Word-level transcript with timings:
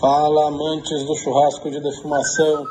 Fala, 0.00 0.48
amantes 0.48 1.04
do 1.04 1.14
churrasco 1.16 1.70
de 1.70 1.80
defumação. 1.80 2.66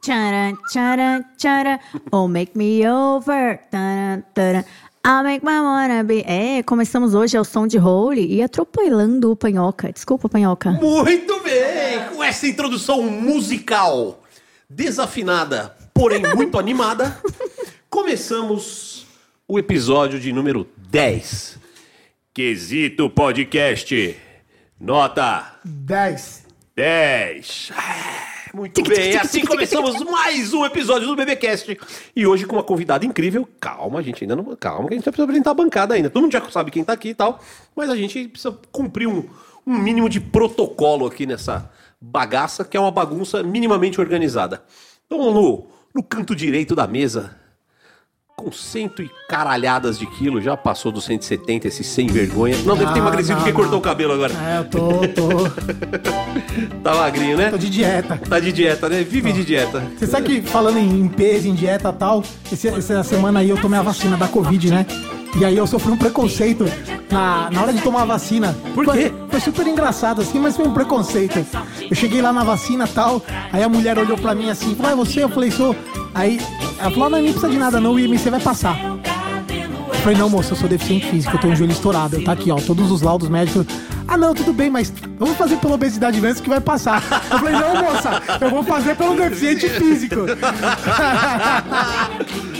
Tcharam, 0.00 0.56
tcharam, 0.70 1.24
tcharam. 1.36 1.78
Oh, 2.12 2.28
make 2.28 2.56
me 2.56 2.88
over. 2.88 3.58
Taran, 3.68 4.22
taran. 4.32 4.64
I'll 5.04 5.24
make 5.24 5.44
my 5.44 5.60
wanna 5.60 6.04
be. 6.04 6.22
É, 6.24 6.62
começamos 6.62 7.14
hoje 7.14 7.36
ao 7.36 7.44
som 7.44 7.66
de 7.66 7.78
Holy 7.80 8.32
e 8.32 8.42
atropelando 8.42 9.32
o 9.32 9.36
Panhoca. 9.36 9.92
Desculpa, 9.92 10.28
Panhoca. 10.28 10.70
Muito 10.70 11.40
bem! 11.42 12.14
Com 12.14 12.22
essa 12.22 12.46
introdução 12.46 13.02
musical 13.02 14.22
desafinada, 14.70 15.76
porém 15.92 16.22
muito 16.36 16.60
animada, 16.60 17.20
começamos 17.90 19.04
o 19.48 19.58
episódio 19.58 20.20
de 20.20 20.32
número 20.32 20.64
10. 20.76 21.58
Quesito 22.32 23.10
Podcast. 23.10 24.16
Nota 24.82 25.60
10. 25.64 26.44
10. 26.74 27.70
Ah, 27.72 28.50
Muito 28.52 28.82
bem, 28.82 29.16
assim 29.16 29.44
começamos 29.44 30.02
mais 30.02 30.52
um 30.52 30.64
episódio 30.64 31.06
do 31.06 31.14
BBcast. 31.14 31.78
E 32.16 32.26
hoje 32.26 32.46
com 32.46 32.56
uma 32.56 32.64
convidada 32.64 33.06
incrível. 33.06 33.48
Calma, 33.60 34.00
a 34.00 34.02
gente 34.02 34.24
ainda 34.24 34.34
não. 34.34 34.56
Calma, 34.56 34.88
que 34.88 34.94
a 34.94 34.96
gente 34.96 35.04
precisa 35.04 35.22
apresentar 35.22 35.52
a 35.52 35.54
bancada 35.54 35.94
ainda. 35.94 36.10
Todo 36.10 36.22
mundo 36.24 36.32
já 36.32 36.50
sabe 36.50 36.72
quem 36.72 36.82
tá 36.82 36.94
aqui 36.94 37.10
e 37.10 37.14
tal. 37.14 37.40
Mas 37.76 37.90
a 37.90 37.96
gente 37.96 38.26
precisa 38.26 38.58
cumprir 38.72 39.06
um, 39.06 39.22
um 39.64 39.78
mínimo 39.78 40.08
de 40.08 40.18
protocolo 40.18 41.06
aqui 41.06 41.26
nessa 41.26 41.70
bagaça, 42.00 42.64
que 42.64 42.76
é 42.76 42.80
uma 42.80 42.90
bagunça 42.90 43.40
minimamente 43.40 44.00
organizada. 44.00 44.64
Então, 45.06 45.32
no, 45.32 45.68
no 45.94 46.02
canto 46.02 46.34
direito 46.34 46.74
da 46.74 46.88
mesa, 46.88 47.38
com 48.42 48.50
cento 48.52 49.02
e 49.02 49.10
caralhadas 49.28 49.98
de 49.98 50.06
quilo, 50.06 50.40
já 50.40 50.56
passou 50.56 50.90
dos 50.90 51.04
170, 51.04 51.68
esse 51.68 51.84
sem 51.84 52.06
vergonha. 52.08 52.56
Não, 52.64 52.76
deve 52.76 52.92
ter 52.92 52.98
Não, 52.98 53.06
emagrecido 53.06 53.34
não, 53.34 53.38
porque 53.38 53.52
não. 53.52 53.60
cortou 53.60 53.78
o 53.78 53.82
cabelo 53.82 54.12
agora. 54.12 54.32
É, 54.34 54.58
eu 54.58 54.64
tô, 54.64 54.88
tô, 55.08 55.48
Tá 56.82 56.94
magrinho, 56.94 57.36
né? 57.36 57.50
tô 57.50 57.58
de 57.58 57.70
dieta. 57.70 58.18
Tá 58.28 58.40
de 58.40 58.52
dieta, 58.52 58.88
né? 58.88 59.02
Vive 59.02 59.32
de 59.32 59.44
dieta. 59.44 59.82
Você 59.96 60.06
sabe 60.06 60.26
que 60.40 60.42
falando 60.48 60.78
em 60.78 61.08
peso, 61.08 61.48
em 61.48 61.54
dieta 61.54 61.90
e 61.90 61.92
tal, 61.92 62.22
essa 62.50 63.02
semana 63.04 63.40
aí 63.40 63.50
eu 63.50 63.60
tomei 63.60 63.78
a 63.78 63.82
vacina 63.82 64.16
da 64.16 64.26
Covid, 64.28 64.70
né? 64.70 64.86
E 65.38 65.44
aí 65.44 65.56
eu 65.56 65.66
sofri 65.66 65.90
um 65.90 65.96
preconceito 65.96 66.64
na, 67.10 67.50
na 67.50 67.62
hora 67.62 67.72
de 67.72 67.80
tomar 67.80 68.02
a 68.02 68.04
vacina. 68.04 68.54
Por 68.74 68.84
Foi- 68.84 69.04
quê? 69.04 69.12
Foi, 69.30 69.40
super 69.40 69.66
engraçado, 69.66 70.20
assim, 70.20 70.38
mas 70.38 70.56
foi 70.56 70.66
um 70.66 70.74
preconceito. 70.74 71.44
Eu 71.90 71.96
cheguei 71.96 72.20
lá 72.20 72.32
na 72.32 72.44
vacina 72.44 72.84
e 72.84 72.88
tal, 72.88 73.22
aí 73.52 73.62
a 73.62 73.68
mulher 73.68 73.98
olhou 73.98 74.18
pra 74.18 74.34
mim 74.34 74.50
assim, 74.50 74.74
falou, 74.74 74.92
é 74.92 74.96
você? 74.96 75.24
Eu 75.24 75.28
falei, 75.30 75.50
sou. 75.50 75.74
Aí 76.14 76.38
ela 76.78 76.90
falou, 76.90 77.06
"Ah, 77.06 77.10
mas 77.10 77.22
nem 77.22 77.32
precisa 77.32 77.50
de 77.52 77.58
nada 77.58 77.80
não, 77.80 77.98
e 77.98 78.06
você 78.18 78.30
vai 78.30 78.40
passar. 78.40 78.76
Eu 79.88 79.94
falei, 80.04 80.18
não, 80.18 80.28
moça, 80.28 80.52
eu 80.52 80.56
sou 80.56 80.68
deficiente 80.68 81.06
físico, 81.08 81.36
eu 81.36 81.40
tenho 81.40 81.52
um 81.52 81.56
joelho 81.56 81.72
estourado. 81.72 82.20
Tá 82.22 82.32
aqui, 82.32 82.50
ó, 82.50 82.56
todos 82.56 82.90
os 82.90 83.02
laudos 83.02 83.28
médicos. 83.28 83.64
Ah, 84.06 84.16
não, 84.18 84.34
tudo 84.34 84.52
bem, 84.52 84.68
mas 84.68 84.92
vamos 85.18 85.36
fazer 85.36 85.56
pela 85.56 85.74
obesidade 85.74 86.20
mesmo 86.20 86.42
que 86.42 86.48
vai 86.48 86.60
passar. 86.60 87.02
Eu 87.30 87.38
falei, 87.38 87.54
não, 87.54 87.76
moça, 87.82 88.20
eu 88.40 88.50
vou 88.50 88.62
fazer 88.64 88.96
pelo 88.96 89.16
deficiente 89.16 89.68
físico. 89.70 90.26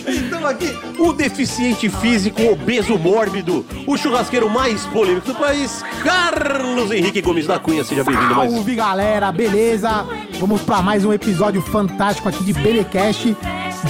Aqui, 0.49 0.77
o 0.99 1.13
deficiente 1.13 1.89
físico, 1.89 2.43
obeso 2.53 2.99
mórbido, 2.99 3.65
o 3.87 3.97
churrasqueiro 3.97 4.51
mais 4.51 4.85
polêmico 4.87 5.29
do 5.29 5.35
país, 5.35 5.83
Carlos 6.03 6.91
Henrique 6.91 7.23
Gomes 7.23 7.47
da 7.47 7.59
Cunha. 7.59 7.83
Seja 7.85 8.05
bem-vindo 8.05 8.35
mais. 8.35 8.53
Salve, 8.53 8.75
galera, 8.75 9.31
beleza? 9.33 10.05
Vamos 10.39 10.61
pra 10.63 10.83
mais 10.83 11.05
um 11.05 11.13
episódio 11.13 11.63
fantástico 11.63 12.29
aqui 12.29 12.43
de 12.45 12.53
Belecast. 12.53 13.35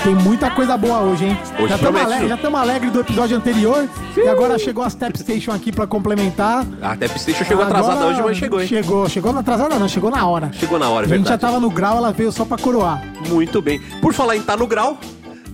Tem 0.04 0.14
muita 0.14 0.50
coisa 0.50 0.76
boa 0.76 1.00
hoje, 1.00 1.24
hein? 1.26 1.38
Hoje 1.58 1.68
já 1.68 1.74
estamos 1.76 2.00
promete, 2.00 2.06
ale 2.22 2.28
viu? 2.28 2.28
já 2.52 2.58
alegres 2.60 2.92
do 2.92 3.00
episódio 3.00 3.36
anterior. 3.36 3.88
E 4.16 4.28
agora 4.28 4.58
chegou 4.58 4.84
a 4.84 4.90
Step 4.90 5.18
Station 5.18 5.52
aqui 5.52 5.72
pra 5.72 5.86
complementar. 5.86 6.64
A 6.80 6.96
Tap 6.96 7.16
Station 7.18 7.44
chegou 7.44 7.64
Agora- 7.64 7.80
atrasada 7.80 8.06
hoje, 8.10 8.22
mas 8.22 8.36
chegou, 8.36 8.60
hein? 8.60 8.68
Chegou, 8.68 9.08
chegou 9.08 9.36
atrasada 9.36 9.78
não, 9.78 9.88
chegou 9.88 10.10
na 10.10 10.26
hora. 10.26 10.50
Chegou 10.52 10.78
na 10.78 10.88
hora, 10.88 11.06
é 11.06 11.08
A 11.12 11.16
gente 11.16 11.24
já 11.24 11.30
verdade. 11.32 11.40
tava 11.40 11.60
no 11.60 11.70
grau, 11.70 11.96
ela 11.96 12.12
veio 12.12 12.30
só 12.30 12.44
pra 12.44 12.56
coroar. 12.56 13.02
Muito 13.28 13.60
bem. 13.60 13.80
Por 14.00 14.14
falar 14.14 14.36
em 14.36 14.42
tá 14.42 14.56
no 14.56 14.66
grau, 14.66 14.98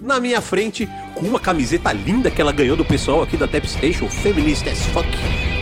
na 0.09 0.19
minha 0.19 0.41
frente, 0.41 0.89
com 1.15 1.27
uma 1.27 1.39
camiseta 1.39 1.93
linda 1.93 2.31
que 2.31 2.41
ela 2.41 2.51
ganhou 2.51 2.75
do 2.75 2.85
pessoal 2.85 3.23
aqui 3.23 3.37
da 3.37 3.47
Tap 3.47 3.67
Station, 3.67 4.09
Feminist 4.09 4.67
as 4.67 4.87
Fuck, 4.87 5.07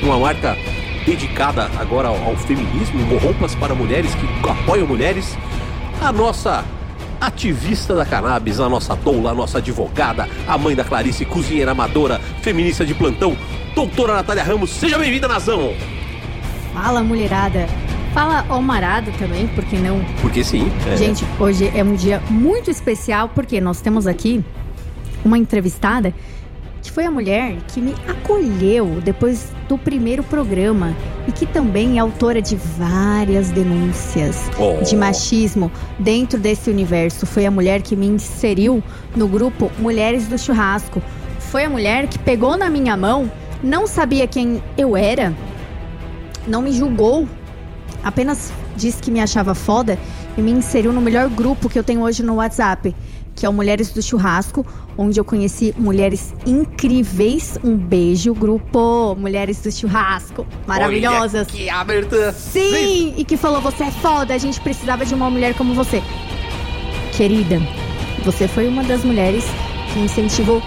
uma 0.01 0.17
marca 0.17 0.57
dedicada 1.05 1.69
agora 1.77 2.09
ao, 2.09 2.15
ao 2.23 2.37
feminismo, 2.37 3.19
roupas 3.19 3.57
para 3.57 3.75
mulheres 3.75 4.13
que 4.15 4.49
apoiam 4.49 4.87
mulheres, 4.87 5.37
a 6.01 6.13
nossa 6.13 6.65
ativista 7.21 7.93
da 7.97 8.07
cannabis, 8.07 8.61
a 8.61 8.69
nossa 8.69 8.95
doula, 8.95 9.33
a 9.33 9.35
nossa 9.35 9.59
advogada, 9.59 10.29
a 10.47 10.57
mãe 10.57 10.77
da 10.77 10.85
Clarice, 10.85 11.25
cozinheira 11.25 11.73
amadora, 11.73 12.21
feminista 12.41 12.87
de 12.87 12.95
plantão, 12.95 13.37
doutora 13.75 14.15
Natália 14.15 14.45
Ramos, 14.45 14.71
seja 14.71 14.97
bem-vinda, 14.97 15.27
Nazão! 15.27 15.75
Fala, 16.73 17.03
mulherada. 17.03 17.67
Fala, 18.17 18.47
Almarada 18.49 19.13
também, 19.19 19.47
por 19.49 19.63
que 19.63 19.77
não? 19.77 20.03
Porque 20.23 20.43
sim, 20.43 20.73
é, 20.91 20.97
Gente, 20.97 21.23
hoje 21.39 21.71
é 21.75 21.85
um 21.85 21.95
dia 21.95 22.19
muito 22.31 22.71
especial 22.71 23.29
porque 23.29 23.61
nós 23.61 23.83
temos 23.83 24.07
aqui 24.07 24.43
uma 25.23 25.37
entrevistada 25.37 26.15
que 26.83 26.91
foi 26.91 27.05
a 27.05 27.11
mulher 27.11 27.59
que 27.69 27.79
me 27.79 27.95
acolheu 28.09 29.03
depois 29.05 29.53
do 29.69 29.77
primeiro 29.77 30.23
programa 30.23 30.97
e 31.29 31.33
que 31.33 31.45
também 31.45 31.99
é 31.99 32.01
autora 32.01 32.41
de 32.41 32.57
várias 32.57 33.51
denúncias 33.51 34.51
Oh. 34.59 34.83
de 34.83 34.97
machismo 34.97 35.71
dentro 35.99 36.39
desse 36.41 36.71
universo. 36.71 37.27
Foi 37.27 37.45
a 37.45 37.51
mulher 37.51 37.83
que 37.83 37.95
me 37.95 38.07
inseriu 38.07 38.83
no 39.15 39.29
grupo 39.29 39.71
Mulheres 39.79 40.27
do 40.27 40.39
Churrasco. 40.39 41.03
Foi 41.39 41.65
a 41.65 41.69
mulher 41.69 42.07
que 42.07 42.19
pegou 42.19 42.57
na 42.57 42.71
minha 42.71 42.97
mão, 42.97 43.31
não 43.63 43.87
sabia 43.87 44.27
quem 44.27 44.63
eu 44.79 44.97
era, 44.97 45.35
não 46.47 46.63
me 46.63 46.73
julgou, 46.73 47.29
apenas 48.07 48.53
disse 48.77 49.03
que 49.03 49.11
me 49.11 49.21
achava 49.21 49.53
foda 49.53 49.99
e 50.39 50.41
me 50.41 50.53
inseriu 50.53 50.93
no 50.93 51.01
melhor 51.01 51.29
grupo 51.29 51.69
que 51.69 51.77
eu 51.77 51.83
tenho 51.83 52.03
hoje 52.03 52.23
no 52.23 52.37
WhatsApp, 52.37 52.95
que 53.35 53.45
é 53.45 53.49
o 53.49 53.53
Mulheres 53.53 53.91
do 53.91 54.01
Churrasco, 54.01 54.65
onde 54.97 55.19
eu 55.19 55.25
conheci 55.25 55.75
mulheres 55.77 56.33
incríveis. 56.47 57.59
Um 57.65 57.77
beijo, 57.77 58.33
grupo 58.33 59.17
Mulheres 59.19 59.61
do 59.61 59.73
Churrasco, 59.73 60.47
maravilhosas. 60.69 61.49
Olha 61.49 61.59
que 61.59 61.69
abertura! 61.69 62.33
Sim, 62.33 63.13
e 63.17 63.25
que 63.25 63.37
falou: 63.37 63.61
você 63.61 63.85
é 63.85 63.91
foda, 63.91 64.33
a 64.33 64.39
gente 64.39 64.61
precisava 64.61 65.05
de 65.05 65.13
uma 65.13 65.29
mulher 65.29 65.55
como 65.55 65.75
você. 65.75 66.01
Querida, 67.17 67.61
você 68.25 68.47
foi 68.47 68.69
uma 68.69 68.85
das 68.85 69.03
mulheres 69.03 69.45
que 69.93 69.99
me 69.99 70.05
incentivou 70.05 70.63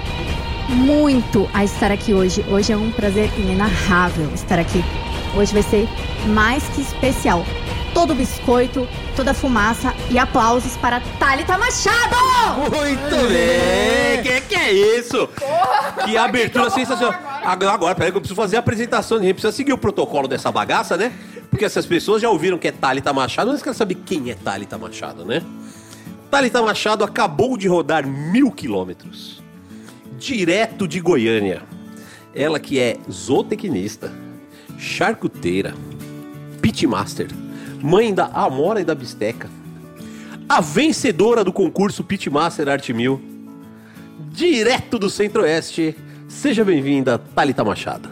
muito 0.69 1.49
a 1.53 1.63
estar 1.63 1.91
aqui 1.91 2.13
hoje. 2.13 2.45
Hoje 2.49 2.71
é 2.71 2.77
um 2.77 2.91
prazer 2.91 3.29
inenarrável 3.37 4.29
estar 4.33 4.59
aqui. 4.59 4.83
Hoje 5.35 5.53
vai 5.53 5.63
ser 5.63 5.87
mais 6.27 6.63
que 6.69 6.81
especial. 6.81 7.45
Todo 7.93 8.13
biscoito, 8.13 8.87
toda 9.15 9.33
fumaça 9.33 9.93
e 10.11 10.19
aplausos 10.19 10.77
para 10.77 11.01
Thalita 11.19 11.57
Machado! 11.57 12.15
Muito 12.59 13.27
bem! 13.27 14.21
Que 14.21 14.41
que 14.41 14.55
é 14.55 14.71
isso? 14.71 15.27
que 16.05 16.15
abertura 16.15 16.69
sensacional. 16.69 17.19
Agora, 17.43 17.73
agora, 17.73 17.95
peraí 17.95 18.11
que 18.11 18.17
eu 18.17 18.21
preciso 18.21 18.39
fazer 18.39 18.57
a 18.57 18.59
apresentação. 18.59 19.17
A 19.17 19.21
gente 19.21 19.33
precisa 19.33 19.51
seguir 19.51 19.73
o 19.73 19.77
protocolo 19.77 20.27
dessa 20.27 20.51
bagaça, 20.51 20.95
né? 20.95 21.11
Porque 21.49 21.65
essas 21.65 21.85
pessoas 21.85 22.21
já 22.21 22.29
ouviram 22.29 22.57
que 22.57 22.67
é 22.67 22.71
Thalita 22.71 23.11
Machado, 23.11 23.51
mas 23.51 23.61
querem 23.61 23.77
saber 23.77 23.95
quem 24.05 24.29
é 24.29 24.35
Thalita 24.35 24.77
Machado, 24.77 25.25
né? 25.25 25.41
Thalita 26.29 26.61
Machado 26.61 27.03
acabou 27.03 27.57
de 27.57 27.67
rodar 27.67 28.05
mil 28.05 28.51
quilômetros. 28.51 29.38
Direto 30.19 30.87
de 30.87 30.99
Goiânia. 30.99 31.61
Ela 32.35 32.59
que 32.59 32.77
é 32.79 32.97
zootecnista, 33.09 34.11
charcuteira, 34.77 35.73
pitmaster, 36.61 37.27
mãe 37.81 38.13
da 38.13 38.25
Amora 38.27 38.81
e 38.81 38.85
da 38.85 38.93
Bisteca, 38.93 39.49
a 40.47 40.61
vencedora 40.61 41.43
do 41.43 41.53
concurso 41.53 42.03
Pitmaster 42.03 42.67
Arte 42.69 42.93
Mil, 42.93 43.21
direto 44.31 44.99
do 44.99 45.09
Centro-Oeste. 45.09 45.95
Seja 46.27 46.63
bem-vinda, 46.63 47.17
Thalita 47.17 47.63
Machado. 47.63 48.09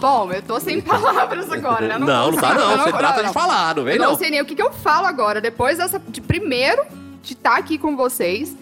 Bom, 0.00 0.32
eu 0.32 0.42
tô 0.42 0.58
sem 0.60 0.80
palavras 0.80 1.50
agora, 1.50 1.86
né? 1.88 1.98
Não, 2.04 2.30
não 2.30 2.38
tá 2.38 2.54
consigo, 2.54 2.68
não. 2.76 2.84
Você 2.84 2.92
trata 2.92 3.24
de 3.24 3.32
falar, 3.32 3.74
não 3.74 3.84
vem 3.84 3.94
Eu 3.94 4.00
não. 4.02 4.10
não 4.10 4.18
sei 4.18 4.30
nem 4.30 4.40
o 4.40 4.44
que, 4.44 4.54
que 4.54 4.62
eu 4.62 4.72
falo 4.72 5.06
agora, 5.06 5.40
depois 5.40 5.78
dessa. 5.78 5.98
De 5.98 6.20
primeiro, 6.20 6.82
de 7.22 7.32
estar 7.32 7.56
aqui 7.56 7.78
com 7.78 7.96
vocês, 7.96 8.54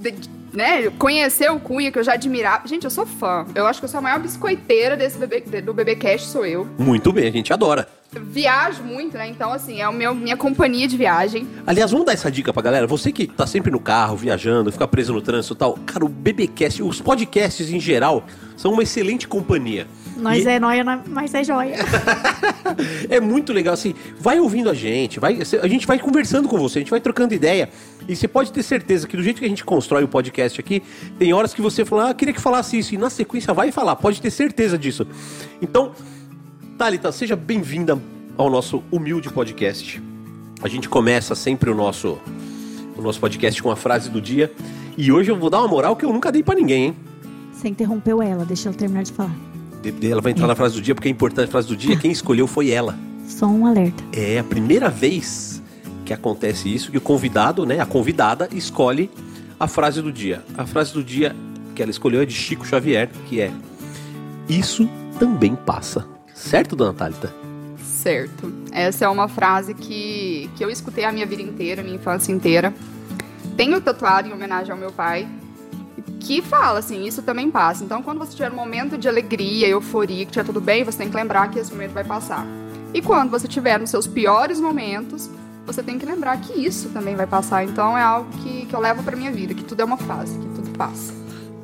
de- 0.00 0.10
de- 0.12 0.30
né? 0.54 0.88
Conhecer 0.98 1.50
o 1.50 1.58
Cunha, 1.58 1.90
que 1.90 1.98
eu 1.98 2.04
já 2.04 2.14
admirava. 2.14 2.66
Gente, 2.66 2.84
eu 2.84 2.90
sou 2.90 3.04
fã. 3.06 3.44
Eu 3.54 3.66
acho 3.66 3.80
que 3.80 3.84
eu 3.84 3.88
sou 3.88 3.98
a 3.98 4.02
maior 4.02 4.20
biscoiteira 4.20 4.96
desse 4.96 5.18
bebê, 5.18 5.60
do 5.60 5.74
BBcast, 5.74 6.28
sou 6.28 6.46
eu. 6.46 6.66
Muito 6.78 7.12
bem, 7.12 7.26
a 7.28 7.30
gente 7.32 7.52
adora. 7.52 7.88
Viajo 8.12 8.84
muito, 8.84 9.16
né? 9.18 9.26
Então, 9.28 9.52
assim, 9.52 9.80
é 9.80 9.82
a 9.82 9.90
meu, 9.90 10.14
minha 10.14 10.36
companhia 10.36 10.86
de 10.86 10.96
viagem. 10.96 11.48
Aliás, 11.66 11.90
vamos 11.90 12.06
dar 12.06 12.12
essa 12.12 12.30
dica 12.30 12.52
pra 12.52 12.62
galera. 12.62 12.86
Você 12.86 13.10
que 13.10 13.26
tá 13.26 13.44
sempre 13.44 13.72
no 13.72 13.80
carro, 13.80 14.16
viajando, 14.16 14.70
fica 14.70 14.86
preso 14.86 15.12
no 15.12 15.20
trânsito 15.20 15.54
e 15.54 15.56
tal. 15.56 15.76
Cara, 15.84 16.04
o 16.04 16.08
BBcast, 16.08 16.80
os 16.80 17.00
podcasts 17.00 17.70
em 17.72 17.80
geral, 17.80 18.22
são 18.56 18.72
uma 18.72 18.84
excelente 18.84 19.26
companhia. 19.26 19.88
Nós 20.16 20.44
E- 20.44 20.48
é 20.48 20.60
nóia, 20.60 20.84
mas 21.08 21.34
é 21.34 21.42
joia. 21.42 21.74
É 23.10 23.20
muito 23.20 23.52
legal, 23.52 23.74
assim, 23.74 23.94
vai 24.18 24.40
ouvindo 24.40 24.70
a 24.70 24.74
gente, 24.74 25.20
vai, 25.20 25.38
a 25.62 25.68
gente 25.68 25.86
vai 25.86 25.98
conversando 25.98 26.48
com 26.48 26.56
você, 26.58 26.78
a 26.78 26.82
gente 26.82 26.90
vai 26.90 27.00
trocando 27.00 27.34
ideia. 27.34 27.68
E 28.08 28.14
você 28.14 28.28
pode 28.28 28.52
ter 28.52 28.62
certeza 28.62 29.06
que 29.08 29.16
do 29.16 29.22
jeito 29.22 29.38
que 29.38 29.44
a 29.44 29.48
gente 29.48 29.64
constrói 29.64 30.04
o 30.04 30.08
podcast 30.08 30.60
aqui, 30.60 30.82
tem 31.18 31.32
horas 31.32 31.54
que 31.54 31.62
você 31.62 31.84
fala, 31.84 32.10
ah, 32.10 32.14
queria 32.14 32.34
que 32.34 32.40
falasse 32.40 32.78
isso, 32.78 32.94
e 32.94 32.98
na 32.98 33.08
sequência 33.08 33.54
vai 33.54 33.72
falar, 33.72 33.96
pode 33.96 34.20
ter 34.20 34.30
certeza 34.30 34.76
disso. 34.76 35.06
Então, 35.62 35.92
Thalita, 36.76 37.10
seja 37.12 37.34
bem-vinda 37.36 37.98
ao 38.36 38.50
nosso 38.50 38.82
humilde 38.90 39.30
podcast. 39.30 40.02
A 40.62 40.68
gente 40.68 40.88
começa 40.88 41.34
sempre 41.34 41.70
o 41.70 41.74
nosso, 41.74 42.18
o 42.96 43.02
nosso 43.02 43.20
podcast 43.20 43.62
com 43.62 43.70
a 43.70 43.76
frase 43.76 44.10
do 44.10 44.20
dia. 44.20 44.52
E 44.96 45.10
hoje 45.10 45.30
eu 45.30 45.36
vou 45.36 45.50
dar 45.50 45.60
uma 45.60 45.68
moral 45.68 45.96
que 45.96 46.04
eu 46.04 46.12
nunca 46.12 46.30
dei 46.30 46.42
pra 46.42 46.54
ninguém, 46.54 46.86
hein? 46.86 46.96
Você 47.52 47.68
interrompeu 47.68 48.20
ela, 48.22 48.44
deixa 48.44 48.68
ela 48.68 48.76
terminar 48.76 49.02
de 49.02 49.12
falar. 49.12 49.34
Ela 50.02 50.20
vai 50.20 50.32
entrar 50.32 50.46
na 50.46 50.54
frase 50.54 50.74
do 50.74 50.82
dia 50.82 50.94
porque 50.94 51.08
é 51.08 51.10
importante 51.10 51.48
a 51.48 51.50
frase 51.50 51.68
do 51.68 51.76
dia. 51.76 51.96
Quem 51.96 52.10
escolheu 52.10 52.46
foi 52.46 52.70
ela. 52.70 52.98
Só 53.26 53.46
um 53.46 53.66
alerta. 53.66 54.02
É 54.12 54.38
a 54.38 54.44
primeira 54.44 54.88
vez 54.88 55.53
que 56.04 56.12
acontece 56.12 56.72
isso, 56.72 56.90
que 56.90 56.98
o 56.98 57.00
convidado, 57.00 57.64
né, 57.64 57.80
a 57.80 57.86
convidada, 57.86 58.48
escolhe 58.52 59.10
a 59.58 59.66
frase 59.66 60.02
do 60.02 60.12
dia. 60.12 60.44
A 60.56 60.66
frase 60.66 60.92
do 60.92 61.02
dia 61.02 61.34
que 61.74 61.82
ela 61.82 61.90
escolheu 61.90 62.22
é 62.22 62.26
de 62.26 62.34
Chico 62.34 62.66
Xavier, 62.66 63.10
que 63.26 63.40
é 63.40 63.50
Isso 64.48 64.88
também 65.18 65.56
passa. 65.56 66.06
Certo, 66.34 66.76
dona 66.76 66.92
Thalita? 66.92 67.34
Certo. 67.78 68.52
Essa 68.70 69.06
é 69.06 69.08
uma 69.08 69.28
frase 69.28 69.72
que, 69.74 70.50
que 70.56 70.64
eu 70.64 70.68
escutei 70.68 71.04
a 71.04 71.12
minha 71.12 71.24
vida 71.24 71.40
inteira, 71.40 71.82
minha 71.82 71.96
infância 71.96 72.30
inteira. 72.30 72.74
Tenho 73.56 73.80
tatuado 73.80 74.28
em 74.28 74.32
homenagem 74.32 74.72
ao 74.72 74.78
meu 74.78 74.92
pai, 74.92 75.26
que 76.20 76.42
fala 76.42 76.80
assim, 76.80 77.06
isso 77.06 77.22
também 77.22 77.50
passa. 77.50 77.84
Então, 77.84 78.02
quando 78.02 78.18
você 78.18 78.32
tiver 78.32 78.50
um 78.50 78.56
momento 78.56 78.98
de 78.98 79.08
alegria, 79.08 79.68
euforia, 79.68 80.24
que 80.24 80.30
estiver 80.30 80.44
tudo 80.44 80.60
bem, 80.60 80.84
você 80.84 80.98
tem 80.98 81.08
que 81.08 81.16
lembrar 81.16 81.50
que 81.50 81.58
esse 81.58 81.72
momento 81.72 81.92
vai 81.92 82.04
passar. 82.04 82.46
E 82.92 83.00
quando 83.00 83.30
você 83.30 83.48
tiver 83.48 83.78
nos 83.78 83.90
seus 83.90 84.06
piores 84.06 84.60
momentos, 84.60 85.30
você 85.66 85.82
tem 85.82 85.98
que 85.98 86.06
lembrar 86.06 86.36
que 86.38 86.52
isso 86.52 86.88
também 86.90 87.16
vai 87.16 87.26
passar. 87.26 87.64
Então, 87.64 87.96
é 87.96 88.02
algo 88.02 88.30
que, 88.38 88.66
que 88.66 88.74
eu 88.74 88.80
levo 88.80 89.02
pra 89.02 89.16
minha 89.16 89.30
vida, 89.32 89.54
que 89.54 89.64
tudo 89.64 89.80
é 89.80 89.84
uma 89.84 89.96
fase, 89.96 90.38
que 90.38 90.48
tudo 90.48 90.70
passa. 90.76 91.12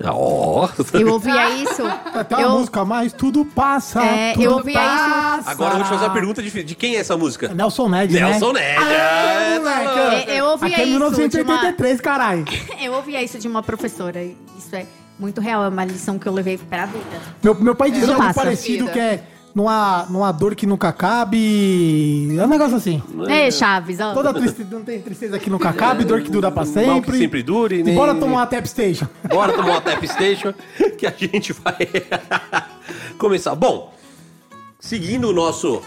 Ó! 0.04 0.68
Eu 0.94 1.12
ouvia 1.12 1.50
isso. 1.50 1.82
Até 2.14 2.36
uma 2.36 2.42
eu, 2.42 2.50
música, 2.52 2.84
mas 2.84 3.12
tudo 3.12 3.44
passa. 3.44 4.02
É, 4.02 4.32
tudo 4.32 4.44
eu 4.44 4.52
ouvia 4.52 4.78
passa. 4.78 5.50
Agora 5.50 5.74
eu 5.74 5.76
vou 5.76 5.84
te 5.84 5.90
fazer 5.90 6.04
uma 6.06 6.14
pergunta 6.14 6.42
de, 6.42 6.64
de 6.64 6.74
quem 6.74 6.96
é 6.96 7.00
essa 7.00 7.16
música? 7.16 7.48
Nelson 7.48 7.88
Ned, 7.88 8.14
né? 8.14 8.20
Nelson 8.20 8.52
Ned. 8.52 8.76
Ah, 8.78 8.92
É, 8.92 9.58
moleque, 9.58 9.84
tá 9.84 10.32
eu, 10.32 10.34
eu 10.36 10.44
ouvia 10.46 10.68
Aqui 10.68 10.80
é 10.80 10.84
isso 10.84 10.90
de 10.90 10.96
uma, 10.96 11.10
1983, 11.10 12.00
caralho. 12.00 12.44
eu 12.80 12.94
ouvia 12.94 13.22
isso 13.22 13.38
de 13.38 13.46
uma 13.46 13.62
professora. 13.62 14.22
Isso 14.24 14.74
é 14.74 14.86
muito 15.18 15.40
real, 15.40 15.64
é 15.64 15.68
uma 15.68 15.84
lição 15.84 16.18
que 16.18 16.26
eu 16.26 16.32
levei 16.32 16.56
pra 16.56 16.86
vida. 16.86 17.04
Meu, 17.42 17.54
meu 17.54 17.74
pai 17.74 17.90
dizia 17.90 18.14
algo 18.14 18.22
passa. 18.26 18.40
parecido 18.40 18.86
Vida. 18.86 18.92
que 18.92 18.98
é 18.98 19.22
numa, 19.54 20.06
numa 20.08 20.32
dor 20.32 20.54
que 20.54 20.66
nunca 20.66 20.92
cabe. 20.92 22.36
É 22.38 22.44
um 22.44 22.48
negócio 22.48 22.76
assim. 22.76 23.02
Ei, 23.28 23.50
Chaves, 23.50 23.98
ó. 24.00 24.12
Toda 24.14 24.32
tristeza, 24.32 24.68
não 24.70 24.82
tem 24.82 25.00
tristeza 25.00 25.38
que 25.38 25.50
nunca 25.50 25.72
cabe, 25.72 26.04
dor 26.04 26.20
que 26.22 26.30
dura 26.30 26.50
pra 26.50 26.64
Mal 26.64 26.72
sempre. 26.72 27.12
que 27.12 27.18
sempre 27.18 27.42
dure. 27.42 27.80
E 27.80 27.82
nem- 27.82 27.94
bora 27.94 28.14
tomar 28.14 28.36
uma 28.38 28.46
tap 28.46 28.64
station. 28.66 29.06
Bora 29.28 29.52
tomar 29.52 29.70
uma 29.70 29.80
tap 29.80 30.02
station 30.06 30.52
que 30.98 31.06
a 31.06 31.14
gente 31.16 31.52
vai 31.52 31.76
começar. 33.18 33.54
Bom, 33.54 33.92
seguindo 34.78 35.28
o 35.28 35.32
nosso 35.32 35.82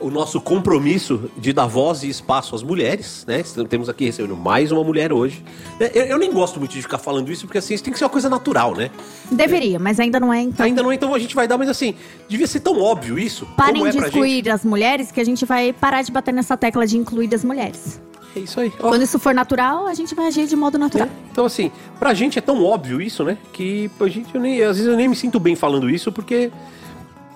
o 0.00 0.10
nosso 0.10 0.40
compromisso 0.40 1.30
de 1.36 1.52
dar 1.52 1.66
voz 1.66 2.02
e 2.02 2.08
espaço 2.08 2.54
às 2.54 2.62
mulheres, 2.62 3.24
né? 3.26 3.42
Temos 3.68 3.88
aqui 3.88 4.04
recebendo 4.04 4.36
mais 4.36 4.70
uma 4.70 4.82
mulher 4.82 5.12
hoje. 5.12 5.44
Eu, 5.80 6.04
eu 6.04 6.18
nem 6.18 6.32
gosto 6.32 6.58
muito 6.58 6.72
de 6.72 6.82
ficar 6.82 6.98
falando 6.98 7.30
isso 7.30 7.46
porque 7.46 7.58
assim, 7.58 7.74
isso 7.74 7.82
tem 7.82 7.92
que 7.92 7.98
ser 7.98 8.04
uma 8.04 8.10
coisa 8.10 8.28
natural, 8.28 8.74
né? 8.74 8.90
Deveria, 9.30 9.78
mas 9.78 9.98
ainda 9.98 10.20
não 10.20 10.32
é, 10.32 10.42
então. 10.42 10.64
Ainda 10.64 10.82
não, 10.82 10.92
então 10.92 11.14
a 11.14 11.18
gente 11.18 11.34
vai 11.34 11.48
dar, 11.48 11.58
mas 11.58 11.68
assim, 11.68 11.94
devia 12.28 12.46
ser 12.46 12.60
tão 12.60 12.80
óbvio 12.80 13.18
isso. 13.18 13.46
Parem 13.56 13.86
é 13.86 13.90
de 13.90 13.98
excluir 13.98 14.48
as 14.50 14.64
mulheres, 14.64 15.10
que 15.10 15.20
a 15.20 15.24
gente 15.24 15.44
vai 15.44 15.72
parar 15.72 16.02
de 16.02 16.12
bater 16.12 16.32
nessa 16.32 16.56
tecla 16.56 16.86
de 16.86 16.96
incluir 16.96 17.34
as 17.34 17.44
mulheres. 17.44 18.00
É 18.34 18.40
isso 18.40 18.60
aí. 18.60 18.72
Ó. 18.80 18.88
Quando 18.88 19.02
isso 19.02 19.18
for 19.18 19.34
natural, 19.34 19.86
a 19.86 19.94
gente 19.94 20.14
vai 20.14 20.26
agir 20.26 20.46
de 20.46 20.56
modo 20.56 20.78
natural. 20.78 21.08
Então, 21.30 21.44
assim, 21.44 21.70
pra 21.98 22.14
gente 22.14 22.38
é 22.38 22.42
tão 22.42 22.64
óbvio 22.64 23.00
isso, 23.00 23.24
né? 23.24 23.36
Que 23.52 23.90
a 24.00 24.08
gente, 24.08 24.34
eu 24.34 24.40
nem, 24.40 24.62
às 24.62 24.76
vezes 24.76 24.86
eu 24.86 24.96
nem 24.96 25.08
me 25.08 25.16
sinto 25.16 25.38
bem 25.38 25.54
falando 25.54 25.90
isso, 25.90 26.10
porque 26.10 26.50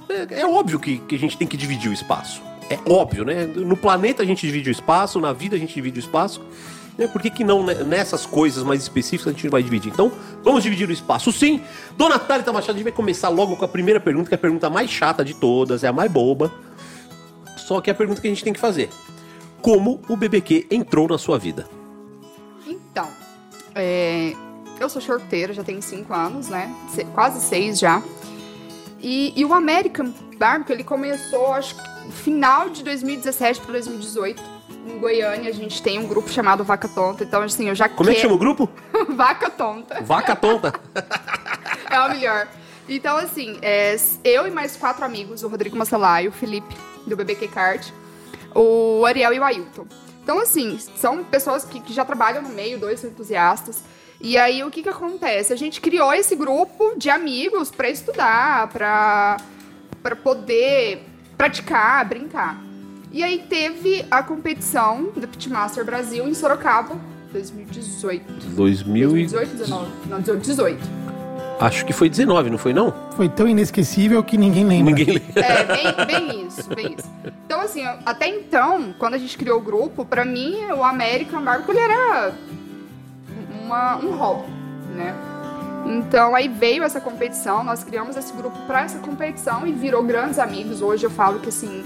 é, 0.08 0.40
é 0.40 0.46
óbvio 0.46 0.78
que, 0.78 0.98
que 0.98 1.14
a 1.14 1.18
gente 1.18 1.36
tem 1.36 1.46
que 1.46 1.56
dividir 1.56 1.90
o 1.90 1.92
espaço. 1.94 2.42
É 2.68 2.78
óbvio, 2.90 3.24
né? 3.24 3.44
No 3.46 3.76
planeta 3.76 4.22
a 4.22 4.26
gente 4.26 4.44
divide 4.46 4.68
o 4.70 4.72
espaço, 4.72 5.20
na 5.20 5.32
vida 5.32 5.54
a 5.56 5.58
gente 5.58 5.74
divide 5.74 5.98
o 5.98 6.00
espaço. 6.00 6.40
Né? 6.98 7.06
Por 7.06 7.20
que, 7.22 7.30
que 7.30 7.44
não 7.44 7.62
né, 7.64 7.74
nessas 7.84 8.26
coisas 8.26 8.64
mais 8.64 8.82
específicas 8.82 9.28
a 9.28 9.32
gente 9.32 9.44
não 9.44 9.50
vai 9.52 9.62
dividir? 9.62 9.92
Então, 9.92 10.10
vamos 10.42 10.62
dividir 10.62 10.88
o 10.88 10.92
espaço 10.92 11.30
sim. 11.30 11.60
Dona 11.96 12.18
Thalita 12.18 12.52
Machado, 12.52 12.72
a 12.72 12.74
gente 12.74 12.84
vai 12.84 12.92
começar 12.92 13.28
logo 13.28 13.56
com 13.56 13.64
a 13.64 13.68
primeira 13.68 14.00
pergunta, 14.00 14.28
que 14.28 14.34
é 14.34 14.36
a 14.36 14.40
pergunta 14.40 14.68
mais 14.70 14.90
chata 14.90 15.24
de 15.24 15.34
todas, 15.34 15.84
é 15.84 15.88
a 15.88 15.92
mais 15.92 16.10
boba. 16.10 16.52
Só 17.56 17.80
que 17.80 17.90
é 17.90 17.92
a 17.92 17.96
pergunta 17.96 18.20
que 18.20 18.26
a 18.26 18.30
gente 18.30 18.42
tem 18.42 18.52
que 18.52 18.60
fazer. 18.60 18.88
Como 19.60 20.00
o 20.08 20.16
BBQ 20.16 20.66
entrou 20.70 21.06
na 21.08 21.18
sua 21.18 21.38
vida? 21.38 21.68
Então, 22.66 23.08
é, 23.74 24.32
eu 24.80 24.88
sou 24.88 25.00
shorteira, 25.02 25.52
já 25.52 25.62
tenho 25.62 25.82
cinco 25.82 26.14
anos, 26.14 26.48
né? 26.48 26.74
Se- 26.94 27.04
quase 27.06 27.40
seis 27.40 27.78
já. 27.78 28.02
E, 29.08 29.32
e 29.36 29.44
o 29.44 29.54
American 29.54 30.12
Barbecue, 30.36 30.72
ele 30.72 30.82
começou, 30.82 31.52
acho 31.52 31.76
final 32.10 32.68
de 32.68 32.82
2017 32.82 33.60
para 33.60 33.70
2018. 33.74 34.42
Em 34.84 34.98
Goiânia, 34.98 35.48
a 35.48 35.52
gente 35.52 35.80
tem 35.80 35.96
um 36.00 36.08
grupo 36.08 36.28
chamado 36.28 36.64
Vaca 36.64 36.88
Tonta. 36.88 37.22
Então, 37.22 37.40
assim, 37.40 37.68
eu 37.68 37.74
já 37.76 37.88
Como 37.88 38.10
é 38.10 38.14
que 38.14 38.20
quero- 38.20 38.28
chama 38.30 38.34
o 38.34 38.38
grupo? 38.38 38.68
Vaca 39.14 39.48
Tonta. 39.48 40.02
Vaca 40.02 40.34
tonta. 40.34 40.72
É 41.88 42.00
o 42.00 42.08
melhor. 42.08 42.48
Então, 42.88 43.16
assim, 43.16 43.58
é, 43.62 43.96
eu 44.24 44.44
e 44.44 44.50
mais 44.50 44.76
quatro 44.76 45.04
amigos, 45.04 45.44
o 45.44 45.48
Rodrigo 45.48 45.76
Macelaio, 45.76 46.30
o 46.30 46.32
Felipe, 46.32 46.76
do 47.06 47.14
BBQ 47.16 47.46
Kart, 47.46 47.88
o 48.52 49.04
Ariel 49.06 49.32
e 49.32 49.38
o 49.38 49.44
Ailton. 49.44 49.86
Então, 50.24 50.40
assim, 50.40 50.80
são 50.96 51.22
pessoas 51.22 51.64
que, 51.64 51.78
que 51.80 51.92
já 51.92 52.04
trabalham 52.04 52.42
no 52.42 52.48
meio, 52.48 52.76
dois 52.76 52.98
são 52.98 53.08
entusiastas. 53.08 53.84
E 54.20 54.38
aí, 54.38 54.64
o 54.64 54.70
que 54.70 54.82
que 54.82 54.88
acontece? 54.88 55.52
A 55.52 55.56
gente 55.56 55.80
criou 55.80 56.12
esse 56.12 56.34
grupo 56.34 56.94
de 56.96 57.10
amigos 57.10 57.70
pra 57.70 57.88
estudar, 57.90 58.68
pra 58.68 59.36
para 60.06 60.14
poder 60.14 61.04
praticar, 61.36 62.04
brincar. 62.04 62.62
E 63.10 63.24
aí 63.24 63.44
teve 63.48 64.04
a 64.08 64.22
competição 64.22 65.10
do 65.16 65.26
Pitmaster 65.26 65.84
Brasil 65.84 66.28
em 66.28 66.32
Sorocaba, 66.34 66.96
2018. 67.32 68.24
2000 68.54 69.18
e... 69.18 69.26
2018, 69.26 69.56
19? 69.56 69.90
Não, 70.08 70.20
18. 70.20 71.06
Acho 71.58 71.84
que 71.84 71.92
foi 71.92 72.08
19, 72.08 72.50
não 72.50 72.58
foi 72.58 72.72
não? 72.72 72.94
Foi 73.16 73.28
tão 73.28 73.48
inesquecível 73.48 74.22
que 74.22 74.36
ninguém 74.36 74.64
lembra. 74.64 74.94
Ninguém 74.94 75.14
lembra. 75.14 75.44
É, 75.44 75.64
bem, 75.64 76.06
bem 76.06 76.46
isso, 76.46 76.68
bem 76.68 76.94
isso. 76.96 77.10
Então, 77.46 77.60
assim, 77.60 77.82
até 78.04 78.28
então, 78.28 78.94
quando 78.98 79.14
a 79.14 79.18
gente 79.18 79.36
criou 79.36 79.58
o 79.58 79.62
grupo, 79.62 80.04
pra 80.04 80.24
mim, 80.24 80.56
o 80.66 80.84
American 80.84 81.42
Barbecue 81.42 81.72
ele 81.72 81.80
era 81.80 82.32
uma, 83.66 83.96
um 83.96 84.16
hobby, 84.16 84.50
né? 84.94 85.14
Então, 85.85 86.35
aí 86.35 86.49
veio 86.49 86.82
essa 86.82 87.00
competição, 87.00 87.62
nós 87.62 87.85
criamos 87.85 88.16
esse 88.16 88.32
grupo 88.32 88.58
pra 88.66 88.82
essa 88.82 88.99
competição 88.99 89.66
e 89.66 89.73
virou 89.73 90.02
grandes 90.02 90.38
amigos. 90.38 90.82
Hoje 90.82 91.04
eu 91.04 91.11
falo 91.11 91.38
que, 91.38 91.49
assim, 91.49 91.85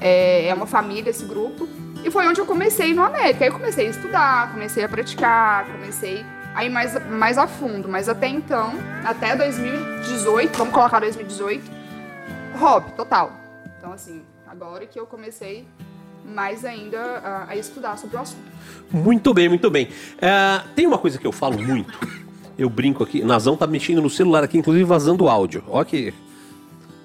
é, 0.00 0.48
é 0.48 0.54
uma 0.54 0.66
família 0.66 1.10
esse 1.10 1.24
grupo. 1.24 1.68
E 2.02 2.10
foi 2.10 2.26
onde 2.26 2.40
eu 2.40 2.46
comecei 2.46 2.94
no 2.94 3.02
América. 3.02 3.44
Aí 3.44 3.50
eu 3.50 3.54
comecei 3.54 3.86
a 3.86 3.90
estudar, 3.90 4.52
comecei 4.52 4.84
a 4.84 4.88
praticar, 4.88 5.66
comecei 5.66 6.24
a 6.54 6.64
ir 6.64 6.70
mais, 6.70 7.10
mais 7.10 7.36
a 7.36 7.46
fundo. 7.46 7.88
Mas 7.88 8.08
até 8.08 8.28
então, 8.28 8.72
até 9.04 9.36
2018, 9.36 10.56
vamos 10.56 10.72
colocar 10.72 11.00
2018, 11.00 11.70
hobby, 12.58 12.92
total. 12.92 13.32
Então, 13.78 13.92
assim, 13.92 14.22
agora 14.46 14.86
que 14.86 14.98
eu 14.98 15.06
comecei 15.06 15.66
mais 16.24 16.64
ainda 16.64 16.98
a, 16.98 17.50
a 17.50 17.56
estudar 17.56 17.96
sobre 17.98 18.16
o 18.16 18.20
assunto. 18.20 18.42
Muito 18.90 19.34
bem, 19.34 19.48
muito 19.48 19.70
bem. 19.70 19.88
É, 20.20 20.62
tem 20.74 20.86
uma 20.86 20.98
coisa 20.98 21.18
que 21.18 21.26
eu 21.26 21.32
falo 21.32 21.58
muito. 21.62 21.92
Eu 22.56 22.70
brinco 22.70 23.02
aqui. 23.02 23.22
Nazão 23.22 23.56
tá 23.56 23.66
mexendo 23.66 24.00
no 24.00 24.08
celular 24.08 24.44
aqui, 24.44 24.56
inclusive 24.58 24.84
vazando 24.84 25.28
áudio. 25.28 25.64
Ó 25.68 25.82
que. 25.84 26.14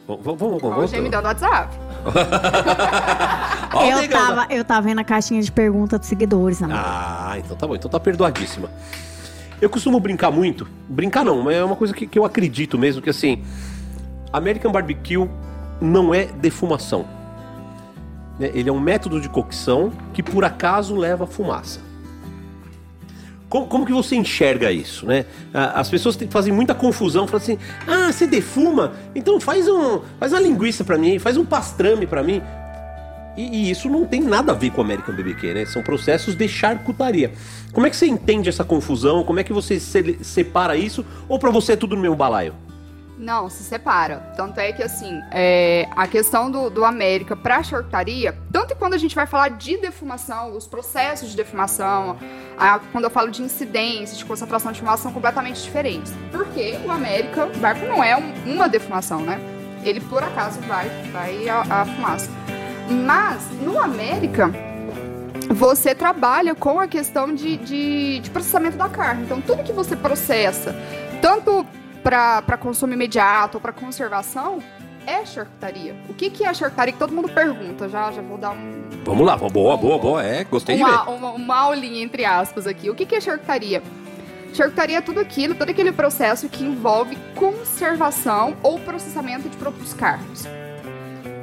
Vamos, 0.08 0.24
vamos, 0.24 0.62
vamos. 0.62 0.64
Ó, 0.64 0.80
o 0.80 0.88
gemidão 0.88 1.22
do 1.22 1.28
WhatsApp. 1.28 1.76
Eu, 3.72 4.10
tava, 4.10 4.48
eu 4.50 4.66
tava 4.66 4.82
vendo 4.82 4.98
a 4.98 5.04
caixinha 5.04 5.42
de 5.44 5.52
pergunta 5.52 6.00
dos 6.00 6.08
seguidores, 6.08 6.62
amor. 6.64 6.76
Ah, 6.76 7.36
então 7.38 7.56
tá 7.56 7.68
bom. 7.68 7.76
Então 7.76 7.90
tá 7.90 8.00
perdoadíssima. 8.00 8.68
Eu 9.62 9.70
costumo 9.70 10.00
brincar 10.00 10.32
muito. 10.32 10.68
Brincar 10.88 11.24
não, 11.24 11.44
mas 11.44 11.56
é 11.56 11.64
uma 11.64 11.76
coisa 11.76 11.94
que, 11.94 12.08
que 12.08 12.18
eu 12.18 12.26
acredito 12.26 12.80
mesmo, 12.80 13.00
que 13.00 13.12
assim, 13.12 13.44
American 14.34 14.72
Barbecue 14.72 15.30
não 15.80 16.14
é 16.16 16.26
defumação. 16.26 17.06
Né? 18.40 18.50
Ele 18.54 18.70
é 18.70 18.72
um 18.74 18.80
método 18.80 19.20
de 19.20 19.28
cocção 19.30 19.92
que 20.14 20.24
por 20.24 20.44
acaso 20.46 20.96
leva 20.96 21.28
fumaça. 21.28 21.80
Como, 23.50 23.66
como 23.68 23.86
que 23.86 23.92
você 23.92 24.16
enxerga 24.16 24.72
isso, 24.72 25.08
né? 25.08 25.26
As 25.54 25.90
pessoas 25.90 26.18
fazem 26.30 26.54
muita 26.54 26.76
confusão, 26.76 27.26
falam 27.28 27.42
assim: 27.44 27.58
"Ah, 27.88 28.12
você 28.12 28.28
defuma? 28.28 28.94
Então 29.16 29.40
faz 29.40 29.68
um, 29.68 30.02
faz 30.20 30.32
uma 30.34 30.40
linguiça 30.42 30.84
pra 30.84 30.98
mim, 31.00 31.18
faz 31.18 31.36
um 31.36 31.44
pastrame 31.46 32.06
pra 32.06 32.22
mim". 32.22 32.42
E, 33.36 33.42
e 33.68 33.72
isso 33.72 33.90
não 33.90 34.06
tem 34.06 34.22
nada 34.22 34.52
a 34.52 34.56
ver 34.56 34.70
com 34.72 34.82
o 34.82 34.84
American 34.84 35.16
BBQ, 35.16 35.54
né? 35.54 35.66
São 35.66 35.82
processos 35.82 36.36
de 36.36 36.48
charcutaria. 36.48 37.32
Como 37.72 37.88
é 37.88 37.90
que 37.90 37.96
você 37.96 38.06
entende 38.06 38.50
essa 38.50 38.64
confusão? 38.64 39.24
Como 39.24 39.40
é 39.40 39.44
que 39.44 39.54
você 39.54 39.80
se- 39.80 40.20
separa 40.22 40.76
isso? 40.76 41.04
Ou 41.28 41.40
pra 41.40 41.50
você 41.50 41.72
é 41.72 41.76
tudo 41.76 41.96
no 41.96 42.02
mesmo 42.02 42.16
balaio? 42.18 42.54
Não, 43.22 43.50
se 43.50 43.64
separa. 43.64 44.32
Tanto 44.38 44.60
é 44.62 44.72
que, 44.72 44.82
assim, 44.82 45.22
é, 45.30 45.90
a 45.94 46.08
questão 46.08 46.50
do, 46.50 46.70
do 46.70 46.86
América 46.86 47.36
pra 47.36 47.62
charcutaria, 47.62 48.38
tanto 48.50 48.68
que 48.70 48.76
quando 48.76 48.94
a 48.94 48.98
gente 48.98 49.14
vai 49.14 49.28
falar 49.28 49.50
de 49.50 49.76
defumação, 49.76 50.56
os 50.56 50.66
processos 50.66 51.30
de 51.32 51.36
defumação, 51.36 52.18
a- 52.58 52.80
quando 52.94 53.04
eu 53.04 53.10
falo 53.10 53.30
de 53.30 53.42
incidência, 53.42 54.16
de 54.16 54.24
concentração 54.24 54.72
de 54.72 54.80
fumaça, 54.80 55.04
são 55.04 55.12
completamente 55.12 55.62
diferentes. 55.62 56.14
Porque 56.32 56.80
o 56.86 56.90
América, 56.90 57.46
o 57.46 57.58
barco 57.58 57.86
não 57.86 58.02
é 58.02 58.16
um- 58.16 58.54
uma 58.54 58.70
defumação, 58.70 59.20
né? 59.20 59.38
Ele, 59.84 60.00
por 60.00 60.24
acaso, 60.24 60.62
vai, 60.62 60.88
vai 61.12 61.50
a, 61.50 61.60
a 61.82 61.86
fumaça. 61.86 62.30
Mas, 62.90 63.42
no 63.62 63.82
América, 63.82 64.50
você 65.50 65.94
trabalha 65.94 66.56
com 66.56 66.80
a 66.80 66.88
questão 66.88 67.36
de, 67.36 67.58
de, 67.58 68.20
de 68.20 68.30
processamento 68.30 68.78
da 68.78 68.88
carne. 68.88 69.24
Então, 69.24 69.42
tudo 69.42 69.62
que 69.64 69.74
você 69.74 69.96
processa, 69.96 70.74
tanto 71.22 71.66
para 72.10 72.58
consumo 72.58 72.94
imediato 72.94 73.58
ou 73.58 73.62
para 73.62 73.72
conservação, 73.72 74.64
é 75.06 75.26
charcutaria. 75.26 75.96
O 76.10 76.14
que, 76.14 76.30
que 76.30 76.44
é 76.44 76.54
charcutaria? 76.54 76.94
Que 76.94 77.00
todo 77.00 77.14
mundo 77.14 77.30
pergunta. 77.30 77.88
Já, 77.88 78.12
já 78.12 78.22
vou 78.22 78.38
dar 78.38 78.52
um, 78.52 78.90
Vamos 79.06 79.26
lá, 79.26 79.38
boa, 79.38 79.78
boa, 79.78 79.98
boa. 79.98 80.24
É, 80.24 80.44
gostei 80.44 80.78
de 80.78 80.84
ver. 80.84 80.90
uma, 80.90 81.10
uma, 81.10 81.32
uma 81.32 81.58
aulinha, 81.58 82.04
entre 82.04 82.26
aspas, 82.26 82.68
aqui. 82.68 82.90
O 82.90 82.96
que, 82.96 83.06
que 83.06 83.16
é 83.16 83.22
charcutaria? 83.22 83.82
Charcutaria 84.54 84.98
é 84.98 85.02
tudo 85.02 85.20
aquilo, 85.20 85.54
todo 85.54 85.70
aquele 85.70 85.92
processo 85.92 86.50
que 86.50 86.64
envolve 86.64 87.16
conservação 87.36 88.58
ou 88.64 88.80
processamento 88.80 89.48
de 89.48 89.56
produtos 89.58 89.94
carnes. 89.94 90.48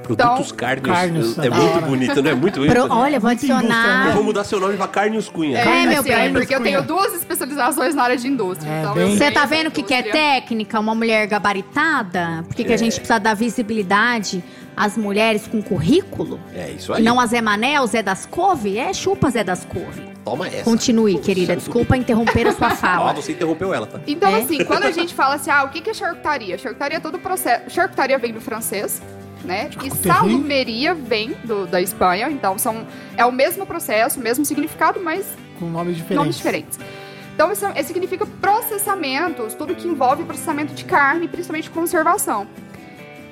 Produtos 0.06 0.46
Então, 0.46 0.56
carnes. 0.56 0.82
Carnes, 0.84 1.38
é 1.38 1.50
da 1.50 1.56
muito 1.56 1.72
hora. 1.76 1.86
bonito, 1.86 2.22
não 2.22 2.30
é 2.30 2.34
muito 2.34 2.60
bonito? 2.60 2.72
Pro- 2.74 2.92
olha, 2.96 3.18
vou 3.20 3.30
adicionar. 3.30 4.06
Eu 4.08 4.12
vou 4.14 4.22
mudar 4.24 4.44
seu 4.44 4.60
nome 4.60 4.76
pra 4.76 4.86
Carnes 4.88 5.28
Cunha. 5.28 5.58
É, 5.58 5.86
meu 5.86 6.00
assim, 6.00 6.08
bem. 6.10 6.32
Porque 6.32 6.54
eu 6.54 6.62
tenho 6.62 6.78
Cunha. 6.84 6.86
duas 6.86 7.14
especializações 7.14 7.94
na 7.94 8.02
área 8.04 8.16
de 8.16 8.28
indústria. 8.28 8.70
É, 8.70 8.80
então 8.82 8.94
Você 8.94 9.30
tá 9.30 9.44
vendo 9.44 9.66
o 9.68 9.70
que, 9.70 9.82
que 9.82 9.94
é 9.94 10.02
técnica? 10.02 10.78
Uma 10.80 10.94
mulher 10.94 11.26
gabaritada? 11.26 12.44
Por 12.46 12.54
que, 12.54 12.64
que 12.64 12.72
a 12.72 12.76
gente 12.76 12.94
precisa 12.96 13.18
dar 13.18 13.34
visibilidade 13.34 14.42
às 14.76 14.96
mulheres 14.96 15.46
com 15.46 15.62
currículo? 15.62 16.38
É 16.54 16.70
isso 16.70 16.92
aí. 16.92 17.02
Não 17.02 17.18
a 17.20 17.26
Zé 17.26 17.40
Mané, 17.40 17.80
o 17.80 17.86
Zé 17.86 18.02
das 18.02 18.26
Couve? 18.26 18.78
É, 18.78 18.92
chupa 18.92 19.30
Zé 19.30 19.42
das 19.42 19.64
Couve. 19.64 20.14
Toma 20.24 20.48
essa. 20.48 20.64
Continue, 20.64 21.18
querida. 21.18 21.54
Desculpa 21.54 21.96
interromper 21.96 22.48
a 22.48 22.52
sua 22.52 22.70
fala. 22.74 23.12
você 23.14 23.32
interrompeu 23.32 23.72
ela, 23.72 23.86
tá? 23.86 24.00
Então, 24.06 24.28
É. 24.28 24.40
assim, 24.40 24.64
quando 24.64 24.82
a 24.84 24.90
gente 24.90 25.14
fala 25.14 25.36
assim, 25.36 25.50
ah, 25.50 25.62
o 25.64 25.68
que 25.68 25.80
que 25.80 25.90
é 25.90 25.94
charcutaria? 25.94 26.58
Charcutaria 26.58 26.96
é 26.96 27.00
todo 27.00 27.14
o 27.14 27.18
processo. 27.20 27.70
Charcutaria 27.70 28.18
vem 28.18 28.32
do 28.32 28.40
francês, 28.40 29.00
né? 29.44 29.68
E 29.68 29.72
Charcuterie. 29.72 30.12
salumeria 30.12 30.94
vem 30.94 31.36
do, 31.44 31.66
da 31.66 31.80
Espanha. 31.80 32.30
Então, 32.30 32.58
são, 32.58 32.86
é 33.16 33.24
o 33.24 33.32
mesmo 33.32 33.66
processo, 33.66 34.18
o 34.18 34.22
mesmo 34.22 34.44
significado, 34.44 35.00
mas 35.00 35.26
Com 35.58 35.66
nomes 35.66 35.96
diferentes. 35.96 36.16
nomes 36.16 36.36
diferentes. 36.36 36.78
Então, 37.34 37.52
isso, 37.52 37.66
é- 37.66 37.82
significa 37.82 38.24
processamentos, 38.26 39.54
tudo 39.54 39.74
que 39.74 39.86
envolve 39.86 40.24
processamento 40.24 40.72
de 40.74 40.84
carne, 40.84 41.28
principalmente 41.28 41.68
conservação. 41.70 42.46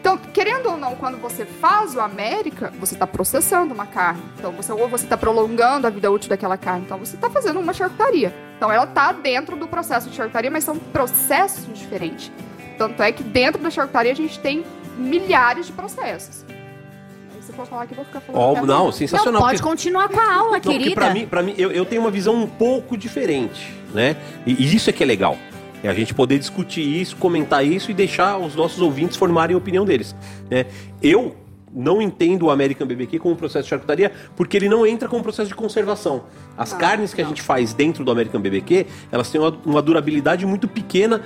Então, 0.00 0.18
querendo 0.18 0.68
ou 0.68 0.76
não, 0.76 0.94
quando 0.96 1.16
você 1.16 1.46
faz 1.46 1.94
o 1.96 2.00
América, 2.00 2.70
você 2.78 2.92
está 2.94 3.06
processando 3.06 3.72
uma 3.72 3.86
carne. 3.86 4.22
Então, 4.38 4.52
você, 4.52 4.70
ou 4.70 4.86
você 4.86 5.04
está 5.04 5.16
prolongando 5.16 5.86
a 5.86 5.90
vida 5.90 6.10
útil 6.10 6.28
daquela 6.28 6.58
carne. 6.58 6.82
Então, 6.84 6.98
você 6.98 7.14
está 7.16 7.30
fazendo 7.30 7.58
uma 7.58 7.72
charcutaria. 7.72 8.34
Então, 8.58 8.70
ela 8.70 8.84
está 8.84 9.12
dentro 9.12 9.56
do 9.56 9.66
processo 9.66 10.10
de 10.10 10.16
charcutaria, 10.16 10.50
mas 10.50 10.62
são 10.64 10.76
processos 10.76 11.66
diferentes. 11.78 12.30
Tanto 12.76 13.02
é 13.02 13.10
que 13.12 13.22
dentro 13.22 13.62
da 13.62 13.70
charcutaria 13.70 14.12
a 14.12 14.16
gente 14.16 14.38
tem 14.40 14.62
milhares 14.96 15.66
de 15.66 15.72
processos. 15.72 16.44
Aí, 16.48 17.42
Se 17.42 17.52
for 17.52 17.66
falar 17.66 17.82
aqui, 17.82 17.92
eu 17.92 17.96
vou 17.96 18.04
ficar 18.04 18.20
falando. 18.20 18.56
Até 18.58 18.66
não, 18.66 18.92
sensacional. 18.92 19.32
Não, 19.34 19.40
pode 19.40 19.58
porque- 19.60 19.70
continuar 19.70 20.08
com 20.08 20.18
a 20.20 20.34
aula, 20.34 20.52
Não, 20.52 20.60
porque 20.60 20.78
querida. 20.78 20.94
pra 20.94 21.12
mim, 21.12 21.26
pra 21.26 21.42
mim 21.42 21.54
eu, 21.58 21.70
eu 21.70 21.84
tenho 21.84 22.00
uma 22.02 22.10
visão 22.10 22.34
um 22.34 22.46
pouco 22.46 22.96
diferente, 22.96 23.72
né? 23.92 24.16
E, 24.46 24.52
e 24.52 24.74
isso 24.74 24.88
é 24.88 24.92
que 24.92 25.02
é 25.02 25.06
legal. 25.06 25.36
É 25.82 25.88
a 25.88 25.94
gente 25.94 26.14
poder 26.14 26.38
discutir 26.38 26.80
isso, 26.80 27.14
comentar 27.16 27.64
isso 27.66 27.90
e 27.90 27.94
deixar 27.94 28.38
os 28.38 28.54
nossos 28.54 28.80
ouvintes 28.80 29.16
formarem 29.18 29.54
a 29.54 29.58
opinião 29.58 29.84
deles. 29.84 30.16
Né? 30.50 30.64
Eu 31.02 31.36
não 31.76 32.00
entendo 32.00 32.44
o 32.46 32.50
American 32.50 32.86
BBQ 32.86 33.18
como 33.18 33.36
processo 33.36 33.64
de 33.64 33.68
charcutaria 33.70 34.10
porque 34.34 34.56
ele 34.56 34.68
não 34.68 34.86
entra 34.86 35.08
como 35.08 35.22
processo 35.22 35.48
de 35.48 35.54
conservação. 35.54 36.24
As 36.56 36.72
Ah, 36.72 36.76
carnes 36.78 37.12
que 37.12 37.20
a 37.20 37.24
não. 37.24 37.30
gente 37.30 37.42
faz 37.42 37.74
dentro 37.74 38.02
do 38.02 38.10
American 38.10 38.40
BBQ, 38.40 38.86
elas 39.12 39.28
têm 39.30 39.38
uma, 39.40 39.54
uma 39.66 39.82
durabilidade 39.82 40.46
muito 40.46 40.66
pequena, 40.66 41.20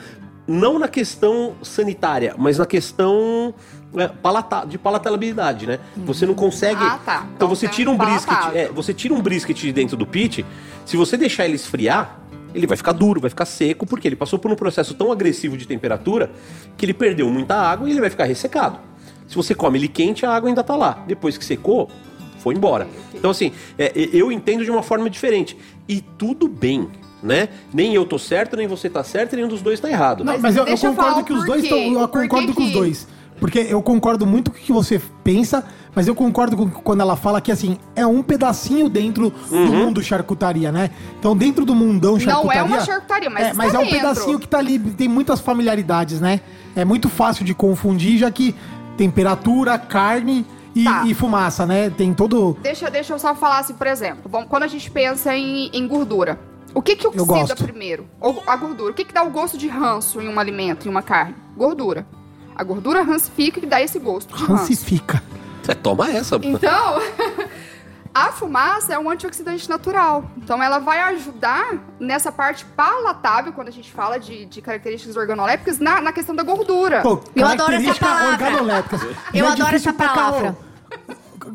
não 0.48 0.78
na 0.78 0.88
questão 0.88 1.54
sanitária, 1.62 2.34
mas 2.38 2.56
na 2.56 2.64
questão 2.64 3.54
é, 3.94 4.08
palata- 4.08 4.64
de 4.66 4.78
palatabilidade, 4.78 5.66
né? 5.66 5.78
Você 5.98 6.24
não 6.24 6.32
consegue... 6.34 6.82
Ah, 6.82 6.98
tá. 7.04 7.16
Então, 7.16 7.32
Então 7.36 7.48
você 7.48 7.68
tira 7.68 7.90
um 7.90 7.92
um 7.92 7.98
brisket, 7.98 8.38
é, 8.54 8.68
você 8.68 8.94
tira 8.94 9.12
um 9.12 9.20
brisket 9.20 9.56
de 9.60 9.72
dentro 9.72 9.96
do 9.96 10.06
pit, 10.06 10.44
se 10.86 10.96
você 10.96 11.18
deixar 11.18 11.44
ele 11.44 11.56
esfriar, 11.56 12.18
ele 12.54 12.66
vai 12.66 12.78
ficar 12.78 12.92
duro, 12.92 13.20
vai 13.20 13.28
ficar 13.28 13.44
seco, 13.44 13.86
porque 13.86 14.08
ele 14.08 14.16
passou 14.16 14.38
por 14.38 14.50
um 14.50 14.56
processo 14.56 14.94
tão 14.94 15.12
agressivo 15.12 15.54
de 15.54 15.66
temperatura 15.66 16.30
que 16.78 16.86
ele 16.86 16.94
perdeu 16.94 17.28
muita 17.30 17.54
água 17.54 17.86
e 17.86 17.92
ele 17.92 18.00
vai 18.00 18.08
ficar 18.08 18.24
ressecado. 18.24 18.78
Se 19.26 19.36
você 19.36 19.54
come 19.54 19.78
ele 19.78 19.88
quente, 19.88 20.24
a 20.24 20.30
água 20.34 20.48
ainda 20.48 20.64
tá 20.64 20.74
lá. 20.74 21.04
Depois 21.06 21.36
que 21.36 21.44
secou, 21.44 21.90
foi 22.38 22.54
embora. 22.54 22.88
Então, 23.14 23.30
assim, 23.30 23.52
é, 23.76 23.86
é, 23.94 24.08
eu 24.12 24.32
entendo 24.32 24.64
de 24.64 24.70
uma 24.70 24.82
forma 24.82 25.10
diferente. 25.10 25.58
E 25.86 26.00
tudo 26.00 26.48
bem, 26.48 26.88
né? 27.22 27.48
Nem 27.72 27.94
eu 27.94 28.04
tô 28.06 28.18
certo, 28.18 28.56
nem 28.56 28.66
você 28.66 28.88
tá 28.88 29.02
certo, 29.02 29.34
nenhum 29.36 29.48
dos 29.48 29.62
dois 29.62 29.80
tá 29.80 29.88
errado. 29.90 30.24
Não, 30.24 30.38
Mas 30.38 30.56
eu, 30.56 30.64
eu 30.64 30.72
eu 30.72 30.78
concordo 30.78 31.10
falar 31.10 31.22
que 31.24 31.32
os 31.32 31.44
dois 31.44 31.62
estão. 31.64 31.78
Eu 31.78 32.08
concordo 32.08 32.54
com 32.54 32.62
os 32.64 32.72
dois. 32.72 33.08
Porque 33.40 33.60
eu 33.60 33.80
concordo 33.80 34.26
muito 34.26 34.50
com 34.50 34.56
o 34.56 34.60
que 34.60 34.72
você 34.72 35.00
pensa, 35.22 35.64
mas 35.94 36.08
eu 36.08 36.14
concordo 36.14 36.56
com 36.56 36.68
quando 36.68 37.02
ela 37.02 37.14
fala 37.14 37.40
que 37.40 37.52
assim, 37.52 37.78
é 37.94 38.04
um 38.04 38.20
pedacinho 38.20 38.88
dentro 38.88 39.30
do 39.48 39.56
mundo 39.56 40.02
charcutaria, 40.02 40.72
né? 40.72 40.90
Então, 41.20 41.36
dentro 41.36 41.64
do 41.64 41.72
mundão 41.72 42.14
Não 42.14 42.20
charcutaria. 42.20 42.60
é 42.60 42.64
uma 42.64 42.80
charcutaria, 42.80 43.30
mas 43.30 43.46
é, 43.46 43.52
mas 43.52 43.74
é 43.74 43.78
um 43.78 43.82
dentro. 43.82 43.96
pedacinho 43.96 44.38
que 44.40 44.48
tá 44.48 44.58
ali, 44.58 44.76
tem 44.80 45.06
muitas 45.06 45.38
familiaridades, 45.38 46.20
né? 46.20 46.40
É 46.74 46.84
muito 46.84 47.08
fácil 47.08 47.44
de 47.44 47.54
confundir, 47.54 48.18
já 48.18 48.28
que 48.28 48.56
temperatura, 48.96 49.78
carne 49.78 50.44
e, 50.74 50.82
Tá. 50.84 51.04
e 51.06 51.14
fumaça, 51.14 51.64
né? 51.64 51.90
Tem 51.90 52.12
todo. 52.12 52.56
Deixa, 52.60 52.90
deixa 52.90 53.12
eu 53.14 53.18
só 53.20 53.36
falar 53.36 53.60
assim, 53.60 53.74
por 53.74 53.86
exemplo. 53.86 54.28
Bom, 54.28 54.44
quando 54.46 54.64
a 54.64 54.68
gente 54.68 54.90
pensa 54.90 55.34
em, 55.36 55.70
em 55.72 55.86
gordura, 55.86 56.40
o 56.78 56.82
que 56.82 56.94
que 56.96 57.06
oxida 57.06 57.24
gosto. 57.24 57.64
primeiro? 57.64 58.08
A 58.46 58.56
gordura. 58.56 58.92
O 58.92 58.94
que 58.94 59.04
que 59.04 59.12
dá 59.12 59.22
o 59.22 59.30
gosto 59.30 59.58
de 59.58 59.66
ranço 59.68 60.20
em 60.20 60.28
um 60.28 60.38
alimento, 60.38 60.86
em 60.86 60.90
uma 60.90 61.02
carne? 61.02 61.34
Gordura. 61.56 62.06
A 62.54 62.62
gordura 62.62 63.02
rancifica 63.02 63.60
que 63.60 63.66
dá 63.66 63.80
esse 63.82 63.98
gosto 63.98 64.34
de 64.34 64.40
ranço. 64.42 64.52
Rancifica. 64.62 65.22
Você 65.62 65.74
toma 65.74 66.10
essa. 66.10 66.36
Então, 66.42 67.02
a 68.14 68.32
fumaça 68.32 68.94
é 68.94 68.98
um 68.98 69.10
antioxidante 69.10 69.68
natural. 69.68 70.24
Então, 70.36 70.62
ela 70.62 70.78
vai 70.78 71.00
ajudar 71.14 71.74
nessa 72.00 72.30
parte 72.32 72.64
palatável, 72.64 73.52
quando 73.52 73.68
a 73.68 73.72
gente 73.72 73.90
fala 73.92 74.18
de, 74.18 74.46
de 74.46 74.62
características 74.62 75.16
organolépticas, 75.16 75.78
na, 75.78 76.00
na 76.00 76.12
questão 76.12 76.34
da 76.34 76.42
gordura. 76.42 77.02
Pô, 77.02 77.20
Eu 77.34 77.46
adoro 77.46 77.72
essa 77.74 77.94
característica 77.94 78.06
palavra. 78.06 78.46
organolépticas. 78.46 79.02
Eu 79.34 79.44
é 79.44 79.48
adoro 79.48 79.66
difícil 79.66 79.90
essa 79.90 79.92
pra 79.92 80.08
palavra. 80.08 80.56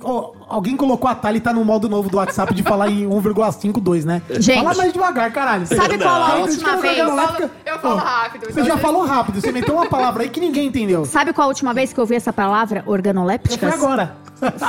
Ó, 0.02 0.34
alguém 0.48 0.76
colocou 0.76 1.10
a 1.10 1.16
Thali, 1.16 1.40
tá 1.40 1.54
no 1.54 1.64
modo 1.64 1.90
novo 1.90 2.10
do 2.10 2.18
WhatsApp 2.18 2.54
de 2.54 2.64
falar 2.64 2.90
em 2.90 3.08
1,52, 3.08 4.04
né? 4.06 4.22
Gente. 4.30 4.64
Fala 4.64 4.76
mais 4.76 4.94
devagar, 4.94 5.32
caralho. 5.32 5.68
Sabe 5.68 5.98
qual 5.98 6.22
a 6.22 6.36
última 6.36 6.78
vez? 6.78 6.98
Eu 6.98 7.08
falo, 7.08 7.50
eu 7.66 7.80
falo 7.80 7.96
Ó, 7.96 7.98
rápido. 7.98 8.46
Você 8.46 8.52
então 8.52 8.66
já 8.66 8.76
às 8.76 8.82
falou 8.82 9.06
rápido, 9.06 9.42
você 9.42 9.52
meteu 9.52 9.76
uma 9.76 9.88
palavra 9.88 10.24
aí 10.24 10.30
que 10.30 10.40
ninguém 10.40 10.68
entendeu. 10.68 11.06
Sabe 11.06 11.34
qual 11.34 11.46
a 11.46 11.48
última 11.50 11.74
vez 11.74 11.94
que 11.94 12.00
eu 12.00 12.04
ouvi 12.04 12.16
essa 12.16 12.34
palavra? 12.34 12.82
Foi 12.84 12.94
Organolépticas? 12.94 13.74
agora. 13.74 14.16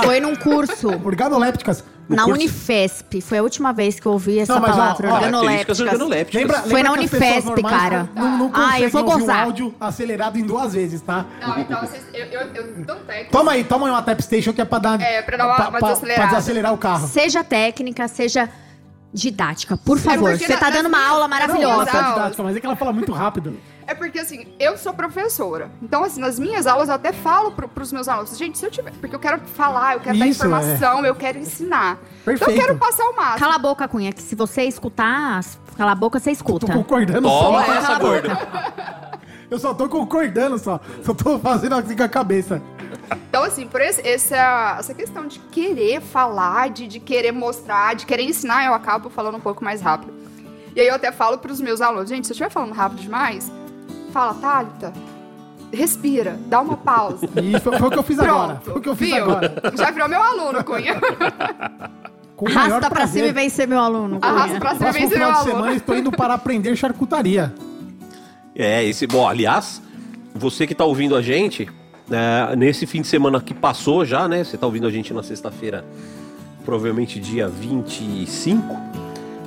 Foi 0.05 0.21
num 0.21 0.37
curso. 0.37 0.89
Organolépticas. 1.05 1.85
No 2.09 2.17
na 2.17 2.25
curso- 2.25 2.41
Unifesp. 2.41 3.21
Foi 3.23 3.39
a 3.39 3.43
última 3.43 3.73
vez 3.73 3.99
que 3.99 4.07
eu 4.07 4.13
ouvi 4.13 4.39
essa 4.39 4.55
Não, 4.55 4.61
mas, 4.61 4.71
palavra. 4.73 5.09
ó, 5.11 5.15
organolépticas. 5.15 5.81
organolépticas. 5.81 6.41
Lembra, 6.43 6.59
Foi 6.63 6.73
lembra 6.75 6.83
na 6.97 7.03
as 7.05 7.11
pessoas 7.11 7.45
Unifesp, 7.47 7.63
cara. 7.63 8.09
Não, 8.15 8.39
não 8.39 8.51
Ah, 8.53 8.81
eu 8.81 8.91
vou 8.91 9.05
gozar. 9.05 9.45
áudio 9.45 9.75
acelerado 9.81 10.39
em 10.39 10.43
duas 10.45 10.75
vezes, 10.75 11.01
tá? 11.01 11.25
Não, 11.41 11.59
então 11.59 11.81
vocês, 11.81 12.03
eu, 12.13 12.27
eu, 12.27 12.41
eu 12.55 12.97
é 13.09 13.25
que- 13.25 13.31
Toma 13.31 13.53
aí, 13.53 13.65
toma 13.65 13.87
aí 13.87 13.93
uma 13.93 14.03
tap 14.03 14.21
station 14.21 14.53
que 14.53 14.61
é 14.61 14.65
pra 14.65 14.79
dar. 14.79 15.01
É, 15.01 15.23
pra 15.23 15.37
dar 15.37 15.47
uma- 15.47 15.69
uma 15.71 15.81
desacelerada. 15.81 16.29
pra 16.29 16.39
desacelerar 16.39 16.73
o 16.75 16.79
carro. 16.79 17.07
Seja 17.09 17.43
técnica, 17.43 18.07
seja 18.07 18.49
didática. 19.13 19.77
Por 19.77 19.99
favor. 19.99 20.37
Você 20.37 20.49
na- 20.53 20.59
tá 20.59 20.71
dando 20.71 20.87
uma 20.87 21.07
aula 21.07 21.29
maravilhosa. 21.29 21.63
Não, 21.85 22.01
é 22.01 22.03
aulas. 22.03 22.15
didática, 22.15 22.43
mas 22.43 22.57
é 22.57 22.61
que 22.61 22.67
ela 22.67 22.77
fala 22.77 22.93
muito 22.93 23.13
rápido. 23.13 23.57
É 23.87 23.95
porque, 23.95 24.19
assim, 24.19 24.47
eu 24.59 24.77
sou 24.79 24.95
professora. 24.95 25.71
Então, 25.83 26.03
assim, 26.05 26.21
nas 26.21 26.39
minhas 26.39 26.67
aulas 26.67 26.89
eu 26.89 26.95
até 26.95 27.13
falo 27.13 27.53
pro, 27.53 27.69
pros 27.69 27.93
meus 27.93 28.09
alunos, 28.09 28.37
gente, 28.37 28.57
se 28.59 28.65
eu 28.67 28.71
tiver. 28.71 28.93
Porque 28.93 29.15
eu 29.15 29.21
quero 29.21 29.41
falar, 29.41 29.95
eu 29.95 30.01
quero 30.01 30.19
dar 30.19 30.27
Isso, 30.27 30.43
é. 30.43 30.47
informação, 30.47 31.05
eu 31.05 31.15
quero 31.15 31.39
ensinar. 31.39 31.99
Então, 32.23 32.25
Perfeito. 32.25 32.51
eu 32.51 32.67
quero 32.67 32.79
passar 32.79 33.05
o 33.05 33.17
máximo. 33.17 33.39
Cala 33.41 33.55
a 33.57 33.59
boca, 33.59 33.87
Cunha, 33.87 34.13
que 34.13 34.23
se 34.23 34.35
você 34.35 34.63
escutar, 34.63 35.45
cala 35.77 35.93
a 35.93 35.95
boca, 35.95 36.19
você 36.19 36.31
Tô 36.31 36.33
escuta. 36.33 36.73
concordando 36.73 37.29
Toma 37.29 37.65
só. 37.65 37.73
essa, 37.73 37.87
Cala 37.87 37.97
a 37.97 37.99
gorda. 37.99 39.15
Eu 39.51 39.59
só 39.59 39.75
tô 39.75 39.89
concordando 39.89 40.59
só. 40.59 40.81
Só 41.05 41.15
tô 41.15 41.39
fazendo 41.39 41.75
assim 41.75 41.95
com 41.95 42.03
a 42.03 42.09
cabeça. 42.09 42.63
Então, 43.29 43.45
assim, 43.45 43.67
por 43.67 43.81
esse, 43.81 44.01
essa, 44.07 44.77
essa 44.79 44.95
questão 44.95 45.27
de 45.27 45.39
querer 45.39 46.01
falar, 46.01 46.71
de, 46.71 46.87
de 46.89 46.99
querer 46.99 47.31
mostrar, 47.31 47.95
de 47.95 48.07
querer 48.07 48.23
ensinar, 48.23 48.65
eu 48.65 48.75
acabo 48.75 49.11
falando 49.11 49.37
um 49.37 49.41
pouco 49.41 49.63
mais 49.63 49.81
rápido. 49.81 50.13
E 50.75 50.81
aí 50.81 50.89
eu 50.89 50.95
até 50.95 51.13
falo 51.13 51.39
pros 51.39 51.61
meus 51.61 51.81
alunos, 51.81 52.09
gente, 52.09 52.27
se 52.27 52.33
eu 52.33 52.35
estiver 52.35 52.51
falando 52.51 52.73
rápido 52.73 53.01
demais, 53.03 53.51
fala, 54.15 54.35
Thalita, 54.35 54.93
respira, 55.73 56.39
dá 56.47 56.61
uma 56.61 56.77
pausa. 56.77 57.29
E 57.43 57.59
foi, 57.61 57.77
foi 57.79 57.89
o 57.89 57.91
que 57.91 57.99
eu 57.99 58.03
fiz 58.03 58.19
agora. 58.19 58.55
Pronto, 58.55 58.65
Foi 58.65 58.79
o 58.79 58.81
que 58.81 58.89
eu 58.89 58.97
fiz 58.97 59.09
viu? 59.13 59.25
agora. 59.25 59.55
Já 59.77 59.91
virou 59.91 60.09
meu 60.09 60.23
aluno, 60.23 60.63
Cunha. 60.65 60.95
Com 62.37 62.49
Arrasta 62.49 62.91
pra 62.91 63.07
cima 63.07 63.27
e 63.27 63.33
vem 63.33 63.49
ser 63.49 63.67
meu 63.69 63.79
aluno. 63.79 64.19
Cunha. 64.21 64.33
Arrasta 64.33 64.59
pra 64.59 64.75
cima 64.75 64.89
e 64.89 64.93
vem 64.93 65.09
ser 65.09 65.19
meu 65.19 65.27
final 65.27 65.33
de 65.33 65.39
aluno. 65.39 65.53
semana 65.57 65.77
estou 65.77 65.97
indo 65.97 66.11
para 66.13 66.35
aprender 66.35 66.75
charcutaria. 66.77 67.53
É, 68.57 68.85
esse. 68.85 69.07
Bom, 69.07 69.29
aliás, 69.29 69.81
você 70.35 70.67
que 70.67 70.75
tá 70.75 70.85
ouvindo 70.85 71.15
a 71.17 71.23
gente, 71.23 71.69
né, 72.09 72.55
nesse 72.57 72.87
fim 72.87 73.03
de 73.03 73.07
semana 73.09 73.41
que 73.41 73.53
passou 73.55 74.05
já, 74.05 74.27
né? 74.29 74.43
Você 74.45 74.57
tá 74.57 74.67
ouvindo 74.67 74.87
a 74.87 74.91
gente 74.91 75.13
na 75.15 75.23
sexta-feira, 75.23 75.85
provavelmente 76.65 77.19
dia 77.21 77.49
25. 77.49 78.77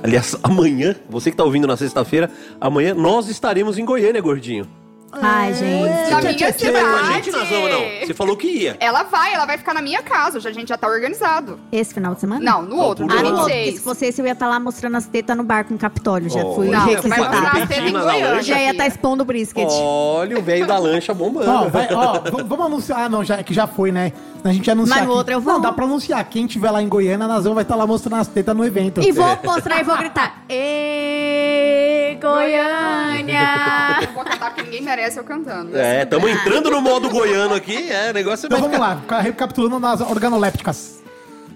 Aliás, 0.02 0.36
amanhã, 0.42 0.94
você 1.08 1.30
que 1.30 1.36
tá 1.36 1.44
ouvindo 1.44 1.66
na 1.66 1.76
sexta-feira, 1.76 2.30
amanhã 2.60 2.94
nós 2.94 3.28
estaremos 3.28 3.78
em 3.78 3.84
Goiânia, 3.84 4.20
gordinho. 4.20 4.66
Ai, 5.10 5.54
gente. 5.54 6.10
Na 6.10 6.20
minha 6.20 6.52
Você 6.52 6.70
vai 6.70 6.82
com 6.82 6.88
a 6.90 6.98
cidade. 6.98 7.14
gente 7.14 7.30
nas 7.30 7.48
vamos, 7.48 7.70
não? 7.70 7.80
Você 8.06 8.12
falou 8.12 8.36
que 8.36 8.46
ia. 8.46 8.76
Ela 8.78 9.04
vai, 9.04 9.32
ela 9.32 9.46
vai 9.46 9.56
ficar 9.56 9.72
na 9.72 9.80
minha 9.80 10.02
casa. 10.02 10.38
Já, 10.38 10.50
a 10.50 10.52
gente 10.52 10.68
já 10.68 10.76
tá 10.76 10.86
organizado. 10.86 11.58
Esse 11.72 11.94
final 11.94 12.12
de 12.14 12.20
semana? 12.20 12.44
Não, 12.44 12.60
no 12.60 12.76
outro, 12.76 13.06
Ah, 13.08 13.22
no 13.22 13.30
lá. 13.30 13.40
outro. 13.40 13.46
26. 13.54 13.74
Se 13.76 13.80
fosse 13.82 14.04
esse, 14.04 14.20
eu 14.20 14.26
ia 14.26 14.32
estar 14.32 14.46
lá 14.46 14.60
mostrando 14.60 14.98
as 14.98 15.06
tetas 15.06 15.34
no 15.34 15.42
bar 15.44 15.64
com 15.64 15.74
o 15.76 15.78
Capitólio. 15.78 16.28
Já 16.28 16.44
Oh. 16.44 16.56
fui 16.56 16.68
Não, 16.68 16.80
vai 16.84 16.94
requisitada. 16.94 17.22
mostrar 17.40 17.62
as 17.62 17.68
tetas 17.68 17.86
em 17.88 17.90
na 17.92 18.02
Goiânia. 18.02 18.42
Já 18.42 18.52
ia 18.54 18.58
filha. 18.60 18.70
estar 18.72 18.86
expondo 18.86 19.22
o 19.22 19.24
brisket. 19.26 19.66
Olha 19.66 20.38
o 20.38 20.42
velho 20.42 20.66
da 20.66 20.76
lancha 20.78 21.14
bombando. 21.14 21.50
Ó, 21.50 21.68
vai, 21.70 21.88
ó, 21.90 22.20
v- 22.20 22.42
vamos 22.44 22.66
anunciar. 22.66 23.00
Ah, 23.00 23.08
não, 23.08 23.24
já, 23.24 23.42
que 23.42 23.54
já 23.54 23.66
foi, 23.66 23.90
né? 23.90 24.12
A 24.44 24.52
gente 24.52 24.70
anunciar. 24.70 24.98
Mas 25.00 25.08
no 25.08 25.14
outro 25.14 25.32
eu 25.32 25.40
vou. 25.40 25.54
Não, 25.54 25.60
dá 25.60 25.72
pra 25.72 25.84
anunciar. 25.84 26.24
Quem 26.28 26.46
tiver 26.46 26.70
lá 26.70 26.80
em 26.82 26.88
Goiânia, 26.88 27.24
a 27.24 27.28
Nazão 27.28 27.54
vai 27.54 27.62
estar 27.62 27.74
lá 27.76 27.86
mostrando 27.86 28.20
as 28.20 28.28
tetas 28.28 28.56
no 28.56 28.64
evento. 28.64 29.02
E 29.02 29.10
vou 29.12 29.38
mostrar 29.44 29.80
e 29.80 29.84
vou 29.84 29.96
gritar. 29.96 30.42
Ê, 30.48 32.16
Goiânia! 32.20 33.98
Eu 34.02 34.12
vou 34.12 34.24
cantar 34.24 34.50
porque 34.54 34.62
ninguém 34.62 34.82
merece 34.82 35.18
eu 35.18 35.24
cantando. 35.24 35.76
É, 35.76 36.02
estamos 36.02 36.30
entrando 36.30 36.70
no 36.70 36.80
modo 36.80 37.08
goiano 37.10 37.54
aqui. 37.54 37.90
É, 37.90 38.10
o 38.10 38.14
negócio 38.14 38.46
Então 38.46 38.58
vai 38.60 38.68
vamos 38.70 38.86
lá, 38.86 38.96
ficar 38.96 39.20
recapitulando 39.20 39.78
nas 39.80 40.00
organolépticas. 40.00 40.98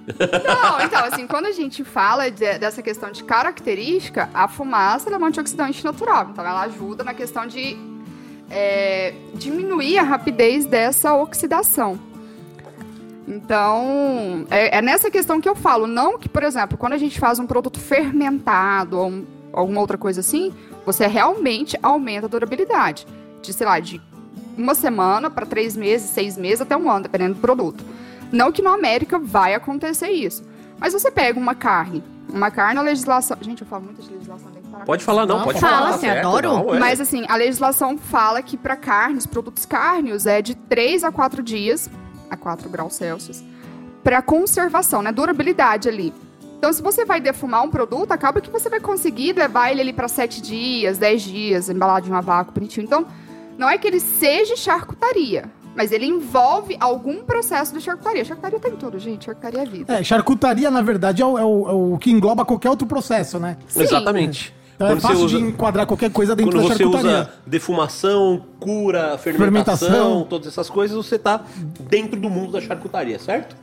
Não, 0.06 0.80
então, 0.84 1.04
assim, 1.04 1.26
quando 1.28 1.46
a 1.46 1.52
gente 1.52 1.84
fala 1.84 2.28
de- 2.30 2.58
dessa 2.58 2.82
questão 2.82 3.12
de 3.12 3.22
característica, 3.22 4.28
a 4.34 4.48
fumaça 4.48 5.08
é 5.08 5.16
um 5.16 5.24
antioxidante 5.24 5.84
natural. 5.84 6.28
Então, 6.32 6.44
ela 6.44 6.62
ajuda 6.62 7.04
na 7.04 7.14
questão 7.14 7.46
de 7.46 7.76
é, 8.50 9.14
diminuir 9.34 9.98
a 9.98 10.02
rapidez 10.02 10.66
dessa 10.66 11.14
oxidação. 11.14 11.98
Então, 13.26 14.46
é, 14.50 14.78
é 14.78 14.82
nessa 14.82 15.10
questão 15.10 15.40
que 15.40 15.48
eu 15.48 15.54
falo. 15.54 15.86
Não 15.86 16.18
que, 16.18 16.28
por 16.28 16.42
exemplo, 16.42 16.76
quando 16.78 16.94
a 16.94 16.98
gente 16.98 17.18
faz 17.20 17.38
um 17.38 17.46
produto 17.46 17.78
fermentado 17.78 18.98
ou 18.98 19.08
um- 19.08 19.26
alguma 19.52 19.80
outra 19.80 19.98
coisa 19.98 20.20
assim, 20.20 20.52
você 20.84 21.06
realmente 21.06 21.78
aumenta 21.82 22.26
a 22.26 22.28
durabilidade. 22.28 23.06
De, 23.42 23.52
sei 23.52 23.66
lá, 23.66 23.78
de 23.80 24.00
uma 24.56 24.74
semana 24.74 25.30
para 25.30 25.46
três 25.46 25.76
meses, 25.76 26.10
seis 26.10 26.36
meses, 26.36 26.60
até 26.60 26.76
um 26.76 26.90
ano, 26.90 27.02
dependendo 27.04 27.34
do 27.34 27.40
produto. 27.40 27.84
Não 28.30 28.50
que 28.50 28.62
na 28.62 28.72
América 28.74 29.18
vai 29.18 29.54
acontecer 29.54 30.08
isso. 30.10 30.42
Mas 30.78 30.92
você 30.92 31.10
pega 31.10 31.38
uma 31.38 31.54
carne, 31.54 32.02
uma 32.32 32.50
carne, 32.50 32.78
a 32.78 32.82
legislação. 32.82 33.36
Gente, 33.40 33.62
eu 33.62 33.66
falo 33.68 33.84
muito 33.84 34.02
de 34.02 34.10
legislação, 34.12 34.50
tem 34.50 34.62
que 34.62 34.68
parar. 34.68 34.84
Pode 34.84 35.04
falar, 35.04 35.26
não, 35.26 35.38
Não, 35.38 35.44
pode 35.44 35.60
fala, 35.60 35.76
falar. 35.76 35.90
tá 35.92 35.98
você 35.98 36.06
certo, 36.06 36.26
adoro. 36.28 36.48
não, 36.48 36.74
é. 36.74 36.78
Mas 36.78 37.00
assim, 37.00 37.24
a 37.28 37.36
legislação 37.36 37.96
fala 37.98 38.42
que 38.42 38.56
para 38.56 38.74
carnes, 38.74 39.26
produtos 39.26 39.66
cárneos, 39.66 40.26
é 40.26 40.40
de 40.40 40.54
3 40.54 41.04
a 41.04 41.12
4 41.12 41.42
dias, 41.42 41.90
a 42.32 42.36
4 42.36 42.68
graus 42.70 42.94
Celsius, 42.94 43.42
para 44.02 44.20
conservação, 44.22 45.02
né? 45.02 45.12
Durabilidade 45.12 45.88
ali. 45.88 46.12
Então, 46.58 46.72
se 46.72 46.80
você 46.82 47.04
vai 47.04 47.20
defumar 47.20 47.62
um 47.64 47.70
produto, 47.70 48.12
acaba 48.12 48.40
que 48.40 48.50
você 48.50 48.68
vai 48.70 48.80
conseguir 48.80 49.32
levar 49.34 49.70
ele 49.70 49.80
ali 49.80 49.92
para 49.92 50.08
7 50.08 50.40
dias, 50.40 50.96
10 50.98 51.22
dias, 51.22 51.68
embalado 51.68 52.08
em 52.08 52.12
um 52.12 52.20
vácuo 52.20 52.52
bonitinho. 52.54 52.84
Então, 52.84 53.04
não 53.58 53.68
é 53.68 53.76
que 53.76 53.86
ele 53.86 53.98
seja 54.00 54.56
charcutaria, 54.56 55.50
mas 55.76 55.90
ele 55.92 56.06
envolve 56.06 56.76
algum 56.80 57.22
processo 57.24 57.74
de 57.74 57.80
charcutaria. 57.80 58.24
Charcutaria 58.24 58.60
tem 58.60 58.76
tudo, 58.76 58.98
gente. 58.98 59.24
Charcutaria 59.26 59.62
é 59.62 59.66
vida. 59.66 59.94
É, 59.98 60.04
charcutaria, 60.04 60.70
na 60.70 60.82
verdade, 60.82 61.20
é 61.20 61.26
o, 61.26 61.36
é 61.38 61.44
o- 61.44 61.68
é 61.68 61.72
o 61.94 61.98
que 61.98 62.10
engloba 62.10 62.44
qualquer 62.44 62.70
outro 62.70 62.86
processo, 62.86 63.38
né? 63.38 63.56
Sim. 63.66 63.82
Exatamente. 63.82 64.54
Então 64.82 64.86
é 64.86 64.90
Quando 64.90 65.00
você 65.00 65.08
fácil 65.08 65.24
usa- 65.24 65.38
de 65.38 65.44
enquadrar 65.44 65.86
qualquer 65.86 66.10
coisa 66.10 66.34
dentro 66.36 66.52
Quando 66.52 66.68
da 66.68 66.74
você 66.74 66.84
usa 66.84 67.30
defumação, 67.46 68.42
cura, 68.58 69.16
fermentação, 69.18 69.76
Fermentação. 69.88 70.26
todas 70.28 70.48
essas 70.48 70.68
coisas, 70.68 70.96
você 70.96 71.18
tá 71.18 71.40
dentro 71.88 72.18
do 72.20 72.28
mundo 72.28 72.52
da 72.52 72.60
charcutaria, 72.60 73.18
certo? 73.18 73.56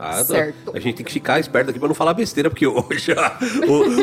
Ah, 0.00 0.22
Certo. 0.22 0.70
A 0.76 0.78
gente 0.78 0.94
tem 0.96 1.04
que 1.06 1.12
ficar 1.12 1.40
esperto 1.40 1.70
aqui 1.70 1.78
pra 1.80 1.88
não 1.88 1.94
falar 1.94 2.14
besteira, 2.14 2.48
porque 2.48 2.64
hoje 2.68 3.10
a, 3.12 3.36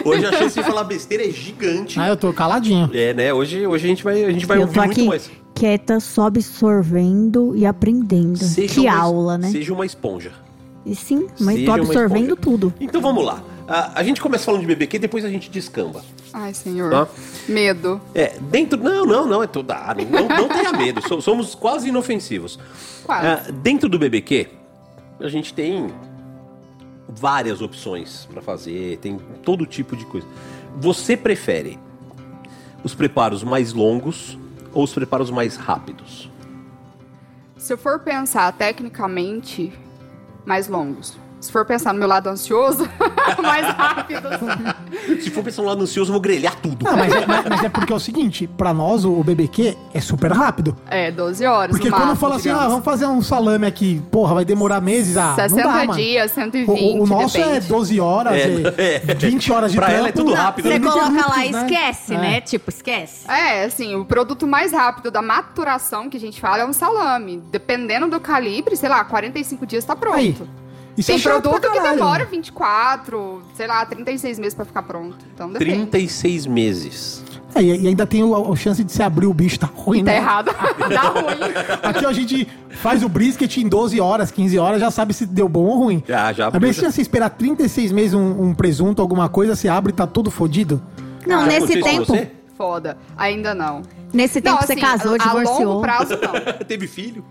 hoje 0.03 0.25
a 0.25 0.31
chance 0.33 0.59
de 0.59 0.65
falar 0.65 0.83
besteira 0.83 1.25
é 1.25 1.29
gigante. 1.31 1.97
Ah, 1.97 2.09
eu 2.09 2.17
tô 2.17 2.33
caladinho. 2.33 2.89
É, 2.93 3.13
né? 3.13 3.33
Hoje, 3.33 3.65
hoje 3.65 3.85
a 3.85 3.88
gente 3.88 4.03
vai, 4.03 4.25
a 4.25 4.31
gente 4.31 4.45
vai 4.45 4.57
eu 4.57 4.63
ouvir 4.63 4.77
muito 4.77 4.91
aqui 4.91 5.07
mais. 5.07 5.31
quieta, 5.53 6.01
só 6.01 6.25
absorvendo 6.27 7.56
e 7.56 7.65
aprendendo. 7.65 8.39
que 8.67 8.80
uma, 8.82 8.93
aula, 8.97 9.38
né? 9.38 9.49
Seja 9.49 9.73
uma 9.73 9.86
esponja. 9.86 10.32
E 10.86 10.93
sim, 10.95 11.27
mas 11.39 11.56
Seja 11.56 11.65
tô 11.65 11.71
uma 11.71 11.84
absorvendo 11.84 12.36
tudo. 12.36 12.73
Então 12.80 12.99
vamos 13.01 13.23
lá. 13.25 13.41
A, 13.67 13.99
a 13.99 14.04
gente 14.04 14.21
começa 14.21 14.45
falando 14.45 14.62
de 14.62 14.67
BBQ, 14.67 14.99
depois 14.99 15.25
a 15.25 15.30
gente 15.30 15.49
descamba. 15.49 16.04
Ai, 16.34 16.54
senhor. 16.54 16.91
Tá. 16.91 17.08
Medo. 17.49 17.99
É, 18.13 18.38
dentro. 18.39 18.78
Não, 18.82 19.06
não, 19.06 19.25
não, 19.25 19.41
é 19.43 19.47
tudo. 19.47 19.71
Ah, 19.71 19.95
não, 20.10 20.28
não 20.28 20.47
tenha 20.49 20.71
medo. 20.73 21.01
so- 21.08 21.21
Somos 21.21 21.56
quase 21.56 21.89
inofensivos. 21.89 22.60
Quase. 23.06 23.25
Ah, 23.28 23.51
dentro 23.51 23.89
do 23.89 23.97
BBQ, 23.97 24.49
a 25.19 25.28
gente 25.30 25.54
tem 25.54 25.91
várias 27.08 27.62
opções 27.62 28.28
pra 28.32 28.41
fazer, 28.41 28.97
tem 28.97 29.17
todo 29.43 29.65
tipo 29.65 29.95
de 29.95 30.06
coisa. 30.06 30.28
Você 30.78 31.15
prefere 31.17 31.80
os 32.84 32.93
preparos 32.93 33.43
mais 33.43 33.73
longos 33.73 34.38
ou 34.73 34.84
os 34.84 34.93
preparos 34.93 35.32
mais 35.32 35.56
rápidos? 35.56 36.30
Se 37.58 37.73
eu 37.73 37.78
for 37.78 37.99
pensar 37.99 38.51
tecnicamente, 38.54 39.73
mais 40.45 40.67
longos. 40.67 41.17
Se 41.39 41.52
for 41.52 41.63
pensar 41.63 41.93
no 41.93 42.00
meu 42.00 42.08
lado 42.08 42.28
ansioso, 42.28 42.89
mais 43.41 43.67
rápido. 43.67 44.28
Se 45.21 45.30
for 45.30 45.43
pensar 45.43 45.62
no 45.62 45.67
lado 45.67 45.84
ansioso, 45.84 46.10
eu 46.10 46.13
vou 46.13 46.21
grelhar 46.21 46.56
tudo. 46.56 46.84
Não, 46.84 46.98
mas 46.98 47.13
é, 47.13 47.26
mas- 47.28 47.63
é 47.63 47.69
porque 47.69 47.93
é 47.93 47.95
o 47.95 48.00
seguinte, 48.00 48.48
pra 48.48 48.74
nós 48.74 49.06
o, 49.06 49.24
BBQ 49.24 49.78
é 49.93 50.02
super 50.02 50.32
rápido. 50.32 50.76
É, 50.89 51.12
12 51.12 51.45
horas. 51.45 51.69
Porque 51.76 51.89
quando 51.89 52.00
máximo, 52.02 52.15
fala 52.19 52.36
assim, 52.36 52.43
digamos. 52.50 52.65
ah, 52.65 52.69
vamos 52.69 52.86
fazer 52.86 53.06
um 53.06 53.21
salame 53.21 53.67
aqui, 53.67 54.02
porra, 54.12 54.34
vai 54.36 54.45
demorar 54.45 54.82
meses, 54.82 55.17
ah, 55.17 55.36
60 55.36 55.56
não 55.63 55.71
dá, 55.71 55.78
mano. 55.86 55.93
dias, 55.93 56.32
120. 56.32 56.67
O, 56.69 56.74
o- 57.00 57.04
o 57.04 57.08
nosso 57.08 57.38
é 57.38 57.43
depende. 57.45 57.67
12 57.67 58.00
horas, 58.00 58.34
É, 58.34 59.02
é, 59.08 59.13
20 59.13 59.52
horas 59.52 59.71
de 59.71 59.78
Pra 59.78 59.86
tempo. 59.88 60.00
ela 60.00 60.10
é 60.10 60.12
tudo 60.12 60.34
rápido. 60.34 60.65
Você 60.67 60.76
Ininterruptos, 60.76 61.12
coloca 61.13 61.30
lá 61.38 61.45
e 61.45 61.52
né? 61.52 61.62
esquece, 61.65 62.13
É. 62.13 62.17
né? 62.17 62.41
Tipo, 62.41 62.69
esquece. 62.71 63.30
É, 63.32 63.65
assim, 63.65 63.93
o 63.95 64.04
produto 64.04 64.48
mais 64.48 64.71
rápido 64.71 65.12
da 65.12 65.21
maturação 65.21 66.10
que 66.10 66.17
a 66.17 66.19
gente 66.19 66.41
fala 66.41 66.63
é 66.63 66.65
um 66.65 66.74
salame. 66.74 67.41
Dependendo 67.52 68.08
do 68.10 68.19
calibre, 68.19 68.76
sei 68.76 68.89
lá, 68.89 69.04
45 69.06 69.65
dias 69.67 69.86
tá 69.86 69.95
pronto. 69.95 70.15
Aí. 70.17 70.36
Isso 70.97 71.08
Tem 71.12 71.19
é 71.19 71.21
produto 71.21 71.69
que 71.71 71.79
demora 71.81 72.25
24, 72.25 73.41
sei 73.53 73.67
lá, 73.67 73.86
36 73.86 74.39
meses 74.39 74.53
pra 74.53 74.63
ficar 74.65 74.84
pronto. 74.84 75.17
Então 75.34 75.51
depende. 75.51 75.71
36 75.88 76.45
meses. 76.47 77.23
É, 77.53 77.62
e 77.63 77.88
ainda 77.88 78.05
tem 78.05 78.21
o- 78.23 78.51
a, 78.51 78.55
chance 78.55 78.84
de 78.84 78.91
se 78.91 79.01
abrir 79.01 79.27
o 79.27 79.34
bicho, 79.34 79.58
tá 79.60 79.69
ruim, 79.73 79.99
E 79.99 80.03
tá 80.03 80.12
né? 80.12 80.17
errado. 80.17 80.51
Dá 80.89 81.01
ruim. 81.10 81.53
Aqui 81.84 82.05
a 82.05 82.12
gente 82.12 82.47
faz 82.69 83.01
o 83.01 83.08
brisket 83.10 83.58
em 83.58 83.67
12 83.67 83.99
horas, 83.99 84.29
15 84.29 84.58
horas, 84.60 84.79
já 84.81 84.91
sabe 84.91 85.13
se 85.13 85.25
deu 85.25 85.47
bom 85.47 85.63
ou 85.65 85.77
ruim. 85.77 86.03
Já, 86.08 86.34
já. 86.34 86.47
A 86.49 86.73
se 86.73 86.81
você 86.86 87.01
esperar 87.01 87.29
36 87.29 87.91
meses 87.93 88.13
um, 88.13 88.43
um 88.49 88.53
presunto, 88.53 89.01
alguma 89.01 89.29
coisa, 89.29 89.55
você 89.55 89.69
abre 89.69 89.91
e 89.91 89.95
tá 89.95 90.05
todo 90.05 90.29
fodido. 90.29 90.81
Não, 91.25 91.41
Já 91.41 91.47
nesse 91.47 91.81
tempo. 91.81 92.13
Você? 92.56 92.58
Foda. 92.58 92.98
Ainda 93.18 93.54
não. 93.54 93.82
Nesse 94.13 94.39
tempo 94.41 94.56
não, 94.56 94.65
você 94.65 94.74
assim, 94.74 94.82
casou, 94.82 95.12
a, 95.12 95.15
a 95.15 95.18
divorciou. 95.18 95.63
longo 95.70 95.82
prazo, 95.82 96.13
não. 96.13 96.54
Teve 96.65 96.88
filho? 96.88 97.24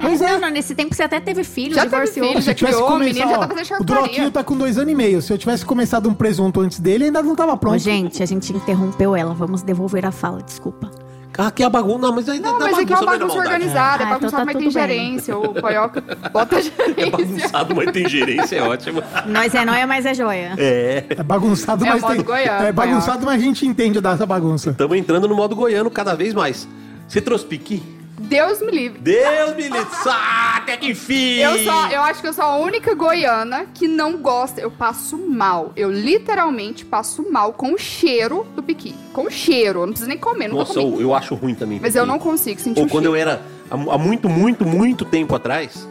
Pois 0.00 0.20
é, 0.22 0.38
não, 0.38 0.48
nesse 0.48 0.74
tempo 0.74 0.94
você 0.94 1.02
até 1.02 1.20
teve 1.20 1.44
filho, 1.44 1.74
Já 1.74 1.82
teve 1.82 1.94
divorciou. 1.96 2.26
filho, 2.28 2.40
Se 2.40 2.46
já 2.46 2.52
eu 2.52 2.56
tivesse 2.56 2.76
criou, 2.76 2.94
o 2.96 2.98
menino 2.98 3.18
já 3.18 3.24
começado, 3.24 3.38
tá 3.40 3.44
ó, 3.44 3.48
fazendo 3.48 3.62
o 3.62 3.66
charcutaria. 3.66 4.02
Droquinho 4.02 4.30
tá 4.30 4.44
com 4.44 4.56
dois 4.56 4.78
anos 4.78 4.92
e 4.92 4.94
meio. 4.96 5.20
Se 5.20 5.32
eu 5.32 5.38
tivesse 5.38 5.66
começado 5.66 6.08
um 6.08 6.14
presunto 6.14 6.60
antes 6.60 6.80
dele, 6.80 7.04
ainda 7.04 7.22
não 7.22 7.36
tava 7.36 7.52
Ô, 7.52 7.56
pronto. 7.58 7.78
gente, 7.78 8.22
a 8.22 8.26
gente 8.26 8.52
interrompeu 8.54 9.14
ela. 9.14 9.34
Vamos 9.34 9.62
devolver 9.62 10.06
a 10.06 10.12
fala, 10.12 10.42
desculpa. 10.42 10.90
Aqui 11.38 11.62
é 11.62 11.66
a 11.66 11.70
bagunça. 11.70 11.98
Não, 11.98 12.12
mas 12.14 12.28
aí 12.28 12.38
Não, 12.40 12.58
mas 12.58 12.78
aqui 12.78 12.92
é 12.92 12.96
uma 12.96 13.04
não 13.06 13.12
é 13.12 13.18
da 13.18 13.24
bagunça 13.26 13.38
organizada, 13.38 14.02
é 14.02 14.06
Ah, 14.06 14.10
bagunçado, 14.10 14.26
então 14.26 14.38
tá 14.38 14.44
mas 14.44 14.56
tem 14.56 14.70
gerência. 14.70 15.36
O 15.38 15.54
Poioca 15.54 16.02
bota 16.32 16.56
É 16.60 16.62
gerência. 16.62 17.10
bagunçado, 17.10 17.74
mas 17.76 17.90
tem 17.92 18.08
gerência, 18.08 18.56
é 18.56 18.62
ótimo. 18.62 19.02
Nós 19.26 19.54
é 19.54 19.64
nóia, 19.64 19.86
mas 19.86 20.04
é 20.06 20.14
joia. 20.14 20.54
É. 20.58 21.04
É 21.10 21.22
bagunçado, 21.22 21.84
É 21.84 21.88
mas 21.88 22.02
modo 22.02 22.14
tem. 22.16 22.22
goiano, 22.24 22.66
é 22.66 22.72
bagunçado, 22.72 23.24
mas 23.24 23.40
a 23.40 23.44
gente 23.44 23.66
entende 23.66 24.00
dessa 24.00 24.26
bagunça. 24.26 24.70
Estamos 24.70 24.96
entrando 24.96 25.26
no 25.26 25.34
modo 25.34 25.56
goiano 25.56 25.90
cada 25.90 26.14
vez 26.14 26.34
mais. 26.34 26.68
Você 27.08 27.20
trouxe 27.20 27.46
piqui? 27.46 27.82
Deus 28.18 28.60
me 28.60 28.70
livre. 28.70 28.98
Deus 29.00 29.56
me 29.56 29.62
livre. 29.62 29.86
Ah, 30.06 30.54
até 30.58 30.76
que 30.76 30.90
enfim. 30.90 31.38
Eu, 31.38 31.58
só, 31.64 31.88
eu 31.88 32.02
acho 32.02 32.20
que 32.20 32.28
eu 32.28 32.32
sou 32.32 32.44
a 32.44 32.56
única 32.56 32.94
goiana 32.94 33.66
que 33.74 33.88
não 33.88 34.16
gosta. 34.18 34.60
Eu 34.60 34.70
passo 34.70 35.16
mal. 35.16 35.72
Eu 35.74 35.90
literalmente 35.90 36.84
passo 36.84 37.24
mal 37.30 37.52
com 37.52 37.72
o 37.72 37.78
cheiro 37.78 38.46
do 38.54 38.62
piqui. 38.62 38.94
Com 39.12 39.24
o 39.24 39.30
cheiro. 39.30 39.80
Eu 39.80 39.86
não 39.86 39.92
preciso 39.92 40.08
nem 40.08 40.18
comer, 40.18 40.48
nunca 40.48 40.60
Nossa, 40.60 40.74
comi. 40.74 40.94
eu, 40.94 41.00
eu 41.00 41.14
acho 41.14 41.34
ruim 41.34 41.54
também. 41.54 41.78
Mas 41.80 41.92
piqui. 41.92 41.98
eu 41.98 42.06
não 42.06 42.18
consigo 42.18 42.60
sentir 42.60 42.80
Ou 42.80 42.86
o 42.86 42.88
quando 42.88 43.06
eu 43.06 43.14
cheiro. 43.14 43.30
era... 43.30 43.42
Há 43.70 43.96
muito, 43.98 44.28
muito, 44.28 44.66
muito 44.66 45.04
tempo 45.06 45.34
atrás, 45.34 45.88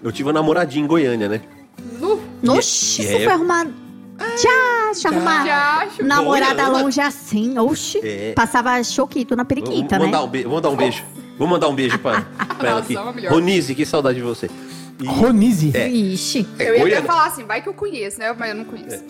eu 0.00 0.12
tive 0.12 0.28
uma 0.28 0.32
namoradinha 0.32 0.84
em 0.84 0.86
Goiânia, 0.86 1.28
né? 1.28 1.40
Nu, 1.98 2.20
Oxi, 2.56 3.02
isso 3.02 3.16
é- 3.16 3.24
foi 3.24 3.32
arrumado. 3.32 3.74
Arrumar. 5.04 5.44
Já 5.46 5.78
acho. 5.82 6.04
Namorada 6.04 6.54
Goiânia. 6.54 6.82
longe 6.82 7.00
assim, 7.00 7.58
oxi. 7.58 8.00
É. 8.02 8.32
Passava 8.34 8.82
choquito 8.82 9.36
na 9.36 9.44
periquita, 9.44 9.98
vou, 9.98 10.06
né? 10.06 10.12
mandar 10.12 10.24
um 10.24 10.28
beijo, 10.28 10.48
vou 10.48 10.56
mandar 10.56 10.70
um 10.70 10.76
beijo. 10.76 11.04
Vou 11.38 11.46
mandar 11.46 11.68
um 11.68 11.74
beijo 11.74 11.98
pra, 11.98 12.22
pra 12.58 12.68
ela 12.70 12.80
aqui. 12.80 12.94
Razão 12.94 13.10
é 13.10 13.14
melhor. 13.14 13.32
Ronise, 13.32 13.74
que 13.74 13.84
saudade 13.86 14.18
de 14.18 14.24
você. 14.24 14.50
E, 15.00 15.06
Ronise. 15.06 15.70
É. 15.74 15.88
Ixi. 15.88 16.46
Eu 16.58 16.88
ia 16.88 16.98
até 16.98 17.06
falar 17.06 17.26
assim, 17.26 17.44
vai 17.44 17.60
que 17.62 17.68
eu 17.68 17.74
conheço, 17.74 18.18
né? 18.18 18.34
Mas 18.38 18.50
eu 18.50 18.56
não 18.56 18.64
conheço. 18.64 19.02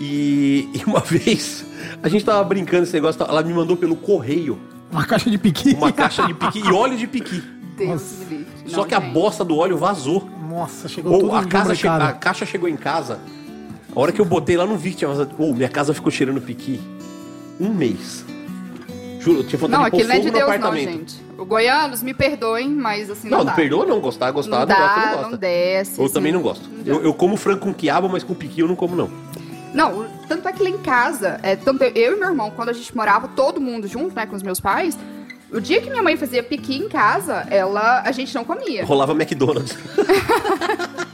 e, 0.00 0.68
e 0.74 0.82
uma 0.86 1.00
vez, 1.00 1.64
a 2.02 2.08
gente 2.08 2.24
tava 2.24 2.42
brincando 2.44 2.82
esse 2.82 2.92
negócio, 2.92 3.22
ela 3.22 3.42
me 3.42 3.52
mandou 3.54 3.76
pelo 3.76 3.96
correio 3.96 4.58
Uma 4.92 5.04
caixa 5.06 5.30
de 5.30 5.38
piqui. 5.38 5.74
uma 5.74 5.90
caixa 5.92 6.26
de 6.26 6.34
piqui 6.34 6.58
e 6.60 6.72
óleo 6.72 6.96
de 6.96 7.06
piqui. 7.06 7.42
Deus 7.76 8.02
me 8.18 8.24
livre. 8.36 8.46
Só 8.66 8.78
Não, 8.82 8.84
que 8.84 8.94
a 8.94 9.00
gente. 9.00 9.12
bosta 9.12 9.42
do 9.42 9.56
óleo 9.56 9.78
vazou. 9.78 10.28
Nossa, 10.50 10.86
chegou 10.88 11.12
Ou 11.14 11.20
tudo 11.20 11.34
a, 11.34 11.44
casa 11.46 11.74
che- 11.74 11.88
a 11.88 12.12
caixa 12.12 12.44
chegou 12.44 12.68
em 12.68 12.76
casa. 12.76 13.18
A 13.96 13.98
hora 13.98 14.12
que 14.12 14.20
eu 14.20 14.24
botei 14.26 14.56
lá, 14.56 14.66
não 14.66 14.76
vi 14.76 14.90
que 14.90 14.96
tinha 14.98 15.08
vazado. 15.08 15.34
Ou 15.38 15.54
minha 15.54 15.68
casa 15.70 15.94
ficou 15.94 16.10
cheirando 16.12 16.40
piqui 16.42 16.78
um 17.58 17.72
mês. 17.72 18.24
Juro, 19.20 19.38
eu 19.40 19.44
tinha 19.46 19.58
vontade 19.58 19.82
Não, 19.82 19.84
de 19.84 19.90
pôr 19.90 19.96
aquilo 19.96 20.08
não 20.08 20.14
é 20.14 20.18
fogo 20.18 20.20
de 20.20 20.26
no 20.26 20.32
Deus, 20.32 20.48
não, 20.48 20.54
apartamento. 20.68 20.90
gente. 20.98 21.22
Goianos, 21.44 22.02
me 22.02 22.14
perdoem, 22.14 22.68
mas 22.68 23.10
assim, 23.10 23.28
não, 23.28 23.38
Não, 23.38 23.44
não 23.44 23.54
perdoa 23.54 23.86
não, 23.86 24.00
gostar, 24.00 24.30
gostar, 24.30 24.50
não, 24.50 24.58
não 24.60 24.66
dá, 24.66 24.74
gosta, 24.76 25.00
não 25.00 25.12
gosta. 25.12 25.30
não 25.30 25.38
desce. 25.38 25.98
Eu 25.98 26.04
assim. 26.04 26.14
também 26.14 26.32
não 26.32 26.42
gosto. 26.42 26.68
Eu, 26.84 27.02
eu 27.02 27.14
como 27.14 27.36
frango 27.36 27.60
com 27.60 27.74
quiabo, 27.74 28.08
mas 28.08 28.22
com 28.22 28.34
piqui 28.34 28.60
eu 28.60 28.68
não 28.68 28.76
como 28.76 28.94
não. 28.96 29.10
Não, 29.72 30.06
tanto 30.28 30.48
é 30.48 30.52
que 30.52 30.62
lá 30.62 30.70
em 30.70 30.78
casa, 30.78 31.38
é, 31.42 31.54
tanto 31.54 31.84
eu 31.84 32.16
e 32.16 32.18
meu 32.18 32.30
irmão, 32.30 32.50
quando 32.50 32.70
a 32.70 32.72
gente 32.72 32.94
morava 32.96 33.28
todo 33.28 33.60
mundo 33.60 33.86
junto, 33.86 34.14
né, 34.14 34.26
com 34.26 34.34
os 34.34 34.42
meus 34.42 34.58
pais, 34.58 34.98
o 35.52 35.60
dia 35.60 35.80
que 35.80 35.88
minha 35.90 36.02
mãe 36.02 36.16
fazia 36.16 36.42
piqui 36.42 36.76
em 36.76 36.88
casa, 36.88 37.46
ela, 37.50 38.02
a 38.02 38.12
gente 38.12 38.34
não 38.34 38.44
comia. 38.44 38.84
Rolava 38.84 39.12
McDonald's. 39.12 39.76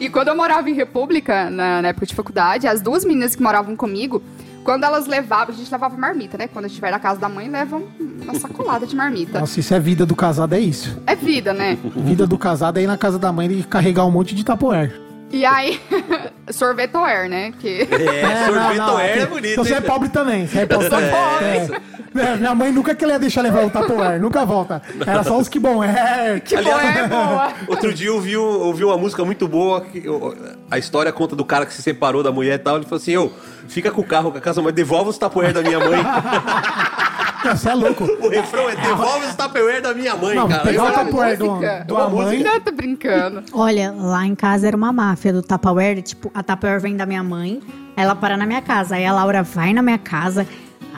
E 0.00 0.08
quando 0.08 0.28
eu 0.28 0.36
morava 0.36 0.68
em 0.68 0.74
República, 0.74 1.50
na, 1.50 1.82
na 1.82 1.88
época 1.88 2.06
de 2.06 2.14
faculdade, 2.14 2.66
as 2.66 2.80
duas 2.80 3.04
meninas 3.04 3.34
que 3.34 3.42
moravam 3.42 3.74
comigo, 3.74 4.22
quando 4.68 4.84
elas 4.84 5.06
levavam, 5.06 5.54
a 5.54 5.56
gente 5.56 5.72
levava 5.72 5.96
marmita, 5.96 6.36
né? 6.36 6.46
Quando 6.46 6.66
a 6.66 6.68
gente 6.68 6.78
vai 6.78 6.90
na 6.90 6.98
casa 6.98 7.18
da 7.18 7.26
mãe, 7.26 7.48
levam 7.48 7.84
uma 8.20 8.34
sacolada 8.34 8.86
de 8.86 8.94
marmita. 8.94 9.40
Nossa, 9.40 9.58
isso 9.58 9.72
é 9.72 9.80
vida 9.80 10.04
do 10.04 10.14
casado, 10.14 10.54
é 10.54 10.60
isso. 10.60 11.00
É 11.06 11.16
vida, 11.16 11.54
né? 11.54 11.78
Vida 11.96 12.26
do 12.26 12.36
casado 12.36 12.78
é 12.78 12.82
ir 12.82 12.86
na 12.86 12.98
casa 12.98 13.18
da 13.18 13.32
mãe 13.32 13.50
e 13.50 13.62
carregar 13.62 14.04
um 14.04 14.10
monte 14.10 14.34
de 14.34 14.44
tapoer. 14.44 15.07
E 15.30 15.44
aí, 15.44 15.80
sorvetoer, 16.50 17.28
né? 17.28 17.52
Que... 17.58 17.82
É, 17.82 18.46
sorvetoer 18.46 19.18
é 19.18 19.26
bonito. 19.26 19.52
Então 19.52 19.64
você 19.64 19.74
é 19.74 19.80
pobre 19.80 20.08
também. 20.08 20.46
Você 20.46 20.60
é 20.60 20.66
pobre. 20.66 20.86
É. 20.96 21.68
É, 22.16 22.36
minha 22.36 22.54
mãe 22.54 22.72
nunca 22.72 22.94
que 22.94 23.04
ela 23.04 23.12
ia 23.12 23.18
deixar 23.18 23.42
levar 23.42 23.64
o 23.66 23.70
tapoer, 23.70 24.18
nunca 24.18 24.44
volta. 24.44 24.80
Era 25.06 25.22
só 25.22 25.36
os 25.38 25.46
que 25.46 25.58
bom 25.60 25.84
é. 25.84 26.40
Que 26.40 26.56
Aliás, 26.56 26.82
boa, 26.82 27.04
é 27.04 27.06
boa. 27.06 27.52
Outro 27.68 27.92
dia 27.92 28.08
eu 28.08 28.14
ouvi, 28.14 28.36
um- 28.36 28.40
ouvi 28.40 28.82
uma 28.82 28.96
música 28.96 29.22
muito 29.24 29.46
boa. 29.46 29.82
que 29.82 30.04
eu- 30.04 30.34
a 30.70 30.78
história 30.78 31.12
conta 31.12 31.36
do 31.36 31.44
cara 31.44 31.66
que 31.66 31.74
se 31.74 31.82
separou 31.82 32.22
da 32.22 32.32
mulher 32.32 32.54
e 32.54 32.58
tal. 32.58 32.76
Ele 32.76 32.84
falou 32.86 32.96
assim: 32.96 33.12
Eu, 33.12 33.30
fica 33.68 33.90
com 33.90 34.00
o 34.00 34.04
carro, 34.04 34.32
com 34.32 34.38
a 34.38 34.40
casa, 34.40 34.62
mas 34.62 34.72
devolve 34.72 35.10
os 35.10 35.18
tapoer 35.18 35.52
da 35.52 35.60
minha 35.60 35.78
mãe. 35.78 35.98
Você 37.44 37.68
é 37.68 37.74
louco. 37.74 38.04
o 38.04 38.28
refrão 38.28 38.68
é: 38.68 38.76
devolve 38.76 39.26
os 39.26 39.34
tapoer 39.34 39.80
da 39.82 39.94
minha 39.94 40.16
mãe, 40.16 40.34
Não, 40.36 40.48
cara. 40.48 40.62
pegar 40.62 40.84
o 40.84 40.92
tapoer 40.92 41.38
do, 41.38 41.46
do 41.86 41.94
Uma 41.94 42.04
a 42.04 42.08
mãe. 42.08 42.42
Não, 42.42 42.60
tô 42.60 42.72
brincando. 42.72 43.42
Olha, 43.52 43.92
lá 43.96 44.26
em 44.26 44.34
casa 44.34 44.66
era 44.66 44.76
uma 44.76 44.92
máfia 44.92 45.32
do 45.32 45.42
Tupperware. 45.42 46.02
Tipo, 46.02 46.30
a 46.34 46.42
Tupperware 46.42 46.80
vem 46.80 46.96
da 46.96 47.06
minha 47.06 47.22
mãe, 47.22 47.60
ela 47.96 48.14
para 48.14 48.36
na 48.36 48.46
minha 48.46 48.62
casa. 48.62 48.96
Aí 48.96 49.04
a 49.06 49.12
Laura 49.12 49.42
vai 49.42 49.72
na 49.72 49.82
minha 49.82 49.98
casa, 49.98 50.46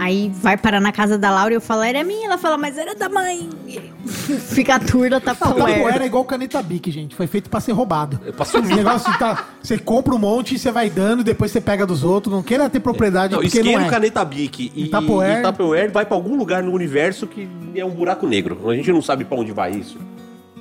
aí 0.00 0.30
vai 0.34 0.56
parar 0.56 0.80
na 0.80 0.90
casa 0.92 1.18
da 1.18 1.30
Laura 1.30 1.52
e 1.52 1.56
eu 1.56 1.60
falo, 1.60 1.82
era 1.82 2.02
minha. 2.02 2.26
Ela 2.26 2.38
fala, 2.38 2.56
mas 2.56 2.76
era 2.78 2.94
da 2.94 3.08
mãe. 3.08 3.48
Fica 4.06 4.76
a 4.76 4.78
tour 4.80 5.10
da 5.10 5.20
Não, 5.20 5.34
Tupperware. 5.34 5.74
tapoer 5.74 6.02
é 6.02 6.06
igual 6.06 6.24
caneta 6.24 6.62
Bic, 6.62 6.90
gente. 6.90 7.14
Foi 7.14 7.26
feito 7.26 7.50
pra 7.50 7.60
ser 7.60 7.72
roubado. 7.72 8.18
pra 8.36 8.44
sumir. 8.44 8.66
Esse 8.66 8.74
negócio 8.76 9.18
tá. 9.18 9.46
Você 9.62 9.78
compra 9.78 10.14
um 10.14 10.18
monte, 10.18 10.58
você 10.58 10.70
vai 10.70 10.88
dando, 10.88 11.22
depois 11.22 11.50
você 11.50 11.60
pega 11.60 11.86
dos 11.86 12.02
outros. 12.02 12.34
Não 12.34 12.42
queira 12.42 12.68
ter 12.70 12.80
propriedade 12.80 13.32
Não, 13.34 13.40
porque 13.42 13.58
isqueiro, 13.58 13.78
não 13.80 13.86
é. 13.86 13.90
caneta 13.90 14.24
Bic 14.24 14.72
e, 14.74 14.84
E 14.84 14.88
Tupperware. 14.88 15.40
e 15.40 15.42
Tupperware 15.42 15.90
vai 15.92 16.04
pra 16.06 16.16
algum 16.16 16.36
lugar 16.36 16.62
no 16.62 16.72
universo 16.72 17.26
que 17.26 17.48
é 17.74 17.84
um 17.84 17.90
buraco 17.90 18.26
negro. 18.26 18.68
A 18.70 18.74
gente 18.74 18.90
não 18.92 19.02
sabe 19.02 19.24
pra 19.24 19.38
onde 19.38 19.52
vai 19.52 19.70
isso. 19.72 19.98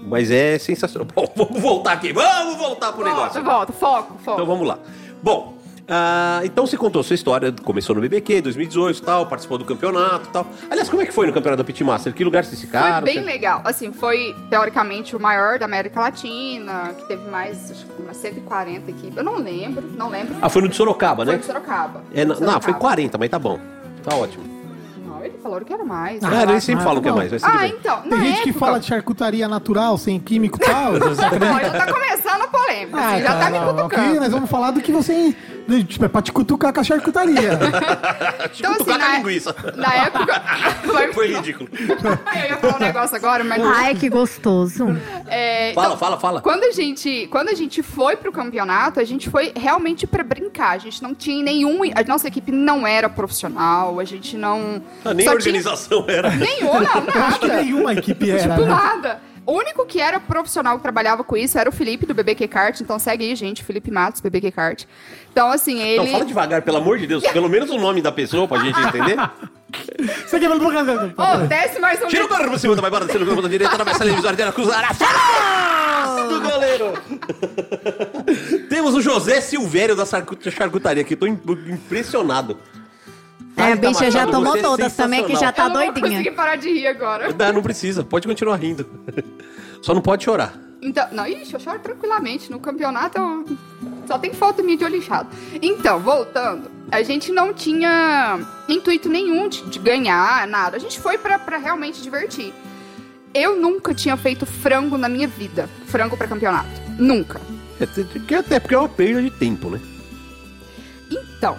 Mas 0.07 0.31
é 0.31 0.57
sensacional. 0.57 1.07
Bom, 1.15 1.31
vamos 1.35 1.61
voltar 1.61 1.93
aqui. 1.93 2.11
Vamos 2.11 2.57
voltar 2.57 2.91
pro 2.91 3.03
Volta, 3.03 3.19
negócio. 3.19 3.43
volta, 3.43 3.73
foco, 3.73 4.13
foco. 4.23 4.31
Então 4.41 4.45
vamos 4.45 4.67
lá. 4.67 4.79
Bom, 5.21 5.57
ah, 5.89 6.41
então 6.43 6.65
você 6.67 6.77
contou 6.77 7.01
sua 7.03 7.15
história, 7.15 7.53
começou 7.63 7.95
no 7.95 8.01
BBQ 8.01 8.41
2018 8.41 8.97
e 8.97 9.01
tal, 9.01 9.25
participou 9.25 9.57
do 9.57 9.65
campeonato 9.65 10.29
e 10.29 10.31
tal. 10.31 10.47
Aliás, 10.69 10.87
como 10.89 11.01
é 11.01 11.05
que 11.05 11.11
foi 11.13 11.25
no 11.27 11.33
campeonato 11.33 11.57
da 11.63 11.63
Pitmaster? 11.63 12.13
Que 12.13 12.23
lugar 12.23 12.45
vocês 12.45 12.61
ficaram? 12.61 12.95
Foi 12.97 13.13
bem 13.13 13.15
Você- 13.23 13.25
legal. 13.25 13.61
Assim, 13.65 13.91
foi 13.91 14.35
teoricamente 14.49 15.15
o 15.15 15.19
maior 15.19 15.57
da 15.59 15.65
América 15.65 15.99
Latina, 15.99 16.93
que 16.97 17.07
teve 17.07 17.29
mais, 17.29 17.71
acho 17.71 17.85
que 17.85 18.01
umas 18.01 18.17
140 18.17 18.91
equipes. 18.91 19.17
Eu 19.17 19.23
não 19.23 19.37
lembro, 19.37 19.83
não 19.97 20.09
lembro. 20.09 20.35
Ah, 20.41 20.49
foi 20.49 20.61
no 20.61 20.69
de 20.69 20.75
Sorocaba, 20.75 21.23
Foi 21.25 21.33
né? 21.33 21.39
de 21.39 21.45
Sorocaba. 21.45 22.03
É, 22.13 22.21
De 22.21 22.25
não, 22.25 22.35
foi 22.35 22.45
Sorocaba. 22.45 22.77
40, 22.79 23.17
mas 23.17 23.29
tá 23.29 23.39
bom. 23.39 23.59
Tá 24.03 24.15
ótimo. 24.15 24.43
Não, 25.05 25.23
ele 25.25 25.37
falou 25.41 25.59
que 25.61 25.73
era 25.73 25.83
mais. 25.83 26.23
Ah, 26.23 26.29
Ah, 26.31 26.43
eles 26.43 26.63
sempre 26.63 26.81
ah, 26.81 26.85
falam 26.85 27.01
tá 27.01 27.03
que 27.03 27.09
é 27.09 27.29
mais, 27.29 27.43
Ah, 27.43 27.67
então, 27.67 28.01
Tem 28.03 28.21
gente 28.21 28.43
que 28.43 28.49
época- 28.49 28.65
fala 28.65 28.79
de 28.79 28.85
charcutaria 28.85 29.47
natural, 29.47 29.97
sem 29.97 30.19
químico 30.19 30.57
e 30.61 30.65
tal. 30.65 30.93
Já 31.15 31.29
tá 31.71 31.91
começando 31.91 32.41
a 32.43 32.47
polêmica, 32.47 32.97
assim, 32.99 33.21
já 33.23 33.39
tá 33.39 33.49
me 33.49 33.57
Ah, 33.57 33.61
não, 33.65 33.75
cutucando. 33.75 34.09
aqui 34.09 34.19
nós 34.19 34.31
vamos 34.31 34.49
falar 34.49 34.71
do 34.71 34.81
que 34.81 34.91
você. 34.91 35.35
Tipo, 35.87 36.05
é 36.05 36.07
pra 36.07 36.21
te 36.21 36.31
cutucar 36.31 36.73
com 36.73 36.79
a 36.79 36.83
charcutaria. 36.83 37.59
Então, 38.59 38.73
Cutucar 38.73 38.75
assim, 38.75 38.83
com 38.85 38.91
a 38.91 38.97
na, 38.97 39.17
linguiça. 39.17 39.55
na 39.75 39.93
época... 39.93 40.43
Foi 41.13 41.33
ridículo. 41.33 41.69
Eu 41.79 42.49
ia 42.49 42.57
falar 42.57 42.75
um 42.75 42.79
negócio 42.79 43.15
agora, 43.15 43.43
mas... 43.43 43.61
Ai, 43.63 43.95
que 43.95 44.09
gostoso. 44.09 44.87
É, 45.27 45.71
Fala, 45.73 45.87
então, 45.87 45.97
fala, 45.97 46.19
fala. 46.19 46.41
Quando 46.41 46.63
a 46.63 46.71
gente, 46.71 47.27
quando 47.31 47.49
a 47.49 47.53
gente 47.53 47.81
foi 47.83 48.15
pro 48.15 48.31
campeonato, 48.31 48.99
a 48.99 49.03
gente 49.03 49.29
foi 49.29 49.51
realmente 49.55 50.05
pra 50.07 50.23
brincar. 50.23 50.71
A 50.71 50.77
gente 50.77 51.01
não 51.01 51.13
tinha 51.13 51.43
nenhum, 51.43 51.79
a 51.95 52.03
nossa 52.07 52.27
equipe 52.27 52.51
não 52.51 52.85
era 52.87 53.07
profissional, 53.09 53.99
a 53.99 54.03
gente 54.03 54.35
não 54.35 54.81
Ah, 55.05 55.13
nem 55.13 55.27
a 55.27 55.31
organização 55.31 56.05
era. 56.07 56.31
tinha 56.31 56.39
nenhum, 56.45 56.73
não, 56.73 57.13
Eu 57.15 57.23
acho 57.23 57.39
que 57.39 57.47
nada. 57.47 57.61
nenhuma 57.61 57.93
equipe 57.93 58.29
era. 58.31 58.41
Tipo 58.41 58.61
né? 58.61 58.67
nada. 58.67 59.21
O 59.49 59.57
único 59.57 59.83
que 59.83 59.99
era 59.99 60.19
profissional 60.19 60.77
que 60.77 60.83
trabalhava 60.83 61.23
com 61.23 61.35
isso 61.35 61.57
era 61.57 61.67
o 61.67 61.71
Felipe 61.71 62.05
do 62.05 62.13
BBQ 62.13 62.47
Kart, 62.47 62.79
então 62.81 62.99
segue 62.99 63.27
aí, 63.27 63.35
gente, 63.35 63.63
Felipe 63.63 63.89
Matos, 63.89 64.21
BBQ 64.21 64.51
Kart. 64.51 64.83
Então 65.31 65.49
assim, 65.51 65.81
ele 65.81 65.97
Não, 65.97 66.07
fala 66.07 66.23
devagar, 66.23 66.61
pelo 66.61 66.77
amor 66.77 66.99
de 66.99 67.07
Deus. 67.07 67.23
Pelo 67.23 67.49
menos 67.49 67.71
o 67.71 67.79
nome 67.79 67.99
da 67.99 68.11
pessoa 68.11 68.47
pra 68.47 68.59
gente 68.59 68.79
entender. 68.79 69.17
Você 70.23 70.39
quer 70.39 70.49
ver 70.49 70.55
Ô, 70.55 71.47
desce 71.47 71.79
mais 71.79 71.99
um 72.01 72.07
Tira 72.07 72.25
o 72.25 72.27
barro 72.27 72.49
pra 72.49 72.59
cima, 72.59 72.75
vai 72.75 72.91
para 72.91 73.05
descendo 73.05 73.25
pela 73.25 73.37
ponta 73.37 73.49
direita, 73.49 73.73
atravessa 73.73 73.97
a 73.97 74.05
televisória 74.05 74.37
dela, 74.37 74.51
cruzará. 74.51 74.89
Do 76.27 76.41
goleiro! 76.41 76.93
Temos 78.69 78.93
o 78.93 79.01
José 79.01 79.41
Silvério 79.41 79.95
da 79.95 80.05
charcutaria 80.05 81.01
aqui, 81.01 81.15
tô 81.15 81.25
im- 81.25 81.39
impressionado. 81.67 82.57
É, 83.59 83.73
a 83.73 83.77
tá 83.77 83.87
bicha 83.87 84.11
já 84.11 84.25
machado, 84.25 84.31
tomou 84.31 84.57
todas 84.61 84.95
também, 84.95 85.25
que 85.25 85.35
já 85.35 85.51
tá 85.51 85.63
Eu 85.63 85.69
não 85.69 85.75
doidinha. 85.75 86.09
conseguir 86.09 86.31
parar 86.31 86.55
de 86.55 86.69
rir 86.71 86.87
agora. 86.87 87.33
Não, 87.37 87.53
não 87.53 87.61
precisa, 87.61 88.03
pode 88.03 88.27
continuar 88.27 88.55
rindo. 88.55 88.85
Só 89.81 89.93
não 89.93 90.01
pode 90.01 90.23
chorar. 90.23 90.53
Então, 90.81 91.05
não, 91.11 91.27
ixi, 91.27 91.53
eu 91.53 91.59
choro 91.59 91.79
tranquilamente. 91.79 92.49
No 92.51 92.59
campeonato 92.59 93.19
eu... 93.19 93.45
só 94.07 94.17
tem 94.17 94.33
foto 94.33 94.63
minha 94.63 94.77
de 94.77 94.85
olho 94.85 94.95
inchado. 94.95 95.29
Então, 95.61 95.99
voltando, 95.99 96.71
a 96.91 97.01
gente 97.03 97.31
não 97.31 97.53
tinha 97.53 98.39
intuito 98.67 99.09
nenhum 99.09 99.49
de, 99.49 99.61
de 99.69 99.79
ganhar, 99.79 100.47
nada. 100.47 100.77
A 100.77 100.79
gente 100.79 100.99
foi 100.99 101.17
pra, 101.17 101.37
pra 101.37 101.57
realmente 101.57 102.01
divertir. 102.01 102.53
Eu 103.33 103.57
nunca 103.57 103.93
tinha 103.93 104.15
feito 104.17 104.45
frango 104.45 104.97
na 104.97 105.09
minha 105.09 105.27
vida. 105.27 105.69
Frango 105.87 106.15
pra 106.17 106.27
campeonato. 106.27 106.69
Nunca. 106.97 107.39
É, 107.79 108.35
Até 108.35 108.59
porque 108.59 108.73
é 108.75 108.77
uma 108.79 108.89
perda 108.89 109.21
de 109.21 109.31
tempo, 109.31 109.69
né? 109.69 109.79
Então, 111.11 111.57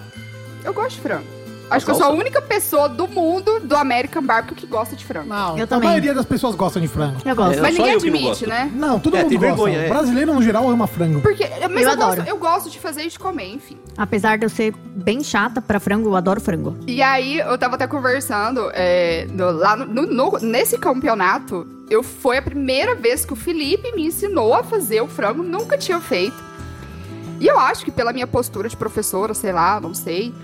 eu 0.65 0.73
gosto 0.73 0.97
de 0.97 1.03
frango. 1.03 1.40
Acho 1.71 1.85
que 1.87 1.91
eu 1.93 1.95
sou 1.95 2.07
a 2.07 2.11
única 2.11 2.43
pessoa 2.43 2.89
do 2.89 3.07
mundo 3.07 3.61
do 3.61 3.77
American 3.77 4.23
Barbecue 4.23 4.55
que 4.57 4.67
gosta 4.67 4.97
de 4.97 5.05
frango. 5.05 5.29
Não, 5.29 5.57
Eu 5.57 5.65
a 5.65 5.67
também. 5.67 5.89
maioria 5.89 6.13
das 6.13 6.27
pessoas 6.27 6.55
gostam 6.55 6.83
de 6.83 6.89
frango. 6.89 7.19
Eu 7.25 7.37
gosto. 7.37 7.59
É, 7.59 7.61
Mas 7.63 7.75
ninguém 7.77 7.95
admite, 7.95 8.47
né? 8.47 8.71
Não, 8.75 8.99
todo 8.99 9.17
É, 9.17 9.21
mundo 9.23 9.29
tem 9.31 9.39
gosta. 9.39 9.55
vergonha, 9.55 9.79
é. 9.85 9.89
Brasileiro, 9.89 10.35
no 10.35 10.43
geral, 10.43 10.69
ama 10.69 10.87
frango. 10.87 11.21
Porque 11.21 11.49
mas 11.69 11.83
Eu 11.83 11.89
eu, 11.89 11.91
adoro. 11.91 12.17
gosto, 12.17 12.29
eu 12.29 12.37
gosto 12.39 12.71
de 12.71 12.79
fazer 12.81 13.05
e 13.05 13.09
de 13.09 13.19
comer, 13.19 13.55
enfim. 13.55 13.77
Apesar 13.97 14.37
de 14.39 14.45
eu 14.47 14.51
ser 14.51 14.75
bem 14.97 15.23
chata 15.23 15.61
pra 15.63 15.79
frango, 15.79 16.09
eu 16.09 16.17
adoro 16.17 16.41
frango. 16.41 16.77
E 16.87 17.01
aí, 17.03 17.39
eu 17.39 17.57
tava 17.57 17.77
até 17.77 17.87
conversando, 17.87 18.71
é, 18.75 19.27
no- 19.31 19.51
lá 19.53 19.77
no- 19.77 20.07
no- 20.07 20.39
nesse 20.41 20.77
campeonato, 20.79 21.67
eu 21.89 22.03
foi 22.03 22.39
a 22.39 22.43
primeira 22.43 22.95
vez 22.95 23.25
que 23.25 23.33
o 23.33 23.37
Felipe 23.37 23.93
me 23.95 24.07
ensinou 24.07 24.55
a 24.55 24.63
fazer 24.65 25.01
o 25.01 25.07
frango, 25.09 25.43
nunca 25.43 25.79
tinha 25.79 26.01
feito. 26.01 26.37
E 27.41 27.47
eu 27.47 27.59
acho 27.59 27.85
que 27.85 27.91
pela 27.91 28.13
minha 28.13 28.27
postura 28.27 28.69
de 28.69 28.77
professora, 28.77 29.33
sei 29.35 29.53
lá, 29.53 29.81
não 29.81 29.95
sei. 29.95 30.35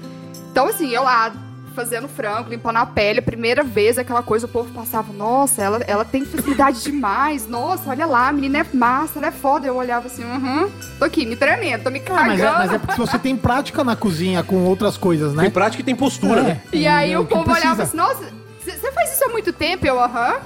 Então, 0.57 0.69
assim, 0.69 0.89
eu 0.89 1.03
lá 1.03 1.31
fazendo 1.75 2.09
frango, 2.09 2.49
limpando 2.49 2.77
a 2.79 2.87
pele, 2.87 3.19
a 3.19 3.23
primeira 3.23 3.63
vez 3.63 3.99
aquela 3.99 4.23
coisa, 4.23 4.47
o 4.47 4.49
povo 4.49 4.73
passava, 4.73 5.13
nossa, 5.13 5.61
ela, 5.63 5.81
ela 5.87 6.03
tem 6.03 6.25
facilidade 6.25 6.83
demais, 6.83 7.47
nossa, 7.47 7.91
olha 7.91 8.07
lá, 8.07 8.29
a 8.29 8.33
menina 8.33 8.61
é 8.61 8.67
massa, 8.75 9.19
ela 9.19 9.27
é 9.27 9.31
foda. 9.31 9.67
Eu 9.67 9.77
olhava 9.77 10.07
assim, 10.07 10.25
aham, 10.25 10.71
tô 10.99 11.05
aqui, 11.05 11.27
me 11.27 11.37
tremendo, 11.37 11.83
tô 11.85 11.91
me 11.91 11.99
Ah, 12.09 12.25
mas, 12.25 12.41
cagando. 12.41 12.43
é, 12.43 12.59
mas 12.67 12.73
é 12.73 12.79
porque 12.79 12.97
você 12.99 13.19
tem 13.19 13.37
prática 13.37 13.85
na 13.85 13.95
cozinha 13.95 14.43
com 14.43 14.65
outras 14.65 14.97
coisas, 14.97 15.35
né? 15.35 15.43
Tem 15.43 15.51
prática 15.51 15.83
e 15.83 15.85
tem 15.85 15.95
postura, 15.95 16.41
né? 16.43 16.63
É, 16.73 16.77
E 16.79 16.87
aí 16.87 17.13
é 17.13 17.19
o 17.19 17.27
povo 17.27 17.45
precisa. 17.45 17.67
olhava 17.67 17.83
assim, 17.83 17.97
nossa, 17.99 18.25
você 18.65 18.91
faz 18.93 19.13
isso 19.13 19.25
há 19.27 19.29
muito 19.29 19.53
tempo? 19.53 19.87
Eu, 19.87 20.01
aham. 20.01 20.37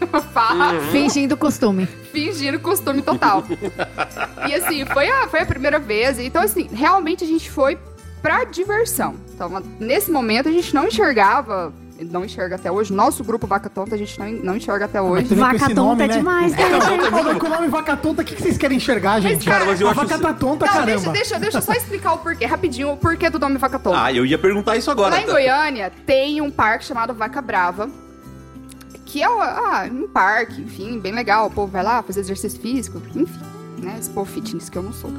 Fala, 0.32 0.74
Uhum. 0.74 0.80
Fingindo 0.92 1.36
costume. 1.36 1.86
fingindo 2.12 2.58
costume 2.60 3.02
total. 3.02 3.44
e 4.48 4.54
assim, 4.54 4.84
foi 4.86 5.10
a, 5.10 5.26
foi 5.28 5.40
a 5.40 5.46
primeira 5.46 5.78
vez. 5.80 6.18
Então, 6.20 6.40
assim, 6.42 6.68
realmente 6.72 7.22
a 7.24 7.26
gente 7.26 7.50
foi 7.50 7.76
pra 8.20 8.44
diversão. 8.44 9.14
Então, 9.34 9.62
nesse 9.78 10.10
momento, 10.10 10.48
a 10.48 10.52
gente 10.52 10.74
não 10.74 10.86
enxergava, 10.86 11.72
não 12.08 12.24
enxerga 12.24 12.56
até 12.56 12.70
hoje, 12.70 12.92
nosso 12.92 13.22
grupo 13.24 13.46
Vaca 13.46 13.68
Tonta, 13.68 13.94
a 13.94 13.98
gente 13.98 14.18
não, 14.18 14.30
não 14.30 14.56
enxerga 14.56 14.84
até 14.86 15.00
Mas 15.00 15.10
hoje. 15.10 15.34
Vaca 15.34 15.58
tonta 15.58 15.74
nome, 15.74 16.04
é 16.04 16.08
né? 16.08 16.16
demais, 16.16 16.52
né, 16.52 16.58
gente? 16.58 17.10
não, 17.10 17.38
com 17.38 17.46
o 17.46 17.50
nome 17.50 17.68
vaca 17.68 17.96
tonta, 17.96 18.22
o 18.22 18.24
que 18.24 18.34
que 18.34 18.42
vocês 18.42 18.56
querem 18.56 18.76
enxergar, 18.76 19.20
gente? 19.20 19.44
Cara, 19.44 19.64
mas 19.64 19.80
eu 19.80 19.88
a 19.88 19.90
acho 19.90 20.00
vaca 20.00 20.18
tá 20.18 20.32
tonta, 20.32 20.66
Não, 20.66 20.72
caramba. 20.72 20.86
deixa, 20.92 21.10
deixa, 21.10 21.38
deixa 21.38 21.58
eu 21.58 21.62
só 21.62 21.72
explicar 21.72 22.14
o 22.14 22.18
porquê, 22.18 22.46
rapidinho, 22.46 22.92
o 22.92 22.96
porquê 22.96 23.28
do 23.28 23.38
nome 23.38 23.58
Vaca 23.58 23.78
Tonta. 23.78 24.02
Ah, 24.02 24.12
eu 24.12 24.24
ia 24.24 24.38
perguntar 24.38 24.76
isso 24.76 24.90
agora. 24.90 25.16
Lá 25.16 25.22
em 25.22 25.26
Goiânia 25.26 25.92
tem 26.06 26.40
um 26.40 26.50
parque 26.50 26.84
chamado 26.84 27.12
Vaca 27.12 27.40
Brava. 27.42 27.90
Que 29.06 29.24
é 29.24 29.26
ah, 29.26 29.88
um 29.90 30.06
parque, 30.06 30.60
enfim, 30.62 31.00
bem 31.00 31.10
legal. 31.10 31.48
O 31.48 31.50
povo 31.50 31.72
vai 31.72 31.82
lá 31.82 32.00
fazer 32.00 32.20
exercício 32.20 32.60
físico, 32.60 33.02
enfim, 33.08 33.40
né? 33.78 33.96
Esse 33.98 34.08
povo 34.08 34.30
fitness 34.30 34.68
que 34.68 34.78
eu 34.78 34.84
não 34.84 34.92
sou. 34.92 35.10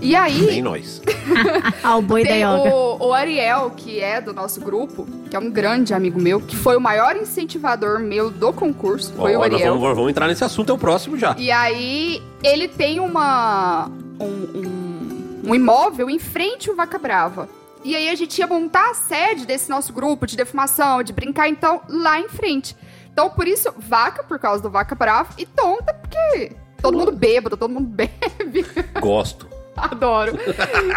E 0.00 0.16
aí, 0.16 0.40
Nem 0.46 0.62
nós. 0.62 1.00
Ah, 1.82 1.96
o 1.96 2.02
boi 2.02 2.22
da 2.22 2.30
tem 2.30 2.38
yoga. 2.40 2.74
o, 2.74 3.08
o 3.08 3.12
Ariel, 3.12 3.70
que 3.76 4.00
é 4.00 4.20
do 4.20 4.32
nosso 4.32 4.60
grupo, 4.60 5.06
que 5.28 5.36
é 5.36 5.38
um 5.38 5.50
grande 5.50 5.92
amigo 5.94 6.20
meu, 6.20 6.40
que 6.40 6.56
foi 6.56 6.76
o 6.76 6.80
maior 6.80 7.16
incentivador 7.16 8.00
meu 8.00 8.30
do 8.30 8.52
concurso. 8.52 9.12
Foi 9.14 9.34
Ó, 9.36 9.40
o 9.40 9.42
Ariel. 9.42 9.78
vamos, 9.78 9.96
vamos 9.96 10.10
entrar 10.10 10.26
nesse 10.26 10.42
assunto, 10.44 10.70
é 10.70 10.74
o 10.74 10.78
próximo 10.78 11.16
já. 11.18 11.34
E 11.38 11.50
aí, 11.50 12.22
ele 12.42 12.66
tem 12.68 12.98
uma. 13.00 13.90
Um, 14.18 14.24
um, 14.24 15.40
um 15.50 15.54
imóvel 15.54 16.08
em 16.10 16.18
frente 16.18 16.68
ao 16.70 16.76
Vaca 16.76 16.98
Brava. 16.98 17.48
E 17.82 17.96
aí 17.96 18.08
a 18.10 18.14
gente 18.14 18.38
ia 18.38 18.46
montar 18.46 18.90
a 18.90 18.94
sede 18.94 19.46
desse 19.46 19.70
nosso 19.70 19.92
grupo 19.92 20.26
de 20.26 20.36
defumação, 20.36 21.02
de 21.02 21.12
brincar, 21.12 21.48
então, 21.48 21.80
lá 21.88 22.20
em 22.20 22.28
frente. 22.28 22.76
Então, 23.12 23.30
por 23.30 23.46
isso, 23.48 23.72
vaca, 23.78 24.22
por 24.22 24.38
causa 24.38 24.62
do 24.62 24.70
Vaca 24.70 24.94
Brava, 24.94 25.30
e 25.38 25.46
tonta, 25.46 25.94
porque 25.94 26.52
todo 26.82 26.96
mundo 26.98 27.12
bêbado, 27.12 27.56
todo 27.56 27.72
mundo 27.72 27.88
bebe. 27.92 28.66
Gosto. 29.00 29.48
Adoro. 29.90 30.32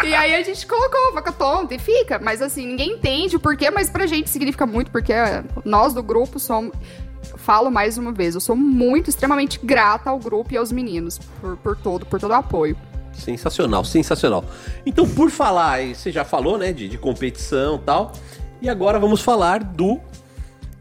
e 0.04 0.14
aí 0.14 0.34
a 0.34 0.42
gente 0.42 0.66
colocou 0.66 1.12
vaca 1.12 1.32
tonta 1.32 1.74
e 1.74 1.78
fica. 1.78 2.18
Mas 2.18 2.42
assim, 2.42 2.66
ninguém 2.66 2.92
entende 2.92 3.36
o 3.36 3.40
porquê, 3.40 3.70
mas 3.70 3.88
pra 3.88 4.06
gente 4.06 4.28
significa 4.28 4.66
muito, 4.66 4.90
porque 4.90 5.12
nós 5.64 5.94
do 5.94 6.02
grupo 6.02 6.38
somos. 6.38 6.72
Falo 7.36 7.70
mais 7.70 7.96
uma 7.96 8.12
vez, 8.12 8.34
eu 8.34 8.40
sou 8.40 8.54
muito, 8.54 9.08
extremamente 9.08 9.58
grata 9.62 10.10
ao 10.10 10.18
grupo 10.18 10.52
e 10.52 10.56
aos 10.56 10.70
meninos 10.70 11.18
por, 11.40 11.56
por 11.56 11.76
todo, 11.76 12.04
por 12.04 12.20
todo 12.20 12.30
o 12.30 12.34
apoio. 12.34 12.76
Sensacional, 13.12 13.84
sensacional. 13.84 14.44
Então, 14.84 15.08
por 15.08 15.30
falar, 15.30 15.80
você 15.86 16.10
já 16.10 16.24
falou, 16.24 16.58
né, 16.58 16.72
de, 16.72 16.88
de 16.88 16.98
competição 16.98 17.78
tal. 17.78 18.12
E 18.60 18.68
agora 18.68 18.98
vamos 18.98 19.20
falar 19.20 19.62
do 19.62 20.00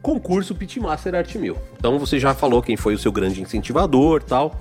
concurso 0.02 0.54
Pitmaster 0.56 1.16
Art 1.16 1.34
1000. 1.34 1.58
Então, 1.78 2.00
você 2.00 2.20
já 2.20 2.34
falou 2.34 2.62
quem 2.62 2.76
foi 2.76 2.94
o 2.94 3.00
seu 3.00 3.12
grande 3.12 3.42
incentivador 3.42 4.24
tal. 4.24 4.60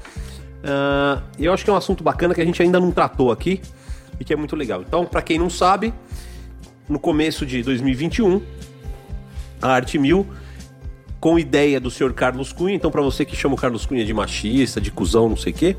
E 1.39 1.45
eu 1.45 1.53
acho 1.53 1.65
que 1.65 1.71
é 1.71 1.73
um 1.73 1.77
assunto 1.77 2.05
bacana 2.05 2.35
que 2.35 2.41
a 2.41 2.45
gente 2.45 2.63
ainda 2.63 2.79
não 2.79 2.91
tratou 2.91 3.33
aqui 3.33 3.61
e 4.19 4.25
que 4.25 4.33
é 4.33 4.37
muito 4.37 4.55
legal. 4.55 4.83
Então, 4.83 5.05
pra 5.05 5.23
quem 5.23 5.39
não 5.39 5.51
sabe, 5.51 5.93
no 6.89 6.99
começo 6.99 7.45
de 7.45 7.63
2021, 7.63 8.41
a 9.61 9.69
Arte 9.69 9.99
1000 9.99 10.27
com 11.21 11.39
ideia 11.39 11.79
do 11.79 11.91
senhor 11.91 12.13
Carlos 12.13 12.53
Cunha. 12.53 12.75
Então, 12.75 12.91
pra 12.91 13.01
você 13.01 13.25
que 13.25 13.37
chama 13.37 13.55
o 13.55 13.59
Carlos 13.59 13.87
Cunha 13.87 14.05
de 14.05 14.13
machista, 14.13 14.81
de 14.81 14.91
cuzão, 14.91 15.29
não 15.29 15.37
sei 15.37 15.53
o 15.53 15.55
quê, 15.55 15.77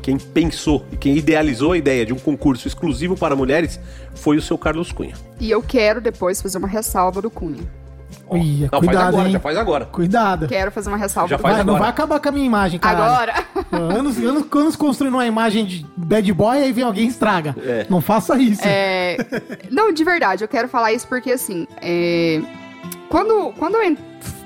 quem 0.00 0.16
pensou 0.16 0.84
e 0.92 0.96
quem 0.96 1.16
idealizou 1.16 1.72
a 1.72 1.76
ideia 1.76 2.06
de 2.06 2.12
um 2.12 2.18
concurso 2.18 2.68
exclusivo 2.68 3.16
para 3.16 3.34
mulheres 3.34 3.80
foi 4.14 4.36
o 4.36 4.42
seu 4.42 4.56
Carlos 4.56 4.92
Cunha. 4.92 5.14
E 5.40 5.50
eu 5.50 5.60
quero 5.60 6.00
depois 6.00 6.40
fazer 6.40 6.58
uma 6.58 6.68
ressalva 6.68 7.20
do 7.20 7.28
Cunha. 7.28 7.64
Ih, 8.32 8.62
Não, 8.62 8.68
faz 8.70 8.84
cuidado, 8.84 9.08
agora, 9.08 9.26
hein? 9.26 9.32
já 9.32 9.40
faz 9.40 9.56
agora. 9.56 9.84
Cuidado. 9.86 10.48
Quero 10.48 10.70
fazer 10.72 10.88
uma 10.88 10.96
ressalva 10.96 11.28
Já 11.28 11.38
faz 11.38 11.42
Vai, 11.42 11.52
Cunha. 11.52 11.64
não 11.64 11.74
agora. 11.76 11.82
vai 11.84 11.90
acabar 11.90 12.20
com 12.20 12.28
a 12.28 12.32
minha 12.32 12.46
imagem, 12.46 12.80
cara. 12.80 13.04
Agora. 13.04 13.34
Anos, 13.72 14.18
anos, 14.18 14.44
anos 14.52 14.76
construindo 14.76 15.14
uma 15.14 15.26
imagem 15.26 15.64
de 15.64 15.86
bad 15.96 16.32
boy, 16.32 16.58
aí 16.58 16.72
vem 16.72 16.84
alguém 16.84 17.04
e 17.04 17.08
estraga. 17.08 17.54
É. 17.62 17.86
Não 17.88 18.00
faça 18.00 18.36
isso. 18.38 18.62
É, 18.64 19.16
não, 19.70 19.92
de 19.92 20.02
verdade, 20.04 20.42
eu 20.44 20.48
quero 20.48 20.68
falar 20.68 20.92
isso 20.92 21.06
porque, 21.06 21.30
assim, 21.32 21.66
é, 21.80 22.40
quando, 23.08 23.52
quando 23.58 23.76
eu 23.76 23.96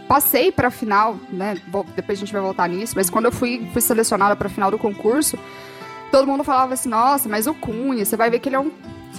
passei 0.06 0.50
pra 0.52 0.70
final, 0.70 1.16
né, 1.30 1.56
depois 1.96 2.18
a 2.18 2.20
gente 2.20 2.32
vai 2.32 2.42
voltar 2.42 2.68
nisso, 2.68 2.94
mas 2.96 3.08
quando 3.08 3.26
eu 3.26 3.32
fui, 3.32 3.68
fui 3.72 3.80
selecionada 3.80 4.34
pra 4.36 4.48
final 4.48 4.70
do 4.70 4.78
concurso, 4.78 5.38
todo 6.10 6.26
mundo 6.26 6.42
falava 6.44 6.74
assim, 6.74 6.88
nossa, 6.88 7.28
mas 7.28 7.46
o 7.46 7.54
Cunha, 7.54 8.04
você 8.04 8.16
vai 8.16 8.28
ver 8.28 8.40
que 8.40 8.48
ele 8.48 8.56
é 8.56 8.60
um, 8.60 8.70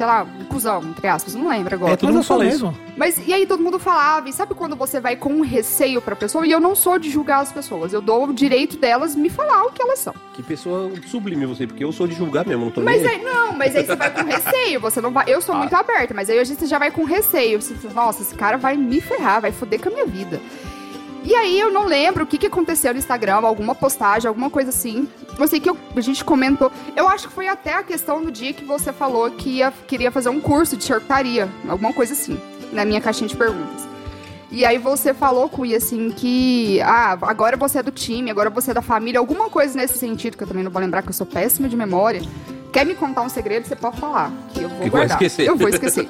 sei 0.01 0.07
lá, 0.07 0.23
um 0.23 0.45
cuzão, 0.45 0.81
entre 0.81 1.07
aspas, 1.07 1.35
não 1.35 1.47
lembro 1.47 1.75
agora. 1.75 1.93
É, 1.93 1.95
todo 1.95 2.07
Mas 2.07 2.15
mundo 2.15 2.23
eu 2.23 2.25
sou 2.25 2.37
fala 2.39 2.49
isso. 2.49 2.65
mesmo. 2.65 2.77
Mas 2.97 3.21
e 3.27 3.31
aí 3.31 3.45
todo 3.45 3.61
mundo 3.61 3.77
falava, 3.77 4.27
e 4.27 4.33
sabe 4.33 4.55
quando 4.55 4.75
você 4.75 4.99
vai 4.99 5.15
com 5.15 5.29
um 5.31 5.41
receio 5.41 6.01
pra 6.01 6.15
pessoa? 6.15 6.47
E 6.47 6.51
eu 6.51 6.59
não 6.59 6.73
sou 6.73 6.97
de 6.97 7.07
julgar 7.07 7.41
as 7.41 7.51
pessoas, 7.51 7.93
eu 7.93 8.01
dou 8.01 8.25
o 8.27 8.33
direito 8.33 8.77
delas 8.77 9.15
me 9.15 9.29
falar 9.29 9.63
o 9.63 9.71
que 9.71 9.79
elas 9.79 9.99
são. 9.99 10.15
Que 10.33 10.41
pessoa 10.41 10.91
sublime 11.05 11.45
você, 11.45 11.67
porque 11.67 11.83
eu 11.83 11.91
sou 11.91 12.07
de 12.07 12.15
julgar 12.15 12.47
mesmo, 12.47 12.65
não 12.65 12.71
tô 12.71 12.81
Mas 12.81 12.99
nem 13.03 13.11
aí. 13.11 13.17
aí, 13.17 13.23
não, 13.23 13.53
mas 13.53 13.75
aí 13.75 13.85
você 13.85 13.95
vai 13.95 14.09
com 14.11 14.23
receio, 14.23 14.79
você 14.79 14.99
não 14.99 15.11
vai. 15.11 15.25
Eu 15.27 15.39
sou 15.39 15.53
Ah. 15.53 15.59
muito 15.59 15.73
aberta, 15.75 16.15
mas 16.15 16.31
aí 16.31 16.39
a 16.39 16.43
gente 16.43 16.65
já 16.65 16.79
vai 16.79 16.89
com 16.89 17.03
receio. 17.03 17.61
Você 17.61 17.75
Nossa, 17.93 18.23
esse 18.23 18.33
cara 18.33 18.57
vai 18.57 18.75
me 18.75 18.99
ferrar, 19.01 19.39
vai 19.39 19.51
foder 19.51 19.79
com 19.79 19.89
a 19.89 19.91
minha 19.91 20.05
vida. 20.07 20.41
E 21.23 21.35
aí 21.35 21.59
eu 21.59 21.71
não 21.71 21.85
lembro 21.85 22.23
o 22.23 22.27
que, 22.27 22.37
que 22.37 22.47
aconteceu 22.47 22.91
no 22.93 22.99
Instagram, 22.99 23.35
alguma 23.35 23.75
postagem, 23.75 24.27
alguma 24.27 24.49
coisa 24.49 24.69
assim. 24.69 25.07
Eu 25.37 25.47
sei 25.47 25.59
que 25.59 25.69
eu- 25.69 25.77
a 25.95 26.01
gente 26.01 26.23
comentou. 26.25 26.71
Eu 26.95 27.07
acho 27.07 27.27
que 27.27 27.33
foi 27.33 27.47
até 27.47 27.73
a 27.75 27.83
questão 27.83 28.23
do 28.23 28.31
dia 28.31 28.53
que 28.53 28.65
você 28.65 28.91
falou 28.91 29.29
que 29.31 29.57
ia, 29.57 29.71
queria 29.87 30.11
fazer 30.11 30.29
um 30.29 30.41
curso 30.41 30.75
de 30.75 30.83
charcutaria, 30.83 31.47
alguma 31.69 31.93
coisa 31.93 32.13
assim, 32.13 32.39
na 32.73 32.83
minha 32.85 32.99
caixinha 32.99 33.27
de 33.27 33.35
perguntas. 33.37 33.90
E 34.51 34.65
aí 34.65 34.77
você 34.77 35.13
falou, 35.13 35.47
Cui, 35.47 35.73
assim, 35.73 36.11
que 36.11 36.81
ah, 36.81 37.17
agora 37.21 37.55
você 37.55 37.79
é 37.79 37.83
do 37.83 37.91
time, 37.91 38.29
agora 38.29 38.49
você 38.49 38.71
é 38.71 38.73
da 38.73 38.81
família, 38.81 39.17
alguma 39.17 39.49
coisa 39.49 39.77
nesse 39.77 39.97
sentido, 39.97 40.35
que 40.35 40.43
eu 40.43 40.47
também 40.47 40.63
não 40.63 40.69
vou 40.69 40.81
lembrar, 40.81 41.01
que 41.01 41.09
eu 41.09 41.13
sou 41.13 41.25
péssima 41.25 41.69
de 41.69 41.75
memória. 41.77 42.21
Quer 42.73 42.85
me 42.85 42.93
contar 42.95 43.21
um 43.21 43.29
segredo, 43.29 43.65
você 43.67 43.75
pode 43.75 43.99
falar, 43.99 44.31
que 44.53 44.61
eu 44.61 44.69
vou 44.69 44.79
Que 44.81 44.89
guardar. 44.89 45.21
esquecer. 45.21 45.47
Eu 45.47 45.57
vou 45.57 45.67
esquecer. 45.69 46.07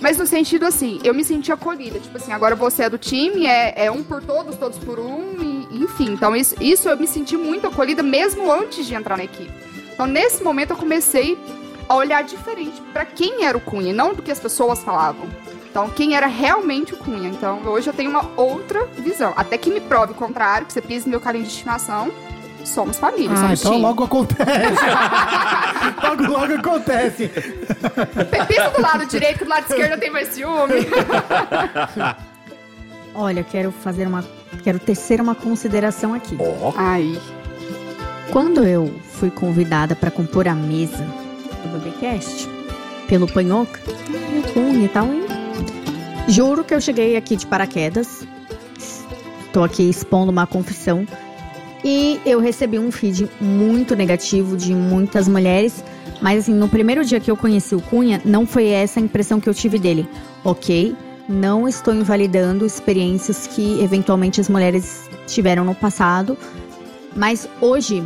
Mas 0.00 0.16
no 0.18 0.26
sentido 0.26 0.64
assim, 0.66 0.98
eu 1.04 1.12
me 1.14 1.24
senti 1.24 1.52
acolhida. 1.52 1.98
Tipo 1.98 2.16
assim, 2.16 2.32
agora 2.32 2.54
você 2.54 2.84
é 2.84 2.90
do 2.90 2.96
time, 2.98 3.46
é, 3.46 3.84
é 3.86 3.90
um 3.90 4.02
por 4.02 4.22
todos, 4.22 4.56
todos 4.56 4.78
por 4.78 4.98
um, 4.98 5.34
e, 5.70 5.82
enfim. 5.82 6.12
Então 6.12 6.34
isso, 6.36 6.54
isso 6.60 6.88
eu 6.88 6.96
me 6.96 7.06
senti 7.06 7.36
muito 7.36 7.66
acolhida 7.66 8.02
mesmo 8.02 8.50
antes 8.50 8.86
de 8.86 8.94
entrar 8.94 9.16
na 9.16 9.24
equipe. 9.24 9.50
Então 9.92 10.06
nesse 10.06 10.42
momento 10.42 10.70
eu 10.70 10.76
comecei 10.76 11.38
a 11.86 11.94
olhar 11.94 12.22
diferente 12.24 12.80
pra 12.92 13.04
quem 13.04 13.44
era 13.44 13.56
o 13.56 13.60
Cunha, 13.60 13.92
não 13.92 14.14
do 14.14 14.22
que 14.22 14.30
as 14.30 14.40
pessoas 14.40 14.82
falavam. 14.82 15.26
Então, 15.70 15.88
quem 15.88 16.16
era 16.16 16.26
realmente 16.26 16.94
o 16.94 16.96
Cunha. 16.96 17.28
Então, 17.28 17.60
hoje 17.66 17.88
eu 17.88 17.94
tenho 17.94 18.10
uma 18.10 18.28
outra 18.36 18.86
visão. 18.86 19.32
Até 19.36 19.56
que 19.56 19.70
me 19.70 19.80
prove 19.80 20.12
o 20.12 20.16
contrário, 20.16 20.66
que 20.66 20.72
você 20.72 20.82
pisa 20.82 21.04
no 21.04 21.10
meu 21.12 21.20
carinho 21.20 21.44
de 21.44 21.50
estimação. 21.50 22.10
Somos 22.64 22.98
família, 22.98 23.30
Ah, 23.32 23.36
somos 23.36 23.60
então 23.60 23.72
time. 23.72 23.82
logo 23.84 24.04
acontece. 24.04 24.44
logo, 26.02 26.22
logo 26.26 26.54
acontece. 26.54 27.28
Pisa 27.28 28.70
do 28.70 28.82
lado 28.82 29.06
direito, 29.06 29.38
que 29.38 29.44
do 29.44 29.50
lado 29.50 29.66
esquerdo 29.70 29.98
tem 29.98 30.10
mais 30.10 30.28
ciúme. 30.28 30.86
Olha, 33.14 33.42
quero 33.42 33.72
fazer 33.72 34.06
uma. 34.06 34.24
Quero 34.62 34.78
tecer 34.78 35.20
uma 35.20 35.34
consideração 35.34 36.14
aqui. 36.14 36.36
Ó, 36.38 36.72
Ai. 36.76 37.20
Quando 38.30 38.64
eu 38.64 38.92
fui 39.12 39.30
convidada 39.30 39.96
para 39.96 40.10
compor 40.10 40.46
a 40.46 40.54
mesa 40.54 41.04
do 41.64 41.78
BBcast, 41.78 42.48
pelo 43.08 43.26
Panhoca, 43.26 43.80
Cunha 44.52 44.84
e 44.84 44.88
tal, 44.88 45.06
e 45.06 45.26
juro 46.28 46.64
que 46.64 46.74
eu 46.74 46.80
cheguei 46.80 47.16
aqui 47.16 47.36
de 47.36 47.46
paraquedas. 47.46 48.26
Tô 49.52 49.62
aqui 49.62 49.88
expondo 49.88 50.30
uma 50.30 50.46
confissão. 50.46 51.06
E 51.84 52.20
eu 52.26 52.40
recebi 52.40 52.78
um 52.78 52.92
feed 52.92 53.28
muito 53.40 53.96
negativo 53.96 54.56
de 54.56 54.74
muitas 54.74 55.26
mulheres. 55.26 55.82
Mas 56.20 56.40
assim, 56.40 56.54
no 56.54 56.68
primeiro 56.68 57.04
dia 57.04 57.18
que 57.18 57.30
eu 57.30 57.36
conheci 57.36 57.74
o 57.74 57.80
Cunha, 57.80 58.20
não 58.24 58.46
foi 58.46 58.68
essa 58.68 59.00
a 59.00 59.02
impressão 59.02 59.40
que 59.40 59.48
eu 59.48 59.54
tive 59.54 59.78
dele. 59.78 60.06
Ok, 60.44 60.94
não 61.28 61.66
estou 61.66 61.94
invalidando 61.94 62.66
experiências 62.66 63.46
que 63.46 63.80
eventualmente 63.82 64.40
as 64.40 64.48
mulheres 64.48 65.08
tiveram 65.26 65.64
no 65.64 65.74
passado. 65.74 66.36
Mas 67.16 67.48
hoje, 67.60 68.04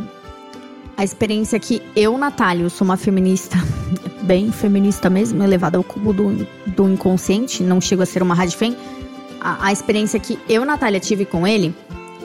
a 0.95 1.03
experiência 1.03 1.59
que 1.59 1.81
eu, 1.95 2.17
Natália, 2.17 2.69
sou 2.69 2.85
uma 2.85 2.97
feminista, 2.97 3.57
bem 4.25 4.51
feminista 4.51 5.09
mesmo, 5.09 5.43
elevada 5.43 5.77
ao 5.77 5.83
cubo 5.83 6.11
do, 6.11 6.47
do 6.67 6.89
inconsciente, 6.89 7.63
não 7.63 7.79
chego 7.79 8.01
a 8.01 8.05
ser 8.05 8.23
uma 8.23 8.33
radifem. 8.33 8.75
A, 9.39 9.67
a 9.67 9.71
experiência 9.71 10.19
que 10.19 10.39
eu, 10.49 10.65
Natália, 10.65 10.99
tive 10.99 11.25
com 11.25 11.45
ele 11.45 11.73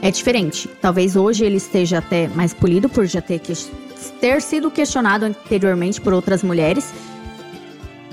é 0.03 0.11
diferente. 0.11 0.69
Talvez 0.81 1.15
hoje 1.15 1.45
ele 1.45 1.57
esteja 1.57 1.99
até 1.99 2.29
mais 2.29 2.55
polido 2.55 2.89
por 2.89 3.07
já 3.07 3.21
ter, 3.21 3.39
que, 3.39 3.53
ter 4.21 4.41
sido 4.41 4.71
questionado 4.71 5.27
anteriormente 5.27 6.01
por 6.01 6.13
outras 6.15 6.43
mulheres. 6.43 6.93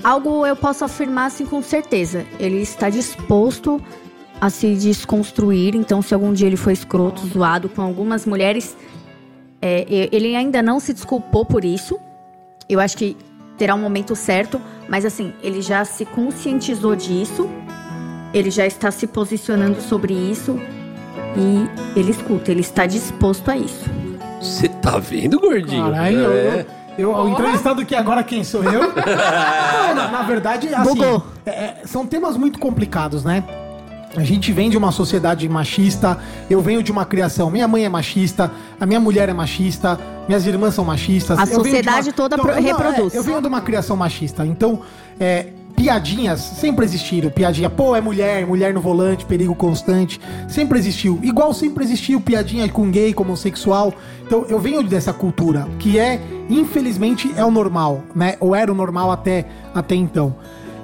Algo 0.04 0.46
eu 0.46 0.54
posso 0.54 0.84
afirmar 0.84 1.26
assim 1.26 1.46
com 1.46 1.62
certeza. 1.62 2.26
Ele 2.38 2.60
está 2.60 2.90
disposto 2.90 3.80
a 4.40 4.50
se 4.50 4.74
desconstruir. 4.74 5.74
Então, 5.74 6.02
se 6.02 6.14
algum 6.14 6.32
dia 6.32 6.46
ele 6.46 6.56
foi 6.56 6.72
escroto, 6.72 7.26
zoado 7.26 7.68
com 7.68 7.82
algumas 7.82 8.26
mulheres, 8.26 8.76
é, 9.60 10.08
ele 10.12 10.36
ainda 10.36 10.62
não 10.62 10.78
se 10.78 10.92
desculpou 10.92 11.44
por 11.44 11.64
isso. 11.64 11.98
Eu 12.68 12.80
acho 12.80 12.96
que 12.96 13.16
terá 13.58 13.74
um 13.74 13.78
momento 13.80 14.14
certo, 14.16 14.60
mas 14.88 15.04
assim, 15.04 15.32
ele 15.42 15.60
já 15.60 15.84
se 15.84 16.04
conscientizou 16.04 16.94
disso. 16.96 17.48
Ele 18.32 18.50
já 18.50 18.66
está 18.66 18.90
se 18.90 19.06
posicionando 19.06 19.80
sobre 19.80 20.12
isso 20.12 20.58
e 21.36 21.98
ele 21.98 22.10
escuta, 22.10 22.50
ele 22.50 22.60
está 22.60 22.84
disposto 22.86 23.50
a 23.50 23.56
isso. 23.56 23.88
você 24.40 24.68
tá 24.68 24.98
vendo, 24.98 25.40
gordinho? 25.40 25.84
Caralho, 25.90 26.30
É. 26.32 26.66
eu, 26.98 27.10
eu, 27.10 27.16
o 27.16 27.28
entrevistado 27.30 27.80
aqui 27.80 27.94
agora, 27.94 28.22
quem 28.22 28.44
sou 28.44 28.62
eu? 28.64 28.82
Não, 28.92 29.94
na, 29.94 30.08
na 30.10 30.22
verdade, 30.22 30.68
assim, 30.74 30.94
Bugou. 30.94 31.24
é- 31.46 31.50
é, 31.50 31.76
são 31.86 32.06
temas 32.06 32.36
muito 32.36 32.58
complicados, 32.58 33.24
né? 33.24 33.42
A 34.16 34.24
gente 34.24 34.52
vem 34.52 34.70
de 34.70 34.76
uma 34.76 34.90
sociedade 34.90 35.48
machista, 35.48 36.18
eu 36.48 36.60
venho 36.62 36.82
de 36.82 36.90
uma 36.90 37.04
criação. 37.04 37.50
Minha 37.50 37.68
mãe 37.68 37.84
é 37.84 37.88
machista, 37.88 38.50
a 38.80 38.86
minha 38.86 38.98
mulher 38.98 39.28
é 39.28 39.32
machista, 39.34 39.98
minhas 40.26 40.46
irmãs 40.46 40.74
são 40.74 40.84
machistas. 40.84 41.38
A 41.38 41.46
sociedade 41.46 42.12
toda 42.12 42.36
pro- 42.38 42.54
não, 42.54 42.62
reproduz. 42.62 43.14
é, 43.14 43.18
eu 43.18 43.22
venho 43.22 43.40
de 43.40 43.46
uma 43.46 43.60
criação 43.60 43.96
machista. 43.96 44.46
Então, 44.46 44.80
é, 45.20 45.48
piadinhas 45.76 46.40
sempre 46.40 46.84
existiram. 46.86 47.30
Piadinha, 47.30 47.68
pô, 47.70 47.94
é 47.94 48.00
mulher, 48.00 48.46
mulher 48.46 48.72
no 48.74 48.80
volante, 48.80 49.24
perigo 49.26 49.54
constante. 49.54 50.18
Sempre 50.48 50.78
existiu. 50.78 51.20
Igual 51.22 51.52
sempre 51.52 51.84
existiu 51.84 52.18
piadinha 52.20 52.66
com 52.68 52.90
gay, 52.90 53.12
com 53.12 53.22
homossexual. 53.22 53.92
Então 54.26 54.44
eu 54.48 54.58
venho 54.58 54.82
dessa 54.82 55.12
cultura, 55.12 55.68
que 55.78 55.98
é, 55.98 56.20
infelizmente, 56.48 57.30
é 57.36 57.44
o 57.44 57.50
normal, 57.50 58.02
né? 58.16 58.36
Ou 58.40 58.54
era 58.56 58.72
o 58.72 58.74
normal 58.74 59.10
até, 59.12 59.44
até 59.74 59.94
então. 59.94 60.34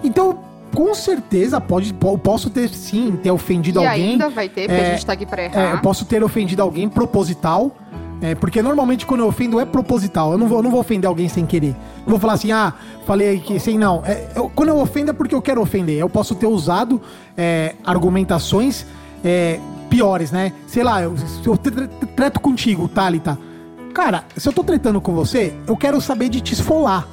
Então, 0.04 0.38
com 0.74 0.94
certeza, 0.94 1.60
pode, 1.60 1.92
po- 1.94 2.18
posso 2.18 2.50
ter 2.50 2.68
sim, 2.68 3.18
ter 3.22 3.30
ofendido 3.30 3.80
E 3.82 3.86
alguém. 3.86 4.10
ainda 4.12 4.28
vai 4.28 4.48
ter, 4.48 4.68
porque 4.68 4.80
É, 4.80 4.86
a 4.88 4.90
gente 4.94 5.06
tá 5.06 5.12
aqui 5.12 5.24
pra 5.26 5.42
é, 5.42 5.44
errar. 5.46 5.70
eu 5.72 5.78
posso 5.78 6.04
ter 6.04 6.22
ofendido 6.22 6.62
alguém 6.62 6.88
proposital. 6.88 7.76
é, 8.22 8.34
porque 8.34 8.62
normalmente 8.62 9.04
quando 9.04 9.20
eu 9.20 9.26
ofendo 9.26 9.60
é 9.60 9.66
proposital. 9.66 10.32
Eu 10.32 10.38
não 10.38 10.48
vou, 10.48 10.58
eu 10.58 10.62
não 10.62 10.70
vou 10.70 10.80
ofender 10.80 11.06
alguém 11.06 11.28
sem 11.28 11.44
querer. 11.44 11.74
Não 12.06 12.10
vou 12.10 12.18
falar 12.18 12.34
assim, 12.34 12.52
ah, 12.52 12.72
falei 13.06 13.38
que 13.38 13.58
sem 13.60 13.76
não. 13.76 14.02
É, 14.06 14.28
eu- 14.34 14.50
quando 14.54 14.70
eu 14.70 14.78
ofendo 14.78 15.10
é 15.10 15.12
porque 15.12 15.34
eu 15.34 15.42
quero 15.42 15.60
ofender. 15.60 15.98
Eu 15.98 16.08
posso 16.08 16.34
ter 16.34 16.46
usado 16.46 17.00
é, 17.36 17.74
argumentações 17.84 18.86
é, 19.22 19.58
piores, 19.90 20.30
né? 20.30 20.52
Sei 20.66 20.82
lá, 20.82 21.02
eu, 21.02 21.14
eu 21.44 21.56
tre- 21.56 21.70
tre- 21.86 21.88
treto 22.16 22.40
contigo, 22.40 22.88
Thalita. 22.88 23.36
Cara, 23.92 24.24
se 24.36 24.48
eu 24.48 24.52
tô 24.52 24.64
tretando 24.64 25.00
com 25.00 25.12
você, 25.14 25.52
eu 25.66 25.76
quero 25.76 26.00
saber 26.00 26.28
de 26.30 26.40
te 26.40 26.54
esfolar. 26.54 27.06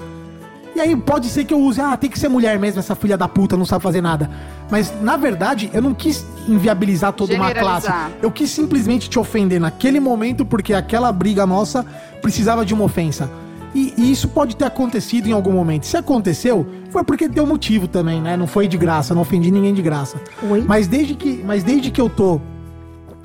E 0.76 0.80
aí 0.80 0.96
pode 0.96 1.28
ser 1.28 1.44
que 1.44 1.54
eu 1.54 1.60
use, 1.60 1.82
ah, 1.82 1.98
tem 1.98 2.10
que 2.10 2.18
ser 2.18 2.30
mulher 2.30 2.58
mesmo, 2.58 2.80
essa 2.80 2.96
filha 2.96 3.18
da 3.18 3.28
puta 3.28 3.58
não 3.58 3.66
sabe 3.66 3.84
fazer 3.84 4.00
nada. 4.02 4.30
Mas, 4.70 4.94
na 5.02 5.18
verdade, 5.18 5.70
eu 5.74 5.82
não 5.82 5.94
quis 5.94 6.26
inviabilizar 6.48 7.12
toda 7.14 7.34
uma 7.36 7.50
classe. 7.64 7.88
Eu 8.22 8.32
quis 8.32 8.50
simplesmente 8.50 9.10
te 9.10 9.20
ofender 9.20 9.60
naquele 9.60 10.00
momento 10.00 10.46
porque 10.46 10.74
aquela 10.74 11.12
briga 11.12 11.46
nossa 11.46 11.86
precisava 12.22 12.66
de 12.66 12.74
uma 12.74 12.86
ofensa. 12.86 13.30
E, 13.76 13.94
e 13.98 14.12
isso 14.12 14.28
pode 14.30 14.56
ter 14.56 14.66
acontecido 14.66 15.28
em 15.28 15.32
algum 15.34 15.52
momento. 15.52 15.86
Se 15.86 15.96
aconteceu, 15.98 16.66
foi 16.90 17.04
porque 17.04 17.28
deu 17.28 17.46
motivo 17.46 17.88
também, 17.88 18.22
né? 18.22 18.36
Não 18.38 18.48
foi 18.48 18.68
de 18.68 18.78
graça, 18.78 19.14
não 19.14 19.22
ofendi 19.22 19.52
ninguém 19.52 19.74
de 19.74 19.82
graça. 19.82 20.18
Oi? 20.50 20.64
Mas 20.66 20.88
desde 20.88 21.16
que, 21.16 21.42
mas 21.46 21.64
desde 21.64 21.90
que 21.92 22.00
eu 22.00 22.10
tô 22.10 22.40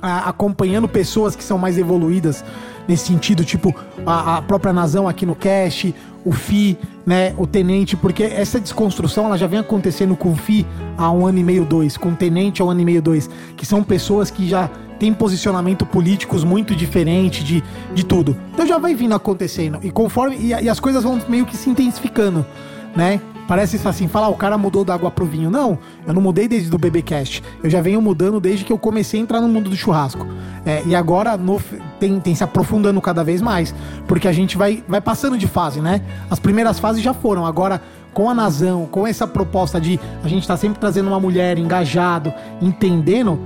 a- 0.01 0.29
acompanhando 0.29 0.87
pessoas 0.87 1.35
que 1.35 1.43
são 1.43 1.57
mais 1.57 1.77
evoluídas 1.77 2.43
nesse 2.87 3.07
sentido, 3.07 3.43
tipo 3.43 3.75
a, 4.05 4.37
a 4.37 4.41
própria 4.41 4.71
Nazão 4.71 5.07
aqui 5.07 5.25
no 5.25 5.35
cast, 5.35 5.93
o 6.27 6.31
Fi, 6.33 6.77
né, 7.05 7.33
o 7.37 7.47
Tenente, 7.47 7.95
porque 7.95 8.23
essa 8.23 8.59
desconstrução 8.59 9.25
ela 9.27 9.37
já 9.37 9.47
vem 9.47 9.59
acontecendo 9.59 10.13
com 10.13 10.33
o 10.33 10.35
Fi 10.35 10.65
há 10.97 11.09
um 11.09 11.25
ano 11.25 11.39
e 11.39 11.43
meio, 11.43 11.63
dois, 11.63 11.95
com 11.95 12.09
o 12.09 12.15
Tenente 12.15 12.61
há 12.61 12.65
um 12.65 12.69
ano 12.69 12.81
e 12.81 12.85
meio, 12.85 13.01
dois, 13.01 13.29
que 13.55 13.65
são 13.65 13.81
pessoas 13.81 14.29
que 14.29 14.45
já 14.45 14.69
têm 14.99 15.13
posicionamento 15.13 15.85
políticos 15.85 16.43
muito 16.43 16.75
diferente 16.75 17.43
de, 17.45 17.63
de 17.95 18.03
tudo. 18.03 18.35
Então 18.53 18.67
já 18.67 18.77
vai 18.77 18.93
vindo 18.93 19.15
acontecendo, 19.15 19.79
e 19.81 19.89
conforme, 19.89 20.35
e, 20.35 20.49
e 20.49 20.67
as 20.69 20.81
coisas 20.81 21.01
vão 21.03 21.17
meio 21.29 21.45
que 21.45 21.55
se 21.55 21.69
intensificando, 21.69 22.45
né? 22.93 23.21
Parece 23.47 23.79
assim, 23.87 24.09
falar, 24.09 24.25
ah, 24.25 24.29
o 24.29 24.35
cara 24.35 24.57
mudou 24.57 24.83
da 24.83 24.93
água 24.93 25.09
pro 25.09 25.25
vinho. 25.25 25.49
Não, 25.49 25.79
eu 26.05 26.13
não 26.13 26.21
mudei 26.21 26.49
desde 26.49 26.75
o 26.75 26.77
BBcast. 26.77 27.41
Eu 27.63 27.69
já 27.69 27.79
venho 27.79 28.01
mudando 28.01 28.41
desde 28.41 28.65
que 28.65 28.73
eu 28.73 28.77
comecei 28.77 29.21
a 29.21 29.23
entrar 29.23 29.39
no 29.39 29.47
mundo 29.47 29.69
do 29.69 29.75
churrasco. 29.77 30.27
É, 30.65 30.83
e 30.85 30.93
agora 30.93 31.37
no- 31.37 31.61
tem, 31.99 32.19
tem 32.19 32.33
se 32.35 32.43
aprofundando 32.43 33.01
cada 33.01 33.23
vez 33.23 33.41
mais. 33.41 33.73
Porque 34.07 34.27
a 34.27 34.31
gente 34.31 34.57
vai, 34.57 34.83
vai 34.87 35.01
passando 35.01 35.37
de 35.37 35.47
fase, 35.47 35.81
né? 35.81 36.01
As 36.29 36.39
primeiras 36.39 36.79
fases 36.79 37.01
já 37.01 37.13
foram. 37.13 37.45
Agora, 37.45 37.81
com 38.13 38.29
a 38.29 38.33
Nazão, 38.33 38.85
com 38.89 39.05
essa 39.05 39.27
proposta 39.27 39.79
de 39.79 39.99
a 40.23 40.27
gente 40.27 40.47
tá 40.47 40.57
sempre 40.57 40.79
trazendo 40.79 41.07
uma 41.07 41.19
mulher 41.19 41.57
engajado, 41.57 42.33
entendendo, 42.61 43.39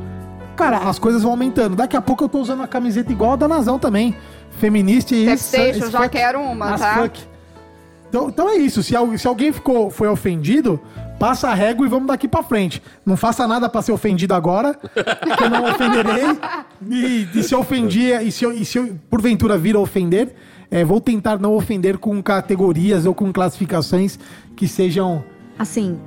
cara, 0.56 0.78
as 0.90 0.98
coisas 0.98 1.24
vão 1.24 1.32
aumentando. 1.32 1.76
Daqui 1.76 1.98
a 1.98 2.02
pouco 2.02 2.24
eu 2.24 2.30
tô 2.30 2.40
usando 2.40 2.64
a 2.64 2.68
camiseta 2.68 3.12
igual 3.12 3.34
a 3.34 3.36
da 3.36 3.48
Nazão 3.48 3.78
também. 3.78 4.16
Feminista 4.60 5.14
e 5.16 5.26
isso. 5.32 5.56
Esse 5.56 5.90
já 5.92 6.00
fuck- 6.02 6.10
quero 6.10 6.40
uma, 6.42 6.78
tá? 6.78 6.96
fuck. 7.02 7.22
Então, 8.10 8.30
então 8.30 8.50
é 8.50 8.56
isso. 8.56 8.84
Se, 8.84 8.94
se 9.18 9.28
alguém 9.28 9.52
ficou, 9.52 9.90
foi 9.90 10.08
ofendido, 10.08 10.80
passa 11.22 11.50
a 11.50 11.54
régua 11.54 11.86
e 11.86 11.90
vamos 11.90 12.08
daqui 12.08 12.28
pra 12.28 12.42
frente. 12.44 12.82
Não 13.06 13.16
faça 13.16 13.48
nada 13.48 13.70
pra 13.70 13.82
ser 13.82 13.92
ofendido 13.92 14.34
agora, 14.34 14.74
que 14.74 15.44
eu 15.44 15.50
não 15.50 15.64
ofenderei. 15.70 16.24
E, 16.90 17.28
e 17.40 17.44
se 17.44 17.54
eu 17.54 17.60
ofendia, 17.60 18.24
e 18.24 18.32
se 18.32 18.44
eu, 18.44 18.52
e 18.52 18.66
se 18.66 18.78
eu 18.78 18.96
porventura 19.10 19.58
vir 19.58 19.76
a 19.76 19.80
ofender, 19.80 20.34
é, 20.70 20.84
vou 20.84 21.00
tentar 21.00 21.38
não 21.40 21.54
ofender 21.56 21.98
com 21.98 22.22
categorias 22.24 23.06
ou 23.06 23.14
com 23.14 23.32
classificações 23.32 24.18
que 24.56 24.68
sejam. 24.68 25.24
Assim, 25.60 25.98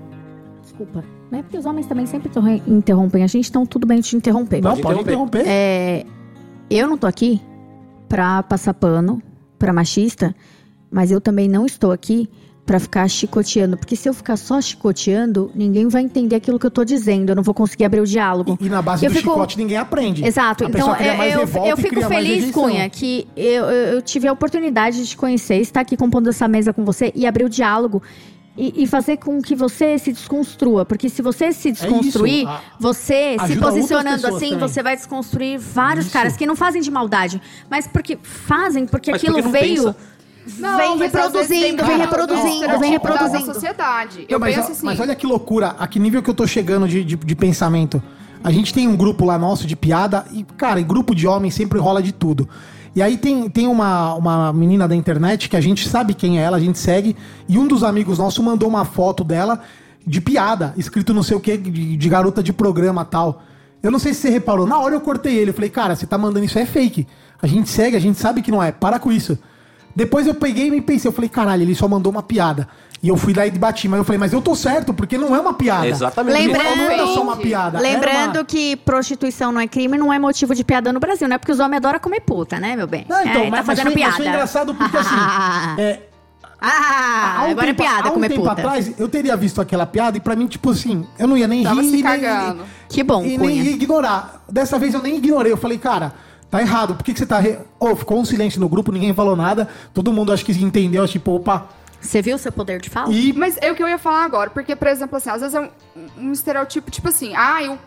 desculpa. 0.63 1.05
Não 1.31 1.39
é 1.39 1.43
porque 1.43 1.59
os 1.59 1.65
homens 1.67 1.87
também 1.87 2.07
sempre 2.07 2.29
interrom- 2.29 2.61
interrompem 2.67 3.23
a 3.25 3.27
gente, 3.27 3.49
então 3.49 3.65
tudo 3.65 3.87
bem 3.87 4.01
te 4.01 4.17
interromper. 4.17 4.61
Não, 4.63 4.77
pode 4.77 5.01
interromper. 5.01 5.45
É, 5.47 6.05
eu 6.69 6.89
não 6.89 6.99
tô 6.99 7.07
aqui 7.07 7.41
pra 8.09 8.43
passar 8.43 8.75
pano 8.75 9.23
pra 9.59 9.73
machista, 9.73 10.35
mas 10.91 11.11
eu 11.11 11.21
também 11.21 11.49
não 11.49 11.65
estou 11.67 11.91
aqui 11.93 12.29
pra 12.67 12.81
ficar 12.81 13.07
chicoteando, 13.09 13.77
porque 13.77 13.95
se 13.95 14.09
eu 14.09 14.15
ficar 14.15 14.37
só 14.37 14.59
chicoteando, 14.61 15.51
ninguém 15.55 15.87
vai 15.89 16.03
entender 16.03 16.37
aquilo 16.37 16.59
que 16.59 16.65
eu 16.67 16.71
tô 16.71 16.83
dizendo, 16.85 17.29
eu 17.31 17.37
não 17.37 17.43
vou 17.43 17.53
conseguir 17.55 17.85
abrir 17.85 18.01
o 18.01 18.07
diálogo. 18.07 18.57
E 18.61 18.69
na 18.71 18.81
base 18.81 19.05
Eu 19.05 19.11
do 19.11 19.17
fico- 19.17 19.31
chicote 19.33 19.59
ninguém 19.59 19.77
aprende. 19.77 20.25
Exato, 20.25 20.65
A 20.65 20.69
então 20.69 20.95
cria 20.95 21.13
eu, 21.13 21.17
mais 21.19 21.35
eu, 21.35 21.41
eu 21.67 21.77
e 21.77 21.81
fico 21.83 22.01
feliz. 22.07 22.51
Cunha, 22.53 22.89
que 22.89 23.27
eu, 23.37 23.65
eu, 23.67 24.01
tive 24.03 24.27
a 24.29 24.33
oportunidade 24.33 25.07
de 25.07 25.17
conhecer, 25.17 25.57
estar 25.57 25.81
aqui 25.81 25.95
compondo 25.97 26.29
essa 26.31 26.49
mesa 26.49 26.73
com 26.73 26.85
você 26.85 27.13
e 27.15 27.27
abrir 27.27 27.45
o 27.45 27.49
diálogo. 27.51 28.03
E, 28.57 28.85
e 28.85 28.87
fazer 28.87 29.17
com 29.17 29.43
que 29.43 29.57
você 29.57 29.99
se 29.99 30.13
desconstrua. 30.13 30.85
Porque 30.85 31.09
se 31.09 31.21
você 31.21 31.51
se 31.53 31.73
desconstruir, 31.73 32.47
a- 32.49 32.61
você 32.79 33.37
se 33.47 33.53
É 33.55 33.57
posicionando 33.57 34.29
assim, 34.29 34.51
também. 34.51 34.59
você 34.59 34.81
vai 34.81 34.95
desconstruir 34.95 35.59
vários 35.59 36.05
Isso. 36.07 36.13
caras 36.13 36.37
que 36.37 36.47
não 36.47 36.55
fazem 36.55 36.81
de 36.81 36.89
maldade. 36.89 37.43
Mas 37.69 37.89
porque 37.89 38.17
fazem, 38.23 38.87
porque 38.87 39.11
Mas 39.11 39.21
aquilo 39.21 39.43
porque 39.43 39.59
veio. 39.59 39.83
pensa. 39.93 39.97
Não, 40.59 40.77
vem 40.77 40.99
mas 40.99 41.15
às 41.15 41.33
vezes 41.33 41.49
reproduzindo, 41.49 41.85
vem 41.85 41.99
reproduzindo, 41.99 42.79
vem 42.79 42.91
reproduzindo. 42.91 43.47
Da 43.47 43.55
sociedade. 43.55 44.19
Não, 44.19 44.27
Eu 44.29 44.41
mas, 44.41 44.55
penso 44.55 44.73
assim. 44.73 44.87
mas 44.87 45.01
olha 45.01 45.15
que 45.15 45.27
loucura, 45.27 45.75
a 45.79 45.87
que 45.87 45.99
nível 45.99 46.23
que 46.23 46.29
eu 46.29 46.35
tô 46.35 46.47
chegando 46.47 46.87
de, 46.87 47.03
de, 47.03 47.17
de 47.17 47.35
pensamento. 47.35 48.03
A 48.43 48.51
gente 48.53 48.75
tem 48.75 48.87
um 48.87 48.95
grupo 48.95 49.25
lá 49.25 49.39
nosso 49.39 49.67
de 49.67 49.75
piada 49.75 50.27
e, 50.31 50.45
cara, 50.45 50.79
em 50.79 50.85
grupo 50.85 51.15
de 51.15 51.27
homens 51.27 51.55
sempre 51.55 51.79
rola 51.79 52.03
de 52.03 52.13
tudo. 52.13 52.47
E 52.95 53.03
aí 53.03 53.17
tem, 53.17 53.49
tem 53.49 53.67
uma, 53.67 54.15
uma 54.15 54.53
menina 54.53 54.87
da 54.87 54.95
internet 54.95 55.49
que 55.49 55.57
a 55.57 55.61
gente 55.61 55.89
sabe 55.89 56.15
quem 56.15 56.39
é 56.39 56.43
ela, 56.43 56.59
a 56.59 56.61
gente 56.61 56.79
segue, 56.79 57.17
e 57.49 57.59
um 57.59 57.67
dos 57.67 57.83
amigos 57.83 58.19
nossos 58.19 58.45
mandou 58.45 58.69
uma 58.69 58.85
foto 58.85 59.25
dela 59.25 59.61
de 60.07 60.21
piada, 60.21 60.75
escrito 60.77 61.15
não 61.15 61.23
sei 61.23 61.37
o 61.37 61.41
que, 61.41 61.57
de, 61.57 61.97
de 61.97 62.09
garota 62.09 62.43
de 62.43 62.53
programa 62.53 63.05
tal. 63.05 63.43
Eu 63.83 63.91
não 63.91 63.99
sei 63.99 64.15
se 64.15 64.21
você 64.21 64.31
reparou, 64.31 64.67
na 64.67 64.79
hora 64.79 64.95
eu 64.95 65.01
cortei 65.01 65.37
ele, 65.37 65.51
eu 65.51 65.55
falei, 65.55 65.71
cara, 65.71 65.97
você 65.97 66.07
tá 66.07 66.17
mandando 66.17 66.45
isso 66.45 66.59
é 66.59 66.67
fake. 66.67 67.07
A 67.43 67.47
gente 67.47 67.69
segue, 67.69 67.97
a 67.97 68.01
gente 68.01 68.19
sabe 68.19 68.43
que 68.43 68.51
não 68.51 68.63
é, 68.63 68.71
para 68.71 68.99
com 68.99 69.11
isso. 69.11 69.39
Depois 69.97 70.27
eu 70.27 70.35
peguei 70.35 70.67
e 70.67 70.71
me 70.71 70.81
pensei, 70.81 71.09
eu 71.09 71.13
falei, 71.13 71.29
caralho, 71.29 71.63
ele 71.63 71.75
só 71.75 71.87
mandou 71.87 72.11
uma 72.11 72.23
piada. 72.23 72.67
E 73.03 73.09
eu 73.09 73.17
fui 73.19 73.35
lá 73.35 73.47
e 73.47 73.51
bati, 73.51 73.87
mas 73.87 73.99
eu 73.99 74.05
falei, 74.05 74.19
mas 74.19 74.33
eu 74.33 74.41
tô 74.41 74.55
certo, 74.55 74.95
porque 74.95 75.19
não 75.19 75.37
é 75.37 75.39
uma 75.41 75.53
piada. 75.55 75.87
Exatamente. 75.87 76.35
Lembrando- 76.35 76.77
Não 76.77 76.91
era 76.91 77.07
só 77.07 77.23
uma 77.23 77.37
piada. 77.37 77.79
Lembrando 77.79 78.37
uma- 78.39 78.45
que 78.45 78.77
prostituição 78.77 79.53
não 79.53 79.61
é 79.61 79.69
crime, 79.69 79.99
não 79.99 80.11
é 80.13 80.19
motivo 80.19 80.55
de 80.55 80.65
piada 80.65 80.91
no 80.93 80.99
Brasil, 80.99 81.29
não 81.29 81.35
é 81.35 81.39
porque 81.39 81.53
os 81.53 81.61
homens 81.61 81.77
adoram 81.77 82.01
comer 82.01 82.21
puta, 82.21 82.59
né, 82.59 82.75
meu 82.75 82.87
bem? 82.87 83.05
Não, 83.09 83.21
então, 83.21 83.43
é, 83.43 83.51
mas, 83.51 83.51
tá 83.51 83.57
mas 83.59 83.67
fazendo 83.67 83.93
foi, 83.93 83.93
mas 83.93 83.95
piada. 84.03 84.17
foi 84.17 84.27
engraçado 84.27 84.75
porque 84.75 84.97
assim. 84.97 85.15
é, 85.83 86.01
ah, 86.61 87.35
há 87.41 87.43
um 87.45 87.51
agora 87.51 87.67
tempo- 87.67 87.83
é 87.83 87.85
piada 87.87 88.09
há 88.09 88.11
um 88.11 88.15
comer 88.15 88.29
tempo 88.31 88.41
puta. 88.41 88.53
atrás, 88.53 88.93
eu 88.99 89.09
teria 89.09 89.37
visto 89.37 89.61
aquela 89.61 89.85
piada 89.87 90.17
e 90.17 90.21
pra 90.21 90.35
mim, 90.35 90.47
tipo 90.47 90.71
assim, 90.71 91.07
eu 91.19 91.29
não 91.29 91.37
ia 91.37 91.47
nem 91.47 91.63
Tava 91.63 91.83
rir. 91.83 91.87
se 91.89 91.93
nem- 91.93 92.03
cagando. 92.03 92.63
Que 92.89 93.03
bom, 93.03 93.23
E 93.23 93.29
nem 93.29 93.39
Cunha. 93.39 93.63
ia 93.63 93.71
ignorar. 93.73 94.43
Dessa 94.51 94.79
vez 94.79 94.95
eu 94.95 95.03
nem 95.03 95.17
ignorei. 95.17 95.53
Eu 95.53 95.57
falei, 95.59 95.77
cara, 95.79 96.15
tá 96.55 96.61
errado. 96.61 96.95
Por 96.95 97.03
que, 97.03 97.13
que 97.13 97.19
você 97.19 97.27
tá. 97.27 97.41
Re... 97.41 97.59
Ô, 97.81 97.97
ficou 97.97 98.21
um 98.21 98.25
silêncio 98.25 98.61
no 98.61 98.69
grupo, 98.69 98.93
ninguém 98.93 99.13
falou 99.13 99.35
nada. 99.35 99.69
Todo 99.93 100.13
mundo 100.13 100.33
acho 100.33 100.45
que 100.45 100.53
entendeu, 100.53 101.07
tipo, 101.09 101.33
opa. 101.33 101.67
Você 102.01 102.23
viu 102.23 102.37
o 102.37 102.39
seu 102.39 102.53
poder 102.53 102.81
de 102.81 102.89
fala? 102.89 103.13
E 103.13 103.33
Mas 103.33 103.57
é 103.61 103.73
o 103.73 103.75
que 103.75 103.83
eu 103.83 103.89
ia 103.89 103.99
falar 103.99 104.25
agora, 104.25 104.51
porque, 104.51 104.77
por 104.77 104.87
exemplo, 104.89 105.17
assim, 105.17 105.31
às 105.31 105.41
vezes 105.41 105.55
é 105.55 105.61
um, 105.61 105.71
um 106.19 106.33
estereotipo, 106.33 106.91
tipo 106.91 107.09
assim, 107.09 107.35
ah, 107.35 107.79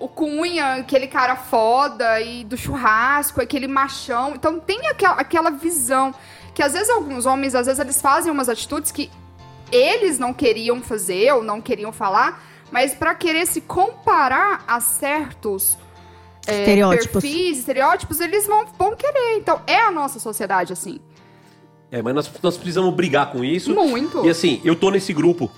o, 0.00 0.06
o 0.06 0.08
Cunha, 0.08 0.76
aquele 0.76 1.06
cara 1.06 1.36
foda, 1.36 2.20
e 2.20 2.44
do 2.44 2.56
churrasco, 2.56 3.42
aquele 3.42 3.68
machão. 3.68 4.32
Então 4.34 4.58
tem 4.58 4.86
aquela, 4.88 5.14
aquela 5.14 5.50
visão 5.50 6.14
que 6.54 6.62
às 6.62 6.72
vezes 6.72 6.90
alguns 6.90 7.26
homens, 7.26 7.54
às 7.54 7.66
vezes 7.66 7.78
eles 7.78 8.00
fazem 8.00 8.32
umas 8.32 8.48
atitudes 8.48 8.90
que 8.90 9.10
eles 9.70 10.18
não 10.18 10.32
queriam 10.32 10.80
fazer 10.80 11.30
ou 11.34 11.44
não 11.44 11.60
queriam 11.60 11.92
falar, 11.92 12.42
mas 12.72 12.94
pra 12.94 13.14
querer 13.14 13.46
se 13.46 13.60
comparar 13.60 14.64
a 14.66 14.80
certos 14.80 15.76
é, 16.48 16.60
Estereótipos. 16.60 17.22
perfis, 17.22 17.58
estereótipos, 17.58 18.20
eles 18.20 18.46
vão, 18.46 18.66
vão 18.78 18.96
querer. 18.96 19.36
Então 19.36 19.60
é 19.66 19.80
a 19.80 19.90
nossa 19.90 20.18
sociedade 20.18 20.72
assim. 20.72 20.98
É, 21.90 22.02
mas 22.02 22.14
nós, 22.14 22.30
nós 22.42 22.56
precisamos 22.56 22.94
brigar 22.94 23.30
com 23.32 23.44
isso. 23.44 23.74
Muito. 23.74 24.24
E 24.24 24.30
assim, 24.30 24.60
eu 24.64 24.74
tô 24.74 24.90
nesse 24.90 25.12
grupo 25.12 25.50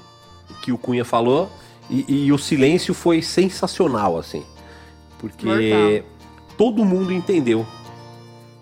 que 0.62 0.72
o 0.72 0.78
Cunha 0.78 1.04
falou 1.04 1.50
e, 1.88 2.26
e 2.26 2.32
o 2.32 2.38
silêncio 2.38 2.94
foi 2.94 3.22
sensacional, 3.22 4.18
assim. 4.18 4.44
Porque 5.18 5.46
Mortal. 5.46 6.08
todo 6.56 6.84
mundo 6.84 7.12
entendeu 7.12 7.66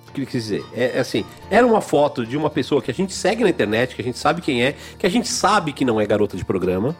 o 0.08 0.12
que 0.12 0.20
ele 0.20 0.26
quis 0.26 0.44
dizer. 0.44 0.64
É, 0.74 0.96
é 0.96 1.00
assim, 1.00 1.24
era 1.50 1.66
uma 1.66 1.80
foto 1.80 2.26
de 2.26 2.36
uma 2.36 2.50
pessoa 2.50 2.80
que 2.80 2.90
a 2.90 2.94
gente 2.94 3.12
segue 3.12 3.42
na 3.42 3.50
internet, 3.50 3.94
que 3.94 4.02
a 4.02 4.04
gente 4.04 4.18
sabe 4.18 4.40
quem 4.40 4.62
é, 4.62 4.74
que 4.98 5.06
a 5.06 5.10
gente 5.10 5.28
sabe 5.28 5.72
que 5.72 5.84
não 5.84 6.00
é 6.00 6.06
garota 6.06 6.36
de 6.36 6.44
programa. 6.44 6.96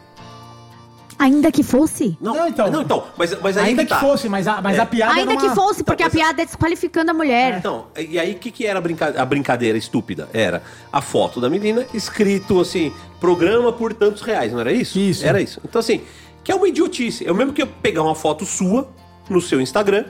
Ainda 1.19 1.51
que 1.51 1.63
fosse? 1.63 2.17
Não, 2.21 2.33
Não, 2.33 2.47
então. 2.47 2.71
Não, 2.71 2.81
então. 2.81 3.03
Mas, 3.17 3.37
mas 3.41 3.57
aí 3.57 3.65
Ainda 3.71 3.83
que, 3.83 3.89
que, 3.89 3.93
tá. 3.93 3.99
fosse, 3.99 4.29
mas 4.29 4.47
a, 4.47 4.61
mas 4.61 4.77
É. 4.77 4.79
a 4.79 4.85
piada 4.85 5.13
Ainda 5.15 5.33
era 5.33 5.39
que 5.41 5.47
uma- 5.47 5.55
fosse, 5.55 5.83
porque 5.83 6.01
a 6.01 6.05
mas- 6.05 6.13
piada 6.15 6.41
é 6.41 6.45
desqualificando 6.45 7.11
a 7.11 7.13
mulher. 7.13 7.57
Então, 7.57 7.87
e 7.97 8.17
aí 8.17 8.31
o 8.31 8.35
que, 8.35 8.49
que 8.51 8.65
era 8.65 8.79
a, 8.79 8.81
brinca- 8.81 9.13
a 9.21 9.25
brincadeira 9.25 9.77
estúpida? 9.77 10.29
Era 10.33 10.63
a 10.93 11.01
foto 11.01 11.41
da 11.41 11.49
menina 11.49 11.85
escrito 11.93 12.61
assim, 12.61 12.93
programa 13.19 13.71
por 13.73 13.93
tantos 13.93 14.21
reais, 14.21 14.53
não 14.53 14.61
era 14.61 14.71
isso? 14.71 14.97
Isso. 14.97 15.25
Era 15.25 15.41
isso. 15.41 15.59
Então, 15.65 15.79
assim, 15.79 16.01
que 16.43 16.51
é 16.51 16.55
uma 16.55 16.67
idiotice. 16.69 17.25
Eu 17.25 17.35
mesmo 17.35 17.51
que 17.51 17.61
eu 17.61 17.67
pegar 17.67 18.01
uma 18.01 18.15
foto 18.15 18.45
sua 18.45 18.87
no 19.29 19.41
seu 19.41 19.59
Instagram 19.59 20.05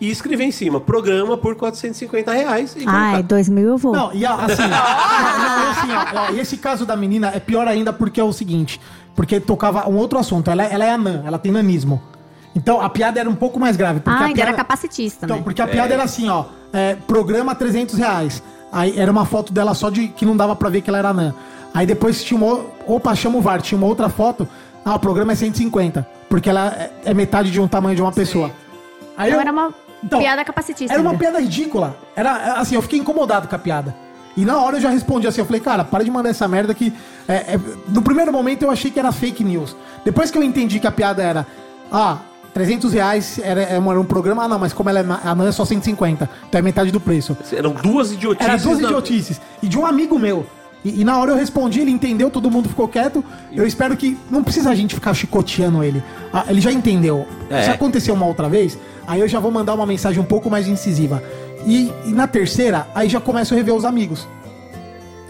e 0.00 0.10
escrever 0.10 0.44
em 0.44 0.52
cima, 0.52 0.78
programa 0.80 1.36
por 1.36 1.56
450 1.56 2.30
reais. 2.32 2.76
E 2.76 2.84
Ai, 2.86 3.10
colocar. 3.12 3.22
dois 3.22 3.48
mil 3.48 3.66
eu 3.66 3.78
vou. 3.78 3.92
Não, 3.92 4.14
e 4.14 4.24
a- 4.24 4.34
assim, 4.34 4.62
não, 4.62 4.68
não, 4.68 5.70
assim 5.70 5.92
ó, 5.92 6.20
ó, 6.20 6.32
e 6.34 6.38
esse 6.40 6.56
caso 6.58 6.86
da 6.86 6.94
menina 6.96 7.32
é 7.34 7.40
pior 7.40 7.66
ainda 7.66 7.92
porque 7.92 8.20
é 8.20 8.24
o 8.24 8.32
seguinte, 8.32 8.80
porque 9.16 9.40
tocava 9.40 9.88
um 9.88 9.96
outro 9.96 10.18
assunto, 10.18 10.50
ela, 10.50 10.62
ela 10.64 10.84
é 10.84 10.90
anã, 10.92 11.22
ela 11.26 11.38
tem 11.38 11.50
nanismo. 11.50 12.00
Então 12.54 12.80
a 12.80 12.88
piada 12.88 13.18
era 13.18 13.28
um 13.28 13.34
pouco 13.34 13.58
mais 13.58 13.76
grave. 13.76 14.00
Porque 14.00 14.10
ah, 14.18 14.22
a 14.22 14.26
ainda 14.26 14.34
piada, 14.36 14.50
era 14.50 14.56
capacitista, 14.56 15.24
Então, 15.26 15.38
né? 15.38 15.42
porque 15.42 15.60
a 15.60 15.66
piada 15.66 15.92
era 15.94 16.02
assim, 16.04 16.28
ó, 16.28 16.44
é, 16.72 16.94
programa 17.06 17.54
300 17.54 17.96
reais. 17.96 18.42
Aí 18.72 18.98
era 18.98 19.10
uma 19.10 19.24
foto 19.24 19.52
dela 19.52 19.74
só 19.74 19.90
de 19.90 20.08
que 20.08 20.24
não 20.26 20.36
dava 20.36 20.54
pra 20.54 20.68
ver 20.68 20.80
que 20.82 20.88
ela 20.90 20.98
era 20.98 21.08
anã. 21.10 21.34
Aí 21.74 21.86
depois 21.86 22.22
tinha 22.24 22.38
uma, 22.40 22.64
opa, 22.86 23.14
chama 23.14 23.38
o 23.38 23.40
VAR, 23.40 23.60
tinha 23.60 23.76
uma 23.76 23.86
outra 23.86 24.08
foto, 24.08 24.48
ah, 24.84 24.94
o 24.94 24.98
programa 24.98 25.32
é 25.32 25.34
150, 25.34 26.06
porque 26.28 26.48
ela 26.48 26.68
é, 26.68 26.90
é 27.06 27.14
metade 27.14 27.50
de 27.50 27.60
um 27.60 27.68
tamanho 27.68 27.94
de 27.96 28.02
uma 28.02 28.12
pessoa. 28.12 28.50
Aí 29.16 29.28
Então 29.28 29.38
eu- 29.38 29.40
era 29.42 29.52
uma 29.52 29.74
Então, 30.02 30.18
piada 30.18 30.44
capacitista. 30.44 30.92
era 30.94 31.02
uma 31.02 31.10
ainda. 31.10 31.20
piada 31.20 31.40
ridícula. 31.40 31.96
Era 32.14 32.54
assim, 32.54 32.74
eu 32.74 32.82
fiquei 32.82 32.98
incomodado 32.98 33.48
com 33.48 33.54
a 33.54 33.58
piada. 33.58 33.94
E 34.36 34.44
na 34.44 34.58
hora 34.60 34.76
eu 34.76 34.80
já 34.80 34.90
respondi 34.90 35.26
assim, 35.26 35.40
eu 35.40 35.46
falei, 35.46 35.60
cara, 35.60 35.82
para 35.84 36.04
de 36.04 36.10
mandar 36.10 36.28
essa 36.30 36.46
merda 36.46 36.74
que. 36.74 36.92
é, 37.26 37.34
é- 37.54 37.60
no 37.88 38.02
primeiro 38.02 38.32
momento 38.32 38.62
eu 38.62 38.70
achei 38.70 38.90
que 38.90 38.98
era 38.98 39.10
fake 39.12 39.42
news. 39.42 39.74
Depois 40.04 40.30
que 40.30 40.36
eu 40.38 40.42
entendi 40.42 40.78
que 40.78 40.86
a 40.86 40.92
piada 40.92 41.22
era. 41.22 41.46
Ah, 41.90 42.18
300 42.52 42.92
reais 42.92 43.38
era, 43.42 43.62
era 43.62 43.80
um 44.00 44.04
programa. 44.04 44.44
Ah, 44.44 44.48
não, 44.48 44.58
mas 44.58 44.72
como 44.72 44.88
ela 44.88 45.00
é 45.00 45.28
anã 45.28 45.48
é 45.48 45.52
só 45.52 45.64
150. 45.64 46.28
Então 46.48 46.58
é 46.58 46.62
metade 46.62 46.90
do 46.90 47.00
preço. 47.00 47.36
Eram 47.52 47.72
duas 47.72 48.12
idiotices. 48.12 48.48
Era 48.48 48.56
duas 48.62 48.78
na- 48.78 48.88
idiotices. 48.88 49.40
E 49.62 49.68
de 49.68 49.78
um 49.78 49.84
amigo 49.86 50.18
meu. 50.18 50.46
E, 50.84 51.00
e 51.00 51.04
na 51.04 51.18
hora 51.18 51.32
eu 51.32 51.36
respondi, 51.36 51.80
ele 51.80 51.90
entendeu, 51.90 52.30
todo 52.30 52.50
mundo 52.50 52.68
ficou 52.68 52.86
quieto. 52.88 53.24
Eu 53.52 53.66
espero 53.66 53.96
que. 53.96 54.16
Não 54.30 54.42
precisa 54.42 54.70
a 54.70 54.74
gente 54.74 54.94
ficar 54.94 55.12
chicoteando 55.14 55.82
ele. 55.82 56.02
Ah, 56.32 56.44
ele 56.48 56.60
já 56.60 56.72
entendeu. 56.72 57.26
É. 57.50 57.62
Se 57.62 57.70
aconteceu 57.70 58.14
uma 58.14 58.26
outra 58.26 58.48
vez, 58.48 58.78
aí 59.06 59.20
eu 59.20 59.28
já 59.28 59.38
vou 59.40 59.50
mandar 59.50 59.74
uma 59.74 59.86
mensagem 59.86 60.20
um 60.20 60.24
pouco 60.26 60.48
mais 60.50 60.66
incisiva. 60.68 61.22
E, 61.66 61.92
e 62.04 62.12
na 62.12 62.26
terceira, 62.28 62.86
aí 62.94 63.08
já 63.08 63.20
começo 63.20 63.52
a 63.52 63.56
rever 63.56 63.74
os 63.74 63.84
amigos. 63.84 64.26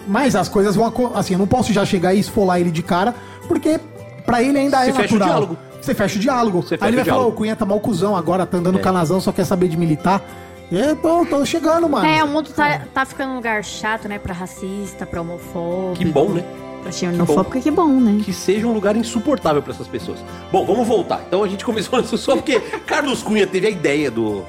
Mas 0.07 0.37
as 0.37 0.49
coisas 0.49 0.77
vão. 0.77 0.93
Assim, 1.15 1.33
eu 1.33 1.39
não 1.39 1.47
posso 1.47 1.73
já 1.73 1.85
chegar 1.85 2.15
e 2.15 2.21
esfolar 2.21 2.61
ele 2.61 2.71
de 2.71 2.83
cara, 2.83 3.15
porque 3.49 3.81
pra 4.25 4.43
ele 4.43 4.59
ainda 4.59 4.79
Você 4.79 4.91
é 4.91 4.93
fecha 4.93 5.15
o 5.15 5.19
natural. 5.19 5.29
diálogo. 5.29 5.59
Você 5.81 5.95
fecha 5.95 6.17
o 6.17 6.21
diálogo. 6.21 6.63
Você 6.63 6.75
aí 6.75 6.79
fecha 6.79 6.91
ele 6.91 7.01
o 7.01 7.05
vai 7.05 7.15
falar, 7.15 7.27
o 7.27 7.33
Cunha 7.33 7.57
tá 7.57 7.65
mal 7.65 7.81
cuzão 7.81 8.15
agora, 8.15 8.45
tá 8.45 8.59
andando 8.59 8.79
canazão, 8.79 9.21
só 9.21 9.33
quer 9.33 9.45
saber 9.45 9.69
de 9.69 9.77
militar. 9.77 10.23
Eu 10.71 10.97
tô, 10.97 11.25
tô 11.25 11.47
chegando, 11.47 11.89
mano. 11.89 12.07
É, 12.07 12.23
o 12.23 12.29
mundo 12.29 12.51
tá, 12.51 12.83
tá 12.93 13.05
ficando 13.05 13.33
um 13.33 13.37
lugar 13.37 13.65
chato, 13.65 14.09
né? 14.09 14.19
Pra 14.19 14.35
racista, 14.35 15.07
pra 15.07 15.21
homofóbico. 15.21 15.95
Que 15.95 16.05
bom, 16.05 16.29
né? 16.31 16.45
Pra 16.83 16.91
xenofóbico, 16.93 17.61
que 17.61 17.71
bom, 17.71 17.89
né? 17.89 18.21
que 18.25 18.33
seja 18.33 18.67
um 18.67 18.73
lugar 18.73 18.97
insuportável 18.97 19.63
para 19.63 19.73
essas 19.73 19.89
pessoas. 19.89 20.19
Bom, 20.53 20.67
vamos 20.67 20.87
voltar. 20.87 21.23
Então 21.27 21.43
a 21.43 21.49
gente 21.49 21.65
começou 21.67 22.01
isso 22.01 22.19
só 22.19 22.35
porque 22.37 22.61
Carlos 22.85 23.23
Cunha 23.23 23.47
teve 23.47 23.67
a 23.67 23.71
ideia 23.71 24.11
do 24.11 24.45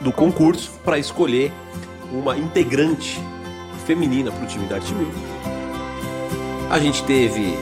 do 0.00 0.12
concurso 0.12 0.72
para 0.84 0.98
escolher 0.98 1.52
uma 2.12 2.36
integrante 2.36 3.20
feminina 3.84 4.30
para 4.30 4.44
o 4.44 4.46
time 4.46 4.66
da 4.66 4.76
Arte 4.76 4.94
Mil. 4.94 5.10
A 6.70 6.78
gente 6.78 7.02
teve 7.04 7.56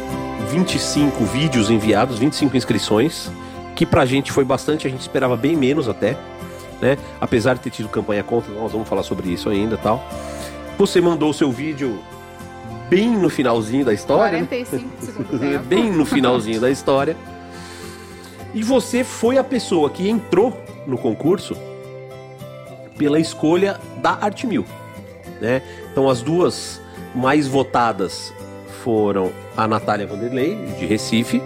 25 0.50 1.24
vídeos 1.24 1.70
enviados, 1.70 2.18
25 2.18 2.56
inscrições, 2.56 3.30
que 3.74 3.86
pra 3.86 4.04
gente 4.04 4.32
foi 4.32 4.44
bastante, 4.44 4.86
a 4.86 4.90
gente 4.90 5.00
esperava 5.00 5.36
bem 5.36 5.56
menos 5.56 5.88
até, 5.88 6.16
né? 6.80 6.98
Apesar 7.20 7.54
de 7.54 7.60
ter 7.60 7.70
tido 7.70 7.88
campanha 7.88 8.22
contra, 8.22 8.52
nós 8.52 8.72
vamos 8.72 8.88
falar 8.88 9.02
sobre 9.02 9.28
isso 9.30 9.48
ainda, 9.48 9.76
tal. 9.76 10.04
Você 10.78 11.00
mandou 11.00 11.30
o 11.30 11.34
seu 11.34 11.50
vídeo 11.50 11.98
bem 12.88 13.08
no 13.10 13.28
finalzinho 13.28 13.84
da 13.84 13.92
história, 13.92 14.40
né? 14.40 14.46
45 14.46 14.88
segundos 15.00 15.40
tempo. 15.40 15.64
bem 15.66 15.92
no 15.92 16.04
finalzinho 16.04 16.60
da 16.60 16.70
história. 16.70 17.16
E 18.54 18.62
você 18.62 19.04
foi 19.04 19.38
a 19.38 19.44
pessoa 19.44 19.90
que 19.90 20.08
entrou 20.08 20.58
no 20.86 20.96
concurso 20.96 21.56
pela 22.96 23.18
escolha 23.18 23.78
da 23.98 24.18
Arte 24.20 24.46
Mil, 24.46 24.64
né? 25.40 25.62
Então 25.92 26.08
as 26.08 26.22
duas 26.22 26.80
mais 27.14 27.46
votadas 27.46 28.32
foram 28.82 29.32
a 29.56 29.66
Natália 29.66 30.06
Vanderlei, 30.06 30.56
de 30.78 30.86
Recife. 30.86 31.42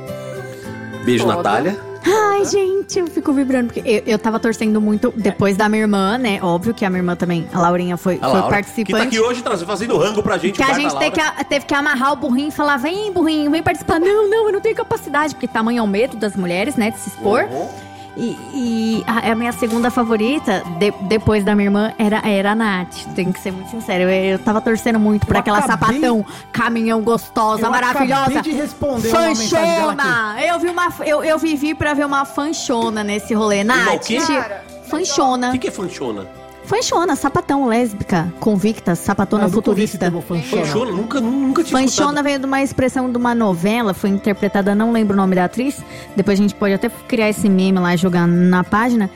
Beijo, 1.05 1.25
Foda. 1.25 1.37
Natália. 1.37 1.91
Ai, 2.07 2.45
gente, 2.45 2.99
eu 2.99 3.07
fico 3.07 3.33
vibrando. 3.33 3.73
Porque 3.73 3.89
eu, 3.89 4.03
eu 4.07 4.19
tava 4.19 4.41
torcendo 4.41 4.81
muito 4.81 5.13
depois 5.17 5.57
da 5.57 5.69
minha 5.69 5.83
irmã, 5.83 6.17
né? 6.17 6.39
Óbvio 6.43 6.73
que 6.73 6.85
a 6.85 6.91
minha 6.91 7.01
irmã 7.01 7.15
também, 7.15 7.47
a 7.53 7.61
Laurinha, 7.61 7.97
foi, 7.97 8.17
A 8.17 8.29
foi 8.29 8.29
Laura, 8.29 8.41
que 8.41 8.49
tá 8.49 8.55
participante. 8.55 9.07
aqui 9.07 9.21
hoje 9.21 9.43
fazendo 9.67 9.97
rango 9.99 10.23
pra 10.23 10.39
gente. 10.39 10.57
Que 10.57 10.63
a 10.63 10.73
gente 10.73 10.97
teve 10.99 11.11
que, 11.13 11.21
Laura. 11.21 11.45
teve 11.45 11.67
que 11.67 11.75
amarrar 11.75 12.13
o 12.13 12.17
burrinho 12.17 12.49
e 12.49 12.53
falar: 12.53 12.79
vem, 12.79 13.13
burrinho, 13.13 13.51
vem 13.51 13.63
participar. 13.63 14.01
Não, 14.01 14.29
não, 14.29 14.47
eu 14.47 14.53
não 14.53 14.61
tenho 14.61 14.75
capacidade, 14.75 15.35
porque 15.35 15.47
tamanho 15.47 15.79
é 15.79 15.83
o 15.83 15.87
medo 15.87 16.17
das 16.17 16.35
mulheres, 16.35 16.77
né? 16.77 16.91
De 16.91 16.99
se 16.99 17.11
expor. 17.11 17.45
Uhum. 17.45 17.69
E, 18.17 18.37
e 18.53 19.05
a, 19.07 19.31
a 19.31 19.35
minha 19.35 19.53
segunda 19.53 19.91
favorita, 19.91 20.63
de- 20.79 20.91
depois 21.03 21.45
da 21.45 21.55
minha 21.55 21.67
irmã, 21.69 21.93
era, 21.99 22.19
era 22.29 22.53
a 22.53 22.55
Nath. 22.55 23.05
Tenho 23.15 23.33
que 23.33 23.41
ser 23.41 23.53
muito 23.53 23.71
sincero. 23.71 24.05
Eu, 24.05 24.11
eu 24.33 24.39
tava 24.39 24.61
torcendo 24.61 24.99
muito 24.99 25.27
pra 25.27 25.37
Eu 25.39 25.41
aquela 25.41 25.59
acabei- 25.59 26.01
sapatão, 26.01 26.27
caminhão 26.53 27.01
gostosa, 27.03 27.67
Eu 27.67 27.71
maravilhosa. 27.71 28.23
acabei 28.25 28.43
de 28.43 28.51
responder. 28.53 29.09
Fanchona! 29.11 30.37
Eu 30.45 30.59
vi 30.59 30.69
uma. 30.69 30.93
Eu, 31.07 31.23
eu 31.25 31.39
vivi 31.39 31.75
pra 31.75 31.95
ver 31.95 32.05
uma 32.07 32.25
fanchona 32.25 33.03
nesse 33.05 33.33
rolê. 33.35 33.63
Nath, 33.65 33.95
o 33.95 33.99
quê? 34.01 34.19
Cara, 34.21 34.65
O 34.87 34.89
fanchona. 34.91 35.53
que, 35.53 35.59
que 35.59 35.69
é 35.69 35.71
fanchona? 35.71 36.27
Fanchona, 36.65 37.17
sapatão, 37.17 37.67
lésbica, 37.67 38.33
convicta, 38.39 38.95
sapatona 38.95 39.47
Ah, 39.47 39.49
futurista. 39.49 40.11
fanchona. 40.23 40.65
Fanchona? 40.65 40.93
Nunca, 40.93 41.21
nunca 41.21 41.65
tinha 41.65 41.79
Fanchona 41.81 42.05
escutado. 42.11 42.25
veio 42.25 42.39
de 42.39 42.45
uma 42.47 42.63
expressão 42.63 43.11
de 43.11 43.17
uma 43.17 43.35
novela, 43.35 43.93
foi 43.93 44.11
interpretada, 44.11 44.73
não 44.75 44.93
lembro 44.93 45.15
o 45.15 45.17
nome 45.17 45.35
da 45.35 45.47
atriz. 45.47 45.83
Depois 46.15 46.39
a 46.39 46.43
gente 46.43 46.55
pode 46.55 46.75
até 46.75 46.89
criar 46.89 47.29
esse 47.29 47.49
meme 47.49 47.79
lá 47.81 47.95
e 47.95 47.97
jogar 47.97 48.27
na 48.29 48.63
página. 48.63 49.11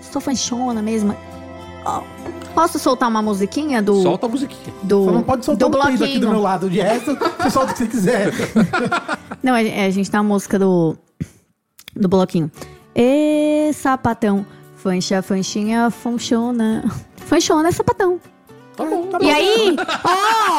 Sou 0.00 0.20
fanchona 0.22 0.80
mesmo. 0.80 1.14
Ó, 1.84 2.02
Posso 2.54 2.78
soltar 2.78 3.10
uma 3.10 3.20
musiquinha 3.20 3.82
do. 3.82 4.00
Solta 4.02 4.24
a 4.24 4.28
musiquinha. 4.30 4.74
do 4.82 5.04
Só 5.04 5.10
não 5.12 5.22
pode 5.22 5.44
soltar 5.44 5.68
do 5.68 5.76
um 5.76 5.78
bloquinho. 5.78 6.04
aqui 6.04 6.18
do 6.18 6.30
meu 6.30 6.40
lado. 6.40 6.70
De 6.70 6.80
resto, 6.80 7.14
você 7.38 7.50
solta 7.50 7.72
o 7.72 7.74
que 7.74 7.78
você 7.82 7.86
quiser. 7.86 8.32
Não, 9.42 9.52
a, 9.52 9.58
a 9.58 9.90
gente 9.90 10.10
tá 10.10 10.20
a 10.20 10.22
música 10.22 10.58
do. 10.58 10.96
Do 11.94 12.08
bloquinho. 12.08 12.50
Ê, 12.94 13.70
sapatão. 13.74 14.46
Fancha, 14.86 15.20
fanchinha, 15.20 15.90
fanchona. 15.90 16.84
Fanchona 17.16 17.70
é 17.70 17.72
sapatão. 17.72 18.20
Tá 18.76 18.84
bom, 18.84 19.06
tá 19.08 19.18
E 19.20 19.28
aí, 19.28 19.74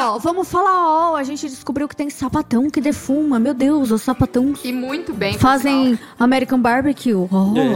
ó, 0.03 0.17
vamos 0.17 0.49
falar, 0.49 1.11
ó, 1.11 1.15
a 1.15 1.23
gente 1.23 1.47
descobriu 1.47 1.87
que 1.87 1.95
tem 1.95 2.09
sapatão 2.09 2.69
que 2.69 2.81
defuma. 2.81 3.39
Meu 3.39 3.53
Deus, 3.53 3.89
os 3.89 4.01
sapatões 4.01 4.59
e 4.65 4.73
muito 4.73 5.13
bem. 5.13 5.37
fazem 5.37 5.95
sinal. 5.95 5.99
American 6.19 6.59
Barbecue. 6.59 7.13
Ó. 7.13 7.27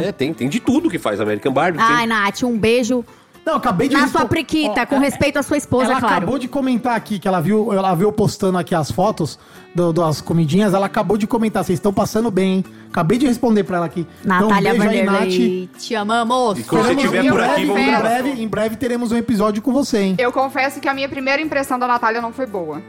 É, 0.04 0.12
tem, 0.12 0.34
tem 0.34 0.50
de 0.50 0.60
tudo 0.60 0.90
que 0.90 1.00
faz 1.00 1.22
American 1.22 1.54
Barbie. 1.54 1.78
tem- 1.78 1.88
Ai, 1.88 2.06
Nath, 2.06 2.44
um 2.44 2.58
beijo 2.58 3.06
Não, 3.46 3.56
acabei 3.56 3.88
de 3.90 3.96
na 3.96 4.08
sua 4.08 4.26
priquita, 4.26 4.82
Ó, 4.84 4.86
com 4.86 4.96
é- 4.98 5.00
respeito 5.00 5.38
à 5.40 5.44
sua 5.44 5.58
esposa, 5.58 5.86
ela 5.92 6.00
claro. 6.00 6.16
acabou 6.18 6.38
de 6.38 6.48
comentar 6.48 6.96
aqui 6.96 7.18
que 7.18 7.28
ela 7.28 7.42
viu, 7.42 7.74
ela 7.74 7.96
viu 7.96 8.12
postando 8.12 8.58
aqui 8.58 8.76
as 8.76 8.92
fotos 8.92 9.40
do- 9.74 9.92
das 9.92 10.22
comidinhas. 10.22 10.74
Ela 10.76 10.86
acabou 10.86 11.18
de 11.18 11.26
comentar, 11.26 11.64
vocês 11.64 11.80
estão 11.80 11.92
passando 11.92 12.30
bem, 12.30 12.58
hein? 12.58 12.66
Acabei 12.90 13.18
de 13.18 13.26
responder 13.26 13.64
pra 13.64 13.78
ela 13.78 13.86
aqui. 13.88 14.06
Natália 14.24 14.46
então, 14.46 14.58
um 14.58 14.62
beijo 14.62 14.90
aí, 15.00 15.06
Vanderlei, 15.06 15.70
te 15.80 15.96
amamos. 15.96 16.60
E 16.60 16.64
quando 16.64 16.84
você 16.84 16.94
estiver 16.94 17.26
em 17.26 17.30
por 17.32 17.42
aqui, 17.42 17.66
vamos 17.66 17.82
em 17.82 17.98
breve, 17.98 18.30
em 18.44 18.48
breve 18.48 18.76
teremos 18.76 19.12
um 19.12 19.18
episódio 19.18 19.62
com 19.62 19.72
você, 19.72 20.00
hein? 20.02 20.16
Eu 20.20 20.32
confesso 20.32 20.80
que 20.80 20.88
a 20.88 20.94
minha 20.94 21.10
primeira 21.10 21.42
impressão 21.42 21.80
da 21.80 21.88
Natália 21.88 22.22
não 22.22 22.32
foi 22.32 22.46
boa. 22.46 22.82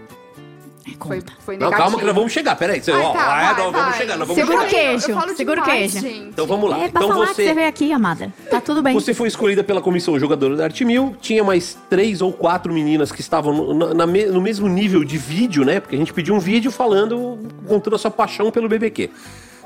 Foi, 0.99 1.22
foi 1.41 1.57
Não, 1.57 1.66
negativa. 1.70 1.76
calma 1.83 1.99
que 1.99 2.05
nós 2.05 2.14
vamos 2.14 2.33
chegar. 2.33 2.57
Peraí, 2.57 2.83
você, 2.83 2.91
Ai, 2.93 3.01
ó, 3.03 3.12
tá, 3.12 3.20
ah, 3.22 3.26
vai, 3.26 3.47
nós 3.47 3.57
vamos 3.72 3.72
vai. 3.91 3.93
chegar, 3.99 4.16
nós 4.18 4.28
vamos 4.28 4.35
Segura 4.45 4.68
chegar. 4.68 4.68
o 4.68 4.70
queijo, 4.89 5.11
Eu 5.11 5.14
falo 5.20 5.37
segura 5.37 5.61
o 5.61 5.64
demais, 5.64 5.93
queijo. 5.93 6.07
gente. 6.09 6.28
Então 6.28 6.47
vamos 6.47 6.70
lá. 6.70 6.76
É 6.76 6.89
pra 6.89 7.01
então 7.03 7.09
falar 7.09 7.26
que 7.28 7.35
você 7.35 7.45
você, 7.47 7.55
veio 7.55 7.68
aqui, 7.68 7.93
amada. 7.93 8.33
Tá 8.51 8.61
tudo 8.61 8.83
bem. 8.83 8.95
você 8.95 9.14
foi 9.14 9.28
escolhida 9.28 9.62
pela 9.62 9.80
comissão 9.80 10.18
jogadora 10.18 10.57
da 10.57 10.64
Arte 10.64 10.85
Mil. 10.85 11.16
Tinha 11.20 11.45
mais 11.45 11.78
três 11.89 12.20
ou 12.20 12.33
quatro 12.33 12.72
meninas 12.72 13.12
que 13.12 13.20
estavam 13.20 13.53
no, 13.55 13.74
na- 13.74 13.95
na 13.95 14.07
me- 14.07 14.26
no 14.26 14.41
mesmo 14.41 14.68
nível 14.68 15.05
de 15.05 15.18
vídeo, 15.18 15.64
né? 15.64 15.78
Porque 15.78 15.95
a 15.95 15.99
gente 15.99 16.12
pediu 16.12 16.35
um 16.35 16.41
vídeo 16.41 16.70
falando, 16.72 17.39
contando 17.68 17.95
a 17.95 17.99
sua 17.99 18.11
paixão 18.11 18.51
pelo 18.51 18.68
BBQ. 18.68 19.11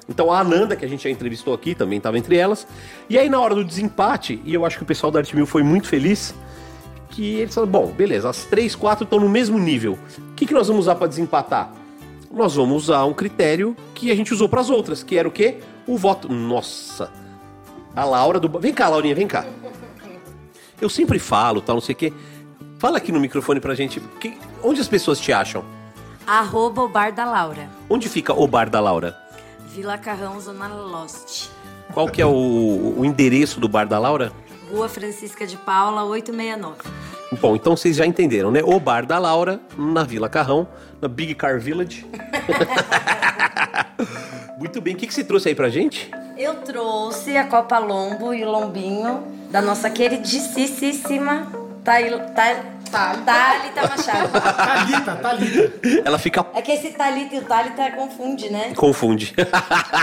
Então 0.09 0.31
a 0.31 0.39
Ananda, 0.41 0.77
que 0.77 0.85
a 0.85 0.89
gente 0.89 1.03
já 1.05 1.11
entrevistou 1.11 1.53
aqui, 1.55 1.75
também 1.75 1.99
estava 1.99 2.17
entre 2.19 2.37
elas. 2.37 2.67
E 3.11 3.19
aí 3.19 3.29
na 3.29 3.41
hora 3.41 3.55
do 3.55 3.65
desempate, 3.65 4.41
e 4.45 4.55
eu 4.55 4.65
acho 4.65 4.77
que 4.77 4.83
o 4.83 4.87
pessoal 4.87 5.11
da 5.11 5.19
Arte 5.19 5.35
Mil 5.35 5.47
foi 5.47 5.63
muito 5.65 5.89
feliz, 5.89 6.33
que 7.11 7.37
eles 7.37 7.55
falaram, 7.55 7.73
bom, 7.73 7.87
beleza, 7.93 8.29
as 8.29 8.45
três, 8.45 8.75
quatro 8.75 9.05
estão 9.05 9.19
no 9.21 9.29
mesmo 9.29 9.59
nível. 9.59 9.99
O 10.31 10.35
que, 10.35 10.47
que 10.47 10.55
nós 10.55 10.69
vamos 10.69 10.83
usar 10.85 10.95
para 10.97 11.07
desempatar? 11.07 11.73
Nós 12.31 12.55
vamos 12.55 12.85
usar 12.85 13.05
um 13.05 13.15
critério 13.15 13.77
que 13.95 14.11
a 14.11 14.15
gente 14.15 14.33
usou 14.35 14.49
para 14.49 14.61
as 14.61 14.69
outras, 14.71 15.03
que 15.03 15.17
era 15.17 15.27
o 15.27 15.31
quê? 15.31 15.59
O 15.87 15.97
voto. 15.97 16.29
Nossa! 16.33 17.11
A 17.95 18.05
Laura 18.05 18.39
do. 18.39 18.59
Vem 18.59 18.75
cá, 18.75 18.89
Laurinha, 18.89 19.15
vem 19.15 19.27
cá. 19.27 19.47
Eu 20.81 20.89
sempre 20.91 21.19
falo, 21.19 21.61
tal, 21.63 21.77
não 21.77 21.81
sei 21.81 21.95
o 21.95 21.97
quê. 21.97 22.13
Fala 22.79 22.99
aqui 22.99 23.11
no 23.11 23.19
microfone 23.21 23.61
pra 23.61 23.75
gente. 23.75 24.01
que- 24.21 24.37
onde 24.63 24.81
as 24.81 24.89
pessoas 24.89 25.19
te 25.19 25.33
acham? 25.33 25.65
Arroba 26.27 26.83
o 26.83 26.89
bar 26.89 27.13
da 27.15 27.25
Laura. 27.25 27.69
Onde 27.89 28.09
fica 28.09 28.35
o 28.35 28.47
bar 28.47 28.69
da 28.69 28.81
Laura? 28.81 29.17
Vila 29.73 29.97
Carrão, 29.97 30.39
Zona 30.41 30.69
Lost. 30.69 31.49
Qual 31.95 32.09
que 32.09 32.21
é 32.21 32.27
o, 32.27 32.95
o 32.99 33.05
endereço 33.05 33.61
do 33.61 33.69
bar 33.69 33.87
da 33.87 33.99
Laura? 33.99 34.33
Rua 34.71 34.89
Francisca 34.89 35.47
de 35.47 35.57
Paula, 35.57 36.05
869. 36.05 36.77
Bom, 37.41 37.57
então 37.57 37.77
vocês 37.77 37.97
já 37.97 38.07
entenderam, 38.07 38.51
né? 38.51 38.61
O 38.65 38.79
bar 38.79 39.05
da 39.05 39.19
Laura, 39.19 39.61
na 39.77 40.05
Vila 40.05 40.29
Carrão, 40.29 40.67
na 41.01 41.09
Big 41.09 41.35
Car 41.35 41.59
Village. 41.61 42.07
Muito 44.59 44.81
bem, 44.81 44.95
o 44.95 44.97
que, 44.97 45.07
que 45.07 45.15
você 45.15 45.25
trouxe 45.25 45.49
aí 45.49 45.55
pra 45.55 45.69
gente? 45.69 46.11
Eu 46.37 46.55
trouxe 46.57 47.37
a 47.37 47.45
Copa 47.47 47.79
Lombo 47.79 48.33
e 48.35 48.45
o 48.45 48.51
lombinho 48.51 49.25
da 49.51 49.61
nossa 49.61 49.89
queridíssima 49.91 51.47
Thail- 51.85 52.21
Thalita 52.91 53.89
Machado. 53.89 54.31
Thalita, 54.33 55.17
Thalita. 55.17 55.73
Ela 56.05 56.19
fica. 56.19 56.47
É 56.55 56.63
que 56.63 56.73
esse 56.73 56.91
Thalita 56.91 57.35
e 57.35 57.39
o 57.41 57.45
Thalita 57.45 57.91
confunde, 57.93 58.49
né? 58.51 58.73
Confunde. 58.77 59.35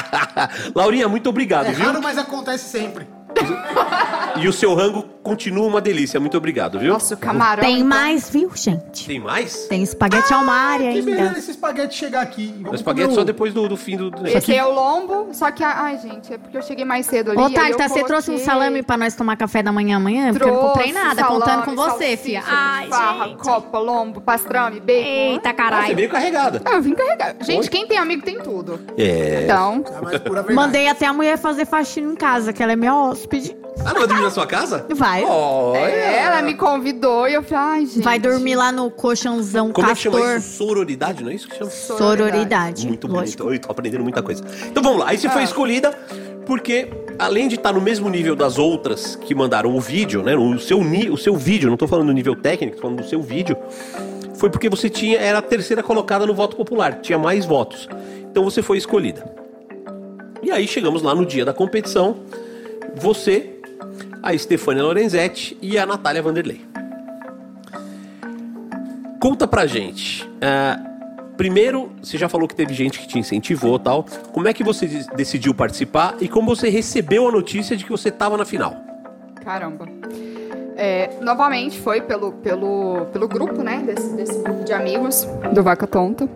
Laurinha, 0.75 1.07
muito 1.07 1.29
obrigado, 1.29 1.67
É 1.67 1.71
viu? 1.71 1.85
raro, 1.85 2.01
mas 2.01 2.17
acontece 2.17 2.65
sempre. 2.69 3.07
E 4.35 4.47
o 4.47 4.53
seu 4.53 4.73
rango 4.73 5.03
continua 5.21 5.67
uma 5.67 5.79
delícia. 5.79 6.19
Muito 6.19 6.35
obrigado, 6.35 6.79
viu? 6.79 6.91
Nossa, 6.93 7.13
o 7.13 7.17
camarão. 7.17 7.63
Tem 7.63 7.75
então. 7.77 7.87
mais, 7.87 8.29
viu, 8.29 8.49
gente? 8.55 9.05
Tem 9.05 9.19
mais? 9.19 9.67
Tem 9.67 9.83
espaguete 9.83 10.33
ao 10.33 10.43
mar 10.43 10.79
Que 10.79 11.01
beleza 11.03 11.23
ainda. 11.23 11.39
esse 11.39 11.51
espaguete 11.51 11.95
chegar 11.95 12.21
aqui. 12.21 12.53
O 12.59 12.63
Vamos 12.63 12.79
espaguete 12.79 13.05
comer 13.09 13.15
só 13.15 13.21
o- 13.21 13.25
depois 13.25 13.53
do, 13.53 13.69
do 13.69 13.77
fim 13.77 13.95
do. 13.95 14.09
do- 14.09 14.27
Esse 14.27 14.53
é 14.55 14.65
o 14.65 14.71
lombo, 14.73 15.27
só 15.31 15.51
que, 15.51 15.63
ai, 15.63 15.99
gente, 15.99 16.33
é 16.33 16.37
porque 16.39 16.57
eu 16.57 16.63
cheguei 16.63 16.83
mais 16.83 17.05
cedo 17.05 17.29
ali. 17.31 17.39
Ô, 17.39 17.49
Thalita, 17.49 17.83
você 17.83 17.89
coloquei- 17.89 18.03
trouxe 18.05 18.31
um 18.31 18.37
salame 18.39 18.81
pra 18.81 18.97
nós 18.97 19.15
tomar 19.15 19.37
café 19.37 19.61
da 19.61 19.71
manhã 19.71 19.97
amanhã? 19.97 20.33
Porque 20.33 20.49
eu 20.49 20.53
não 20.53 20.61
comprei 20.61 20.91
Trouxe 20.91 21.07
nada, 21.07 21.21
salame, 21.21 21.39
contando 21.41 21.63
com 21.65 21.75
você, 21.75 22.17
fia. 22.17 22.43
Ai, 22.45 22.87
farra, 22.87 23.27
gente. 23.27 23.37
copa, 23.37 23.77
lombo, 23.77 24.19
pastrame, 24.19 24.79
bacon. 24.79 24.99
Eita, 25.07 25.49
Ah, 25.49 25.51
você 25.51 25.53
caralho. 25.57 25.95
veio 25.95 26.09
carregada. 26.09 26.61
Ah, 26.65 26.71
eu 26.73 26.81
vim 26.81 26.95
carregar. 26.95 27.35
Gente, 27.41 27.69
quem 27.69 27.85
tem 27.87 27.97
amigo 27.99 28.23
tem 28.23 28.39
tudo. 28.39 28.79
É. 28.97 29.41
Então, 29.43 29.83
A 29.95 30.01
mais 30.01 30.17
pura 30.19 30.41
verdade. 30.41 30.53
Mandei 30.55 30.87
até 30.89 31.05
a 31.05 31.13
mulher 31.13 31.37
fazer 31.37 31.65
faxina 31.65 32.11
em 32.11 32.15
casa, 32.15 32.51
que 32.51 32.61
ela 32.63 32.71
é 32.73 32.75
minha 32.75 32.93
hóspede. 33.23 33.55
Ah, 33.79 33.91
não 33.91 33.99
vai 33.99 34.07
dormir 34.07 34.23
na 34.23 34.29
sua 34.29 34.45
casa? 34.45 34.85
Vai. 34.95 35.23
Olha. 35.25 35.79
é, 35.79 36.23
ela 36.25 36.41
me 36.41 36.53
convidou 36.53 37.27
e 37.27 37.33
eu 37.33 37.41
falei, 37.43 37.63
ai, 37.81 37.85
gente. 37.85 38.01
Vai 38.03 38.19
dormir 38.19 38.55
lá 38.55 38.71
no 38.71 38.91
colchãozão 38.91 39.71
Como 39.71 39.89
é 39.89 39.95
que 39.95 40.01
chama 40.01 40.17
castor. 40.19 40.37
isso? 40.37 40.57
Sororidade, 40.57 41.23
não 41.23 41.31
é 41.31 41.35
isso 41.35 41.47
que 41.47 41.57
chama? 41.57 41.71
Sororidade. 41.71 42.87
Muito 42.87 43.07
lógico. 43.07 43.43
bonito. 43.45 43.55
Eu 43.55 43.67
tô 43.67 43.71
aprendendo 43.71 44.03
muita 44.03 44.21
coisa. 44.21 44.43
Então 44.67 44.83
vamos 44.83 44.99
lá. 44.99 45.09
Aí 45.09 45.17
você 45.17 45.27
foi 45.29 45.43
escolhida 45.43 45.91
porque, 46.45 46.87
além 47.17 47.47
de 47.47 47.55
estar 47.55 47.73
no 47.73 47.81
mesmo 47.81 48.09
nível 48.09 48.35
das 48.35 48.59
outras 48.59 49.15
que 49.15 49.33
mandaram 49.33 49.75
o 49.75 49.81
vídeo, 49.81 50.21
né? 50.21 50.35
O 50.35 50.59
seu, 50.59 50.83
ni- 50.83 51.09
o 51.09 51.17
seu 51.17 51.35
vídeo, 51.35 51.69
não 51.69 51.77
tô 51.77 51.87
falando 51.87 52.07
do 52.07 52.13
nível 52.13 52.35
técnico, 52.35 52.75
tô 52.75 52.81
falando 52.83 53.01
do 53.01 53.07
seu 53.09 53.21
vídeo. 53.21 53.57
Foi 54.35 54.49
porque 54.49 54.69
você 54.69 54.89
tinha 54.89 55.17
era 55.19 55.39
a 55.39 55.41
terceira 55.41 55.81
colocada 55.81 56.25
no 56.27 56.33
voto 56.33 56.55
popular, 56.55 56.99
tinha 57.01 57.17
mais 57.17 57.45
votos. 57.45 57.87
Então 58.29 58.43
você 58.43 58.61
foi 58.61 58.77
escolhida. 58.77 59.23
E 60.43 60.51
aí 60.51 60.67
chegamos 60.67 61.01
lá 61.01 61.15
no 61.15 61.25
dia 61.25 61.43
da 61.45 61.53
competição. 61.53 62.17
Você, 62.95 63.59
a 64.21 64.37
Stefania 64.37 64.83
Lorenzetti 64.83 65.57
e 65.61 65.77
a 65.77 65.85
Natália 65.85 66.21
Vanderlei. 66.21 66.65
Conta 69.19 69.47
pra 69.47 69.65
gente. 69.65 70.29
ah, 70.41 70.79
primeiro, 71.37 71.91
você 72.01 72.17
já 72.17 72.29
falou 72.29 72.47
que 72.47 72.55
teve 72.55 72.73
gente 72.73 72.99
que 72.99 73.07
te 73.07 73.17
incentivou 73.17 73.79
tal. 73.79 74.05
Como 74.31 74.47
é 74.47 74.53
que 74.53 74.63
você 74.63 74.85
de- 74.85 75.07
decidiu 75.15 75.53
participar 75.53 76.15
e 76.21 76.27
como 76.27 76.55
você 76.55 76.69
recebeu 76.69 77.27
a 77.27 77.31
notícia 77.31 77.75
de 77.75 77.83
que 77.85 77.89
você 77.89 78.11
tava 78.11 78.37
na 78.37 78.45
final? 78.45 78.75
Caramba. 79.43 79.87
É, 80.75 81.09
novamente 81.21 81.79
foi 81.79 82.01
pelo, 82.01 82.33
pelo, 82.33 83.05
pelo 83.13 83.27
grupo, 83.27 83.61
né? 83.63 83.81
Desse, 83.85 84.09
desse 84.15 84.39
grupo 84.43 84.63
de 84.63 84.73
amigos 84.73 85.25
do 85.53 85.63
Vaca 85.63 85.87
Tonta. 85.87 86.27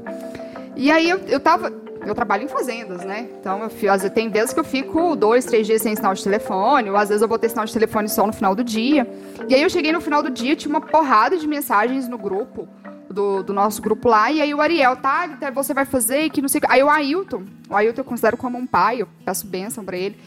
E 0.75 0.91
aí 0.91 1.09
eu, 1.09 1.19
eu 1.27 1.39
tava. 1.39 1.71
Eu 2.07 2.15
trabalho 2.15 2.43
em 2.43 2.47
fazendas, 2.47 3.03
né? 3.03 3.29
Então 3.39 3.59
eu 3.59 3.91
às 3.91 4.01
vezes, 4.01 4.13
tem 4.13 4.29
vezes 4.29 4.53
que 4.53 4.59
eu 4.59 4.63
fico 4.63 5.15
dois, 5.15 5.45
três 5.45 5.67
dias 5.67 5.81
sem 5.81 5.95
sinal 5.95 6.13
de 6.13 6.23
telefone, 6.23 6.89
ou 6.89 6.95
às 6.95 7.09
vezes 7.09 7.21
eu 7.21 7.27
vou 7.27 7.37
ter 7.37 7.49
sinal 7.49 7.65
de 7.65 7.73
telefone 7.73 8.07
só 8.07 8.25
no 8.25 8.33
final 8.33 8.55
do 8.55 8.63
dia. 8.63 9.07
E 9.47 9.53
aí 9.53 9.61
eu 9.61 9.69
cheguei 9.69 9.91
no 9.91 10.01
final 10.01 10.23
do 10.23 10.29
dia, 10.29 10.55
tinha 10.55 10.69
uma 10.69 10.81
porrada 10.81 11.37
de 11.37 11.47
mensagens 11.47 12.07
no 12.07 12.17
grupo, 12.17 12.67
do, 13.09 13.43
do 13.43 13.53
nosso 13.53 13.81
grupo 13.81 14.09
lá, 14.09 14.31
e 14.31 14.41
aí 14.41 14.53
o 14.53 14.61
Ariel, 14.61 14.95
tá, 14.95 15.27
tá, 15.27 15.49
você 15.49 15.73
vai 15.73 15.85
fazer, 15.85 16.29
que 16.29 16.41
não 16.41 16.49
sei 16.49 16.59
o 16.59 16.61
que. 16.61 16.71
Aí 16.71 16.83
o 16.83 16.89
Ailton, 16.89 17.43
o 17.69 17.75
Ailton 17.75 18.01
eu 18.01 18.05
considero 18.05 18.37
como 18.37 18.57
um 18.57 18.67
pai, 18.67 19.01
eu 19.01 19.07
peço 19.25 19.47
bênção 19.47 19.83
pra 19.83 19.97
ele. 19.97 20.17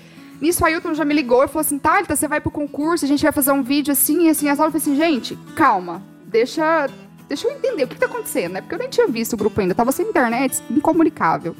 Nisso, 0.40 0.62
o 0.62 0.66
Ailton 0.66 0.94
já 0.94 1.04
me 1.04 1.14
ligou 1.14 1.44
e 1.44 1.48
falou 1.48 1.60
assim: 1.60 1.78
Thalita, 1.78 2.16
você 2.16 2.26
vai 2.26 2.40
pro 2.40 2.50
concurso, 2.50 3.04
a 3.04 3.08
gente 3.08 3.22
vai 3.22 3.32
fazer 3.32 3.52
um 3.52 3.62
vídeo 3.62 3.92
assim, 3.92 4.28
assim, 4.28 4.48
assim. 4.48 4.48
Eu 4.48 4.56
falei 4.56 4.76
assim: 4.76 4.96
gente, 4.96 5.38
calma, 5.54 6.02
deixa, 6.24 6.88
deixa 7.28 7.46
eu 7.46 7.52
entender 7.52 7.84
o 7.84 7.88
que 7.88 7.96
tá 7.96 8.06
acontecendo, 8.06 8.52
né? 8.52 8.60
Porque 8.62 8.74
eu 8.74 8.78
nem 8.78 8.88
tinha 8.88 9.06
visto 9.06 9.34
o 9.34 9.36
grupo 9.36 9.60
ainda, 9.60 9.74
tava 9.74 9.92
sem 9.92 10.06
internet, 10.06 10.62
incomunicável. 10.70 11.54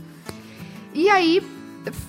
E 0.93 1.09
aí, 1.09 1.43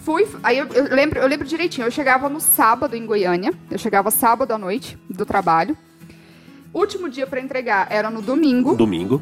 fui. 0.04 0.28
Aí 0.44 0.58
eu, 0.58 0.68
eu 0.68 0.96
lembro, 0.96 1.20
eu 1.20 1.28
lembro 1.28 1.48
direitinho, 1.48 1.88
eu 1.88 1.92
chegava 1.92 2.28
no 2.28 2.40
sábado 2.40 2.96
em 2.96 3.06
Goiânia, 3.06 3.54
eu 3.70 3.78
chegava 3.78 4.12
sábado 4.12 4.52
à 4.52 4.58
noite 4.58 4.98
do 5.10 5.26
trabalho. 5.26 5.78
Último 6.74 7.10
dia 7.10 7.28
pra 7.28 7.42
entregar 7.42 7.88
era 7.90 8.10
no 8.10 8.22
domingo. 8.22 8.76
Domingo. 8.76 9.22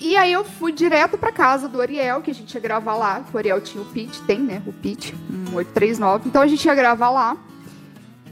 E 0.00 0.16
aí 0.16 0.32
eu 0.32 0.44
fui 0.44 0.72
direto 0.72 1.18
pra 1.18 1.32
casa 1.32 1.68
do 1.68 1.80
Ariel, 1.80 2.22
que 2.22 2.30
a 2.30 2.34
gente 2.34 2.54
ia 2.54 2.60
gravar 2.60 2.94
lá. 2.94 3.24
O 3.32 3.36
Ariel 3.36 3.60
tinha 3.60 3.82
o 3.82 3.86
PIT, 3.86 4.22
tem, 4.22 4.38
né? 4.38 4.62
O 4.64 4.72
PIT, 4.72 5.14
um 5.30 5.56
839. 5.56 6.28
Então 6.28 6.40
a 6.40 6.46
gente 6.46 6.64
ia 6.64 6.74
gravar 6.74 7.10
lá. 7.10 7.36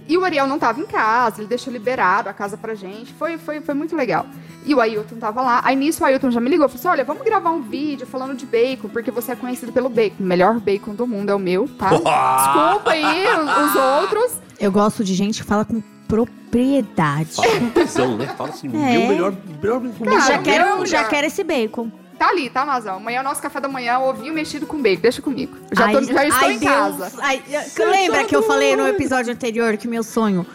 E 0.09 0.17
o 0.17 0.25
Ariel 0.25 0.47
não 0.47 0.59
tava 0.59 0.81
em 0.81 0.87
casa, 0.87 1.41
ele 1.41 1.49
deixou 1.49 1.73
liberado 1.73 2.29
a 2.29 2.33
casa 2.33 2.57
pra 2.57 2.75
gente. 2.77 3.13
Foi, 3.15 3.37
foi, 3.37 3.61
foi 3.61 3.75
muito 3.75 3.97
legal. 3.97 4.27
E 4.67 4.75
o 4.75 4.81
Ailton 4.81 5.17
tava 5.17 5.41
lá. 5.41 5.61
Aí 5.65 5.77
nisso 5.77 6.03
o 6.03 6.07
Ailton 6.07 6.31
já 6.31 6.41
me 6.41 6.51
ligou. 6.51 6.69
Falou 6.69 6.79
assim, 6.81 6.89
olha, 6.89 7.05
vamos 7.05 7.23
gravar 7.25 7.51
um 7.51 7.63
vídeo 7.63 8.07
falando 8.07 8.35
de 8.35 8.45
bacon, 8.45 8.89
porque 8.89 9.11
você 9.13 9.33
é 9.33 9.37
conhecido 9.37 9.71
pelo 9.73 9.89
bacon. 9.89 10.17
O 10.19 10.27
melhor 10.27 10.59
bacon 10.59 10.93
do 10.93 11.07
mundo 11.07 11.31
é 11.31 11.35
o 11.35 11.39
meu, 11.39 11.69
tá? 11.79 11.91
Desculpa 11.95 12.91
aí 12.91 13.27
os, 13.29 13.71
os 13.71 13.77
outros. 13.77 14.33
Eu 14.59 14.73
gosto 14.73 15.05
de 15.05 15.15
gente 15.15 15.41
que 15.41 15.47
fala 15.49 15.65
com 15.65 15.81
propriedade. 16.09 17.35
Fala 17.35 17.59
com 17.61 17.71
tesão, 17.71 18.17
né? 18.17 18.27
Fala 18.37 18.51
assim, 18.51 18.69
É. 18.69 18.71
meu 18.99 19.09
melhor. 19.09 19.35
melhor 19.63 19.83
Eu 19.85 20.21
já 20.21 20.27
Cara, 20.31 20.39
quero, 20.43 20.65
meu 20.77 20.87
já 20.87 20.99
lugar. 20.99 21.11
quero 21.11 21.27
esse 21.27 21.45
bacon. 21.45 21.91
Tá 22.19 22.29
ali, 22.31 22.49
tá, 22.49 22.65
Mazão? 22.65 22.97
Amanhã 22.97 23.19
é 23.19 23.21
o 23.21 23.25
nosso 23.25 23.43
café 23.43 23.61
da 23.61 23.69
manhã, 23.69 23.99
ovinho 23.99 24.33
mexido 24.33 24.67
com 24.67 24.81
bacon. 24.81 25.03
Deixa 25.03 25.21
comigo. 25.21 25.55
Já, 25.71 25.91
tô, 25.91 25.99
Ai, 25.99 26.05
já 26.05 26.27
estou 26.27 26.49
ai, 26.49 26.55
em 26.55 26.59
Deus. 26.59 26.73
casa. 26.73 27.13
Ai, 27.21 27.43
lembra 27.79 28.25
que 28.25 28.35
eu 28.35 28.43
falei 28.43 28.75
no 28.75 28.87
episódio 28.89 29.33
anterior 29.33 29.77
que 29.77 29.87
meu 29.87 30.03
sonho 30.03 30.47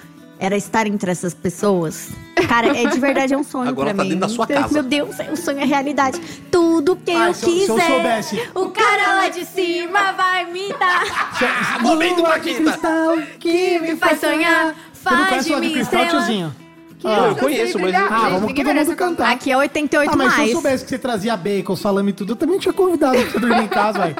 era 0.41 0.57
estar 0.57 0.87
entre 0.87 1.11
essas 1.11 1.33
pessoas? 1.35 2.09
Cara, 2.49 2.75
é 2.75 2.87
de 2.87 2.99
verdade 2.99 3.33
é 3.33 3.37
um 3.37 3.43
sonho 3.43 3.69
Agora 3.69 3.89
pra 3.93 3.97
tá 3.97 4.03
mim. 4.03 4.09
dentro 4.09 4.27
da 4.27 4.33
sua 4.33 4.47
casa. 4.47 4.73
Meu 4.73 4.81
Deus, 4.83 5.15
o 5.31 5.37
sonho 5.37 5.59
é 5.59 5.65
realidade. 5.65 6.19
Tudo 6.51 6.95
que 6.95 7.11
Ai, 7.11 7.29
eu 7.29 7.33
se 7.35 7.45
eu- 7.45 7.51
se 7.51 7.67
eu 7.69 7.75
quiser, 7.75 7.87
soubesse. 7.87 8.49
o 8.55 8.69
cara 8.69 9.13
lá 9.17 9.29
de 9.29 9.45
cima 9.45 10.11
vai 10.13 10.45
me 10.51 10.73
dar. 10.73 11.79
Momento 11.81 12.17
Lua 12.21 12.39
de 12.39 12.49
Paquita. 12.53 12.71
cristal 12.71 13.17
que 13.39 13.79
me 13.79 13.95
Faz 13.95 14.19
sonhar, 14.19 14.73
Você 14.91 15.09
não 15.09 15.17
faz 15.17 15.29
conhece 15.29 15.45
de 15.45 15.51
Lua 15.51 15.61
de 15.61 15.67
mim 15.67 15.73
cristal, 15.73 16.01
estrela. 16.03 16.23
tiozinho? 16.25 16.55
Que 17.01 17.07
Ah, 17.07 17.27
eu 17.29 17.35
conheço, 17.35 17.79
mas-. 17.79 17.95
Ah, 17.95 17.99
Gente, 17.99 18.09
vamos 18.39 18.53
todo 18.53 18.73
mundo 18.75 18.95
cantar. 18.95 19.31
Aqui 19.31 19.51
é 19.51 19.57
88 19.57 20.11
Ah, 20.13 20.15
mas 20.15 20.27
se 20.33 20.33
eu 20.33 20.37
mais. 20.43 20.51
soubesse 20.53 20.83
que 20.83 20.89
você 20.91 20.99
trazia 20.99 21.35
bacon, 21.35 21.75
salame 21.75 22.11
e 22.11 22.13
tudo, 22.13 22.33
eu 22.33 22.35
também 22.35 22.59
tinha 22.59 22.71
convidado 22.73 23.17
pra 23.17 23.25
você 23.31 23.39
dormir 23.39 23.63
em 23.63 23.67
casa, 23.67 23.97
vai. 23.99 24.15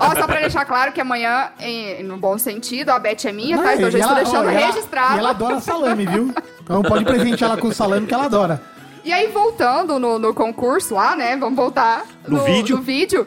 Ó, 0.00 0.16
só 0.20 0.26
pra 0.26 0.40
deixar 0.40 0.64
claro 0.64 0.92
que 0.92 1.00
amanhã, 1.00 1.50
em, 1.60 2.02
no 2.02 2.16
bom 2.16 2.38
sentido, 2.38 2.88
a 2.90 2.98
Beth 2.98 3.24
é 3.26 3.32
minha, 3.32 3.58
tá? 3.58 3.74
Então 3.74 3.86
eu 3.86 3.90
já 3.90 3.98
e 3.98 4.00
estou 4.00 4.16
ela- 4.16 4.24
deixando 4.24 4.46
ó, 4.46 4.50
e 4.50 4.54
ela- 4.56 4.66
registrado. 4.66 5.14
E 5.14 5.18
ela 5.18 5.30
adora 5.30 5.60
salame, 5.60 6.06
viu? 6.06 6.34
Então 6.62 6.82
pode 6.82 7.04
presentear 7.04 7.50
ela 7.52 7.60
com 7.60 7.70
salame 7.70 8.06
que 8.06 8.14
ela 8.14 8.24
adora. 8.24 8.62
E 9.04 9.12
aí, 9.12 9.26
voltando 9.28 9.98
no, 9.98 10.18
no 10.18 10.32
concurso 10.34 10.94
lá, 10.94 11.14
né? 11.16 11.36
Vamos 11.36 11.56
voltar 11.56 12.04
No 12.26 12.40
vídeo? 12.44 12.76
no 12.76 12.82
vídeo. 12.82 13.26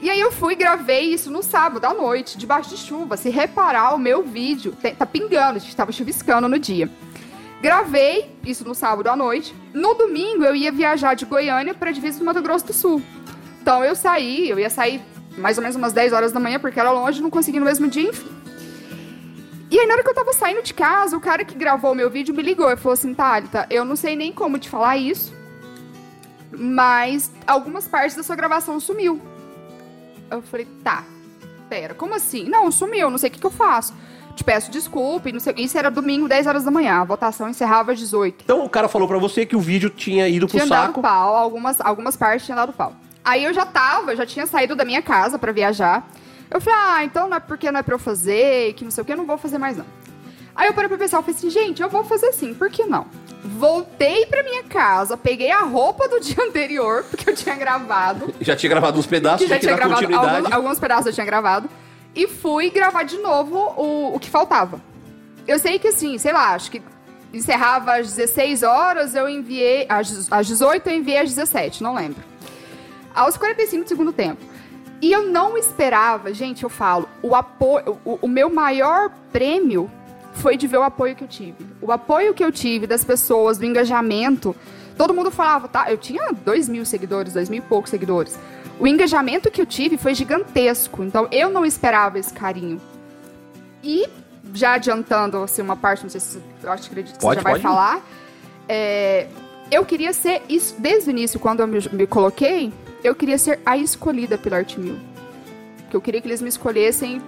E 0.00 0.10
aí 0.10 0.20
eu 0.20 0.30
fui 0.30 0.52
e 0.52 0.56
gravei 0.56 1.12
isso 1.12 1.30
no 1.30 1.42
sábado 1.42 1.84
à 1.86 1.94
noite, 1.94 2.36
debaixo 2.36 2.68
de 2.70 2.76
chuva. 2.76 3.16
Se 3.16 3.30
reparar 3.30 3.94
o 3.94 3.98
meu 3.98 4.22
vídeo, 4.22 4.74
tá 4.98 5.06
pingando, 5.06 5.56
a 5.56 5.58
gente 5.58 5.74
tava 5.74 5.90
chuviscando 5.90 6.48
no 6.48 6.58
dia. 6.58 6.90
Gravei 7.60 8.36
isso 8.44 8.66
no 8.66 8.74
sábado 8.74 9.08
à 9.08 9.16
noite. 9.16 9.54
No 9.72 9.94
domingo 9.94 10.44
eu 10.44 10.54
ia 10.54 10.70
viajar 10.70 11.14
de 11.14 11.24
Goiânia 11.24 11.74
pra 11.74 11.90
divisa 11.90 12.18
do 12.18 12.24
Mato 12.24 12.42
Grosso 12.42 12.66
do 12.66 12.72
Sul. 12.72 13.02
Então 13.60 13.82
eu 13.84 13.96
saí, 13.96 14.48
eu 14.48 14.58
ia 14.58 14.70
sair 14.70 15.00
mais 15.36 15.58
ou 15.58 15.62
menos 15.62 15.76
umas 15.76 15.92
10 15.92 16.12
horas 16.12 16.32
da 16.32 16.40
manhã, 16.40 16.58
porque 16.58 16.78
era 16.78 16.90
longe, 16.90 17.22
não 17.22 17.30
consegui 17.30 17.58
no 17.58 17.66
mesmo 17.66 17.88
dia, 17.88 18.08
enfim. 18.08 18.36
E 19.70 19.80
aí, 19.80 19.86
na 19.86 19.94
hora 19.94 20.02
que 20.02 20.08
eu 20.08 20.14
tava 20.14 20.32
saindo 20.32 20.62
de 20.62 20.72
casa, 20.72 21.16
o 21.16 21.20
cara 21.20 21.44
que 21.44 21.56
gravou 21.56 21.90
o 21.90 21.94
meu 21.94 22.08
vídeo 22.08 22.34
me 22.34 22.42
ligou 22.42 22.70
e 22.70 22.76
falou 22.76 22.92
assim: 22.92 23.12
Thalita, 23.12 23.66
eu 23.68 23.84
não 23.84 23.96
sei 23.96 24.14
nem 24.14 24.32
como 24.32 24.58
te 24.58 24.70
falar 24.70 24.96
isso, 24.96 25.34
mas 26.52 27.32
algumas 27.46 27.88
partes 27.88 28.16
da 28.16 28.22
sua 28.22 28.36
gravação 28.36 28.78
sumiu. 28.78 29.20
Eu 30.30 30.40
falei: 30.42 30.66
tá, 30.84 31.04
pera, 31.68 31.94
como 31.94 32.14
assim? 32.14 32.48
Não, 32.48 32.70
sumiu, 32.70 33.10
não 33.10 33.18
sei 33.18 33.28
o 33.28 33.32
que, 33.32 33.40
que 33.40 33.46
eu 33.46 33.50
faço. 33.50 33.92
Te 34.36 34.44
peço 34.44 34.70
desculpa, 34.70 35.30
e 35.30 35.32
não 35.32 35.40
sei. 35.40 35.54
Isso 35.56 35.76
era 35.78 35.90
domingo, 35.90 36.28
10 36.28 36.46
horas 36.46 36.62
da 36.64 36.70
manhã. 36.70 37.00
A 37.00 37.04
votação 37.04 37.48
encerrava 37.48 37.92
às 37.92 37.98
18. 37.98 38.42
Então 38.44 38.62
o 38.64 38.68
cara 38.68 38.86
falou 38.86 39.08
pra 39.08 39.16
você 39.18 39.46
que 39.46 39.56
o 39.56 39.60
vídeo 39.60 39.88
tinha 39.90 40.28
ido 40.28 40.46
pro 40.46 40.58
Tinha 40.58 40.66
dado 40.68 40.86
saco. 40.88 41.00
pau, 41.00 41.34
algumas, 41.34 41.80
algumas 41.80 42.16
partes 42.16 42.44
tinham 42.44 42.56
dado 42.56 42.72
pau. 42.72 42.92
Aí 43.24 43.42
eu 43.42 43.52
já 43.54 43.64
tava, 43.64 44.14
já 44.14 44.26
tinha 44.26 44.46
saído 44.46 44.76
da 44.76 44.84
minha 44.84 45.00
casa 45.00 45.38
pra 45.38 45.50
viajar. 45.52 46.06
Eu 46.50 46.60
falei, 46.60 46.78
ah, 46.80 47.04
então 47.04 47.28
não 47.28 47.36
é 47.38 47.40
porque 47.40 47.72
não 47.72 47.80
é 47.80 47.82
pra 47.82 47.94
eu 47.94 47.98
fazer, 47.98 48.74
que 48.74 48.84
não 48.84 48.90
sei 48.90 49.02
o 49.02 49.04
que, 49.04 49.12
eu 49.12 49.16
não 49.16 49.24
vou 49.26 49.38
fazer 49.38 49.58
mais 49.58 49.76
não. 49.76 49.86
Aí 50.54 50.68
eu 50.68 50.74
parei 50.74 50.88
pra 50.88 50.96
pensar, 50.96 51.16
eu 51.16 51.22
falei 51.22 51.34
assim, 51.36 51.50
gente, 51.50 51.82
eu 51.82 51.88
vou 51.88 52.04
fazer 52.04 52.32
sim, 52.32 52.54
por 52.54 52.70
que 52.70 52.84
não? 52.84 53.06
Voltei 53.42 54.26
pra 54.26 54.42
minha 54.42 54.62
casa, 54.64 55.16
peguei 55.16 55.50
a 55.50 55.60
roupa 55.60 56.08
do 56.08 56.20
dia 56.20 56.44
anterior, 56.44 57.04
porque 57.10 57.30
eu 57.30 57.34
tinha 57.34 57.54
gravado. 57.56 58.32
Já 58.40 58.54
tinha 58.54 58.70
gravado 58.70 58.98
uns 58.98 59.06
pedaços, 59.06 59.48
já 59.48 59.58
tinha 59.58 59.60
tinha 59.60 59.76
gravado 59.76 60.00
continuidade. 60.00 60.36
alguns, 60.36 60.52
alguns 60.52 60.78
pedaços 60.78 61.06
eu 61.06 61.12
tinha 61.12 61.26
gravado. 61.26 61.68
E 62.16 62.26
fui 62.26 62.70
gravar 62.70 63.02
de 63.02 63.18
novo 63.18 63.56
o, 63.76 64.16
o 64.16 64.18
que 64.18 64.30
faltava. 64.30 64.80
Eu 65.46 65.58
sei 65.58 65.78
que 65.78 65.88
assim, 65.88 66.16
sei 66.16 66.32
lá, 66.32 66.54
acho 66.54 66.70
que 66.70 66.82
encerrava 67.32 67.96
às 67.96 68.14
16 68.14 68.62
horas, 68.62 69.14
eu 69.14 69.28
enviei. 69.28 69.86
Às, 69.88 70.32
às 70.32 70.46
18 70.46 70.88
eu 70.88 70.96
enviei 70.96 71.18
às 71.18 71.28
17, 71.28 71.82
não 71.82 71.94
lembro. 71.94 72.22
Aos 73.14 73.36
45 73.36 73.84
do 73.84 73.88
segundo 73.88 74.12
tempo. 74.12 74.40
E 75.00 75.12
eu 75.12 75.26
não 75.26 75.58
esperava, 75.58 76.32
gente, 76.32 76.64
eu 76.64 76.70
falo, 76.70 77.06
o 77.22 77.34
apoio. 77.34 77.98
O, 78.04 78.18
o 78.22 78.28
meu 78.28 78.48
maior 78.48 79.10
prêmio 79.30 79.90
foi 80.32 80.56
de 80.56 80.66
ver 80.66 80.78
o 80.78 80.82
apoio 80.82 81.14
que 81.14 81.24
eu 81.24 81.28
tive. 81.28 81.66
O 81.82 81.92
apoio 81.92 82.32
que 82.32 82.42
eu 82.42 82.50
tive 82.50 82.86
das 82.86 83.04
pessoas, 83.04 83.58
do 83.58 83.66
engajamento. 83.66 84.56
Todo 84.96 85.12
mundo 85.12 85.30
falava, 85.30 85.68
tá? 85.68 85.90
Eu 85.90 85.98
tinha 85.98 86.32
dois 86.32 86.66
mil 86.66 86.86
seguidores, 86.86 87.34
dois 87.34 87.50
mil 87.50 87.58
e 87.58 87.62
poucos 87.62 87.90
seguidores. 87.90 88.38
O 88.78 88.86
engajamento 88.86 89.50
que 89.50 89.60
eu 89.60 89.66
tive 89.66 89.96
foi 89.96 90.14
gigantesco. 90.14 91.02
Então 91.02 91.28
eu 91.30 91.50
não 91.50 91.64
esperava 91.64 92.18
esse 92.18 92.32
carinho. 92.32 92.80
E 93.82 94.08
já 94.54 94.74
adiantando 94.74 95.38
assim, 95.42 95.62
uma 95.62 95.76
parte, 95.76 96.02
não 96.02 96.10
sei 96.10 96.20
se 96.20 96.38
eu 96.62 96.70
acho 96.70 96.84
que 96.84 96.88
acredito 96.90 97.14
que 97.16 97.20
Pode, 97.20 97.40
você 97.40 97.42
já 97.42 97.42
vai 97.42 97.52
pode. 97.54 97.62
falar. 97.62 98.00
é, 98.68 99.28
eu 99.70 99.84
queria 99.84 100.12
ser 100.12 100.42
isso 100.48 100.76
desde 100.78 101.08
o 101.08 101.12
início, 101.12 101.40
quando 101.40 101.60
eu 101.60 101.66
me, 101.66 101.78
me 101.92 102.06
coloquei, 102.06 102.72
eu 103.02 103.14
queria 103.14 103.36
ser 103.38 103.58
a 103.66 103.76
escolhida 103.76 104.38
pela 104.38 104.58
Art 104.58 104.76
Mil. 104.76 104.96
Que 105.90 105.96
eu 105.96 106.00
queria 106.00 106.20
que 106.20 106.28
eles 106.28 106.40
me 106.40 106.48
escolhessem 106.48 107.20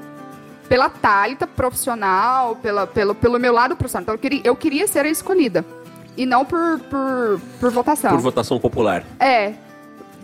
pela 0.68 0.88
Thalita 0.88 1.46
profissional, 1.46 2.56
pela, 2.56 2.86
pelo, 2.86 3.14
pelo 3.14 3.38
meu 3.38 3.52
lado 3.52 3.74
profissional. 3.76 4.02
Então 4.02 4.14
eu 4.14 4.18
queria, 4.18 4.40
eu 4.44 4.56
queria 4.56 4.86
ser 4.86 5.04
a 5.04 5.08
escolhida. 5.08 5.64
E 6.16 6.26
não 6.26 6.44
por, 6.44 6.80
por, 6.90 7.40
por 7.60 7.70
votação. 7.70 8.10
Por 8.10 8.20
votação 8.20 8.58
popular. 8.58 9.04
É. 9.20 9.54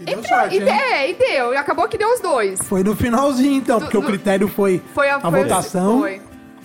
E 0.01 0.05
deu 0.05 0.25
sorte, 0.25 0.57
e, 0.57 0.63
hein? 0.63 0.69
é, 0.69 1.11
e 1.11 1.15
deu. 1.15 1.55
E 1.55 1.57
acabou 1.57 1.87
que 1.89 1.97
deu 1.97 2.13
os 2.13 2.21
dois. 2.21 2.61
Foi 2.63 2.83
no 2.83 2.97
finalzinho, 2.97 3.55
então, 3.55 3.79
porque 3.81 3.97
o 3.97 4.01
do- 4.01 4.07
critério 4.07 4.49
foi, 4.49 4.83
Foi 4.95 5.09
a, 5.09 5.17
a 5.17 5.21
foi- 5.21 5.43
votação. 5.43 6.01
Foi. 6.01 6.15
É 6.15 6.21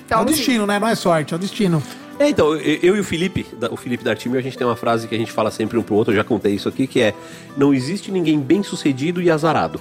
Então, 0.06 0.20
o 0.20 0.24
assim, 0.24 0.34
destino, 0.34 0.66
né? 0.66 0.80
Não 0.80 0.88
é 0.88 0.96
sorte, 0.96 1.34
é 1.34 1.38
o 1.38 1.40
destino. 1.40 1.82
É, 2.18 2.28
então, 2.28 2.56
eu 2.56 2.80
eu 2.82 2.96
e 2.98 3.00
o 3.00 3.04
Felipe, 3.04 3.46
da- 3.56 3.70
o 3.72 3.78
Felipe 3.78 4.04
da 4.04 4.12
Artimio, 4.12 4.38
a 4.40 4.42
gente 4.42 4.58
tem 4.58 4.66
uma 4.68 4.76
frase 4.76 5.08
que 5.08 5.16
a 5.16 5.18
gente 5.18 5.32
fala 5.32 5.52
sempre 5.52 5.78
um 5.78 5.84
pro 5.84 5.96
outro, 5.96 6.12
eu 6.12 6.18
já 6.18 6.24
contei 6.24 6.54
isso 6.54 6.68
aqui, 6.68 6.86
que 6.88 7.00
é 7.02 7.14
não 7.56 7.74
existe 7.74 8.12
ninguém 8.12 8.40
bem 8.40 8.62
sucedido 8.64 9.22
e 9.22 9.30
azarado. 9.32 9.80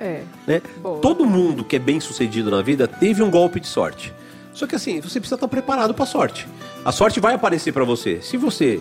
É. 0.00 0.22
né? 0.46 0.60
Boa. 0.82 0.98
Todo 0.98 1.24
mundo 1.24 1.62
que 1.62 1.76
é 1.76 1.78
bem 1.78 2.00
sucedido 2.00 2.50
na 2.50 2.60
vida 2.60 2.88
teve 2.88 3.22
um 3.22 3.30
golpe 3.30 3.60
de 3.60 3.68
sorte. 3.68 4.12
Só 4.52 4.66
que 4.66 4.74
assim, 4.74 5.00
você 5.00 5.20
precisa 5.20 5.36
estar 5.36 5.46
preparado 5.48 5.94
para 5.94 6.02
a 6.02 6.06
sorte. 6.06 6.48
A 6.84 6.90
sorte 6.90 7.20
vai 7.20 7.34
aparecer 7.34 7.72
para 7.72 7.84
você. 7.84 8.20
Se 8.20 8.36
você 8.36 8.80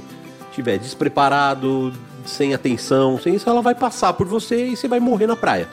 estiver 0.49 0.79
despreparado, 0.79 1.93
sem 2.25 2.53
atenção, 2.53 3.19
sem 3.19 3.35
isso, 3.35 3.49
ela 3.49 3.61
vai 3.61 3.75
passar 3.75 4.13
por 4.13 4.27
você 4.27 4.67
e 4.67 4.75
você 4.77 4.87
vai 4.87 4.99
morrer 4.99 5.27
na 5.27 5.35
praia. 5.35 5.67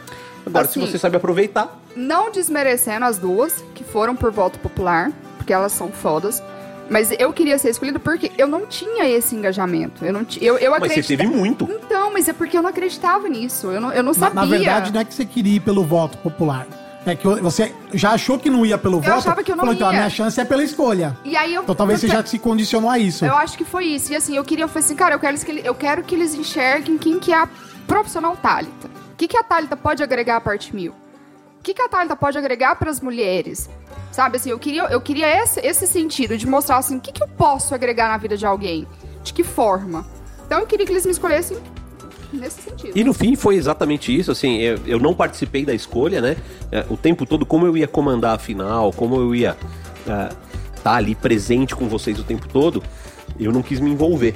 Agora, 0.46 0.64
Assim, 0.64 0.80
se 0.84 0.92
você 0.92 0.98
sabe 0.98 1.16
aproveitar, 1.16 1.78
Não 1.94 2.30
desmerecendo 2.30 3.04
as 3.04 3.18
duas, 3.18 3.62
que 3.74 3.84
foram 3.84 4.14
por 4.16 4.30
voto 4.30 4.58
popular, 4.60 5.10
porque 5.36 5.52
elas 5.52 5.72
são 5.72 5.88
fodas. 5.88 6.42
Mas 6.90 7.12
eu 7.18 7.30
queria 7.34 7.58
ser 7.58 7.68
escolhida 7.68 7.98
porque 7.98 8.32
eu 8.38 8.46
não 8.46 8.64
tinha 8.64 9.06
esse 9.06 9.34
engajamento. 9.36 10.02
Eu 10.06 10.12
não 10.12 10.24
eu, 10.40 10.56
eu 10.56 10.70
mas 10.70 10.80
você 10.80 11.00
acredita- 11.00 11.22
teve 11.22 11.26
muito. 11.36 11.68
Então, 11.70 12.10
mas 12.10 12.28
é 12.28 12.32
porque 12.32 12.56
eu 12.56 12.62
não 12.62 12.70
acreditava 12.70 13.28
nisso. 13.28 13.66
Eu 13.66 13.78
não, 13.80 13.92
eu 13.92 14.02
não 14.02 14.12
Na, 14.12 14.18
sabia. 14.18 14.34
na 14.34 14.46
verdade, 14.46 14.92
não 14.92 15.00
é 15.00 15.04
que 15.04 15.12
você 15.12 15.26
queria 15.26 15.56
ir 15.56 15.60
pelo 15.60 15.84
voto 15.84 16.16
popular. 16.18 16.66
É 17.10 17.16
que 17.16 17.26
você 17.26 17.74
já 17.92 18.12
achou 18.12 18.38
que 18.38 18.50
não 18.50 18.64
ia 18.64 18.76
pelo 18.76 19.00
voto. 19.00 19.12
achava 19.12 19.42
que 19.42 19.52
eu 19.52 19.56
não 19.56 19.62
falou, 19.62 19.74
então 19.74 19.88
a 19.88 19.92
ia. 19.92 19.98
minha 19.98 20.10
chance 20.10 20.40
é 20.40 20.44
pela 20.44 20.62
escolha. 20.62 21.16
E 21.24 21.36
aí 21.36 21.54
eu. 21.54 21.62
Então 21.62 21.74
talvez 21.74 22.00
você 22.00 22.06
eu, 22.06 22.10
já 22.10 22.24
se 22.24 22.38
condicionou 22.38 22.90
a 22.90 22.98
isso. 22.98 23.24
Eu 23.24 23.36
acho 23.36 23.56
que 23.56 23.64
foi 23.64 23.86
isso. 23.86 24.12
E 24.12 24.16
assim, 24.16 24.36
eu 24.36 24.44
queria, 24.44 24.64
eu 24.64 24.68
falei 24.68 24.84
assim, 24.84 24.96
cara, 24.96 25.14
eu 25.14 25.18
quero 25.18 25.38
eu 25.64 25.74
quero 25.74 26.02
que 26.02 26.14
eles 26.14 26.34
enxerguem 26.34 26.98
quem 26.98 27.18
que 27.18 27.32
é 27.32 27.42
a 27.42 27.48
profissional 27.86 28.36
Thalita. 28.36 28.88
O 29.12 29.16
que, 29.16 29.26
que 29.26 29.36
a 29.36 29.42
Thalita 29.42 29.76
pode 29.76 30.02
agregar 30.02 30.36
a 30.36 30.40
parte 30.40 30.74
mil? 30.74 30.92
O 31.58 31.62
que, 31.62 31.74
que 31.74 31.82
a 31.82 31.88
Thalita 31.88 32.14
pode 32.14 32.38
agregar 32.38 32.76
para 32.76 32.90
as 32.90 33.00
mulheres? 33.00 33.68
Sabe, 34.12 34.36
assim, 34.36 34.50
eu 34.50 34.58
queria, 34.58 34.84
eu 34.84 35.00
queria 35.00 35.28
esse, 35.42 35.60
esse 35.60 35.86
sentido 35.86 36.36
de 36.36 36.46
mostrar, 36.46 36.78
assim, 36.78 36.96
o 36.96 37.00
que, 37.00 37.12
que 37.12 37.22
eu 37.22 37.28
posso 37.28 37.74
agregar 37.74 38.08
na 38.08 38.16
vida 38.16 38.36
de 38.36 38.46
alguém? 38.46 38.86
De 39.22 39.32
que 39.32 39.44
forma? 39.44 40.06
Então 40.46 40.60
eu 40.60 40.66
queria 40.66 40.86
que 40.86 40.92
eles 40.92 41.04
me 41.04 41.12
escolhessem 41.12 41.58
nesse 42.32 42.62
sentido. 42.62 42.92
E 42.94 43.04
no 43.04 43.12
fim 43.12 43.36
foi 43.36 43.56
exatamente 43.56 44.16
isso, 44.16 44.30
assim, 44.30 44.58
eu, 44.58 44.78
eu 44.86 44.98
não 44.98 45.14
participei 45.14 45.64
da 45.64 45.74
escolha, 45.74 46.20
né? 46.20 46.36
É, 46.70 46.84
O 46.88 46.96
tempo 46.96 47.24
todo, 47.26 47.46
como 47.46 47.66
eu 47.66 47.76
ia 47.76 47.88
comandar 47.88 48.34
a 48.34 48.38
final, 48.38 48.92
como 48.92 49.16
eu 49.16 49.34
ia 49.34 49.56
estar 50.76 50.94
ali 50.94 51.14
presente 51.14 51.74
com 51.74 51.88
vocês 51.88 52.18
o 52.18 52.24
tempo 52.24 52.48
todo, 52.48 52.82
eu 53.38 53.52
não 53.52 53.62
quis 53.62 53.80
me 53.80 53.90
envolver. 53.90 54.34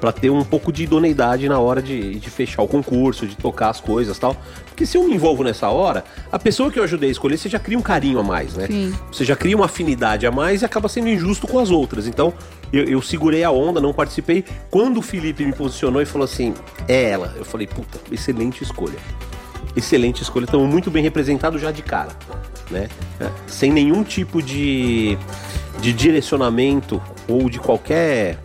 Pra 0.00 0.12
ter 0.12 0.30
um 0.30 0.42
pouco 0.42 0.72
de 0.72 0.84
idoneidade 0.84 1.46
na 1.46 1.58
hora 1.58 1.82
de, 1.82 2.18
de 2.18 2.30
fechar 2.30 2.62
o 2.62 2.66
concurso, 2.66 3.26
de 3.26 3.36
tocar 3.36 3.68
as 3.68 3.82
coisas 3.82 4.16
e 4.16 4.20
tal. 4.20 4.34
Porque 4.64 4.86
se 4.86 4.96
eu 4.96 5.04
me 5.04 5.14
envolvo 5.14 5.44
nessa 5.44 5.68
hora, 5.68 6.02
a 6.32 6.38
pessoa 6.38 6.70
que 6.70 6.78
eu 6.78 6.84
ajudei 6.84 7.10
a 7.10 7.12
escolher, 7.12 7.36
você 7.36 7.50
já 7.50 7.58
cria 7.58 7.76
um 7.78 7.82
carinho 7.82 8.18
a 8.18 8.22
mais, 8.22 8.54
né? 8.54 8.66
Sim. 8.66 8.94
Você 9.12 9.26
já 9.26 9.36
cria 9.36 9.54
uma 9.54 9.66
afinidade 9.66 10.26
a 10.26 10.30
mais 10.30 10.62
e 10.62 10.64
acaba 10.64 10.88
sendo 10.88 11.10
injusto 11.10 11.46
com 11.46 11.58
as 11.58 11.70
outras. 11.70 12.06
Então, 12.06 12.32
eu, 12.72 12.84
eu 12.84 13.02
segurei 13.02 13.44
a 13.44 13.50
onda, 13.50 13.80
não 13.80 13.92
participei. 13.92 14.44
Quando 14.70 14.98
o 14.98 15.02
Felipe 15.02 15.44
me 15.44 15.52
posicionou 15.52 16.00
e 16.00 16.06
falou 16.06 16.24
assim, 16.24 16.54
é 16.86 17.10
ela, 17.10 17.34
eu 17.36 17.44
falei, 17.44 17.66
puta, 17.66 17.98
excelente 18.10 18.62
escolha. 18.62 18.98
Excelente 19.76 20.22
escolha, 20.22 20.44
estamos 20.44 20.68
muito 20.68 20.90
bem 20.90 21.02
representados 21.02 21.60
já 21.60 21.70
de 21.70 21.82
cara, 21.82 22.10
né? 22.70 22.88
É, 23.20 23.30
Sem 23.46 23.70
nenhum 23.72 24.02
tipo 24.02 24.42
de, 24.42 25.16
de 25.80 25.92
direcionamento 25.92 27.00
ou 27.28 27.48
de 27.48 27.60
qualquer 27.60 28.38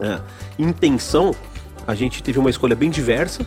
é, 0.00 0.20
intenção, 0.58 1.34
a 1.86 1.94
gente 1.94 2.22
teve 2.22 2.38
uma 2.38 2.48
escolha 2.48 2.74
bem 2.74 2.88
diversa, 2.88 3.46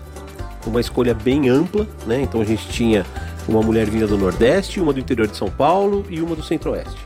uma 0.66 0.80
escolha 0.80 1.14
bem 1.14 1.50
ampla, 1.50 1.88
né? 2.06 2.22
Então 2.22 2.40
a 2.40 2.46
gente 2.46 2.68
tinha 2.70 3.06
uma 3.48 3.62
mulher 3.62 3.90
vinda 3.90 4.06
do 4.06 4.18
Nordeste, 4.18 4.80
uma 4.80 4.94
do 4.94 5.00
interior 5.00 5.28
de 5.28 5.36
São 5.36 5.50
Paulo 5.50 6.06
e 6.10 6.22
uma 6.22 6.36
do 6.36 6.44
Centro-Oeste. 6.44 7.00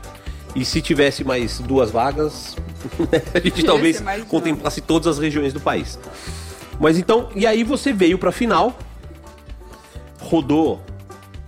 E 0.54 0.64
se 0.64 0.80
tivesse 0.80 1.24
mais 1.24 1.58
duas 1.58 1.90
vagas, 1.90 2.56
a 3.34 3.38
gente 3.40 3.60
Ia 3.60 3.66
talvez 3.66 4.02
contemplasse 4.28 4.80
todas 4.80 5.08
as 5.08 5.18
regiões 5.18 5.52
do 5.52 5.60
país. 5.60 5.98
Mas 6.78 6.96
então, 6.98 7.28
e 7.34 7.46
aí 7.46 7.64
você 7.64 7.92
veio 7.92 8.18
pra 8.18 8.30
final, 8.32 8.76
rodou 10.20 10.80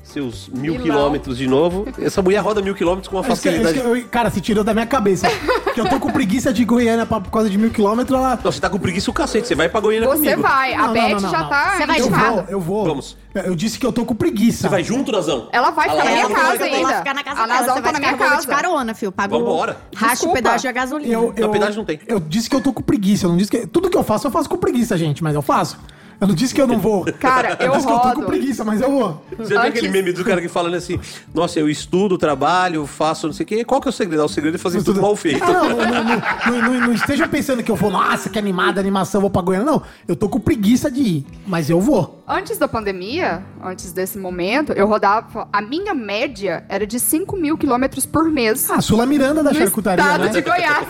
seus 0.02 0.48
mil 0.48 0.72
Milão. 0.72 0.82
quilômetros 0.86 1.36
de 1.38 1.46
novo. 1.46 1.86
Essa 2.00 2.22
mulher 2.22 2.38
roda 2.40 2.62
mil 2.62 2.74
quilômetros 2.74 3.09
com 3.09 3.16
uma 3.16 3.22
Isso 3.32 3.42
que- 3.42 3.48
isso 3.48 3.59
facilidade. 3.62 3.80
que 3.96 4.02
eu- 4.04 4.09
cara, 4.09 4.30
se 4.30 4.40
tirou 4.40 4.64
da 4.64 4.72
minha 4.72 4.86
cabeça. 4.86 5.28
Que 5.76 5.80
eu 5.82 5.88
tô 5.90 6.00
com 6.00 6.10
preguiça 6.10 6.52
de 6.52 6.64
Goiânia 6.64 7.04
pra- 7.04 7.20
por 7.20 7.30
causa 7.30 7.50
de 7.50 7.58
mil 7.58 7.70
quilômetros, 7.70 8.18
ela. 8.18 8.38
Não, 8.42 8.50
você 8.50 8.60
tá 8.60 8.70
com 8.70 8.78
preguiça 8.78 9.10
o 9.10 9.14
cacete, 9.14 9.46
você 9.46 9.54
vai 9.54 9.68
pra 9.68 9.78
Goiânia 9.80 10.08
Você 10.08 10.16
comigo. 10.16 10.42
vai, 10.42 10.72
a 10.72 10.78
Não, 10.78 10.86
não, 10.86 10.92
Beth 10.94 11.08
não, 11.14 11.20
não, 11.20 11.30
já 11.30 11.38
não. 11.40 11.48
tá 11.48 11.74
Você 11.76 11.86
vai 11.86 12.00
Eu 12.00 12.02
de 12.04 12.08
indicada. 12.08 12.30
vou, 12.32 12.44
eu 12.48 12.60
vou. 12.60 12.84
Vamos. 12.86 13.16
Eu 13.34 13.54
disse 13.54 13.78
que 13.78 13.84
eu 13.84 13.92
tô 13.92 14.04
com 14.06 14.14
preguiça. 14.14 14.62
Você 14.62 14.68
vai 14.68 14.82
junto, 14.82 15.12
Nazão? 15.12 15.48
Ela 15.52 15.70
vai 15.70 15.90
ficar 15.90 16.04
na 16.04 16.10
minha 16.10 16.20
ela 16.22 16.28
vai- 16.28 16.34
casa 16.36 16.48
ela 16.48 16.58
vai 16.58 16.68
Eu 16.68 16.70
vou 16.78 16.86
ainda. 16.86 16.98
ficar 16.98 17.14
na 17.14 17.22
casa 17.22 17.40
a 17.42 17.46
dela, 17.46 17.58
Nazão 17.60 17.74
você 17.74 17.80
tá 17.80 17.84
vai 17.84 17.92
na 17.92 17.98
minha 17.98 18.12
eu 18.12 18.16
vou 18.16 18.26
de 18.26 18.32
casa. 18.34 18.48
carona, 18.48 18.94
filho. 18.94 19.12
Pago 19.12 19.38
Vambora. 19.38 19.76
racha 19.94 20.06
o 20.06 20.10
Desculpa. 20.14 20.34
pedágio 20.36 20.68
de 20.68 20.72
gasolina. 20.72 21.12
Eu, 21.12 21.34
eu, 21.36 21.46
Na 21.46 21.52
verdade, 21.52 21.76
não 21.76 21.84
tem. 21.84 22.00
Eu 22.06 22.18
disse 22.18 22.48
que 22.48 22.56
eu 22.56 22.60
tô 22.62 22.72
com 22.72 22.82
preguiça. 22.82 23.26
Eu 23.26 23.30
não 23.30 23.36
disse 23.36 23.50
que. 23.50 23.66
Tudo 23.66 23.90
que 23.90 23.96
eu 23.98 24.02
faço, 24.02 24.26
eu 24.26 24.30
faço 24.30 24.48
com 24.48 24.56
preguiça, 24.56 24.96
gente, 24.96 25.22
mas 25.22 25.34
eu 25.34 25.42
faço. 25.42 25.78
Eu 26.20 26.26
não 26.28 26.34
disse 26.34 26.54
que 26.54 26.60
eu 26.60 26.66
não 26.66 26.78
vou. 26.78 27.04
Cara, 27.20 27.56
eu 27.60 27.72
disse 27.72 27.86
que 27.86 27.92
eu 27.92 27.96
tô 27.98 28.02
com 28.02 28.14
rodo. 28.14 28.26
preguiça, 28.26 28.64
mas 28.64 28.80
eu 28.80 28.90
vou. 28.90 29.22
Você 29.36 29.48
viu 29.50 29.58
Antes- 29.58 29.68
aquele 29.70 29.88
meme 29.88 30.12
do 30.12 30.24
cara 30.24 30.40
que 30.40 30.48
falando 30.48 30.74
assim, 30.74 30.98
nossa, 31.34 31.58
eu 31.60 31.68
estudo, 31.68 32.16
trabalho, 32.16 32.86
faço 32.86 33.26
não 33.26 33.34
sei 33.34 33.44
o 33.44 33.46
quê. 33.46 33.64
Qual 33.64 33.80
que 33.80 33.88
é 33.88 33.90
o 33.90 33.92
segredo? 33.92 34.22
Ah, 34.22 34.24
O 34.24 34.28
segredo 34.28 34.54
é 34.54 34.58
fazer 34.58 34.82
tudo 34.82 35.00
mal 35.02 35.14
feito. 35.14 35.44
Ah, 35.44 35.52
não, 35.52 35.68
não, 35.68 35.76
não, 35.76 36.04
não, 36.04 36.72
não- 36.72 36.80
não 36.86 36.92
esteja 36.94 37.28
pensando 37.28 37.62
que 37.62 37.70
eu 37.70 37.76
vou, 37.76 37.90
nossa, 37.90 38.30
que 38.30 38.38
animada, 38.38 38.80
animação, 38.80 39.20
vou 39.20 39.28
pra 39.30 39.42
Goiânia. 39.42 39.66
Não, 39.70 39.82
eu 40.08 40.16
tô 40.16 40.28
com 40.28 40.40
preguiça 40.40 40.90
de 40.90 41.00
ir, 41.00 41.26
mas 41.46 41.68
eu 41.68 41.80
vou. 41.80 42.22
Antes 42.26 42.58
da 42.58 42.66
pandemia, 42.66 43.42
antes 43.62 43.92
desse 43.92 44.18
momento, 44.18 44.72
eu 44.72 44.86
rodava. 44.86 45.48
A 45.52 45.60
minha 45.62 45.94
média 45.94 46.64
era 46.68 46.86
de 46.86 46.98
5 46.98 47.36
mil 47.36 47.56
quilômetros 47.58 48.04
por 48.06 48.28
mês. 48.30 48.68
Ah, 48.70 48.80
Sula 48.80 49.06
Miranda 49.06 49.42
da 49.42 49.52
no 49.52 49.58
charcutaria, 49.58 50.02
estado 50.04 50.24
né? 50.24 50.28
de 50.30 50.40
Goiás. 50.40 50.86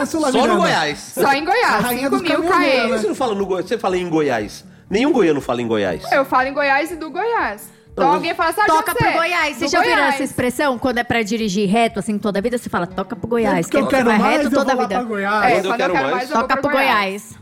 É, 0.00 0.04
Sula 0.06 0.30
Só 0.30 0.38
Miranda. 0.38 0.54
no 0.54 0.60
Goiás. 0.60 1.12
Só 1.14 1.32
em 1.32 1.44
Goiás. 1.44 1.82
rainha 1.84 2.08
5 2.08 2.10
dos 2.10 2.22
mil 2.22 2.42
km. 2.42 2.48
né? 2.58 2.88
Você 2.88 3.06
não 3.08 3.14
fala 3.14 3.34
no 3.34 3.44
Goiás, 3.46 3.66
você 3.66 3.78
fala 3.78 3.96
em 3.96 4.08
Goiás. 4.08 4.64
Nenhum 4.88 5.12
goiano 5.12 5.40
fala 5.40 5.60
em 5.62 5.66
Goiás. 5.66 6.02
Eu 6.12 6.24
falo 6.24 6.48
em 6.48 6.52
Goiás 6.52 6.90
e 6.90 6.96
do 6.96 7.10
Goiás. 7.10 7.68
Então 7.92 8.06
Não, 8.08 8.14
alguém 8.14 8.34
fala 8.34 8.50
assim, 8.50 8.60
ah, 8.60 8.66
Toca 8.66 8.94
pro 8.94 9.12
Goiás. 9.12 9.56
Você 9.56 9.68
já 9.68 9.80
viram 9.80 9.94
Goiás. 9.94 10.14
essa 10.14 10.24
expressão? 10.24 10.78
Quando 10.78 10.98
é 10.98 11.04
pra 11.04 11.22
dirigir 11.22 11.68
reto, 11.68 11.98
assim, 11.98 12.18
toda 12.18 12.38
a 12.38 12.42
vida, 12.42 12.58
você 12.58 12.68
fala, 12.68 12.86
toca 12.86 13.16
pro 13.16 13.26
Goiás. 13.26 13.66
Porque 13.66 13.78
eu 13.78 13.84
que 13.86 13.90
quero 13.94 14.04
vai 14.04 14.18
mais, 14.18 14.36
reto 14.36 14.46
eu 14.46 14.50
toda 14.50 14.64
vou 14.64 14.72
a 14.72 14.74
lá 14.76 14.82
vida. 14.82 14.94
pra 15.00 15.04
Goiás. 15.08 15.44
É, 15.44 15.54
Quando 15.54 15.64
eu 15.64 15.70
quando 15.70 15.80
eu 15.80 15.86
quero 15.86 15.94
mais, 15.94 16.10
mais, 16.14 16.30
eu 16.30 16.36
vou 16.36 16.46
Toca 16.48 16.60
pro 16.60 16.70
Goiás. 16.70 17.38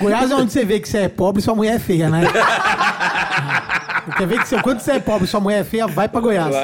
Goiás 0.00 0.30
é 0.30 0.34
onde 0.34 0.52
você 0.52 0.64
vê 0.64 0.80
que 0.80 0.88
você 0.88 0.98
é 0.98 1.08
pobre 1.08 1.40
e 1.40 1.44
sua 1.44 1.54
mulher 1.54 1.74
é 1.76 1.78
feia, 1.78 2.08
né? 2.08 2.22
Quer 4.16 4.26
ver 4.26 4.40
que 4.40 4.48
você, 4.48 4.60
quando 4.60 4.80
você 4.80 4.92
é 4.92 5.00
pobre 5.00 5.24
e 5.24 5.28
sua 5.28 5.40
mulher 5.40 5.60
é 5.60 5.64
feia, 5.64 5.86
vai 5.86 6.08
pra 6.08 6.20
Goiás. 6.20 6.54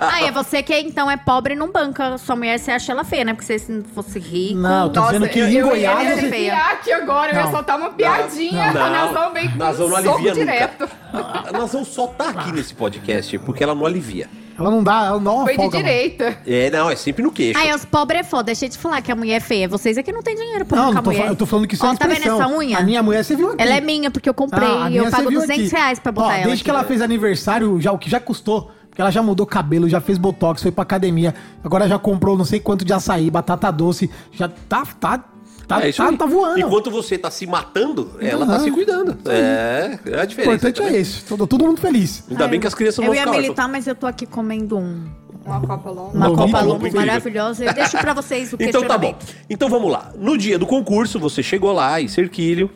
Ah, 0.00 0.22
é 0.22 0.30
você 0.30 0.62
que 0.62 0.74
então 0.78 1.10
é 1.10 1.16
pobre 1.16 1.54
e 1.54 1.56
não 1.56 1.70
banca 1.72 2.18
sua 2.18 2.36
mulher, 2.36 2.58
você 2.58 2.70
acha 2.70 2.92
ela 2.92 3.04
feia, 3.04 3.24
né? 3.24 3.34
Porque 3.34 3.58
se 3.58 3.66
você 3.66 3.82
fosse 3.94 4.18
rico. 4.18 4.58
Não, 4.58 4.90
tô 4.90 5.00
Nossa, 5.00 5.12
dizendo 5.14 5.30
que 5.30 5.38
eu, 5.38 5.48
em 5.48 5.54
eu 5.54 5.68
Goiás 5.68 6.22
ia 6.22 6.28
você... 6.28 6.50
aqui 6.50 6.92
agora, 6.92 7.32
eu 7.32 7.36
ia 7.36 7.44
Não. 7.44 7.50
soltar 7.50 7.78
uma 7.78 7.90
piadinha. 7.90 8.72
Não. 8.72 8.84
A 8.84 8.90
Nazão 8.90 9.32
vem 9.32 9.50
com 9.50 9.56
Nazão 9.58 9.88
não 9.88 9.96
um 9.98 10.02
soco 10.02 10.14
alivia 10.18 10.32
direto. 10.32 10.80
nunca. 11.12 11.48
A 11.48 11.52
Nazão 11.52 11.84
só 11.84 12.06
tá 12.08 12.28
aqui 12.30 12.52
nesse 12.52 12.74
podcast 12.74 13.38
porque 13.38 13.62
ela 13.64 13.74
não 13.74 13.86
alivia. 13.86 14.28
Ela 14.58 14.70
não 14.70 14.82
dá, 14.82 15.06
ela 15.06 15.20
não 15.20 15.42
Foi 15.44 15.52
de 15.52 15.56
folga. 15.56 15.78
mano. 15.78 15.88
direita. 15.88 16.38
É, 16.46 16.70
não, 16.70 16.88
é 16.90 16.96
sempre 16.96 17.22
no 17.22 17.32
queixo. 17.32 17.58
Ai, 17.58 17.74
os 17.74 17.84
pobres 17.84 18.20
é 18.20 18.24
foda. 18.24 18.44
Deixa 18.44 18.66
eu 18.66 18.70
te 18.70 18.78
falar 18.78 19.00
que 19.02 19.10
a 19.10 19.16
mulher 19.16 19.36
é 19.36 19.40
feia. 19.40 19.68
Vocês 19.68 19.98
aqui 19.98 20.12
não 20.12 20.22
tem 20.22 20.34
dinheiro 20.36 20.64
pra 20.64 20.76
Não, 20.76 20.92
não 20.92 21.02
tô, 21.02 21.10
mulher. 21.10 21.26
eu 21.28 21.36
tô 21.36 21.46
falando 21.46 21.66
que 21.66 21.74
isso 21.74 21.84
é 21.84 21.88
Ó, 21.88 21.90
uma 21.92 21.98
tá 21.98 22.06
vendo 22.06 22.22
essa 22.22 22.48
unha? 22.48 22.78
A 22.78 22.82
minha 22.82 23.02
mulher, 23.02 23.24
você 23.24 23.34
viu 23.34 23.50
aqui. 23.50 23.62
Ela 23.62 23.76
é 23.76 23.80
minha, 23.80 24.10
porque 24.10 24.28
eu 24.28 24.34
comprei. 24.34 24.68
Ah, 24.68 24.90
e 24.90 24.96
eu 24.96 25.10
pago 25.10 25.28
viu 25.28 25.40
200 25.40 25.66
aqui. 25.66 25.74
reais 25.76 25.98
pra 25.98 26.12
botar 26.12 26.26
Ó, 26.28 26.32
ela. 26.32 26.44
Desde 26.44 26.62
que 26.64 26.70
aqui. 26.70 26.78
ela 26.78 26.86
fez 26.86 27.02
aniversário, 27.02 27.80
já 27.80 27.90
o 27.92 27.98
que 27.98 28.08
já 28.08 28.20
custou. 28.20 28.70
Porque 28.88 29.00
ela 29.02 29.10
já 29.10 29.20
mudou 29.24 29.44
cabelo, 29.44 29.88
já 29.88 30.00
fez 30.00 30.18
botox, 30.18 30.62
foi 30.62 30.70
pra 30.70 30.82
academia. 30.82 31.34
Agora 31.64 31.88
já 31.88 31.98
comprou 31.98 32.38
não 32.38 32.44
sei 32.44 32.60
quanto 32.60 32.84
de 32.84 32.92
açaí, 32.92 33.28
batata 33.28 33.68
doce. 33.72 34.08
Já 34.30 34.46
tá, 34.48 34.84
tá, 35.00 35.18
tá, 35.66 35.86
É 35.86 35.92
tá, 35.92 36.12
tá 36.12 36.26
voando. 36.26 36.58
Enquanto 36.60 36.90
você 36.90 37.16
tá 37.18 37.30
se 37.30 37.46
matando, 37.46 38.12
ela 38.20 38.46
tá 38.46 38.52
Aham. 38.54 38.64
se 38.64 38.70
cuidando. 38.70 39.16
É, 39.28 39.98
é 40.06 40.20
a 40.20 40.22
O 40.22 40.26
diferença. 40.26 40.68
importante 40.68 40.82
é 40.82 41.00
isso. 41.00 41.24
Todo, 41.28 41.46
todo 41.46 41.64
mundo 41.64 41.80
feliz. 41.80 42.24
Ainda 42.30 42.46
bem 42.48 42.60
que 42.60 42.66
as 42.66 42.74
crianças 42.74 42.98
não 42.98 43.04
Eu 43.04 43.08
vão 43.08 43.14
ia 43.14 43.20
ficar 43.22 43.30
órfãs. 43.30 43.42
militar, 43.44 43.68
mas 43.68 43.86
eu 43.86 43.94
tô 43.94 44.06
aqui 44.06 44.26
comendo 44.26 44.76
um, 44.78 45.04
Uma 45.44 45.60
copa 45.60 45.90
longa. 45.90 46.16
uma 46.16 46.26
Lombo 46.26 46.42
copa 46.42 46.60
lombo 46.62 46.92
maravilhosa. 46.94 47.64
Eu 47.64 47.72
deixo 47.74 47.96
pra 47.98 48.12
vocês 48.14 48.52
o 48.52 48.56
Então 48.60 48.82
tá 48.84 48.96
bom. 48.98 49.14
Então 49.48 49.68
vamos 49.68 49.90
lá. 49.90 50.12
No 50.18 50.36
dia 50.38 50.58
do 50.58 50.66
concurso, 50.66 51.18
você 51.18 51.42
chegou 51.42 51.72
lá 51.72 52.00
em 52.00 52.08
Cerquilho. 52.08 52.70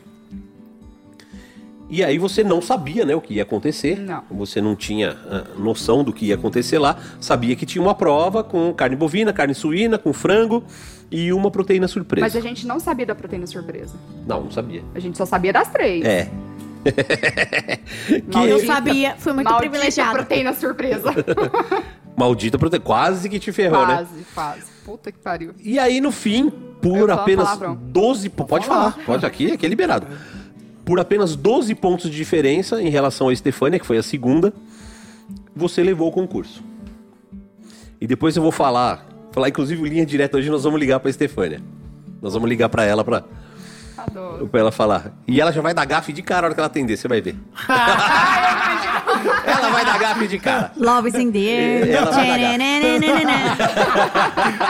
E 1.91 2.03
aí 2.03 2.19
você 2.19 2.43
não 2.43 2.61
sabia, 2.61 3.03
né, 3.03 3.15
o 3.15 3.21
que 3.21 3.33
ia 3.35 3.41
acontecer. 3.41 3.97
Não. 3.99 4.21
Você 4.29 4.61
não 4.61 4.75
tinha 4.75 5.17
ah, 5.27 5.43
noção 5.57 6.03
do 6.03 6.13
que 6.13 6.27
ia 6.27 6.35
acontecer 6.35 6.77
lá. 6.77 6.97
Sabia 7.19 7.55
que 7.55 7.65
tinha 7.65 7.81
uma 7.81 7.95
prova 7.95 8.43
com 8.43 8.71
carne 8.73 8.95
bovina, 8.95 9.33
carne 9.33 9.55
suína, 9.55 9.97
com 9.97 10.13
frango 10.13 10.63
e 11.11 11.31
uma 11.33 11.49
proteína 11.51 11.87
surpresa. 11.87 12.25
Mas 12.25 12.35
a 12.35 12.39
gente 12.41 12.65
não 12.67 12.79
sabia 12.79 13.05
da 13.05 13.15
proteína 13.15 13.47
surpresa. 13.47 13.95
Não, 14.27 14.43
não 14.43 14.51
sabia. 14.51 14.83
A 14.93 14.99
gente 14.99 15.17
só 15.17 15.25
sabia 15.25 15.51
das 15.53 15.67
três. 15.69 16.03
É. 16.05 16.29
Maldita- 18.33 18.47
Eu 18.47 18.59
sabia, 18.65 19.15
fui 19.17 19.33
muito 19.33 19.49
Maldita 19.49 19.69
privilegiada. 19.69 20.13
proteína 20.13 20.53
surpresa. 20.53 21.11
Maldita 22.15 22.57
proteína. 22.57 22.83
Quase 22.85 23.29
que 23.29 23.39
te 23.39 23.51
ferrou, 23.51 23.85
né? 23.87 23.95
quase, 23.95 24.25
quase. 24.33 24.61
Puta 24.85 25.11
que 25.11 25.19
pariu. 25.19 25.53
E 25.63 25.77
aí, 25.79 26.01
no 26.01 26.11
fim, 26.11 26.49
por 26.81 27.09
apenas 27.11 27.45
palavrão. 27.45 27.75
12... 27.75 28.29
po- 28.29 28.45
Pode 28.45 28.65
falar, 28.65 28.97
pode 29.05 29.25
aqui, 29.25 29.51
aqui 29.51 29.65
é 29.65 29.69
liberado. 29.69 30.07
Por 30.85 30.99
apenas 30.99 31.35
12 31.35 31.75
pontos 31.75 32.09
de 32.09 32.15
diferença 32.17 32.81
em 32.81 32.89
relação 32.89 33.29
a 33.29 33.33
Estefânia, 33.33 33.79
que 33.79 33.85
foi 33.85 33.97
a 33.97 34.03
segunda, 34.03 34.53
você 35.55 35.83
levou 35.83 36.07
o 36.09 36.11
concurso. 36.11 36.63
E 38.01 38.07
depois 38.07 38.35
eu 38.35 38.41
vou 38.41 38.51
falar, 38.51 39.07
falar 39.31 39.49
inclusive 39.49 39.87
linha 39.87 40.05
direta, 40.05 40.37
hoje 40.37 40.49
nós 40.49 40.63
vamos 40.63 40.79
ligar 40.79 40.99
pra 40.99 41.09
Estefânia. 41.09 41.61
Nós 42.21 42.33
vamos 42.33 42.49
ligar 42.49 42.67
pra 42.69 42.83
ela 42.83 43.03
pra, 43.03 43.23
Adoro. 43.97 44.47
pra 44.47 44.59
ela 44.59 44.71
falar. 44.71 45.13
E 45.27 45.39
ela 45.39 45.51
já 45.51 45.61
vai 45.61 45.73
dar 45.73 45.85
gafe 45.85 46.11
de 46.11 46.21
cara 46.21 46.45
a 46.45 46.47
hora 46.47 46.53
que 46.53 46.59
ela 46.59 46.67
atender, 46.67 46.97
você 46.97 47.07
vai 47.07 47.21
ver. 47.21 47.35
ela 49.45 49.69
vai 49.69 49.85
dar 49.85 49.97
gafe 49.99 50.27
de 50.27 50.37
cara. 50.39 50.71
Love 50.75 51.09
is 51.09 51.15
in 51.15 51.31
the 51.31 51.39
air. 51.39 51.89
Ela 51.89 52.11
vai 52.11 52.27
dar 52.27 52.37
Tcharananana. 52.37 53.55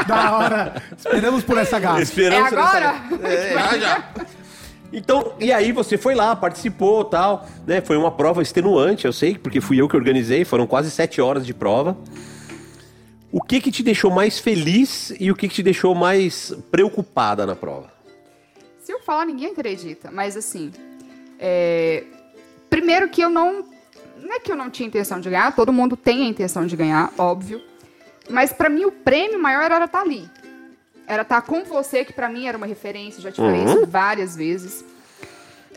Da 0.07 0.31
hora. 0.37 0.83
Esperamos 0.97 1.43
por 1.43 1.57
essa 1.57 1.79
gafa. 1.79 2.01
Esperamos 2.01 2.51
É 2.51 2.55
agora? 2.55 2.93
nessa- 3.19 3.27
É, 3.27 3.53
já, 3.53 3.77
já. 3.77 4.03
Então, 4.91 5.33
e 5.39 5.51
aí 5.51 5.71
você 5.71 5.97
foi 5.99 6.15
lá, 6.15 6.35
participou 6.35 7.05
tal, 7.05 7.47
né? 7.67 7.79
Foi 7.79 7.95
uma 7.95 8.09
prova 8.09 8.41
extenuante, 8.41 9.05
eu 9.05 9.13
sei, 9.13 9.37
porque 9.37 9.61
fui 9.61 9.79
eu 9.79 9.87
que 9.87 9.95
organizei, 9.95 10.43
foram 10.43 10.65
quase 10.65 10.89
sete 10.89 11.21
horas 11.21 11.45
de 11.45 11.53
prova. 11.53 11.95
O 13.31 13.41
que 13.41 13.61
que 13.61 13.71
te 13.71 13.83
deixou 13.83 14.09
mais 14.09 14.39
feliz 14.39 15.13
e 15.19 15.31
o 15.31 15.35
que 15.35 15.47
que 15.47 15.55
te 15.55 15.63
deixou 15.63 15.93
mais 15.93 16.53
preocupada 16.71 17.45
na 17.45 17.55
prova? 17.55 17.91
Se 18.79 18.91
eu 18.91 18.99
falar, 19.01 19.25
ninguém 19.25 19.51
acredita. 19.51 20.09
Mas 20.11 20.35
assim, 20.35 20.71
é, 21.39 22.03
primeiro 22.69 23.07
que 23.09 23.21
eu 23.21 23.29
não. 23.29 23.65
Não 24.17 24.33
é 24.33 24.39
que 24.39 24.51
eu 24.51 24.55
não 24.55 24.69
tinha 24.69 24.85
intenção 24.85 25.19
de 25.19 25.29
ganhar, 25.29 25.55
todo 25.55 25.71
mundo 25.71 25.95
tem 25.95 26.23
a 26.23 26.27
intenção 26.27 26.65
de 26.65 26.75
ganhar, 26.75 27.11
óbvio. 27.17 27.61
Mas 28.29 28.51
pra 28.51 28.69
mim 28.69 28.83
o 28.85 28.91
prêmio 28.91 29.39
maior 29.39 29.71
era 29.71 29.85
estar 29.85 30.01
ali. 30.01 30.29
Era 31.07 31.21
estar 31.21 31.41
com 31.41 31.63
você, 31.63 32.03
que 32.03 32.13
pra 32.13 32.29
mim 32.29 32.45
era 32.45 32.57
uma 32.57 32.67
referência, 32.67 33.21
já 33.21 33.31
te 33.31 33.37
falei 33.37 33.63
isso 33.63 33.85
várias 33.87 34.35
vezes. 34.35 34.83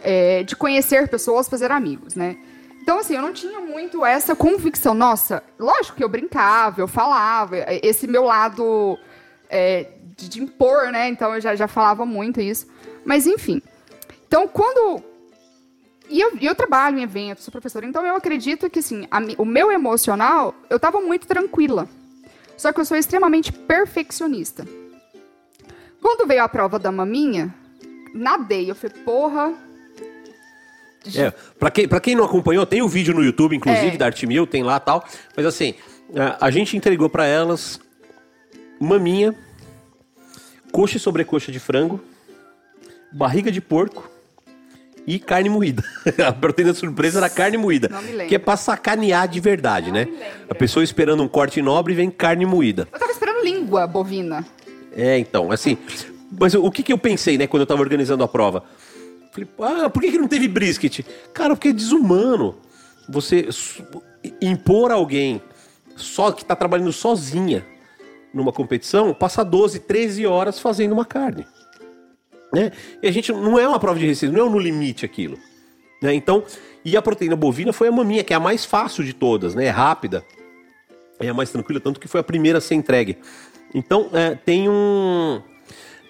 É, 0.02 0.42
de 0.42 0.56
conhecer 0.56 1.08
pessoas, 1.08 1.48
fazer 1.48 1.70
amigos, 1.70 2.14
né? 2.16 2.36
Então, 2.82 2.98
assim, 2.98 3.14
eu 3.14 3.22
não 3.22 3.32
tinha 3.32 3.60
muito 3.60 4.04
essa 4.04 4.34
convicção. 4.34 4.92
Nossa, 4.92 5.40
lógico 5.56 5.96
que 5.96 6.02
eu 6.02 6.08
brincava, 6.08 6.80
eu 6.80 6.88
falava. 6.88 7.54
Esse 7.80 8.08
meu 8.08 8.24
lado 8.24 8.98
é, 9.48 9.86
de, 10.16 10.28
de 10.28 10.42
impor, 10.42 10.90
né? 10.90 11.08
Então, 11.08 11.32
eu 11.32 11.40
já, 11.40 11.54
já 11.54 11.68
falava 11.68 12.04
muito 12.04 12.40
isso. 12.40 12.66
Mas, 13.04 13.24
enfim. 13.24 13.62
Então, 14.26 14.48
quando... 14.48 15.00
E 16.10 16.20
eu, 16.20 16.36
eu 16.40 16.56
trabalho 16.56 16.98
em 16.98 17.04
eventos, 17.04 17.44
sou 17.44 17.52
professora. 17.52 17.86
Então, 17.86 18.04
eu 18.04 18.16
acredito 18.16 18.68
que, 18.68 18.80
assim, 18.80 19.06
a 19.12 19.20
o 19.38 19.44
meu 19.44 19.70
emocional, 19.70 20.52
eu 20.68 20.80
tava 20.80 21.00
muito 21.00 21.24
tranquila. 21.24 21.88
Só 22.56 22.72
que 22.72 22.80
eu 22.80 22.84
sou 22.84 22.96
extremamente 22.96 23.52
perfeccionista. 23.52 24.66
Quando 26.00 26.26
veio 26.26 26.42
a 26.42 26.48
prova 26.48 26.80
da 26.80 26.90
maminha, 26.90 27.54
nadei. 28.12 28.68
Eu 28.68 28.74
falei, 28.74 28.96
porra... 29.04 29.54
É, 31.16 31.32
pra, 31.58 31.70
quem, 31.70 31.88
pra 31.88 32.00
quem 32.00 32.14
não 32.14 32.24
acompanhou, 32.24 32.64
tem 32.64 32.80
o 32.82 32.88
vídeo 32.88 33.12
no 33.14 33.24
YouTube, 33.24 33.56
inclusive, 33.56 33.94
É. 33.94 33.96
da 33.96 34.06
Arte 34.06 34.26
Mil, 34.26 34.46
tem 34.46 34.62
lá 34.62 34.78
tal. 34.78 35.04
Mas 35.36 35.44
assim, 35.46 35.74
a, 36.14 36.46
a 36.46 36.50
gente 36.50 36.76
entregou 36.76 37.08
pra 37.10 37.26
elas 37.26 37.80
maminha, 38.80 39.34
coxa 40.70 40.96
e 40.96 41.00
sobrecoxa 41.00 41.50
de 41.50 41.58
frango, 41.58 42.00
barriga 43.12 43.50
de 43.50 43.60
porco 43.60 44.10
e 45.06 45.18
carne 45.18 45.48
moída. 45.48 45.82
a 46.26 46.32
proteína 46.32 46.72
surpresa 46.72 47.18
era 47.18 47.28
carne 47.28 47.56
moída. 47.56 47.88
Não. 47.88 48.26
Que 48.26 48.36
é 48.36 48.38
pra 48.38 48.56
sacanear 48.56 49.26
de 49.26 49.40
verdade, 49.40 49.90
né? 49.90 50.06
A 50.48 50.54
pessoa 50.54 50.84
esperando 50.84 51.22
um 51.22 51.28
corte 51.28 51.60
nobre 51.60 51.94
vem 51.94 52.10
carne 52.10 52.46
moída. 52.46 52.88
Eu 52.92 52.98
tava 52.98 53.10
esperando 53.10 53.42
língua 53.44 53.86
bovina. 53.86 54.46
É, 54.94 55.18
então, 55.18 55.50
assim. 55.50 55.76
Mas 56.38 56.54
o 56.54 56.70
que, 56.70 56.82
que 56.82 56.92
eu 56.92 56.98
pensei, 56.98 57.36
né, 57.36 57.46
quando 57.46 57.62
eu 57.62 57.66
tava 57.66 57.82
organizando 57.82 58.24
a 58.24 58.28
prova? 58.28 58.64
Falei, 59.32 59.48
ah, 59.60 59.90
por 59.90 60.00
que, 60.00 60.12
que 60.12 60.18
não 60.18 60.28
teve 60.28 60.46
brisket? 60.46 61.04
Cara, 61.32 61.56
porque 61.56 61.68
é 61.68 61.72
desumano 61.72 62.54
você 63.08 63.48
impor 64.40 64.92
alguém 64.92 65.42
só 65.96 66.30
que 66.30 66.44
tá 66.44 66.54
trabalhando 66.54 66.92
sozinha 66.92 67.66
numa 68.32 68.52
competição, 68.52 69.12
passar 69.12 69.44
12, 69.44 69.80
13 69.80 70.26
horas 70.26 70.58
fazendo 70.58 70.92
uma 70.92 71.04
carne. 71.04 71.46
Né? 72.52 72.72
E 73.02 73.08
a 73.08 73.10
gente 73.10 73.32
não 73.32 73.58
é 73.58 73.66
uma 73.66 73.80
prova 73.80 73.98
de 73.98 74.06
receita, 74.06 74.34
não 74.34 74.44
é 74.44 74.46
um 74.46 74.52
no 74.52 74.58
limite 74.58 75.04
aquilo. 75.04 75.38
Né? 76.02 76.14
Então, 76.14 76.44
e 76.84 76.96
a 76.96 77.02
proteína 77.02 77.36
bovina 77.36 77.72
foi 77.72 77.88
a 77.88 77.92
maminha, 77.92 78.24
que 78.24 78.32
é 78.32 78.36
a 78.36 78.40
mais 78.40 78.64
fácil 78.64 79.04
de 79.04 79.12
todas, 79.12 79.54
né? 79.54 79.66
É 79.66 79.70
rápida, 79.70 80.24
é 81.20 81.28
a 81.28 81.34
mais 81.34 81.50
tranquila, 81.50 81.80
tanto 81.80 82.00
que 82.00 82.08
foi 82.08 82.20
a 82.20 82.24
primeira 82.24 82.58
a 82.58 82.60
ser 82.60 82.74
entregue. 82.74 83.18
Então, 83.72 84.10
é, 84.12 84.34
tem 84.34 84.68
um. 84.68 85.40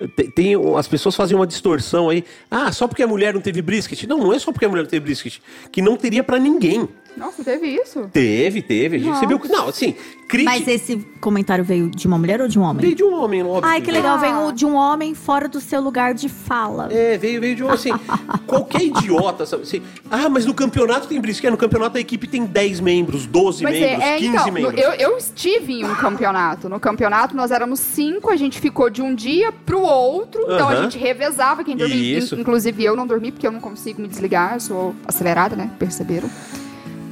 Tem, 0.09 0.31
tem- 0.31 0.77
as 0.77 0.89
pessoas 0.89 1.15
fazem 1.15 1.37
uma 1.37 1.47
distorção 1.47 2.09
aí. 2.09 2.25
Ah, 2.51 2.73
só 2.73 2.87
porque 2.89 3.03
a 3.03 3.07
mulher 3.07 3.35
não 3.35 3.41
teve 3.41 3.61
brisket? 3.63 4.05
Não, 4.07 4.19
não 4.19 4.33
é 4.33 4.39
só 4.39 4.53
porque 4.53 4.65
a 4.65 4.69
mulher 4.69 4.83
não 4.83 4.91
teve 4.91 5.05
brisket. 5.05 5.39
Que 5.71 5.81
não 5.83 5.97
teria 5.97 6.23
pra 6.25 6.39
ninguém. 6.39 6.89
Nossa, 7.17 7.45
teve 7.45 7.67
isso? 7.67 8.09
Teve, 8.13 8.63
teve. 8.63 8.97
A 8.97 8.99
gente 8.99 9.13
recebeu. 9.13 9.41
Não, 9.49 9.69
assim, 9.69 9.95
crítica. 10.27 10.51
Mas 10.51 10.67
esse 10.67 10.97
comentário 11.21 11.63
veio 11.63 11.91
de 11.91 12.07
uma 12.07 12.17
mulher 12.19 12.41
ou 12.41 12.49
de 12.49 12.59
um 12.59 12.63
homem? 12.63 12.81
Veio 12.81 12.95
de 12.95 13.05
um 13.05 13.15
homem, 13.15 13.43
óbvio. 13.43 13.71
Ai, 13.71 13.81
que 13.81 13.91
legal. 13.91 14.17
Ah. 14.17 14.19
Veio 14.19 14.53
de 14.53 14.65
um 14.65 14.75
homem 14.75 15.15
fora 15.15 15.47
do 15.47 15.61
seu 15.61 15.81
lugar 15.81 16.15
de 16.15 16.29
fala. 16.29 16.89
É, 16.91 17.19
veio, 17.19 17.41
veio 17.41 17.55
de 17.55 17.63
um 17.63 17.69
assim. 17.71 17.91
qualquer 18.47 18.83
idiota, 18.83 19.45
sabe? 19.45 19.63
Assim, 19.63 19.83
ah, 20.11 20.29
mas 20.29 20.47
no 20.47 20.55
campeonato 20.55 21.07
tem 21.07 21.21
brisket. 21.21 21.47
É, 21.47 21.51
no 21.51 21.57
campeonato 21.57 21.99
a 21.99 22.01
equipe 22.01 22.27
tem 22.27 22.45
10 22.47 22.81
membros, 22.81 23.27
12 23.27 23.63
Mas 23.63 23.79
membros, 23.79 24.03
é, 24.03 24.15
é 24.15 24.19
15 24.19 24.29
então, 24.29 24.53
membros. 24.53 24.83
eu, 24.83 24.93
eu 24.93 25.17
estive 25.19 25.73
em 25.75 25.85
um 25.85 25.95
campeonato. 25.95 26.69
No 26.69 26.81
campeonato 26.81 27.37
nós 27.37 27.51
éramos 27.51 27.79
cinco, 27.81 28.31
a 28.31 28.37
gente 28.37 28.59
ficou 28.59 28.89
de 28.89 29.03
um 29.03 29.15
dia 29.15 29.53
pro 29.53 29.81
outro. 29.81 30.43
Então 30.45 30.69
a 30.69 30.83
gente 30.83 30.99
revezava 30.99 31.63
quem 31.63 31.77
dormia. 31.77 32.19
Isso. 32.19 32.35
In- 32.35 32.41
Inclusive 32.41 32.83
eu 32.85 32.97
não 32.97 33.07
dormi 33.07 33.31
porque 33.33 33.47
eu 33.47 33.53
não 33.53 33.61
consigo 33.61 34.01
me 34.03 34.09
desligar, 34.09 34.55
eu 34.55 34.61
sou 34.61 34.95
acelerada, 35.07 35.55
né? 35.55 35.71
Perceberam? 35.79 36.29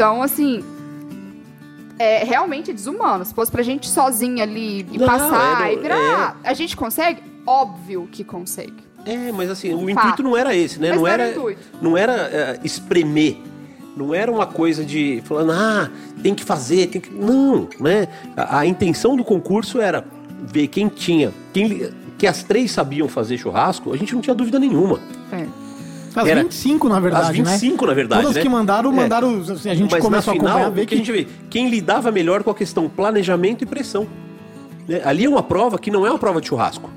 Então, 0.01 0.23
assim. 0.23 0.65
É 1.99 2.25
realmente 2.25 2.73
desumano. 2.73 3.23
Se 3.23 3.35
fosse 3.35 3.53
pra 3.53 3.63
gente 3.63 3.87
sozinha 3.87 4.43
ali 4.45 4.87
e 4.91 4.97
Não, 4.97 5.07
passar 5.07 5.69
é, 5.69 5.75
e 5.75 5.77
virar. 5.77 6.41
A 6.43 6.55
gente 6.55 6.75
consegue? 6.75 7.23
Óbvio 7.47 8.09
que 8.11 8.25
consegue. 8.25 8.83
É, 9.05 9.31
mas 9.31 9.51
assim, 9.51 9.75
o 9.75 9.81
Fato. 9.81 9.91
intuito 9.91 10.23
não 10.23 10.35
era 10.35 10.57
esse, 10.57 10.81
né? 10.81 10.89
Mas 10.91 10.99
não 10.99 11.07
era 11.07 11.23
era, 11.25 11.33
intuito. 11.33 11.61
não 11.83 11.99
era 11.99 12.13
é, 12.15 12.61
espremer. 12.65 13.37
Não 13.95 14.15
era 14.15 14.33
uma 14.33 14.47
coisa 14.47 14.83
de 14.83 15.23
falando, 15.27 15.53
ah, 15.53 15.91
tem 16.23 16.35
que 16.35 16.45
fazer, 16.45 16.87
tem 16.87 17.03
que. 17.03 17.13
Não, 17.13 17.69
né? 17.79 18.09
A, 18.35 18.61
a 18.61 18.67
intenção 18.67 19.15
do 19.15 19.23
concurso 19.25 19.79
era 19.83 20.03
ver 20.43 20.69
quem 20.69 20.89
tinha, 20.89 21.31
quem 21.53 21.93
que 22.17 22.27
as 22.27 22.43
três 22.43 22.71
sabiam 22.71 23.09
fazer 23.09 23.37
churrasco, 23.37 23.93
a 23.93 23.97
gente 23.99 24.15
não 24.15 24.23
tinha 24.23 24.35
dúvida 24.35 24.59
nenhuma. 24.59 24.99
É. 25.31 25.47
As 26.15 26.27
Era- 26.29 26.43
25, 26.43 26.89
na 26.89 26.99
verdade, 26.99 27.27
As 27.27 27.37
25, 27.37 27.85
né? 27.85 27.89
na 27.91 27.95
verdade, 27.95 28.23
Todas 28.23 28.37
né? 28.37 28.43
que 28.43 28.49
mandaram, 28.49 28.91
É. 28.91 28.95
mandaram. 28.95 29.41
assim, 29.43 29.71
a 29.71 29.75
gente 29.75 29.91
Mas 29.93 30.03
começa 30.03 30.27
na 30.27 30.33
a 30.33 30.35
acompanhar, 30.37 30.57
final, 30.59 30.73
ver 30.73 30.83
o 30.83 30.87
que 30.87 30.95
a 30.95 30.99
gente 30.99 31.13
vê, 31.13 31.27
quem 31.49 31.69
lidava 31.71 32.11
melhor 32.11 32.43
com 32.43 32.51
a 32.51 32.55
questão 32.55 32.89
planejamento 32.89 33.63
e 33.63 33.67
pressão. 33.67 34.07
né? 34.89 35.01
Ali 35.05 35.25
é 35.25 35.29
uma 35.29 35.43
prova 35.43 35.79
que 35.79 35.89
não 35.91 36.05
é 36.05 36.11
uma 36.11 36.19
prova 36.19 36.41
de 36.41 36.49
churrasco. 36.49 36.91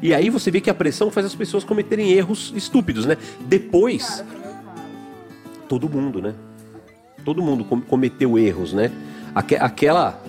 E 0.00 0.14
aí 0.14 0.30
você 0.30 0.48
vê 0.50 0.60
que 0.60 0.70
a 0.70 0.74
pressão 0.74 1.10
faz 1.10 1.26
as 1.26 1.34
pessoas 1.34 1.64
cometerem 1.64 2.12
erros 2.12 2.52
estúpidos, 2.56 3.04
né? 3.04 3.16
Depois, 3.40 4.22
todo 5.68 5.88
mundo, 5.88 6.20
né? 6.20 6.34
Todo 7.24 7.42
mundo 7.42 7.64
com- 7.64 7.80
cometeu 7.80 8.38
erros, 8.38 8.72
né? 8.72 8.90
Aque- 9.34 9.56
aquela, 9.56 10.20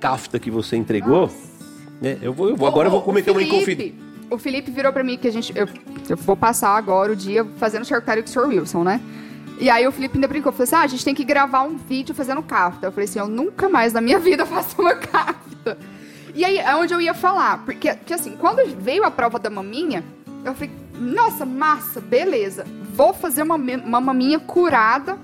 kafta 0.00 0.38
que 0.38 0.50
você 0.50 0.76
entregou, 0.76 1.30
né? 2.00 2.18
Eu 2.20 2.32
vou, 2.32 2.48
eu 2.48 2.56
vou- 2.56 2.66
agora 2.68 2.88
eu 2.88 2.90
vou 2.92 3.02
cometer 3.02 3.30
uma 3.30 3.42
inconfidência. 3.42 3.94
O 4.32 4.38
Felipe 4.38 4.70
virou 4.70 4.92
pra 4.92 5.04
mim 5.04 5.18
que 5.18 5.28
a 5.28 5.30
gente. 5.30 5.52
Eu, 5.56 5.68
eu 6.08 6.16
vou 6.16 6.36
passar 6.36 6.76
agora 6.76 7.12
o 7.12 7.16
dia 7.16 7.44
fazendo 7.58 7.84
charcuteria 7.84 8.22
com 8.22 8.28
o 8.28 8.32
Sr. 8.32 8.48
Wilson, 8.48 8.82
né? 8.82 9.00
E 9.58 9.68
aí 9.68 9.86
o 9.86 9.92
Felipe 9.92 10.16
ainda 10.16 10.26
brincou, 10.26 10.50
falou 10.50 10.64
assim: 10.64 10.74
ah, 10.74 10.80
a 10.80 10.86
gente 10.86 11.04
tem 11.04 11.14
que 11.14 11.24
gravar 11.24 11.62
um 11.62 11.76
vídeo 11.76 12.14
fazendo 12.14 12.42
kafta. 12.42 12.86
Eu 12.86 12.92
falei 12.92 13.04
assim: 13.04 13.18
eu 13.18 13.28
nunca 13.28 13.68
mais 13.68 13.92
na 13.92 14.00
minha 14.00 14.18
vida 14.20 14.46
faço 14.46 14.80
uma 14.80 14.94
kafta. 14.94 15.76
E 16.34 16.44
aí 16.44 16.56
é 16.58 16.74
onde 16.74 16.94
eu 16.94 17.00
ia 17.00 17.12
falar, 17.12 17.58
porque, 17.64 17.92
porque 17.92 18.14
assim, 18.14 18.36
quando 18.36 18.66
veio 18.78 19.04
a 19.04 19.10
prova 19.10 19.38
da 19.38 19.50
maminha, 19.50 20.02
eu 20.44 20.54
falei: 20.54 20.70
nossa, 20.98 21.44
massa, 21.44 22.00
beleza. 22.00 22.64
Vou 22.94 23.12
fazer 23.12 23.42
uma, 23.42 23.56
uma 23.56 24.00
maminha 24.00 24.40
curada 24.40 25.18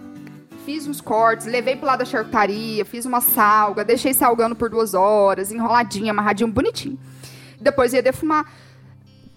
fiz 0.69 0.87
uns 0.87 1.01
cortes, 1.01 1.47
levei 1.47 1.77
pro 1.77 1.87
lado 1.87 2.01
da 2.01 2.05
charcutaria, 2.05 2.85
fiz 2.85 3.07
uma 3.07 3.23
salga, 3.23 3.83
deixei 3.83 4.13
salgando 4.13 4.55
por 4.55 4.69
duas 4.69 4.93
horas, 4.93 5.51
enroladinha, 5.51 6.11
amarradinho, 6.11 6.53
bonitinho. 6.53 6.99
Depois 7.59 7.95
ia 7.95 8.03
defumar. 8.03 8.45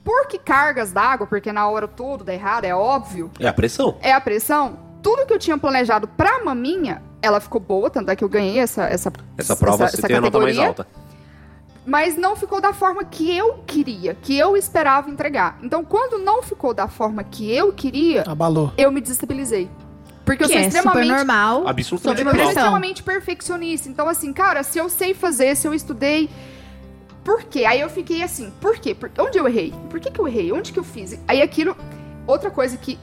Por 0.04 0.28
que 0.28 0.38
cargas 0.40 0.92
d'água? 0.92 1.28
Porque 1.28 1.52
na 1.52 1.68
hora 1.68 1.88
tudo 1.88 2.24
dá 2.24 2.34
errado, 2.34 2.66
é 2.66 2.74
óbvio. 2.74 3.30
É 3.40 3.48
a 3.48 3.54
pressão. 3.54 3.98
É 4.02 4.12
a 4.14 4.22
pressão. 4.22 4.80
Tudo 5.04 5.26
que 5.26 5.34
eu 5.34 5.40
tinha 5.40 5.58
planejado 5.58 6.08
pra 6.08 6.44
maminha, 6.44 7.02
ela 7.22 7.40
ficou 7.40 7.60
boa, 7.62 7.90
tanto 7.90 8.10
é 8.10 8.16
que 8.16 8.24
eu 8.24 8.30
ganhei 8.30 8.60
essa 8.60 8.84
essa 8.84 9.12
Essa 9.38 9.56
prova 9.56 9.88
você 9.88 10.02
tem 10.02 10.16
a 10.16 10.22
nota 10.22 10.40
mais 10.40 10.56
categoria, 10.56 10.68
alta. 10.68 10.88
Mas 11.86 12.16
não 12.16 12.36
ficou 12.36 12.62
da 12.62 12.74
forma 12.74 13.04
que 13.04 13.36
eu 13.36 13.64
queria, 13.66 14.14
que 14.14 14.38
eu 14.38 14.56
esperava 14.56 15.10
entregar. 15.10 15.58
Então, 15.64 15.84
quando 15.84 16.24
não 16.24 16.44
ficou 16.44 16.74
da 16.74 16.88
forma 16.88 17.24
que 17.24 17.52
eu 17.52 17.74
queria, 17.74 18.24
Abalou. 18.28 18.72
eu 18.78 18.92
me 18.92 19.02
desestabilizei. 19.02 19.68
Porque 20.24 20.44
eu 20.44 20.48
Que 20.48 20.54
sou 20.54 20.62
é 20.62 20.70
super 20.70 20.78
extremamente 20.78 21.10
normal. 21.18 21.68
Absolutamente 21.68 22.20
eu 22.22 22.26
normal. 22.26 22.46
pressão. 22.46 22.62
extremamente 22.62 23.04
perfeccionista. 23.04 23.90
Então, 23.90 24.08
assim, 24.08 24.32
cara, 24.32 24.62
se 24.62 24.78
eu 24.78 24.88
sei 24.90 25.16
fazer, 25.16 25.56
se 25.56 25.68
eu 25.68 25.74
estudei. 25.74 26.30
Por 27.24 27.44
quê? 27.44 27.66
Aí 27.66 27.80
eu 27.80 27.90
fiquei 27.90 28.24
assim, 28.24 28.52
por 28.60 28.78
quê? 28.78 28.96
Por- 28.96 29.12
onde 29.20 29.38
eu 29.38 29.48
errei? 29.48 29.74
Por 29.90 30.00
que, 30.00 30.10
que 30.10 30.20
eu 30.20 30.28
errei? 30.28 30.52
Onde 30.52 30.72
que 30.74 30.80
eu 30.80 30.84
fiz? 30.84 31.20
Aí 31.28 31.42
aquilo. 31.42 31.76
Outra 32.26 32.50
coisa 32.50 32.78
que, 32.78 32.98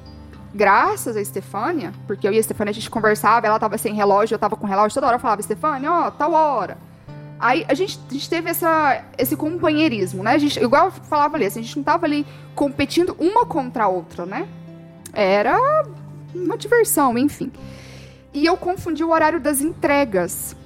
graças 0.54 1.16
a 1.16 1.20
Estefânia, 1.20 1.92
porque 2.06 2.26
eu 2.26 2.32
e 2.32 2.36
a 2.36 2.40
Estefânia 2.40 2.70
a 2.70 2.74
gente 2.74 2.90
conversava, 2.90 3.46
ela 3.46 3.58
tava 3.58 3.76
sem 3.78 3.94
relógio, 3.94 4.34
eu 4.34 4.38
tava 4.38 4.56
com 4.56 4.66
relógio, 4.66 4.94
toda 4.94 5.06
hora 5.06 5.16
eu 5.16 5.20
falava, 5.20 5.40
Estefânia, 5.40 5.92
ó, 5.92 6.10
tal 6.10 6.32
hora. 6.32 6.78
Aí 7.38 7.64
a 7.68 7.74
gente, 7.74 8.00
a 8.10 8.12
gente 8.12 8.28
teve 8.28 8.50
essa, 8.50 9.04
esse 9.16 9.36
companheirismo, 9.36 10.24
né? 10.24 10.32
A 10.32 10.38
gente, 10.38 10.58
igual 10.58 10.86
eu 10.86 10.90
falava 10.90 11.36
ali, 11.36 11.46
assim, 11.46 11.60
a 11.60 11.62
gente 11.62 11.76
não 11.76 11.84
tava 11.84 12.06
ali 12.06 12.26
competindo 12.54 13.14
uma 13.18 13.46
contra 13.46 13.84
a 13.84 13.88
outra, 13.88 14.26
né? 14.26 14.48
Era 15.12 15.56
uma 16.34 16.58
diversão, 16.58 17.16
enfim. 17.16 17.52
E 18.34 18.44
eu 18.44 18.56
confundi 18.56 19.04
o 19.04 19.10
horário 19.10 19.40
das 19.40 19.60
entregas. 19.60 20.56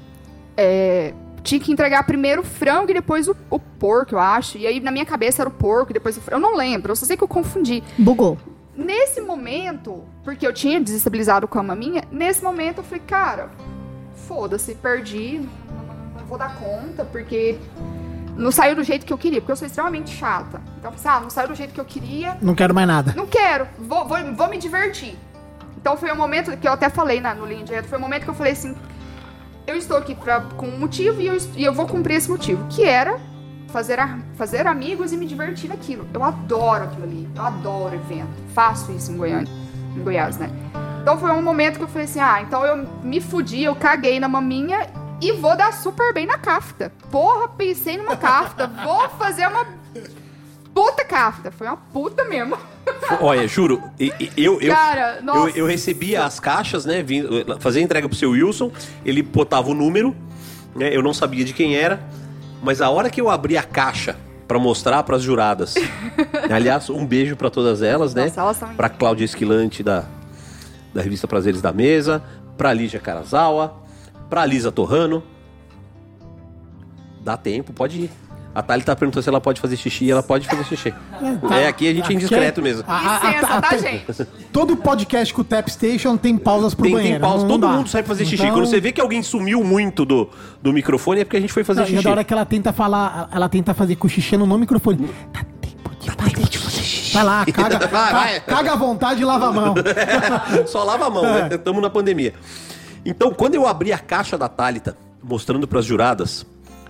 É, 0.57 1.13
tinha 1.43 1.61
que 1.61 1.73
entregar 1.73 2.03
primeiro 2.05 2.43
o 2.43 2.45
frango 2.45 2.91
e 2.91 2.95
depois 2.95 3.29
o, 3.29 3.37
o 3.51 3.59
porco, 3.59 4.15
eu 4.15 4.19
acho. 4.19 4.59
E 4.59 4.67
aí 4.67 4.81
na 4.81 4.91
minha 4.91 5.05
cabeça 5.05 5.43
era 5.43 5.49
o 5.49 5.53
porco 5.53 5.91
e 5.93 5.95
depois 5.95 6.17
o 6.17 6.21
frango. 6.21 6.45
Eu 6.45 6.51
não 6.51 6.57
lembro, 6.57 6.93
eu 6.93 6.97
só 6.97 7.05
sei 7.07 7.17
que 7.17 7.25
eu 7.25 7.29
confundi. 7.29 7.83
Bugou. 7.99 8.39
Nesse 8.77 9.21
momento, 9.21 10.03
porque 10.25 10.47
eu 10.47 10.53
tinha 10.53 10.81
desestabilizado 10.81 11.47
com 11.47 11.59
a 11.59 11.63
maminha, 11.63 12.05
nesse 12.11 12.43
momento 12.43 12.79
eu 12.79 12.85
falei, 12.85 13.03
cara, 13.07 13.51
foda-se, 14.27 14.75
perdi, 14.75 15.41
não, 16.17 16.25
vou 16.27 16.39
dar 16.39 16.57
conta, 16.57 17.05
porque 17.05 17.59
não 18.35 18.51
saiu 18.51 18.75
do 18.75 18.83
jeito 18.83 19.05
que 19.05 19.13
eu 19.13 19.19
queria, 19.19 19.41
porque 19.41 19.53
eu 19.53 19.57
sou 19.57 19.67
extremamente 19.67 20.11
chata. 20.17 20.61
Então, 20.79 20.91
eu 20.91 20.93
pensei, 20.93 21.11
ah, 21.11 21.21
não 21.21 21.29
saiu 21.29 21.49
do 21.49 21.55
jeito 21.55 21.75
que 21.75 21.81
eu 21.81 21.85
queria, 21.85 22.39
Não 22.41 22.55
quero 22.55 22.75
mais 22.75 22.87
nada. 22.89 23.13
não 23.15 23.27
quero, 23.27 23.67
vou, 23.79 24.07
vou, 24.09 24.17
vou 24.35 24.49
me 24.49 24.57
divertir. 24.57 25.19
Então 25.77 25.97
foi 25.97 26.11
o 26.11 26.17
momento 26.17 26.57
que 26.57 26.67
eu 26.67 26.73
até 26.73 26.89
falei 26.89 27.21
na, 27.21 27.35
no 27.35 27.45
Linha 27.45 27.65
Direto, 27.65 27.89
foi 27.89 27.99
o 27.99 28.01
momento 28.01 28.23
que 28.25 28.31
eu 28.31 28.35
falei 28.35 28.53
assim, 28.53 28.75
eu 29.67 29.77
estou 29.77 29.97
aqui 29.97 30.15
pra, 30.15 30.41
com 30.41 30.67
um 30.67 30.79
motivo 30.79 31.21
e 31.21 31.27
eu, 31.27 31.37
e 31.57 31.65
eu 31.65 31.73
vou 31.73 31.87
cumprir 31.87 32.17
esse 32.17 32.31
motivo, 32.31 32.67
que 32.69 32.85
era 32.85 33.19
fazer, 33.69 33.99
a- 33.99 34.19
fazer 34.35 34.67
amigos 34.67 35.13
e 35.13 35.17
me 35.17 35.27
divertir 35.27 35.69
naquilo. 35.69 36.07
Eu 36.13 36.23
adoro 36.23 36.85
aquilo 36.85 37.05
ali, 37.05 37.29
eu 37.35 37.43
adoro 37.43 37.95
evento, 37.95 38.29
faço 38.55 38.93
isso 38.93 39.11
em 39.13 39.17
Goiânia, 39.17 39.53
em 39.97 40.03
Goiás, 40.03 40.37
né? 40.37 40.51
Então 41.01 41.19
foi 41.19 41.31
um 41.33 41.43
momento 41.43 41.79
que 41.79 41.85
eu 41.85 41.89
falei 41.89 42.05
assim, 42.05 42.21
ah, 42.21 42.41
então 42.43 42.65
eu 42.65 42.87
me 43.03 43.21
fudi, 43.21 43.65
eu 43.65 43.75
caguei 43.75 44.21
na 44.21 44.29
maminha 44.29 44.87
e 45.21 45.33
vou 45.33 45.57
dar 45.57 45.73
super 45.73 46.13
bem 46.13 46.27
na 46.27 46.39
cafta. 46.39 46.93
Porra, 47.11 47.49
pensei 47.49 47.97
numa 47.97 48.17
cafta, 48.17 48.67
vou 48.85 49.09
fazer 49.11 49.47
uma 49.49 49.65
puta 50.75 51.05
cafta. 51.05 51.51
Foi 51.51 51.67
uma 51.67 51.77
puta 51.77 52.25
mesmo. 52.25 52.57
Olha, 53.21 53.47
juro, 53.47 53.83
eu, 54.37 54.61
eu, 54.61 54.75
Cara, 54.75 55.23
eu, 55.27 55.49
eu 55.51 55.67
recebia 55.67 56.25
as 56.25 56.41
caixas, 56.41 56.85
né? 56.85 57.05
fazia 57.61 57.83
entrega 57.83 58.09
pro 58.09 58.17
seu 58.17 58.31
Wilson, 58.31 58.73
ele 59.05 59.23
botava 59.23 59.71
o 59.71 59.75
número, 59.75 60.15
né? 60.75 60.95
Eu 60.95 61.03
não 61.03 61.15
sabia 61.15 61.45
de 61.45 61.53
quem 61.53 61.77
era, 61.77 62.03
mas 62.63 62.81
a 62.81 62.91
hora 62.91 63.11
que 63.11 63.21
eu 63.21 63.29
abri 63.31 63.57
a 63.57 63.63
caixa 63.63 64.17
pra 64.49 64.59
mostrar 64.59 65.03
pras 65.05 65.23
juradas, 65.23 65.75
aliás, 66.51 66.91
um 66.91 67.07
beijo 67.07 67.37
pra 67.37 67.51
todas 67.51 67.83
elas, 67.83 68.15
né? 68.15 68.25
Pra 68.77 68.89
Cláudia 68.89 69.25
Esquilante 69.25 69.83
da, 69.83 70.05
da 70.93 71.03
revista 71.03 71.29
Prazeres 71.29 71.63
da 71.63 71.73
Mesa, 71.73 72.23
pra 72.57 72.73
Lígia 72.73 73.01
Carazawa, 73.01 73.81
pra 74.29 74.45
Lisa 74.45 74.73
Torrano. 74.73 75.23
Dá 77.21 77.37
tempo, 77.37 77.73
pode 77.73 78.01
ir. 78.03 78.11
A 78.55 78.63
Thali 78.63 78.83
tá 78.83 78.95
perguntando 78.95 79.23
se 79.23 79.29
ela 79.31 79.41
pode 79.41 79.61
fazer 79.61 79.77
xixi, 79.77 80.11
ela 80.11 80.23
pode 80.23 80.47
fazer 80.47 80.65
xixi. 80.65 80.93
É, 81.51 81.67
aqui 81.69 81.89
a 81.89 81.95
gente 81.95 82.11
é 82.11 82.15
indiscreto 82.15 82.61
mesmo. 82.61 82.85
A- 82.87 82.93
a- 82.93 82.99
a- 82.99 83.31
Licença, 83.31 83.47
a- 83.47 83.61
tá, 83.63 83.69
a- 83.75 83.79
gente? 83.79 84.27
Todo 84.53 84.77
podcast 84.77 85.33
com 85.33 85.41
o 85.41 85.45
Tap 85.45 85.69
Station 85.69 86.17
tem 86.19 86.37
pausas 86.37 86.75
pro 86.75 86.85
Tem, 86.85 86.93
banheiro. 86.93 87.15
tem 87.15 87.21
pausa, 87.29 87.47
não 87.47 87.59
todo 87.59 87.69
mundo 87.69 87.89
sai 87.89 88.03
pra 88.03 88.09
fazer 88.11 88.25
xixi. 88.27 88.43
Então- 88.43 88.55
Quando 88.55 88.67
você 88.67 88.79
vê 88.81 88.93
que 88.93 89.01
alguém 89.01 89.23
sumiu 89.23 89.65
muito 89.65 90.05
do, 90.05 90.29
do 90.61 90.73
microfone, 90.73 91.21
é 91.23 91.25
porque 91.25 91.39
a 91.39 91.41
gente 91.41 91.53
foi 91.53 91.65
fazer 91.65 91.81
Não, 91.81 91.87
e 91.87 91.91
é 91.91 91.93
xixi. 91.95 92.05
da 92.05 92.11
hora 92.11 92.25
que 92.25 92.33
ela 92.33 92.45
tenta 92.45 92.73
falar, 92.75 93.29
ela 93.33 93.49
tenta 93.49 93.73
fazer 93.73 93.97
cochichando 93.97 94.45
no 94.45 94.59
microfone. 94.59 95.09
Dá 95.33 95.41
tempo 95.61 95.91
de 96.51 96.59
fazer 96.59 96.83
xixi. 96.83 97.15
Vai 97.15 97.25
lá, 97.25 97.47
caga, 97.53 97.79
Vai, 97.79 97.89
ca- 97.89 98.11
vai. 98.13 98.41
caga 98.41 98.73
à 98.73 98.77
vontade 98.77 99.23
e 99.23 99.25
lava 99.25 99.49
a 99.49 99.53
mão. 99.53 99.75
Só 100.67 100.85
lava 100.85 101.07
a 101.07 101.11
mão, 101.11 101.25
É. 101.25 101.49
né? 101.49 101.55
Estamos 101.55 101.81
na 101.81 101.89
pandemia. 101.89 102.35
Então, 103.05 103.33
quando 103.33 103.55
eu 103.55 103.67
abri 103.67 103.93
a 103.93 103.99
caixa 103.99 104.37
da 104.37 104.49
Thalita, 104.49 104.97
mostrando 105.23 105.67
pras 105.67 105.85
juradas, 105.85 106.45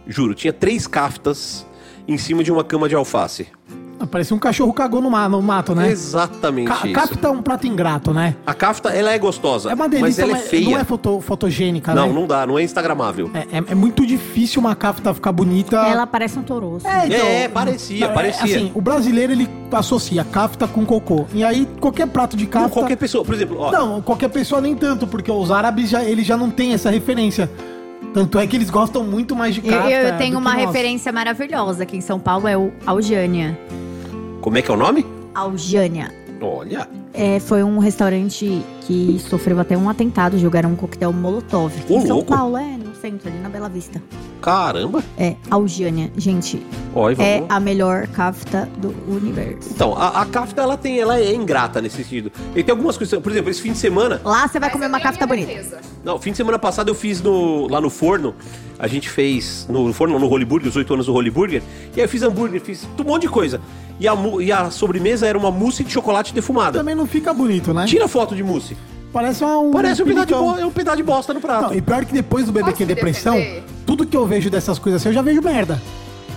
juro, 0.07 0.35
tinha 0.35 0.53
três 0.53 0.87
caftas 0.87 1.67
em 2.07 2.19
cima 2.19 2.43
de 2.43 2.51
uma 2.53 2.65
cama 2.65 2.89
de 2.89 2.95
alface. 2.95 3.47
Parece 4.11 4.35
um 4.35 4.39
cachorro 4.39 4.73
cagou 4.73 5.01
no, 5.01 5.09
no 5.29 5.41
mato, 5.43 5.77
né? 5.77 5.89
Exatamente 5.89 6.67
Ca 6.67 6.75
isso. 6.89 6.93
capta 6.93 7.31
um 7.31 7.41
prato 7.41 7.69
ingrato, 7.69 8.13
né? 8.13 8.35
A 8.45 8.53
cafta, 8.53 8.89
ela 8.91 9.13
é 9.13 9.19
gostosa, 9.19 9.71
É 9.71 9.75
uma 9.75 9.87
mas 9.87 9.91
delícia, 9.93 10.23
ela 10.23 10.33
é 10.33 10.35
mas 10.35 10.49
feia. 10.49 10.69
não 10.71 10.77
é 10.77 10.83
foto- 10.83 11.21
fotogênica, 11.21 11.95
não, 11.95 12.09
né? 12.09 12.13
não 12.13 12.27
dá, 12.27 12.45
não 12.45 12.59
é 12.59 12.65
instagramável. 12.65 13.31
É, 13.33 13.59
é- 13.59 13.65
é 13.69 13.75
muito 13.77 14.05
difícil 14.05 14.59
uma 14.61 14.75
capta 14.75 15.15
ficar 15.15 15.31
bonita. 15.31 15.77
Ela 15.77 16.05
parece 16.05 16.37
um 16.37 16.43
toroço. 16.43 16.85
É, 16.85 17.07
então, 17.07 17.27
É, 17.29 17.47
parecia, 17.49 18.07
é, 18.07 18.09
parecia. 18.09 18.43
Assim, 18.57 18.73
o 18.75 18.81
brasileiro 18.81 19.31
ele 19.35 19.49
associa 19.71 20.25
cafta 20.25 20.67
com 20.67 20.85
cocô. 20.85 21.25
E 21.33 21.45
aí 21.45 21.65
qualquer 21.81 22.09
prato 22.09 22.37
de 22.37 22.47
Com 22.47 22.53
cafta. 22.55 22.71
qualquer 22.71 22.97
pessoa, 22.97 23.25
por 23.25 23.35
exemplo, 23.37 23.57
ó, 23.61 23.71
Não, 23.71 24.03
qualquer 24.03 24.31
pessoa 24.31 24.61
nem 24.61 24.75
tanto, 24.75 25.07
porque 25.07 25.31
os 25.31 25.53
árabes 25.53 25.89
já, 25.89 26.03
eles 26.03 26.27
já 26.27 26.37
não 26.37 26.51
têm 26.51 26.73
essa 26.73 26.91
referência. 26.91 27.49
Tanto 28.15 28.39
é 28.39 28.47
que 28.47 28.57
eles 28.57 28.69
gostam 28.71 29.05
muito 29.05 29.35
mais 29.35 29.55
de 29.55 29.61
Eu, 29.67 29.73
cafta. 29.73 29.91
eu 29.91 30.19
tenho 30.19 30.33
do 30.33 30.39
uma 30.39 30.51
que 30.53 30.57
nós. 30.59 30.67
referência 30.67 31.11
maravilhosa 31.13 31.83
aqui 31.85 31.97
em 31.97 32.01
São 32.01 32.19
Paulo, 32.21 32.47
é 32.47 32.57
o 32.57 32.71
Aljânia. 32.87 33.59
como 34.41 34.59
é 34.59 34.63
que 34.63 34.71
é 34.71 34.75
o 34.75 34.77
nome? 34.77 35.07
Aljânia. 35.35 36.13
Olha, 36.41 36.89
É, 37.15 37.39
foi 37.41 37.63
um 37.63 37.79
restaurante 37.79 38.63
que 38.83 39.19
sofreu 39.29 39.61
até 39.61 39.77
um 39.79 39.89
atentado, 39.89 40.37
jogaram 40.39 40.71
um 40.73 40.77
coquetel 40.77 41.13
molotov. 41.13 41.73
aqui 41.79 41.93
Ô, 41.93 41.99
em 41.99 42.07
São 42.07 42.17
louco. 42.17 42.35
Paulo, 42.35 42.57
é, 42.57 42.77
no 42.77 42.92
centro, 43.03 43.29
ali 43.29 43.39
na 43.41 43.49
Bela 43.49 43.69
Vista. 43.69 44.01
caramba. 44.41 45.03
É, 45.19 45.35
Aljânia. 45.51 46.11
Gente, 46.17 46.57
e 46.57 47.23
é 47.23 47.37
vamos- 47.39 47.51
a 47.51 47.61
melhor 47.61 48.07
cafta 48.09 48.69
do 48.79 48.95
universo. 49.09 49.71
Então, 49.75 49.95
a, 49.97 50.23
a 50.23 50.27
kafta, 50.27 50.63
ela 50.63 50.77
tem, 50.77 50.99
ela 51.01 51.19
é 51.19 51.35
ingrata 51.35 51.81
nesse 51.81 51.97
sentido. 51.97 52.31
E 52.55 52.63
tem 52.63 52.73
algumas 52.73 52.97
coisas, 52.97 53.19
por 53.21 53.31
exemplo, 53.33 53.51
esse 53.51 53.61
fim 53.61 53.73
de 53.73 53.79
semana, 53.79 54.21
Lá 54.25 54.47
você 54.47 54.59
vai 54.61 54.69
Mas 54.69 54.73
comer 54.73 54.87
uma 54.87 54.99
tenho 54.99 55.09
a 55.09 55.13
kafta 55.13 55.27
minha 55.27 55.45
bonita. 55.47 55.63
defesa. 55.63 55.81
Não, 56.05 56.19
fim 56.19 56.31
de 56.31 56.37
semana 56.37 56.59
passado 56.59 56.89
eu 56.89 56.95
fiz 56.95 57.21
no, 57.21 57.67
lá 57.69 57.81
no 57.81 57.91
forno. 57.91 58.35
A 58.79 58.87
gente 58.87 59.09
fez 59.09 59.67
no 59.69 59.93
forno, 59.93 60.19
no 60.19 60.27
Holy 60.29 60.45
Burger, 60.45 60.69
os 60.69 60.77
8 60.77 60.95
anos 60.95 61.07
do 61.07 61.15
Holy 61.15 61.31
Burger. 61.31 61.63
E 61.97 62.01
aí 62.01 62.05
eu 62.05 62.09
fiz 62.09 62.23
hambúrguer, 62.23 62.61
fiz 62.61 62.87
um 62.99 63.05
monte 63.05 63.23
de 63.23 63.29
coisa. 63.29 63.61
E 64.01 64.09
a, 64.09 64.15
e 64.41 64.51
a 64.51 64.71
sobremesa 64.71 65.27
era 65.27 65.37
uma 65.39 65.51
mousse 65.51 65.85
de 65.85 65.93
chocolate 65.93 66.33
defumada. 66.35 66.79
Também 66.79 66.95
não 66.95 67.07
fica 67.07 67.33
bonito, 67.35 67.73
né? 67.75 67.85
Tira 67.87 68.09
foto 68.09 68.35
de 68.35 68.43
mousse. 68.43 68.77
Parece 69.13 69.45
um. 69.45 69.71
Parece 69.71 70.03
um 70.03 70.07
pedaço, 70.07 70.27
de 70.27 70.35
bo- 70.35 70.67
um 70.67 70.71
pedaço 70.71 70.97
de 70.97 71.03
bosta 71.03 71.35
no 71.35 71.41
prato. 71.41 71.67
Não, 71.69 71.75
e 71.75 71.81
pior 71.83 72.05
que 72.05 72.13
depois 72.15 72.47
do 72.47 72.53
BBQ 72.53 72.85
Depressão, 72.87 73.35
defender? 73.35 73.65
tudo 73.87 74.07
que 74.07 74.17
eu 74.17 74.27
vejo 74.27 74.49
dessas 74.49 74.79
coisas 74.79 75.01
assim, 75.03 75.11
eu 75.11 75.15
já 75.15 75.23
vejo 75.23 75.43
merda. 75.43 75.81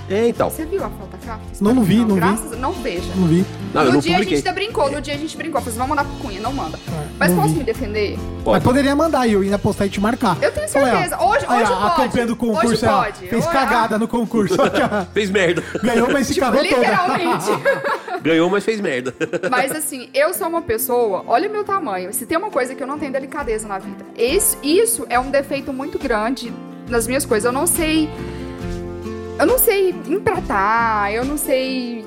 É, 0.10 0.28
então. 0.28 0.50
Você 0.50 0.66
viu 0.66 0.84
a 0.84 0.90
foto? 0.90 1.16
Não, 1.62 1.74
não 1.74 1.84
vi, 1.84 1.98
não 1.98 2.10
vi. 2.10 2.22
graças 2.22 2.60
Não 2.60 2.72
veja. 2.74 3.10
Não 3.16 3.28
vi. 3.28 3.46
Não, 3.76 3.82
eu 3.84 3.88
no 3.88 3.94
não 3.94 4.00
dia 4.00 4.12
a 4.12 4.16
publiquei. 4.16 4.38
gente 4.38 4.48
ainda 4.48 4.60
brincou, 4.60 4.92
no 4.92 5.02
dia 5.02 5.14
a 5.14 5.18
gente 5.18 5.38
brincou. 5.38 5.62
Falei, 5.62 5.78
vamos 5.78 5.90
mandar 5.90 6.06
pro 6.06 6.14
Cunha, 6.16 6.40
não 6.42 6.54
manda. 6.54 6.80
Mas 7.20 7.32
não 7.32 7.38
posso 7.42 7.54
vi. 7.54 7.60
me 7.60 7.64
defender? 7.66 8.18
Mas 8.46 8.64
poderia 8.64 8.96
mandar 8.96 9.28
e 9.28 9.34
eu 9.34 9.42
ainda 9.42 9.60
postar 9.60 9.86
e 9.86 9.90
te 9.90 10.00
marcar. 10.02 10.38
Eu 10.42 10.52
tenho 10.52 10.66
Olha, 10.76 10.92
certeza. 10.92 11.22
Hoje- 11.22 11.46
olha, 11.48 11.62
hoje 11.64 11.74
A 11.74 11.76
pode. 11.78 11.96
campanha 11.96 12.28
do 12.28 12.36
concurso 12.36 12.68
Hoje 12.68 12.86
ela 12.86 13.04
pode. 13.06 13.28
fez 13.28 13.46
Olha. 13.46 13.54
cagada 13.54 13.98
no 14.00 14.08
concurso. 14.08 14.56
Fez 15.14 15.30
merda. 15.30 15.64
Ganhou, 15.84 16.10
mas 16.12 16.28
se 16.28 16.40
cagou 16.40 16.58
toda. 16.64 16.68
Tipo, 16.70 16.80
Literalmente. 16.82 17.46
Ganhou, 18.24 18.50
mas 18.50 18.64
fez 18.64 18.82
merda. 18.82 19.14
Mas 19.52 19.72
assim, 19.72 20.10
eu 20.14 20.34
sou 20.34 20.48
uma 20.48 20.62
pessoa, 20.62 21.24
olha 21.28 21.48
o 21.48 21.52
meu 21.52 21.64
tamanho. 21.64 22.12
Se 22.14 22.26
tem 22.26 22.38
uma 22.38 22.50
coisa 22.50 22.74
que 22.74 22.82
eu 22.82 22.88
não 22.88 22.98
tenho 22.98 23.12
delicadeza 23.12 23.68
na 23.68 23.78
vida, 23.78 24.04
esse, 24.18 24.58
isso 24.64 25.06
é 25.10 25.20
um 25.20 25.30
defeito 25.30 25.72
muito 25.72 26.00
grande 26.00 26.52
nas 26.90 27.06
minhas 27.08 27.24
coisas. 27.26 27.46
Eu 27.46 27.52
não 27.52 27.68
sei 27.68 28.10
Eu 29.38 29.46
não 29.46 29.60
sei 29.60 29.94
empratar, 30.08 31.12
eu 31.12 31.24
não 31.26 31.38
sei, 31.38 32.06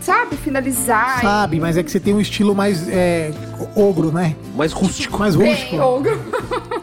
sabe, 0.00 0.36
finalizar. 0.36 1.20
Sabe, 1.20 1.60
mas 1.60 1.76
é 1.76 1.82
que 1.82 1.90
você 1.90 2.00
tem 2.00 2.14
um 2.14 2.20
estilo 2.20 2.54
mais 2.54 2.88
é, 2.88 3.30
ogro, 3.76 4.10
né? 4.12 4.34
Mais 4.56 4.72
rústico. 4.72 5.18
Mais 5.18 5.36
Bem, 5.36 5.52
rústico. 5.52 5.76
ogro. 5.76 6.20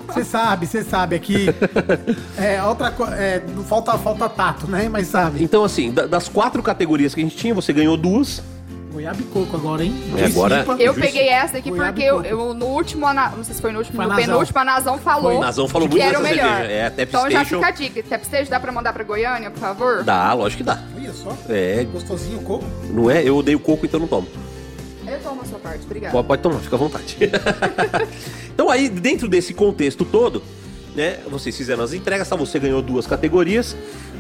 Você 0.07 0.23
sabe, 0.23 0.65
você 0.65 0.83
sabe. 0.83 1.15
Aqui 1.15 1.47
é 2.37 2.63
outra 2.63 2.91
coisa. 2.91 3.15
É, 3.15 3.43
não 3.55 3.63
falta, 3.63 3.97
falta 3.97 4.27
tato, 4.29 4.67
né? 4.69 4.87
Mas 4.89 5.07
sabe. 5.07 5.43
Então, 5.43 5.63
assim, 5.63 5.91
da- 5.91 6.05
das 6.07 6.27
quatro 6.27 6.61
categorias 6.63 7.13
que 7.13 7.21
a 7.21 7.23
gente 7.23 7.35
tinha, 7.35 7.53
você 7.53 7.71
ganhou 7.73 7.95
duas. 7.97 8.41
Goiaba 8.91 9.19
e 9.19 9.23
coco 9.25 9.55
agora, 9.55 9.83
hein? 9.83 9.93
É, 10.17 10.25
agora-. 10.25 10.65
Eu 10.79 10.93
peguei 10.93 11.27
essa 11.27 11.57
aqui 11.57 11.69
Goiaba 11.69 11.91
porque 11.91 12.03
eu, 12.03 12.23
eu- 12.23 12.53
no 12.53 12.67
último, 12.67 13.05
ana- 13.05 13.29
não 13.35 13.43
sei 13.43 13.53
se 13.53 13.61
foi 13.61 13.71
no 13.71 13.79
último, 13.79 13.95
Foi 13.95 14.05
a 14.05 14.07
no 14.07 14.13
Nazão. 14.13 14.25
penúltimo, 14.33 14.59
a 14.59 14.63
Nazão 14.65 14.97
falou. 14.97 15.31
Foi, 15.33 15.39
Nazão 15.39 15.67
falou 15.67 15.87
que 15.89 15.95
muito 15.95 16.07
era 16.07 16.19
o 16.19 16.23
dessa 16.23 16.35
melhor. 16.35 16.57
cerveja. 16.57 16.71
É, 16.73 16.85
a 16.85 16.91
Tap 16.91 17.07
então 17.09 17.29
já 17.31 17.45
fica 17.45 17.67
a 17.67 17.71
dica. 17.71 18.03
Tap 18.03 18.23
Station 18.23 18.49
dá 18.49 18.59
pra 18.59 18.71
mandar 18.71 18.93
pra 18.93 19.03
Goiânia, 19.03 19.51
por 19.51 19.59
favor? 19.59 20.03
Dá, 20.03 20.33
lógico 20.33 20.59
que 20.59 20.63
dá. 20.63 20.81
Olha 20.95 21.13
só. 21.13 21.37
É, 21.49 21.83
Gostosinho 21.91 22.39
o 22.39 22.43
coco. 22.43 22.65
não 22.89 23.11
é? 23.11 23.21
Eu 23.23 23.35
odeio 23.37 23.59
coco, 23.59 23.85
então 23.85 23.99
não 23.99 24.07
tomo. 24.07 24.27
Eu 25.05 25.19
tomo 25.19 25.41
a 25.41 25.45
sua 25.45 25.59
parte, 25.59 25.83
obrigada. 25.85 26.11
Pode, 26.13 26.27
pode 26.27 26.41
tomar, 26.41 26.59
fica 26.59 26.75
à 26.75 26.79
vontade. 26.79 27.17
então 28.53 28.69
aí, 28.69 28.89
dentro 28.89 29.27
desse 29.27 29.53
contexto 29.53 30.03
todo, 30.03 30.41
né, 30.95 31.17
vocês 31.29 31.55
fizeram 31.55 31.83
as 31.83 31.93
entregas, 31.93 32.27
tá? 32.27 32.35
Você 32.35 32.57
ganhou 32.59 32.81
duas 32.81 33.05
categorias. 33.05 33.75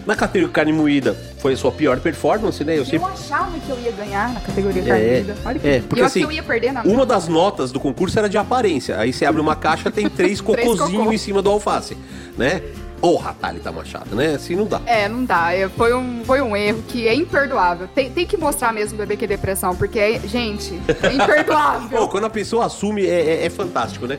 Na 0.07 0.15
categoria 0.15 0.47
carne 0.53 0.71
moída 0.71 1.15
foi 1.39 1.51
a 1.53 1.57
sua 1.57 1.69
pior 1.71 1.99
performance, 1.99 2.63
né? 2.63 2.75
Eu 2.75 2.79
Eu 2.79 2.85
sempre... 2.85 3.11
achava 3.11 3.51
que 3.59 3.69
eu 3.69 3.77
ia 3.79 3.91
ganhar 3.91 4.33
na 4.33 4.39
categoria 4.39 4.81
É, 4.81 4.85
carnida. 4.87 5.35
Olha 5.45 5.59
que 5.59 5.67
é, 5.67 5.79
porque 5.81 6.01
eu 6.01 6.05
assim, 6.05 6.19
acho 6.21 6.27
que 6.29 6.33
eu 6.33 6.37
ia 6.37 6.43
perder 6.43 6.71
na 6.71 6.81
Uma 6.83 7.05
das 7.05 7.27
notas 7.27 7.73
do 7.73 7.79
concurso 7.79 8.17
era 8.17 8.29
de 8.29 8.37
aparência. 8.37 8.97
Aí 8.97 9.11
você 9.11 9.25
abre 9.25 9.41
uma 9.41 9.53
caixa, 9.55 9.91
tem 9.91 10.09
três 10.09 10.39
cocôzinhos 10.41 10.91
cocô. 11.03 11.11
em 11.11 11.17
cima 11.17 11.41
do 11.41 11.49
alface, 11.49 11.97
né? 12.37 12.61
Porra, 13.01 13.35
Thalita 13.39 13.69
Machado, 13.71 14.15
né? 14.15 14.35
Assim 14.35 14.55
não 14.55 14.65
dá. 14.65 14.81
É, 14.85 15.07
não 15.09 15.23
dá. 15.25 15.53
É, 15.53 15.67
foi, 15.69 15.93
um, 15.93 16.23
foi 16.25 16.41
um 16.41 16.55
erro 16.55 16.81
que 16.87 17.05
é 17.07 17.13
imperdoável. 17.13 17.87
Tem, 17.93 18.09
tem 18.09 18.25
que 18.25 18.37
mostrar 18.37 18.73
mesmo 18.73 18.95
o 18.95 18.97
bebê 18.97 19.17
que 19.17 19.25
é 19.25 19.27
depressão, 19.27 19.75
porque, 19.75 19.99
é, 19.99 20.19
gente, 20.25 20.73
é 21.03 21.11
imperdoável. 21.13 21.99
Pô, 21.99 22.07
quando 22.07 22.23
a 22.25 22.29
pessoa 22.29 22.65
assume, 22.65 23.05
é, 23.05 23.41
é- 23.41 23.45
é 23.45 23.49
fantástico, 23.49 24.07
né? 24.07 24.17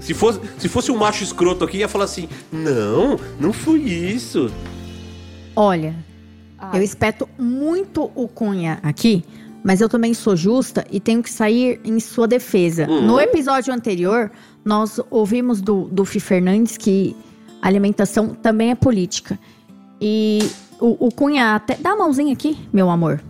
Se 0.00 0.14
fosse, 0.14 0.40
se 0.58 0.68
fosse 0.68 0.90
um 0.90 0.96
macho 0.96 1.22
escroto 1.22 1.64
aqui, 1.64 1.76
ia 1.78 1.88
falar 1.88 2.06
assim: 2.06 2.28
Não, 2.50 3.20
não 3.38 3.52
foi 3.52 3.80
isso. 3.80 4.50
Olha, 5.60 5.94
Ah. 6.56 6.70
eu 6.74 6.82
espeto 6.82 7.28
muito 7.36 8.10
o 8.14 8.28
Cunha 8.28 8.78
aqui, 8.82 9.24
mas 9.64 9.80
eu 9.80 9.88
também 9.88 10.14
sou 10.14 10.36
justa 10.36 10.84
e 10.90 11.00
tenho 11.00 11.20
que 11.20 11.30
sair 11.30 11.80
em 11.84 11.98
sua 11.98 12.28
defesa. 12.28 12.88
Uhum. 12.88 13.02
No 13.02 13.20
episódio 13.20 13.74
anterior, 13.74 14.30
nós 14.64 15.00
ouvimos 15.10 15.60
do, 15.60 15.88
do 15.90 16.04
Fi 16.04 16.20
Fernandes 16.20 16.76
que 16.76 17.16
alimentação 17.60 18.28
também 18.28 18.70
é 18.70 18.74
política. 18.76 19.36
E 20.00 20.48
o, 20.80 21.06
o 21.06 21.10
Cunha 21.12 21.56
até. 21.56 21.74
Dá 21.74 21.90
a 21.90 21.96
mãozinha 21.96 22.32
aqui, 22.32 22.56
meu 22.72 22.88
amor. 22.88 23.20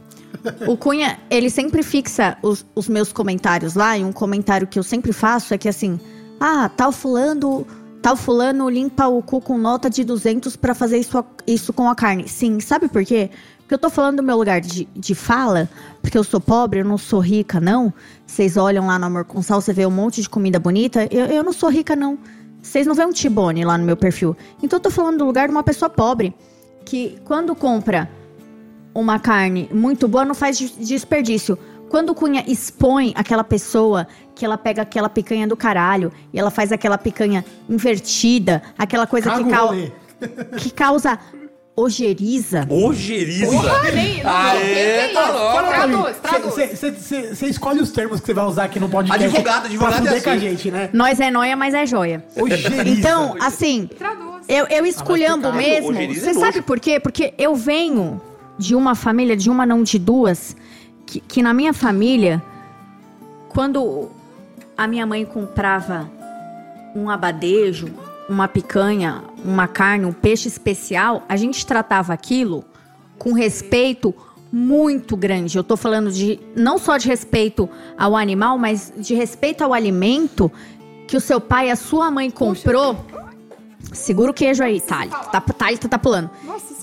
O 0.66 0.76
Cunha, 0.76 1.18
ele 1.30 1.48
sempre 1.48 1.82
fixa 1.82 2.36
os, 2.42 2.64
os 2.74 2.88
meus 2.88 3.10
comentários 3.10 3.74
lá, 3.74 3.96
e 3.96 4.04
um 4.04 4.12
comentário 4.12 4.66
que 4.66 4.78
eu 4.78 4.82
sempre 4.82 5.12
faço 5.14 5.54
é 5.54 5.58
que 5.58 5.68
assim, 5.68 5.98
ah, 6.38 6.68
tal 6.68 6.92
fulano, 6.92 7.66
tal 8.02 8.16
fulano 8.16 8.68
limpa 8.68 9.06
o 9.08 9.22
cu 9.22 9.40
com 9.40 9.58
nota 9.58 9.88
de 9.90 10.04
200 10.04 10.56
pra 10.56 10.74
fazer 10.74 10.98
isso, 10.98 11.24
isso 11.46 11.72
com 11.72 11.88
a 11.88 11.94
carne. 11.94 12.28
Sim, 12.28 12.60
sabe 12.60 12.88
por 12.88 13.04
quê? 13.04 13.30
Porque 13.60 13.74
eu 13.74 13.78
tô 13.78 13.90
falando 13.90 14.16
do 14.18 14.22
meu 14.22 14.36
lugar 14.38 14.60
de, 14.62 14.88
de 14.96 15.14
fala, 15.14 15.68
porque 16.00 16.16
eu 16.16 16.24
sou 16.24 16.40
pobre, 16.40 16.80
eu 16.80 16.84
não 16.84 16.96
sou 16.96 17.20
rica, 17.20 17.60
não. 17.60 17.92
Vocês 18.26 18.56
olham 18.56 18.86
lá 18.86 18.98
no 18.98 19.06
Amor 19.06 19.24
com 19.26 19.42
Sal, 19.42 19.60
você 19.60 19.72
vê 19.74 19.84
um 19.84 19.90
monte 19.90 20.22
de 20.22 20.28
comida 20.30 20.58
bonita. 20.58 21.06
Eu, 21.10 21.26
eu 21.26 21.42
não 21.44 21.52
sou 21.52 21.68
rica, 21.68 21.94
não. 21.94 22.18
Vocês 22.62 22.86
não 22.86 22.94
vêem 22.94 23.08
um 23.08 23.12
Tibone 23.12 23.64
lá 23.64 23.76
no 23.76 23.84
meu 23.84 23.96
perfil. 23.96 24.34
Então 24.62 24.78
eu 24.78 24.82
tô 24.82 24.90
falando 24.90 25.18
do 25.18 25.24
lugar 25.26 25.48
de 25.48 25.52
uma 25.52 25.62
pessoa 25.62 25.90
pobre, 25.90 26.34
que 26.84 27.18
quando 27.24 27.54
compra 27.54 28.08
uma 28.94 29.18
carne 29.18 29.68
muito 29.72 30.08
boa, 30.08 30.24
não 30.24 30.34
faz 30.34 30.56
des- 30.58 30.74
desperdício. 30.78 31.58
Quando 31.88 32.10
o 32.10 32.14
Cunha 32.14 32.44
expõe 32.46 33.12
aquela 33.16 33.42
pessoa 33.44 34.06
que 34.34 34.44
ela 34.44 34.56
pega 34.58 34.82
aquela 34.82 35.08
picanha 35.08 35.46
do 35.48 35.56
caralho 35.56 36.12
e 36.32 36.38
ela 36.38 36.50
faz 36.50 36.70
aquela 36.72 36.96
picanha 36.98 37.44
invertida, 37.68 38.62
aquela 38.78 39.06
coisa 39.06 39.30
que, 39.30 39.42
o 39.42 39.48
cau- 39.48 39.66
rolê. 39.68 39.90
que 40.58 40.70
causa 40.70 41.18
ojeriza. 41.76 42.66
Ojeriza. 42.68 43.56
É, 44.60 45.04
é 45.04 45.08
tá 45.12 45.30
louco. 45.30 45.68
Traduz, 45.68 46.16
traduz. 46.18 46.54
Você 47.38 47.46
escolhe 47.46 47.80
os 47.80 47.90
termos 47.92 48.20
que 48.20 48.26
você 48.26 48.34
vai 48.34 48.44
usar 48.46 48.64
aqui 48.64 48.80
no 48.80 48.88
podcast. 48.88 49.24
Advogado, 49.24 49.66
advogado 49.66 50.02
Pra 50.02 50.16
é 50.16 50.20
com 50.20 50.30
a 50.30 50.32
assim. 50.32 50.40
gente, 50.42 50.70
né? 50.70 50.90
Nós 50.92 51.20
é 51.20 51.30
noia, 51.30 51.56
mas 51.56 51.74
é 51.74 51.86
joia. 51.86 52.24
Ojeriza. 52.36 52.82
Então, 52.88 53.36
assim, 53.40 53.88
eu, 54.48 54.66
eu 54.66 54.84
esculhambo 54.86 55.48
Ah, 55.48 55.52
mas 55.52 55.64
mesmo. 55.66 55.92
é 55.96 56.06
Você 56.14 56.26
nojo. 56.32 56.40
sabe 56.40 56.62
por 56.62 56.80
quê? 56.80 56.98
Porque 56.98 57.32
eu 57.38 57.54
venho 57.54 58.20
de 58.58 58.74
uma 58.74 58.96
família, 58.96 59.36
de 59.36 59.48
uma 59.48 59.64
não 59.64 59.84
de 59.84 60.00
duas, 60.00 60.56
que, 61.08 61.20
que 61.20 61.42
na 61.42 61.54
minha 61.54 61.72
família, 61.72 62.42
quando 63.48 64.10
a 64.76 64.86
minha 64.86 65.06
mãe 65.06 65.24
comprava 65.24 66.08
um 66.94 67.08
abadejo, 67.08 67.88
uma 68.28 68.46
picanha, 68.46 69.24
uma 69.42 69.66
carne, 69.66 70.04
um 70.04 70.12
peixe 70.12 70.48
especial, 70.48 71.24
a 71.26 71.34
gente 71.34 71.64
tratava 71.66 72.12
aquilo 72.12 72.62
com 73.18 73.32
respeito 73.32 74.14
muito 74.52 75.16
grande. 75.16 75.56
Eu 75.56 75.64
tô 75.64 75.78
falando 75.78 76.12
de 76.12 76.38
não 76.54 76.76
só 76.76 76.98
de 76.98 77.08
respeito 77.08 77.68
ao 77.96 78.14
animal, 78.14 78.58
mas 78.58 78.92
de 78.94 79.14
respeito 79.14 79.64
ao 79.64 79.72
alimento 79.72 80.52
que 81.06 81.16
o 81.16 81.20
seu 81.20 81.40
pai 81.40 81.68
e 81.68 81.70
a 81.70 81.76
sua 81.76 82.10
mãe 82.10 82.30
comprou. 82.30 83.02
Segura 83.94 84.30
o 84.30 84.34
queijo 84.34 84.62
aí, 84.62 84.78
Thalita. 84.78 85.16
Tá, 85.16 85.40
Thalita 85.40 85.88
tá 85.88 85.98
pulando. 85.98 86.30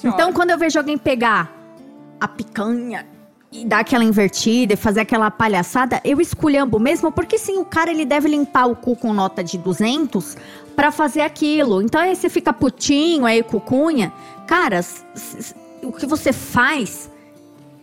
Então, 0.03 0.33
quando 0.33 0.49
eu 0.49 0.57
vejo 0.57 0.79
alguém 0.79 0.97
pegar 0.97 1.53
a 2.19 2.27
picanha 2.27 3.05
e 3.61 3.65
dar 3.65 3.79
aquela 3.79 4.03
invertida 4.03 4.73
e 4.73 4.77
fazer 4.77 5.01
aquela 5.01 5.31
palhaçada, 5.31 6.01
eu 6.03 6.19
esculhambo 6.19 6.79
mesmo, 6.79 7.11
porque 7.11 7.37
sim, 7.37 7.57
o 7.57 7.65
cara 7.65 7.91
ele 7.91 8.05
deve 8.05 8.27
limpar 8.27 8.65
o 8.65 8.75
cu 8.75 8.95
com 8.95 9.13
nota 9.13 9.43
de 9.43 9.57
200 9.57 10.35
pra 10.75 10.91
fazer 10.91 11.21
aquilo. 11.21 11.81
Então 11.81 12.01
aí 12.01 12.15
você 12.15 12.29
fica 12.29 12.51
putinho 12.51 13.25
aí 13.25 13.41
com 13.41 13.59
cunha. 13.59 14.11
Cara, 14.45 14.81
o 15.81 15.91
que 15.91 16.05
você 16.05 16.33
faz 16.33 17.09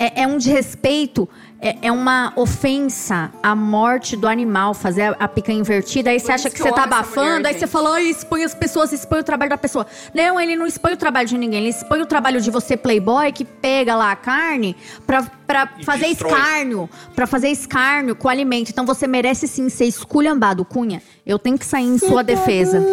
é, 0.02 0.22
é 0.22 0.26
um 0.26 0.36
desrespeito, 0.36 1.28
é, 1.60 1.76
é 1.82 1.92
uma 1.92 2.32
ofensa 2.34 3.30
à 3.40 3.54
morte 3.54 4.16
do 4.16 4.26
animal, 4.26 4.74
fazer 4.74 5.02
a, 5.02 5.10
a 5.10 5.28
picanha 5.28 5.60
invertida. 5.60 6.10
Aí 6.10 6.18
você 6.18 6.32
acha 6.32 6.50
que 6.50 6.56
que 6.56 6.62
você 6.62 6.72
tá 6.72 6.82
abafando, 6.82 7.36
mulher, 7.36 7.46
aí 7.46 7.54
você 7.54 7.60
gente. 7.60 7.68
fala, 7.68 7.94
ai, 7.94 8.04
expõe 8.04 8.42
as 8.42 8.52
pessoas, 8.52 8.92
expõe 8.92 9.20
o 9.20 9.24
trabalho 9.24 9.50
da 9.50 9.56
pessoa. 9.56 9.86
Não, 10.12 10.40
ele 10.40 10.56
não 10.56 10.66
expõe 10.66 10.92
o 10.92 10.96
trabalho 10.96 11.28
de 11.28 11.38
ninguém, 11.38 11.60
ele 11.60 11.68
expõe 11.68 12.02
o 12.02 12.06
trabalho 12.06 12.40
de 12.40 12.50
você, 12.50 12.76
playboy, 12.76 13.30
que 13.30 13.44
pega 13.44 13.94
lá 13.94 14.10
a 14.10 14.16
carne 14.16 14.76
pra, 15.06 15.22
pra 15.52 15.68
E 15.78 15.84
fazer 15.84 16.06
destrói. 16.06 16.32
escárnio, 16.32 16.90
pra 17.14 17.26
fazer 17.26 17.48
escárnio 17.48 18.16
com 18.16 18.26
o 18.26 18.30
alimento. 18.30 18.70
Então 18.70 18.86
você 18.86 19.06
merece 19.06 19.46
sim 19.46 19.68
ser 19.68 19.84
esculhambado, 19.84 20.64
Cunha. 20.64 21.02
Eu 21.26 21.38
tenho 21.38 21.58
que 21.58 21.66
sair 21.66 21.84
em 21.86 21.98
sua 21.98 22.22
defesa. 22.24 22.78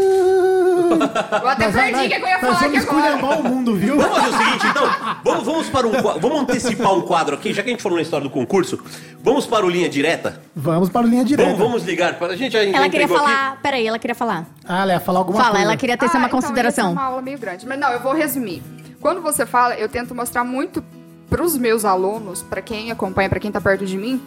Eu 0.89 1.47
até 1.49 1.69
perdi 1.71 2.05
o 2.05 2.09
que 2.09 2.15
eu 2.15 2.27
ia 2.27 2.39
falar 2.39 2.53
aqui 2.53 2.79
vamos 2.79 2.87
agora. 2.89 3.07
esculhambar 3.09 3.39
o 3.39 3.43
mundo, 3.43 3.75
viu? 3.75 3.97
Vamos 3.97 4.17
fazer 4.17 4.29
o 4.29 4.37
seguinte, 4.37 4.65
então. 4.67 4.89
Vamos, 5.23 5.43
vamos 5.45 5.69
para 5.69 5.87
um 5.87 5.91
Vamos 6.19 6.39
antecipar 6.41 6.93
um 6.93 7.01
quadro 7.01 7.35
aqui, 7.35 7.53
já 7.53 7.61
que 7.61 7.69
a 7.69 7.71
gente 7.73 7.83
falou 7.83 7.97
na 7.97 8.01
história 8.01 8.23
do 8.27 8.29
concurso. 8.31 8.79
Vamos 9.21 9.45
para 9.45 9.65
o 9.65 9.69
linha 9.69 9.87
direta? 9.89 10.41
Vamos 10.55 10.89
para 10.89 11.01
a 11.01 11.09
linha 11.09 11.23
direta. 11.23 11.49
Vamos, 11.51 11.63
vamos 11.63 11.83
ligar. 11.83 12.13
para- 12.17 12.33
A 12.33 12.35
gente 12.35 12.53
já 12.53 12.59
Ela 12.63 12.71
queria 12.71 12.87
entregou 12.87 13.17
aqui. 13.17 13.25
falar. 13.27 13.59
Peraí, 13.61 13.85
ela 13.85 13.99
queria 13.99 14.15
falar. 14.15 14.45
Ah, 14.65 14.81
ela 14.83 14.93
ia 14.93 14.99
falar 14.99 15.19
alguma 15.19 15.37
Fala, 15.37 15.51
coisa. 15.51 15.65
ela 15.65 15.77
queria 15.77 15.97
ter 15.97 16.05
Ah, 16.05 16.09
uma 16.17 16.27
então 16.27 16.41
consideração. 16.41 16.91
Uma 16.93 17.03
aula 17.03 17.21
meio 17.21 17.37
grande. 17.37 17.67
Mas 17.67 17.77
não, 17.79 17.91
eu 17.91 17.99
vou 17.99 18.13
resumir. 18.13 18.63
Quando 18.99 19.21
você 19.21 19.45
fala, 19.45 19.75
eu 19.75 19.87
tento 19.89 20.15
mostrar 20.15 20.43
muito 20.43 20.83
pros 21.29 21.57
meus 21.57 21.85
alunos, 21.85 22.41
pra 22.41 22.61
quem 22.61 22.91
acompanha, 22.91 23.29
pra 23.29 23.39
quem 23.39 23.51
tá 23.51 23.61
perto 23.61 23.85
de 23.85 23.97
mim, 23.97 24.21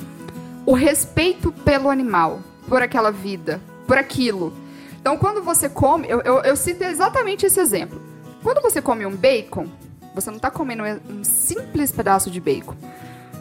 o 0.65 0.73
respeito 0.73 1.51
pelo 1.51 1.91
animal, 1.91 2.41
por 2.69 2.83
aquela 2.83 3.11
vida, 3.11 3.61
por 3.87 3.99
aquilo. 3.99 4.53
Então, 5.01 5.19
quando 5.19 5.43
você 5.43 5.69
come, 5.69 6.09
eu, 6.09 6.21
eu, 6.21 6.39
eu 6.43 6.57
cito 6.57 6.85
exatamente 6.85 7.45
esse 7.45 7.59
exemplo. 7.59 8.01
Quando 8.43 8.63
você 8.63 8.81
come 8.81 9.05
um 9.05 9.17
bacon, 9.17 9.67
você 10.15 10.31
não 10.31 10.39
tá 10.39 10.51
comendo 10.51 10.85
um 11.09 11.25
simples 11.25 11.91
pedaço 11.91 12.31
de 12.31 12.41
bacon. 12.41 12.77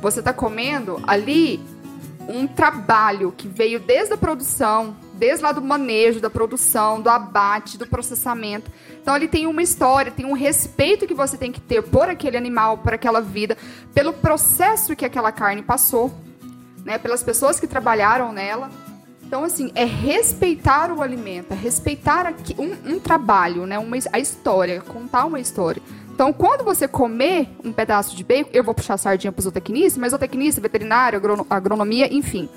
Você 0.02 0.22
tá 0.22 0.34
comendo 0.34 1.00
ali 1.06 1.60
um 2.28 2.48
trabalho 2.48 3.32
que 3.36 3.48
veio 3.48 3.80
desde 3.80 4.14
a 4.14 4.18
produção, 4.18 4.96
desde 5.22 5.44
lá 5.44 5.52
do 5.52 5.62
manejo, 5.62 6.20
da 6.20 6.32
produção, 6.32 7.00
do 7.00 7.08
abate, 7.08 7.78
do 7.78 7.86
processamento. 7.86 8.72
Então 9.00 9.14
ali 9.14 9.28
tem 9.28 9.46
uma 9.46 9.62
história, 9.62 10.12
tem 10.12 10.26
um 10.26 10.34
respeito 10.34 11.06
que 11.06 11.14
você 11.14 11.38
tem 11.38 11.52
que 11.52 11.62
ter 11.62 11.84
por 11.84 12.10
aquele 12.10 12.38
animal, 12.38 12.80
por 12.80 12.92
aquela 12.92 13.22
vida, 13.22 13.56
pelo 13.94 14.14
processo 14.14 14.96
que 14.96 15.06
aquela 15.06 15.32
carne 15.32 15.62
passou, 15.62 16.12
né, 16.84 16.98
pelas 16.98 17.22
pessoas 17.22 17.60
que 17.60 17.68
trabalharam 17.68 18.32
nela. 18.34 18.72
Então, 19.24 19.44
assim, 19.44 19.72
é 19.76 19.86
respeitar 19.86 20.92
o 20.92 21.04
alimento, 21.04 21.52
é 21.52 21.56
respeitar 21.56 22.34
um, 22.58 22.96
um 22.96 23.00
trabalho, 23.00 23.68
né? 23.68 23.78
Uma, 23.78 23.98
a 24.12 24.20
história, 24.20 24.82
contar 24.82 25.26
uma 25.26 25.40
história. 25.40 25.82
Então, 26.14 26.34
quando 26.34 26.66
você 26.66 26.86
comer 26.88 27.48
um 27.64 27.72
pedaço 27.72 28.14
de 28.14 28.24
bacon, 28.24 28.50
eu 28.52 28.64
vou 28.64 28.74
puxar 28.74 28.96
a 28.96 28.98
sardinha 28.98 29.32
para 29.32 29.40
o 29.40 29.44
zootecnista, 29.44 30.02
mas 30.02 30.12
zootecnista, 30.12 30.60
veterinário, 30.60 31.18
agrono- 31.18 31.48
agronomia, 31.50 32.14
enfim. 32.14 32.50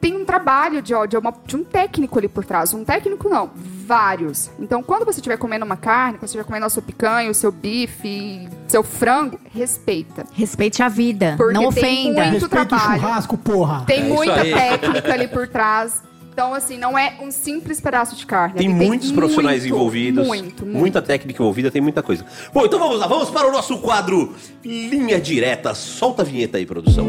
Tem 0.00 0.16
um 0.16 0.24
trabalho 0.24 0.80
de, 0.80 0.94
ó, 0.94 1.06
de, 1.06 1.16
uma- 1.16 1.34
de 1.46 1.56
um 1.56 1.64
técnico 1.64 2.18
ali 2.18 2.28
por 2.28 2.44
trás. 2.44 2.72
Um 2.72 2.84
técnico 2.84 3.28
não, 3.28 3.50
vários. 3.86 4.50
Então, 4.58 4.82
quando 4.82 5.04
você 5.04 5.18
estiver 5.20 5.36
comendo 5.38 5.64
uma 5.64 5.76
carne, 5.76 6.12
quando 6.18 6.20
você 6.22 6.26
estiver 6.26 6.44
comendo 6.44 6.66
a 6.66 6.68
sua 6.68 6.82
picanha, 6.82 7.30
o 7.30 7.34
seu 7.34 7.50
bife, 7.50 8.48
seu 8.68 8.82
frango, 8.82 9.38
respeita. 9.52 10.24
Respeite 10.32 10.82
a 10.82 10.88
vida. 10.88 11.34
Porque 11.36 11.52
não 11.52 11.72
tem 11.72 12.10
ofenda. 12.10 12.24
muito 12.26 12.42
Respeita 12.46 12.64
o 12.64 12.68
trabalho. 12.78 13.00
churrasco, 13.00 13.38
porra. 13.38 13.84
Tem 13.86 14.00
É 14.00 14.04
muita 14.04 14.44
técnica 14.44 15.12
ali 15.12 15.28
por 15.28 15.48
trás. 15.48 16.02
Então, 16.32 16.54
assim, 16.54 16.78
não 16.78 16.96
é 16.96 17.14
um 17.20 17.32
simples 17.32 17.80
pedaço 17.80 18.14
de 18.14 18.24
carne. 18.24 18.54
Tem 18.58 18.68
Ali 18.68 18.74
muitos 18.86 19.10
profissionais 19.10 19.62
muito, 19.62 19.74
envolvidos, 19.74 20.24
Muito, 20.24 20.64
muito. 20.64 20.78
muita 20.78 21.02
técnica 21.02 21.42
envolvida, 21.42 21.68
tem 21.68 21.82
muita 21.82 22.00
coisa. 22.00 22.24
Bom, 22.54 22.64
então 22.64 22.78
vamos 22.78 23.00
lá, 23.00 23.08
vamos 23.08 23.28
para 23.30 23.48
o 23.48 23.50
nosso 23.50 23.78
quadro 23.78 24.32
Linha 24.64 25.20
Direta. 25.20 25.74
Solta 25.74 26.22
a 26.22 26.24
vinheta 26.24 26.56
aí, 26.58 26.64
produção. 26.64 27.04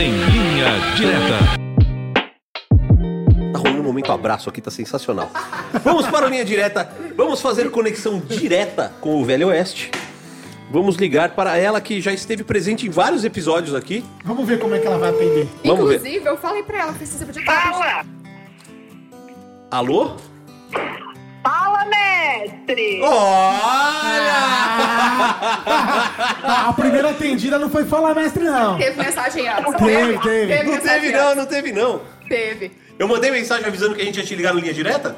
Em 0.00 0.31
linha 0.62 0.94
direta. 0.94 1.38
Tá 3.52 3.58
rolando 3.58 3.80
um 3.80 3.84
momento 3.84 4.12
abraço 4.12 4.48
aqui, 4.48 4.60
tá 4.60 4.70
sensacional. 4.70 5.30
Vamos 5.82 6.06
para 6.06 6.26
a 6.26 6.28
linha 6.30 6.44
direta, 6.44 6.90
vamos 7.16 7.40
fazer 7.40 7.70
conexão 7.70 8.20
direta 8.20 8.92
com 9.00 9.20
o 9.20 9.24
Velho 9.24 9.48
Oeste. 9.48 9.90
Vamos 10.70 10.96
ligar 10.96 11.30
para 11.30 11.58
ela 11.58 11.80
que 11.80 12.00
já 12.00 12.12
esteve 12.12 12.44
presente 12.44 12.86
em 12.86 12.90
vários 12.90 13.24
episódios 13.24 13.74
aqui. 13.74 14.04
Vamos 14.24 14.46
ver 14.46 14.58
como 14.58 14.74
é 14.74 14.78
que 14.78 14.86
ela 14.86 14.98
vai 14.98 15.10
atender. 15.10 15.46
Vamos 15.64 15.88
ver. 15.88 15.96
Inclusive, 15.96 16.26
eu 16.26 16.36
falei 16.38 16.62
pra 16.62 16.78
ela 16.78 16.94
que 16.94 17.04
você 17.04 17.24
podia 17.26 17.40
estar. 17.40 18.06
Alô? 19.70 20.16
Fala, 21.42 21.84
mestre! 21.86 23.00
Olha! 23.02 24.32
Ah, 26.44 26.66
a 26.68 26.72
primeira 26.72 27.10
atendida 27.10 27.58
não 27.58 27.68
foi 27.70 27.84
falar 27.84 28.14
mestre, 28.14 28.44
não. 28.44 28.78
Teve 28.78 29.02
mensagem 29.02 29.48
antes. 29.48 29.74
Teve, 29.76 30.18
teve. 30.18 30.62
Não 30.62 30.72
mensagem 30.74 31.00
teve 31.00 31.12
não, 31.16 31.24
antes. 31.26 31.36
não 31.36 31.46
teve 31.46 31.72
não. 31.72 32.00
Teve. 32.28 32.72
Eu 32.98 33.08
mandei 33.08 33.30
mensagem 33.30 33.66
avisando 33.66 33.94
que 33.94 34.02
a 34.02 34.04
gente 34.04 34.18
ia 34.18 34.24
te 34.24 34.34
ligar 34.34 34.54
no 34.54 34.60
linha 34.60 34.72
direta? 34.72 35.16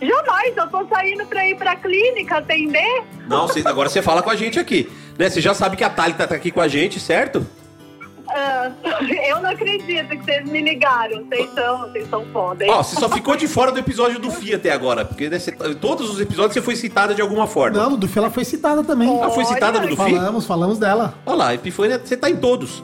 Jamais, 0.00 0.56
eu 0.56 0.66
tô 0.68 0.86
saindo 0.88 1.26
pra 1.26 1.46
ir 1.46 1.56
pra 1.56 1.76
clínica 1.76 2.38
atender. 2.38 3.02
Não, 3.28 3.46
cê- 3.48 3.62
agora 3.66 3.88
você 3.90 4.00
fala 4.00 4.22
com 4.22 4.30
a 4.30 4.36
gente 4.36 4.58
aqui. 4.58 4.90
Né? 5.18 5.28
Você 5.28 5.42
já 5.42 5.52
sabe 5.52 5.76
que 5.76 5.84
a 5.84 5.90
Thalita 5.90 6.26
tá 6.26 6.34
aqui 6.34 6.50
com 6.50 6.60
a 6.60 6.68
gente, 6.68 6.98
certo? 6.98 7.46
Ah, 8.32 8.70
eu 9.28 9.40
não 9.42 9.50
acredito 9.50 10.08
que 10.08 10.16
vocês 10.24 10.44
me 10.48 10.60
ligaram. 10.62 11.24
Vocês 11.24 11.50
são, 11.54 11.78
vocês 11.80 12.08
são 12.08 12.24
foda, 12.32 12.64
hein? 12.64 12.70
Ó, 12.70 12.82
você 12.82 12.96
só 12.96 13.08
ficou 13.08 13.36
de 13.36 13.48
fora 13.48 13.72
do 13.72 13.78
episódio 13.78 14.18
do 14.18 14.30
FI 14.30 14.54
até 14.54 14.70
agora, 14.70 15.04
porque 15.04 15.28
né, 15.28 15.38
cê- 15.38 15.52
todos 15.80 16.08
os 16.10 16.20
episódios 16.20 16.54
você 16.54 16.62
foi 16.62 16.76
citada 16.76 17.14
de 17.14 17.20
alguma 17.22 17.46
forma. 17.46 17.76
Não, 17.78 17.96
do 17.96 18.06
Fih 18.08 18.18
ela 18.18 18.30
foi 18.30 18.44
citada 18.44 18.82
também. 18.84 19.20
Ah, 19.22 19.30
foi 19.30 19.44
citada 19.44 19.80
no 19.80 19.88
do 19.88 19.96
FI? 19.96 20.14
Falamos, 20.14 20.46
falamos 20.46 20.78
dela. 20.78 21.14
Olha 21.26 21.36
lá, 21.36 21.54
Epifânia, 21.54 21.98
você 22.02 22.16
tá 22.16 22.30
em 22.30 22.36
todos. 22.36 22.82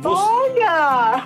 Você, 0.00 0.22
Olha! 0.22 1.24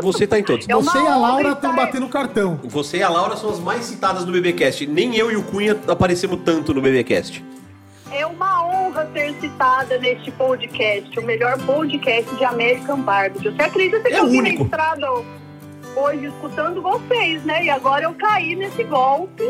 você 0.00 0.24
tá 0.26 0.38
em 0.38 0.44
todos. 0.44 0.68
É 0.68 0.72
Você 0.74 0.98
e 0.98 1.06
a 1.06 1.16
Laura 1.16 1.50
estão 1.50 1.74
batendo 1.74 2.06
cartão. 2.08 2.60
Você 2.62 2.98
e 2.98 3.02
a 3.02 3.08
Laura 3.08 3.36
são 3.36 3.50
as 3.50 3.58
mais 3.58 3.84
citadas 3.86 4.24
no 4.24 4.30
BBcast. 4.30 4.86
Nem 4.86 5.16
eu 5.16 5.32
e 5.32 5.36
o 5.36 5.42
Cunha 5.42 5.76
aparecemos 5.88 6.38
tanto 6.44 6.72
no 6.72 6.80
BBcast. 6.80 7.44
É 8.12 8.26
uma 8.26 8.64
honra 8.66 9.08
ser 9.12 9.34
citada 9.40 9.96
neste 9.98 10.30
podcast, 10.32 11.18
o 11.18 11.22
melhor 11.22 11.56
podcast 11.64 12.34
de 12.34 12.44
American 12.44 13.00
Barbie. 13.00 13.38
Você 13.48 13.62
acredita 13.62 14.02
que 14.02 14.14
É 14.14 14.18
eu 14.18 14.24
o 14.24 14.28
vim 14.28 14.38
único. 14.40 14.58
na 14.60 14.64
estrada 14.64 15.06
hoje 15.96 16.26
escutando 16.26 16.82
vocês, 16.82 17.44
né? 17.44 17.64
E 17.64 17.70
agora 17.70 18.04
eu 18.04 18.14
caí 18.14 18.56
nesse 18.56 18.82
golpe. 18.84 19.44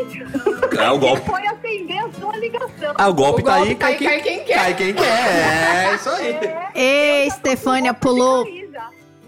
Ah, 0.79 0.93
o 0.93 0.99
golpe. 0.99 1.23
E 1.23 1.29
foi 1.29 1.47
atender 1.47 1.97
a 1.99 2.11
sua 2.11 2.37
ligação. 2.37 2.93
Ah, 2.97 3.09
o 3.09 3.13
golpe 3.13 3.41
O 3.41 3.45
tá 3.45 3.55
golpe 3.57 3.69
aí, 3.69 3.75
cai- 3.75 3.95
cai 3.97 4.21
quem 4.21 4.43
quer. 4.43 4.53
Cai 4.55 4.73
quem 4.75 4.93
quer. 4.93 5.91
É, 5.91 5.95
isso 5.95 6.09
aí. 6.09 6.39
Ei, 6.75 7.29
Stefânia, 7.31 7.93
pulou. 7.95 8.45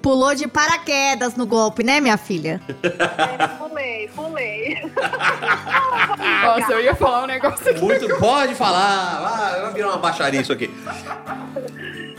Pulou 0.03 0.35
de 0.35 0.49
paraquedas 0.49 1.35
no 1.35 1.47
golpe, 1.47 1.81
né, 1.81 2.01
minha 2.01 2.17
filha? 2.17 2.61
É, 2.83 3.47
pulei, 3.47 4.09
pulei. 4.13 4.91
Nossa, 6.43 6.73
eu 6.73 6.83
ia 6.83 6.93
falar 6.93 7.23
um 7.23 7.27
negócio 7.27 7.71
aqui. 7.71 7.81
Muito, 7.81 8.07
pode 8.19 8.53
falar. 8.53 9.21
Vai, 9.21 9.61
vai 9.61 9.73
virar 9.73 9.87
uma 9.87 9.97
baixaria 9.97 10.41
isso 10.41 10.51
aqui. 10.51 10.69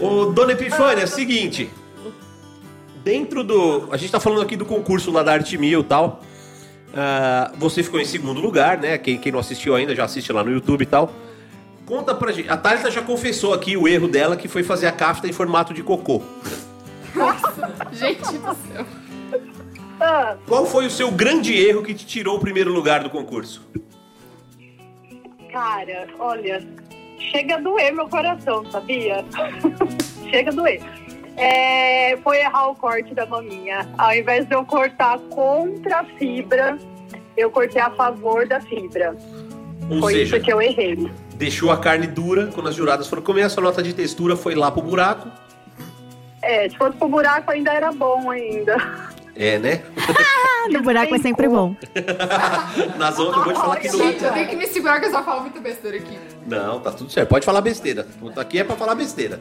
Ô, 0.01 0.27
dona 0.33 0.53
Epifânia, 0.53 1.03
é 1.03 1.05
o 1.05 1.09
seguinte. 1.09 1.71
Dentro 3.05 3.45
do. 3.45 3.91
A 3.93 3.99
gente 3.99 4.11
tá 4.11 4.19
falando 4.19 4.41
aqui 4.41 4.57
do 4.57 4.65
concurso 4.65 5.13
lá 5.13 5.23
da 5.23 5.35
Arte 5.35 5.59
Mil 5.59 5.81
e 5.81 5.85
tal. 5.85 6.23
Ah, 6.97 7.53
você 7.59 7.83
ficou 7.83 8.01
em 8.01 8.07
segundo 8.07 8.41
lugar, 8.41 8.79
né? 8.79 8.97
Quem, 8.97 9.19
quem 9.19 9.31
não 9.31 9.39
assistiu 9.39 9.77
ainda 9.77 9.95
já 9.95 10.05
assiste 10.05 10.33
lá 10.33 10.43
no 10.43 10.51
YouTube 10.51 10.83
e 10.83 10.87
tal. 10.87 11.13
Conta 11.85 12.15
pra 12.15 12.33
gente. 12.33 12.49
A 12.49 12.57
Thalita 12.57 12.91
já 12.91 13.03
confessou 13.03 13.53
aqui 13.53 13.77
o 13.77 13.87
erro 13.87 14.09
dela, 14.09 14.37
que 14.37 14.49
foi 14.49 14.63
fazer 14.63 14.87
a 14.87 14.93
cafta 14.93 15.29
em 15.29 15.33
formato 15.35 15.75
de 15.75 15.83
cocô. 15.83 16.23
Gente 17.93 18.39
do 18.39 18.55
céu. 18.55 18.87
Ah, 20.01 20.37
Qual 20.47 20.67
foi 20.67 20.87
o 20.87 20.91
seu 20.91 21.11
grande 21.11 21.55
erro 21.57 21.83
que 21.83 21.95
te 21.95 22.05
tirou 22.07 22.37
o 22.37 22.41
primeiro 22.41 22.73
lugar 22.73 23.03
do 23.03 23.11
concurso? 23.11 23.63
cara, 25.53 26.09
olha, 26.19 26.61
chega 27.31 27.55
a 27.55 27.61
doer 27.61 27.95
meu 27.95 28.09
coração, 28.09 28.69
sabia? 28.73 29.25
chega 30.31 30.51
a 30.51 30.53
doer. 30.55 30.83
É, 31.37 32.17
foi 32.25 32.39
errar 32.39 32.69
o 32.71 32.75
corte 32.75 33.15
da 33.15 33.25
maminha. 33.25 33.89
Ao 33.97 34.13
invés 34.13 34.47
de 34.47 34.55
eu 34.55 34.65
cortar 34.65 35.19
contra 35.31 36.01
a 36.01 36.05
fibra, 36.05 36.77
eu 37.37 37.51
cortei 37.53 37.81
a 37.81 37.91
favor 37.91 38.49
da 38.49 38.61
fibra. 38.61 39.17
Ou 39.89 40.01
foi 40.01 40.15
seja, 40.15 40.37
isso 40.37 40.45
que 40.45 40.53
eu 40.53 40.61
errei. 40.61 41.09
deixou 41.37 41.71
a 41.71 41.77
carne 41.77 42.07
dura 42.09 42.49
quando 42.53 42.69
as 42.69 42.75
juradas 42.75 43.07
foram 43.07 43.23
comer, 43.23 43.43
a 43.43 43.49
sua 43.49 43.63
nota 43.63 43.81
de 43.83 43.93
textura 43.95 44.35
foi 44.37 44.55
lá 44.57 44.71
pro 44.73 44.83
buraco. 44.83 45.29
É, 46.45 46.69
se 46.69 46.77
fosse 46.77 46.97
pro 46.97 47.09
buraco 47.09 47.51
ainda 47.51 47.73
era 47.73 47.91
bom 47.91 48.31
ainda. 48.31 48.77
É, 49.37 49.59
né? 49.59 49.83
Ah, 49.97 50.69
no 50.71 50.83
buraco 50.83 51.15
é 51.15 51.19
sempre 51.19 51.49
bom. 51.49 51.75
Nazão 52.97 53.31
acabou 53.31 53.53
de 53.53 53.59
falar 53.59 53.77
que 53.77 53.89
não. 53.89 53.99
Gente, 53.99 54.25
eu 54.25 54.33
tenho 54.33 54.49
que 54.49 54.57
me 54.57 54.67
segurar 54.67 55.01
que 55.01 55.07
eu 55.07 55.11
só 55.11 55.23
falo 55.23 55.41
muita 55.41 55.61
besteira 55.61 55.97
aqui. 55.97 56.19
Não, 56.47 56.81
tá 56.81 56.93
tudo 56.93 57.11
certo. 57.11 57.29
Pode 57.29 57.45
falar 57.45 57.61
besteira. 57.61 58.07
Aqui 58.37 58.59
é 58.59 58.65
pra 58.65 58.77
falar 58.77 58.95
besteira. 58.95 59.41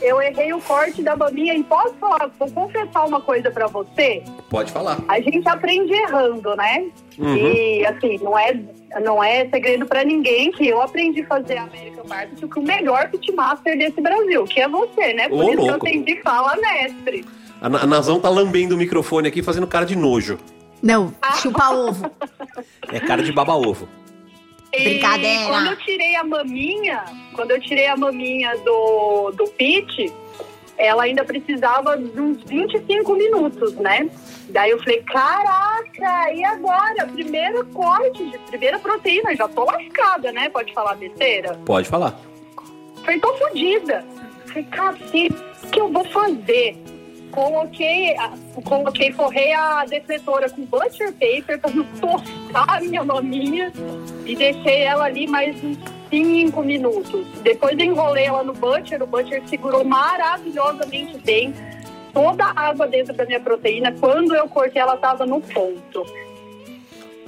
Eu 0.00 0.20
errei 0.20 0.52
o 0.52 0.60
corte 0.60 1.02
da 1.02 1.14
maminha 1.14 1.54
e 1.54 1.62
posso 1.62 1.94
falar, 1.94 2.30
vou 2.38 2.50
confessar 2.50 3.04
uma 3.04 3.20
coisa 3.20 3.50
pra 3.50 3.66
você? 3.66 4.22
Pode 4.48 4.72
falar. 4.72 4.98
A 5.08 5.20
gente 5.20 5.46
aprende 5.48 5.92
errando, 5.92 6.56
né? 6.56 6.88
Uhum. 7.18 7.36
E 7.36 7.84
assim, 7.84 8.18
não 8.22 8.38
é, 8.38 8.58
não 9.02 9.22
é 9.22 9.46
segredo 9.48 9.84
pra 9.86 10.02
ninguém 10.04 10.50
que 10.52 10.66
eu 10.68 10.80
aprendi 10.80 11.20
a 11.20 11.26
fazer 11.26 11.58
American 11.58 12.04
Barbecue 12.06 12.48
com 12.48 12.60
o 12.60 12.64
melhor 12.64 13.10
pitmaster 13.10 13.76
desse 13.76 14.00
Brasil, 14.00 14.44
que 14.44 14.60
é 14.60 14.68
você, 14.68 15.12
né? 15.12 15.28
Por 15.28 15.38
Ô, 15.38 15.42
isso 15.42 15.50
que 15.50 15.56
eu 15.56 15.60
louco. 15.64 15.76
aprendi 15.76 16.20
fala 16.22 16.56
mestre. 16.56 17.24
A, 17.60 17.66
a 17.66 17.86
Nazão 17.86 18.18
tá 18.18 18.28
lambendo 18.30 18.74
o 18.74 18.78
microfone 18.78 19.28
aqui, 19.28 19.42
fazendo 19.42 19.66
cara 19.66 19.84
de 19.84 19.94
nojo. 19.96 20.38
Não, 20.82 21.12
chupa 21.42 21.68
ovo. 21.70 22.10
É 22.90 22.98
cara 23.00 23.22
de 23.22 23.30
baba-ovo. 23.32 23.86
Brincadeira. 23.86 23.99
E 24.72 25.00
quando 25.48 25.66
eu 25.66 25.76
tirei 25.76 26.14
a 26.16 26.24
maminha, 26.24 27.04
quando 27.34 27.50
eu 27.50 27.60
tirei 27.60 27.86
a 27.88 27.96
maminha 27.96 28.56
do, 28.58 29.32
do 29.32 29.44
pit, 29.52 30.12
ela 30.78 31.02
ainda 31.04 31.24
precisava 31.24 31.96
de 31.96 32.20
uns 32.20 32.42
25 32.44 33.14
minutos, 33.14 33.74
né? 33.74 34.08
Daí 34.48 34.70
eu 34.70 34.78
falei, 34.78 35.02
caraca, 35.02 36.32
e 36.32 36.44
agora? 36.44 37.06
Primeiro 37.12 37.64
corte, 37.66 38.24
de- 38.30 38.38
primeira 38.38 38.78
proteína, 38.78 39.34
já 39.36 39.46
tô 39.48 39.64
lascada, 39.64 40.32
né? 40.32 40.48
Pode 40.48 40.72
falar 40.72 40.94
besteira? 40.96 41.54
Pode 41.66 41.88
falar. 41.88 42.18
Falei, 43.04 43.20
tô 43.20 43.32
fodida. 43.36 44.04
Falei, 44.46 44.64
cacete, 44.64 45.34
o 45.64 45.70
que 45.70 45.80
eu 45.80 45.88
vou 45.92 46.04
fazer? 46.06 46.76
Coloquei, 47.30 48.16
coloquei, 48.64 49.12
forrei 49.12 49.52
a 49.52 49.84
defletora 49.84 50.50
com 50.50 50.64
butter 50.64 51.12
paper 51.12 51.58
pra 51.60 51.70
não 51.70 51.84
tostar 52.00 52.76
a 52.76 52.80
minha 52.80 53.04
maminha 53.04 53.72
e 54.26 54.34
deixei 54.34 54.82
ela 54.82 55.04
ali 55.04 55.26
mais 55.26 55.62
uns 55.62 55.78
5 56.10 56.62
minutos. 56.62 57.26
Depois 57.42 57.78
enrolei 57.78 58.24
ela 58.26 58.42
no 58.42 58.52
butter, 58.52 59.02
o 59.02 59.06
butter 59.06 59.42
segurou 59.46 59.84
maravilhosamente 59.84 61.18
bem 61.18 61.54
toda 62.12 62.44
a 62.44 62.68
água 62.68 62.88
dentro 62.88 63.14
da 63.14 63.24
minha 63.24 63.40
proteína. 63.40 63.94
Quando 64.00 64.34
eu 64.34 64.48
cortei, 64.48 64.82
ela 64.82 64.96
tava 64.96 65.24
no 65.24 65.40
ponto. 65.40 66.04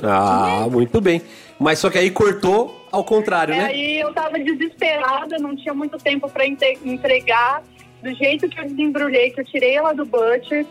Ah, 0.03 0.67
muito 0.71 1.01
bem. 1.01 1.23
Mas 1.61 1.79
só 1.79 1.89
que 1.89 1.97
aí 1.99 2.11
cortou 2.11 2.77
ao 2.91 3.05
contrário, 3.05 3.55
né? 3.55 3.67
Aí 3.67 4.01
eu 4.01 4.13
tava 4.13 4.37
desesperada, 4.39 5.39
não 5.39 5.55
tinha 5.55 5.73
muito 5.73 5.97
tempo 5.97 6.29
inte- 6.45 6.79
entregar. 6.85 7.63
Do 8.03 8.15
jeito 8.15 8.49
que 8.49 8.61
eu 8.61 8.65
desembrulhei, 8.65 9.31
que 9.31 9.41
eu 9.41 9.45
tirei 9.45 9.77
ela 9.77 9.93
do 9.93 10.05
butcher, 10.05 10.67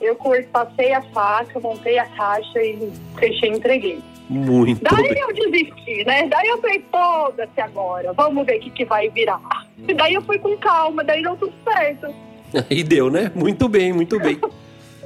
eu 0.00 0.16
passei 0.52 0.92
a 0.92 1.02
faca, 1.02 1.58
montei 1.60 1.98
a 1.98 2.06
caixa 2.06 2.60
e 2.62 2.90
fechei 3.18 3.50
e 3.50 3.56
entreguei. 3.56 4.00
Muito 4.28 4.82
Daí 4.82 5.14
bem. 5.14 5.22
eu 5.22 5.32
desisti, 5.32 6.04
né? 6.04 6.28
Daí 6.28 6.48
eu 6.48 6.60
falei, 6.60 6.84
foda-se 6.90 7.60
agora, 7.60 8.12
vamos 8.12 8.44
ver 8.44 8.58
o 8.58 8.60
que, 8.60 8.70
que 8.70 8.84
vai 8.84 9.08
virar. 9.08 9.40
E 9.86 9.94
daí 9.94 10.14
eu 10.14 10.22
fui 10.22 10.38
com 10.38 10.56
calma, 10.58 11.02
daí 11.02 11.22
deu 11.22 11.36
tudo 11.36 11.52
certo. 11.64 12.14
E 12.70 12.82
deu, 12.82 13.10
né? 13.10 13.30
Muito 13.34 13.68
bem, 13.68 13.92
muito 13.92 14.18
bem. 14.18 14.38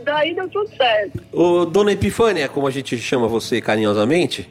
Daí 0.05 0.35
deu 0.35 0.49
tudo 0.49 0.69
certo. 0.77 1.23
Ô, 1.33 1.65
dona 1.65 1.93
Epifânia, 1.93 2.49
como 2.49 2.67
a 2.67 2.73
gente 2.73 2.99
chama 2.99 3.29
você 3.29 3.61
carinhosamente, 3.61 4.49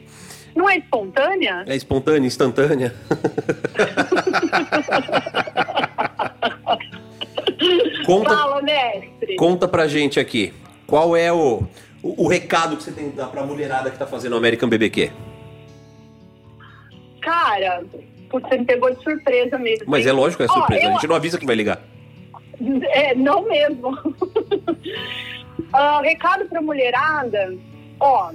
Não 0.56 0.68
é 0.68 0.78
espontânea? 0.78 1.62
é 1.66 1.76
espontânea, 1.76 2.26
instantânea. 2.26 2.94
Conta, 8.06 8.30
Fala, 8.36 8.62
mestre. 8.62 9.36
Conta 9.36 9.68
pra 9.68 9.86
gente 9.86 10.18
aqui, 10.20 10.52
qual 10.86 11.16
é 11.16 11.32
o, 11.32 11.62
o, 12.02 12.24
o 12.24 12.28
recado 12.28 12.76
que 12.76 12.82
você 12.82 12.92
tem 12.92 13.10
que 13.10 13.16
dar 13.16 13.26
pra 13.26 13.42
mulherada 13.44 13.90
que 13.90 13.98
tá 13.98 14.06
fazendo 14.06 14.32
o 14.34 14.36
American 14.36 14.68
BBQ? 14.68 15.10
Cara, 17.20 17.84
você 18.30 18.58
me 18.58 18.64
pegou 18.64 18.94
de 18.94 19.02
surpresa 19.02 19.58
mesmo. 19.58 19.84
Mas 19.86 20.06
é 20.06 20.12
lógico 20.12 20.42
que 20.44 20.50
é 20.50 20.52
Ó, 20.52 20.58
surpresa, 20.58 20.84
eu- 20.84 20.90
a 20.90 20.92
gente 20.94 21.06
não 21.06 21.16
avisa 21.16 21.38
que 21.38 21.46
vai 21.46 21.54
ligar. 21.56 21.80
É, 22.90 23.14
não 23.14 23.42
mesmo. 23.48 23.96
Ah, 25.74 26.02
recado 26.02 26.44
pra 26.46 26.60
mulherada, 26.60 27.54
ó, 27.98 28.30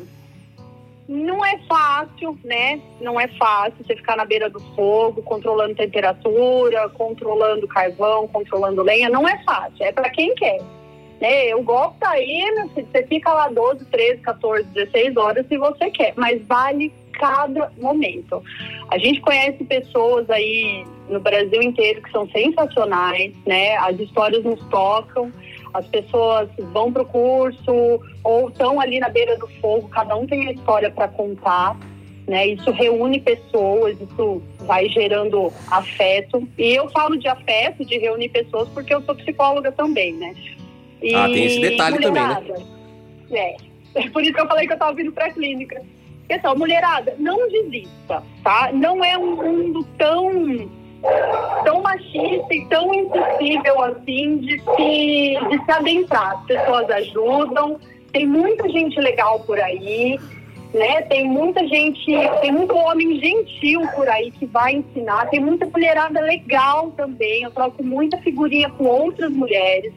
não 1.08 1.46
é 1.46 1.58
fácil, 1.68 2.38
né? 2.44 2.82
Não 3.00 3.20
é 3.20 3.28
fácil 3.30 3.86
você 3.86 3.96
ficar 3.96 4.18
na 4.18 4.26
beira 4.26 4.50
do 4.50 4.60
fogo, 4.76 5.22
controlando 5.24 5.76
temperatura, 5.76 6.90
controlando 6.90 7.68
carvão, 7.68 8.28
controlando 8.28 8.84
lenha, 8.84 9.10
não 9.10 9.28
é 9.28 9.42
fácil, 9.44 9.86
é 9.86 9.92
pra 9.92 10.10
quem 10.10 10.36
quer. 10.36 10.60
Né? 11.22 11.56
O 11.56 11.64
golpe 11.64 11.98
tá 12.00 12.12
aí, 12.12 12.44
filho, 12.74 12.88
você 12.92 13.04
fica 13.04 13.34
lá 13.34 13.48
12, 13.50 13.86
13, 13.86 14.22
14, 14.22 14.64
16 14.66 15.18
horas 15.18 15.48
se 15.48 15.58
você 15.58 15.90
quer, 15.90 16.14
mas 16.16 16.46
vale 16.46 16.94
cada 17.14 17.72
momento. 17.80 18.44
A 18.90 18.98
gente 18.98 19.20
conhece 19.22 19.64
pessoas 19.64 20.30
aí 20.30 20.86
no 21.10 21.20
Brasil 21.20 21.62
inteiro 21.62 22.02
que 22.02 22.12
são 22.12 22.30
sensacionais, 22.30 23.34
né? 23.46 23.76
As 23.78 24.00
histórias 24.00 24.44
nos 24.44 24.64
tocam, 24.68 25.32
as 25.78 25.86
pessoas 25.88 26.50
vão 26.74 26.92
pro 26.92 27.06
curso 27.06 28.02
ou 28.24 28.50
estão 28.50 28.82
ali 28.82 29.00
na 29.00 29.10
beira 29.10 29.38
do 29.38 29.48
fogo, 29.62 29.88
cada 29.90 30.16
um 30.16 30.26
tem 30.26 30.48
a 30.48 30.52
história 30.52 30.90
para 30.90 31.08
contar, 31.08 31.78
né? 32.28 32.48
Isso 32.48 32.72
reúne 32.72 33.20
pessoas, 33.20 33.96
isso 34.02 34.42
vai 34.62 34.90
gerando 34.90 35.54
afeto. 35.70 36.48
E 36.58 36.74
eu 36.74 36.90
falo 36.90 37.16
de 37.16 37.28
afeto, 37.28 37.86
de 37.86 38.00
reunir 38.00 38.30
pessoas, 38.30 38.68
porque 38.70 38.92
eu 38.92 39.04
sou 39.04 39.14
psicóloga 39.16 39.72
também, 39.72 40.14
né? 40.14 40.34
E 41.00 41.14
Ah, 41.14 41.28
tem 41.28 41.46
esse 41.46 41.60
detalhe 41.60 42.00
também, 42.00 42.24
né? 42.24 42.44
É. 43.32 43.56
É 43.94 44.10
por 44.10 44.24
isso 44.24 44.34
que 44.34 44.42
eu 44.42 44.48
falei 44.48 44.66
que 44.66 44.74
eu 44.74 44.80
tava 44.80 44.96
vindo 44.96 45.12
pra 45.12 45.32
clínica. 45.32 45.80
Pessoal, 46.28 46.58
mulherada, 46.58 47.16
não 47.20 47.48
desista, 47.50 48.24
tá? 48.44 48.72
Não 48.74 49.06
é 49.06 49.16
um 49.16 49.36
mundo 49.36 49.88
tão 49.96 50.70
tão 51.64 51.82
machista 51.82 52.54
e 52.54 52.66
tão 52.70 52.94
impossível 52.94 53.82
assim 53.84 54.38
de 54.38 54.60
se, 54.60 55.38
de 55.50 55.66
se 55.66 55.72
adentrar. 55.72 56.38
As 56.40 56.46
pessoas 56.46 56.90
ajudam, 56.90 57.80
tem 58.12 58.26
muita 58.26 58.68
gente 58.70 59.00
legal 59.00 59.40
por 59.42 59.60
aí, 59.60 60.20
né? 60.74 61.02
Tem 61.04 61.28
muita 61.28 61.66
gente, 61.68 62.06
tem 62.42 62.52
muito 62.52 62.76
homem 62.76 63.20
gentil 63.20 63.82
por 63.96 64.08
aí 64.08 64.32
que 64.32 64.46
vai 64.46 64.76
ensinar, 64.76 65.30
tem 65.30 65.40
muita 65.40 65.66
mulherada 65.66 66.20
legal 66.22 66.92
também. 66.92 67.44
Eu 67.44 67.52
troco 67.52 67.84
muita 67.84 68.18
figurinha 68.20 68.70
com 68.70 68.86
outras 68.86 69.32
mulheres. 69.32 69.94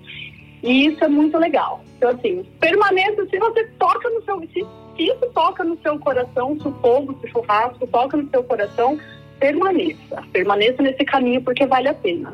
E 0.62 0.86
isso 0.86 1.02
é 1.02 1.08
muito 1.08 1.38
legal. 1.38 1.80
Então, 1.96 2.10
assim, 2.10 2.44
permaneça, 2.58 3.26
se 3.26 3.38
você 3.38 3.64
toca 3.78 4.08
no 4.10 4.22
seu. 4.22 4.40
Se, 4.40 4.66
se 4.96 5.02
isso 5.04 5.26
toca 5.32 5.64
no 5.64 5.78
seu 5.80 5.98
coração, 5.98 6.58
se 6.60 6.68
o 6.68 6.72
fogo, 6.72 7.16
se 7.20 7.26
o 7.26 7.30
churrasco 7.30 7.86
toca 7.86 8.16
no 8.16 8.28
seu 8.28 8.44
coração, 8.44 8.98
permaneça. 9.40 10.22
Permaneça 10.32 10.82
nesse 10.82 11.04
caminho 11.04 11.42
porque 11.42 11.66
vale 11.66 11.88
a 11.88 11.94
pena. 11.94 12.32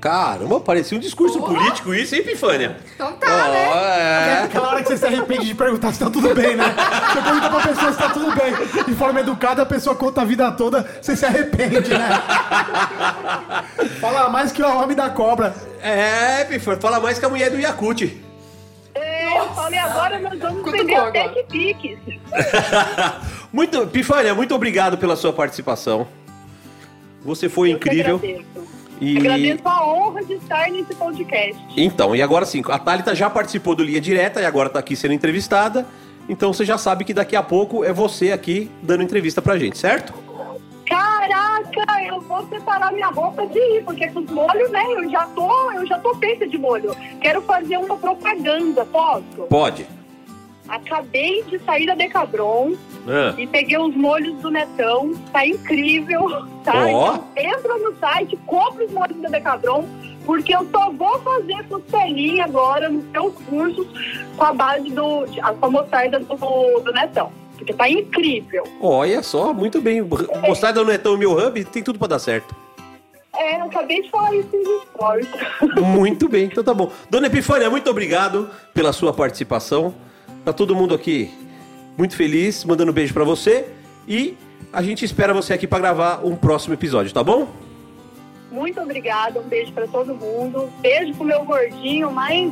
Caramba, 0.00 0.58
parecia 0.60 0.96
um 0.96 1.00
discurso 1.00 1.38
político 1.42 1.92
isso, 1.92 2.14
hein, 2.14 2.22
Pifânia? 2.22 2.78
Então 2.94 3.12
tá, 3.18 3.48
né? 3.48 3.68
Ó, 3.68 3.78
é. 3.78 4.42
Aquela 4.44 4.68
hora 4.68 4.82
que 4.82 4.88
você 4.88 4.96
se 4.96 5.04
arrepende 5.04 5.44
de 5.44 5.54
perguntar 5.54 5.92
se 5.92 5.98
tá 5.98 6.08
tudo 6.08 6.34
bem, 6.34 6.56
né? 6.56 6.64
Você 7.12 7.20
pergunta 7.20 7.50
pra 7.50 7.60
pessoa 7.60 7.92
se 7.92 7.98
tá 7.98 8.08
tudo 8.08 8.32
bem. 8.34 8.84
De 8.86 8.94
forma 8.94 9.20
educada, 9.20 9.60
a 9.60 9.66
pessoa 9.66 9.94
conta 9.94 10.22
a 10.22 10.24
vida 10.24 10.50
toda, 10.52 10.88
você 11.02 11.14
se 11.14 11.26
arrepende, 11.26 11.90
né? 11.90 12.08
Fala 14.00 14.30
mais 14.30 14.50
que 14.52 14.62
o 14.62 14.82
homem 14.82 14.96
da 14.96 15.10
cobra. 15.10 15.54
É, 15.82 16.44
Pifânia, 16.44 16.80
fala 16.80 16.98
mais 16.98 17.18
que 17.18 17.26
a 17.26 17.28
mulher 17.28 17.50
do 17.50 17.60
Yakut. 17.60 18.22
É, 18.94 19.38
eu 19.38 19.48
falei, 19.50 19.78
agora 19.78 20.18
nós 20.18 20.38
vamos 20.38 20.62
Cutucou 20.62 20.78
vender 20.78 20.96
até 20.96 21.28
que 21.28 21.42
piques. 21.44 21.98
muito, 23.52 23.86
Pifânia, 23.88 24.34
muito 24.34 24.54
obrigado 24.54 24.96
pela 24.96 25.14
sua 25.14 25.32
participação. 25.32 26.08
Você 27.24 27.48
foi 27.48 27.70
Eu 27.72 27.76
incrível. 27.76 28.16
agradeço. 28.16 28.80
E 29.00 29.16
Agradeço 29.16 29.62
a 29.64 29.86
honra 29.94 30.22
de 30.24 30.34
estar 30.34 30.70
nesse 30.70 30.94
podcast. 30.94 31.56
então, 31.76 32.14
e 32.14 32.20
agora 32.20 32.44
sim, 32.44 32.62
a 32.68 32.78
Thalita 32.78 33.14
já 33.14 33.30
participou 33.30 33.74
do 33.74 33.82
Linha 33.82 34.00
Direta 34.00 34.42
e 34.42 34.44
agora 34.44 34.68
tá 34.68 34.78
aqui 34.78 34.94
sendo 34.94 35.14
entrevistada. 35.14 35.86
Então 36.28 36.52
você 36.52 36.64
já 36.66 36.76
sabe 36.76 37.04
que 37.04 37.14
daqui 37.14 37.34
a 37.34 37.42
pouco 37.42 37.82
é 37.82 37.92
você 37.94 38.30
aqui 38.30 38.70
dando 38.82 39.02
entrevista 39.02 39.40
pra 39.40 39.56
gente, 39.58 39.78
certo? 39.78 40.12
Caraca, 40.86 42.02
eu 42.06 42.20
vou 42.20 42.46
separar 42.48 42.92
minha 42.92 43.06
roupa 43.08 43.46
de 43.46 43.58
ir, 43.58 43.84
porque 43.84 44.08
com 44.08 44.20
os 44.20 44.30
molhos, 44.30 44.70
né? 44.70 44.84
Eu 44.96 45.08
já 45.10 45.24
tô, 45.26 45.70
eu 45.72 45.86
já 45.86 45.98
tô 45.98 46.14
feita 46.16 46.46
de 46.46 46.58
molho. 46.58 46.94
Quero 47.20 47.40
fazer 47.42 47.76
uma 47.78 47.96
propaganda, 47.96 48.84
posso? 48.84 49.22
Pode. 49.48 49.86
Acabei 50.70 51.42
de 51.44 51.58
sair 51.60 51.84
da 51.86 51.94
Decabron 51.96 52.74
Ah, 53.08 53.34
e 53.36 53.46
peguei 53.46 53.76
os 53.76 53.94
molhos 53.96 54.36
do 54.40 54.50
Netão. 54.50 55.12
Tá 55.32 55.44
incrível, 55.44 56.20
tá? 56.64 56.86
Ó. 56.86 57.14
Então, 57.14 57.24
entra 57.36 57.78
no 57.78 57.94
site, 57.98 58.38
compra 58.46 58.84
os 58.84 58.92
molhos 58.92 59.16
da 59.20 59.28
Decabron, 59.28 59.84
porque 60.24 60.54
eu 60.54 60.64
só 60.70 60.90
vou 60.90 61.18
fazer 61.20 61.64
costelinha 61.68 62.44
agora 62.44 62.88
nos 62.88 63.04
seus 63.10 63.34
cursos 63.48 63.86
com 64.36 64.44
a 64.44 64.52
base 64.52 64.90
do. 64.90 65.24
a 65.42 65.52
com 65.54 65.66
a 65.66 65.70
mostarda 65.70 66.20
do, 66.20 66.36
do 66.36 66.92
Netão. 66.92 67.32
Porque 67.56 67.74
tá 67.74 67.88
incrível. 67.90 68.64
olha 68.80 69.22
só, 69.22 69.52
muito 69.52 69.82
bem. 69.82 70.00
Mostarda 70.46 70.80
no 70.80 70.86
Netão 70.86 71.14
e 71.14 71.18
meu 71.18 71.32
hub 71.32 71.64
tem 71.64 71.82
tudo 71.82 71.98
pra 71.98 72.08
dar 72.08 72.18
certo. 72.18 72.54
É, 73.36 73.60
eu 73.60 73.64
acabei 73.64 74.02
de 74.02 74.10
falar 74.10 74.34
isso 74.34 74.50
stories. 74.94 75.28
Muito 75.80 76.28
bem, 76.28 76.44
então 76.44 76.62
tá 76.62 76.72
bom. 76.74 76.90
Dona 77.08 77.26
Epifânia, 77.26 77.68
muito 77.70 77.88
obrigado 77.90 78.48
pela 78.72 78.92
sua 78.92 79.12
participação. 79.12 79.94
Tá 80.44 80.52
todo 80.52 80.74
mundo 80.74 80.94
aqui 80.94 81.30
muito 81.96 82.16
feliz, 82.16 82.64
mandando 82.64 82.90
um 82.90 82.94
beijo 82.94 83.12
pra 83.12 83.24
você. 83.24 83.66
E 84.08 84.36
a 84.72 84.82
gente 84.82 85.04
espera 85.04 85.34
você 85.34 85.52
aqui 85.52 85.66
pra 85.66 85.78
gravar 85.78 86.20
um 86.24 86.34
próximo 86.34 86.74
episódio, 86.74 87.12
tá 87.12 87.22
bom? 87.22 87.48
Muito 88.50 88.80
obrigada, 88.80 89.38
um 89.38 89.44
beijo 89.44 89.72
pra 89.72 89.86
todo 89.86 90.14
mundo. 90.14 90.68
Beijo 90.80 91.14
pro 91.14 91.24
meu 91.24 91.44
gordinho 91.44 92.10
mais, 92.10 92.50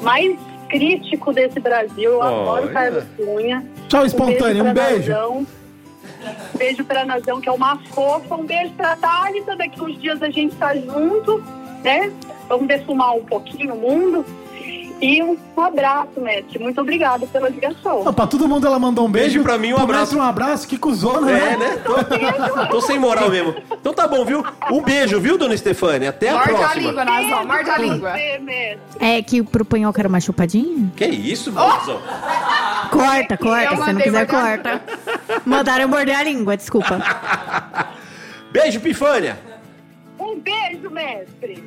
mais 0.00 0.38
crítico 0.68 1.32
desse 1.32 1.60
Brasil. 1.60 2.12
Eu 2.12 2.22
adoro 2.22 2.66
o. 2.66 2.72
Carlos 2.72 3.04
Cunha. 3.16 3.66
Tchau, 3.88 4.06
espontâneo. 4.06 4.64
Um 4.64 4.72
beijo. 4.72 5.10
Nazão. 5.10 5.46
Beijo 6.56 6.84
pra 6.84 7.04
Nazão, 7.04 7.40
que 7.40 7.48
é 7.48 7.52
uma 7.52 7.76
fofa. 7.90 8.34
Um 8.34 8.46
beijo 8.46 8.72
pra 8.72 8.96
Thalita. 8.96 9.54
Daqui 9.54 9.82
uns 9.82 10.00
dias 10.00 10.22
a 10.22 10.30
gente 10.30 10.56
tá 10.56 10.74
junto, 10.74 11.42
né? 11.84 12.10
Vamos 12.48 12.66
defumar 12.66 13.14
um 13.14 13.24
pouquinho 13.24 13.74
o 13.74 13.78
mundo. 13.78 14.24
E 15.02 15.20
um 15.20 15.36
abraço, 15.56 16.20
mestre. 16.20 16.60
Muito 16.60 16.80
obrigada 16.80 17.26
pela 17.26 17.48
ligação. 17.48 18.04
Não, 18.04 18.14
pra 18.14 18.24
todo 18.24 18.46
mundo 18.48 18.64
ela 18.68 18.78
mandou 18.78 19.04
um 19.06 19.10
beijo. 19.10 19.30
Beijo 19.30 19.42
pra 19.42 19.58
mim, 19.58 19.72
um 19.72 19.74
Pro 19.74 19.82
abraço. 19.84 20.00
mestre, 20.14 20.18
um 20.18 20.22
abraço. 20.22 20.68
Que 20.68 20.78
cuzona, 20.78 21.28
É, 21.28 21.56
né? 21.56 21.56
né? 21.56 21.76
Tô, 21.84 22.66
tô 22.70 22.80
sem 22.80 23.00
moral 23.00 23.28
mesmo. 23.28 23.52
Então 23.72 23.92
tá 23.92 24.06
bom, 24.06 24.24
viu? 24.24 24.44
Um 24.70 24.80
beijo, 24.80 25.18
viu, 25.20 25.36
dona 25.36 25.54
Estefânia? 25.54 26.10
Até 26.10 26.28
a 26.28 26.34
Morde 26.34 26.50
a 26.50 26.54
próxima. 26.54 26.80
língua, 26.88 27.04
Nazão, 27.04 27.44
morde 27.46 27.70
a 27.70 27.78
língua. 27.78 28.12
É 29.00 29.20
que 29.22 29.42
pro 29.42 29.64
panhoca 29.64 30.00
era 30.00 30.08
uma 30.08 30.20
chupadinha? 30.20 30.88
Que 30.96 31.06
isso, 31.06 31.50
Bonzão? 31.50 32.00
Corta, 32.90 33.36
corta. 33.36 33.74
Eu 33.74 33.84
Se 33.84 33.92
não 33.92 34.00
quiser, 34.00 34.26
corta. 34.28 34.82
Mandaram 35.44 35.82
eu 35.82 35.88
morder 35.88 36.16
a 36.16 36.22
língua, 36.22 36.56
desculpa. 36.56 37.00
Beijo, 38.52 38.78
Pifânia. 38.80 39.36
Um 40.18 40.38
beijo, 40.38 40.88
mestre. 40.90 41.64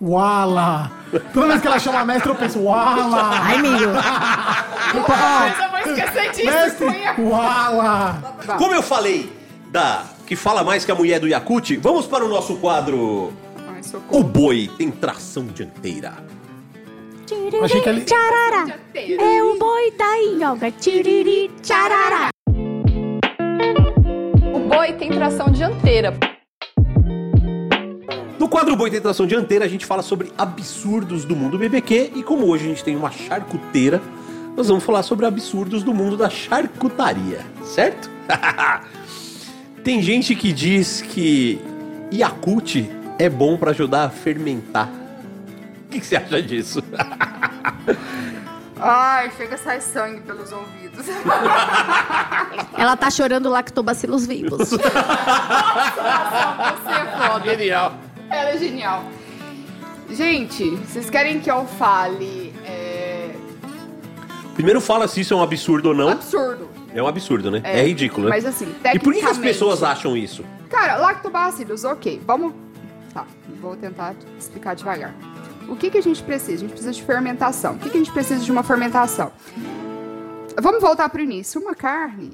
Uala. 0.00 0.92
Toda 1.32 1.46
vez 1.48 1.60
que 1.60 1.66
ela 1.66 1.78
chama 1.78 2.04
mestre, 2.04 2.28
eu 2.28 2.34
penso, 2.34 2.58
uala. 2.60 3.30
Ai, 3.32 3.54
amigo. 3.56 3.92
Mas 5.08 5.58
eu 5.58 5.70
vou 5.70 5.78
esquecer 5.78 6.30
disso, 6.32 6.84
Mestre, 6.84 7.22
uala. 7.22 8.36
Como 8.58 8.74
eu 8.74 8.82
falei 8.82 9.32
da 9.70 10.04
que 10.26 10.36
fala 10.36 10.62
mais 10.62 10.84
que 10.84 10.92
a 10.92 10.94
mulher 10.94 11.18
do 11.20 11.28
Yakut, 11.28 11.76
vamos 11.76 12.06
para 12.06 12.24
o 12.24 12.28
nosso 12.28 12.56
quadro 12.56 13.32
Ai. 13.68 13.80
O 14.10 14.22
Boi 14.22 14.70
tem 14.76 14.90
tração 14.90 15.46
dianteira. 15.46 16.12
Achei 17.62 17.80
que 17.80 17.88
ele... 17.88 18.02
Tcharará. 18.02 18.78
É 18.94 19.42
o 19.42 19.58
boi 19.58 19.90
da 19.92 20.44
ioga. 20.44 20.70
Tiriri, 20.70 21.50
tcharará. 21.60 22.28
O 24.54 24.60
boi 24.60 24.92
tem 24.92 25.10
tração 25.10 25.50
dianteira. 25.50 26.16
No 28.38 28.48
quadro 28.48 28.76
Boi 28.76 28.90
tem 28.90 29.00
tração 29.00 29.26
dianteira, 29.26 29.64
a 29.64 29.68
gente 29.68 29.86
fala 29.86 30.02
sobre 30.02 30.30
absurdos 30.36 31.24
do 31.24 31.34
mundo 31.34 31.56
BBQ 31.58 32.12
e 32.14 32.22
como 32.22 32.46
hoje 32.46 32.64
a 32.64 32.68
gente 32.68 32.84
tem 32.84 32.94
uma 32.94 33.10
charcuteira, 33.10 34.02
nós 34.54 34.68
vamos 34.68 34.84
falar 34.84 35.02
sobre 35.02 35.24
absurdos 35.24 35.82
do 35.82 35.94
mundo 35.94 36.16
da 36.16 36.28
charcutaria, 36.28 37.40
certo? 37.64 38.10
tem 39.82 40.02
gente 40.02 40.34
que 40.34 40.52
diz 40.52 41.00
que 41.00 41.60
Yakult 42.12 42.90
é 43.18 43.28
bom 43.28 43.56
pra 43.56 43.70
ajudar 43.70 44.04
a 44.04 44.10
fermentar. 44.10 44.90
O 45.86 45.90
que, 45.90 46.00
que 46.00 46.06
você 46.06 46.16
acha 46.16 46.42
disso? 46.42 46.82
Ai, 48.78 49.30
chega 49.36 49.54
a 49.54 49.58
sair 49.58 49.80
sangue 49.80 50.20
pelos 50.20 50.52
ouvidos. 50.52 51.06
Ela 52.76 52.94
tá 52.96 53.10
chorando 53.10 53.48
lactobacilos 53.48 54.26
vivos. 54.26 54.68
Você 54.68 54.76
é 54.76 54.88
foda. 57.28 57.44
Genial. 57.44 57.94
Ela 58.36 58.50
é 58.50 58.58
genial. 58.58 59.04
Gente, 60.10 60.70
vocês 60.76 61.08
querem 61.10 61.40
que 61.40 61.50
eu 61.50 61.64
fale 61.66 62.52
é, 62.64 63.30
Primeiro 64.54 64.80
fala 64.80 65.08
se 65.08 65.20
isso 65.20 65.34
é 65.34 65.36
um 65.36 65.42
absurdo 65.42 65.88
ou 65.90 65.94
não. 65.94 66.08
absurdo? 66.10 66.68
É 66.94 67.02
um 67.02 67.06
absurdo, 67.06 67.50
né? 67.50 67.60
É, 67.64 67.82
ridículo, 67.82 68.24
né? 68.28 68.30
Mas 68.30 68.46
assim, 68.46 68.66
E 68.66 68.68
por 68.98 69.12
que, 69.12 69.20
que 69.20 69.24
as 69.26 69.32
tecnicamente- 69.32 69.40
pessoas 69.40 69.82
acham 69.82 70.16
isso? 70.16 70.44
Cara, 70.70 70.96
lactobacilos, 70.96 71.84
ok. 71.84 72.20
Vamos. 72.26 72.52
Tá, 73.12 73.26
vou 73.60 73.76
tentar 73.76 74.14
explicar 74.38 74.74
devagar. 74.74 75.14
O 75.68 75.74
que, 75.74 75.90
que 75.90 75.98
a 75.98 76.02
gente 76.02 76.22
precisa? 76.22 76.52
A 76.52 76.58
gente 76.58 76.70
precisa 76.70 76.92
de 76.92 77.02
fermentação. 77.02 77.74
O 77.74 77.78
que, 77.78 77.90
que 77.90 77.96
a 77.96 78.00
gente 78.00 78.12
precisa 78.12 78.42
de 78.44 78.52
uma 78.52 78.62
fermentação? 78.62 79.32
Vamos 80.60 80.80
voltar 80.80 81.08
para 81.08 81.20
o 81.20 81.24
início. 81.24 81.60
Uma 81.60 81.74
carne, 81.74 82.32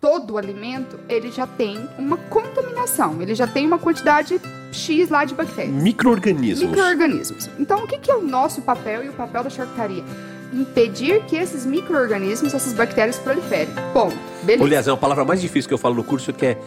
todo 0.00 0.36
alimento, 0.36 0.98
ele 1.08 1.30
já 1.30 1.46
tem 1.46 1.88
uma 1.98 2.16
contaminação. 2.16 3.22
Ele 3.22 3.34
já 3.34 3.46
tem 3.46 3.66
uma 3.66 3.78
quantidade 3.78 4.40
X 4.76 5.08
lá 5.08 5.24
de 5.24 5.34
bactérias. 5.34 5.74
Micro-organismos. 5.74 6.68
Micro-organismos. 6.70 7.50
Então, 7.58 7.84
o 7.84 7.86
que, 7.86 7.98
que 7.98 8.10
é 8.10 8.14
o 8.14 8.22
nosso 8.22 8.62
papel 8.62 9.04
e 9.04 9.08
o 9.08 9.12
papel 9.12 9.42
da 9.44 9.50
charcutaria? 9.50 10.04
Impedir 10.52 11.22
que 11.24 11.36
esses 11.36 11.66
micro-organismos, 11.66 12.54
essas 12.54 12.72
bactérias 12.72 13.18
proliferem. 13.18 13.68
Ponto. 13.92 14.16
Beleza. 14.42 14.64
Aliás, 14.64 14.88
é 14.88 14.92
uma 14.92 14.96
palavra 14.98 15.24
mais 15.24 15.40
difícil 15.40 15.66
que 15.68 15.74
eu 15.74 15.78
falo 15.78 15.94
no 15.96 16.04
curso 16.04 16.32
que 16.32 16.46
é 16.46 16.58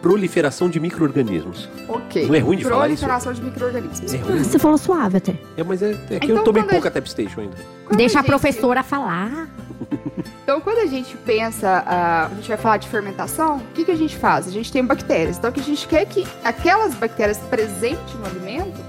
proliferação 0.00 0.68
de 0.70 0.78
micro-organismos. 0.78 1.68
ok. 1.88 2.26
Não 2.26 2.34
é 2.34 2.38
ruim 2.38 2.56
de 2.56 2.64
falar 2.64 2.88
isso? 2.88 3.04
Proliferação 3.04 3.32
de 3.32 3.42
micro-organismos. 3.42 4.14
É 4.14 4.16
ruim. 4.18 4.44
Você 4.44 4.58
falou 4.58 4.78
suave 4.78 5.16
até. 5.18 5.34
É, 5.56 5.64
mas 5.64 5.82
é, 5.82 5.90
é 6.10 6.18
que 6.20 6.26
Então, 6.26 6.36
eu 6.38 6.44
tomei 6.44 6.62
a 6.62 6.66
pouca 6.66 6.90
Tap 6.90 7.06
Station 7.06 7.40
ainda. 7.40 7.56
Quando 7.84 7.98
Deixa 7.98 8.18
a 8.18 8.22
gente- 8.22 8.28
professora 8.28 8.82
falar. 8.82 9.48
Então, 10.42 10.62
quando 10.62 10.78
a 10.78 10.86
gente 10.86 11.14
pensa, 11.18 11.82
ah, 11.86 12.28
a 12.32 12.34
gente 12.34 12.48
vai 12.48 12.56
falar 12.56 12.76
de 12.78 12.88
fermentação, 12.88 13.58
o 13.58 13.64
que, 13.74 13.84
que 13.84 13.90
a 13.90 13.96
gente 13.96 14.16
faz? 14.16 14.48
A 14.48 14.50
gente 14.50 14.72
tem 14.72 14.82
bactérias. 14.82 15.36
Então, 15.36 15.50
o 15.50 15.52
que 15.52 15.60
a 15.60 15.62
gente 15.62 15.86
quer 15.86 16.00
é 16.02 16.04
que 16.06 16.26
aquelas 16.42 16.94
bactérias 16.94 17.36
presentes 17.50 18.14
no 18.14 18.24
alimento, 18.24 18.80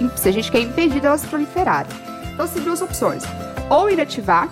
im- 0.00 0.10
se 0.16 0.26
a 0.26 0.32
gente 0.32 0.50
quer 0.50 0.60
impedir 0.60 0.98
delas 1.00 1.22
proliferarem. 1.26 1.90
Então, 2.32 2.48
tem 2.48 2.62
duas 2.62 2.80
opções. 2.80 3.22
Ou 3.68 3.90
inativar. 3.90 4.48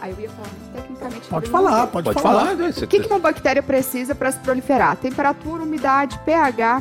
Aí 0.00 0.12
eu 0.12 0.20
ia 0.20 0.30
falar 0.30 0.48
muito 0.48 0.72
tecnicamente. 0.72 1.28
Pode 1.28 1.50
falar, 1.50 1.86
pode, 1.88 2.04
Pode 2.04 2.22
falar. 2.22 2.40
falar, 2.40 2.54
né? 2.54 2.70
O 2.80 2.86
que, 2.86 3.00
que 3.00 3.06
uma 3.08 3.18
bactéria 3.18 3.62
precisa 3.62 4.14
para 4.14 4.30
se 4.30 4.38
proliferar? 4.38 4.96
Temperatura, 4.98 5.64
umidade, 5.64 6.16
pH, 6.24 6.80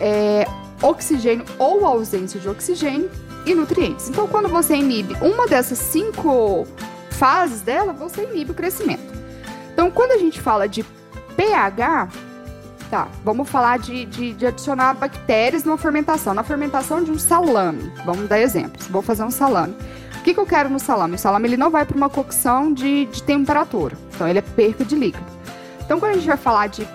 é, 0.00 0.44
oxigênio 0.82 1.44
ou 1.56 1.86
ausência 1.86 2.40
de 2.40 2.48
oxigênio 2.48 3.08
e 3.46 3.54
nutrientes. 3.54 4.08
Então, 4.08 4.26
quando 4.26 4.48
você 4.48 4.74
inibe 4.76 5.14
uma 5.20 5.46
dessas 5.46 5.78
cinco 5.78 6.66
fases 7.10 7.60
dela, 7.60 7.92
você 7.92 8.24
inibe 8.24 8.52
o 8.52 8.54
crescimento. 8.54 9.12
Então, 9.72 9.90
quando 9.90 10.12
a 10.12 10.18
gente 10.18 10.40
fala 10.40 10.68
de 10.68 10.84
pH, 11.36 12.08
tá, 12.90 13.08
vamos 13.24 13.48
falar 13.48 13.78
de, 13.78 14.04
de, 14.06 14.32
de 14.32 14.46
adicionar 14.46 14.94
bactérias 14.94 15.64
numa 15.64 15.78
fermentação. 15.78 16.34
Na 16.34 16.42
fermentação 16.42 17.02
de 17.02 17.10
um 17.10 17.18
salame, 17.18 17.92
vamos 18.04 18.28
dar 18.28 18.40
exemplos. 18.40 18.86
Vou 18.88 19.02
fazer 19.02 19.22
um 19.22 19.30
salame. 19.30 19.74
O 20.18 20.22
que, 20.22 20.34
que 20.34 20.40
eu 20.40 20.46
quero 20.46 20.68
no 20.68 20.78
salame? 20.78 21.14
O 21.14 21.18
salame 21.18 21.48
ele 21.48 21.56
não 21.56 21.70
vai 21.70 21.86
para 21.86 21.96
uma 21.96 22.10
cocção 22.10 22.72
de, 22.72 23.06
de 23.06 23.22
temperatura. 23.22 23.96
Então, 24.14 24.28
ele 24.28 24.38
é 24.38 24.42
perca 24.42 24.84
de 24.84 24.94
líquido. 24.94 25.24
Então, 25.82 25.98
quando 25.98 26.12
a 26.12 26.14
gente 26.14 26.26
vai 26.26 26.36
falar 26.36 26.66
de 26.66 26.86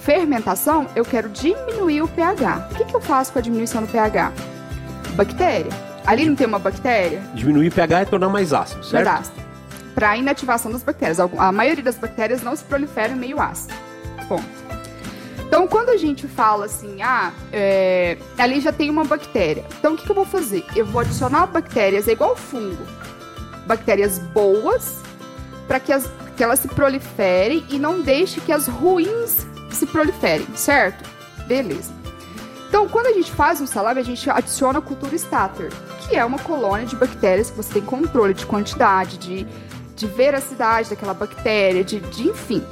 fermentação, 0.00 0.86
eu 0.94 1.04
quero 1.04 1.30
diminuir 1.30 2.02
o 2.02 2.08
pH. 2.08 2.68
O 2.70 2.74
que, 2.74 2.84
que 2.84 2.94
eu 2.94 3.00
faço 3.00 3.32
com 3.32 3.38
a 3.38 3.42
diminuição 3.42 3.82
do 3.82 3.88
pH? 3.88 4.32
Bactéria. 5.14 5.70
Ali 6.06 6.26
não 6.26 6.34
tem 6.34 6.46
uma 6.46 6.58
bactéria? 6.58 7.20
Diminuir 7.34 7.70
pH 7.72 8.00
é 8.00 8.04
tornar 8.04 8.28
mais 8.28 8.52
ácido, 8.52 8.84
certo? 8.84 9.04
Verdade. 9.04 9.30
Para 9.94 10.16
inativação 10.16 10.70
das 10.72 10.82
bactérias. 10.82 11.18
A 11.20 11.52
maioria 11.52 11.82
das 11.84 11.96
bactérias 11.96 12.42
não 12.42 12.54
se 12.56 12.64
proliferam 12.64 13.14
em 13.14 13.18
meio 13.18 13.40
ácido. 13.40 13.72
Ponto. 14.28 14.44
Então, 15.46 15.68
quando 15.68 15.90
a 15.90 15.96
gente 15.96 16.26
fala 16.26 16.66
assim, 16.66 17.00
ah, 17.00 17.30
é, 17.52 18.18
ali 18.36 18.60
já 18.60 18.72
tem 18.72 18.90
uma 18.90 19.04
bactéria. 19.04 19.64
Então, 19.78 19.94
o 19.94 19.96
que, 19.96 20.04
que 20.04 20.10
eu 20.10 20.14
vou 20.16 20.24
fazer? 20.26 20.64
Eu 20.74 20.84
vou 20.84 21.00
adicionar 21.00 21.46
bactérias, 21.46 22.08
é 22.08 22.12
igual 22.12 22.34
fungo. 22.34 22.82
Bactérias 23.66 24.18
boas, 24.18 24.98
para 25.68 25.78
que, 25.78 25.92
as- 25.92 26.10
que 26.36 26.42
elas 26.42 26.58
se 26.58 26.66
proliferem 26.68 27.64
e 27.70 27.78
não 27.78 28.00
deixe 28.00 28.40
que 28.40 28.50
as 28.52 28.66
ruins 28.66 29.46
se 29.70 29.86
proliferem, 29.86 30.46
certo? 30.56 31.08
Beleza. 31.46 31.92
Então, 32.74 32.88
quando 32.88 33.06
a 33.06 33.12
gente 33.12 33.30
faz 33.30 33.60
um 33.60 33.68
salame, 33.68 34.00
a 34.00 34.04
gente 34.04 34.28
adiciona 34.28 34.80
a 34.80 34.82
cultura 34.82 35.14
starter, 35.14 35.70
que 36.00 36.16
é 36.16 36.24
uma 36.24 36.40
colônia 36.40 36.84
de 36.84 36.96
bactérias 36.96 37.48
que 37.48 37.56
você 37.56 37.74
tem 37.74 37.82
controle 37.82 38.34
de 38.34 38.44
quantidade, 38.44 39.16
de, 39.16 39.46
de 39.94 40.06
veracidade 40.08 40.90
daquela 40.90 41.14
bactéria, 41.14 41.84
de, 41.84 42.00
de 42.00 42.26
enfim, 42.26 42.66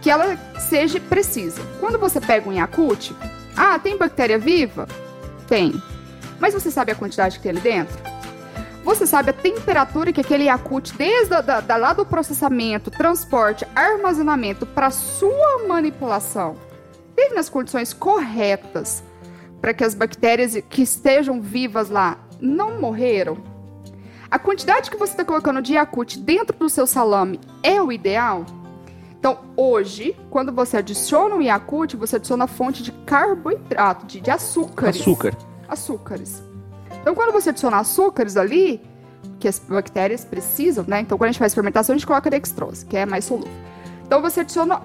que 0.00 0.08
ela 0.08 0.38
seja 0.60 1.00
precisa. 1.00 1.60
Quando 1.80 1.98
você 1.98 2.20
pega 2.20 2.48
um 2.48 2.52
Yakult, 2.52 3.10
ah, 3.56 3.76
tem 3.80 3.98
bactéria 3.98 4.38
viva? 4.38 4.86
Tem. 5.48 5.74
Mas 6.38 6.54
você 6.54 6.70
sabe 6.70 6.92
a 6.92 6.94
quantidade 6.94 7.38
que 7.38 7.42
tem 7.42 7.50
ali 7.50 7.60
dentro? 7.60 7.98
Você 8.84 9.08
sabe 9.08 9.30
a 9.30 9.32
temperatura 9.32 10.12
que 10.12 10.20
aquele 10.20 10.44
Yakult, 10.44 10.92
desde 10.96 11.34
a, 11.34 11.40
da, 11.40 11.60
da- 11.60 11.76
lá 11.76 11.92
do 11.92 12.06
processamento, 12.06 12.92
transporte, 12.92 13.66
armazenamento 13.74 14.64
para 14.64 14.92
sua 14.92 15.66
manipulação, 15.66 16.54
teve 17.16 17.34
nas 17.34 17.48
condições 17.48 17.92
corretas 17.92 19.02
para 19.66 19.74
que 19.74 19.82
as 19.82 19.94
bactérias 19.94 20.56
que 20.70 20.82
estejam 20.82 21.42
vivas 21.42 21.90
lá 21.90 22.20
não 22.40 22.80
morreram? 22.80 23.36
A 24.30 24.38
quantidade 24.38 24.88
que 24.88 24.96
você 24.96 25.10
está 25.10 25.24
colocando 25.24 25.60
de 25.60 25.72
Yakult 25.72 26.20
dentro 26.20 26.56
do 26.56 26.68
seu 26.68 26.86
salame 26.86 27.40
é 27.64 27.82
o 27.82 27.90
ideal? 27.90 28.46
Então, 29.18 29.40
hoje, 29.56 30.16
quando 30.30 30.52
você 30.52 30.76
adiciona 30.76 31.34
um 31.34 31.42
Yakult, 31.42 31.96
você 31.96 32.14
adiciona 32.14 32.44
a 32.44 32.46
fonte 32.46 32.80
de 32.80 32.92
carboidrato, 32.92 34.06
de, 34.06 34.20
de 34.20 34.30
açúcares. 34.30 35.00
Açúcar. 35.00 35.36
Açúcares. 35.68 36.44
Então, 37.00 37.12
quando 37.12 37.32
você 37.32 37.50
adiciona 37.50 37.78
açúcares 37.78 38.36
ali, 38.36 38.80
que 39.40 39.48
as 39.48 39.58
bactérias 39.58 40.24
precisam, 40.24 40.84
né? 40.86 41.00
Então, 41.00 41.18
quando 41.18 41.30
a 41.30 41.32
gente 41.32 41.40
faz 41.40 41.52
fermentação, 41.52 41.92
a 41.92 41.98
gente 41.98 42.06
coloca 42.06 42.30
dextrose, 42.30 42.86
que 42.86 42.96
é 42.96 43.04
mais 43.04 43.24
solúvel. 43.24 43.50
Então, 44.06 44.22
você 44.22 44.42
adiciona... 44.42 44.80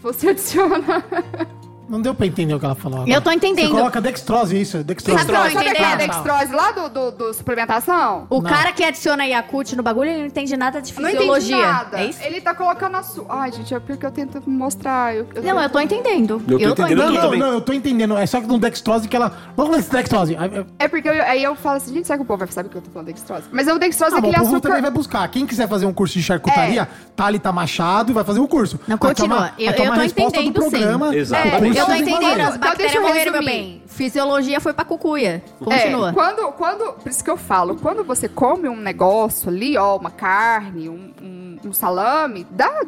Você 0.00 0.28
adiciona... 0.28 1.04
Não 1.88 2.00
deu 2.02 2.14
pra 2.14 2.26
entender 2.26 2.54
o 2.54 2.58
que 2.60 2.64
ela 2.64 2.74
falou. 2.74 2.98
agora. 3.00 3.10
Eu 3.16 3.22
tô 3.22 3.30
entendendo. 3.30 3.68
Você 3.70 3.74
coloca 3.76 4.00
dextrose, 4.00 4.60
isso, 4.60 4.84
dextrose. 4.84 5.18
Sabe 5.20 5.32
eu 5.32 5.36
Sabe 5.36 5.68
aquela 5.68 5.94
entendendo? 5.94 5.98
dextrose 6.10 6.52
lá 6.52 6.72
do, 6.72 6.88
do, 6.88 7.10
do 7.12 7.32
suplementação? 7.34 8.26
O 8.30 8.40
Não. 8.42 8.50
cara 8.50 8.72
que 8.72 8.84
adiciona 8.84 9.24
Yakult 9.26 9.72
no 9.74 9.82
bagulho, 9.82 10.10
ele 10.10 10.18
não 10.20 10.26
entende 10.26 10.56
nada 10.56 10.80
de 10.82 10.92
Não 11.00 11.08
fisiologia. 11.10 11.56
entendi 11.56 11.72
nada. 11.72 12.00
É 12.00 12.04
isso? 12.06 12.18
Ele 12.22 12.40
tá 12.40 12.54
colocando 12.54 12.96
açúcar. 12.96 13.34
Ai, 13.34 13.52
gente, 13.52 13.74
é 13.74 13.80
porque 13.80 14.04
eu 14.04 14.10
tento 14.10 14.42
mostrar. 14.48 15.14
Eu, 15.16 15.26
eu 15.34 15.42
Não, 15.42 15.62
eu 15.62 15.70
tô 15.70 15.80
entendendo. 15.80 16.42
Eu 16.48 16.74
tô 16.74 16.82
entendendo 16.84 17.12
Não, 17.12 17.30
não, 17.30 17.36
não, 17.38 17.52
eu 17.54 17.60
tô 17.60 17.72
entendendo. 17.72 18.16
É 18.16 18.26
só 18.26 18.40
que 18.40 18.46
no 18.46 18.58
dextrose 18.58 19.08
que 19.08 19.16
ela. 19.16 19.32
Vamos 19.56 19.76
nesse 19.76 19.90
dextrose. 19.90 20.34
Eu- 20.34 20.66
É 20.78 20.88
porque 20.88 21.08
eu- 21.08 21.22
aí 21.24 21.42
eu 21.42 21.54
falo 21.56 21.76
assim, 21.78 21.94
gente, 21.94 22.06
será 22.06 22.16
que 22.18 22.22
o 22.22 22.26
povo 22.26 22.38
vai 22.40 22.48
saber 22.52 22.68
que 22.68 22.76
eu 22.76 22.82
tô 22.82 22.90
falando 22.90 23.06
dextrose? 23.06 23.44
Mas 23.50 23.66
é 23.66 23.72
o 23.72 23.78
dextrose 23.78 24.14
Ah, 24.14 24.18
é 24.18 24.20
bom, 24.20 24.26
o 24.26 24.30
aquele 24.30 24.44
povo 24.44 24.56
açúcar. 24.56 24.68
também 24.68 24.82
vai 24.82 24.90
buscar. 24.90 25.28
Quem 25.28 25.46
quiser 25.46 25.68
fazer 25.68 25.86
um 25.86 25.92
curso 25.92 26.14
de 26.18 26.22
charcutaria, 26.22 26.88
Thalita 27.16 27.50
Machado 27.52 28.12
vai 28.12 28.24
fazer 28.24 28.40
o 28.40 28.48
curso. 28.48 28.78
Não, 28.86 28.96
Vai 28.96 29.08
continua. 29.14 29.36
tomar- 29.36 29.54
Eu- 29.58 29.66
vai 29.66 29.74
tomar 29.74 29.86
eu 29.88 29.92
a 29.92 29.96
tô 29.96 30.02
resposta 30.02 30.30
do 30.42 30.44
entendendo, 30.46 30.64
sim. 30.64 30.70
programa. 30.70 31.16
Exato. 31.16 31.48
Eu 31.78 31.86
tô 31.86 31.92
entendendo, 31.92 32.40
as 32.40 32.56
Então, 32.56 32.58
deixa 32.58 32.58
bactérias 32.58 32.94
eu 32.94 33.02
morreram, 33.02 33.32
meu 33.32 33.44
bem. 33.44 33.82
Fisiologia 33.86 34.60
foi 34.60 34.72
pra 34.72 34.84
cucuia. 34.84 35.42
Continua. 35.58 36.10
É, 36.10 36.12
quando, 36.12 36.52
quando, 36.52 36.92
por 36.94 37.08
isso 37.08 37.24
que 37.24 37.30
eu 37.30 37.36
falo, 37.36 37.76
quando 37.76 38.04
você 38.04 38.28
come 38.28 38.68
um 38.68 38.76
negócio 38.76 39.48
ali, 39.48 39.76
ó, 39.76 39.96
uma 39.96 40.10
carne, 40.10 40.88
um, 40.88 41.12
um, 41.20 41.58
um 41.64 41.72
salame, 41.72 42.46
dá, 42.50 42.82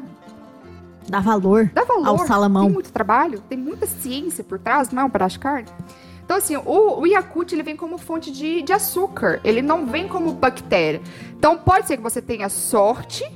Dá 1.09 1.19
valor, 1.21 1.71
dá 1.75 1.83
valor. 1.85 2.07
ao 2.07 2.19
salamão. 2.27 2.65
Tem 2.65 2.73
muito 2.73 2.93
trabalho, 2.93 3.41
tem 3.49 3.59
muita 3.59 3.87
ciência 3.87 4.45
por 4.45 4.59
trás, 4.61 4.91
não 4.91 5.03
é 5.03 5.05
um 5.05 5.11
pedaço 5.11 5.33
de 5.35 5.41
carne. 5.41 5.69
Então, 6.25 6.37
assim, 6.37 6.57
o, 6.57 7.01
o 7.01 7.07
Yakult, 7.07 7.53
ele 7.53 7.65
vem 7.65 7.75
como 7.77 7.99
fonte 7.99 8.31
de, 8.31 8.63
de 8.63 8.73
açúcar, 8.73 9.41
ele 9.43 9.61
não 9.61 9.85
vem 9.87 10.07
como 10.07 10.33
bactéria. 10.33 11.01
Então, 11.37 11.59
pode 11.59 11.89
ser 11.89 11.97
que 11.97 12.03
você 12.05 12.23
tenha 12.23 12.49
sorte, 12.49 13.29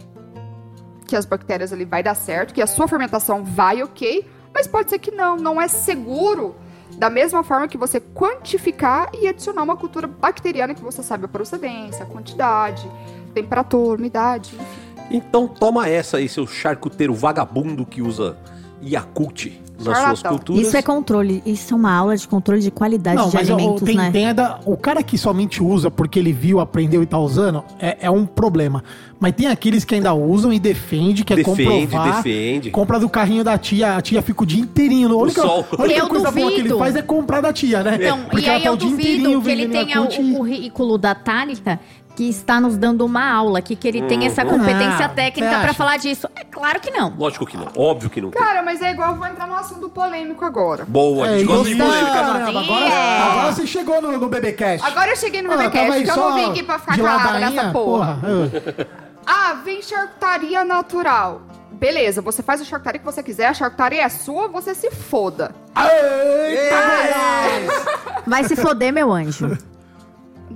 que 1.04 1.16
as 1.16 1.24
bactérias 1.26 1.72
ali 1.72 1.84
vai 1.84 2.04
dar 2.04 2.14
certo, 2.14 2.54
que 2.54 2.62
a 2.62 2.66
sua 2.68 2.86
fermentação 2.86 3.42
vai 3.42 3.82
ok, 3.82 4.24
mas 4.54 4.68
pode 4.68 4.88
ser 4.88 5.00
que 5.00 5.10
não, 5.10 5.36
não 5.36 5.60
é 5.60 5.66
seguro 5.66 6.54
da 6.96 7.10
mesma 7.10 7.42
forma 7.42 7.66
que 7.66 7.76
você 7.76 8.00
quantificar 8.00 9.10
e 9.20 9.26
adicionar 9.26 9.64
uma 9.64 9.76
cultura 9.76 10.06
bacteriana 10.06 10.74
que 10.74 10.82
você 10.82 11.02
sabe 11.02 11.24
a 11.24 11.28
procedência, 11.28 12.04
a 12.04 12.06
quantidade, 12.06 12.88
temperatura, 13.34 13.98
umidade, 13.98 14.54
enfim. 14.54 14.84
Então 15.10 15.48
toma 15.48 15.88
essa 15.88 16.18
aí, 16.18 16.28
seu 16.28 16.46
charcuteiro 16.46 17.12
vagabundo 17.12 17.84
que 17.84 18.00
usa 18.00 18.38
Yakult 18.86 19.52
nas 19.84 19.98
suas 19.98 20.22
culturas. 20.22 20.66
Isso 20.68 20.76
é 20.76 20.82
controle. 20.82 21.42
Isso 21.44 21.74
é 21.74 21.76
uma 21.76 21.92
aula 21.92 22.16
de 22.16 22.26
controle 22.28 22.60
de 22.62 22.70
qualidade 22.70 23.16
Não, 23.16 23.28
de 23.28 23.34
mas 23.34 23.50
o, 23.50 23.54
alimentos, 23.54 23.82
tem, 23.82 23.96
né? 23.96 24.10
tem 24.12 24.32
da- 24.34 24.60
o 24.64 24.76
cara 24.76 25.02
que 25.02 25.18
somente 25.18 25.62
usa 25.62 25.90
porque 25.90 26.18
ele 26.18 26.32
viu, 26.32 26.60
aprendeu 26.60 27.02
e 27.02 27.06
tá 27.06 27.18
usando, 27.18 27.62
é, 27.80 27.96
é 28.02 28.10
um 28.10 28.24
problema. 28.24 28.84
Mas 29.18 29.32
tem 29.32 29.46
aqueles 29.48 29.84
que 29.84 29.94
ainda 29.94 30.12
usam 30.14 30.52
e 30.52 30.58
defende, 30.60 31.24
que 31.24 31.32
é 31.32 31.36
Defende, 31.36 31.64
comprovar. 31.86 32.16
defende. 32.16 32.70
Compra 32.70 33.00
do 33.00 33.08
carrinho 33.08 33.42
da 33.42 33.56
tia, 33.58 33.96
a 33.96 34.00
tia 34.00 34.20
fica 34.22 34.42
o 34.42 34.46
dia 34.46 34.60
inteirinho. 34.60 35.10
A 35.12 35.16
única, 35.16 35.40
sol. 35.42 35.66
a 35.76 35.82
única 35.82 35.98
Eu 36.00 36.08
coisa 36.08 36.30
boa 36.30 36.46
que 36.48 36.54
ele 36.54 36.68
duvido. 36.68 36.78
faz 36.78 36.94
é 36.96 37.02
comprar 37.02 37.40
da 37.40 37.52
tia, 37.52 37.82
né? 37.82 37.96
Então, 38.00 38.20
Porque 38.30 38.46
e 38.46 38.48
ela 38.48 38.56
aí 38.58 38.62
tá 38.62 38.68
eu 38.68 38.74
o 38.74 38.76
dia 38.76 38.88
inteirinho 38.90 39.30
duvido 39.40 39.42
que 39.44 39.50
ele 39.50 39.68
tenha 39.68 40.00
o 40.02 40.08
e- 40.12 40.34
currículo 40.36 40.98
da 40.98 41.14
Thalita 41.14 41.80
que 42.16 42.28
está 42.28 42.60
nos 42.60 42.76
dando 42.76 43.04
uma 43.04 43.28
aula 43.28 43.58
aqui, 43.58 43.74
que 43.74 43.88
ele 43.88 44.02
tem 44.02 44.24
essa 44.26 44.44
competência 44.44 45.06
Ah, 45.06 45.08
técnica 45.08 45.56
acha? 45.58 45.74
falar 45.74 45.96
disso. 45.96 46.28
É 46.36 46.44
claro 46.44 46.78
que 46.80 46.90
não. 46.90 47.12
Lógico 47.18 47.44
que 47.44 47.56
não. 47.56 47.68
Óbvio 47.76 48.08
que 48.08 48.20
não. 48.20 48.30
Cara, 48.30 48.62
mas 48.62 48.80
é 48.80 48.92
igual, 48.92 49.16
vou 49.16 49.26
entrar 49.26 49.46
num 49.48 49.56
assunto 49.56 49.88
polêmico 49.88 50.44
agora. 50.44 50.84
Boa, 50.86 51.26
a 51.26 51.30
É 51.32 51.38
gente 51.38 51.46
gosta 51.48 51.68
de 51.68 51.74
polêmica. 51.76 52.10
caramba, 52.12 52.60
agora, 52.60 52.84
É. 52.86 53.20
agora 53.22 53.52
você 53.52 53.66
chegou 53.66 54.00
no, 54.00 54.16
no 54.18 54.28
BBcast. 54.28 54.86
Agora 54.86 55.10
eu 55.10 55.16
cheguei 55.16 55.42
no 55.42 55.50
Ah, 55.52 55.56
BBcast, 55.56 56.08
eu 56.08 56.16
não 56.16 56.34
vim 56.34 56.50
aqui 56.50 56.62
pra 56.62 56.78
ficar 56.78 56.96
calada 56.96 57.38
nessa 57.40 57.70
porra. 57.72 58.18
porra. 58.22 58.86
Ah, 59.26 59.54
vem 59.64 59.82
charcutaria 59.82 60.64
natural. 60.64 61.42
Beleza, 61.72 62.22
você 62.22 62.42
faz 62.42 62.60
a 62.60 62.64
charcutaria 62.64 63.00
que 63.00 63.04
você 63.04 63.22
quiser, 63.22 63.46
a 63.48 63.54
charcutaria 63.54 64.02
é 64.04 64.08
sua, 64.08 64.46
você 64.46 64.72
se 64.74 64.90
foda. 64.92 65.52
Eita, 65.76 66.76
Goiás! 66.76 67.84
Vai 68.26 68.44
se 68.44 68.54
foder, 68.54 68.92
meu 68.92 69.12
anjo. 69.12 69.58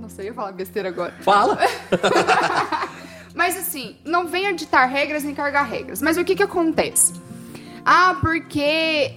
Não 0.09 0.15
sei, 0.15 0.25
eu 0.25 0.29
ia 0.29 0.33
falar 0.33 0.51
besteira 0.53 0.89
agora. 0.89 1.13
Fala. 1.21 1.59
Mas 3.35 3.55
assim, 3.55 3.95
não 4.03 4.27
venha 4.27 4.51
ditar 4.53 4.85
regras 4.87 5.23
nem 5.23 5.35
carregar 5.35 5.63
regras. 5.63 6.01
Mas 6.01 6.17
o 6.17 6.25
que 6.25 6.35
que 6.35 6.41
acontece? 6.41 7.13
Ah, 7.85 8.17
porque 8.19 8.59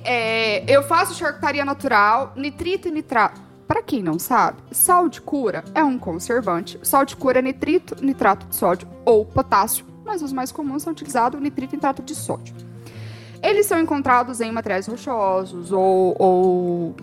é, 0.04 0.64
eu 0.68 0.82
faço 0.82 1.14
charcutaria 1.14 1.64
natural, 1.64 2.34
nitrito 2.36 2.88
e 2.88 2.90
nitrato. 2.90 3.40
Pra 3.66 3.82
quem 3.82 4.02
não 4.02 4.18
sabe, 4.18 4.58
sal 4.70 5.08
de 5.08 5.22
cura 5.22 5.64
é 5.74 5.82
um 5.82 5.98
conservante. 5.98 6.78
Sal 6.82 7.06
de 7.06 7.16
cura 7.16 7.38
é 7.38 7.42
nitrito, 7.42 7.96
nitrato 8.04 8.46
de 8.46 8.54
sódio 8.54 8.86
ou 9.06 9.24
potássio, 9.24 9.86
mas 10.04 10.20
os 10.20 10.30
mais 10.30 10.52
comuns 10.52 10.82
são 10.82 10.92
utilizados 10.92 11.40
nitrito 11.40 11.74
e 11.74 11.76
nitrato 11.76 12.02
de 12.02 12.14
sódio. 12.14 12.54
Eles 13.42 13.64
são 13.64 13.80
encontrados 13.80 14.42
em 14.42 14.52
materiais 14.52 14.86
rochosos 14.86 15.72
ou, 15.72 16.14
ou 16.18 16.96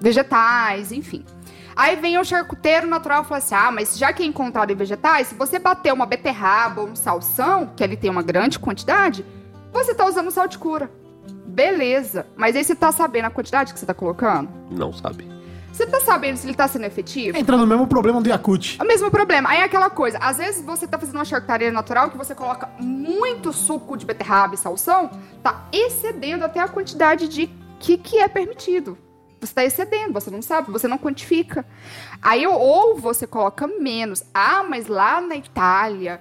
vegetais, 0.00 0.90
enfim. 0.90 1.24
Aí 1.76 1.94
vem 1.96 2.18
o 2.18 2.24
charcuteiro 2.24 2.86
natural 2.86 3.22
e 3.22 3.26
fala 3.26 3.38
assim: 3.38 3.54
ah, 3.54 3.70
mas 3.70 3.98
já 3.98 4.10
que 4.10 4.22
é 4.22 4.26
encontrado 4.26 4.72
em 4.72 4.74
vegetais, 4.74 5.26
se 5.26 5.34
você 5.34 5.58
bater 5.58 5.92
uma 5.92 6.06
beterraba 6.06 6.80
ou 6.80 6.88
um 6.88 6.96
salsão, 6.96 7.70
que 7.76 7.84
ele 7.84 7.96
tem 7.96 8.08
uma 8.08 8.22
grande 8.22 8.58
quantidade, 8.58 9.22
você 9.70 9.94
tá 9.94 10.06
usando 10.06 10.30
sal 10.30 10.48
de 10.48 10.56
cura. 10.56 10.90
Beleza. 11.46 12.26
Mas 12.34 12.56
aí 12.56 12.64
você 12.64 12.74
tá 12.74 12.90
sabendo 12.90 13.26
a 13.26 13.30
quantidade 13.30 13.74
que 13.74 13.78
você 13.78 13.84
tá 13.84 13.92
colocando? 13.92 14.48
Não 14.70 14.90
sabe. 14.90 15.28
Você 15.70 15.86
tá 15.86 16.00
sabendo 16.00 16.38
se 16.38 16.46
ele 16.46 16.54
tá 16.54 16.66
sendo 16.66 16.86
efetivo? 16.86 17.36
Entra 17.36 17.54
no 17.58 17.66
mesmo 17.66 17.86
problema 17.86 18.22
do 18.22 18.28
Yakut. 18.30 18.78
É 18.80 18.82
o 18.82 18.86
mesmo 18.86 19.10
problema. 19.10 19.50
Aí 19.50 19.58
é 19.58 19.64
aquela 19.64 19.90
coisa, 19.90 20.16
às 20.16 20.38
vezes 20.38 20.64
você 20.64 20.88
tá 20.88 20.98
fazendo 20.98 21.16
uma 21.16 21.24
charcutaria 21.26 21.70
natural 21.70 22.08
que 22.08 22.16
você 22.16 22.34
coloca 22.34 22.70
muito 22.80 23.52
suco 23.52 23.94
de 23.94 24.06
beterraba 24.06 24.54
e 24.54 24.56
salsão, 24.56 25.10
tá 25.42 25.66
excedendo 25.70 26.46
até 26.46 26.60
a 26.60 26.68
quantidade 26.68 27.28
de 27.28 27.50
que, 27.78 27.98
que 27.98 28.18
é 28.18 28.26
permitido. 28.26 28.96
Você 29.40 29.54
tá 29.54 29.64
excedendo, 29.64 30.12
você 30.12 30.30
não 30.30 30.40
sabe, 30.40 30.70
você 30.70 30.88
não 30.88 30.98
quantifica. 30.98 31.64
Aí 32.22 32.46
ou 32.46 32.96
você 32.96 33.26
coloca 33.26 33.66
menos. 33.66 34.22
Ah, 34.32 34.64
mas 34.68 34.86
lá 34.86 35.20
na 35.20 35.36
Itália, 35.36 36.20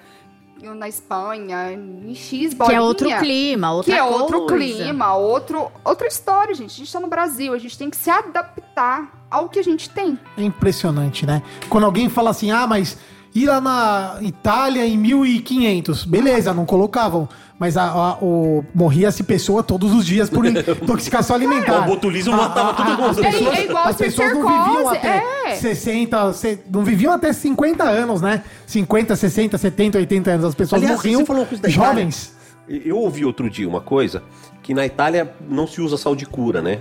ou 0.64 0.76
na 0.76 0.88
Espanha, 0.88 1.72
em 1.72 2.14
X 2.14 2.50
Que 2.50 2.56
bolinha, 2.56 2.78
é 2.78 2.82
outro 2.82 3.10
clima, 3.20 3.72
outra 3.72 3.94
que 3.94 3.98
é 3.98 4.04
outro 4.04 4.48
coisa. 4.48 4.56
clima, 4.56 5.16
outro, 5.16 5.72
outra 5.84 6.08
história, 6.08 6.54
gente. 6.54 6.72
A 6.72 6.78
gente 6.78 6.92
tá 6.92 7.00
no 7.00 7.08
Brasil, 7.08 7.54
a 7.54 7.58
gente 7.58 7.78
tem 7.78 7.90
que 7.90 7.98
se 7.98 8.10
adaptar 8.10 9.26
ao 9.30 9.50
que 9.50 9.60
a 9.60 9.64
gente 9.64 9.90
tem. 9.90 10.20
É 10.38 10.44
impressionante, 10.44 11.26
né? 11.26 11.42
Quando 11.70 11.86
alguém 11.86 12.10
fala 12.10 12.30
assim, 12.30 12.52
ah, 12.52 12.68
mas 12.68 12.98
ir 13.36 13.46
lá 13.48 13.60
na 13.62 14.18
Itália 14.22 14.86
em 14.86 14.98
1500, 14.98 16.06
beleza, 16.06 16.54
não 16.54 16.66
colocavam. 16.66 17.28
Mas 17.58 17.78
a, 17.78 17.84
a- 17.86 18.18
o, 18.22 18.66
morria-se 18.74 19.24
pessoa 19.24 19.64
todos 19.64 19.94
os 19.94 20.06
dias 20.06 20.30
por 20.30 20.44
intoxicação 20.48 21.36
alimentar. 21.36 21.84
O 21.84 21.86
botulismo 21.86 22.36
matava 22.36 22.74
todo 22.74 22.90
mundo. 22.92 23.10
As 23.12 23.16
pessoas, 23.18 23.54
É- 23.54 23.62
é 23.62 23.66
igual 23.66 23.88
as 23.88 23.96
pessoas 23.96 24.34
não 24.34 24.42
viviam 24.42 24.90
até 24.90 25.24
é. 25.48 25.56
60, 25.56 26.34
se- 26.34 26.60
não 26.70 26.84
viviam 26.84 27.14
até 27.14 27.32
50 27.32 27.84
anos, 27.84 28.22
né? 28.22 28.44
50, 28.68 29.16
60, 29.16 29.58
70, 29.58 29.98
80 30.00 30.32
anos. 30.32 30.46
As 30.46 30.56
pessoas 30.56 30.82
Aliás, 30.82 30.98
morriam 30.98 31.24
jovens. 31.68 32.36
Eu 32.68 32.98
ouvi 32.98 33.24
outro 33.24 33.50
dia 33.50 33.70
uma 33.70 33.80
coisa, 33.80 34.24
que 34.64 34.74
na 34.74 34.86
Itália 34.86 35.34
não 35.48 35.66
se 35.68 35.80
usa 35.80 35.98
sal 35.98 36.16
de 36.16 36.26
cura, 36.26 36.62
né? 36.62 36.80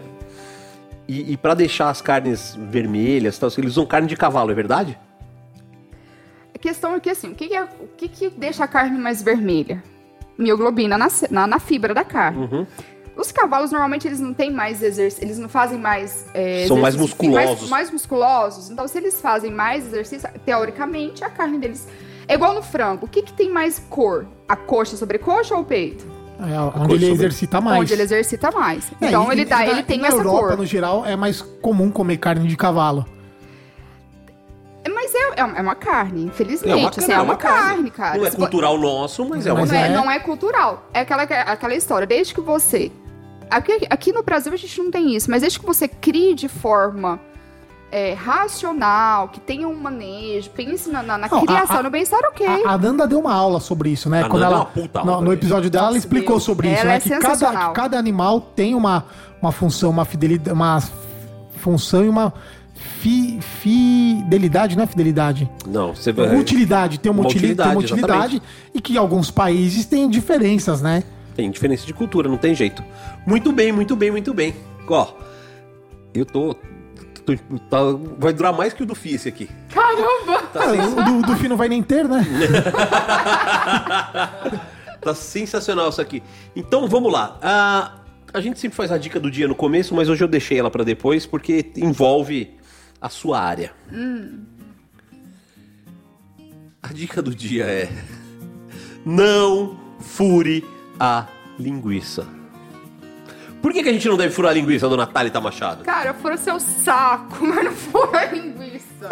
E, 1.06 1.32
e 1.34 1.36
para 1.36 1.54
deixar 1.54 1.90
as 1.90 2.00
carnes 2.00 2.58
vermelhas, 2.70 3.38
tal, 3.38 3.50
eles 3.58 3.72
usam 3.72 3.84
carne 3.86 4.08
de 4.08 4.16
cavalo, 4.16 4.50
é 4.50 4.54
verdade? 4.54 4.98
Questão 6.64 6.94
é 6.94 6.98
que 7.00 7.10
assim, 7.10 7.28
o 7.28 7.34
que, 7.34 7.48
que, 7.48 7.54
é- 7.54 7.62
o 7.62 7.88
que, 7.94 8.08
que 8.08 8.30
deixa 8.30 8.64
a 8.64 8.66
carne 8.66 8.98
mais 8.98 9.20
vermelha? 9.22 9.82
Mioglobina 10.38 10.96
na, 10.96 11.08
na, 11.30 11.46
na 11.46 11.58
fibra 11.58 11.92
da 11.92 12.02
carne. 12.04 12.38
Uhum. 12.50 12.66
Os 13.18 13.30
cavalos 13.30 13.70
normalmente 13.70 14.08
eles 14.08 14.18
não 14.18 14.32
têm 14.32 14.50
mais 14.50 14.82
exercício, 14.82 15.22
eles 15.26 15.36
não 15.38 15.46
fazem 15.50 15.78
mais. 15.78 16.24
é, 16.32 16.64
São 16.66 16.78
mais 16.78 16.94
têm 16.94 17.02
mais- 17.04 17.10
musculosos. 17.50 17.68
Mais, 17.68 17.90
musculosos. 17.90 18.70
Então, 18.70 18.88
se 18.88 18.96
eles 18.96 19.20
fazem 19.20 19.52
mais 19.52 19.84
exercício, 19.88 20.26
teoricamente 20.42 21.22
a 21.22 21.28
carne 21.28 21.58
deles. 21.58 21.86
É 22.26 22.32
igual 22.32 22.54
no 22.54 22.62
frango. 22.62 23.04
O 23.04 23.08
que, 23.10 23.20
que 23.20 23.34
tem 23.34 23.50
mais 23.50 23.78
cor? 23.90 24.24
A 24.48 24.56
coxa 24.56 24.96
sobre 24.96 25.18
coxa 25.18 25.54
ou 25.54 25.60
o 25.60 25.64
peito? 25.66 26.06
É, 26.40 26.58
onde 26.80 26.94
ele 26.94 27.00
sobre- 27.08 27.12
exercita 27.26 27.60
mais. 27.60 27.80
Onde 27.82 27.92
ele 27.92 28.02
exercita 28.02 28.50
mais. 28.50 28.90
É, 29.02 29.08
então 29.08 29.28
e- 29.30 29.34
ele, 29.34 29.44
dá, 29.44 29.58
na- 29.58 29.66
ele 29.66 29.82
tem 29.82 29.98
na 30.00 30.08
essa 30.08 30.16
Europa, 30.16 30.48
cor. 30.48 30.56
no 30.56 30.64
geral, 30.64 31.04
é 31.04 31.14
mais 31.14 31.42
comum 31.42 31.90
comer 31.90 32.16
carne 32.16 32.48
de 32.48 32.56
cavalo. 32.56 33.04
Mas 34.92 35.14
é, 35.14 35.40
é 35.40 35.44
uma- 35.44 35.58
é 35.58 35.62
uma 35.62 35.74
carne, 35.74 36.24
infelizmente. 36.24 36.72
É 36.72 36.76
uma, 36.76 36.88
assim, 36.90 37.12
é 37.12 37.20
uma 37.20 37.36
carne, 37.36 37.90
cara. 37.90 38.18
Não 38.18 38.26
é 38.26 38.30
cultural 38.30 38.76
nosso, 38.78 39.24
mas 39.28 39.46
é 39.46 39.52
uma 39.52 39.60
Mas 39.62 39.72
é, 39.72 39.86
é. 39.86 39.88
não 39.88 40.10
é 40.10 40.18
cultural. 40.18 40.88
É 40.92 41.00
aquela, 41.00 41.22
aquela 41.22 41.74
história. 41.74 42.06
Desde 42.06 42.34
que 42.34 42.40
você. 42.40 42.92
Aqui, 43.50 43.86
aqui 43.90 44.12
no 44.12 44.22
Brasil 44.22 44.52
a 44.52 44.56
gente 44.56 44.78
não 44.82 44.90
tem 44.90 45.14
isso, 45.14 45.30
mas 45.30 45.40
desde 45.42 45.58
que 45.60 45.66
você 45.66 45.86
crie 45.86 46.34
de 46.34 46.48
forma 46.48 47.20
é, 47.92 48.12
racional, 48.14 49.28
que 49.28 49.38
tenha 49.38 49.68
um 49.68 49.74
manejo, 49.74 50.50
pense 50.50 50.90
na, 50.90 51.02
na- 51.02 51.16
na 51.18 51.28
Não, 51.28 51.38
a- 51.38 51.40
criação, 51.46 51.76
a- 51.78 51.82
no 51.84 51.90
bem-estar, 51.90 52.18
ok. 52.28 52.46
A, 52.64 52.72
a 52.72 52.78
Nanda 52.78 53.06
deu 53.06 53.20
uma 53.20 53.32
aula 53.32 53.60
sobre 53.60 53.90
isso, 53.90 54.10
né? 54.10 54.24
A 54.24 54.28
Quando 54.28 54.42
Nanda 54.42 54.46
é 54.46 54.48
ela, 54.56 54.58
uma 54.64 54.66
puta 54.66 55.04
no, 55.04 55.10
aula, 55.12 55.22
no 55.24 55.28
né? 55.30 55.34
episódio 55.36 55.70
dela, 55.70 55.88
ela 55.88 55.98
explicou 55.98 56.36
meu, 56.36 56.40
sobre 56.40 56.68
isso, 56.72 56.80
ela 56.80 56.90
né? 56.90 56.96
é 56.96 57.00
que 57.00 57.08
cada, 57.10 57.70
cada 57.70 57.98
animal 57.98 58.40
tem 58.40 58.74
uma, 58.74 59.04
uma 59.40 59.52
função, 59.52 59.90
uma 59.90 60.04
fidelidade, 60.04 60.50
uma 60.52 60.82
função 61.58 62.04
e 62.04 62.08
uma 62.08 62.32
fi- 62.74 63.38
fidelidade, 63.40 64.76
não 64.76 64.84
é 64.84 64.86
fidelidade? 64.86 65.48
Não, 65.66 65.94
você 65.94 66.12
vai. 66.12 66.36
Utilidade, 66.36 66.98
tem 66.98 67.10
uma, 67.10 67.20
Uma 67.22 67.28
utili- 67.28 67.54
tem 67.54 67.64
uma 67.66 67.78
utilidade, 67.78 68.36
utilidade 68.36 68.42
e 68.74 68.80
que 68.80 68.98
alguns 68.98 69.30
países 69.30 69.86
têm 69.86 70.08
diferenças, 70.10 70.82
né? 70.82 71.02
Tem 71.36 71.50
diferença 71.50 71.86
de 71.86 71.92
cultura, 71.92 72.28
não 72.28 72.36
tem 72.36 72.54
jeito. 72.54 72.82
Muito 73.26 73.52
bem, 73.52 73.72
muito 73.72 73.96
bem, 73.96 74.10
muito 74.10 74.32
bem. 74.34 74.54
Ó, 74.88 75.08
eu 76.14 76.24
tô. 76.24 76.54
tô- 77.24 77.36
tá- 77.70 77.78
vai 78.18 78.32
durar 78.32 78.52
mais 78.52 78.72
que 78.72 78.82
o 78.82 78.86
do 78.86 78.94
FI 78.94 79.14
esse 79.14 79.28
aqui. 79.28 79.48
Caramba! 79.70 80.42
Tá, 80.52 80.64
Ah, 80.64 80.70
sens- 80.70 80.92
o 80.92 81.22
do, 81.22 81.36
do 81.42 81.48
não 81.48 81.56
vai 81.56 81.68
nem 81.68 81.82
ter, 81.82 82.06
né? 82.06 82.24
tá 85.00 85.14
sensacional 85.14 85.88
isso 85.88 86.00
aqui. 86.00 86.22
Então 86.54 86.86
vamos 86.88 87.12
lá. 87.12 87.38
Ah, 87.42 87.92
a 88.32 88.40
gente 88.40 88.58
sempre 88.58 88.76
faz 88.76 88.92
a 88.92 88.98
dica 88.98 89.18
do 89.18 89.30
dia 89.30 89.48
no 89.48 89.54
começo, 89.54 89.94
mas 89.94 90.08
hoje 90.08 90.22
eu 90.22 90.28
deixei 90.28 90.58
ela 90.58 90.70
pra 90.70 90.84
depois 90.84 91.26
porque 91.26 91.70
envolve 91.76 92.50
a 93.04 93.10
sua 93.10 93.38
área. 93.38 93.70
A 96.82 96.88
dica 96.90 97.20
do 97.20 97.34
dia 97.34 97.64
é: 97.64 97.90
não 99.04 99.78
fure 100.00 100.66
a 100.98 101.26
linguiça. 101.58 102.26
Por 103.60 103.74
que, 103.74 103.82
que 103.82 103.90
a 103.90 103.92
gente 103.92 104.08
não 104.08 104.16
deve 104.16 104.32
furar 104.34 104.52
a 104.52 104.54
linguiça, 104.54 104.88
dona 104.88 105.06
Thalita 105.06 105.38
Machado? 105.38 105.84
Cara, 105.84 106.14
fura 106.14 106.38
seu 106.38 106.58
saco, 106.58 107.36
mas 107.44 107.64
não 107.64 107.72
fura 107.72 108.20
a 108.20 108.24
linguiça. 108.24 109.08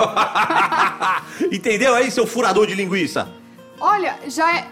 Entendeu 1.52 1.94
aí, 1.94 2.10
seu 2.10 2.27
furador 2.27 2.66
de 2.66 2.74
linguiça? 2.74 3.28
Olha, 3.78 4.19
já 4.27 4.56
é, 4.56 4.69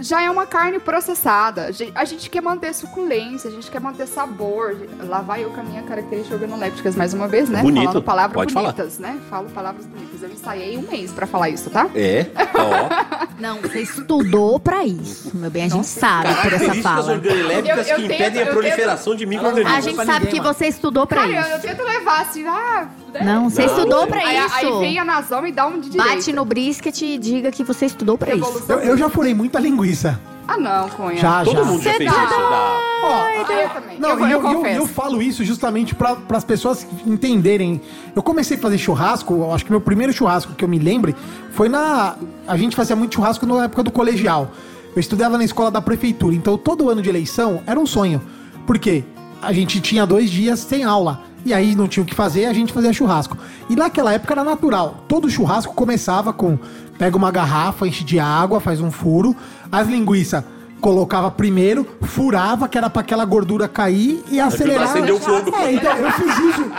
já 0.00 0.22
é 0.22 0.30
uma 0.30 0.46
carne 0.46 0.78
processada. 0.78 1.64
A 1.66 1.70
gente, 1.72 1.92
a 1.94 2.04
quer 2.30 2.40
manter 2.40 2.72
suculência, 2.74 3.50
a 3.50 3.52
gente 3.52 3.70
quer 3.70 3.80
manter 3.80 4.06
sabor. 4.06 4.76
Lá 5.04 5.20
vai 5.20 5.44
eu 5.44 5.50
com 5.50 5.60
a 5.60 5.64
minha 5.64 5.82
característica 5.82 6.34
organolépticas 6.34 6.96
mais 6.96 7.12
uma 7.14 7.28
vez, 7.28 7.48
né? 7.48 7.60
Bonito, 7.62 7.84
Falando 7.86 8.02
palavras 8.02 8.34
pode 8.34 8.52
falar. 8.54 8.72
bonitas, 8.72 8.98
né? 8.98 9.18
Falo 9.28 9.48
palavras 9.50 9.86
bonitas. 9.86 10.22
Eu 10.22 10.30
ensaiei 10.30 10.76
um 10.78 10.82
mês 10.82 11.12
pra 11.12 11.26
falar 11.26 11.50
isso, 11.50 11.68
tá? 11.70 11.88
É, 11.94 12.26
ó. 12.54 13.26
Não, 13.38 13.58
você 13.60 13.80
estudou 13.80 14.60
pra 14.60 14.84
isso, 14.84 15.36
meu 15.36 15.50
bem. 15.50 15.64
A 15.64 15.68
gente 15.68 15.86
sabe 15.86 16.28
por 16.28 16.30
essa 16.30 16.42
Características 16.42 16.82
fala. 16.82 17.12
organolépticas 17.12 17.88
Eu- 17.88 17.96
eu 17.96 17.96
que 18.02 18.08
tento- 18.08 18.14
impedem 18.14 18.42
a 18.42 18.46
proliferação 18.46 19.14
de 19.16 19.24
A 19.24 19.26
micro-organismos. 19.26 19.84
gente 19.84 19.96
sabe 19.96 20.12
ninguém, 20.12 20.30
que 20.30 20.40
mano. 20.40 20.54
você 20.54 20.66
estudou 20.66 21.06
pra 21.06 21.22
Cara, 21.22 21.32
eu, 21.32 21.40
eu 21.40 21.56
isso. 21.58 21.66
tento 21.66 21.82
levar 21.82 22.20
assim, 22.22 22.46
ah... 22.46 22.88
né? 23.12 23.22
Não, 23.24 23.48
você 23.50 23.66
Não, 23.66 23.74
estudou 23.76 24.06
pra 24.06 24.18
Aí, 24.26 24.38
isso. 24.38 24.54
aí 24.56 24.78
vem 24.80 24.98
a 24.98 25.04
Nazão 25.04 25.46
e 25.46 25.52
dá 25.52 25.66
um 25.66 25.78
de 25.80 25.90
direito. 25.90 26.08
Bate 26.16 26.32
no 26.32 26.44
brisket 26.44 27.02
e 27.02 27.18
diga 27.18 27.50
que 27.50 27.62
você 27.64 27.86
estudou 27.86 28.16
pra 28.18 28.34
isso. 28.34 28.64
Eu, 28.68 28.78
eu 28.80 28.96
já 28.96 29.08
furei 29.08 29.34
muita 29.34 29.58
linguiça. 29.58 30.18
Ah, 30.48 30.58
não, 30.58 30.88
Cunha. 30.90 31.16
Já, 31.18 31.44
Todo 31.44 31.56
já. 31.58 31.64
mundo 31.64 31.82
já 31.82 31.92
Cê 31.92 31.98
fez 31.98 32.12
tá 32.12 32.24
isso. 32.24 32.34
da- 32.34 32.80
Ó, 33.04 33.12
Ah, 33.14 33.34
eu 33.36 33.70
também. 33.70 33.98
Não, 34.00 34.08
eu, 34.10 34.18
eu, 34.18 34.26
eu, 34.26 34.30
eu, 34.30 34.40
confesso. 34.56 34.80
eu 34.80 34.86
falo 34.86 35.22
isso 35.22 35.44
justamente 35.44 35.94
para 35.94 36.16
as 36.30 36.44
pessoas 36.44 36.86
entenderem. 37.06 37.80
Eu 38.14 38.22
comecei 38.22 38.56
a 38.56 38.60
fazer 38.60 38.76
churrasco, 38.78 39.34
eu 39.34 39.54
acho 39.54 39.64
que 39.64 39.70
meu 39.70 39.80
primeiro 39.80 40.12
churrasco 40.12 40.52
que 40.54 40.64
eu 40.64 40.68
me 40.68 40.78
lembre 40.78 41.14
foi 41.52 41.68
na. 41.68 42.16
A 42.46 42.56
gente 42.56 42.74
fazia 42.74 42.96
muito 42.96 43.14
churrasco 43.14 43.46
na 43.46 43.64
época 43.64 43.82
do 43.84 43.90
colegial. 43.90 44.50
Eu 44.94 45.00
estudava 45.00 45.38
na 45.38 45.44
escola 45.44 45.70
da 45.70 45.80
prefeitura, 45.80 46.34
então 46.34 46.58
todo 46.58 46.90
ano 46.90 47.00
de 47.00 47.08
eleição 47.08 47.62
era 47.66 47.78
um 47.78 47.86
sonho. 47.86 48.20
Por 48.66 48.78
quê? 48.78 49.04
A 49.40 49.52
gente 49.52 49.80
tinha 49.80 50.04
dois 50.06 50.28
dias 50.30 50.58
sem 50.60 50.84
aula. 50.84 51.20
E 51.44 51.52
aí 51.52 51.74
não 51.74 51.88
tinha 51.88 52.02
o 52.02 52.06
que 52.06 52.14
fazer, 52.14 52.46
a 52.46 52.52
gente 52.52 52.72
fazia 52.72 52.92
churrasco. 52.92 53.36
E 53.68 53.74
naquela 53.76 54.12
época 54.12 54.34
era 54.34 54.44
natural. 54.44 55.04
Todo 55.08 55.28
churrasco 55.28 55.74
começava 55.74 56.32
com 56.32 56.58
pega 56.98 57.16
uma 57.16 57.30
garrafa, 57.30 57.86
enche 57.86 58.04
de 58.04 58.18
água, 58.18 58.60
faz 58.60 58.80
um 58.80 58.90
furo, 58.90 59.34
as 59.70 59.88
linguiças 59.88 60.44
colocava 60.82 61.30
primeiro, 61.30 61.86
furava, 62.02 62.68
que 62.68 62.76
era 62.76 62.90
pra 62.90 63.02
aquela 63.02 63.24
gordura 63.24 63.68
cair 63.68 64.20
e 64.30 64.40
acelerar. 64.40 64.90
acender 64.90 65.14
o 65.14 65.20
fogo. 65.20 65.54
É, 65.54 65.72
então 65.74 65.96
eu 65.96 66.10
fiz 66.10 66.38
isso. 66.38 66.72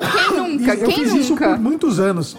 Quem 0.00 0.58
nunca? 0.58 0.74
eu 0.74 0.88
Quem 0.88 0.96
fiz 0.96 1.12
isso 1.12 1.30
nunca? 1.30 1.48
por 1.50 1.58
muitos 1.58 2.00
anos. 2.00 2.36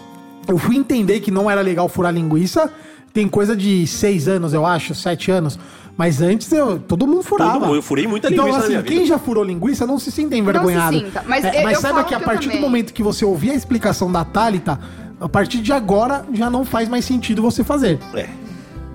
Eu 0.48 0.58
fui 0.58 0.76
entender 0.76 1.20
que 1.20 1.30
não 1.30 1.48
era 1.48 1.60
legal 1.60 1.88
furar 1.88 2.12
linguiça. 2.12 2.70
Tem 3.14 3.28
coisa 3.28 3.54
de 3.54 3.86
seis 3.86 4.26
anos, 4.26 4.52
eu 4.52 4.66
acho, 4.66 4.94
sete 4.94 5.30
anos. 5.30 5.58
Mas 5.96 6.22
antes 6.22 6.50
eu, 6.52 6.78
todo 6.78 7.06
mundo 7.06 7.22
furava. 7.22 7.52
Todo 7.52 7.66
mundo, 7.66 7.74
eu 7.76 7.82
furei 7.82 8.06
muita 8.06 8.32
então, 8.32 8.46
linguiça 8.46 8.58
na 8.58 8.64
assim, 8.64 8.72
minha 8.74 8.82
quem 8.82 8.96
vida. 8.98 9.08
já 9.08 9.18
furou 9.18 9.44
linguiça 9.44 9.86
não 9.86 9.98
se 9.98 10.10
sente 10.10 10.34
envergonhado. 10.36 10.98
sinta, 10.98 11.22
mas 11.26 11.44
É, 11.44 11.60
eu- 11.60 11.62
mas 11.64 11.74
eu 11.74 11.80
saiba 11.80 11.96
falo 11.98 12.08
que 12.08 12.14
a 12.14 12.20
partir 12.20 12.48
do 12.50 12.58
momento 12.60 12.92
que 12.92 13.02
você 13.02 13.24
ouvir 13.24 13.50
a 13.50 13.54
explicação 13.54 14.10
da 14.10 14.24
Thalita, 14.24 14.80
a 15.20 15.28
partir 15.28 15.58
de 15.60 15.72
agora 15.72 16.24
já 16.32 16.48
não 16.50 16.64
faz 16.64 16.88
mais 16.88 17.04
sentido 17.04 17.42
você 17.42 17.62
fazer. 17.62 17.98
É. 18.14 18.26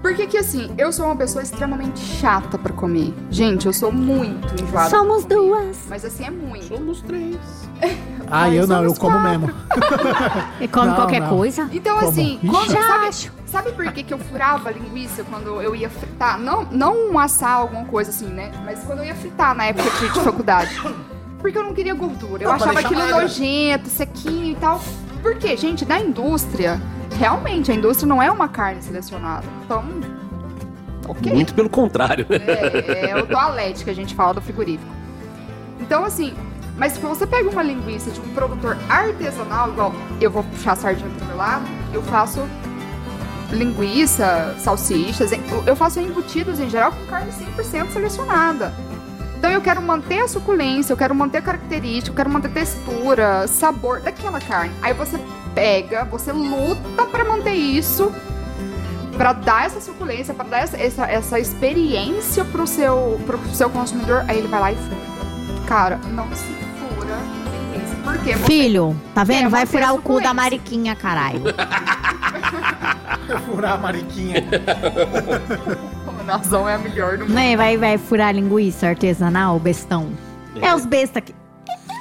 Porque 0.02 0.28
que 0.28 0.38
assim, 0.38 0.74
eu 0.78 0.92
sou 0.94 1.06
uma 1.08 1.16
pessoa 1.16 1.42
extremamente 1.44 2.00
chata 2.00 2.58
pra 2.58 2.72
comer. 2.74 3.14
Gente, 3.30 3.66
eu 3.66 3.74
sou 3.74 3.92
muito 3.92 4.62
enjoada. 4.64 4.90
Somos 4.90 5.26
duas. 5.26 5.78
Mas 5.90 6.06
assim 6.06 6.26
é 6.26 6.30
muito. 6.32 6.66
Somos 6.68 7.02
três. 7.02 7.38
Ah, 8.30 8.50
eu 8.50 8.68
não, 8.68 8.84
eu 8.84 8.94
como 8.94 9.18
quatro. 9.22 9.40
mesmo. 9.40 9.54
E 10.60 10.68
come 10.68 10.88
Não, 10.88 10.96
qualquer 10.96 11.22
não. 11.22 11.30
coisa. 11.30 11.70
Então, 11.72 11.96
Como? 11.96 12.10
assim, 12.10 12.38
quando- 12.46 12.72
sabe, 12.74 13.32
sabe 13.46 13.72
por 13.72 13.90
que, 13.94 14.04
que 14.04 14.14
eu 14.14 14.18
furava 14.18 14.68
a 14.68 14.72
linguiça 14.74 15.24
quando 15.24 15.62
eu 15.62 15.74
ia 15.74 15.90
fritar? 15.90 16.38
Não, 16.38 16.66
não 16.70 17.18
assar 17.18 17.52
alguma 17.54 17.86
coisa 17.86 18.10
assim, 18.10 18.26
né? 18.28 18.52
Mas 18.66 18.84
quando 18.84 19.00
eu 19.00 19.06
ia 19.06 19.16
fritar 19.16 19.56
na 19.56 19.68
época 19.68 19.90
de, 19.90 20.12
de 20.12 20.20
faculdade. 20.20 20.78
Porque 21.40 21.58
eu 21.58 21.64
não 21.64 21.74
queria 21.74 21.94
gordura. 21.94 22.44
Eu 22.44 22.50
Não, 22.50 22.56
achava 22.58 22.80
aquilo 22.82 23.00
magra. 23.00 23.22
nojento, 23.22 23.88
sequinho 23.90 24.52
e 24.52 24.56
tal. 24.56 24.82
Por 25.22 25.36
quê? 25.38 25.56
Gente, 25.58 25.86
na 25.86 26.00
indústria, 26.00 26.80
realmente, 27.18 27.72
a 27.72 27.76
indústria 27.76 28.08
não 28.08 28.22
é 28.22 28.30
uma 28.32 28.48
carne 28.48 28.82
selecionada. 28.82 29.46
Então, 29.66 29.84
ok. 31.08 31.34
Muito 31.34 31.54
pelo 31.54 31.70
contrário. 31.70 32.26
É, 32.30 33.12
é 33.12 33.18
o 33.22 33.26
toalete 33.28 33.84
que 33.84 33.90
a 33.90 33.96
gente 33.96 34.14
fala 34.16 34.34
do 34.36 34.42
frigorífico. 34.42 34.92
Então, 35.80 36.04
assim, 36.06 36.34
mas 36.78 36.94
se 36.94 37.00
você 37.00 37.26
pega 37.26 37.50
uma 37.50 37.64
linguiça 37.64 38.10
de 38.12 38.20
um 38.20 38.34
produtor 38.34 38.78
artesanal, 38.90 39.70
igual 39.70 39.94
eu 40.22 40.30
vou 40.32 40.44
puxar 40.44 40.74
a 40.74 40.76
sardinha 40.76 41.10
pro 41.18 41.26
meu 41.26 41.38
lado, 41.38 41.66
eu 41.94 42.02
faço 42.04 42.42
linguiça, 43.52 44.56
salsichas, 44.60 45.32
eu- 45.32 45.40
eu 45.66 45.76
faço 45.76 46.00
embutidos 46.00 46.60
em 46.60 46.70
geral 46.70 46.92
com 46.92 47.06
carne 47.06 47.32
100% 47.32 47.92
selecionada. 47.92 48.74
Então 49.38 49.52
eu 49.52 49.62
quero 49.62 49.82
manter 49.82 50.20
a 50.22 50.28
suculência, 50.28 50.92
eu 50.94 50.98
quero 50.98 51.14
manter 51.14 51.38
a 51.38 51.42
característica, 51.42 52.10
eu 52.12 52.16
quero 52.16 52.30
manter 52.30 52.48
a 52.48 52.52
textura, 52.52 53.48
sabor 53.48 54.02
daquela 54.02 54.40
carne. 54.42 54.72
Aí 54.82 54.94
você 54.94 55.20
pega, 55.54 56.04
você 56.06 56.32
luta 56.32 57.06
pra 57.12 57.24
manter 57.26 57.54
isso, 57.54 58.12
Pra 59.16 59.34
dar 59.34 59.66
essa 59.66 59.82
suculência, 59.82 60.32
pra 60.32 60.46
dar 60.46 60.60
essa, 60.60 60.78
essa, 60.78 61.06
essa 61.08 61.40
experiência 61.40 62.46
pro 62.46 62.68
seu, 62.68 63.20
pro 63.26 63.40
seu 63.52 63.68
consumidor, 63.68 64.24
aí 64.28 64.38
ele 64.38 64.48
vai 64.48 64.60
lá 64.60 64.72
e 64.72 64.76
fura. 64.76 65.66
Cara, 65.66 66.00
não 66.12 66.28
se 66.36 66.44
fura. 66.46 67.18
Por 68.04 68.16
quê? 68.24 68.36
Você- 68.36 68.46
Filho, 68.46 68.96
tá 69.16 69.24
vendo? 69.24 69.50
Vai 69.50 69.66
furar 69.66 69.96
o 69.96 70.02
cu 70.04 70.22
da 70.22 70.36
mariquinha, 70.36 70.96
caralho. 70.96 71.42
Furar 73.48 73.74
a 73.74 73.78
mariquinha. 73.78 74.36
O 76.28 76.30
Nazão 76.30 76.68
é 76.68 76.76
a 76.76 76.78
melhor 76.78 77.18
do 77.18 77.24
mundo. 77.24 77.34
né? 77.34 77.56
Vai, 77.56 77.78
vai 77.78 77.98
furar 77.98 78.36
linguiça 78.36 78.88
artesanal, 78.88 79.58
bestão. 79.60 80.10
É 80.62 80.76
os 80.76 80.86
besta 80.86 81.22
que. 81.22 81.34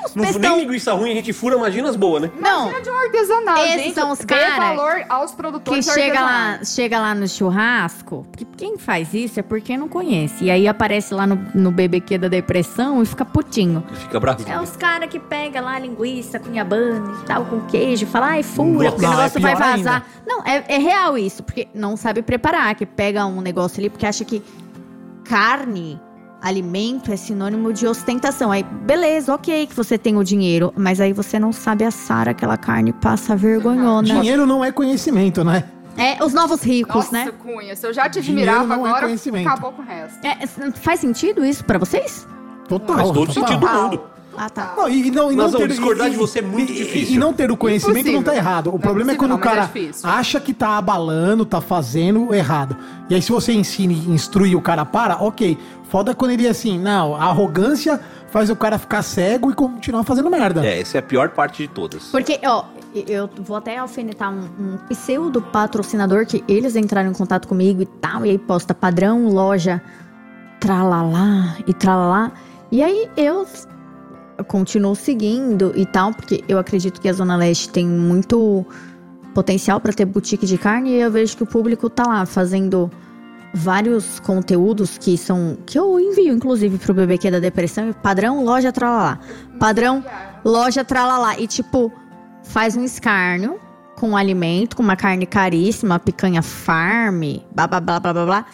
Os 0.07 0.15
Não, 0.15 0.39
nem 0.39 0.61
linguiça 0.61 0.93
ruim 0.93 1.13
a 1.13 1.15
gente 1.15 1.33
fura, 1.33 1.57
imagina 1.57 1.89
as 1.89 1.97
boas, 1.97 2.23
né? 2.23 2.31
Não, 2.41 2.69
Imagina 2.71 2.83
de 2.83 2.91
um 2.91 2.99
artesanal, 2.99 3.57
Esses 3.59 3.83
gente. 3.83 3.95
são 3.95 4.11
os 4.11 4.19
dê 4.19 4.27
cara 4.27 4.75
valor 4.75 5.05
aos 5.09 5.31
que 5.31 5.37
produtores 5.37 5.85
chega 5.85 6.21
lá, 6.21 6.65
chega 6.65 7.01
lá 7.01 7.15
no 7.15 7.29
churrasco, 7.29 8.27
porque 8.31 8.47
quem 8.57 8.79
faz 8.79 9.13
isso 9.13 9.41
é 9.41 9.43
porque 9.43 9.77
não 9.77 9.89
conhece. 9.89 10.45
E 10.45 10.51
aí 10.51 10.69
aparece 10.69 11.13
lá 11.13 11.27
no, 11.27 11.37
no 11.55 11.71
BBQ 11.71 12.19
da 12.19 12.29
depressão 12.29 13.03
e 13.03 13.07
fica 13.07 13.25
putinho. 13.25 13.85
Fica 13.95 14.21
bravo. 14.21 14.45
É 14.49 14.61
os 14.61 14.77
caras 14.77 15.09
que 15.09 15.19
pega 15.19 15.61
lá 15.61 15.79
linguiça 15.79 16.39
com 16.39 16.51
inhabane 16.51 17.15
e 17.23 17.25
tal, 17.27 17.45
com 17.47 17.61
queijo, 17.63 18.07
fala, 18.07 18.29
ai, 18.29 18.43
fura, 18.43 18.91
porque 18.91 19.05
o 19.05 19.09
é 19.09 19.11
negócio 19.11 19.41
vai 19.41 19.57
pior 19.57 19.77
vazar. 19.77 20.07
Não, 20.27 20.43
é, 20.45 20.65
é 20.69 20.79
real 20.79 21.19
isso, 21.19 21.43
porque 21.43 21.69
não 21.75 21.97
sabe 21.97 22.23
preparar, 22.23 22.75
que 22.75 22.87
pega 22.87 23.27
um 23.27 23.41
negócio 23.41 23.81
ali, 23.81 23.91
porque 23.91 24.07
acha 24.07 24.25
que 24.25 24.43
carne, 25.25 26.01
alimento 26.47 27.13
é 27.13 27.17
sinônimo 27.17 27.73
de 27.73 27.87
ostentação. 27.87 28.53
Aí, 28.53 28.63
beleza, 28.63 29.35
ok 29.35 29.67
que 29.67 29.75
você 29.75 29.99
tem 29.99 30.17
o 30.17 30.23
dinheiro, 30.23 30.73
mas 30.77 31.01
aí 31.01 31.13
você 31.13 31.39
não 31.39 31.53
sabe 31.53 31.85
assar 31.85 32.29
aquela 32.29 32.57
carne, 32.57 32.93
passa 32.93 33.35
vergonhona. 33.35 34.07
Dinheiro 34.07 34.47
não 34.47 34.65
é 34.65 34.71
conhecimento, 34.71 35.43
né? 35.43 35.65
É, 35.97 36.23
os 36.23 36.33
novos 36.33 36.63
ricos, 36.63 36.95
Nossa, 36.95 37.13
né? 37.13 37.33
Cunha, 37.43 37.75
se 37.75 37.87
eu 37.87 37.93
já 37.93 38.09
te 38.09 38.19
admirava 38.19 38.77
não 38.77 38.87
é 38.87 38.91
agora, 38.91 39.07
conhecimento. 39.07 39.49
acabou 39.49 39.73
com 39.73 39.83
o 39.83 39.85
resto. 39.85 40.19
É, 40.25 40.47
faz 40.73 41.01
sentido 41.01 41.45
isso 41.45 41.65
pra 41.65 41.79
vocês? 41.79 42.27
Total. 42.69 42.97
Faz 42.97 43.11
todo 43.11 43.27
total. 43.33 43.49
sentido 43.49 43.61
do 43.61 43.83
mundo. 43.83 44.16
Ah, 44.37 44.51
tá. 44.51 44.75
Não, 44.77 44.89
e, 44.89 45.07
e 45.09 45.11
não, 45.11 45.33
e 45.33 45.37
não 45.37 45.45
Nós 45.45 45.53
vamos 45.53 45.69
ter, 45.69 45.75
discordar 45.75 46.09
e- 46.09 46.11
de 46.11 46.17
você 46.17 46.39
é 46.41 46.43
muito 46.43 46.73
e- 46.73 46.77
difícil. 46.77 47.15
E 47.15 47.19
não 47.19 47.33
ter 47.33 47.51
o 47.51 47.57
conhecimento 47.57 48.07
não 48.07 48.23
tá 48.23 48.33
Impossível. 48.33 48.39
errado. 48.39 48.73
O 48.73 48.77
é 48.77 48.79
problema 48.79 49.11
é 49.13 49.15
impossível, 49.15 49.19
quando 49.19 49.31
o 49.31 49.35
não, 49.35 49.39
mas 49.39 49.69
cara 49.69 49.79
é 49.79 49.81
difícil. 49.81 50.09
acha 50.11 50.41
que 50.41 50.53
tá 50.55 50.77
abalando, 50.79 51.45
tá 51.45 51.61
fazendo 51.61 52.35
errado. 52.35 52.77
E 53.09 53.15
aí, 53.15 53.23
se 53.23 53.31
você 53.33 53.53
ensina 53.53 53.93
e 53.93 54.11
instrui 54.11 54.55
o 54.55 54.61
cara 54.61 54.85
para, 54.85 55.17
ok. 55.23 55.57
Foda 55.89 56.15
quando 56.15 56.33
ele 56.33 56.47
é 56.47 56.51
assim, 56.51 56.79
não, 56.81 57.15
a 57.15 57.27
arrogância 57.27 58.01
faz 58.31 58.51
o 58.51 58.57
cara 58.57 58.77
ficar 58.77 59.03
cego 59.03 59.53
e 59.53 59.55
continuar 59.55 60.03
fazendo 60.03 60.29
merda. 60.29 60.67
É, 60.67 60.81
essa 60.81 60.99
é 60.99 61.01
a 61.01 61.03
pior 61.03 61.29
parte 61.31 61.63
de 61.63 61.69
todas. 61.69 62.07
Porque, 62.11 62.41
ó, 62.45 62.65
eu 63.07 63.31
vou 63.39 63.57
até 63.57 63.79
alfinetar 63.79 64.33
um, 64.33 64.41
um 64.59 64.77
pseudo 64.89 65.41
patrocinador 65.41 66.27
que 66.27 66.43
eles 66.49 66.75
entraram 66.75 67.11
em 67.11 67.13
contato 67.15 67.47
comigo 67.47 67.83
e 67.83 67.87
tal, 67.87 68.27
e 68.27 68.31
aí 68.31 68.39
posta 68.39 68.75
padrão, 68.75 69.29
loja, 69.29 69.81
tralalá 70.61 71.57
e 71.67 71.73
tralalá. 71.73 72.33
E 72.73 72.83
aí 72.83 73.09
eu 73.17 73.47
continuo 74.45 74.95
seguindo 74.95 75.73
e 75.77 75.87
tal, 75.87 76.13
porque 76.13 76.45
eu 76.49 76.59
acredito 76.59 77.01
que 77.01 77.09
a 77.09 77.13
Zona 77.13 77.37
Leste 77.37 77.69
tem 77.69 77.87
muito 77.87 78.65
potencial 79.35 79.81
para 79.81 79.93
ter 79.93 80.05
boutique 80.05 80.47
de 80.47 80.57
carne 80.57 80.91
e 80.91 81.01
eu 81.01 81.11
vejo 81.11 81.37
que 81.37 81.43
o 81.43 81.47
público 81.47 81.91
tá 81.91 82.05
lá 82.07 82.25
fazendo 82.25 82.91
vários 83.53 84.21
conteúdos 84.21 84.99
que 84.99 85.17
são 85.17 85.57
que 85.67 85.79
eu 85.79 85.99
envio 86.01 86.33
inclusive 86.33 86.79
pro 86.79 86.95
BBQ 86.95 87.31
da 87.31 87.39
depressão, 87.39 87.93
padrão 87.93 88.45
loja 88.45 88.73
tralalá. 88.73 89.19
Padrão 89.59 90.05
loja 90.45 90.85
tralalá 90.85 91.39
e 91.39 91.47
tipo 91.47 91.93
faz 92.43 92.77
um 92.77 92.85
escárnio 92.85 93.59
com 93.97 94.11
um 94.11 94.17
alimento, 94.17 94.77
com 94.77 94.83
uma 94.83 94.97
carne 94.97 95.27
caríssima, 95.27 95.99
picanha 95.99 96.43
farm, 96.43 97.23
blá 97.55 97.67
blá 97.67 97.81
blá 97.81 98.01
blá 98.01 98.13
blá 98.13 98.27
blá. 98.27 98.47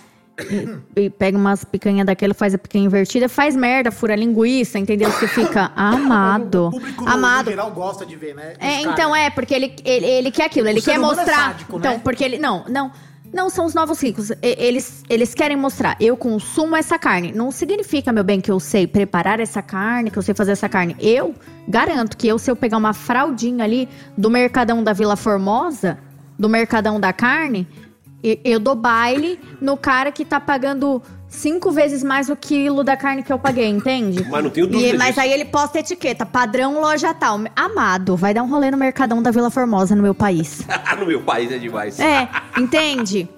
E, 0.96 1.02
e 1.02 1.10
pega 1.10 1.36
umas 1.36 1.64
picanha 1.64 2.04
daquela, 2.04 2.32
faz 2.34 2.54
a 2.54 2.58
picanha 2.58 2.84
invertida, 2.84 3.28
faz 3.28 3.54
merda, 3.54 3.90
fura 3.90 4.16
linguiça, 4.16 4.78
entendeu? 4.78 5.10
Você 5.10 5.28
fica 5.28 5.70
amado. 5.76 6.68
O 6.68 6.70
público 6.70 7.08
amado. 7.08 7.44
no 7.46 7.50
geral 7.50 7.70
gosta 7.70 8.06
de 8.06 8.16
ver, 8.16 8.34
né? 8.34 8.54
É, 8.58 8.80
então 8.80 9.14
é, 9.14 9.30
porque 9.30 9.54
ele, 9.54 9.74
ele, 9.84 10.06
ele 10.06 10.30
quer 10.30 10.46
aquilo, 10.46 10.68
ele 10.68 10.80
O 10.80 10.82
quer 10.82 10.94
é 10.94 10.98
mostrar. 10.98 11.26
sádico, 11.48 11.78
então, 11.78 11.94
né? 11.94 12.00
porque 12.02 12.24
ele. 12.24 12.38
Não, 12.38 12.64
não. 12.68 12.90
Não 13.32 13.48
são 13.48 13.64
os 13.64 13.72
novos 13.72 13.98
ricos. 14.02 14.30
Eles, 14.42 15.02
eles 15.08 15.32
querem 15.32 15.56
mostrar, 15.56 15.96
eu 15.98 16.18
consumo 16.18 16.76
essa 16.76 16.98
carne. 16.98 17.32
Não 17.32 17.50
significa, 17.50 18.12
meu 18.12 18.22
bem, 18.22 18.42
que 18.42 18.50
eu 18.50 18.60
sei 18.60 18.86
preparar 18.86 19.40
essa 19.40 19.62
carne, 19.62 20.10
que 20.10 20.18
eu 20.18 20.22
sei 20.22 20.34
fazer 20.34 20.52
essa 20.52 20.68
carne. 20.68 20.94
Eu 21.00 21.34
garanto 21.66 22.14
que 22.14 22.28
eu, 22.28 22.38
se 22.38 22.50
eu 22.50 22.54
pegar 22.54 22.76
uma 22.76 22.92
fraldinha 22.92 23.64
ali 23.64 23.88
do 24.18 24.28
Mercadão 24.28 24.84
da 24.84 24.92
Vila 24.92 25.16
Formosa, 25.16 25.98
do 26.38 26.46
Mercadão 26.46 27.00
da 27.00 27.10
Carne, 27.10 27.66
eu 28.44 28.60
dou 28.60 28.74
baile 28.74 29.38
no 29.60 29.76
cara 29.76 30.12
que 30.12 30.24
tá 30.24 30.38
pagando 30.40 31.02
cinco 31.28 31.70
vezes 31.72 32.02
mais 32.04 32.28
o 32.28 32.36
quilo 32.36 32.84
da 32.84 32.96
carne 32.96 33.22
que 33.22 33.32
eu 33.32 33.38
paguei, 33.38 33.66
entende? 33.66 34.24
Mas 34.30 34.44
não 34.44 34.50
tenho 34.50 34.66
dúvida 34.66 34.94
E- 34.94 34.98
mas 34.98 35.08
disso. 35.08 35.20
aí 35.20 35.32
ele 35.32 35.46
posta 35.46 35.78
etiqueta, 35.80 36.26
padrão 36.26 36.80
loja 36.80 37.12
tal. 37.14 37.40
Amado, 37.56 38.16
vai 38.16 38.34
dar 38.34 38.42
um 38.42 38.48
rolê 38.50 38.70
no 38.70 38.76
Mercadão 38.76 39.22
da 39.22 39.30
Vila 39.30 39.50
Formosa 39.50 39.96
no 39.96 40.02
meu 40.02 40.14
país. 40.14 40.62
no 40.98 41.06
meu 41.06 41.22
país 41.22 41.50
é 41.50 41.58
demais. 41.58 41.98
É, 41.98 42.28
entende? 42.58 43.28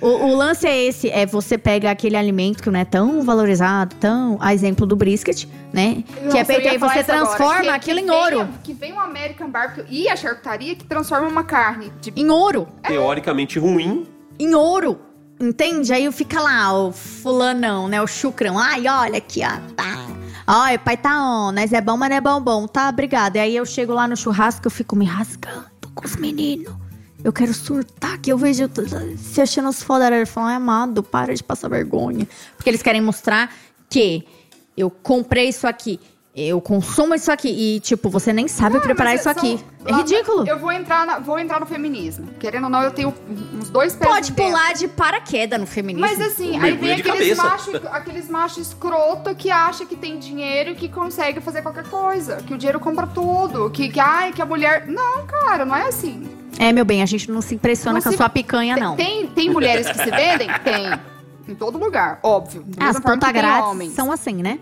O, 0.00 0.08
o 0.08 0.36
lance 0.36 0.66
é 0.66 0.76
esse, 0.86 1.08
é 1.08 1.24
você 1.24 1.56
pega 1.56 1.88
aquele 1.92 2.16
alimento 2.16 2.60
que 2.60 2.68
não 2.68 2.80
é 2.80 2.84
tão 2.84 3.22
valorizado, 3.22 3.94
tão, 4.00 4.36
a 4.40 4.52
exemplo 4.52 4.84
do 4.84 4.96
brisket, 4.96 5.44
né? 5.72 6.02
que 6.04 6.20
é 6.20 6.24
Nossa, 6.24 6.44
feito 6.44 6.68
aí, 6.68 6.76
você 6.76 6.98
agora, 6.98 7.04
transforma 7.04 7.62
que- 7.62 7.68
aquilo 7.68 7.98
que 8.00 8.04
em 8.06 8.10
ouro. 8.10 8.48
Que 8.64 8.72
vem 8.74 8.92
o 8.92 8.98
American 8.98 9.48
Barbecue 9.48 9.84
e 9.88 10.08
a 10.08 10.16
charcutaria 10.16 10.74
que 10.74 10.84
transforma 10.84 11.28
uma 11.28 11.44
carne 11.44 11.92
de 12.00 12.12
Em 12.16 12.28
ouro. 12.28 12.66
Teoricamente 12.82 13.60
ruim. 13.60 14.04
Em 14.38 14.54
ouro. 14.54 14.98
Entende? 15.38 15.92
Aí 15.92 16.10
fica 16.12 16.40
lá 16.40 16.72
o 16.72 16.92
fulanão, 16.92 17.88
né? 17.88 18.00
O 18.00 18.06
chucrão. 18.06 18.58
Ai, 18.58 18.88
olha 18.88 19.18
aqui, 19.18 19.42
ó. 19.44 19.74
Tá. 19.74 20.06
Ai, 20.46 20.78
pai, 20.78 20.96
tá 20.96 21.20
on. 21.20 21.52
É 21.52 21.80
bom, 21.80 21.96
mas 21.96 22.08
não 22.08 22.16
é 22.16 22.20
bom, 22.20 22.40
bom. 22.40 22.66
Tá, 22.66 22.88
obrigada. 22.88 23.38
E 23.38 23.40
aí 23.40 23.56
eu 23.56 23.66
chego 23.66 23.92
lá 23.92 24.08
no 24.08 24.16
churrasco, 24.16 24.66
eu 24.66 24.70
fico 24.70 24.96
me 24.96 25.04
rasgando 25.04 25.66
com 25.94 26.06
os 26.06 26.16
meninos. 26.16 26.74
Eu 27.22 27.32
quero 27.32 27.52
surtar, 27.52 28.18
que 28.18 28.32
eu 28.32 28.38
vejo 28.38 28.70
se 29.18 29.40
achando 29.40 29.68
os 29.68 29.82
foda. 29.82 30.06
Ele 30.06 30.24
fala, 30.24 30.50
ai, 30.50 30.54
amado, 30.54 31.02
para 31.02 31.34
de 31.34 31.42
passar 31.42 31.68
vergonha. 31.68 32.26
Porque 32.56 32.70
eles 32.70 32.82
querem 32.82 33.00
mostrar 33.00 33.52
que 33.90 34.24
eu 34.76 34.88
comprei 34.90 35.48
isso 35.48 35.66
aqui. 35.66 36.00
Eu 36.38 36.60
consumo 36.60 37.14
isso 37.14 37.32
aqui. 37.32 37.48
E, 37.48 37.80
tipo, 37.80 38.10
você 38.10 38.30
nem 38.30 38.46
sabe 38.46 38.76
Ah, 38.76 38.80
preparar 38.80 39.14
isso 39.14 39.24
são- 39.24 39.32
aqui. 39.32 39.58
É 39.86 39.92
ridículo. 39.94 40.46
Eu 40.46 40.58
vou 40.58 40.70
entrar, 40.70 41.06
na- 41.06 41.18
vou 41.18 41.38
entrar 41.38 41.58
no 41.58 41.64
feminismo. 41.64 42.26
Querendo 42.38 42.64
ou 42.64 42.70
não, 42.70 42.82
eu 42.82 42.90
tenho 42.90 43.14
uns 43.54 43.70
dois 43.70 43.94
pés 43.96 44.10
Pode 44.10 44.32
dentro. 44.32 44.44
pular 44.52 44.74
de 44.74 44.86
paraquedas 44.86 45.58
no 45.58 45.66
feminismo. 45.66 46.06
Mas 46.06 46.20
assim, 46.20 46.58
aí 46.60 46.74
vem 46.76 46.92
aqueles 46.92 47.38
machos 47.38 47.74
aqueles 47.90 48.28
macho 48.28 48.60
escroto 48.60 49.34
que 49.34 49.50
acha 49.50 49.86
que 49.86 49.96
tem 49.96 50.18
dinheiro 50.18 50.72
e 50.72 50.74
que 50.74 50.90
consegue 50.90 51.40
fazer 51.40 51.62
qualquer 51.62 51.84
coisa. 51.88 52.36
Que 52.46 52.52
o 52.52 52.58
dinheiro 52.58 52.80
compra 52.80 53.06
tudo. 53.06 53.70
Que, 53.70 53.88
que, 53.88 53.98
ai, 53.98 54.30
que 54.32 54.42
a 54.42 54.46
mulher. 54.46 54.86
Não, 54.86 55.24
cara, 55.26 55.64
não 55.64 55.74
é 55.74 55.86
assim. 55.88 56.28
É, 56.58 56.70
meu 56.70 56.84
bem, 56.84 57.02
a 57.02 57.06
gente 57.06 57.30
não 57.30 57.40
se 57.40 57.54
impressiona 57.54 57.94
Não 57.98 58.02
com 58.02 58.08
a 58.10 58.12
se- 58.12 58.18
sua 58.18 58.28
picanha, 58.28 58.74
Tem- 58.74 58.82
não. 58.82 58.96
Tem, 58.96 59.26
tem 59.28 59.48
mulheres 59.50 59.86
que 59.88 59.98
se 59.98 60.10
vendem? 60.10 60.48
Tem. 60.62 60.98
Em 61.48 61.54
todo 61.54 61.78
lugar, 61.78 62.18
óbvio. 62.22 62.66
As 62.78 62.96
tem 63.00 63.32
grátis 63.32 63.68
homens. 63.70 63.92
são 63.92 64.12
assim, 64.12 64.42
né? 64.42 64.58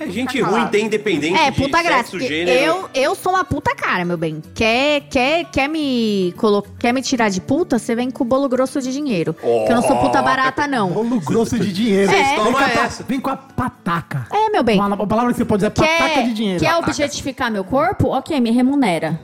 É 0.00 0.06
gente 0.10 0.32
fica 0.32 0.44
ruim, 0.44 0.54
calado. 0.54 0.70
tem 0.70 0.86
independente 0.86 1.38
É, 1.38 1.50
de 1.50 1.60
puta 1.60 1.82
grátis. 1.82 2.10
sexo, 2.10 2.26
gênero. 2.26 2.58
Eu, 2.58 2.90
eu 2.94 3.14
sou 3.14 3.32
uma 3.32 3.44
puta 3.44 3.74
cara, 3.74 4.04
meu 4.04 4.16
bem. 4.16 4.42
Quer, 4.54 5.02
quer, 5.08 5.44
quer, 5.50 5.68
me 5.68 6.34
colo... 6.36 6.64
quer 6.78 6.92
me 6.92 7.02
tirar 7.02 7.28
de 7.28 7.40
puta? 7.40 7.78
Você 7.78 7.94
vem 7.94 8.10
com 8.10 8.24
o 8.24 8.26
bolo 8.26 8.48
grosso 8.48 8.80
de 8.80 8.92
dinheiro. 8.92 9.34
Que 9.34 9.46
eu 9.46 9.74
não 9.74 9.82
sou 9.82 9.96
puta 9.96 10.20
barata, 10.22 10.66
não. 10.66 10.90
Bolo 10.90 11.20
grosso 11.20 11.58
de 11.58 11.72
dinheiro. 11.72 12.10
É. 12.10 12.34
Vem, 12.36 12.52
com 12.52 12.58
a, 12.58 12.70
essa. 12.70 13.02
vem 13.04 13.20
com 13.20 13.30
a 13.30 13.36
pataca. 13.36 14.26
É, 14.32 14.50
meu 14.50 14.62
bem. 14.62 14.78
Uma, 14.78 14.94
uma 14.94 15.06
palavra 15.06 15.32
que 15.32 15.38
você 15.38 15.44
pode 15.44 15.60
dizer 15.60 15.66
é 15.68 15.70
pataca 15.70 16.14
Quer, 16.14 16.24
de 16.24 16.32
dinheiro. 16.34 16.60
quer 16.60 16.76
objetificar 16.76 17.50
meu 17.50 17.64
corpo? 17.64 18.08
Ok, 18.08 18.38
me 18.40 18.50
remunera. 18.50 19.20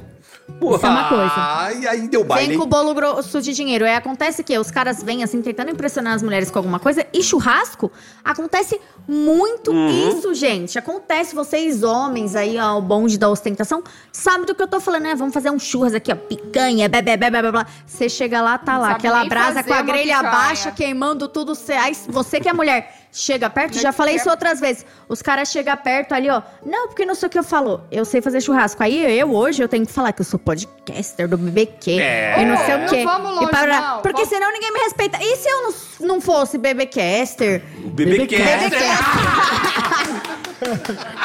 Isso 0.60 0.86
é 0.86 0.88
uma 0.88 1.08
coisa. 1.08 1.32
Ai, 1.36 1.86
aí 1.86 2.08
deu 2.08 2.24
baile. 2.24 2.46
Vem 2.46 2.52
hein? 2.54 2.58
com 2.58 2.64
o 2.64 2.68
bolo 2.68 2.92
grosso 2.94 3.40
de 3.40 3.52
dinheiro. 3.54 3.84
Aí 3.84 3.94
acontece 3.94 4.42
que 4.42 4.58
os 4.58 4.70
caras 4.70 5.02
vêm 5.02 5.22
assim 5.22 5.40
tentando 5.40 5.70
impressionar 5.70 6.14
as 6.14 6.22
mulheres 6.22 6.50
com 6.50 6.58
alguma 6.58 6.80
coisa. 6.80 7.06
E 7.12 7.22
churrasco 7.22 7.92
acontece 8.24 8.80
muito 9.06 9.70
Uhum. 9.70 10.08
isso, 10.10 10.34
gente. 10.34 10.78
Acontece, 10.78 11.34
vocês 11.34 11.82
homens 11.82 12.34
aí, 12.34 12.58
ó, 12.58 12.76
o 12.76 12.82
bonde 12.82 13.16
da 13.18 13.28
ostentação, 13.28 13.82
sabem 14.12 14.46
do 14.46 14.54
que 14.54 14.62
eu 14.62 14.66
tô 14.68 14.80
falando, 14.80 15.02
né? 15.04 15.14
Vamos 15.14 15.32
fazer 15.32 15.50
um 15.50 15.58
churras 15.58 15.94
aqui, 15.94 16.12
ó, 16.12 16.16
picanha, 16.16 16.88
blá, 16.88 17.00
blá, 17.02 17.16
blá, 17.30 17.52
blá. 17.52 17.66
Você 17.86 18.08
chega 18.08 18.40
lá, 18.42 18.58
tá 18.58 18.76
lá, 18.76 18.88
sabe 18.88 18.98
aquela 18.98 19.24
brasa 19.26 19.62
com 19.62 19.72
a 19.72 19.82
grelha 19.82 20.16
picanha. 20.16 20.32
baixa, 20.32 20.70
queimando 20.72 21.28
tudo. 21.28 21.54
Cê, 21.54 21.74
aí 21.74 21.96
você 22.08 22.40
que 22.40 22.48
é 22.48 22.52
mulher, 22.52 22.97
chega 23.20 23.50
perto, 23.50 23.74
Não 23.74 23.82
já 23.82 23.92
falei 23.92 24.14
quer- 24.14 24.20
isso 24.20 24.30
outras 24.30 24.60
vezes. 24.60 24.86
Os 25.08 25.20
caras 25.22 25.48
chegam 25.50 25.76
perto 25.76 26.12
ali, 26.12 26.28
ó. 26.30 26.40
Não, 26.64 26.88
porque 26.88 27.04
não 27.04 27.14
sei 27.14 27.26
o 27.26 27.30
que 27.30 27.38
eu 27.38 27.42
falo. 27.44 27.82
Eu 27.90 28.04
sei 28.04 28.20
fazer 28.22 28.40
churrasco. 28.40 28.82
Aí 28.82 29.18
eu 29.18 29.34
hoje 29.34 29.62
eu 29.62 29.68
tenho 29.68 29.84
que 29.86 29.92
falar 29.92 30.12
que 30.12 30.20
eu 30.20 30.24
sou 30.24 30.38
podcaster 30.38 31.26
do 31.28 31.36
BBQ. 31.36 31.98
É. 32.00 32.36
E 32.40 32.44
não 32.44 32.56
sei 32.58 32.76
Não 32.76 32.86
o 32.86 32.88
quê. 32.88 33.04
vamos 33.04 33.30
longe, 33.34 33.44
e 33.46 33.48
para... 33.50 33.80
não. 33.80 34.00
Porque 34.02 34.12
Vamos- 34.22 34.28
senão 34.28 34.52
ninguém 34.52 34.72
me 34.72 34.78
respeita. 34.80 35.18
E 35.20 35.36
se 35.36 35.48
eu 35.48 35.62
não, 35.62 35.74
não 36.14 36.20
fosse 36.20 36.56
BBcaster? 36.58 37.62
O 37.84 37.90
bebê 37.90 38.26
quer. 38.26 38.58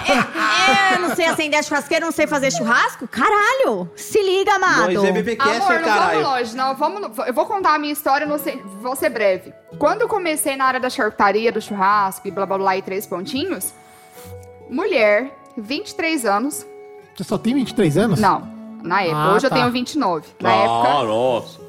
É, 0.05 0.95
eu 0.95 0.99
não 1.01 1.15
sei 1.15 1.26
acender 1.26 1.64
churrasqueira, 1.64 2.05
não 2.05 2.11
sei 2.11 2.27
fazer 2.27 2.51
churrasco? 2.51 3.07
Caralho! 3.07 3.89
Se 3.95 4.22
liga, 4.22 4.53
amado. 4.55 5.05
É 5.05 5.11
bebê 5.11 5.38
Amor, 5.39 5.55
não 5.57 5.84
caralho. 5.84 6.22
vamos 6.22 6.23
longe, 6.39 6.55
não. 6.55 6.76
Vamos, 6.76 7.18
eu 7.27 7.34
vou 7.34 7.45
contar 7.45 7.76
a 7.76 7.80
minha 7.80 7.93
história, 7.93 8.26
não 8.26 8.38
sei, 8.38 8.61
vou 8.81 8.95
ser 8.95 9.10
breve. 9.10 9.53
Quando 9.77 10.01
eu 10.01 10.07
comecei 10.07 10.55
na 10.55 10.65
área 10.65 10.80
da 10.80 10.89
charcutaria, 10.89 11.51
do 11.51 11.61
churrasco 11.61 12.27
e 12.27 12.31
blá 12.31 12.45
blá 12.45 12.57
blá 12.57 12.77
e 12.77 12.81
três 12.81 13.05
pontinhos, 13.05 13.73
mulher, 14.69 15.31
23 15.57 16.26
anos. 16.26 16.65
Você 17.15 17.23
só 17.23 17.38
tem 17.38 17.53
23 17.55 17.97
anos? 17.97 18.19
Não, 18.19 18.41
na 18.84 19.01
época. 19.01 19.18
Ah, 19.18 19.34
hoje 19.34 19.49
tá. 19.49 19.55
eu 19.55 19.60
tenho 19.61 19.72
29. 19.72 20.27
Na 20.39 20.49
Ah, 20.49 20.55
época. 20.55 21.03
nossa. 21.07 21.60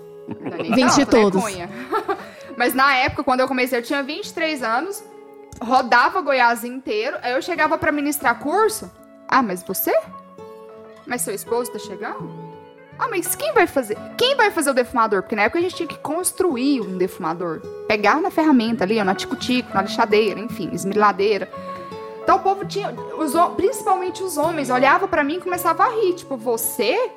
não 0.40 0.52
é 0.58 0.62
nem 0.62 0.74
20 0.74 0.94
de 0.94 1.06
tanto, 1.06 1.38
né, 1.38 1.68
todos. 2.08 2.16
Mas 2.56 2.72
na 2.72 2.94
época, 2.96 3.24
quando 3.24 3.40
eu 3.40 3.48
comecei, 3.48 3.78
eu 3.78 3.82
tinha 3.82 4.02
23 4.02 4.62
anos, 4.62 5.02
rodava 5.60 6.20
Goiás 6.20 6.64
inteiro, 6.64 7.16
aí 7.22 7.32
eu 7.32 7.42
chegava 7.42 7.76
pra 7.78 7.92
ministrar 7.92 8.38
curso. 8.38 8.90
Ah, 9.28 9.42
mas 9.42 9.62
você? 9.62 9.92
Mas 11.06 11.22
seu 11.22 11.34
esposo 11.34 11.72
tá 11.72 11.78
chegando? 11.78 12.44
Ah, 12.98 13.08
mas 13.08 13.34
quem 13.34 13.52
vai 13.52 13.66
fazer? 13.66 13.96
Quem 14.16 14.36
vai 14.36 14.50
fazer 14.50 14.70
o 14.70 14.74
defumador? 14.74 15.22
Porque 15.22 15.34
na 15.34 15.42
época 15.42 15.58
a 15.58 15.62
gente 15.62 15.74
tinha 15.74 15.88
que 15.88 15.98
construir 15.98 16.80
um 16.80 16.96
defumador. 16.96 17.60
Pegar 17.88 18.20
na 18.20 18.30
ferramenta 18.30 18.84
ali, 18.84 19.00
ó, 19.00 19.04
na 19.04 19.14
tico-tico, 19.14 19.74
na 19.74 19.82
lixadeira, 19.82 20.38
enfim, 20.38 20.70
esmiladeira. 20.72 21.50
Então 22.22 22.36
o 22.36 22.40
povo 22.40 22.64
tinha, 22.64 22.90
os 23.18 23.32
principalmente 23.56 24.22
os 24.22 24.38
homens, 24.38 24.70
olhava 24.70 25.06
pra 25.06 25.24
mim 25.24 25.36
e 25.36 25.40
começava 25.40 25.84
a 25.84 25.88
rir. 25.88 26.14
Tipo, 26.14 26.36
você, 26.36 27.10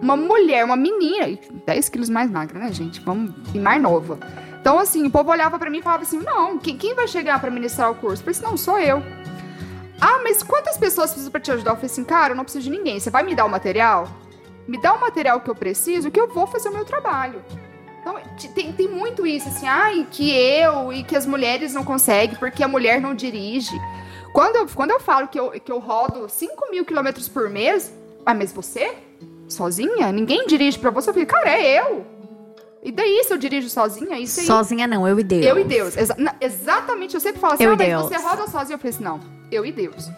uma 0.00 0.16
mulher, 0.16 0.64
uma 0.64 0.76
menina, 0.76 1.28
e 1.28 1.36
10 1.66 1.88
quilos 1.88 2.08
mais 2.08 2.30
magra, 2.30 2.58
né, 2.58 2.72
gente? 2.72 3.00
Vamos, 3.00 3.32
e 3.54 3.58
mais 3.58 3.80
nova. 3.80 4.18
Então, 4.60 4.78
assim, 4.78 5.06
o 5.06 5.10
povo 5.10 5.30
olhava 5.30 5.58
pra 5.58 5.70
mim 5.70 5.78
e 5.78 5.82
falava 5.82 6.02
assim: 6.02 6.20
não, 6.20 6.58
quem, 6.58 6.76
quem 6.76 6.94
vai 6.94 7.08
chegar 7.08 7.40
pra 7.40 7.50
ministrar 7.50 7.90
o 7.90 7.94
curso? 7.94 8.22
Falei 8.22 8.36
assim: 8.36 8.44
não, 8.44 8.56
sou 8.56 8.78
eu. 8.78 9.02
Ah, 10.00 10.20
mas 10.22 10.42
quantas 10.42 10.76
pessoas 10.76 11.10
precisam 11.10 11.30
pra 11.30 11.40
te 11.40 11.50
ajudar? 11.50 11.72
Eu 11.72 11.76
falei 11.76 11.90
assim: 11.90 12.04
cara, 12.04 12.32
eu 12.32 12.36
não 12.36 12.44
preciso 12.44 12.64
de 12.64 12.70
ninguém. 12.70 13.00
Você 13.00 13.10
vai 13.10 13.22
me 13.22 13.34
dar 13.34 13.44
o 13.44 13.48
material? 13.48 14.08
Me 14.68 14.80
dá 14.80 14.92
o 14.92 15.00
material 15.00 15.40
que 15.40 15.50
eu 15.50 15.54
preciso, 15.54 16.10
que 16.10 16.20
eu 16.20 16.28
vou 16.28 16.46
fazer 16.46 16.68
o 16.68 16.72
meu 16.72 16.84
trabalho. 16.84 17.42
Então, 18.00 18.16
tem, 18.54 18.72
tem 18.72 18.88
muito 18.88 19.26
isso, 19.26 19.48
assim, 19.48 19.66
ai, 19.66 20.06
que 20.10 20.30
eu 20.30 20.90
e 20.92 21.04
que 21.04 21.14
as 21.14 21.26
mulheres 21.26 21.74
não 21.74 21.84
conseguem, 21.84 22.36
porque 22.36 22.62
a 22.62 22.68
mulher 22.68 23.00
não 23.00 23.14
dirige. 23.14 23.78
Quando 24.32 24.56
eu, 24.56 24.66
quando 24.68 24.90
eu 24.92 25.00
falo 25.00 25.28
que 25.28 25.38
eu, 25.38 25.50
que 25.50 25.70
eu 25.70 25.78
rodo 25.78 26.28
5 26.28 26.70
mil 26.70 26.84
quilômetros 26.84 27.28
por 27.28 27.50
mês, 27.50 27.92
ah, 28.24 28.32
mas 28.32 28.52
você? 28.52 28.94
Sozinha? 29.48 30.12
Ninguém 30.12 30.46
dirige 30.46 30.78
pra 30.78 30.90
você? 30.90 31.10
Eu 31.10 31.14
falei, 31.14 31.26
cara, 31.26 31.50
é 31.50 31.80
eu. 31.80 32.06
E 32.82 32.90
daí, 32.90 33.22
se 33.24 33.32
eu 33.32 33.36
dirijo 33.36 33.68
sozinha, 33.68 34.18
isso 34.18 34.40
aí. 34.40 34.46
Sozinha 34.46 34.86
não, 34.86 35.06
eu 35.06 35.18
e 35.20 35.22
Deus. 35.22 35.44
Eu 35.46 35.58
e 35.58 35.64
Deus. 35.64 35.96
Exa- 35.96 36.16
na- 36.18 36.34
exatamente, 36.40 37.14
eu 37.14 37.20
sempre 37.20 37.40
falo 37.40 37.54
assim, 37.54 37.64
Eu 37.64 37.72
ah, 37.72 37.74
e 37.74 37.76
mas 37.76 37.88
Deus. 37.88 38.02
você 38.04 38.16
roda 38.16 38.46
sozinha. 38.48 38.74
Eu 38.74 38.78
falei 38.78 38.94
assim, 38.94 39.04
não, 39.04 39.20
eu 39.52 39.66
e 39.66 39.72
Deus. 39.72 40.10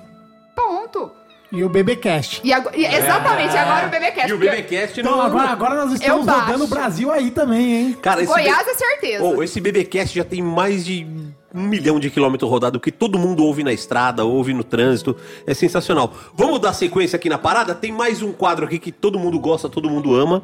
Ponto. 0.55 1.11
E 1.51 1.63
o 1.65 1.69
BBcast. 1.69 2.41
E 2.43 2.53
agora, 2.53 2.75
e- 2.77 2.87
exatamente, 2.87 3.55
agora 3.57 3.87
o 3.87 3.91
BBcast. 3.91 4.31
E 4.31 4.33
o 4.33 4.39
BBcast 4.39 5.01
Então 5.01 5.17
não... 5.17 5.21
agora, 5.23 5.51
agora 5.51 5.75
nós 5.75 5.93
estamos 5.93 6.27
rodando 6.27 6.65
o 6.65 6.67
Brasil 6.67 7.11
aí 7.13 7.31
também, 7.31 7.75
hein? 7.75 7.97
Cara, 8.01 8.23
esse 8.23 8.33
Goiás 8.33 8.67
é 8.67 8.75
certeza. 8.75 9.23
Oh, 9.25 9.43
esse 9.43 9.61
BBcast 9.61 10.17
já 10.17 10.25
tem 10.25 10.41
mais 10.41 10.83
de 10.85 11.07
um 11.55 11.63
milhão 11.63 12.01
de 12.01 12.09
quilômetros 12.09 12.51
rodados 12.51 12.81
que 12.81 12.91
todo 12.91 13.19
mundo 13.19 13.45
ouve 13.45 13.63
na 13.63 13.73
estrada, 13.73 14.25
ouve 14.25 14.55
no 14.55 14.65
trânsito. 14.65 15.15
É 15.47 15.53
sensacional. 15.53 16.15
Vamos 16.35 16.59
dar 16.59 16.73
sequência 16.73 17.17
aqui 17.17 17.29
na 17.29 17.37
parada? 17.37 17.75
Tem 17.75 17.93
mais 17.93 18.23
um 18.23 18.33
quadro 18.33 18.65
aqui 18.65 18.79
que 18.79 18.91
todo 18.93 19.19
mundo 19.19 19.39
gosta, 19.39 19.69
todo 19.69 19.91
mundo 19.91 20.15
ama, 20.15 20.43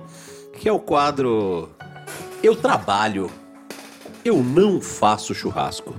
que 0.60 0.68
é 0.68 0.72
o 0.72 0.78
quadro 0.78 1.70
Eu 2.43 2.55
Trabalho. 2.56 3.31
Eu 4.24 4.43
não 4.43 4.81
faço 4.81 5.35
churrasco. 5.35 5.94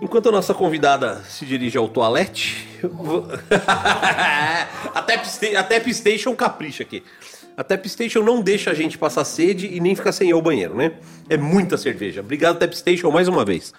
Enquanto 0.00 0.28
a 0.28 0.32
nossa 0.32 0.52
convidada 0.54 1.22
se 1.28 1.44
dirige 1.46 1.76
ao 1.78 1.88
toalete, 1.88 2.68
vou... 2.82 3.26
a, 4.94 5.02
Tap 5.02 5.24
Sta- 5.24 5.58
a 5.58 5.62
Tap 5.62 5.86
Station 5.92 6.34
capricha 6.34 6.82
aqui. 6.82 7.02
A 7.56 7.64
Tap 7.64 7.84
Station 7.86 8.22
não 8.22 8.42
deixa 8.42 8.70
a 8.70 8.74
gente 8.74 8.98
passar 8.98 9.24
sede 9.24 9.66
e 9.74 9.80
nem 9.80 9.94
ficar 9.96 10.12
sem 10.12 10.28
ir 10.28 10.32
ao 10.32 10.42
banheiro, 10.42 10.76
né? 10.76 10.92
É 11.28 11.36
muita 11.38 11.78
cerveja. 11.78 12.20
Obrigado, 12.20 12.58
Tap 12.58 12.72
Station, 12.74 13.10
mais 13.10 13.26
uma 13.26 13.44
vez. 13.44 13.72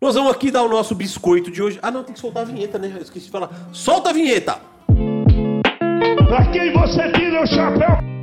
Nós 0.00 0.14
vamos 0.14 0.30
aqui 0.32 0.50
dar 0.50 0.62
o 0.62 0.68
nosso 0.68 0.94
biscoito 0.94 1.50
de 1.50 1.62
hoje. 1.62 1.78
Ah, 1.82 1.90
não, 1.90 2.04
tem 2.04 2.14
que 2.14 2.20
soltar 2.20 2.42
a 2.42 2.46
vinheta, 2.46 2.78
né? 2.78 2.92
Eu 2.94 3.02
esqueci 3.02 3.26
de 3.26 3.32
falar. 3.32 3.50
Solta 3.72 4.10
a 4.10 4.12
vinheta! 4.12 4.58
Pra 6.28 6.46
quem 6.52 6.72
você 6.74 7.10
tira 7.12 7.42
o 7.42 7.46
chapéu? 7.46 8.19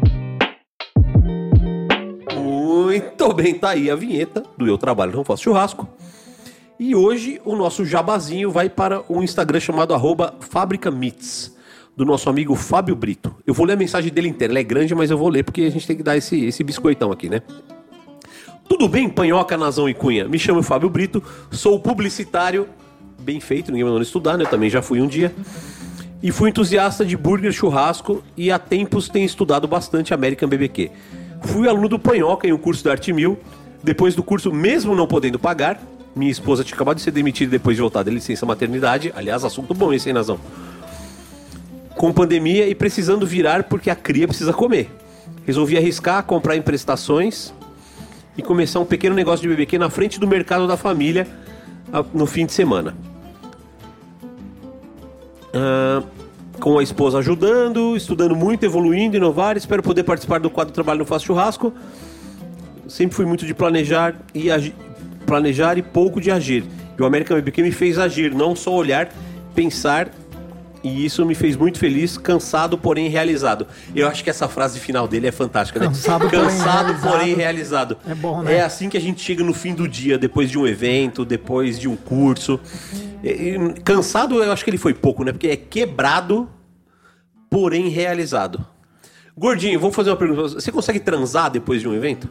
Muito 2.36 3.34
bem, 3.34 3.54
tá 3.54 3.70
aí 3.70 3.90
a 3.90 3.96
vinheta 3.96 4.44
do 4.58 4.68
Eu 4.68 4.78
Trabalho 4.78 5.14
Não 5.14 5.24
Faço 5.24 5.44
Churrasco. 5.44 5.88
E 6.80 6.96
hoje 6.96 7.42
o 7.44 7.56
nosso 7.56 7.86
jabazinho 7.86 8.52
vai 8.52 8.70
para 8.70 9.02
um 9.10 9.24
Instagram 9.24 9.60
chamado 9.60 9.94
arroba 9.94 10.36
Fábrica 10.40 10.92
Meats, 10.92 11.56
do 11.96 12.06
nosso 12.06 12.30
amigo 12.30 12.56
Fábio 12.56 12.96
Brito. 12.96 13.36
Eu 13.46 13.54
vou 13.54 13.66
ler 13.66 13.74
a 13.74 13.78
mensagem 13.78 14.12
dele 14.12 14.28
inteira, 14.28 14.54
ela 14.54 14.60
é 14.60 14.64
grande, 14.64 14.94
mas 14.94 15.10
eu 15.10 15.18
vou 15.18 15.30
ler 15.30 15.44
porque 15.44 15.64
a 15.64 15.72
gente 15.72 15.88
tem 15.88 15.96
que 15.96 16.04
dar 16.04 16.16
esse, 16.16 16.46
esse 16.46 16.64
biscoitão 16.64 17.12
aqui, 17.12 17.30
né? 17.30 17.42
Tudo 18.70 18.88
bem, 18.88 19.10
Panhoca, 19.10 19.58
Nazão 19.58 19.90
e 19.90 19.94
Cunha? 19.94 20.28
Me 20.28 20.38
chamo 20.38 20.62
Fábio 20.62 20.90
Brito, 20.90 21.24
sou 21.50 21.80
publicitário, 21.80 22.68
bem 23.20 23.40
feito, 23.40 23.72
ninguém 23.72 23.86
mandou 23.86 24.02
estudar, 24.02 24.38
né? 24.38 24.44
Eu 24.44 24.50
também 24.50 24.70
já 24.70 24.82
fui 24.82 25.02
um 25.02 25.08
dia. 25.08 25.34
E 26.22 26.32
fui 26.32 26.50
entusiasta 26.50 27.06
de 27.06 27.16
burger, 27.16 27.52
churrasco 27.52 28.24
e 28.36 28.52
há 28.52 28.60
tempos 28.60 29.08
tenho 29.08 29.26
estudado 29.26 29.68
bastante 29.68 30.14
American 30.14 30.50
BBQ. 30.50 30.92
Fui 31.44 31.68
aluno 31.68 31.88
do 31.88 32.00
Panhoca 32.00 32.48
em 32.48 32.54
um 32.54 32.58
curso 32.58 32.84
da 32.84 32.92
Arte 32.92 33.14
Mil. 33.14 33.38
Depois 33.84 34.16
do 34.16 34.24
curso, 34.24 34.52
mesmo 34.52 34.96
não 34.96 35.08
podendo 35.08 35.38
pagar, 35.38 35.80
minha 36.16 36.32
esposa 36.32 36.64
tinha 36.64 36.76
acabado 36.76 36.98
de 36.98 37.04
ser 37.04 37.12
demitida 37.12 37.52
depois 37.52 37.76
de 37.76 37.82
voltar 37.82 38.04
da 38.04 38.12
licença 38.12 38.46
maternidade. 38.46 39.14
Aliás, 39.16 39.44
assunto 39.44 39.74
bom 39.74 39.94
esse, 39.94 40.10
hein, 40.10 40.14
Nazão? 40.14 40.40
Com 41.96 42.12
pandemia 42.12 42.68
e 42.68 42.76
precisando 42.76 43.26
virar 43.26 43.64
porque 43.64 43.90
a 43.90 43.96
cria 43.96 44.28
precisa 44.28 44.52
comer. 44.52 44.90
Resolvi 45.46 45.78
arriscar, 45.78 46.24
comprar 46.24 46.56
em 46.56 46.62
prestações 46.62 47.54
e 48.38 48.42
começar 48.42 48.80
um 48.80 48.86
pequeno 48.86 49.16
negócio 49.16 49.42
de 49.42 49.48
BBQ 49.48 49.78
na 49.78 49.90
frente 49.90 50.20
do 50.20 50.28
mercado 50.28 50.68
da 50.68 50.76
família 50.76 51.28
ah, 51.94 52.04
no 52.14 52.26
fim 52.26 52.46
de 52.46 52.54
semana. 52.54 52.96
Ah, 55.54 56.04
com 56.60 56.78
a 56.80 56.84
esposa 56.84 57.20
ajudando, 57.20 57.96
estudando 57.96 58.36
muito, 58.36 58.64
evoluindo, 58.66 59.16
inovar. 59.18 59.58
Espero 59.58 59.82
poder 59.84 60.04
participar 60.04 60.40
do 60.40 60.50
quadro 60.50 60.74
Trabalho 60.74 61.00
no 61.00 61.06
Faço 61.06 61.26
Churrasco. 61.26 61.74
Sempre 62.88 63.16
fui 63.16 63.26
muito 63.26 63.46
de 63.46 63.54
planejar 63.54 64.16
e 64.34 64.50
agi- 64.50 64.74
planejar 65.26 65.78
e 65.78 65.82
pouco 65.82 66.20
de 66.22 66.32
agir. 66.32 66.64
E 66.98 67.02
o 67.02 67.06
American 67.06 67.38
BBQ 67.38 67.62
me 67.62 67.72
fez 67.72 68.00
agir, 68.00 68.34
não 68.34 68.56
só 68.56 68.74
olhar, 68.74 69.10
pensar. 69.54 70.10
E 70.84 71.06
isso 71.06 71.26
me 71.26 71.34
fez 71.36 71.56
muito 71.56 71.80
feliz, 71.80 72.18
cansado, 72.18 72.78
porém 72.78 73.08
realizado. 73.10 73.66
Eu 73.96 74.08
acho 74.08 74.24
que 74.24 74.30
essa 74.30 74.48
frase 74.48 74.80
final 74.80 75.08
dele 75.08 75.28
é 75.28 75.32
fantástica, 75.32 75.80
né? 75.80 75.88
Cansado, 75.88 76.30
porém 76.30 76.40
Cansado, 76.46 76.86
realizado. 76.88 77.12
porém 77.12 77.36
realizado. 77.36 77.98
É 78.08 78.14
bom, 78.16 78.42
né? 78.44 78.56
É 78.58 78.62
assim 78.62 78.88
que 78.90 78.96
a 78.98 79.02
gente 79.02 79.22
chega 79.22 79.44
no 79.44 79.54
fim 79.54 79.74
do 79.74 79.88
dia, 79.88 80.18
depois 80.18 80.50
de 80.52 80.58
um 80.58 80.66
evento, 80.68 81.26
depois 81.26 81.80
de 81.80 81.88
um 81.88 81.96
curso. 81.96 82.60
Cansado, 83.84 84.42
eu 84.44 84.52
acho 84.52 84.64
que 84.64 84.70
ele 84.70 84.78
foi 84.78 84.94
pouco, 84.94 85.24
né? 85.24 85.32
Porque 85.32 85.48
é 85.48 85.56
quebrado, 85.56 86.48
porém 87.50 87.90
realizado. 87.90 88.66
Gordinho, 89.38 89.80
vou 89.80 89.92
fazer 89.92 90.10
uma 90.10 90.16
pergunta. 90.16 90.42
você. 90.50 90.72
Consegue 90.72 91.00
transar 91.00 91.50
depois 91.52 91.82
de 91.82 91.88
um 91.88 91.94
evento? 91.94 92.28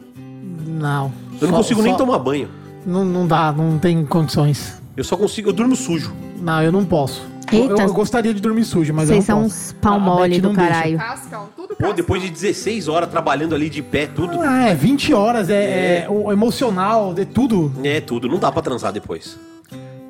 Não. 0.65 1.11
Eu 1.41 1.47
não 1.47 1.49
Só- 1.49 1.57
consigo 1.57 1.81
nem 1.81 1.91
só- 1.93 1.97
tomar 1.97 2.19
banho. 2.19 2.49
Não, 2.85 3.03
não 3.05 3.27
dá, 3.27 3.51
não 3.51 3.77
tem 3.77 4.05
condições. 4.05 4.81
Eu 4.95 5.03
só 5.03 5.15
consigo, 5.17 5.49
eu 5.49 5.53
durmo 5.53 5.75
sujo. 5.75 6.13
Não, 6.41 6.61
eu 6.63 6.71
não 6.71 6.83
posso. 6.85 7.21
Eu, 7.51 7.69
Eita. 7.71 7.81
eu 7.83 7.93
gostaria 7.93 8.33
de 8.33 8.41
dormir 8.41 8.65
sujo, 8.65 8.93
mas 8.93 9.07
Vocês 9.07 9.19
eu 9.19 9.25
são 9.25 9.39
não 9.39 9.45
uns 9.47 9.53
posso. 9.71 9.75
pau 9.75 9.99
mole 9.99 10.41
do 10.41 10.51
caralho. 10.53 10.97
Cascão, 10.97 11.47
tudo 11.55 11.75
Pô, 11.75 11.93
depois 11.93 12.21
de 12.21 12.29
16 12.29 12.87
horas 12.87 13.09
trabalhando 13.09 13.55
ali 13.55 13.69
de 13.69 13.81
pé, 13.81 14.07
tudo. 14.07 14.41
Ah, 14.41 14.69
é 14.69 14.75
20 14.75 15.13
horas, 15.13 15.49
é, 15.49 16.03
é 16.03 16.07
o 16.09 16.31
emocional, 16.31 17.13
é 17.17 17.23
tudo. 17.25 17.71
É, 17.83 18.01
tudo. 18.01 18.27
Não 18.27 18.37
dá 18.39 18.51
pra 18.51 18.61
transar 18.61 18.91
depois. 18.91 19.37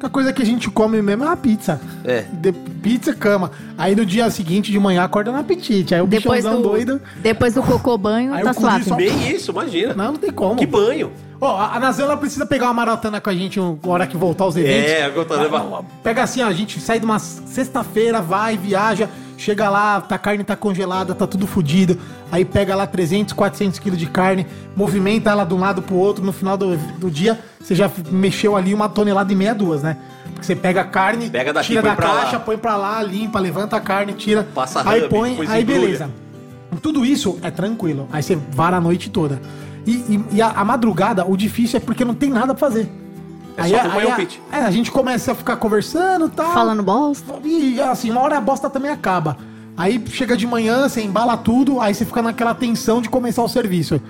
A 0.02 0.10
coisa 0.10 0.32
que 0.32 0.42
a 0.44 0.46
gente 0.46 0.70
come 0.70 1.02
mesmo 1.02 1.24
é 1.24 1.28
a 1.28 1.36
pizza. 1.36 1.82
É. 2.06 2.22
De- 2.32 2.52
pizza, 2.54 3.14
cama. 3.16 3.52
Aí 3.78 3.96
no 3.96 4.06
dia 4.06 4.30
seguinte 4.30 4.72
de 4.72 4.80
manhã 4.80 5.04
acorda 5.04 5.32
no 5.32 5.40
apetite. 5.40 5.96
Aí 5.96 6.02
o 6.02 6.06
Depois 6.08 6.44
bichãozão 6.44 6.62
do, 6.62 6.70
doido. 6.70 7.02
depois 7.18 7.56
do 7.56 7.64
cocô 7.64 7.98
banho, 7.98 8.32
Aí 8.34 8.44
tá 8.44 8.54
suave. 8.54 8.84
só- 8.86 8.96
Bem 8.96 9.32
isso, 9.32 9.50
imagina. 9.52 9.96
Não, 9.96 10.12
não 10.12 10.20
tem 10.20 10.32
como. 10.32 10.56
Que 10.56 10.68
banho. 10.68 11.12
Ó, 11.40 11.56
a 11.56 11.76
a 11.76 11.80
Nazan, 11.80 12.04
ela 12.04 12.18
precisa 12.18 12.46
pegar 12.46 12.66
uma 12.68 12.74
maratona 12.74 13.22
com 13.22 13.30
a 13.30 13.34
gente 13.34 13.60
uma 13.60 13.78
hora 13.86 14.08
que 14.08 14.18
voltar 14.18 14.46
os 14.46 14.58
eventos. 14.58 14.92
É, 14.92 15.10
tô 15.10 15.34
Ah, 15.34 15.38
levando. 15.42 15.86
Pega 16.04 16.24
assim, 16.24 16.42
ó, 16.42 16.48
a 16.48 16.54
gente 16.54 16.80
sai 16.80 17.00
de 17.00 17.06
uma 17.06 17.20
sexta-feira, 17.20 18.22
vai, 18.22 18.58
viaja, 18.58 19.08
chega 19.38 19.70
lá, 19.70 20.02
tá, 20.02 20.16
a 20.16 20.18
carne 20.18 20.44
tá 20.44 20.56
congelada, 20.56 21.14
tá 21.14 21.28
tudo 21.28 21.46
fudido. 21.46 21.98
Aí 22.32 22.44
pega 22.44 22.76
lá 22.76 22.88
300, 22.88 23.34
400 23.34 23.78
quilos 23.80 24.00
de 24.00 24.08
carne, 24.08 24.48
movimenta 24.76 25.30
ela 25.30 25.44
de 25.44 25.54
um 25.54 25.60
lado 25.60 25.82
pro 25.82 25.96
outro. 25.96 26.24
No 26.26 26.32
final 26.34 26.58
do, 26.58 26.76
do 26.76 27.12
dia, 27.12 27.40
você 27.62 27.76
já 27.76 27.90
mexeu 28.10 28.56
ali 28.56 28.74
uma 28.74 28.90
tonelada 28.90 29.32
e 29.32 29.36
meia, 29.36 29.54
duas, 29.54 29.84
né? 29.84 29.98
Porque 30.34 30.44
você 30.46 30.56
pega 30.56 30.82
a 30.82 30.86
carne, 30.86 31.30
Pega 31.30 31.54
daqui, 31.54 31.68
tira 31.68 31.82
da 31.84 31.96
pra 31.96 32.14
lá. 32.14 32.22
caixa, 32.22 32.40
põe 32.40 32.58
pra 32.58 32.76
lá, 32.76 33.02
limpa, 33.04 33.40
levanta 33.40 33.76
a 33.76 33.80
carne, 33.80 34.14
tira. 34.14 34.48
Passa 34.56 34.82
aí 34.90 35.08
põe, 35.08 35.38
aí 35.48 35.62
embrulha. 35.62 35.82
beleza. 35.82 36.10
Tudo 36.82 37.06
isso 37.06 37.40
é 37.42 37.50
tranquilo. 37.50 38.08
Aí 38.12 38.22
você 38.22 38.36
vara 38.36 38.78
a 38.78 38.82
noite 38.82 39.10
toda. 39.10 39.42
E, 39.88 39.92
e- 39.92 40.26
e 40.34 40.42
a, 40.42 40.50
a 40.50 40.66
madrugada, 40.66 41.26
o 41.26 41.36
difícil 41.38 41.78
é 41.78 41.80
porque 41.80 42.04
não 42.06 42.14
tem 42.14 42.30
nada 42.30 42.54
pra 42.54 42.68
fazer. 42.68 42.88
É 43.56 43.64
só 43.70 43.76
aí 44.00 44.06
o 44.06 44.12
a- 44.12 44.16
pitch. 44.16 44.36
É, 44.52 44.58
a 44.58 44.70
gente 44.70 44.92
começa 44.92 45.32
a 45.32 45.36
ficar 45.36 45.56
conversando 45.56 46.28
e 46.28 46.30
tal. 46.30 46.54
Falando 46.54 46.84
bosta. 46.84 47.34
E 47.44 47.82
assim, 47.82 48.12
uma 48.12 48.22
hora 48.22 48.38
a 48.38 48.42
bosta 48.42 48.70
também 48.70 48.92
acaba. 48.92 49.38
Aí 49.76 50.04
chega 50.10 50.36
de 50.38 50.46
manhã, 50.46 50.88
você 50.90 51.02
embala 51.02 51.38
tudo, 51.38 51.80
aí 51.80 51.94
você 51.96 52.04
fica 52.06 52.22
naquela 52.22 52.54
tensão 52.54 53.02
de 53.02 53.10
começar 53.10 53.42
o 53.44 53.48
serviço. 53.48 54.02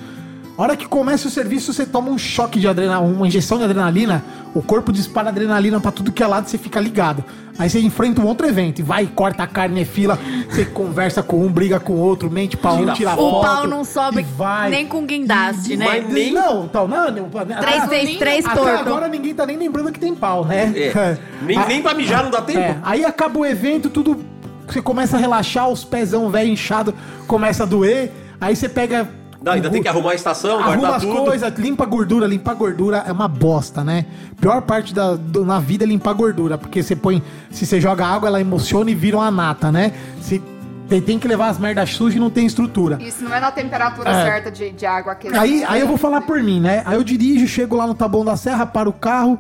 A 0.58 0.62
hora 0.64 0.76
que 0.76 0.88
começa 0.88 1.28
o 1.28 1.32
serviço, 1.32 1.72
você 1.72 1.86
toma 1.86 2.10
um 2.10 2.18
choque 2.18 2.60
de 2.60 2.68
adrenalina, 2.68 3.00
uma 3.16 3.28
injeção 3.28 3.60
de 3.60 3.64
adrenalina, 3.66 4.24
o 4.56 4.62
corpo 4.62 4.92
dispara 4.92 5.30
adrenalina 5.30 5.80
pra 5.80 5.92
tudo 5.92 6.12
que 6.12 6.24
é 6.24 6.26
lado, 6.28 6.50
você 6.50 6.58
fica 6.58 6.80
ligado. 6.80 7.24
Aí 7.60 7.70
você 7.70 7.80
enfrenta 7.80 8.22
um 8.22 8.26
outro 8.26 8.48
evento, 8.48 8.80
e 8.80 8.82
vai, 8.84 9.06
corta 9.06 9.44
a 9.44 9.48
carne, 9.48 9.82
é 9.82 9.86
fila, 9.86 10.18
você 10.50 10.66
conversa 10.66 11.22
com 11.22 11.46
um, 11.46 11.52
briga 11.52 11.80
com 11.80 11.94
o 11.94 11.98
outro, 12.00 12.30
mente 12.32 12.58
pra 12.58 12.74
um, 12.74 12.92
Tira 12.94 13.14
O 13.14 13.18
foto. 13.18 13.42
pau 13.46 13.68
não 13.68 13.84
sobe 13.84 14.24
vai. 14.36 14.72
nem 14.72 14.88
com 14.88 15.06
guindaste, 15.06 15.78
né? 15.78 15.86
Mas 15.86 16.10
nem- 16.12 16.34
Não, 16.34 16.66
então, 16.66 16.88
não, 16.88 17.12
não. 17.12 17.30
Três 17.30 17.84
até- 17.84 17.88
vezes 17.88 18.18
três 18.18 18.46
até 18.46 18.56
torto. 18.56 18.80
agora 18.80 19.08
ninguém 19.08 19.36
tá 19.36 19.46
nem 19.46 19.58
lembrando 19.58 19.92
que 19.92 20.00
tem 20.00 20.16
pau, 20.16 20.44
né? 20.44 20.74
É. 20.76 21.18
Nem, 21.44 21.68
nem 21.68 21.82
pra 21.84 21.94
mijar 21.94 22.24
não 22.24 22.32
dá 22.32 22.42
tempo. 22.42 22.60
É, 22.60 22.78
aí 22.84 23.06
acaba 23.06 23.38
o 23.38 23.46
evento, 23.46 23.90
tudo. 23.92 24.20
Você 24.68 24.82
começa 24.82 25.18
a 25.18 25.20
relaxar, 25.20 25.70
os 25.70 25.84
pezão 25.84 26.30
velho 26.32 26.50
inchado 26.50 26.96
começa 27.28 27.62
a 27.62 27.66
doer. 27.66 28.12
Aí 28.42 28.56
você 28.56 28.68
pega. 28.68 29.08
Não, 29.44 29.52
ainda 29.54 29.70
tem 29.70 29.82
que 29.82 29.88
arrumar 29.88 30.12
a 30.12 30.16
estação, 30.16 30.60
Arruma 30.60 30.76
guardar 30.78 30.96
as 30.98 31.04
tudo. 31.04 31.24
coisas, 31.24 31.54
limpa 31.58 31.84
a 31.84 31.88
gordura, 31.88 32.26
limpar 32.28 32.52
a 32.52 32.56
gordura 32.56 33.04
é 33.08 33.12
uma 33.12 33.28
bosta, 33.28 33.84
né? 33.84 34.06
Pior 34.42 34.62
parte 34.64 34.94
da, 34.94 35.16
do- 35.16 35.46
na 35.46 35.60
vida 35.60 35.84
é 35.84 35.88
limpar 35.88 36.12
a 36.12 36.14
gordura, 36.14 36.58
porque 36.58 36.82
você 36.82 36.96
põe. 36.96 37.22
Se 37.52 37.66
você 37.66 37.80
joga 37.80 38.06
água, 38.06 38.28
ela 38.28 38.42
emociona 38.42 38.90
e 38.90 38.96
vira 38.96 39.18
uma 39.18 39.30
nata, 39.30 39.72
né? 39.72 39.94
Se, 40.22 40.42
tem, 40.90 41.02
tem 41.02 41.20
que 41.20 41.28
levar 41.28 41.50
as 41.50 41.60
merdas 41.60 41.94
sujas 41.94 42.16
e 42.16 42.20
não 42.20 42.30
tem 42.30 42.46
estrutura. 42.46 42.98
Isso 43.02 43.24
não 43.24 43.34
é 43.34 43.40
na 43.40 43.52
temperatura 43.52 44.10
É. 44.10 44.24
certa 44.24 44.50
de, 44.52 44.72
de 44.72 44.86
água 44.86 45.12
aquecida. 45.14 45.40
Aí, 45.40 45.64
aí 45.68 45.82
eu 45.82 45.88
vou 45.88 45.98
falar 45.98 46.22
por 46.22 46.42
mim, 46.42 46.60
né? 46.60 46.82
Aí 46.86 46.96
eu 46.96 47.04
dirijo, 47.04 47.48
chego 47.48 47.76
lá 47.76 47.86
no 47.86 47.94
Taboão 47.94 48.24
da 48.26 48.36
Serra, 48.38 48.66
paro 48.66 48.90
o 48.90 48.94
carro, 48.94 49.38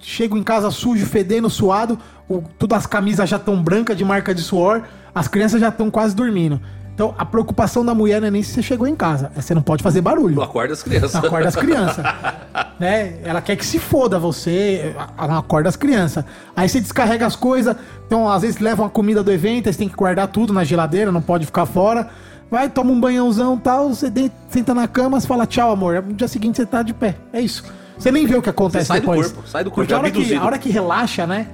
chego 0.00 0.36
em 0.38 0.42
casa 0.42 0.70
sujo, 0.70 1.04
fedendo, 1.04 1.50
suado, 1.50 1.98
o, 2.28 2.42
todas 2.58 2.78
as 2.78 2.86
camisas 2.86 3.28
já 3.28 3.36
estão 3.36 3.60
brancas 3.62 3.96
de 3.96 4.04
marca 4.04 4.34
de 4.34 4.40
suor, 4.40 4.82
as 5.14 5.28
crianças 5.28 5.60
já 5.60 5.68
estão 5.68 5.90
quase 5.90 6.14
dormindo. 6.16 6.60
Então 6.94 7.12
a 7.18 7.24
preocupação 7.24 7.84
da 7.84 7.92
mulher 7.92 8.20
não 8.20 8.28
é 8.28 8.30
nem 8.30 8.42
se 8.42 8.52
você 8.52 8.62
chegou 8.62 8.86
em 8.86 8.94
casa, 8.94 9.32
é 9.36 9.42
você 9.42 9.52
não 9.54 9.62
pode 9.62 9.82
fazer 9.82 10.00
barulho. 10.00 10.36
Não 10.36 10.44
acorda 10.44 10.72
as 10.72 10.82
crianças. 10.82 11.12
Não 11.12 11.24
acorda 11.24 11.48
as 11.48 11.56
crianças. 11.56 12.04
né? 12.78 13.18
Ela 13.24 13.42
quer 13.42 13.56
que 13.56 13.66
se 13.66 13.80
foda 13.80 14.18
você, 14.18 14.94
ela 15.18 15.28
não 15.28 15.38
acorda 15.38 15.68
as 15.68 15.76
crianças. 15.76 16.24
Aí 16.54 16.68
você 16.68 16.80
descarrega 16.80 17.26
as 17.26 17.34
coisas, 17.34 17.74
então 18.06 18.30
às 18.30 18.42
vezes 18.42 18.60
levam 18.60 18.86
a 18.86 18.90
comida 18.90 19.24
do 19.24 19.32
evento, 19.32 19.66
aí 19.68 19.72
você 19.72 19.78
tem 19.80 19.88
que 19.88 19.96
guardar 19.96 20.28
tudo 20.28 20.52
na 20.52 20.62
geladeira, 20.62 21.10
não 21.10 21.22
pode 21.22 21.44
ficar 21.46 21.66
fora. 21.66 22.08
Vai, 22.48 22.68
toma 22.68 22.92
um 22.92 23.00
banhãozão 23.00 23.56
e 23.56 23.60
tal, 23.60 23.88
você 23.88 24.12
senta 24.48 24.72
na 24.72 24.86
cama, 24.86 25.18
você 25.18 25.26
fala 25.26 25.46
tchau, 25.46 25.72
amor. 25.72 26.00
No 26.00 26.12
dia 26.12 26.28
seguinte 26.28 26.56
você 26.56 26.66
tá 26.66 26.82
de 26.82 26.94
pé. 26.94 27.16
É 27.32 27.40
isso. 27.40 27.64
Você 27.98 28.12
nem 28.12 28.26
vê 28.26 28.36
o 28.36 28.42
que 28.42 28.50
acontece 28.50 28.86
Você 28.86 28.92
sai 28.92 29.00
do 29.00 29.06
depois. 29.06 29.32
corpo, 29.32 29.48
sai 29.48 29.64
do 29.64 29.70
corpo, 29.70 29.80
Porque 29.82 29.94
a 29.94 29.98
hora, 29.98 30.10
que, 30.10 30.34
a 30.34 30.44
hora 30.44 30.58
que 30.58 30.68
relaxa, 30.68 31.26
né? 31.26 31.48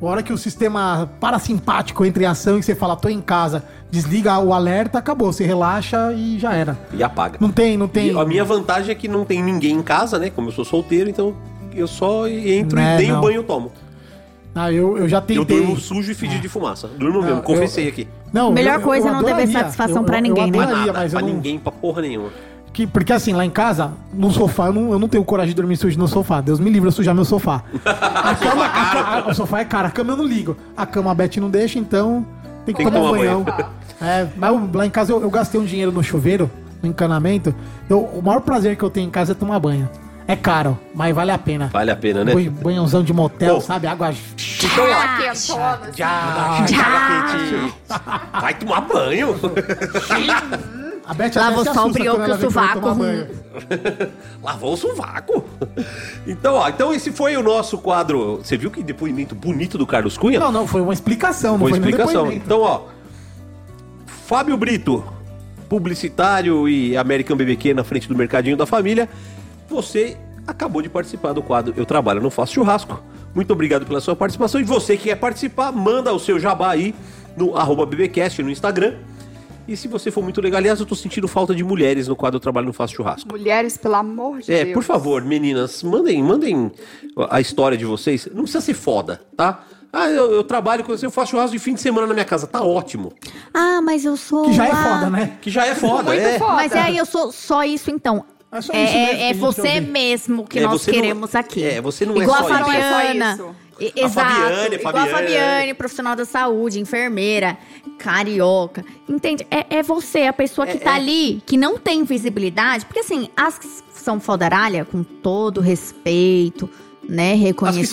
A 0.00 0.04
hora 0.06 0.22
que 0.22 0.32
o 0.32 0.36
sistema 0.38 1.10
parasimpático 1.18 2.04
entra 2.04 2.22
em 2.22 2.26
ação 2.26 2.58
e 2.58 2.62
você 2.62 2.74
fala, 2.74 2.94
tô 2.96 3.08
em 3.08 3.20
casa, 3.20 3.64
desliga 3.90 4.38
o 4.38 4.52
alerta, 4.52 4.98
acabou. 4.98 5.32
Você 5.32 5.44
relaxa 5.44 6.12
e 6.12 6.38
já 6.38 6.52
era. 6.54 6.78
E 6.92 7.02
apaga. 7.02 7.38
Não 7.40 7.50
tem, 7.50 7.76
não 7.78 7.88
tem. 7.88 8.12
E 8.12 8.18
a 8.18 8.24
minha 8.24 8.44
vantagem 8.44 8.90
é 8.92 8.94
que 8.94 9.08
não 9.08 9.24
tem 9.24 9.42
ninguém 9.42 9.72
em 9.74 9.82
casa, 9.82 10.18
né? 10.18 10.28
Como 10.30 10.48
eu 10.48 10.52
sou 10.52 10.64
solteiro, 10.66 11.08
então 11.08 11.34
eu 11.74 11.86
só 11.86 12.28
entro 12.28 12.76
Né, 12.76 12.96
e 12.96 12.98
nem 13.02 13.12
não. 13.12 13.18
o 13.18 13.22
banho 13.22 13.36
eu 13.36 13.44
tomo. 13.44 13.72
Ah, 14.54 14.70
eu, 14.72 14.96
eu 14.98 15.08
já 15.08 15.20
tentei. 15.20 15.38
Eu 15.58 15.62
durmo 15.62 15.76
sujo 15.78 16.12
e 16.12 16.14
fedido 16.14 16.40
de 16.42 16.48
fumaça. 16.48 16.88
Durmo 16.88 17.20
mesmo, 17.22 17.38
eu- 17.38 17.42
confessei 17.42 17.88
aqui. 17.88 18.06
Não, 18.32 18.52
Melhor 18.52 18.80
coisa 18.80 19.08
é 19.08 19.10
não 19.12 19.20
dever 19.20 19.32
adoraria. 19.34 19.60
satisfação 19.60 20.04
pra 20.04 20.20
ninguém, 20.20 20.44
né? 20.44 20.48
eu 20.50 20.52
Pra 20.52 20.62
adoraria, 20.64 20.86
nada, 20.92 20.98
mas 21.04 21.12
eu 21.12 21.18
pra 21.18 21.26
não- 21.28 21.34
ninguém, 21.34 21.58
pra 21.58 21.72
porra 21.72 22.02
nenhuma. 22.02 22.28
Que, 22.76 22.86
porque 22.86 23.10
assim, 23.10 23.32
lá 23.32 23.42
em 23.42 23.48
casa, 23.48 23.92
no 24.12 24.30
sofá, 24.30 24.66
eu 24.66 24.72
não, 24.74 24.92
eu 24.92 24.98
não 24.98 25.08
tenho 25.08 25.24
coragem 25.24 25.48
de 25.48 25.54
dormir 25.56 25.78
sujo 25.78 25.98
no 25.98 26.06
sofá. 26.06 26.42
Deus 26.42 26.60
me 26.60 26.68
livre 26.68 26.86
eu 26.86 26.92
sujar 26.92 27.14
meu 27.14 27.24
sofá. 27.24 27.62
A 27.82 28.34
cama, 28.34 28.66
a 28.66 29.18
a- 29.20 29.28
o 29.30 29.34
sofá 29.34 29.60
é 29.60 29.64
caro, 29.64 29.88
a 29.88 29.90
cama 29.90 30.12
eu 30.12 30.16
não 30.18 30.26
ligo. 30.26 30.54
A 30.76 30.84
cama 30.84 31.10
a 31.10 31.14
Beth 31.14 31.38
não 31.38 31.48
deixa, 31.48 31.78
então 31.78 32.26
tem 32.66 32.74
que 32.74 32.84
Tem 32.84 32.92
tomar 32.92 33.12
um 33.12 33.16
banho. 33.16 33.46
É, 33.98 34.26
mas 34.36 34.52
eu- 34.52 34.68
lá 34.74 34.84
em 34.84 34.90
casa 34.90 35.10
eu, 35.10 35.22
eu 35.22 35.30
gastei 35.30 35.58
um 35.58 35.64
dinheiro 35.64 35.90
no 35.90 36.02
chuveiro, 36.04 36.50
no 36.82 36.88
encanamento. 36.90 37.54
Eu- 37.88 38.00
o 38.02 38.20
maior 38.22 38.42
prazer 38.42 38.76
que 38.76 38.82
eu 38.82 38.90
tenho 38.90 39.06
em 39.06 39.10
casa 39.10 39.32
é 39.32 39.34
tomar 39.34 39.58
banho. 39.58 39.88
É 40.28 40.36
caro, 40.36 40.78
mas 40.94 41.14
vale 41.14 41.30
a 41.30 41.38
pena. 41.38 41.70
Vale 41.72 41.90
a 41.90 41.96
pena, 41.96 42.22
né? 42.26 42.34
Banho- 42.34 42.50
Banhãozão 42.50 43.02
de 43.02 43.14
motel, 43.14 43.54
Pô. 43.54 43.60
sabe? 43.62 43.86
Água. 43.86 44.08
Aquela 44.10 45.16
quentona, 45.18 45.30
assim. 45.32 45.54
Já, 45.96 46.66
Vai 48.38 48.52
tomar 48.52 48.82
banho. 48.82 49.34
A 51.06 51.14
Beth 51.14 51.26
até 51.26 51.40
Lavou 51.40 51.64
só 51.64 51.86
o 51.86 51.92
brioco 51.92 52.20
e 52.20 52.30
o 52.32 52.40
sovaco. 52.40 52.80
Lavou 54.42 54.74
o 54.74 54.76
sovaco. 54.76 55.44
Então, 56.26 56.54
ó, 56.54 56.68
então 56.68 56.92
esse 56.92 57.12
foi 57.12 57.36
o 57.36 57.42
nosso 57.44 57.78
quadro. 57.78 58.38
Você 58.38 58.56
viu 58.56 58.72
que 58.72 58.82
depoimento 58.82 59.32
bonito 59.32 59.78
do 59.78 59.86
Carlos 59.86 60.18
Cunha? 60.18 60.40
Não, 60.40 60.50
não, 60.50 60.66
foi 60.66 60.80
uma 60.80 60.92
explicação, 60.92 61.52
não 61.52 61.60
Foi 61.60 61.70
foi, 61.70 61.78
explicação. 61.78 62.32
Então, 62.32 62.60
ó. 62.60 62.82
Fábio 64.26 64.56
Brito, 64.56 65.04
publicitário 65.68 66.68
e 66.68 66.96
American 66.96 67.36
BBQ 67.36 67.74
na 67.74 67.84
frente 67.84 68.08
do 68.08 68.16
Mercadinho 68.16 68.56
da 68.56 68.66
Família. 68.66 69.08
Você 69.68 70.16
acabou 70.44 70.82
de 70.82 70.88
participar 70.88 71.32
do 71.32 71.42
quadro 71.42 71.72
Eu 71.76 71.86
Trabalho, 71.86 72.20
Não 72.20 72.30
Faço 72.30 72.54
Churrasco. 72.54 73.00
Muito 73.32 73.52
obrigado 73.52 73.86
pela 73.86 74.00
sua 74.00 74.16
participação. 74.16 74.60
E 74.60 74.64
você 74.64 74.96
que 74.96 75.04
quer 75.04 75.16
participar, 75.16 75.70
manda 75.70 76.12
o 76.12 76.18
seu 76.18 76.40
jabá 76.40 76.70
aí 76.70 76.92
no 77.36 77.56
arroba 77.56 77.86
BBcast 77.86 78.42
no 78.42 78.50
Instagram. 78.50 78.94
E 79.68 79.76
se 79.76 79.88
você 79.88 80.10
for 80.10 80.22
muito 80.22 80.40
legal, 80.40 80.58
aliás, 80.58 80.78
eu 80.78 80.86
tô 80.86 80.94
sentindo 80.94 81.26
falta 81.26 81.54
de 81.54 81.64
mulheres 81.64 82.06
no 82.08 82.14
quadro 82.14 82.36
Eu 82.36 82.40
Trabalho, 82.40 82.66
Não 82.66 82.72
Faço 82.72 82.94
Churrasco. 82.94 83.28
Mulheres, 83.28 83.76
pelo 83.76 83.94
amor 83.96 84.40
de 84.40 84.52
É, 84.52 84.64
Deus. 84.64 84.74
por 84.74 84.82
favor, 84.84 85.22
meninas, 85.24 85.82
mandem, 85.82 86.22
mandem 86.22 86.70
a 87.30 87.40
história 87.40 87.76
de 87.76 87.84
vocês. 87.84 88.28
Não 88.32 88.42
precisa 88.42 88.60
ser 88.60 88.74
foda, 88.74 89.20
tá? 89.36 89.64
Ah, 89.92 90.08
eu, 90.08 90.30
eu 90.32 90.44
trabalho 90.44 90.84
com 90.84 90.92
você, 90.96 91.06
eu 91.06 91.10
faço 91.10 91.30
churrasco 91.32 91.52
de 91.52 91.58
fim 91.58 91.74
de 91.74 91.80
semana 91.80 92.06
na 92.06 92.12
minha 92.14 92.24
casa. 92.24 92.46
Tá 92.46 92.62
ótimo. 92.62 93.12
Ah, 93.54 93.80
mas 93.82 94.04
eu 94.04 94.16
sou. 94.16 94.44
Que 94.44 94.52
já 94.52 94.66
é 94.66 94.72
lá. 94.72 94.82
foda, 95.00 95.10
né? 95.10 95.38
Que 95.40 95.50
já 95.50 95.66
é 95.66 95.74
foda, 95.74 96.02
Muito 96.10 96.20
é. 96.22 96.38
foda. 96.38 96.52
Mas 96.52 96.72
aí 96.72 96.96
eu 96.98 97.06
sou 97.06 97.32
só 97.32 97.64
isso, 97.64 97.90
então. 97.90 98.24
É 98.52 98.60
só 98.60 98.72
É, 98.72 98.84
isso 98.84 98.94
mesmo 98.94 99.10
é- 99.22 99.30
é 99.30 99.34
você 99.34 99.80
mesmo 99.80 100.46
que 100.46 100.58
É, 100.58 100.62
nós 100.62 100.80
você 100.82 100.92
não- 100.92 101.00
queremos 101.00 101.34
aqui. 101.34 101.64
é, 101.64 101.80
você 101.80 102.06
não 102.06 102.14
é 102.16 102.18
igual 102.24 102.38
só 102.44 102.52
a 102.52 102.60
isso. 102.60 102.64
Fabiana. 102.64 102.84
Não 102.84 103.26
é 103.32 103.36
só 103.36 103.44
isso. 103.44 103.56
E- 103.78 103.92
A 104.00 104.06
Exato. 104.06 104.30
Fabiane, 104.30 104.74
a 104.74 104.78
igual 104.78 104.96
a 104.96 105.00
Fabiane. 105.06 105.12
Fabiane, 105.26 105.74
profissional 105.74 106.16
da 106.16 106.24
saúde, 106.24 106.80
enfermeira, 106.80 107.58
carioca. 107.98 108.84
Entende? 109.08 109.46
É, 109.50 109.78
é 109.78 109.82
você, 109.82 110.22
a 110.22 110.32
pessoa 110.32 110.66
que 110.66 110.76
É- 110.76 110.80
tá 110.80 110.92
é- 110.92 110.96
ali, 110.96 111.42
que 111.46 111.56
não 111.56 111.78
tem 111.78 112.04
visibilidade. 112.04 112.86
Porque 112.86 113.00
assim, 113.00 113.28
as 113.36 113.58
que 113.58 113.66
são 113.92 114.18
fodaralha, 114.20 114.84
com 114.84 115.02
todo 115.02 115.60
respeito, 115.60 116.68
né? 117.08 117.32
As 117.32 117.38
que 117.38 117.42
são 117.42 117.46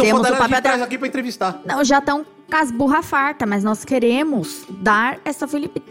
Reconhecemos 0.05 0.29
o 0.29 0.35
papel 0.37 0.61
da... 0.61 0.73
aqui 0.85 0.97
pra 0.97 1.07
entrevistar. 1.07 1.61
Não, 1.65 1.83
já 1.83 1.99
estão 1.99 2.25
com 2.49 2.55
as 2.57 2.71
burra 2.71 3.01
farta, 3.01 3.45
mas 3.45 3.63
nós 3.63 3.83
queremos 3.83 4.63
dar 4.69 5.19
essa, 5.25 5.47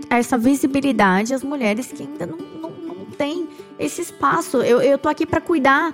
essa 0.09 0.39
visibilidade 0.39 1.35
às 1.35 1.43
mulheres 1.43 1.93
que 1.93 2.03
ainda 2.03 2.27
não, 2.27 2.39
não, 2.39 2.71
não 2.71 3.07
têm 3.07 3.49
esse 3.79 4.01
espaço. 4.01 4.59
Eu, 4.59 4.81
eu 4.81 4.97
tô 4.97 5.09
aqui 5.09 5.27
para 5.27 5.41
cuidar 5.41 5.93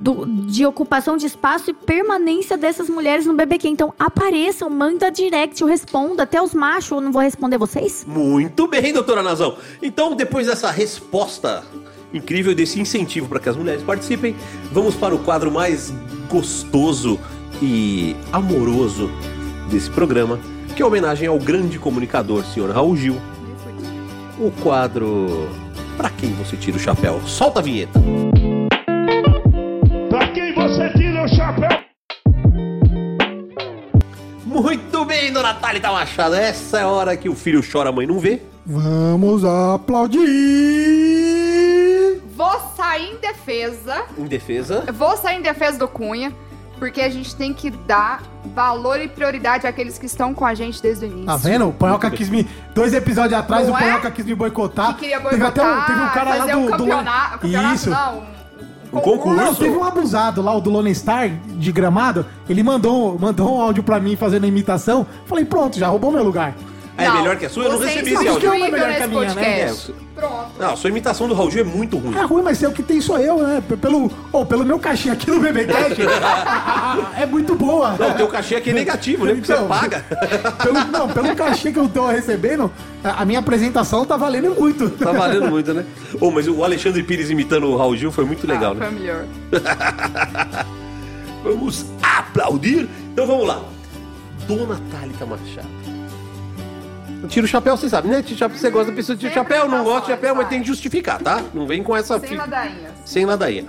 do- 0.00 0.24
de 0.26 0.64
ocupação 0.66 1.16
de 1.16 1.26
espaço 1.26 1.70
e 1.70 1.74
permanência 1.74 2.56
dessas 2.56 2.88
mulheres 2.88 3.26
no 3.26 3.34
BBQ. 3.34 3.68
Então 3.68 3.92
apareçam, 3.98 4.68
manda 4.70 5.10
direct, 5.10 5.60
eu 5.60 5.68
respondo. 5.68 6.20
Até 6.22 6.40
os 6.42 6.54
machos, 6.54 6.90
eu 6.92 7.00
não 7.00 7.12
vou 7.12 7.22
responder 7.22 7.58
vocês? 7.58 8.04
Muito 8.08 8.66
bem, 8.66 8.92
doutora 8.92 9.22
Nazão. 9.22 9.56
Então, 9.82 10.16
depois 10.16 10.46
dessa 10.46 10.70
resposta 10.70 11.62
incrível, 12.12 12.54
desse 12.54 12.80
incentivo 12.80 13.28
para 13.28 13.38
que 13.38 13.48
as 13.48 13.56
mulheres 13.56 13.82
participem, 13.82 14.34
vamos 14.72 14.94
para 14.96 15.14
o 15.14 15.18
quadro 15.20 15.50
mais 15.52 15.92
gostoso 16.28 17.20
e 17.62 18.16
amoroso 18.32 19.10
desse 19.70 19.90
programa, 19.90 20.40
que 20.74 20.82
é 20.82 20.86
homenagem 20.86 21.28
ao 21.28 21.38
grande 21.38 21.78
comunicador, 21.78 22.44
senhor 22.46 22.70
Raul 22.70 22.96
Gil. 22.96 23.16
O 24.38 24.50
quadro 24.62 25.48
Pra 25.96 26.08
quem 26.08 26.32
você 26.32 26.56
tira 26.56 26.78
o 26.78 26.80
chapéu? 26.80 27.20
Solta 27.26 27.60
a 27.60 27.62
vinheta. 27.62 28.00
Bem, 35.10 35.32
dona 35.32 35.52
Thalita 35.52 35.90
Machado. 35.90 36.36
Essa 36.36 36.78
é 36.78 36.82
a 36.82 36.86
hora 36.86 37.16
que 37.16 37.28
o 37.28 37.34
filho 37.34 37.60
chora, 37.68 37.88
a 37.88 37.92
mãe 37.92 38.06
não 38.06 38.20
vê. 38.20 38.40
Vamos 38.64 39.44
aplaudir! 39.44 40.20
Vou 42.36 42.60
sair 42.76 43.14
em 43.14 43.16
defesa. 43.16 44.04
Em 44.16 44.26
defesa. 44.26 44.84
Vou 44.92 45.16
sair 45.16 45.38
em 45.38 45.42
defesa 45.42 45.78
do 45.78 45.88
Cunha. 45.88 46.32
Porque 46.78 47.00
a 47.00 47.08
gente 47.10 47.34
tem 47.34 47.52
que 47.52 47.70
dar 47.70 48.22
valor 48.54 49.00
e 49.00 49.08
prioridade 49.08 49.66
àqueles 49.66 49.98
que 49.98 50.06
estão 50.06 50.32
com 50.32 50.46
a 50.46 50.54
gente 50.54 50.80
desde 50.80 51.04
o 51.04 51.08
início. 51.08 51.26
Tá 51.26 51.36
vendo? 51.36 51.68
O 51.68 51.72
Panhoca 51.72 52.08
quis 52.10 52.28
me. 52.30 52.48
Dois 52.72 52.94
episódios 52.94 53.38
atrás, 53.38 53.66
Não 53.66 53.74
o 53.74 53.76
é? 53.76 53.80
Panhoca 53.80 54.10
quis 54.12 54.24
me 54.24 54.34
boicotar. 54.34 54.94
Que 54.94 55.00
queria 55.00 55.20
Teve 55.20 55.44
até 55.44 55.60
um, 55.60 55.66
boicotar, 55.66 55.86
teve 55.86 56.00
um 56.00 56.08
cara 56.08 56.34
lá 56.36 56.46
do. 56.46 56.58
um 56.58 56.64
do 56.66 56.70
campeonato, 56.70 57.38
campeonato 57.40 57.74
Isso. 57.74 57.90
não, 57.90 58.22
Um 58.92 58.96
Não, 58.96 59.02
concurso. 59.02 59.54
teve 59.56 59.76
um 59.76 59.84
abusado 59.84 60.42
lá, 60.42 60.54
o 60.56 60.60
do 60.60 60.70
Lone 60.70 60.94
Star, 60.94 61.28
de 61.28 61.70
gramado. 61.70 62.26
Ele 62.48 62.62
mandou, 62.62 63.16
mandou 63.18 63.56
um 63.56 63.60
áudio 63.60 63.82
pra 63.82 64.00
mim 64.00 64.16
fazendo 64.16 64.44
a 64.44 64.48
imitação. 64.48 65.06
Falei, 65.26 65.44
pronto, 65.44 65.78
já 65.78 65.88
roubou 65.88 66.10
meu 66.10 66.24
lugar. 66.24 66.54
É 67.00 67.08
Não, 67.08 67.14
melhor 67.18 67.36
que 67.36 67.46
a 67.46 67.50
sua? 67.50 67.64
Eu 67.64 67.70
não 67.72 67.78
você 67.78 67.86
recebi 67.86 68.10
é 68.10 68.14
esse 68.14 68.28
áudio. 68.28 68.48
Não, 68.48 68.54
é 68.54 68.58
melhor 68.70 68.78
que 68.78 68.84
a 68.84 68.88
nesse 69.06 69.08
minha, 69.08 69.20
né? 69.20 69.34
podcast. 69.34 69.94
Pronto. 70.14 70.50
Não, 70.58 70.72
a 70.72 70.76
sua 70.76 70.90
imitação 70.90 71.26
do 71.28 71.34
Raul 71.34 71.50
Gil 71.50 71.62
é 71.62 71.64
muito 71.64 71.96
ruim. 71.96 72.14
É 72.16 72.22
ruim, 72.22 72.42
mas 72.42 72.62
é 72.62 72.68
o 72.68 72.72
que 72.72 72.82
tem 72.82 73.00
sou 73.00 73.18
eu, 73.18 73.38
né? 73.38 73.62
P- 73.66 73.76
Pelo, 73.76 74.10
oh, 74.32 74.44
pelo 74.44 74.64
meu 74.64 74.78
cachê 74.78 75.08
aqui 75.08 75.30
no 75.30 75.40
BBCast, 75.40 75.96
é 77.18 77.24
muito 77.26 77.54
boa. 77.54 77.96
Não, 77.98 78.10
o 78.10 78.14
teu 78.14 78.28
cachê 78.28 78.56
aqui 78.56 78.70
é 78.70 78.72
negativo, 78.74 79.24
né? 79.24 79.32
Porque 79.32 79.46
você 79.46 79.52
Então, 79.54 79.66
paga. 79.68 80.04
Pelo, 80.62 80.84
não, 80.86 81.08
pelo 81.08 81.34
cachê 81.34 81.72
que 81.72 81.78
eu 81.78 81.88
tô 81.88 82.06
recebendo, 82.06 82.70
a 83.02 83.22
a 83.22 83.24
minha 83.24 83.38
apresentação 83.38 84.04
tá 84.04 84.16
valendo 84.16 84.54
muito. 84.58 84.90
Tá 84.90 85.12
valendo 85.12 85.48
muito, 85.48 85.72
né? 85.72 85.84
Ô, 86.20 86.30
mas 86.30 86.46
o 86.48 86.62
Alexandre 86.64 87.02
Pires 87.02 87.30
imitando 87.30 87.64
o 87.68 87.76
Raul 87.76 87.96
Gil 87.96 88.12
foi 88.12 88.24
muito 88.24 88.46
legal, 88.46 88.72
ah, 88.72 88.74
né? 88.74 88.86
Foi 88.86 88.98
melhor. 88.98 89.24
Vamos 91.42 91.86
aplaudir? 92.02 92.88
Então 93.12 93.26
vamos 93.26 93.46
lá. 93.46 93.62
Dona 94.46 94.78
Thalita 94.90 95.24
Machado. 95.24 95.68
Tira 97.28 97.44
o 97.44 97.48
chapéu, 97.48 97.76
você 97.76 97.88
sabe, 97.88 98.08
né? 98.08 98.22
Tira 98.22 98.34
o 98.34 98.38
chapéu, 98.38 98.58
Você 98.58 98.70
gosta 98.70 98.90
da 98.90 98.96
pessoa 98.96 99.14
de 99.16 99.20
tira 99.20 99.32
o 99.32 99.34
chapéu, 99.34 99.68
não 99.68 99.84
gosta 99.84 100.00
de 100.02 100.06
chapéu, 100.12 100.34
mas 100.34 100.48
tem 100.48 100.60
que 100.60 100.66
justificar, 100.66 101.20
tá? 101.20 101.42
Não 101.52 101.66
vem 101.66 101.82
com 101.82 101.96
essa... 101.96 102.18
Sem 102.18 102.30
fi- 102.30 102.36
ladainhas. 102.36 102.92
Sem 103.04 103.24
ladainha. 103.26 103.64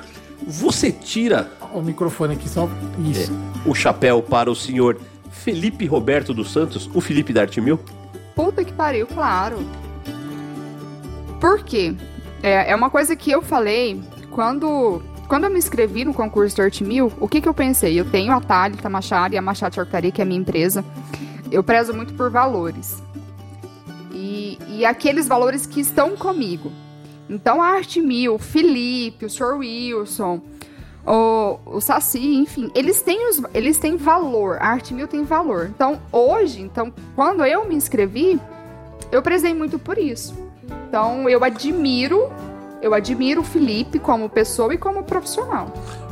Você 0.48 0.92
tira 0.92 1.52
O 1.74 1.82
microfone 1.82 2.34
aqui 2.34 2.50
só. 2.50 2.68
Isso. 3.00 3.32
o 3.66 3.76
chapéu 3.76 4.22
para 4.24 4.50
o 4.50 4.56
senhor 4.56 5.00
Felipe 5.32 5.86
Roberto 5.86 6.34
dos 6.34 6.52
Santos, 6.52 6.90
o 6.94 7.02
Felipe 7.02 7.32
da 7.34 7.42
Arte 7.42 7.60
Mil? 7.62 7.80
Puta 8.36 8.64
que 8.64 8.74
pariu, 8.74 9.06
claro. 9.08 9.58
Por 11.40 11.64
quê? 11.64 11.94
É, 12.44 12.72
é 12.72 12.76
uma 12.76 12.90
coisa 12.90 13.16
que 13.16 13.30
eu 13.32 13.42
falei 13.42 14.02
quando, 14.32 15.02
quando 15.28 15.44
eu 15.46 15.50
me 15.52 15.58
inscrevi 15.60 16.06
no 16.06 16.14
concurso 16.14 16.56
do 16.56 16.62
Arte 16.64 16.84
Mil, 16.84 17.12
o 17.20 17.28
que, 17.28 17.42
que 17.42 17.48
eu 17.50 17.54
pensei? 17.54 18.00
Eu 18.00 18.06
tenho 18.06 18.32
a 18.34 18.40
Thalita 18.42 18.90
Machado 18.90 19.34
e 19.36 19.38
a 19.38 19.42
Machado 19.42 19.76
Charcutaria, 19.76 20.12
que 20.12 20.22
é 20.22 20.24
a 20.24 20.28
minha 20.28 20.40
empresa. 20.40 20.84
Eu 21.52 21.64
prezo 21.64 21.94
muito 21.94 22.14
por 22.14 22.30
valores. 22.32 23.02
E, 24.24 24.86
aqueles 24.86 25.28
valores 25.28 25.66
que 25.66 25.80
estão 25.80 26.16
comigo. 26.16 26.72
Então, 27.30 27.62
a 27.62 27.68
Arte 27.68 28.02
Mil, 28.02 28.36
o 28.36 28.40
Felipe, 28.40 29.26
o 29.26 29.30
Sr. 29.30 29.58
Wilson, 29.58 30.42
o, 31.06 31.60
o 31.66 31.82
Saci, 31.82 32.36
enfim, 32.36 32.70
eles 32.76 33.02
têm, 33.02 33.30
os, 33.30 33.42
eles 33.54 33.78
têm 33.78 33.96
valor. 33.96 34.58
A 34.60 34.68
Arte 34.68 34.94
Mil 34.94 35.08
tem 35.08 35.24
valor. 35.24 35.72
Então, 35.74 36.00
hoje, 36.12 36.62
então, 36.62 36.94
quando 37.16 37.44
eu 37.46 37.68
me 37.68 37.76
inscrevi, 37.76 38.40
eu 39.12 39.22
prezei 39.22 39.54
muito 39.54 39.80
por 39.80 39.98
isso. 39.98 40.36
Então, 40.88 41.28
eu 41.30 41.44
admiro, 41.44 42.32
eu 42.82 42.94
admiro 42.94 43.42
o 43.42 43.46
Felipe 43.46 43.98
como 43.98 44.30
pessoa 44.30 44.74
e 44.74 44.78
como 44.78 45.04
profissional. 45.04 45.72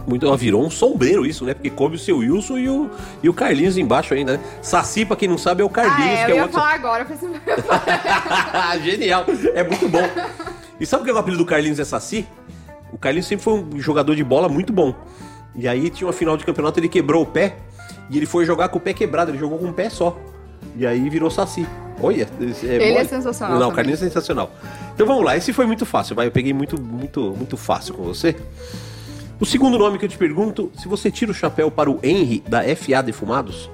Muito, 0.10 0.28
ó, 0.28 0.36
virou 0.36 0.66
um 0.66 0.72
sombreiro 0.72 1.24
isso, 1.26 1.46
né? 1.46 1.54
Porque 1.54 1.70
coube 1.70 1.96
o 1.96 2.00
seu 2.00 2.18
Wilson 2.18 2.58
e 2.58 2.68
o, 2.68 2.90
e 3.22 3.30
o 3.30 3.34
Carlinhos 3.34 3.78
embaixo 3.78 4.14
ainda, 4.14 4.38
né? 4.38 4.44
Saci, 4.60 5.06
pra 5.06 5.16
quem 5.16 5.30
não 5.30 5.38
sabe, 5.38 5.62
é 5.62 5.66
o 5.66 5.70
Carlinhos, 5.70 6.20
ah, 6.20 6.24
é, 6.24 6.26
que 6.26 6.32
eu 6.32 6.36
é 6.36 6.38
ia 6.38 6.42
outro. 6.44 6.60
falar 6.60 6.74
agora. 6.74 7.08
Eu 7.08 7.16
assim, 7.16 8.82
Genial, 8.84 9.26
é 9.54 9.64
muito 9.64 9.88
bom. 9.88 10.02
E 10.80 10.86
sabe 10.86 11.02
o 11.02 11.06
que 11.06 11.12
é 11.12 11.14
o 11.14 11.18
apelido 11.18 11.44
do 11.44 11.48
Carlinhos 11.48 11.80
é 11.80 11.86
Saci? 11.86 12.28
O 12.92 12.98
Carlinhos 12.98 13.28
sempre 13.28 13.44
foi 13.44 13.54
um 13.54 13.80
jogador 13.80 14.16
de 14.16 14.24
bola 14.24 14.50
muito 14.50 14.74
bom. 14.74 14.96
E 15.56 15.68
aí 15.68 15.90
tinha 15.92 16.08
uma 16.08 16.14
final 16.14 16.36
de 16.36 16.44
campeonato, 16.44 16.80
ele 16.80 16.90
quebrou 16.90 17.22
o 17.22 17.26
pé 17.28 17.58
e 18.10 18.18
ele 18.18 18.26
foi 18.26 18.46
jogar 18.46 18.70
com 18.70 18.80
o 18.80 18.82
pé 18.82 18.94
quebrado, 18.94 19.30
ele 19.30 19.38
jogou 19.38 19.60
com 19.60 19.66
um 19.68 19.74
pé 19.74 19.90
só. 19.90 20.18
E 20.76 20.88
aí 20.88 21.08
virou 21.10 21.30
Saci. 21.30 21.68
Olha, 22.02 22.28
é, 22.40 22.66
Ele 22.66 22.94
bom. 22.94 23.00
é 23.00 23.06
sensacional 23.06 23.60
Não, 23.60 23.70
o. 23.70 23.72
Carlinhos 23.74 24.02
é 24.02 24.06
sensacional. 24.06 24.52
Então 24.94 25.06
vamos 25.06 25.24
lá, 25.24 25.36
esse 25.36 25.52
foi 25.52 25.66
muito 25.66 25.86
fácil, 25.86 26.16
vai. 26.16 26.28
Eu 26.28 26.32
peguei 26.32 26.54
muito, 26.54 26.82
muito, 26.82 27.34
muito 27.38 27.58
fácil 27.58 27.94
com 27.94 28.04
você. 28.04 28.36
O 29.40 29.46
segundo 29.46 29.78
nome 29.78 29.98
que 29.98 30.06
eu 30.06 30.10
te 30.10 30.18
pergunto, 30.18 30.72
se 30.78 30.88
você 30.88 31.10
tira 31.10 31.32
o 31.32 31.34
chapéu 31.34 31.72
para 31.72 31.90
o 31.90 32.00
Henry 32.04 32.44
da 32.48 32.62
FA 32.76 33.02
Defumados, 33.02 33.70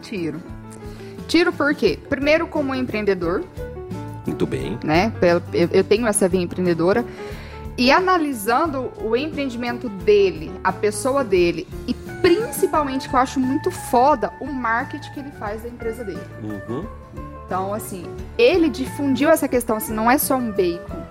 tiro. 0.00 0.40
Tiro 1.28 1.52
por 1.52 1.74
quê? 1.74 1.98
Primeiro, 2.08 2.46
como 2.46 2.74
empreendedor, 2.74 3.44
muito 4.26 4.46
bem. 4.46 4.78
né? 4.82 5.12
Eu 5.20 5.68
eu 5.72 5.84
tenho 5.84 6.06
essa 6.06 6.28
veia 6.28 6.42
empreendedora. 6.42 7.04
E 7.76 7.90
analisando 7.90 8.92
o 9.02 9.16
empreendimento 9.16 9.88
dele, 9.88 10.52
a 10.62 10.72
pessoa 10.72 11.24
dele, 11.24 11.66
e 11.88 11.94
principalmente 12.22 13.08
que 13.08 13.14
eu 13.16 13.18
acho 13.18 13.40
muito 13.40 13.68
foda, 13.70 14.32
o 14.40 14.46
marketing 14.46 15.10
que 15.12 15.20
ele 15.20 15.32
faz 15.32 15.62
da 15.62 15.68
empresa 15.68 16.04
dele. 16.04 16.20
Uhum. 16.40 16.84
Então, 17.44 17.74
assim, 17.74 18.06
ele 18.38 18.68
difundiu 18.70 19.28
essa 19.28 19.48
questão, 19.48 19.76
assim, 19.76 19.92
não 19.92 20.08
é 20.08 20.16
só 20.18 20.36
um 20.36 20.52
bacon. 20.52 21.02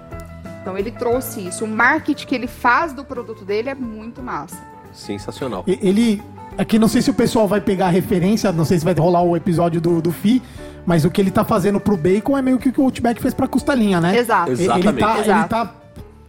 Então, 0.63 0.77
ele 0.77 0.89
trouxe 0.91 1.45
isso. 1.45 1.65
O 1.65 1.67
marketing 1.67 2.25
que 2.25 2.33
ele 2.33 2.47
faz 2.47 2.93
do 2.93 3.03
produto 3.03 3.43
dele 3.45 3.69
é 3.69 3.75
muito 3.75 4.23
massa. 4.23 4.57
Sensacional. 4.93 5.63
Ele. 5.67 6.23
Aqui 6.57 6.79
não 6.79 6.87
sei 6.87 7.01
se 7.01 7.09
o 7.09 7.13
pessoal 7.13 7.47
vai 7.47 7.59
pegar 7.59 7.87
a 7.87 7.89
referência, 7.89 8.51
não 8.51 8.63
sei 8.63 8.79
se 8.79 8.85
vai 8.85 8.93
rolar 8.93 9.23
o 9.23 9.35
episódio 9.35 9.81
do, 9.81 9.99
do 10.01 10.11
FI, 10.11 10.41
mas 10.85 11.03
o 11.03 11.09
que 11.09 11.19
ele 11.19 11.31
tá 11.31 11.43
fazendo 11.43 11.79
pro 11.79 11.97
bacon 11.97 12.37
é 12.37 12.41
meio 12.43 12.57
que 12.59 12.69
o 12.69 12.71
que 12.71 12.79
o 12.79 12.83
Outback 12.83 13.19
fez 13.21 13.33
pra 13.33 13.47
costelinha, 13.47 13.99
né? 13.99 14.15
Exato. 14.17 14.51
Ele- 14.51 14.63
Exatamente. 14.63 14.87
Ele 14.89 14.99
tá, 14.99 15.11
ele 15.13 15.21
Exato. 15.21 15.49
tá 15.49 15.73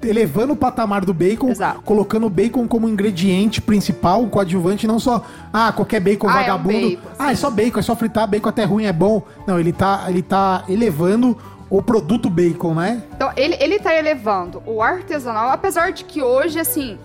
elevando 0.03 0.53
o 0.55 0.57
patamar 0.57 1.05
do 1.05 1.13
bacon, 1.15 1.51
Exato. 1.51 1.83
colocando 1.83 2.27
o 2.27 2.31
bacon 2.31 2.67
como 2.67 2.89
ingrediente 2.89 3.61
principal, 3.61 4.23
um 4.23 4.29
coadjuvante, 4.29 4.87
não 4.87 4.99
só, 4.99 5.25
ah, 5.53 5.73
qualquer 5.73 6.01
bacon 6.01 6.27
Ah, 6.29 6.33
é 6.33 6.35
um 6.35 6.39
vagabundo. 6.41 6.91
bacon, 6.91 7.09
ah, 7.19 7.33
é 7.33 7.37
só 7.37 7.51
bacon, 7.51 7.79
é 7.79 7.83
só 7.83 7.95
fritar, 7.95 8.27
bacon 8.27 8.49
até 8.49 8.65
ruim 8.65 8.85
é 8.85 8.93
bom. 8.93 9.23
Não, 9.47 9.61
ele 9.61 9.73
tá, 9.73 10.05
ele 10.09 10.23
tá 10.23 10.65
elevando 10.71 11.37
o 11.71 11.83
produto 11.83 12.29
bacon, 12.31 12.75
né? 12.75 13.03
Então, 13.15 13.33
ele, 13.37 13.57
ele 13.61 13.79
tá 13.79 13.95
elevando 13.95 14.63
o 14.67 14.83
artesanal, 14.83 15.49
apesar 15.51 15.93
de 15.93 16.05
que 16.05 16.23
hoje, 16.23 16.59
assim. 16.59 16.99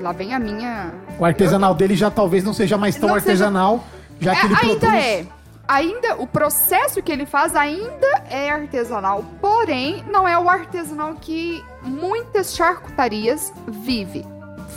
Lá 0.00 0.12
vem 0.12 0.32
a 0.34 0.38
minha. 0.38 0.92
O 1.18 1.24
artesanal 1.24 1.74
dele 1.74 1.94
já 1.94 2.10
talvez 2.10 2.42
não 2.44 2.52
seja 2.54 2.78
mais 2.78 2.96
tão 2.96 3.08
Não 3.10 3.14
seja- 3.20 3.44
artesanal, 3.44 3.84
já 4.20 4.34
que 4.34 4.40
É, 4.40 4.44
ele 4.46 4.54
ainda 4.54 4.78
produz. 4.86 5.04
é. 5.04 5.26
Ainda, 5.68 6.16
o 6.16 6.26
processo 6.26 7.00
que 7.02 7.12
ele 7.12 7.24
faz 7.26 7.54
ainda 7.54 8.24
é 8.28 8.50
artesanal, 8.50 9.24
porém, 9.40 10.02
não 10.10 10.26
é 10.26 10.36
o 10.36 10.48
artesanal 10.48 11.14
que 11.20 11.62
muitas 11.82 12.56
charcutarias 12.56 13.52
vive. 13.68 14.26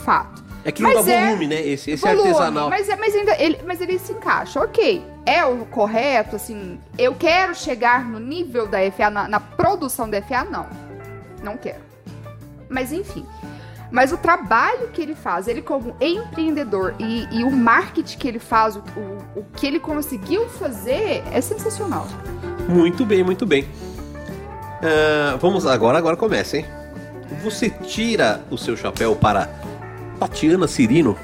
Fato. 0.04 0.44
É 0.64 0.70
que 0.70 0.82
não 0.82 0.94
Mas 0.94 1.04
dá 1.06 1.12
é 1.12 1.26
volume, 1.26 1.46
né? 1.48 1.66
Esse, 1.66 1.90
esse 1.92 2.02
Volume, 2.06 2.28
artesanal. 2.28 2.70
Mas, 2.70 2.88
é- 2.88 2.96
mas 2.96 3.14
ainda 3.14 3.34
ele, 3.42 3.58
mas 3.66 3.80
ele 3.80 3.98
se 3.98 4.12
encaixa, 4.12 4.60
ok. 4.60 5.04
É 5.26 5.44
o 5.44 5.64
correto, 5.66 6.36
assim. 6.36 6.78
Eu 6.98 7.14
quero 7.14 7.54
chegar 7.54 8.04
no 8.04 8.18
nível 8.18 8.66
da 8.66 8.78
FA, 8.90 9.08
na, 9.10 9.26
na 9.28 9.40
produção 9.40 10.08
da 10.08 10.20
FA, 10.20 10.44
não. 10.44 10.66
Não 11.42 11.56
quero. 11.56 11.80
Mas 12.68 12.92
enfim. 12.92 13.24
Mas 13.90 14.12
o 14.12 14.16
trabalho 14.16 14.88
que 14.88 15.00
ele 15.00 15.14
faz, 15.14 15.46
ele 15.46 15.62
como 15.62 15.94
empreendedor 16.00 16.94
e, 16.98 17.28
e 17.30 17.44
o 17.44 17.50
marketing 17.50 18.18
que 18.18 18.26
ele 18.28 18.38
faz, 18.38 18.76
o, 18.76 18.80
o, 18.96 19.40
o 19.40 19.44
que 19.54 19.66
ele 19.66 19.78
conseguiu 19.78 20.48
fazer 20.48 21.22
é 21.32 21.40
sensacional. 21.40 22.06
Muito 22.68 23.06
bem, 23.06 23.22
muito 23.22 23.46
bem. 23.46 23.68
Ah, 24.82 25.36
vamos 25.40 25.64
agora, 25.66 25.96
agora 25.96 26.16
começa, 26.16 26.56
hein? 26.58 26.66
Você 27.42 27.70
tira 27.70 28.42
o 28.50 28.58
seu 28.58 28.76
chapéu 28.76 29.14
para 29.16 29.48
Tatiana 30.18 30.66
Cirino? 30.66 31.16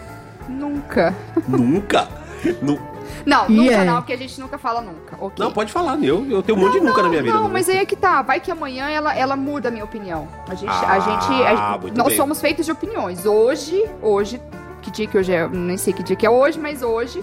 Nunca. 0.49 1.15
Nunca? 1.47 2.09
Nu- 2.63 2.81
Não, 3.27 3.49
E 3.49 3.53
nunca 3.57 3.81
aí? 3.81 3.87
não, 3.87 3.97
porque 3.97 4.13
a 4.13 4.17
gente 4.17 4.41
nunca 4.41 4.57
fala 4.59 4.81
nunca. 4.81 5.17
ok? 5.21 5.45
Não, 5.45 5.53
pode 5.53 5.73
falar. 5.73 6.03
Eu, 6.03 6.27
eu 6.31 6.43
tenho 6.43 6.57
um 6.59 6.61
monte 6.61 6.73
de 6.75 6.81
nunca 6.81 7.03
na 7.03 7.09
minha 7.09 7.23
vida. 7.23 7.35
Não, 7.35 7.49
mas 7.49 7.69
aí 7.69 7.77
é 7.79 7.85
que 7.85 7.97
tá. 7.97 8.23
Vai 8.23 8.41
que 8.41 8.51
amanhã 8.51 8.89
ela, 8.89 9.15
ela 9.15 9.37
muda 9.37 9.69
a 9.69 9.71
minha 9.73 9.85
opinião. 9.85 10.27
A 10.49 10.55
gente. 10.55 10.71
Ah, 10.71 10.93
a 10.93 10.99
gente 11.01 11.43
a- 11.45 11.79
nós 11.97 12.09
bem. 12.09 12.17
somos 12.17 12.41
feitos 12.41 12.65
de 12.67 12.73
opiniões. 12.73 13.27
Hoje, 13.27 13.85
hoje, 14.03 14.41
que 14.83 14.91
dia 14.91 15.07
que 15.07 15.19
hoje 15.19 15.33
é? 15.33 15.49
Nem 15.49 15.77
sei 15.77 15.93
que 15.93 16.03
dia 16.03 16.17
que 16.17 16.25
é 16.27 16.31
hoje, 16.31 16.59
mas 16.59 16.83
hoje, 16.83 17.23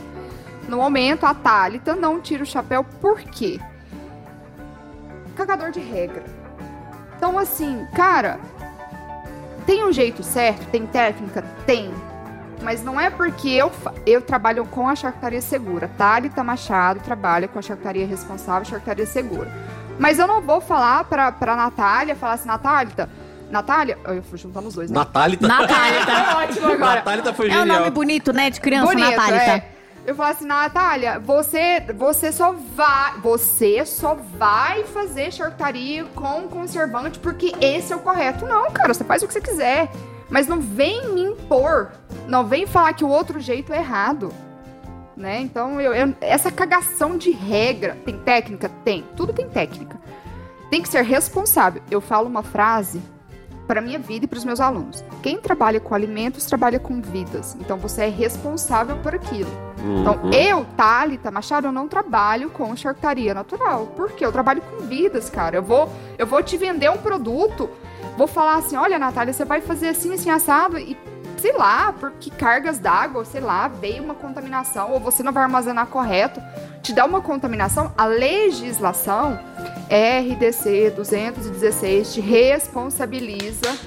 no 0.67 0.77
momento, 0.77 1.25
a 1.25 1.33
Thalita 1.33 1.95
não 1.95 2.19
tira 2.21 2.43
o 2.43 2.45
chapéu. 2.45 2.83
Por 3.01 3.19
quê? 3.21 3.59
Cagador 5.35 5.71
de 5.71 5.79
regra. 5.79 6.23
Então, 7.15 7.37
assim, 7.37 7.85
cara, 7.95 8.39
tem 9.65 9.83
um 9.83 9.91
jeito 9.91 10.23
certo, 10.23 10.65
tem 10.69 10.85
técnica? 10.85 11.43
Tem. 11.65 11.91
Mas 12.61 12.83
não 12.83 12.99
é 12.99 13.09
porque 13.09 13.49
eu, 13.49 13.71
eu 14.05 14.21
trabalho 14.21 14.65
com 14.65 14.89
a 14.89 14.95
charcutaria 14.95 15.41
segura. 15.41 15.89
Thalita 15.97 16.43
Machado 16.43 16.99
trabalha 17.01 17.47
com 17.47 17.59
a 17.59 17.61
charcutaria 17.61 18.05
responsável, 18.07 18.65
charcutaria 18.65 19.05
segura. 19.05 19.51
Mas 19.99 20.19
eu 20.19 20.27
não 20.27 20.41
vou 20.41 20.59
falar 20.61 21.03
pra, 21.05 21.31
pra 21.31 21.55
Natália, 21.55 22.15
falar 22.15 22.33
assim, 22.33 22.47
Natália, 22.47 23.09
Natália, 23.49 23.97
eu 24.05 24.21
fui 24.23 24.37
juntando 24.37 24.67
os 24.67 24.73
dois, 24.75 24.91
né? 24.91 24.97
Natália 24.99 25.37
tá... 25.37 25.47
Natália. 25.47 25.99
É 26.07 26.35
ótimo 26.35 26.65
agora. 26.71 26.95
Natália 26.95 27.33
foi 27.33 27.47
É 27.49 27.55
um 27.55 27.59
genial. 27.59 27.79
nome 27.79 27.91
bonito, 27.91 28.33
né? 28.33 28.49
De 28.49 28.59
criança, 28.59 28.87
Bonito, 28.87 29.09
Natália. 29.09 29.37
é. 29.41 29.71
Eu 30.05 30.15
falo 30.15 30.29
assim, 30.31 30.45
Natália, 30.45 31.19
você, 31.19 31.81
você 31.95 32.31
só 32.31 32.53
vai, 32.75 33.13
você 33.21 33.85
só 33.85 34.15
vai 34.37 34.83
fazer 34.85 35.31
charcutaria 35.33 36.05
com 36.15 36.43
conservante 36.47 37.19
porque 37.19 37.53
esse 37.59 37.91
é 37.91 37.95
o 37.95 37.99
correto. 37.99 38.45
Não, 38.45 38.71
cara, 38.71 38.93
você 38.93 39.03
faz 39.03 39.21
o 39.21 39.27
que 39.27 39.33
você 39.33 39.41
quiser, 39.41 39.89
mas 40.29 40.47
não 40.47 40.61
vem 40.61 41.09
me 41.13 41.23
impor, 41.23 41.91
não 42.27 42.45
vem 42.45 42.67
falar 42.67 42.93
que 42.93 43.03
o 43.03 43.07
outro 43.09 43.39
jeito 43.39 43.73
é 43.73 43.77
errado, 43.77 44.31
né? 45.15 45.39
Então, 45.41 45.79
eu, 45.81 45.93
eu- 45.93 46.13
essa 46.21 46.51
cagação 46.51 47.17
de 47.17 47.31
regra, 47.31 47.97
tem 48.05 48.17
técnica? 48.19 48.69
Tem, 48.83 49.03
tudo 49.15 49.33
tem 49.33 49.47
técnica. 49.49 49.97
Tem 50.69 50.81
que 50.81 50.89
ser 50.89 51.01
responsável. 51.03 51.81
Eu 51.89 52.01
falo 52.01 52.27
uma 52.27 52.43
frase 52.43 53.01
para 53.65 53.81
minha 53.81 53.99
vida 53.99 54.23
e 54.25 54.27
para 54.27 54.37
os 54.37 54.45
meus 54.45 54.59
alunos. 54.61 55.03
Quem 55.21 55.39
trabalha 55.41 55.79
com 55.79 55.93
alimentos 55.95 56.45
trabalha 56.45 56.79
com 56.79 57.01
vidas. 57.01 57.55
Então 57.59 57.77
você 57.77 58.03
é 58.03 58.09
responsável 58.09 58.97
por 58.97 59.13
aquilo. 59.15 59.49
Então 60.01 60.19
Uhum. 60.23 60.31
eu, 60.31 60.65
Thalita 60.77 61.29
Machado, 61.31 61.67
eu 61.67 61.71
não 61.71 61.87
trabalho 61.87 62.49
com 62.49 62.73
charcutaria 62.77 63.33
natural. 63.33 63.87
Por 63.87 64.11
quê? 64.11 64.25
Eu 64.25 64.31
trabalho 64.31 64.61
com 64.61 64.85
vidas, 64.85 65.29
cara. 65.29 65.57
Eu 65.57 65.63
vou, 65.63 65.89
eu 66.17 66.25
vou 66.25 66.41
te 66.43 66.55
vender 66.57 66.89
um 66.89 66.97
produto, 66.97 67.69
vou 68.17 68.27
falar 68.27 68.55
assim, 68.55 68.77
olha, 68.77 68.97
Natália, 68.97 69.33
você 69.33 69.43
vai 69.43 69.59
fazer 69.59 69.89
assim, 69.89 70.13
assim, 70.13 70.29
assado 70.29 70.77
e 70.79 70.95
sei 71.37 71.53
lá, 71.53 71.93
porque 71.93 72.29
cargas 72.29 72.79
d'água, 72.79 73.23
sei 73.25 73.41
lá, 73.41 73.67
veio 73.67 74.03
uma 74.03 74.15
contaminação 74.15 74.91
ou 74.91 74.99
você 74.99 75.23
não 75.23 75.31
vai 75.31 75.43
armazenar 75.43 75.87
correto, 75.87 76.41
te 76.81 76.93
dá 76.93 77.05
uma 77.05 77.21
contaminação, 77.21 77.91
a 77.97 78.05
legislação 78.05 79.39
RDC 79.89 80.91
216 80.95 82.13
te 82.13 82.21
responsabiliza 82.21 83.77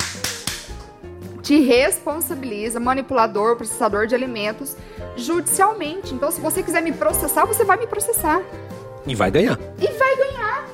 te 1.51 1.59
responsabiliza, 1.59 2.78
manipulador, 2.78 3.56
processador 3.56 4.06
de 4.06 4.14
alimentos, 4.14 4.77
judicialmente. 5.16 6.14
Então, 6.14 6.31
se 6.31 6.40
você 6.40 6.62
quiser 6.62 6.81
me 6.81 6.93
processar, 6.93 7.44
você 7.44 7.64
vai 7.64 7.77
me 7.77 7.89
processar. 7.89 8.40
E 9.05 9.16
vai 9.16 9.32
ganhar. 9.32 9.59
E 9.81 9.89
vai 9.98 10.16
ganhar. 10.16 10.68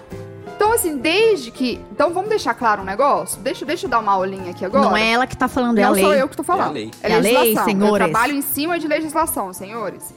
Então, 0.56 0.72
assim, 0.72 0.96
desde 0.96 1.50
que. 1.50 1.78
Então, 1.92 2.12
vamos 2.14 2.30
deixar 2.30 2.54
claro 2.54 2.80
um 2.80 2.84
negócio? 2.84 3.38
Deixa, 3.42 3.64
deixa 3.66 3.84
eu 3.84 3.90
dar 3.90 3.98
uma 3.98 4.12
aulinha 4.12 4.50
aqui 4.50 4.64
agora. 4.64 4.86
Não 4.86 4.96
é 4.96 5.12
ela 5.12 5.26
que 5.26 5.36
tá 5.36 5.48
falando, 5.48 5.78
é 5.78 5.82
a 5.82 5.86
Não 5.88 5.92
lei. 5.94 6.02
sou 6.02 6.14
eu 6.14 6.28
que 6.28 6.36
tô 6.36 6.42
falando. 6.42 6.68
É 6.68 6.68
a 6.68 6.72
lei. 6.72 6.90
É 7.02 7.14
a 7.14 7.18
lei, 7.18 7.32
legislação. 7.34 7.62
Eu 7.72 7.78
senhores. 7.78 8.10
trabalho 8.10 8.32
em 8.34 8.42
cima 8.42 8.78
de 8.78 8.88
legislação, 8.88 9.52
senhores. 9.52 10.14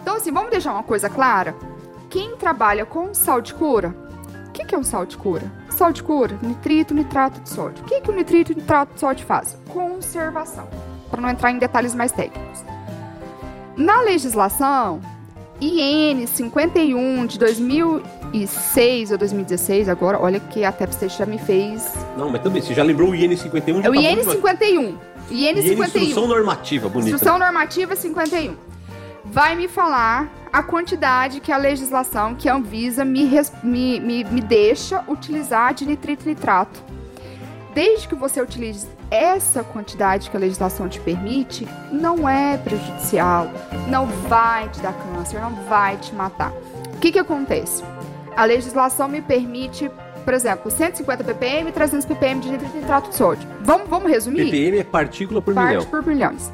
Então, 0.00 0.16
assim, 0.16 0.30
vamos 0.30 0.50
deixar 0.50 0.72
uma 0.72 0.82
coisa 0.82 1.08
clara. 1.08 1.54
Quem 2.10 2.36
trabalha 2.36 2.84
com 2.84 3.14
sal 3.14 3.40
de 3.40 3.54
cura, 3.54 3.94
o 4.48 4.50
que, 4.52 4.64
que 4.66 4.74
é 4.74 4.78
um 4.78 4.84
sal 4.84 5.06
de 5.06 5.16
cura? 5.16 5.50
Sal 5.70 5.90
de 5.90 6.02
cura, 6.02 6.38
nitrito, 6.42 6.92
nitrato 6.92 7.40
de 7.40 7.48
sódio. 7.48 7.82
O 7.82 7.86
que, 7.86 8.02
que 8.02 8.10
o 8.10 8.14
nitrito 8.14 8.52
e 8.52 8.54
nitrato 8.54 8.92
de 8.92 9.00
sódio 9.00 9.24
faz? 9.24 9.56
Conservação. 9.70 10.68
Para 11.10 11.22
não 11.22 11.30
entrar 11.30 11.50
em 11.50 11.58
detalhes 11.58 11.94
mais 11.94 12.12
técnicos. 12.12 12.62
Na 13.74 14.02
legislação, 14.02 15.00
IN 15.60 16.26
51 16.26 17.24
de 17.24 17.38
2006 18.32 19.12
ou 19.12 19.18
2016, 19.18 19.88
agora, 19.88 20.18
olha 20.18 20.40
que 20.40 20.64
a 20.64 20.72
TEPST 20.72 21.08
já 21.10 21.26
me 21.26 21.38
fez. 21.38 21.92
Não, 22.16 22.30
mas 22.30 22.42
também, 22.42 22.62
você 22.62 22.72
já 22.74 22.82
lembrou 22.82 23.10
o 23.10 23.14
IN 23.14 23.36
51? 23.36 23.80
É 23.80 23.82
já 23.82 23.90
o 23.90 23.92
tá 23.94 24.00
IN 24.00 24.14
muito 24.14 24.26
mais- 24.26 24.36
51. 24.36 24.98
IN 25.30 25.50
IN 25.50 25.62
51. 25.62 25.84
Instrução 25.84 26.26
normativa, 26.26 26.88
bonita. 26.88 27.14
Instrução 27.14 27.38
normativa 27.38 27.94
51. 27.94 28.56
Vai 29.24 29.54
me 29.54 29.68
falar 29.68 30.28
a 30.52 30.62
quantidade 30.62 31.40
que 31.40 31.52
a 31.52 31.56
legislação, 31.56 32.34
que 32.34 32.48
a 32.48 32.54
Anvisa 32.54 33.04
me, 33.04 33.24
me, 33.62 34.00
me, 34.00 34.24
me 34.24 34.40
deixa 34.40 35.04
utilizar 35.06 35.74
de 35.74 35.86
nitrito 35.86 36.24
e 36.24 36.28
nitrato. 36.28 36.82
Desde 37.74 38.06
que 38.08 38.14
você 38.14 38.40
utilize 38.42 38.86
essa 39.10 39.62
quantidade 39.62 40.28
que 40.30 40.36
a 40.36 40.40
legislação 40.40 40.88
te 40.88 41.00
permite, 41.00 41.66
não 41.90 42.28
é 42.28 42.58
prejudicial, 42.58 43.50
não 43.88 44.06
vai 44.06 44.68
te 44.68 44.80
dar 44.80 44.92
câncer, 44.92 45.40
não 45.40 45.54
vai 45.68 45.96
te 45.96 46.14
matar. 46.14 46.52
O 46.94 46.98
que, 46.98 47.12
que 47.12 47.18
acontece? 47.18 47.82
A 48.36 48.44
legislação 48.44 49.08
me 49.08 49.20
permite, 49.20 49.90
por 50.24 50.34
exemplo, 50.34 50.70
150 50.70 51.24
ppm 51.24 51.68
e 51.68 51.72
300 51.72 52.06
ppm 52.06 52.40
de 52.40 52.50
nitrito 52.50 52.76
nitrato 52.76 53.10
de 53.10 53.16
sódio. 53.16 53.48
Vamos, 53.60 53.88
vamos 53.88 54.10
resumir? 54.10 54.46
ppm 54.46 54.78
é 54.78 54.84
partícula 54.84 55.42
por 55.42 55.54
parte 55.54 55.68
milhão. 55.68 55.84
por 55.86 56.06
milhões. 56.06 56.50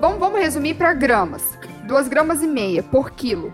Vamos, 0.00 0.18
vamos 0.18 0.40
resumir 0.40 0.74
para 0.74 0.92
gramas. 0.92 1.58
2 1.84 2.08
gramas 2.08 2.42
e 2.42 2.46
meia 2.46 2.82
por 2.82 3.10
quilo. 3.10 3.52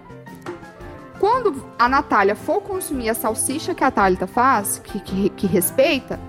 Quando 1.18 1.64
a 1.78 1.88
Natália 1.88 2.36
for 2.36 2.60
consumir 2.60 3.08
a 3.08 3.14
salsicha 3.14 3.74
que 3.74 3.82
a 3.82 3.90
Thalita 3.90 4.26
faz, 4.26 4.78
que, 4.78 5.00
que, 5.00 5.30
que 5.30 5.46
respeita, 5.46 6.20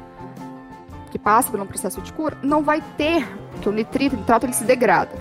que 1.12 1.20
passa 1.20 1.52
por 1.52 1.60
um 1.60 1.66
processo 1.66 2.02
de 2.02 2.14
cura, 2.14 2.38
não 2.42 2.64
vai 2.64 2.82
ter, 2.98 3.28
porque 3.52 3.68
o 3.68 3.72
nitrito, 3.72 4.16
o 4.16 4.20
nitrato, 4.20 4.46
ele 4.46 4.54
se 4.54 4.64
degrada. 4.64 5.12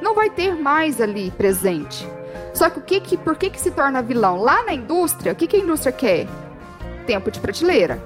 Não 0.00 0.14
vai 0.14 0.30
ter 0.30 0.54
mais 0.54 1.00
ali 1.00 1.30
presente. 1.30 2.08
Só 2.54 2.70
que 2.70 2.78
o 2.78 2.82
que, 2.82 3.00
que 3.00 3.16
por 3.16 3.36
que, 3.36 3.50
que 3.50 3.60
se 3.60 3.72
torna 3.72 4.00
vilão? 4.00 4.40
Lá 4.40 4.62
na 4.64 4.72
indústria, 4.72 5.32
o 5.32 5.34
que, 5.34 5.48
que 5.48 5.56
a 5.56 5.58
indústria 5.58 5.92
quer? 5.92 6.28
Tempo 7.04 7.30
de 7.30 7.40
prateleira, 7.40 8.00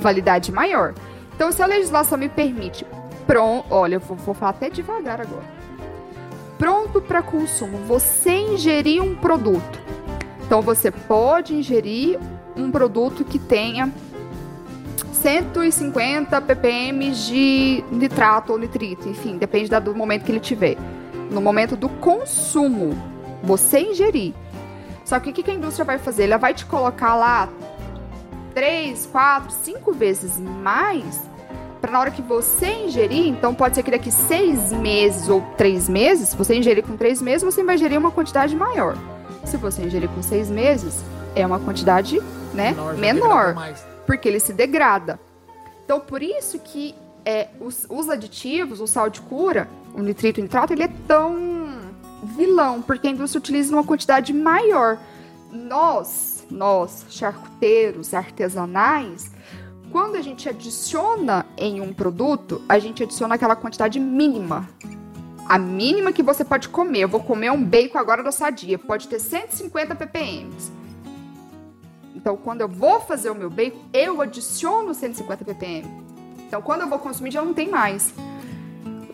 validade 0.00 0.52
maior. 0.52 0.94
Então, 1.34 1.50
se 1.50 1.60
a 1.60 1.66
legislação 1.66 2.16
me 2.16 2.28
permite, 2.28 2.86
pronto, 3.26 3.66
olha, 3.70 3.96
eu 3.96 4.00
vou, 4.00 4.16
vou 4.16 4.34
falar 4.34 4.50
até 4.50 4.70
devagar 4.70 5.20
agora. 5.20 5.44
Pronto 6.56 7.00
para 7.00 7.22
consumo, 7.22 7.78
você 7.78 8.30
ingerir 8.30 9.02
um 9.02 9.16
produto. 9.16 9.80
Então, 10.46 10.62
você 10.62 10.90
pode 10.90 11.54
ingerir 11.54 12.18
um 12.56 12.70
produto 12.70 13.24
que 13.24 13.38
tenha 13.38 13.92
150 15.12 16.40
ppm 16.40 17.10
de 17.10 17.84
nitrato 17.90 18.52
ou 18.52 18.58
nitrito, 18.58 19.08
enfim, 19.08 19.36
depende 19.36 19.68
do 19.80 19.94
momento 19.94 20.24
que 20.24 20.30
ele 20.30 20.40
tiver. 20.40 20.76
No 21.30 21.40
momento 21.40 21.76
do 21.76 21.88
consumo, 21.88 23.17
você 23.42 23.80
ingerir. 23.80 24.34
Só 25.04 25.18
que 25.18 25.30
o 25.30 25.32
que 25.32 25.50
a 25.50 25.54
indústria 25.54 25.84
vai 25.84 25.98
fazer? 25.98 26.24
Ela 26.24 26.36
vai 26.36 26.52
te 26.52 26.66
colocar 26.66 27.14
lá 27.14 27.48
3, 28.54 29.06
4, 29.06 29.50
5 29.50 29.92
vezes 29.92 30.38
mais 30.38 31.28
para 31.80 31.92
na 31.92 32.00
hora 32.00 32.10
que 32.10 32.20
você 32.20 32.66
ingerir, 32.66 33.28
então 33.28 33.54
pode 33.54 33.76
ser 33.76 33.82
que 33.82 33.90
daqui 33.90 34.10
seis 34.10 34.72
meses 34.72 35.28
ou 35.28 35.40
três 35.56 35.88
meses, 35.88 36.30
se 36.30 36.36
você 36.36 36.56
ingerir 36.56 36.84
com 36.84 36.96
três 36.96 37.22
meses, 37.22 37.44
você 37.44 37.62
vai 37.62 37.76
ingerir 37.76 37.98
uma 37.98 38.10
quantidade 38.10 38.54
maior. 38.56 38.96
Se 39.44 39.56
você 39.56 39.82
ingerir 39.82 40.08
com 40.08 40.20
seis 40.20 40.50
meses, 40.50 41.02
é 41.34 41.46
uma 41.46 41.60
quantidade 41.60 42.20
né, 42.52 42.72
Menor, 42.72 42.94
menor 42.94 43.74
porque 44.06 44.28
ele 44.28 44.40
se 44.40 44.52
degrada. 44.52 45.20
Então, 45.84 46.00
por 46.00 46.22
isso 46.22 46.58
que 46.58 46.94
é, 47.24 47.48
os, 47.60 47.86
os 47.88 48.08
aditivos, 48.08 48.80
o 48.80 48.86
sal 48.86 49.08
de 49.08 49.20
cura, 49.20 49.68
o 49.94 50.02
nitrito 50.02 50.40
e 50.40 50.42
o 50.42 50.44
nitrato, 50.44 50.72
ele 50.72 50.82
é 50.82 50.90
tão 51.06 51.67
vilão, 52.22 52.82
porque 52.82 53.06
a 53.06 53.10
indústria 53.10 53.38
utiliza 53.38 53.74
uma 53.74 53.84
quantidade 53.84 54.32
maior. 54.32 54.98
Nós, 55.52 56.46
nós, 56.50 57.06
charcuteiros 57.08 58.12
artesanais, 58.14 59.30
quando 59.90 60.16
a 60.16 60.22
gente 60.22 60.48
adiciona 60.48 61.46
em 61.56 61.80
um 61.80 61.92
produto, 61.92 62.62
a 62.68 62.78
gente 62.78 63.02
adiciona 63.02 63.36
aquela 63.36 63.56
quantidade 63.56 63.98
mínima. 63.98 64.68
A 65.48 65.58
mínima 65.58 66.12
que 66.12 66.22
você 66.22 66.44
pode 66.44 66.68
comer. 66.68 67.00
Eu 67.00 67.08
vou 67.08 67.20
comer 67.20 67.50
um 67.50 67.64
bacon 67.64 67.98
agora 67.98 68.22
da 68.22 68.30
Sadia. 68.30 68.78
Pode 68.78 69.08
ter 69.08 69.18
150 69.18 69.94
ppm. 69.94 70.50
Então, 72.14 72.36
quando 72.36 72.60
eu 72.60 72.68
vou 72.68 73.00
fazer 73.00 73.30
o 73.30 73.34
meu 73.34 73.48
bacon, 73.48 73.78
eu 73.92 74.20
adiciono 74.20 74.92
150 74.92 75.44
ppm. 75.44 75.86
Então, 76.46 76.60
quando 76.60 76.82
eu 76.82 76.88
vou 76.88 76.98
consumir, 76.98 77.30
já 77.30 77.42
não 77.42 77.54
tem 77.54 77.70
mais. 77.70 78.12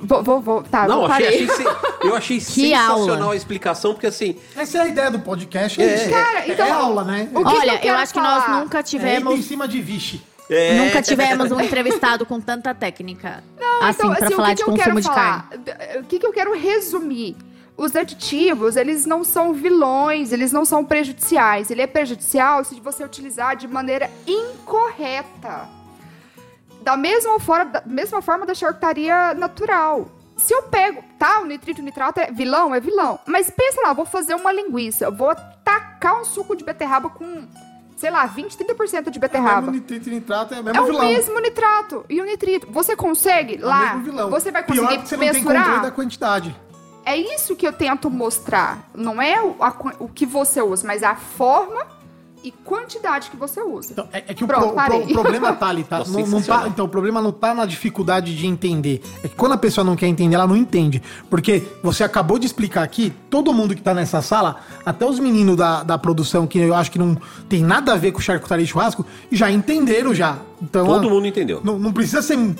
Vou, 0.05 0.23
vou, 0.23 0.41
vou. 0.41 0.63
Tá, 0.63 0.87
Não, 0.87 1.01
eu 1.05 1.07
achei, 1.13 1.27
achei 1.29 1.49
sen- 1.49 1.67
eu 2.03 2.15
achei 2.17 2.39
Que 2.41 2.45
sensacional 2.45 3.23
aula. 3.23 3.33
a 3.33 3.37
explicação, 3.37 3.93
porque 3.95 4.07
assim, 4.07 4.37
Essa 4.57 4.79
é 4.79 4.81
a 4.83 4.87
ideia 4.89 5.11
do 5.11 5.19
podcast. 5.21 5.81
É. 5.83 5.95
isso. 5.95 6.11
Cara, 6.11 6.49
então- 6.49 6.67
é 6.67 6.71
aula, 6.71 7.05
né? 7.05 7.29
O 7.35 7.45
que 7.45 7.51
que 7.51 7.57
Olha, 7.59 7.81
eu 7.85 7.89
eu, 7.93 7.95
acho 7.97 8.13
que 8.13 8.21
nós 8.21 8.49
nunca 8.61 8.79
É 8.79 8.83
tivemos. 8.83 9.35
em 9.35 9.43
cima 9.43 9.67
de 9.67 9.81
vixe. 9.81 10.21
é, 10.51 10.79
Nunca 10.85 11.01
tivemos 11.01 11.51
um 11.51 11.59
entrevistado 11.61 12.27
com 12.27 12.39
tanta 12.41 12.75
técnica. 12.75 13.43
assim, 13.83 13.99
Então, 14.01 14.15
pra 14.15 14.27
assim, 14.27 14.37
falar 14.37 14.49
o 14.49 14.51
que 14.51 14.55
de 14.57 14.65
que 14.65 14.71
eu 14.71 14.75
consumo 14.75 14.85
quero 14.85 15.01
de 15.01 15.07
falar? 15.09 15.49
carne. 15.49 15.65
D- 15.65 15.99
O 16.01 16.05
que, 16.05 16.19
que 16.19 16.27
eu 16.27 16.33
quero 16.33 16.55
resumir? 16.59 17.37
Os 17.77 17.97
aditivos, 17.97 18.77
eles 18.77 19.05
não 19.05 19.25
são 19.25 19.53
vilões, 19.53 20.31
eles 20.33 20.53
não 20.53 20.65
são 20.65 20.85
prejudiciais. 20.85 21.71
Ele 21.73 21.83
é 21.83 21.87
prejudicial 21.89 22.63
se 22.63 22.79
você 22.79 23.03
utilizar 23.03 23.57
de 23.57 23.67
maneira 23.67 24.09
incorreta. 24.27 25.67
Da 26.85 26.97
mesma 26.97 27.41
forma 27.41 27.65
da 27.65 27.83
mesma 27.87 28.21
forma 28.23 28.45
da 28.47 28.55
charcutaria 28.55 29.35
natural. 29.35 30.07
Se 30.37 30.53
eu 30.53 30.65
pego, 30.65 31.03
tá, 31.19 31.41
o 31.41 31.45
nitrito 31.47 31.81
e 31.81 31.85
nitrato 31.85 32.21
é 32.21 32.31
vilão, 32.31 32.75
é 32.75 32.81
vilão. 32.81 33.19
Mas 33.27 33.51
pensa 33.51 33.81
lá, 33.83 33.93
vou 33.93 34.05
fazer 34.05 34.35
uma 34.35 34.53
linguiça, 34.53 35.05
eu 35.07 35.13
vou 35.15 35.35
tacar 35.65 36.21
um 36.21 36.25
suco 36.25 36.55
de 36.57 36.65
beterraba 36.65 37.09
com, 37.09 37.47
sei 37.97 38.11
lá, 38.11 38.27
20, 38.27 38.57
30% 38.59 39.11
de 39.11 39.19
O 39.19 39.21
beterraba. 39.21 39.61
mesmo 39.63 39.73
nitrito 39.77 40.09
e 40.09 40.13
nitrato 40.13 40.53
é 40.55 40.59
o 40.59 40.61
É 40.61 40.63
mesmo 40.65 40.83
o 40.83 40.87
vilão. 40.87 41.03
mesmo 41.09 41.39
nitrato 41.41 42.05
e 42.11 42.21
o 42.21 42.25
nitrito. 42.25 42.67
Você 42.73 42.95
consegue 42.97 43.55
É 43.55 43.65
o 43.65 43.69
lá? 43.69 43.81
mesmo 43.87 44.03
vilão. 44.03 44.31
Você 44.31 44.51
vai 44.51 44.63
Pior 44.65 44.77
conseguir 44.83 45.03
que 45.03 45.09
você 45.09 45.17
não 45.17 45.33
tem 45.33 45.45
controle 45.45 45.81
da 45.83 45.91
quantidade. 45.93 46.55
É 47.07 47.17
isso 47.17 47.55
que 47.55 47.67
eu 47.67 47.73
tento 47.73 48.11
mostrar. 48.11 48.89
Não 48.95 49.23
é 49.23 49.41
o, 49.41 49.57
a 49.63 49.73
o 50.01 50.09
que 50.09 50.27
você 50.27 50.61
usa, 50.61 50.87
mas 50.87 51.03
a 51.03 51.15
forma 51.15 51.87
e 52.45 52.51
quantidade 52.51 53.31
que 53.31 53.37
você 53.37 53.63
usa. 53.63 53.93
Então, 53.93 54.07
é, 54.13 54.19
é 54.29 54.35
que 54.35 54.45
o, 54.45 54.47
Pronto, 54.47 54.75
pro- 54.75 54.83
o 54.83 54.85
pro- 54.85 54.99
o 54.99 55.13
problema 55.15 55.53
tá 55.55 55.69
ali, 55.69 55.83
tá? 55.83 55.99
Nossa, 56.07 56.13
Não- 56.13 56.27
não 56.27 56.43
tá- 56.43 56.69
Então, 56.69 56.85
o 56.85 56.89
problema 56.89 57.23
não 57.23 57.33
tá 57.33 57.55
na 57.55 57.65
dificuldade 57.65 58.37
de 58.37 58.47
entender. 58.47 59.01
É 59.25 59.29
que 59.29 59.35
quando 59.35 59.53
a 59.53 59.57
pessoa 59.57 59.83
não 59.83 59.97
quer 59.97 60.07
entender, 60.07 60.35
ela 60.35 60.47
não 60.47 60.57
entende. 60.57 61.03
Porque 61.31 61.63
você 61.83 62.05
acabou 62.05 62.39
de 62.39 62.45
explicar 62.47 62.83
aqui, 62.83 63.13
todo 63.31 63.51
mundo 63.53 63.75
que 63.75 63.81
tá 63.81 63.95
nessa 63.95 64.21
sala, 64.21 64.57
até 64.85 65.07
os 65.07 65.19
meninos 65.19 65.57
da, 65.57 65.83
da 65.83 65.97
produção, 65.97 66.47
que 66.47 66.59
eu 66.59 66.75
acho 66.75 66.91
que 66.91 66.99
não 66.99 67.17
tem 67.49 67.63
nada 67.63 67.95
a 67.95 67.97
ver 67.97 68.13
com 68.13 68.21
charcutaria 68.21 68.65
e 68.65 68.69
churrasco, 68.69 69.07
já 69.33 69.51
entenderam 69.51 70.15
já. 70.15 70.37
Então, 70.61 70.87
Todo 70.87 71.09
ah, 71.09 71.11
mundo 71.11 71.27
entendeu. 71.27 71.63
Não, 71.65 71.79
não 71.79 71.93
precisa 71.93 72.21
ser 72.21 72.37
um, 72.37 72.55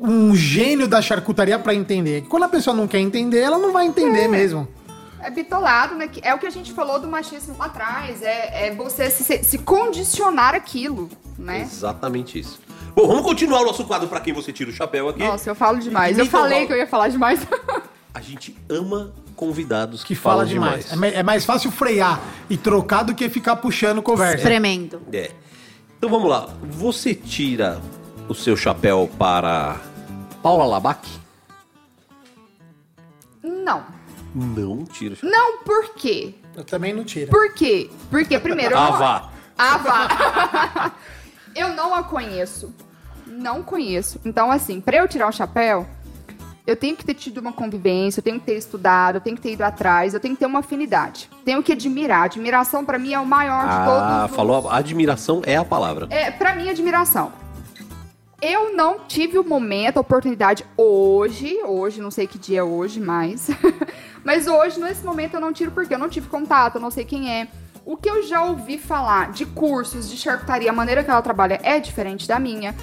um 0.00 0.36
gênio 0.36 0.86
da 0.86 1.02
charcutaria 1.02 1.58
pra 1.58 1.74
entender. 1.74 2.22
Quando 2.28 2.44
a 2.44 2.48
pessoa 2.48 2.76
não 2.76 2.86
quer 2.86 3.00
entender, 3.00 3.40
ela 3.40 3.58
não 3.58 3.72
vai 3.72 3.86
entender 3.86 4.28
mesmo. 4.28 4.68
É 5.24 5.30
bitolado, 5.30 5.94
né? 5.94 6.06
que 6.08 6.20
É 6.22 6.34
o 6.34 6.38
que 6.38 6.46
a 6.46 6.50
gente 6.50 6.72
falou 6.72 7.00
do 7.00 7.08
machismo 7.08 7.56
lá 7.58 7.66
atrás. 7.66 8.22
É, 8.22 8.66
é 8.68 8.74
você 8.74 9.10
se, 9.10 9.42
se 9.42 9.58
condicionar 9.58 10.54
aquilo, 10.54 11.08
né? 11.38 11.62
Exatamente 11.62 12.38
isso. 12.38 12.60
Bom, 12.94 13.08
vamos 13.08 13.22
continuar 13.22 13.62
o 13.62 13.64
nosso 13.64 13.84
quadro 13.84 14.06
pra 14.08 14.20
quem 14.20 14.32
você 14.32 14.52
tira 14.52 14.70
o 14.70 14.72
chapéu 14.72 15.08
aqui. 15.08 15.18
Nossa, 15.20 15.50
eu 15.50 15.54
falo 15.54 15.78
demais. 15.78 16.16
E 16.16 16.20
Eu 16.20 16.26
falei 16.26 16.66
que 16.66 16.72
eu 16.72 16.76
ia 16.76 16.86
falar 16.86 17.08
demais. 17.08 17.40
A 18.12 18.20
gente 18.20 18.56
ama 18.70 19.12
convidados 19.34 20.04
Que 20.04 20.14
fala 20.14 20.46
demais. 20.46 20.92
É, 20.92 20.96
me- 20.96 21.10
é 21.10 21.22
mais 21.24 21.44
fácil 21.44 21.72
frear 21.72 22.20
e 22.48 22.56
trocar 22.56 23.02
do 23.02 23.12
que 23.14 23.28
ficar 23.28 23.56
puxando 23.56 24.00
conversa. 24.00 24.44
Tremendo. 24.44 25.02
É. 25.12 25.32
Então 25.98 26.08
vamos 26.08 26.28
lá. 26.30 26.48
Você 26.70 27.14
tira 27.14 27.80
o 28.28 28.34
seu 28.34 28.56
chapéu 28.56 29.10
para 29.18 29.80
Paula 30.42 30.64
Labac? 30.64 31.08
Não. 33.42 33.82
Não 34.34 34.84
tira 34.84 35.14
o 35.14 35.16
chapéu. 35.16 35.30
Não, 35.30 35.58
por 35.58 35.94
quê? 35.94 36.34
Eu 36.56 36.64
também 36.64 36.92
não 36.92 37.04
tiro. 37.04 37.30
Por 37.30 37.54
quê? 37.54 37.90
Porque, 38.10 38.38
primeiro, 38.38 38.76
Ah, 38.76 38.90
vá. 38.90 39.30
Ah, 39.56 39.78
vá. 39.78 40.92
eu 41.54 41.68
não 41.74 41.94
a 41.94 42.02
conheço. 42.02 42.74
Não 43.26 43.62
conheço. 43.62 44.20
Então, 44.24 44.50
assim, 44.50 44.80
pra 44.80 44.96
eu 44.96 45.08
tirar 45.08 45.28
o 45.28 45.32
chapéu, 45.32 45.86
eu 46.66 46.76
tenho 46.76 46.96
que 46.96 47.04
ter 47.04 47.14
tido 47.14 47.38
uma 47.38 47.52
convivência, 47.52 48.20
eu 48.20 48.24
tenho 48.24 48.40
que 48.40 48.46
ter 48.46 48.56
estudado, 48.56 49.16
eu 49.16 49.20
tenho 49.20 49.36
que 49.36 49.42
ter 49.42 49.52
ido 49.52 49.62
atrás, 49.62 50.14
eu 50.14 50.20
tenho 50.20 50.34
que 50.34 50.40
ter 50.40 50.46
uma 50.46 50.60
afinidade. 50.60 51.28
Tenho 51.44 51.62
que 51.62 51.72
admirar. 51.72 52.24
Admiração, 52.24 52.84
pra 52.84 52.98
mim, 52.98 53.12
é 53.12 53.20
o 53.20 53.26
maior 53.26 53.64
de 53.64 53.70
Ah, 53.74 53.84
todos. 53.84 54.30
os- 54.30 54.36
falou. 54.36 54.70
Admiração 54.70 55.42
é 55.44 55.56
a 55.56 55.64
palavra. 55.64 56.06
É, 56.10 56.30
pra 56.30 56.54
mim, 56.54 56.68
admiração. 56.68 57.32
Eu 58.46 58.76
não 58.76 58.98
tive 59.08 59.38
o 59.38 59.44
momento, 59.44 59.96
a 59.96 60.00
oportunidade 60.00 60.66
hoje, 60.76 61.58
hoje, 61.64 62.00
não 62.02 62.10
sei 62.10 62.26
que 62.26 62.38
dia 62.38 62.60
é 62.60 62.62
hoje 62.62 63.00
mais, 63.00 63.48
mas 64.22 64.46
hoje, 64.46 64.78
nesse 64.78 65.02
momento, 65.02 65.34
eu 65.34 65.40
não 65.40 65.50
tiro 65.52 65.70
porque 65.70 65.94
eu 65.94 65.98
não 65.98 66.10
tive 66.10 66.28
contato, 66.28 66.74
eu 66.74 66.80
não 66.80 66.90
sei 66.90 67.04
quem 67.06 67.32
é. 67.32 67.48
O 67.86 67.96
que 67.96 68.08
eu 68.08 68.22
já 68.22 68.42
ouvi 68.42 68.76
falar 68.78 69.32
de 69.32 69.46
cursos 69.46 70.10
de 70.10 70.16
charcutaria, 70.18 70.68
a 70.70 70.74
maneira 70.74 71.02
que 71.02 71.10
ela 71.10 71.22
trabalha 71.22 71.58
é 71.62 71.80
diferente 71.80 72.28
da 72.28 72.38
minha. 72.38 72.74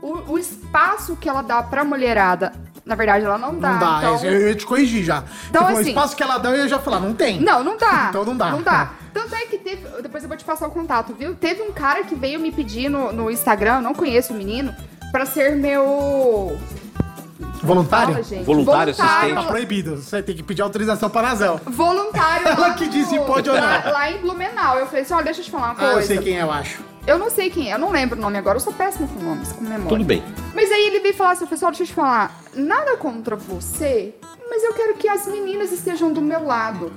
O, 0.00 0.32
o 0.32 0.38
espaço 0.38 1.14
que 1.16 1.28
ela 1.28 1.42
dá 1.42 1.62
pra 1.62 1.84
mulherada, 1.84 2.52
na 2.84 2.96
verdade, 2.96 3.24
ela 3.24 3.38
não 3.38 3.56
dá. 3.58 3.70
Não 3.72 3.78
dá, 3.78 3.98
então- 3.98 4.24
é, 4.28 4.34
eu 4.34 4.48
ia 4.48 4.54
te 4.56 4.66
corrigir 4.66 5.04
já. 5.04 5.22
Então, 5.48 5.62
falou, 5.62 5.78
assim- 5.78 5.90
o 5.90 5.92
espaço 5.92 6.16
que 6.16 6.22
ela 6.24 6.38
dá, 6.38 6.50
eu 6.50 6.56
ia 6.56 6.68
já 6.68 6.80
falar, 6.80 6.98
não 6.98 7.14
tem. 7.14 7.40
Não, 7.40 7.62
não 7.62 7.76
dá. 7.76 8.06
Então 8.10 8.24
não 8.24 8.36
dá. 8.36 8.50
Não 8.50 8.62
dá. 8.62 8.90
Tanto 9.12 9.34
é 9.34 9.46
que 9.46 9.58
teve. 9.58 9.86
Depois 10.02 10.22
eu 10.22 10.28
vou 10.28 10.36
te 10.38 10.44
passar 10.44 10.66
o 10.66 10.70
contato, 10.70 11.12
viu? 11.14 11.34
Teve 11.34 11.62
um 11.62 11.72
cara 11.72 12.04
que 12.04 12.14
veio 12.14 12.40
me 12.40 12.50
pedir 12.52 12.88
no, 12.88 13.12
no 13.12 13.30
Instagram, 13.30 13.76
eu 13.76 13.82
não 13.82 13.94
conheço 13.94 14.32
o 14.32 14.36
menino, 14.36 14.74
pra 15.10 15.26
ser 15.26 15.54
meu. 15.56 16.58
Voluntário? 17.62 18.14
Fala, 18.14 18.24
gente. 18.24 18.44
Voluntário, 18.44 18.94
Tá 18.94 19.04
assistente. 19.20 19.46
proibido. 19.46 19.96
Você 19.96 20.20
tem 20.22 20.34
que 20.34 20.42
pedir 20.42 20.62
autorização 20.62 21.08
para 21.08 21.28
a 21.28 21.30
Nazel. 21.30 21.60
Voluntário. 21.66 22.48
Ela 22.48 22.74
que 22.74 22.88
disse 22.88 23.10
se 23.10 23.18
pode 23.20 23.48
ou 23.48 23.54
não. 23.56 23.62
Lá, 23.62 23.82
lá 23.92 24.10
em 24.10 24.18
Blumenau. 24.18 24.78
Eu 24.78 24.86
falei 24.86 25.02
assim: 25.02 25.14
olha, 25.14 25.24
deixa 25.24 25.40
eu 25.40 25.44
te 25.44 25.50
falar 25.50 25.66
uma 25.66 25.72
Ah, 25.72 25.92
coisa. 25.92 26.00
eu 26.00 26.02
sei 26.02 26.18
quem 26.18 26.38
é, 26.38 26.42
eu 26.42 26.50
acho. 26.50 26.82
Eu 27.06 27.18
não 27.18 27.30
sei 27.30 27.50
quem 27.50 27.70
é, 27.70 27.74
eu 27.74 27.78
não 27.80 27.90
lembro 27.90 28.16
o 28.16 28.22
nome 28.22 28.38
agora, 28.38 28.56
eu 28.56 28.60
sou 28.60 28.72
péssima 28.72 29.08
com 29.08 29.18
nomes, 29.20 29.50
com 29.52 29.62
memória. 29.64 29.88
Tudo 29.88 30.04
bem. 30.04 30.22
Mas 30.54 30.70
aí 30.70 30.86
ele 30.86 31.00
veio 31.00 31.14
falar 31.14 31.32
assim, 31.32 31.46
pessoal, 31.46 31.72
deixa 31.72 31.82
eu 31.82 31.86
te 31.88 31.92
falar, 31.94 32.40
nada 32.54 32.96
contra 32.96 33.34
você, 33.34 34.14
mas 34.48 34.62
eu 34.62 34.72
quero 34.72 34.94
que 34.94 35.08
as 35.08 35.26
meninas 35.26 35.72
estejam 35.72 36.12
do 36.12 36.20
meu 36.20 36.44
lado. 36.46 36.92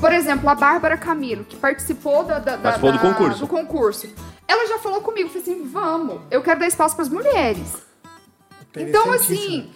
Por 0.00 0.12
exemplo, 0.12 0.48
a 0.48 0.54
Bárbara 0.54 0.96
Camilo, 0.96 1.44
que 1.44 1.56
participou 1.56 2.24
da, 2.24 2.38
da- 2.38 2.56
da- 2.56 2.58
Participou 2.58 2.92
do 2.92 2.98
concurso. 2.98 3.38
do 3.40 3.46
concurso. 3.46 4.08
Ela 4.48 4.66
já 4.66 4.78
falou 4.78 5.00
comigo, 5.02 5.28
falou 5.28 5.42
assim, 5.42 5.64
vamos, 5.66 6.20
eu 6.30 6.42
quero 6.42 6.58
dar 6.60 6.66
espaço 6.66 6.94
para 6.96 7.02
as 7.04 7.08
mulheres. 7.08 7.76
Então, 8.76 9.12
assim, 9.12 9.70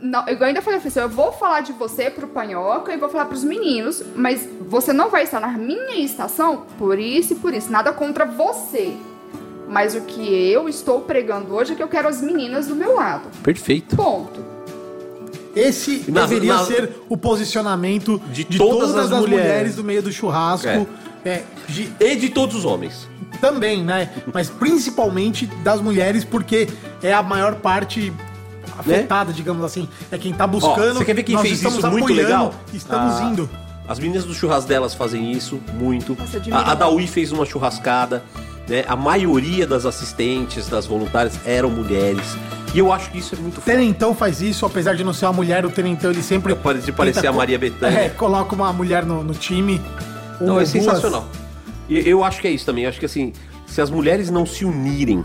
não, 0.00 0.26
eu 0.28 0.44
ainda 0.44 0.60
falei 0.62 0.78
assim, 0.78 0.98
eu 1.00 1.08
vou 1.08 1.32
falar 1.32 1.60
de 1.60 1.72
você 1.72 2.10
pro 2.10 2.26
Panhoca 2.28 2.92
e 2.92 2.96
vou 2.96 3.08
falar 3.08 3.26
pros 3.26 3.42
meninos, 3.44 4.02
mas 4.14 4.48
você 4.60 4.92
não 4.92 5.08
vai 5.10 5.22
estar 5.24 5.40
na 5.40 5.48
minha 5.48 5.96
estação 6.04 6.66
por 6.78 6.98
isso 6.98 7.32
e 7.32 7.36
por 7.36 7.54
isso. 7.54 7.70
Nada 7.70 7.92
contra 7.92 8.24
você. 8.24 8.96
Mas 9.68 9.94
o 9.94 10.02
que 10.02 10.34
eu 10.52 10.68
estou 10.68 11.00
pregando 11.00 11.54
hoje 11.54 11.72
é 11.72 11.76
que 11.76 11.82
eu 11.82 11.88
quero 11.88 12.06
as 12.08 12.20
meninas 12.20 12.66
do 12.66 12.74
meu 12.76 12.94
lado. 12.96 13.28
Perfeito. 13.42 13.96
Ponto. 13.96 14.51
Esse 15.54 16.04
Na- 16.08 16.22
deveria 16.22 16.54
na- 16.54 16.64
ser 16.64 16.90
o 17.08 17.16
posicionamento 17.16 18.20
De 18.32 18.44
de, 18.44 18.58
todas 18.58 18.90
todas, 18.90 19.06
as 19.06 19.12
as 19.12 19.20
mulheres. 19.20 19.44
mulheres 19.46 19.76
do 19.76 19.84
meio 19.84 20.02
do 20.02 20.10
churrasco. 20.12 20.66
É. 20.68 20.86
É, 21.24 21.42
de- 21.68 21.92
E 22.00 22.16
de 22.16 22.30
todos 22.30 22.56
os 22.56 22.64
homens. 22.64 23.06
também, 23.40 23.84
né? 23.84 24.10
Mas 24.32 24.48
principalmente 24.50 25.46
das 25.62 25.80
mulheres, 25.80 26.24
porque 26.24 26.68
é 27.02 27.12
a 27.12 27.22
maior 27.22 27.56
parte 27.56 28.12
afetada, 28.78 29.32
digamos 29.32 29.64
assim. 29.64 29.88
É 30.10 30.18
quem 30.18 30.32
tá 30.32 30.44
Ó, 30.44 30.48
buscando. 30.48 30.94
você 30.98 31.04
quer 31.04 31.14
ver 31.14 31.22
quem 31.22 31.34
nós 31.34 31.42
fez 31.42 31.54
estamos 31.58 31.78
isso 31.78 31.86
muito 31.90 32.04
apoiando, 32.04 32.22
legal? 32.28 32.54
Estamos 32.72 33.14
Ah, 33.20 33.24
indo. 33.24 33.50
As 33.86 33.98
meninas 33.98 34.24
do 34.24 34.32
churrasco 34.34 34.68
delas 34.68 34.94
fazem 34.94 35.30
isso 35.32 35.60
muito. 35.74 36.16
Nossa, 36.18 36.40
A, 36.52 36.72
a 36.72 36.74
Daui 36.74 37.06
fez 37.06 37.30
uma 37.32 37.44
churrascada. 37.44 38.22
Né? 38.72 38.84
A 38.88 38.96
maioria 38.96 39.66
das 39.66 39.84
assistentes, 39.84 40.66
das 40.66 40.86
voluntárias, 40.86 41.38
eram 41.44 41.68
mulheres. 41.68 42.24
E 42.74 42.78
eu 42.78 42.90
acho 42.90 43.10
que 43.10 43.18
isso 43.18 43.34
é 43.34 43.38
muito 43.38 43.58
O 43.58 43.60
foda. 43.60 43.76
Tenentão 43.76 44.14
faz 44.14 44.40
isso, 44.40 44.64
apesar 44.64 44.94
de 44.94 45.04
não 45.04 45.12
ser 45.12 45.26
uma 45.26 45.34
mulher, 45.34 45.66
o 45.66 45.70
Tenentão 45.70 46.10
ele 46.10 46.22
sempre. 46.22 46.54
Pode 46.54 46.80
de 46.80 46.90
parecer 46.90 47.26
a 47.26 47.32
Maria 47.32 47.58
Bethânia. 47.58 47.98
É, 47.98 48.08
coloca 48.08 48.54
uma 48.54 48.72
mulher 48.72 49.04
no, 49.04 49.22
no 49.22 49.34
time. 49.34 49.78
Não, 50.40 50.58
é 50.58 50.64
sensacional. 50.64 51.26
E 51.86 52.08
eu 52.08 52.24
acho 52.24 52.40
que 52.40 52.48
é 52.48 52.50
isso 52.50 52.64
também. 52.64 52.84
Eu 52.84 52.88
acho 52.88 52.98
que 52.98 53.04
assim, 53.04 53.34
se 53.66 53.78
as 53.82 53.90
mulheres 53.90 54.30
não 54.30 54.46
se 54.46 54.64
unirem 54.64 55.22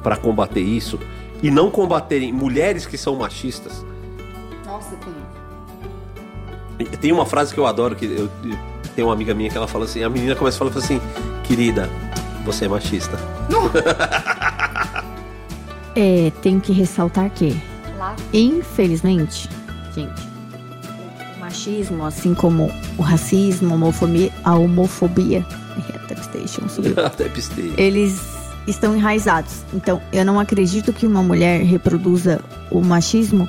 pra 0.00 0.16
combater 0.16 0.60
isso 0.60 1.00
e 1.42 1.50
não 1.50 1.72
combaterem 1.72 2.32
mulheres 2.32 2.86
que 2.86 2.96
são 2.96 3.16
machistas, 3.16 3.84
Nossa, 4.64 4.94
tem. 6.78 6.86
tem 7.00 7.10
uma 7.10 7.26
frase 7.26 7.52
que 7.52 7.58
eu 7.58 7.66
adoro 7.66 7.96
que 7.96 8.04
eu, 8.04 8.30
eu- 8.44 8.58
tem 8.94 9.04
uma 9.04 9.12
amiga 9.12 9.34
minha 9.34 9.50
que 9.50 9.56
ela 9.56 9.66
fala 9.66 9.86
assim, 9.86 10.04
a 10.04 10.08
menina 10.08 10.36
começa 10.36 10.56
a 10.56 10.70
falar 10.70 10.84
assim, 10.84 11.00
querida, 11.42 11.88
você 12.44 12.64
é 12.64 12.68
machista. 12.68 13.18
É, 15.94 16.32
tenho 16.40 16.58
que 16.58 16.72
ressaltar 16.72 17.28
que, 17.28 17.54
infelizmente, 18.32 19.46
gente, 19.94 20.22
o 21.36 21.40
machismo, 21.40 22.06
assim 22.06 22.32
como 22.32 22.72
o 22.96 23.02
racismo, 23.02 23.72
a 23.72 23.74
homofobia, 23.74 24.32
a 24.42 24.54
homofobia, 24.54 25.44
subiu. 26.68 26.94
Pistei. 27.34 27.74
eles 27.76 28.20
estão 28.66 28.96
enraizados. 28.96 29.64
Então, 29.72 30.00
eu 30.12 30.24
não 30.24 30.38
acredito 30.38 30.92
que 30.92 31.06
uma 31.06 31.22
mulher 31.22 31.62
reproduza 31.62 32.40
o 32.70 32.80
machismo 32.80 33.48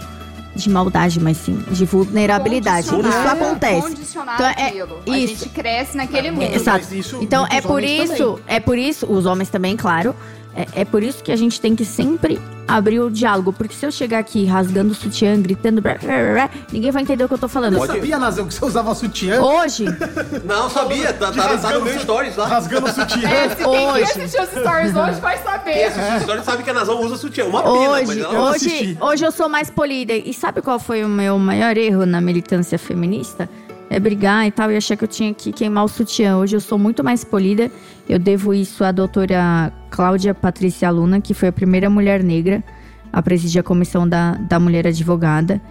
de 0.55 0.69
maldade, 0.69 1.19
mas 1.19 1.37
sim 1.37 1.63
de 1.71 1.85
vulnerabilidade. 1.85 2.87
Isso 2.87 3.27
acontece. 3.27 3.93
Então, 4.11 4.45
é 4.45 4.67
aquilo. 4.67 4.99
A 5.07 5.17
isso. 5.17 5.35
gente 5.35 5.49
cresce 5.49 5.97
naquele 5.97 6.31
mundo. 6.31 6.43
Mas 6.43 6.55
Exato. 6.55 6.95
isso 6.95 7.19
Então 7.21 7.45
é 7.49 7.61
por 7.61 7.83
isso, 7.83 8.39
é 8.47 8.59
por 8.59 8.77
isso, 8.77 9.05
os 9.11 9.25
homens 9.25 9.49
também, 9.49 9.75
claro, 9.75 10.15
É, 10.55 10.81
é 10.81 10.85
por 10.85 11.01
isso 11.01 11.23
que 11.23 11.31
a 11.31 11.35
gente 11.35 11.59
tem 11.59 11.75
que 11.75 11.83
sempre 11.83 12.39
abrir 12.67 12.99
o 12.99 13.09
diálogo. 13.09 13.51
Porque 13.51 13.75
se 13.75 13.85
eu 13.85 13.91
chegar 13.91 14.19
aqui 14.19 14.45
rasgando 14.45 14.91
o 14.91 14.95
sutiã, 14.95 15.39
gritando, 15.41 15.81
blá, 15.81 15.95
blá, 15.95 16.13
blá, 16.13 16.33
blá, 16.33 16.49
ninguém 16.71 16.91
vai 16.91 17.01
entender 17.01 17.23
o 17.23 17.27
que 17.27 17.33
eu 17.33 17.39
tô 17.39 17.47
falando. 17.47 17.77
Eu 17.77 17.85
sabia, 17.85 18.19
Nazão, 18.19 18.47
que 18.47 18.53
você 18.53 18.65
usava 18.65 18.93
sutiã? 18.95 19.41
Hoje, 19.41 19.85
Não, 20.45 20.69
sabia. 20.69 21.13
Tá, 21.13 21.31
tá, 21.31 21.57
tá 21.57 21.73
no 21.73 21.81
meu 21.81 21.99
stories 21.99 22.35
lá. 22.35 22.47
Rasgando 22.47 22.87
o 22.87 22.91
sutiã. 22.91 23.29
É, 23.29 23.49
se 23.49 23.55
quem 23.55 23.67
Hoje. 23.67 24.03
assistiu 24.03 24.43
os 24.43 24.49
stories 24.49 24.95
hoje 24.95 25.19
vai 25.19 25.37
saber. 25.39 25.71
Essa 25.71 26.17
história 26.17 26.43
sabe 26.43 26.63
que 26.63 26.69
a 26.69 26.73
Nazão 26.73 27.01
usa 27.01 27.17
sutiã. 27.17 27.45
Uma 27.45 27.63
pena, 27.63 27.89
mas 27.89 28.09
hoje, 28.09 28.21
ela 28.21 28.51
hoje, 28.51 28.97
hoje 28.99 29.25
eu 29.25 29.31
sou 29.31 29.49
mais 29.49 29.69
polida. 29.69 30.13
E 30.13 30.33
sabe 30.33 30.61
qual 30.61 30.79
foi 30.79 31.03
o 31.03 31.09
meu 31.09 31.37
maior 31.37 31.77
erro 31.77 32.05
na 32.05 32.21
militância 32.21 32.77
feminista? 32.77 33.49
É 33.93 33.99
brigar 33.99 34.47
e 34.47 34.49
tal 34.51 34.71
e 34.71 34.75
achar 34.75 34.97
que 34.97 35.03
eu 35.03 35.07
tinha 35.07 35.31
que 35.35 35.51
queimar 35.51 35.85
o 35.85 35.87
sutiã. 35.87 36.37
Hoje 36.37 36.55
eu 36.55 36.59
sou 36.59 36.79
muito 36.79 37.03
mais 37.03 37.23
polida. 37.23 37.69
Eu 38.09 38.17
devo 38.17 38.51
isso 38.51 38.83
à 38.83 38.91
doutora 38.91 39.71
Cláudia 39.91 40.33
Patrícia 40.33 40.89
Luna, 40.89 41.21
que 41.21 41.35
foi 41.35 41.49
a 41.49 41.51
primeira 41.51 41.91
mulher 41.91 42.23
negra 42.23 42.63
a 43.11 43.21
presidir 43.21 43.59
a 43.59 43.63
comissão 43.63 44.09
da, 44.09 44.31
da 44.31 44.59
mulher 44.59 44.87
advogada 44.87 45.61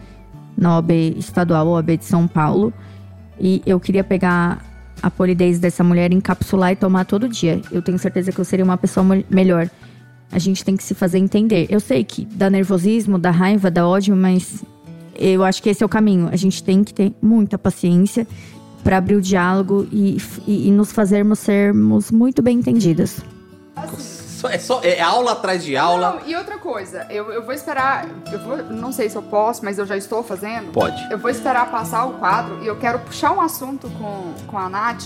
na 0.56 0.76
OAB 0.76 0.92
estadual, 1.18 1.66
OAB 1.66 1.96
de 1.96 2.04
São 2.04 2.28
Paulo. 2.28 2.72
E 3.40 3.60
eu 3.66 3.80
queria 3.80 4.04
pegar 4.04 4.64
a 5.02 5.10
polidez 5.10 5.58
dessa 5.58 5.82
mulher, 5.82 6.12
encapsular 6.12 6.70
e 6.70 6.76
tomar 6.76 7.04
todo 7.04 7.28
dia. 7.28 7.60
Eu 7.72 7.82
tenho 7.82 7.98
certeza 7.98 8.30
que 8.30 8.38
eu 8.40 8.44
seria 8.44 8.64
uma 8.64 8.76
pessoa 8.78 9.02
mel- 9.02 9.24
melhor. 9.28 9.68
A 10.30 10.38
gente 10.38 10.64
tem 10.64 10.76
que 10.76 10.84
se 10.84 10.94
fazer 10.94 11.18
entender. 11.18 11.66
Eu 11.68 11.80
sei 11.80 12.04
que 12.04 12.24
dá 12.24 12.48
nervosismo, 12.48 13.18
dá 13.18 13.32
raiva, 13.32 13.68
dá 13.68 13.84
ódio, 13.84 14.14
mas 14.14 14.64
eu 15.30 15.44
acho 15.44 15.62
que 15.62 15.68
esse 15.70 15.82
é 15.82 15.86
o 15.86 15.88
caminho. 15.88 16.28
A 16.32 16.36
gente 16.36 16.62
tem 16.62 16.82
que 16.84 16.92
ter 16.92 17.12
muita 17.22 17.56
paciência 17.58 18.26
para 18.82 18.96
abrir 18.98 19.14
o 19.16 19.20
diálogo 19.20 19.86
e, 19.92 20.16
e- 20.46 20.68
e 20.68 20.70
nos 20.70 20.90
fazermos 20.92 21.38
sermos 21.38 22.10
muito 22.10 22.42
bem 22.42 22.58
entendidas. 22.58 23.20
É, 24.50 24.58
só, 24.58 24.80
é 24.82 25.00
aula 25.00 25.32
atrás 25.32 25.62
de 25.64 25.76
aula. 25.76 26.18
Não, 26.20 26.28
e 26.28 26.34
outra 26.34 26.58
coisa, 26.58 27.06
eu, 27.08 27.30
eu 27.30 27.44
vou 27.44 27.54
esperar. 27.54 28.08
Eu 28.32 28.40
vou, 28.40 28.56
não 28.76 28.90
sei 28.90 29.08
se 29.08 29.14
eu 29.16 29.22
posso, 29.22 29.64
mas 29.64 29.78
eu 29.78 29.86
já 29.86 29.96
estou 29.96 30.22
fazendo. 30.24 30.72
Pode. 30.72 31.00
Eu 31.12 31.18
vou 31.18 31.30
esperar 31.30 31.70
passar 31.70 32.04
o 32.06 32.14
quadro 32.14 32.58
e 32.62 32.66
eu 32.66 32.76
quero 32.76 32.98
puxar 32.98 33.30
um 33.32 33.40
assunto 33.40 33.88
com, 33.90 34.34
com 34.48 34.58
a 34.58 34.68
Nath, 34.68 35.04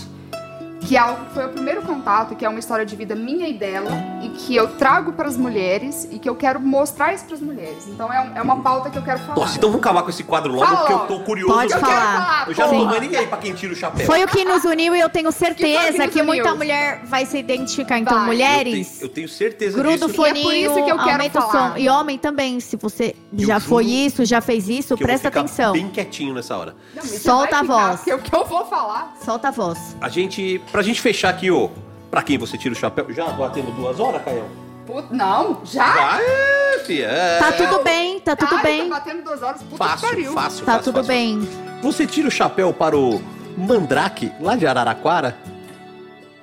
que 0.87 0.95
é 0.95 0.99
algo 0.99 1.25
que 1.25 1.33
foi 1.33 1.45
o 1.45 1.49
primeiro 1.49 1.81
contato, 1.81 2.33
que 2.33 2.45
é 2.45 2.49
uma 2.49 2.59
história 2.59 2.85
de 2.85 2.95
vida 2.95 3.13
minha 3.13 3.47
e 3.47 3.53
dela, 3.53 3.91
e 4.23 4.29
que 4.29 4.55
eu 4.55 4.69
trago 4.69 5.11
para 5.11 5.27
as 5.27 5.35
mulheres 5.35 6.07
e 6.09 6.17
que 6.17 6.29
eu 6.29 6.35
quero 6.35 6.61
mostrar 6.61 7.13
isso 7.13 7.25
para 7.25 7.35
as 7.35 7.41
mulheres. 7.41 7.87
Então 7.89 8.11
é, 8.11 8.31
é 8.35 8.41
uma 8.41 8.61
pauta 8.61 8.89
que 8.89 8.97
eu 8.97 9.01
quero 9.01 9.19
falar. 9.19 9.35
Nossa, 9.35 9.57
então 9.57 9.69
vamos 9.69 9.85
acabar 9.85 10.03
com 10.03 10.09
esse 10.09 10.23
quadro 10.23 10.53
logo, 10.53 10.65
Fala 10.65 10.77
porque 10.77 10.93
eu 10.93 11.17
tô 11.17 11.19
curioso. 11.25 11.53
Pode 11.53 11.73
eu 11.73 11.79
falar. 11.79 12.45
Eu 12.47 12.53
já 12.53 12.67
não 12.67 12.79
tô 12.79 12.85
mais 12.85 13.01
ninguém 13.01 13.27
pra 13.27 13.37
quem 13.37 13.53
tira 13.53 13.73
o 13.73 13.75
chapéu. 13.75 14.05
Foi 14.05 14.23
o 14.23 14.27
que 14.29 14.45
nos 14.45 14.63
uniu 14.63 14.95
e 14.95 14.99
eu 14.99 15.09
tenho 15.09 15.29
certeza 15.31 16.07
que 16.07 16.09
que, 16.09 16.19
nos 16.19 16.27
muita 16.27 16.55
mulher 16.55 17.01
vai 17.05 17.25
se 17.25 17.37
identificar. 17.37 17.99
Então, 17.99 18.17
Vai. 18.17 18.35
Eu 18.35 18.37
tenho, 18.37 18.47
mulheres, 18.47 19.01
eu 19.01 19.09
tenho 19.09 19.27
certeza 19.27 19.77
gruda 19.77 20.05
o 20.05 20.07
disso. 20.07 20.21
E 20.21 20.29
é 20.29 20.33
por 20.33 20.41
foninho, 20.41 20.71
isso 20.71 20.85
que 20.85 20.91
eu 20.91 21.03
quero 21.03 21.29
falar. 21.31 21.71
som. 21.73 21.77
E 21.77 21.89
homem 21.89 22.17
também, 22.17 22.61
se 22.61 22.77
você 22.77 23.13
eu 23.37 23.45
já 23.45 23.59
foi 23.59 23.85
isso, 23.85 24.23
já 24.23 24.39
fez 24.39 24.69
isso, 24.69 24.87
que 24.87 24.93
eu 24.93 24.97
vou 24.97 25.07
presta 25.07 25.27
ficar 25.29 25.41
atenção. 25.41 25.73
bem 25.73 25.89
quietinho 25.89 26.33
nessa 26.33 26.55
hora. 26.55 26.75
Não, 26.95 27.03
Solta 27.03 27.59
a 27.59 27.63
voz. 27.63 28.01
O 28.07 28.19
que 28.19 28.33
eu 28.33 28.45
vou 28.45 28.65
falar. 28.65 29.17
Solta 29.23 29.49
a 29.49 29.51
voz. 29.51 29.97
A 29.99 30.09
gente, 30.09 30.61
pra 30.77 30.83
gente 30.83 31.01
fechar 31.01 31.29
aqui, 31.29 31.49
ô, 31.49 31.71
pra 32.11 32.21
quem 32.21 32.37
você 32.37 32.55
tira 32.55 32.71
o 32.71 32.77
chapéu, 32.77 33.07
já 33.11 33.25
batendo 33.29 33.71
duas 33.71 33.99
horas, 33.99 34.21
Caio? 34.23 34.45
Put- 34.85 35.11
não, 35.11 35.61
já? 35.65 35.91
Já 35.95 36.21
é, 36.21 36.79
fia. 36.85 37.07
é. 37.07 37.39
Tá 37.39 37.51
tudo 37.51 37.83
bem, 37.83 38.19
tá 38.19 38.35
tudo 38.35 38.59
bem. 38.61 38.87
Tá 38.87 38.99
batendo 38.99 39.23
duas 39.23 39.41
horas, 39.41 39.63
puta 39.63 39.71
que 39.71 39.77
Fácil, 39.89 40.07
pariu. 40.07 40.33
fácil, 40.33 40.65
Tá 40.65 40.71
fácil, 40.73 40.83
tudo 40.83 40.95
fácil. 40.97 41.07
bem. 41.07 41.49
Você 41.81 42.05
tira 42.05 42.27
o 42.27 42.31
chapéu 42.31 42.71
para 42.71 42.95
o 42.95 43.19
Mandrake, 43.57 44.31
lá 44.39 44.55
de 44.55 44.67
Araraquara? 44.67 45.35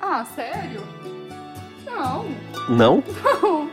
Ah, 0.01 0.25
sério? 0.35 0.83
Não. 1.85 2.25
Não? 2.67 3.03
Não. 3.41 3.69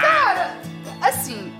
Cara, 0.00 0.56
assim. 1.02 1.52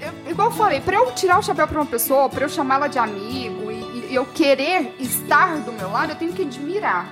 eu- 0.00 0.30
igual 0.30 0.48
eu 0.48 0.54
falei, 0.56 0.80
pra 0.80 0.96
eu 0.96 1.12
tirar 1.12 1.38
o 1.38 1.42
chapéu 1.42 1.68
pra 1.68 1.80
uma 1.80 1.86
pessoa, 1.86 2.30
pra 2.30 2.46
eu 2.46 2.48
chamar 2.48 2.76
ela 2.76 2.88
de 2.88 2.98
amigo 2.98 3.70
e, 3.70 3.85
e 4.08 4.14
eu 4.14 4.24
querer 4.24 4.94
estar 4.98 5.58
do 5.58 5.72
meu 5.72 5.90
lado, 5.90 6.12
eu 6.12 6.16
tenho 6.16 6.32
que 6.32 6.42
admirar. 6.42 7.06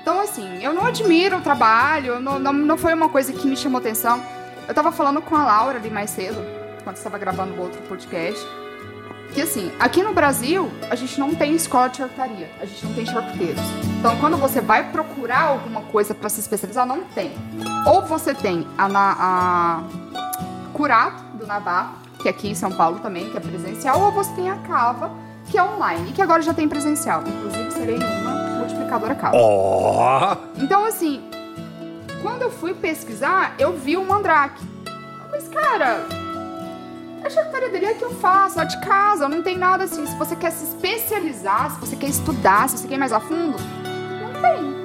Então, 0.00 0.20
assim, 0.20 0.62
eu 0.62 0.72
não 0.72 0.86
admiro 0.86 1.38
o 1.38 1.40
trabalho, 1.40 2.20
não, 2.20 2.38
não, 2.38 2.52
não 2.52 2.78
foi 2.78 2.94
uma 2.94 3.08
coisa 3.08 3.32
que 3.32 3.46
me 3.46 3.56
chamou 3.56 3.78
atenção. 3.78 4.22
Eu 4.68 4.74
tava 4.74 4.92
falando 4.92 5.20
com 5.20 5.34
a 5.34 5.44
Laura 5.44 5.78
ali 5.78 5.90
mais 5.90 6.10
cedo, 6.10 6.38
quando 6.84 6.96
estava 6.96 7.18
gravando 7.18 7.54
o 7.54 7.60
outro 7.60 7.80
podcast, 7.82 8.40
que 9.34 9.42
assim, 9.42 9.72
aqui 9.78 10.02
no 10.02 10.14
Brasil, 10.14 10.70
a 10.90 10.94
gente 10.94 11.18
não 11.18 11.34
tem 11.34 11.54
escola 11.54 11.88
de 11.88 11.98
charcutaria, 11.98 12.48
a 12.60 12.64
gente 12.64 12.86
não 12.86 12.94
tem 12.94 13.04
charcuteiros. 13.04 13.60
Então, 13.98 14.16
quando 14.18 14.36
você 14.36 14.60
vai 14.60 14.90
procurar 14.90 15.42
alguma 15.42 15.82
coisa 15.82 16.14
pra 16.14 16.28
se 16.28 16.40
especializar, 16.40 16.86
não 16.86 17.02
tem. 17.02 17.32
Ou 17.86 18.02
você 18.02 18.32
tem 18.32 18.66
a, 18.78 18.86
a 18.86 19.82
Curato, 20.72 21.22
do 21.34 21.46
Navarro, 21.46 21.96
que 22.20 22.28
é 22.28 22.30
aqui 22.30 22.48
em 22.48 22.54
São 22.54 22.72
Paulo 22.72 22.98
também, 23.00 23.28
que 23.30 23.36
é 23.36 23.40
presencial, 23.40 24.00
ou 24.00 24.12
você 24.12 24.32
tem 24.34 24.50
a 24.50 24.56
Cava, 24.56 25.10
que 25.50 25.58
é 25.58 25.62
online, 25.62 26.10
e 26.10 26.12
que 26.12 26.22
agora 26.22 26.42
já 26.42 26.52
tem 26.52 26.68
presencial. 26.68 27.22
Inclusive, 27.26 27.70
serei 27.70 27.96
uma 27.96 28.58
multiplicadora 28.58 29.14
Cava. 29.14 29.36
Ó! 29.36 30.36
Então, 30.56 30.84
assim, 30.84 31.22
quando 32.22 32.42
eu 32.42 32.50
fui 32.50 32.74
pesquisar, 32.74 33.54
eu 33.58 33.76
vi 33.76 33.96
o 33.96 34.04
Mandrake. 34.04 34.64
Mas, 35.30 35.48
cara, 35.48 36.06
a 37.24 37.30
charcutaria 37.30 37.70
dele 37.70 37.86
é 37.86 37.94
que 37.94 38.04
eu 38.04 38.14
faço, 38.14 38.56
lá 38.56 38.64
de 38.64 38.80
casa, 38.80 39.28
não 39.28 39.42
tem 39.42 39.56
nada 39.58 39.84
assim. 39.84 40.06
Se 40.06 40.16
você 40.16 40.34
quer 40.36 40.50
se 40.50 40.64
especializar, 40.64 41.72
se 41.72 41.80
você 41.80 41.96
quer 41.96 42.08
estudar, 42.08 42.68
se 42.68 42.78
você 42.78 42.88
quer 42.88 42.94
ir 42.94 42.98
mais 42.98 43.12
a 43.12 43.20
fundo, 43.20 43.56
não 44.20 44.40
tem. 44.40 44.76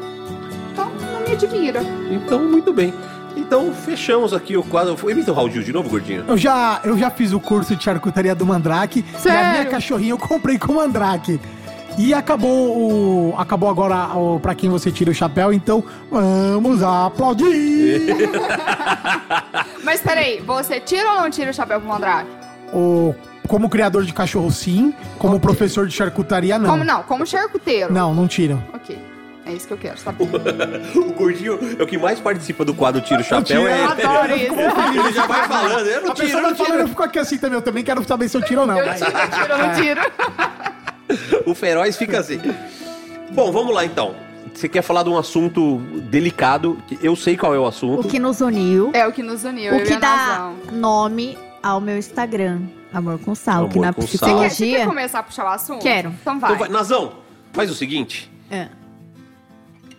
Então, 0.71 0.89
não 0.89 1.21
me 1.21 1.33
admira. 1.33 1.81
Então, 2.09 2.39
muito 2.39 2.73
bem. 2.73 2.93
Então, 3.36 3.74
fechamos 3.74 4.34
aqui 4.34 4.58
o 4.58 4.64
quadro. 4.64 4.98
Imita 5.10 5.32
o 5.32 5.36
Raul 5.36 5.49
Gil 5.49 5.64
de 5.64 5.72
novo, 5.74 5.90
gordinho. 5.90 6.24
Eu 6.28 6.38
já, 6.38 6.82
eu 6.84 6.98
já 6.98 7.10
fiz 7.10 7.32
o 7.34 7.40
curso 7.40 7.76
de 7.76 7.84
charcutaria 7.84 8.36
do 8.36 8.45
Mandrake. 8.45 9.06
E 9.12 9.16
a 9.16 9.20
Sério? 9.20 9.52
minha 9.52 9.66
cachorrinha 9.66 10.12
eu 10.12 10.18
comprei 10.18 10.58
com 10.58 10.74
o 10.74 10.76
Mandrake. 10.76 11.40
E 11.98 12.14
acabou 12.14 12.78
o. 12.78 13.36
Acabou 13.38 13.70
agora 13.70 14.18
o, 14.18 14.40
pra 14.40 14.56
quem 14.56 14.70
você 14.70 14.91
tira 14.91 15.12
o 15.12 15.14
chapéu, 15.14 15.52
então 15.52 15.84
vamos 16.10 16.82
aplaudir! 16.82 18.02
Mas 19.84 20.02
peraí, 20.02 20.40
você 20.40 20.80
tira 20.80 21.16
ou 21.16 21.22
não 21.22 21.30
tira 21.30 21.52
o 21.52 21.53
chapéu 21.53 21.80
pro 21.82 21.90
Mandrake? 21.90 22.30
o, 22.74 23.14
como 23.48 23.68
criador 23.70 24.06
de 24.06 24.14
cachorro, 24.14 24.49
sim. 24.52 24.94
Como 25.20 25.40
professor 25.40 25.86
de 25.86 25.94
charcutaria, 25.94 26.58
não. 26.58 26.70
Como 26.70 26.84
não? 26.86 27.03
Como 27.03 27.26
charcuteiro. 27.26 27.91
Não, 27.91 28.14
não 28.14 28.28
tiram. 28.28 28.64
Ok. 28.74 28.98
É 29.45 29.53
isso 29.53 29.68
que 29.68 29.73
eu 29.73 29.77
quero, 29.77 29.97
saber. 29.97 30.23
O 30.95 31.13
gordinho 31.13 31.59
é 31.80 31.84
o 31.84 31.88
que 31.88 31.97
mais 31.97 32.19
participa 32.19 32.63
do 32.63 32.73
quadro 32.73 33.01
Tira 33.01 33.22
o 33.22 33.23
Chapéu. 33.23 33.43
tiro, 33.43 33.68
é 33.68 33.84
adoro 33.84 34.35
isso. 34.38 34.99
Ele 34.99 35.13
já 35.13 35.26
vai 35.26 35.47
falando. 35.47 35.88
Eu 35.88 36.01
não 36.01 36.11
A 36.11 36.13
tiro, 36.13 36.27
pessoa 36.27 36.39
eu 36.39 36.41
não 36.41 36.49
vai 36.49 36.55
falando, 36.57 36.72
eu 36.73 36.77
tiro. 36.77 36.88
fico 36.89 37.03
aqui 37.03 37.19
assim 37.19 37.38
também. 37.38 37.57
Eu 37.57 37.61
também 37.61 37.84
quero 37.84 38.03
saber 38.03 38.30
se 38.30 38.38
eu 38.38 38.41
tiro 38.43 38.61
ou 38.61 38.68
não. 38.68 38.77
Eu 38.80 38.93
tiro, 38.95 39.05
eu 39.11 39.30
tiro, 39.30 39.51
eu 39.53 39.57
não 39.57 39.73
tiro. 39.76 40.01
O 41.45 41.53
feroz 41.53 41.97
fica 41.97 42.19
assim. 42.19 42.39
Bom, 43.31 43.51
vamos 43.51 43.73
lá 43.73 43.84
então. 43.84 44.15
Você 44.53 44.69
quer 44.69 44.81
falar 44.81 45.03
de 45.03 45.09
um 45.09 45.18
assunto 45.18 45.77
delicado? 46.09 46.77
que 46.88 46.97
Eu 47.01 47.15
sei 47.18 47.35
qual 47.35 47.53
é 47.53 47.59
o 47.59 47.65
assunto. 47.65 48.05
O 48.07 48.09
que 48.09 48.18
nos 48.19 48.39
uniu, 48.41 48.91
É 48.93 49.05
o 49.07 49.11
que 49.11 49.22
nos 49.23 49.43
uniu, 49.43 49.76
o 49.76 49.84
que 49.84 49.93
a 49.93 49.99
dá 49.99 50.15
Nazão. 50.15 50.55
nome 50.72 51.38
ao 51.61 51.81
meu 51.81 51.97
Instagram, 51.97 52.61
Amor 52.93 53.19
com 53.19 53.35
Sal, 53.35 53.68
que 53.68 53.77
Amor 53.77 53.88
na 53.88 53.93
com 53.93 54.01
Sal. 54.03 54.07
Você 54.09 54.18
quer, 54.18 54.27
você 54.27 54.35
quer 54.38 54.45
psicologia... 54.49 54.85
começar 54.85 55.19
a 55.19 55.23
puxar 55.23 55.45
o 55.45 55.47
assunto? 55.49 55.81
Quero. 55.81 56.13
Então 56.22 56.39
vai. 56.39 56.51
Então 56.51 56.59
vai. 56.65 56.69
Nazão, 56.69 57.13
faz 57.51 57.69
o 57.69 57.76
seguinte. 57.76 58.31
É. 58.49 58.68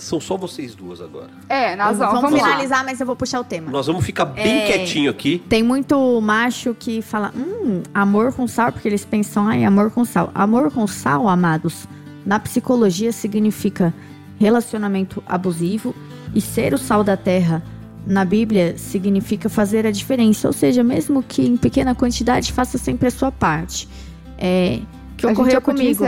São 0.03 0.21
só 0.21 0.37
vocês 0.37 0.75
duas 0.75 1.01
agora. 1.01 1.31
É, 1.49 1.77
Nazão, 1.77 2.09
vamos 2.09 2.23
vamos, 2.23 2.41
lá. 2.41 2.49
finalizar, 2.49 2.85
mas 2.85 3.01
eu 3.01 3.07
vou 3.07 3.15
puxar 3.15 3.41
o 3.41 3.45
tema. 3.45 3.71
Nós 3.71 3.87
vamos 3.87 4.05
ficar 4.05 4.25
bem 4.25 4.63
É. 4.63 4.67
quietinho 4.67 5.11
aqui. 5.11 5.41
Tem 5.49 5.63
muito 5.63 6.21
macho 6.21 6.75
que 6.79 7.01
fala, 7.01 7.33
hum, 7.37 7.83
amor 7.95 8.33
com 8.33 8.49
sal, 8.49 8.73
porque 8.73 8.89
eles 8.89 9.05
pensam, 9.05 9.47
ai, 9.47 9.65
amor 9.65 9.91
com 9.91 10.05
sal. 10.05 10.31
Amor 10.35 10.73
com 10.73 10.87
sal, 10.87 11.29
amados, 11.29 11.87
na 12.27 12.39
psicologia 12.41 13.13
significa 13.13 13.95
relacionamento 14.39 15.23
abusivo 15.27 15.95
e 16.35 16.41
ser 16.41 16.75
o 16.75 16.79
sal 16.79 17.05
da 17.05 17.17
terra 17.17 17.63
na 18.05 18.25
Bíblia 18.25 18.77
significa 18.77 19.49
fazer 19.49 19.87
a 19.87 19.91
diferença. 19.93 20.49
Ou 20.49 20.53
seja, 20.53 20.83
mesmo 20.83 21.23
que 21.23 21.43
em 21.47 21.57
pequena 21.57 21.95
quantidade, 21.95 22.53
faça 22.53 22.77
sempre 22.77 23.07
a 23.07 23.11
sua 23.13 23.31
parte. 23.31 23.89
É, 24.37 24.81
que 25.29 25.41
a 25.41 25.45
gente 25.45 25.57
ocorreu 25.57 25.63
comigo. 25.63 26.05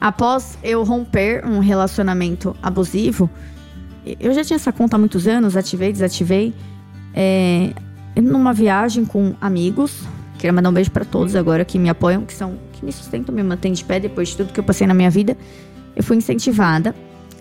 Após 0.00 0.58
eu 0.62 0.82
romper 0.84 1.44
um 1.46 1.58
relacionamento 1.58 2.56
abusivo, 2.62 3.28
eu 4.18 4.32
já 4.34 4.44
tinha 4.44 4.56
essa 4.56 4.72
conta 4.72 4.96
há 4.96 4.98
muitos 4.98 5.26
anos, 5.26 5.56
ativei, 5.56 5.92
desativei. 5.92 6.54
É, 7.14 7.72
numa 8.16 8.52
viagem 8.52 9.04
com 9.04 9.34
amigos, 9.40 10.02
queria 10.38 10.52
mandar 10.52 10.70
um 10.70 10.72
beijo 10.72 10.90
pra 10.90 11.04
todos 11.04 11.36
agora 11.36 11.64
que 11.64 11.78
me 11.78 11.88
apoiam, 11.88 12.24
que 12.24 12.34
são 12.34 12.58
que 12.72 12.84
me 12.84 12.92
sustentam, 12.92 13.34
me 13.34 13.42
mantêm 13.42 13.72
de 13.72 13.84
pé 13.84 14.00
depois 14.00 14.30
de 14.30 14.38
tudo 14.38 14.52
que 14.52 14.58
eu 14.58 14.64
passei 14.64 14.86
na 14.86 14.94
minha 14.94 15.10
vida. 15.10 15.36
Eu 15.94 16.02
fui 16.02 16.16
incentivada 16.16 16.94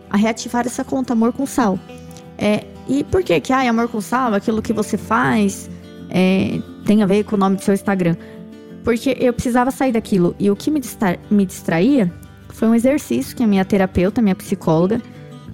a 0.09 0.17
reativar 0.17 0.65
essa 0.65 0.83
conta 0.83 1.13
Amor 1.13 1.33
com 1.33 1.45
Sal. 1.45 1.79
É, 2.37 2.65
e 2.87 3.03
por 3.03 3.23
que 3.23 3.39
que, 3.39 3.51
ai, 3.51 3.67
Amor 3.67 3.87
com 3.87 4.01
Sal, 4.01 4.33
aquilo 4.33 4.61
que 4.61 4.73
você 4.73 4.97
faz, 4.97 5.69
é, 6.09 6.59
tem 6.85 7.01
a 7.01 7.05
ver 7.05 7.23
com 7.23 7.35
o 7.35 7.39
nome 7.39 7.55
do 7.55 7.63
seu 7.63 7.73
Instagram? 7.73 8.15
Porque 8.83 9.15
eu 9.19 9.31
precisava 9.33 9.69
sair 9.71 9.91
daquilo. 9.91 10.35
E 10.39 10.49
o 10.49 10.55
que 10.55 10.71
me, 10.71 10.79
distra- 10.79 11.19
me 11.29 11.45
distraía 11.45 12.11
foi 12.49 12.67
um 12.67 12.75
exercício 12.75 13.35
que 13.35 13.43
a 13.43 13.47
minha 13.47 13.63
terapeuta, 13.65 14.21
minha 14.21 14.35
psicóloga, 14.35 15.01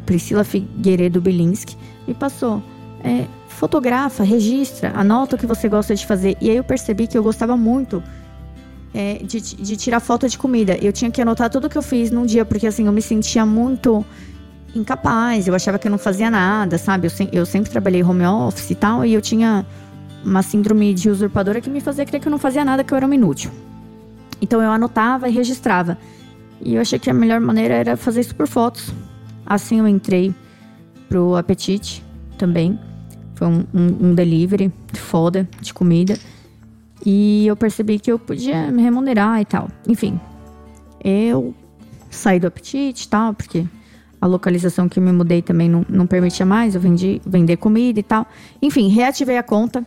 Priscila 0.06 0.44
Figueiredo 0.44 1.20
Bilinski, 1.22 1.76
me 2.08 2.14
passou. 2.14 2.62
é, 3.04 3.26
fotografa, 3.50 4.24
registra, 4.24 4.92
anota 4.96 5.36
o 5.36 5.40
que 5.40 5.46
você 5.48 5.68
gosta 5.68 5.96
de 5.96 6.06
fazer. 6.06 6.38
E 6.40 6.50
aí 6.50 6.58
eu 6.58 6.64
percebi 6.64 7.08
que 7.08 7.18
eu 7.18 7.24
gostava 7.24 7.58
muito 7.58 8.04
é, 8.94 9.16
de, 9.24 9.40
de 9.42 9.76
tirar 9.76 10.00
foto 10.00 10.28
de 10.30 10.38
comida. 10.38 10.78
Eu 10.82 10.94
tinha 10.94 11.10
que 11.10 11.20
anotar 11.22 11.50
tudo 11.50 11.68
que 11.70 11.78
eu 11.78 11.82
fiz 11.82 12.12
num 12.12 12.26
dia, 12.26 12.46
porque 12.46 12.68
assim, 12.68 12.86
eu 12.86 12.92
me 12.92 13.02
sentia 13.02 13.46
muito 13.46 14.06
incapaz, 14.76 15.48
eu 15.48 15.56
achava 15.56 15.80
que 15.80 15.88
eu 15.88 15.92
não 15.92 15.98
fazia 15.98 16.30
nada, 16.30 16.78
sabe? 16.78 17.08
Eu, 17.08 17.12
se- 17.12 17.30
eu 17.32 17.46
sempre 17.46 17.70
trabalhei 17.70 18.04
home 18.04 18.26
office 18.26 18.70
e 18.72 18.76
tal, 18.76 19.04
e 19.06 19.14
eu 19.14 19.22
tinha 19.22 19.66
uma 20.28 20.44
síndrome 20.44 20.94
de 20.94 21.10
usurpadora 21.10 21.62
que 21.62 21.70
me 21.70 21.80
fazia 21.80 22.06
crer 22.06 22.20
que 22.20 22.28
eu 22.28 22.32
não 22.32 22.38
fazia 22.38 22.66
nada, 22.66 22.84
que 22.84 22.94
eu 22.94 22.98
era 22.98 23.06
uma 23.06 23.16
inútil. 23.16 23.50
Então 24.42 24.62
eu 24.62 24.70
anotava 24.70 25.30
e 25.30 25.32
registrava. 25.32 25.98
E 26.62 26.76
eu 26.76 26.82
achei 26.82 27.00
que 27.00 27.10
a 27.10 27.14
melhor 27.14 27.40
maneira 27.40 27.74
era 27.74 27.98
fazer 27.98 28.20
isso 28.20 28.36
por 28.36 28.46
fotos. 28.46 28.94
Assim 29.46 29.80
eu 29.80 29.88
entrei 29.88 30.36
pro 31.08 31.38
Apetite 31.38 32.04
também. 32.38 32.78
Foi 33.36 33.48
um, 33.48 33.64
um, 33.74 34.10
um 34.10 34.16
delivery 34.16 34.72
foda 34.94 35.48
de 35.62 35.74
comida. 35.74 36.18
E 37.06 37.48
eu 37.48 37.56
percebi 37.56 37.98
que 37.98 38.12
eu 38.12 38.20
podia 38.20 38.70
me 38.70 38.82
remunerar 38.82 39.40
e 39.40 39.46
tal. 39.46 39.70
Enfim, 39.88 40.20
eu 41.02 41.56
saí 42.10 42.40
do 42.40 42.48
Apetite 42.48 43.06
e 43.06 43.08
tal, 43.08 43.34
porque 43.34 43.66
a 44.20 44.28
localização 44.28 44.90
que 44.90 45.00
eu 45.00 45.04
me 45.04 45.12
mudei 45.14 45.42
também 45.42 45.70
não, 45.70 45.86
não 45.88 46.06
permitia 46.06 46.46
mais 46.46 46.76
eu 46.76 46.82
vendi, 46.82 47.22
vender 47.26 47.56
comida 47.58 48.00
e 48.00 48.04
tal. 48.04 48.28
Enfim, 48.62 48.90
reativei 48.90 49.38
a 49.38 49.44
conta 49.44 49.86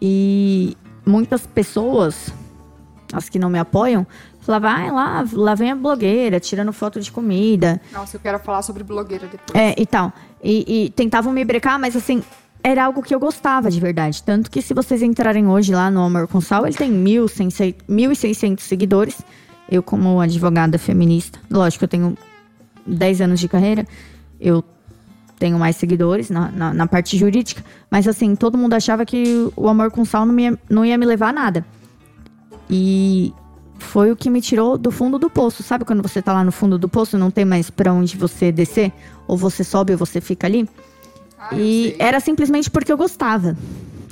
e 0.00 0.76
muitas 1.04 1.46
pessoas, 1.46 2.32
as 3.12 3.28
que 3.28 3.38
não 3.38 3.50
me 3.50 3.58
apoiam, 3.58 4.06
falavam, 4.40 4.70
ah, 4.70 4.92
lá, 4.92 5.24
lá 5.32 5.54
vem 5.54 5.70
a 5.70 5.76
blogueira 5.76 6.40
tirando 6.40 6.72
foto 6.72 7.00
de 7.00 7.10
comida. 7.10 7.80
Nossa, 7.92 8.16
eu 8.16 8.20
quero 8.20 8.38
falar 8.38 8.62
sobre 8.62 8.82
blogueira 8.82 9.26
depois. 9.26 9.54
É, 9.54 9.74
e 9.80 9.86
tal. 9.86 10.12
E, 10.42 10.84
e 10.86 10.90
tentavam 10.90 11.32
me 11.32 11.44
brecar, 11.44 11.78
mas 11.78 11.94
assim, 11.94 12.22
era 12.62 12.84
algo 12.84 13.02
que 13.02 13.14
eu 13.14 13.20
gostava 13.20 13.70
de 13.70 13.80
verdade. 13.80 14.22
Tanto 14.22 14.50
que 14.50 14.62
se 14.62 14.74
vocês 14.74 15.02
entrarem 15.02 15.46
hoje 15.46 15.72
lá 15.72 15.90
no 15.90 16.02
Amor 16.02 16.28
com 16.28 16.40
Sal, 16.40 16.66
ele 16.66 16.76
tem 16.76 16.92
1.100 16.92 17.76
1.600 17.88 18.60
seguidores. 18.60 19.22
Eu, 19.70 19.82
como 19.82 20.20
advogada 20.20 20.78
feminista, 20.78 21.38
lógico, 21.48 21.84
eu 21.84 21.88
tenho 21.88 22.18
10 22.86 23.20
anos 23.20 23.40
de 23.40 23.48
carreira, 23.48 23.86
eu 24.40 24.64
tenho 25.40 25.58
mais 25.58 25.74
seguidores 25.76 26.28
na, 26.28 26.50
na, 26.50 26.74
na 26.74 26.86
parte 26.86 27.16
jurídica, 27.16 27.64
mas 27.90 28.06
assim, 28.06 28.36
todo 28.36 28.58
mundo 28.58 28.74
achava 28.74 29.06
que 29.06 29.50
o 29.56 29.68
Amor 29.68 29.90
com 29.90 30.04
Sal 30.04 30.26
não 30.26 30.38
ia, 30.38 30.58
não 30.68 30.84
ia 30.84 30.98
me 30.98 31.06
levar 31.06 31.30
a 31.30 31.32
nada. 31.32 31.66
E 32.68 33.32
foi 33.78 34.12
o 34.12 34.16
que 34.16 34.28
me 34.28 34.42
tirou 34.42 34.76
do 34.76 34.90
fundo 34.90 35.18
do 35.18 35.30
poço. 35.30 35.62
Sabe 35.62 35.86
quando 35.86 36.02
você 36.02 36.20
tá 36.20 36.34
lá 36.34 36.44
no 36.44 36.52
fundo 36.52 36.78
do 36.78 36.88
poço, 36.90 37.16
não 37.16 37.30
tem 37.30 37.46
mais 37.46 37.70
pra 37.70 37.90
onde 37.90 38.18
você 38.18 38.52
descer? 38.52 38.92
Ou 39.26 39.36
você 39.36 39.64
sobe 39.64 39.92
ou 39.92 39.98
você 39.98 40.20
fica 40.20 40.46
ali? 40.46 40.68
Ah, 41.38 41.56
e 41.56 41.96
era 41.98 42.20
simplesmente 42.20 42.70
porque 42.70 42.92
eu 42.92 42.98
gostava. 42.98 43.56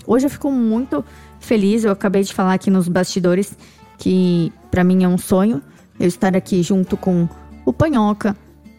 Hoje 0.06 0.26
eu 0.26 0.30
fico 0.30 0.50
muito 0.50 1.04
feliz. 1.38 1.84
Eu 1.84 1.92
acabei 1.92 2.22
de 2.22 2.32
falar 2.32 2.54
aqui 2.54 2.70
nos 2.70 2.88
bastidores 2.88 3.56
que 3.98 4.50
pra 4.70 4.82
mim 4.82 5.04
é 5.04 5.08
um 5.08 5.18
sonho 5.18 5.62
eu 6.00 6.08
estar 6.08 6.34
aqui 6.34 6.62
junto 6.62 6.96
com 6.96 7.28
o 7.66 7.72
Panhoca, 7.72 8.34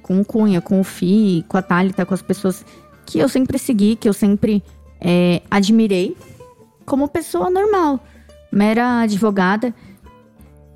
com 0.09 0.19
o 0.19 0.25
Cunha, 0.25 0.59
com 0.59 0.79
o 0.79 0.83
Fi, 0.83 1.45
com 1.47 1.55
a 1.55 1.61
Thalita, 1.61 2.03
com 2.03 2.15
as 2.15 2.21
pessoas 2.23 2.65
que 3.05 3.19
eu 3.19 3.29
sempre 3.29 3.59
segui, 3.59 3.95
que 3.95 4.09
eu 4.09 4.13
sempre 4.13 4.63
é, 4.99 5.43
admirei 5.51 6.17
como 6.83 7.07
pessoa 7.07 7.51
normal, 7.51 8.03
mera 8.51 9.01
advogada. 9.01 9.71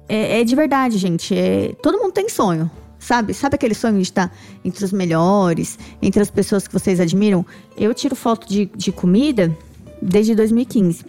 É, 0.07 0.41
é 0.41 0.43
de 0.43 0.55
verdade, 0.55 0.99
gente. 0.99 1.35
É, 1.35 1.73
todo 1.81 1.97
mundo 1.97 2.11
tem 2.11 2.29
sonho, 2.29 2.69
sabe? 2.99 3.33
Sabe 3.33 3.55
aquele 3.55 3.73
sonho 3.73 3.95
de 3.95 4.03
estar 4.03 4.31
entre 4.63 4.85
os 4.85 4.91
melhores, 4.91 5.79
entre 5.99 6.21
as 6.21 6.29
pessoas 6.29 6.67
que 6.67 6.73
vocês 6.73 6.99
admiram? 6.99 7.43
Eu 7.75 7.91
tiro 7.91 8.15
foto 8.15 8.47
de, 8.47 8.67
de 8.75 8.91
comida 8.91 9.51
desde 9.99 10.35
2015. 10.35 11.05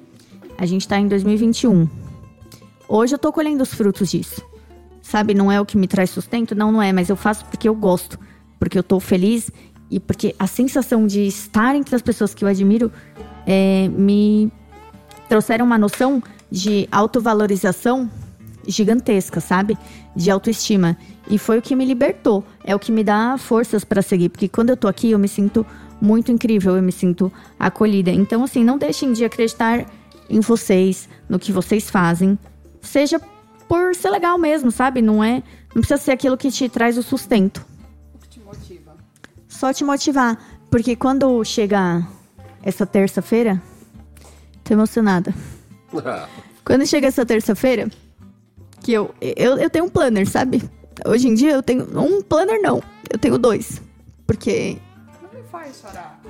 A 0.57 0.65
gente 0.65 0.89
tá 0.89 0.99
em 0.99 1.09
2021. 1.09 1.87
Hoje 2.89 3.15
eu 3.15 3.19
tô 3.19 3.31
colhendo 3.31 3.63
os 3.63 3.75
frutos 3.75 4.11
disso. 4.11 4.54
Sabe, 5.05 5.35
não 5.35 5.53
é 5.53 5.61
o 5.61 5.67
que 5.67 5.77
me 5.77 5.87
traz 5.87 6.09
sustento? 6.09 6.55
Não, 6.55 6.73
não 6.73 6.81
é, 6.81 6.91
mas 6.91 7.11
eu 7.11 7.15
faço 7.15 7.45
porque 7.45 7.69
eu 7.69 7.75
gosto. 7.75 8.19
Porque 8.59 8.79
eu 8.79 8.83
tô 8.83 8.99
feliz 8.99 9.51
e 9.91 10.01
porque 10.01 10.35
a 10.39 10.47
sensação 10.47 11.07
de 11.07 11.27
estar 11.27 11.77
entre 11.77 11.95
as 11.95 12.01
pessoas 12.01 12.33
que 12.33 12.43
eu 12.43 12.49
admiro 12.49 12.91
é, 13.47 13.87
me 13.89 14.51
trouxeram 15.29 15.67
uma 15.67 15.77
noção 15.77 16.23
de 16.51 16.89
autovalorização 16.91 18.11
gigantesca, 18.67 19.41
sabe? 19.41 19.77
De 20.17 20.31
autoestima. 20.31 20.97
E 21.29 21.37
foi 21.37 21.59
o 21.59 21.63
que 21.63 21.77
me 21.77 21.85
libertou. 21.85 22.43
É 22.65 22.75
o 22.75 22.79
que 22.79 22.91
me 22.91 23.05
dá 23.05 23.37
forças 23.37 23.85
para 23.85 24.01
seguir. 24.01 24.31
Porque 24.31 24.49
quando 24.49 24.71
eu 24.71 24.77
tô 24.77 24.89
aqui, 24.89 25.11
eu 25.11 25.19
me 25.19 25.29
sinto 25.29 25.67
muito 26.01 26.33
incrível, 26.33 26.77
eu 26.77 26.83
me 26.83 26.93
sinto 26.93 27.31
acolhida. 27.59 28.11
Então, 28.11 28.43
assim, 28.43 28.65
não 28.65 28.79
deixem 28.79 29.13
de 29.13 29.23
acreditar 29.23 29.85
em 30.31 30.41
vocês, 30.41 31.11
no 31.29 31.39
que 31.39 31.53
vocês 31.53 31.91
fazem. 31.91 32.39
Seja 32.81 33.21
por 33.69 33.95
ser 33.95 34.11
legal 34.11 34.39
mesmo, 34.39 34.71
sabe? 34.71 35.03
Não 35.03 35.23
é. 35.23 35.43
Não 35.75 35.83
precisa 35.83 35.97
ser 35.97 36.13
aquilo 36.13 36.37
que 36.37 36.51
te 36.51 36.69
traz 36.69 36.97
o 36.99 37.03
sustento. 37.03 37.65
O 38.15 38.19
que 38.19 38.29
te 38.29 38.41
motiva? 38.41 38.97
Só 39.49 39.73
te 39.73 39.85
motivar. 39.85 40.39
Porque 40.71 40.97
quando 40.97 41.45
chega 41.45 42.07
essa 42.65 42.87
terça-feira. 42.87 43.63
Tô 44.65 44.73
emocionada. 44.73 45.35
Quando 46.65 46.87
chega 46.87 47.07
essa 47.07 47.27
terça-feira, 47.27 47.91
que 48.81 48.93
eu, 48.93 49.15
eu, 49.21 49.59
eu 49.59 49.69
tenho 49.69 49.85
um 49.85 49.89
planner, 49.91 50.27
sabe? 50.27 50.63
Hoje 51.07 51.29
em 51.29 51.35
dia 51.35 51.53
eu 51.53 51.63
tenho. 51.63 51.87
Um 52.01 52.23
planner 52.23 52.61
não, 52.63 52.83
eu 53.11 53.19
tenho 53.19 53.37
dois. 53.37 53.83
Porque. 54.27 54.79
Não 55.23 55.39
me 55.39 55.47
faz 55.47 55.79
chorar. 55.81 56.21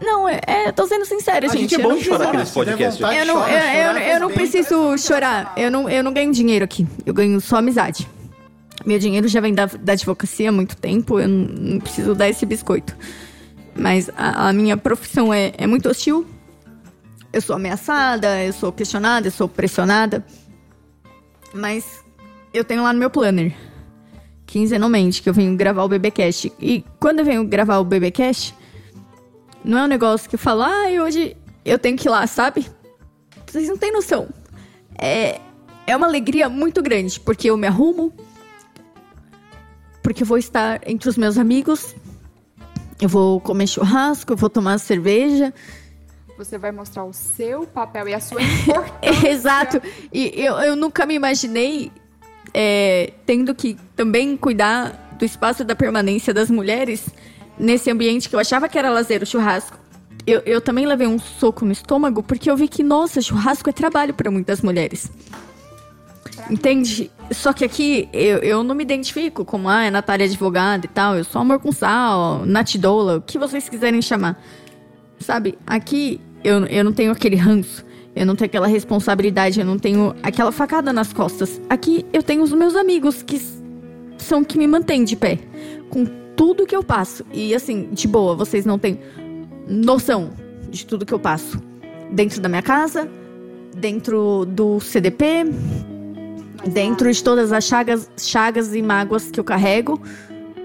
Não, 0.00 0.26
é, 0.28 0.40
é, 0.46 0.68
eu 0.68 0.72
tô 0.72 0.86
sendo 0.86 1.04
sincera, 1.04 1.46
A 1.46 1.48
gente. 1.50 1.60
gente 1.62 1.74
é 1.74 1.78
eu 1.78 1.82
bom 1.82 1.88
não 1.90 1.98
de 1.98 2.04
preciso- 2.04 2.24
chorar 2.24 2.38
nesse 2.38 2.52
Se 2.52 2.58
der 2.58 2.64
podcast. 2.64 3.02
vontade, 3.02 3.18
Eu 3.18 3.26
não, 3.26 3.34
chora, 3.34 3.52
eu, 3.52 3.58
chora, 3.60 4.04
eu, 4.06 4.12
eu 4.14 4.20
não 4.20 4.30
preciso 4.30 4.98
chorar. 4.98 5.52
Eu 5.56 5.70
não, 5.70 5.88
eu 5.90 6.02
não 6.04 6.12
ganho 6.12 6.32
dinheiro 6.32 6.64
aqui. 6.64 6.86
Eu 7.04 7.12
ganho 7.12 7.40
só 7.40 7.56
amizade. 7.56 8.08
Meu 8.86 8.98
dinheiro 8.98 9.28
já 9.28 9.40
vem 9.40 9.52
da, 9.52 9.66
da 9.66 9.92
advocacia 9.92 10.48
há 10.48 10.52
muito 10.52 10.74
tempo. 10.76 11.20
Eu 11.20 11.28
não, 11.28 11.46
não 11.74 11.80
preciso 11.80 12.14
dar 12.14 12.28
esse 12.30 12.46
biscoito. 12.46 12.96
Mas 13.74 14.08
a, 14.16 14.48
a 14.48 14.52
minha 14.54 14.76
profissão 14.76 15.32
é, 15.34 15.52
é 15.58 15.66
muito 15.66 15.88
hostil. 15.88 16.26
Eu 17.32 17.40
sou 17.42 17.54
ameaçada, 17.54 18.42
eu 18.42 18.52
sou 18.54 18.72
questionada, 18.72 19.26
eu 19.28 19.30
sou 19.32 19.48
pressionada. 19.48 20.24
Mas 21.52 21.84
eu 22.54 22.64
tenho 22.64 22.82
lá 22.82 22.92
no 22.92 22.98
meu 22.98 23.10
planner. 23.10 23.54
Quinzenalmente, 24.46 25.22
que 25.22 25.28
eu 25.28 25.34
venho 25.34 25.54
gravar 25.56 25.84
o 25.84 25.88
BBcast. 25.88 26.52
E 26.58 26.84
quando 26.98 27.20
eu 27.20 27.24
venho 27.24 27.44
gravar 27.44 27.78
o 27.78 27.84
BBcast, 27.84 28.54
não 29.64 29.78
é 29.78 29.84
um 29.84 29.88
negócio 29.88 30.28
que 30.28 30.34
eu 30.34 30.38
falo, 30.38 30.62
ah, 30.62 30.86
hoje 31.02 31.36
eu 31.64 31.78
tenho 31.78 31.96
que 31.96 32.08
ir 32.08 32.10
lá, 32.10 32.26
sabe? 32.26 32.66
Vocês 33.46 33.68
não 33.68 33.76
têm 33.76 33.92
noção. 33.92 34.28
É, 34.98 35.40
é 35.86 35.96
uma 35.96 36.06
alegria 36.06 36.48
muito 36.48 36.82
grande, 36.82 37.18
porque 37.20 37.50
eu 37.50 37.56
me 37.56 37.66
arrumo, 37.66 38.12
porque 40.02 40.22
eu 40.22 40.26
vou 40.26 40.38
estar 40.38 40.80
entre 40.86 41.08
os 41.08 41.16
meus 41.16 41.36
amigos, 41.36 41.94
eu 43.00 43.08
vou 43.08 43.40
comer 43.40 43.66
churrasco, 43.66 44.32
eu 44.32 44.36
vou 44.36 44.50
tomar 44.50 44.78
cerveja. 44.78 45.52
Você 46.36 46.58
vai 46.58 46.72
mostrar 46.72 47.04
o 47.04 47.12
seu 47.12 47.66
papel 47.66 48.08
e 48.08 48.14
a 48.14 48.20
sua 48.20 48.40
importância. 48.42 49.28
Exato. 49.28 49.82
E 50.12 50.32
eu, 50.36 50.54
eu 50.54 50.76
nunca 50.76 51.04
me 51.04 51.14
imaginei 51.14 51.92
é, 52.54 53.12
tendo 53.26 53.54
que 53.54 53.76
também 53.94 54.36
cuidar 54.36 55.16
do 55.18 55.24
espaço 55.24 55.64
da 55.64 55.74
permanência 55.74 56.32
das 56.32 56.50
mulheres 56.50 57.08
nesse 57.60 57.90
ambiente 57.90 58.28
que 58.28 58.34
eu 58.34 58.40
achava 58.40 58.68
que 58.68 58.78
era 58.78 58.90
lazer, 58.90 59.22
o 59.22 59.26
churrasco. 59.26 59.78
Eu, 60.26 60.42
eu 60.44 60.60
também 60.60 60.86
levei 60.86 61.06
um 61.06 61.18
soco 61.18 61.64
no 61.64 61.72
estômago 61.72 62.22
porque 62.22 62.50
eu 62.50 62.56
vi 62.56 62.68
que, 62.68 62.82
nossa, 62.82 63.20
churrasco 63.20 63.70
é 63.70 63.72
trabalho 63.72 64.14
para 64.14 64.30
muitas 64.30 64.60
mulheres. 64.60 65.10
Entende? 66.50 67.10
Só 67.30 67.52
que 67.52 67.64
aqui 67.64 68.08
eu, 68.12 68.38
eu 68.38 68.62
não 68.62 68.74
me 68.74 68.82
identifico 68.82 69.44
como, 69.44 69.68
ah, 69.68 69.84
é 69.84 69.90
Natália 69.90 70.26
advogada 70.26 70.86
e 70.86 70.88
tal. 70.88 71.16
Eu 71.16 71.24
sou 71.24 71.40
amor 71.40 71.60
com 71.60 71.70
sal, 71.70 72.44
Natidola, 72.44 73.18
o 73.18 73.20
que 73.20 73.38
vocês 73.38 73.68
quiserem 73.68 74.00
chamar. 74.02 74.40
Sabe? 75.18 75.58
Aqui 75.66 76.20
eu, 76.42 76.64
eu 76.66 76.84
não 76.84 76.92
tenho 76.92 77.12
aquele 77.12 77.36
ranço. 77.36 77.84
Eu 78.14 78.26
não 78.26 78.34
tenho 78.34 78.46
aquela 78.46 78.66
responsabilidade, 78.66 79.60
eu 79.60 79.66
não 79.66 79.78
tenho 79.78 80.14
aquela 80.22 80.50
facada 80.50 80.92
nas 80.92 81.12
costas. 81.12 81.60
Aqui 81.68 82.04
eu 82.12 82.22
tenho 82.22 82.42
os 82.42 82.52
meus 82.52 82.74
amigos 82.74 83.22
que 83.22 83.40
são 84.18 84.42
que 84.42 84.58
me 84.58 84.66
mantêm 84.66 85.04
de 85.04 85.14
pé. 85.14 85.38
Com 85.88 86.04
tudo 86.40 86.66
que 86.66 86.74
eu 86.74 86.82
passo. 86.82 87.22
E 87.34 87.54
assim, 87.54 87.90
de 87.92 88.08
boa, 88.08 88.34
vocês 88.34 88.64
não 88.64 88.78
têm 88.78 88.98
noção 89.68 90.30
de 90.70 90.86
tudo 90.86 91.04
que 91.04 91.12
eu 91.12 91.18
passo. 91.18 91.60
Dentro 92.10 92.40
da 92.40 92.48
minha 92.48 92.62
casa, 92.62 93.06
dentro 93.76 94.46
do 94.46 94.80
CDP, 94.80 95.44
dentro 96.66 97.12
de 97.12 97.22
todas 97.22 97.52
as 97.52 97.64
chagas, 97.64 98.10
chagas 98.16 98.74
e 98.74 98.80
mágoas 98.80 99.30
que 99.30 99.38
eu 99.38 99.44
carrego 99.44 100.00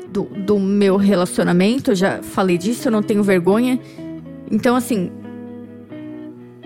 do, 0.08 0.24
do 0.24 0.58
meu 0.58 0.96
relacionamento. 0.96 1.92
Eu 1.92 1.96
já 1.96 2.24
falei 2.24 2.58
disso, 2.58 2.88
eu 2.88 2.92
não 2.94 3.04
tenho 3.04 3.22
vergonha. 3.22 3.78
Então, 4.50 4.78
assim, 4.78 5.12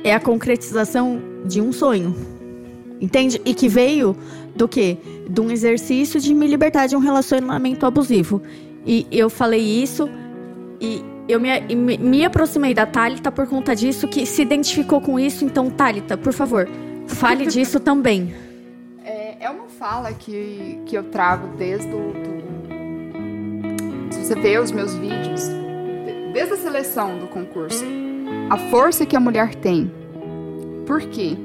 é 0.04 0.14
a 0.14 0.20
concretização 0.20 1.20
de 1.48 1.60
um 1.60 1.74
sonho. 1.74 2.16
Entende? 3.02 3.42
E 3.44 3.56
que 3.56 3.68
veio 3.68 4.16
do 4.56 4.68
quê? 4.68 5.00
De 5.28 5.42
um 5.42 5.50
exercício 5.50 6.20
de 6.20 6.32
me 6.32 6.46
libertar 6.46 6.86
de 6.86 6.96
um 6.96 7.00
relacionamento 7.00 7.88
abusivo. 7.88 8.40
E 8.86 9.06
eu 9.12 9.30
falei 9.30 9.62
isso 9.62 10.10
e 10.80 11.04
eu 11.28 11.40
me, 11.40 11.60
me, 11.76 11.98
me 11.98 12.26
aproximei 12.26 12.74
da 12.74 12.86
Thalita 12.86 13.32
por 13.32 13.46
conta 13.48 13.76
disso, 13.76 14.08
que 14.08 14.26
se 14.26 14.42
identificou 14.42 15.00
com 15.02 15.20
isso. 15.20 15.46
Então, 15.46 15.70
Thalita, 15.70 16.18
por 16.18 16.34
favor, 16.34 16.68
fale 17.08 17.46
disso 17.52 17.80
também. 17.80 18.34
É, 19.06 19.46
é 19.46 19.50
uma 19.50 19.68
fala 19.68 20.12
que, 20.14 20.80
que 20.86 20.96
eu 20.98 21.04
trago 21.06 21.56
desde 21.58 21.88
o. 21.88 22.14
Do, 22.14 22.40
se 24.14 24.26
você 24.26 24.36
vê 24.36 24.58
os 24.58 24.72
meus 24.72 24.96
vídeos, 24.96 25.42
de- 25.48 26.32
desde 26.34 26.54
a 26.54 26.58
seleção 26.58 27.20
do 27.20 27.28
concurso, 27.28 27.84
a 28.50 28.58
força 28.58 29.06
que 29.06 29.16
a 29.16 29.20
mulher 29.20 29.54
tem. 29.56 29.92
Por 30.86 31.02
quê? 31.02 31.38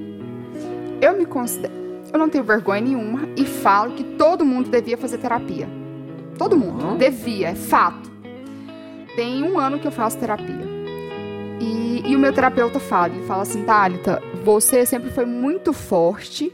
Eu 1.01 1.17
me 1.19 1.27
considero. 1.27 1.75
Eu 2.13 2.19
não 2.19 2.29
tenho 2.29 2.45
vergonha 2.45 2.81
nenhuma 2.81 3.29
e 3.37 3.45
falo 3.45 3.93
que 3.93 4.05
todo 4.05 4.45
mundo 4.45 4.71
devia 4.71 4.97
fazer 4.97 5.19
terapia. 5.19 5.69
Todo 6.39 6.57
mundo. 6.57 6.97
Devia, 6.97 7.49
é 7.49 7.55
fato. 7.55 8.11
Tem 9.17 9.43
um 9.43 9.59
ano 9.59 9.79
que 9.79 9.87
eu 9.87 9.93
faço 9.93 10.19
terapia. 10.19 10.65
E, 11.61 12.03
e 12.05 12.17
o 12.17 12.19
meu 12.19 12.33
terapeuta 12.33 12.81
fala, 12.81 13.09
ele 13.09 13.25
fala 13.27 13.43
assim, 13.43 13.63
Thalita, 13.65 14.23
você 14.45 14.85
sempre 14.85 15.11
foi 15.11 15.25
muito 15.25 15.73
forte. 15.73 16.53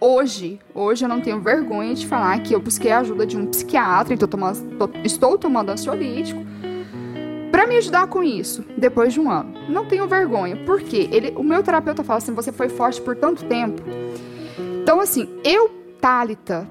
Hoje, 0.00 0.58
hoje 0.74 1.04
eu 1.04 1.08
não 1.08 1.20
tenho 1.20 1.40
vergonha 1.40 1.94
de 1.94 2.06
falar 2.06 2.40
que 2.40 2.54
eu 2.54 2.60
busquei 2.60 2.90
a 2.90 3.00
ajuda 3.00 3.26
de 3.26 3.36
um 3.36 3.46
psiquiatra 3.46 4.14
e 4.14 4.16
tô 4.16 4.26
estou 5.04 5.38
tomando 5.38 5.70
ansiolítico 5.70 6.44
para 7.50 7.66
me 7.66 7.76
ajudar 7.76 8.06
com 8.06 8.22
isso, 8.22 8.64
depois 8.78 9.12
de 9.12 9.20
um 9.20 9.30
ano. 9.30 9.52
Não 9.68 9.84
tenho 9.84 10.08
vergonha, 10.08 10.56
porque 10.64 11.08
ele, 11.12 11.34
o 11.36 11.42
meu 11.42 11.62
terapeuta 11.62 12.02
fala 12.02 12.18
assim, 12.18 12.32
você 12.32 12.50
foi 12.50 12.68
forte 12.68 13.00
por 13.02 13.14
tanto 13.14 13.44
tempo. 13.44 13.82
Então, 14.82 15.00
assim, 15.00 15.28
eu, 15.44 15.68
Thalita, 16.00 16.66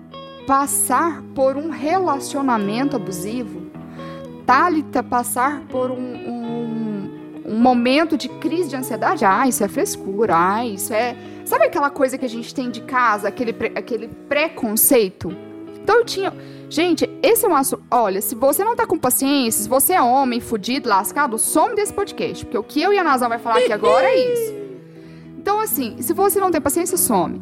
passar 0.46 1.22
por 1.36 1.56
um 1.56 1.70
relacionamento 1.70 2.96
abusivo, 2.96 3.62
Thalita 4.46 5.04
passar 5.04 5.62
por 5.70 5.92
um, 5.92 5.96
um, 5.98 7.10
um 7.46 7.60
momento 7.60 8.18
de 8.18 8.28
crise 8.28 8.70
de 8.70 8.76
ansiedade, 8.76 9.24
ah, 9.24 9.48
isso 9.48 9.64
é 9.64 9.68
frescura, 9.68 10.36
ah, 10.36 10.66
isso 10.66 10.94
é. 10.94 11.16
Sabe 11.46 11.66
aquela 11.66 11.90
coisa 11.90 12.18
que 12.18 12.26
a 12.26 12.30
gente 12.30 12.54
tem 12.54 12.70
de 12.70 12.82
casa, 12.82 13.28
aquele, 13.28 13.54
pre- 13.54 13.72
aquele 13.76 14.08
preconceito? 14.08 15.36
Então 15.82 15.98
eu 15.98 16.06
tinha. 16.06 16.34
Gente, 16.70 17.10
esse 17.24 17.46
é 17.46 17.50
um 17.50 17.56
assunto. 17.56 17.84
Olha, 17.90 18.22
se 18.22 18.36
você 18.36 18.64
não 18.64 18.76
tá 18.76 18.86
com 18.86 18.98
paciência, 18.98 19.64
se 19.64 19.70
você 19.70 19.94
é 19.94 20.02
homem, 20.02 20.40
fudido, 20.40 20.88
lascado, 20.88 21.40
some 21.40 21.76
desse 21.76 21.92
podcast. 21.92 22.46
Porque 22.46 22.58
o 22.58 22.64
que 22.64 22.80
eu 22.80 22.94
e 22.94 23.00
a 23.00 23.04
Nazão 23.04 23.28
vai 23.28 23.40
falar 23.40 23.58
aqui 23.58 23.74
agora 23.74 24.06
é 24.06 24.34
isso. 24.34 24.54
Então, 25.38 25.60
assim, 25.60 25.96
se 26.00 26.14
você 26.14 26.40
não 26.40 26.52
tem 26.52 26.62
paciência, 26.62 26.96
some. 26.96 27.42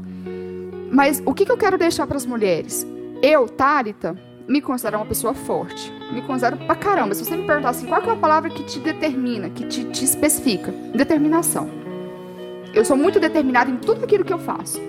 Mas 0.98 1.22
o 1.28 1.32
que, 1.32 1.45
que 1.45 1.52
eu 1.52 1.57
quero 1.57 1.78
deixar 1.78 2.07
pras 2.07 2.26
mulheres? 2.26 2.84
Eu, 3.22 3.48
Thalita, 3.48 4.19
me 4.48 4.60
considero 4.60 4.98
uma 4.98 5.06
pessoa 5.06 5.32
forte. 5.32 5.94
Me 6.11 6.24
considero 6.24 6.57
pra 6.57 6.74
caramba. 6.74 7.14
Se 7.14 7.24
você 7.24 7.38
me 7.38 7.45
perguntar 7.45 7.69
assim, 7.69 7.86
qual 7.86 8.02
é 8.02 8.10
a 8.10 8.15
palavra 8.15 8.49
que 8.49 8.64
te 8.64 8.80
determina, 8.80 9.48
que 9.48 9.64
te, 9.68 9.84
te 9.84 10.03
especifica? 10.03 10.72
Determinação. 10.95 11.69
Eu 12.74 12.84
sou 12.84 12.98
muito 12.98 13.19
determinada 13.19 13.69
em 13.69 13.78
tudo 13.78 14.06
aquilo 14.06 14.26
que 14.26 14.34
eu 14.34 14.40
faço. 14.40 14.82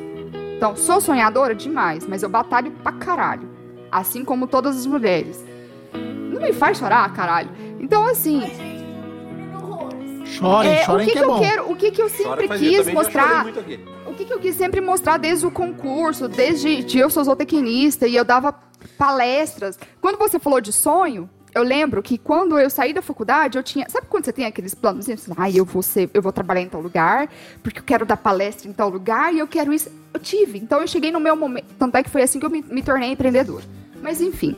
Então, 0.56 0.74
sou 0.76 0.98
sonhadora 0.98 1.54
demais, 1.54 2.06
mas 2.06 2.22
eu 2.22 2.30
batalho 2.30 2.70
pra 2.82 2.92
caralho. 2.92 3.46
Assim 3.92 4.24
como 4.24 4.46
todas 4.46 4.78
as 4.78 4.86
mulheres. 4.86 5.44
Não 5.92 6.40
me 6.40 6.54
faz 6.54 6.78
chorar, 6.78 7.12
caralho. 7.12 7.50
Então, 7.78 8.06
assim, 8.06 8.40
Chorem, 10.28 10.70
é, 10.70 10.82
o 10.82 10.84
chorem 10.84 11.06
que, 11.06 11.12
que, 11.12 11.18
que 11.18 11.24
é 11.24 11.26
eu 11.26 11.32
bom. 11.32 11.40
quero, 11.40 11.72
o 11.72 11.76
que, 11.76 11.90
que 11.90 12.02
eu 12.02 12.08
Chora 12.08 12.18
sempre 12.18 12.44
eu 12.44 12.58
quis 12.58 12.76
chorei 12.76 12.94
mostrar 12.94 13.46
o 14.06 14.14
que, 14.14 14.24
que 14.24 14.32
eu 14.32 14.38
quis 14.38 14.56
sempre 14.56 14.80
mostrar 14.80 15.16
desde 15.16 15.46
o 15.46 15.50
concurso, 15.50 16.28
desde 16.28 16.82
que 16.82 16.98
eu 16.98 17.10
sou 17.10 17.24
zootecnista 17.24 18.06
e 18.06 18.16
eu 18.16 18.24
dava 18.24 18.54
palestras. 18.96 19.78
Quando 20.00 20.18
você 20.18 20.38
falou 20.38 20.60
de 20.60 20.72
sonho, 20.72 21.28
eu 21.54 21.62
lembro 21.62 22.02
que 22.02 22.18
quando 22.18 22.58
eu 22.58 22.68
saí 22.70 22.92
da 22.92 23.02
faculdade, 23.02 23.58
eu 23.58 23.62
tinha. 23.62 23.88
Sabe 23.88 24.06
quando 24.08 24.24
você 24.24 24.32
tem 24.32 24.44
aqueles 24.44 24.74
planos? 24.74 25.08
Assim, 25.08 25.32
ah, 25.36 25.50
eu 25.50 25.64
vou 25.64 25.82
ser, 25.82 26.10
eu 26.12 26.22
vou 26.22 26.32
trabalhar 26.32 26.60
em 26.60 26.68
tal 26.68 26.80
lugar, 26.80 27.28
porque 27.62 27.80
eu 27.80 27.84
quero 27.84 28.06
dar 28.06 28.16
palestra 28.16 28.68
em 28.68 28.72
tal 28.72 28.88
lugar 28.88 29.32
e 29.32 29.38
eu 29.38 29.46
quero 29.46 29.72
isso. 29.72 29.90
Eu 30.12 30.20
tive. 30.20 30.58
Então 30.58 30.80
eu 30.80 30.86
cheguei 30.86 31.10
no 31.10 31.20
meu 31.20 31.36
momento. 31.36 31.66
Tanto 31.78 31.96
é 31.96 32.02
que 32.02 32.10
foi 32.10 32.22
assim 32.22 32.38
que 32.38 32.46
eu 32.46 32.50
me, 32.50 32.62
me 32.62 32.82
tornei 32.82 33.10
empreendedora. 33.10 33.64
Mas 34.02 34.20
enfim. 34.20 34.56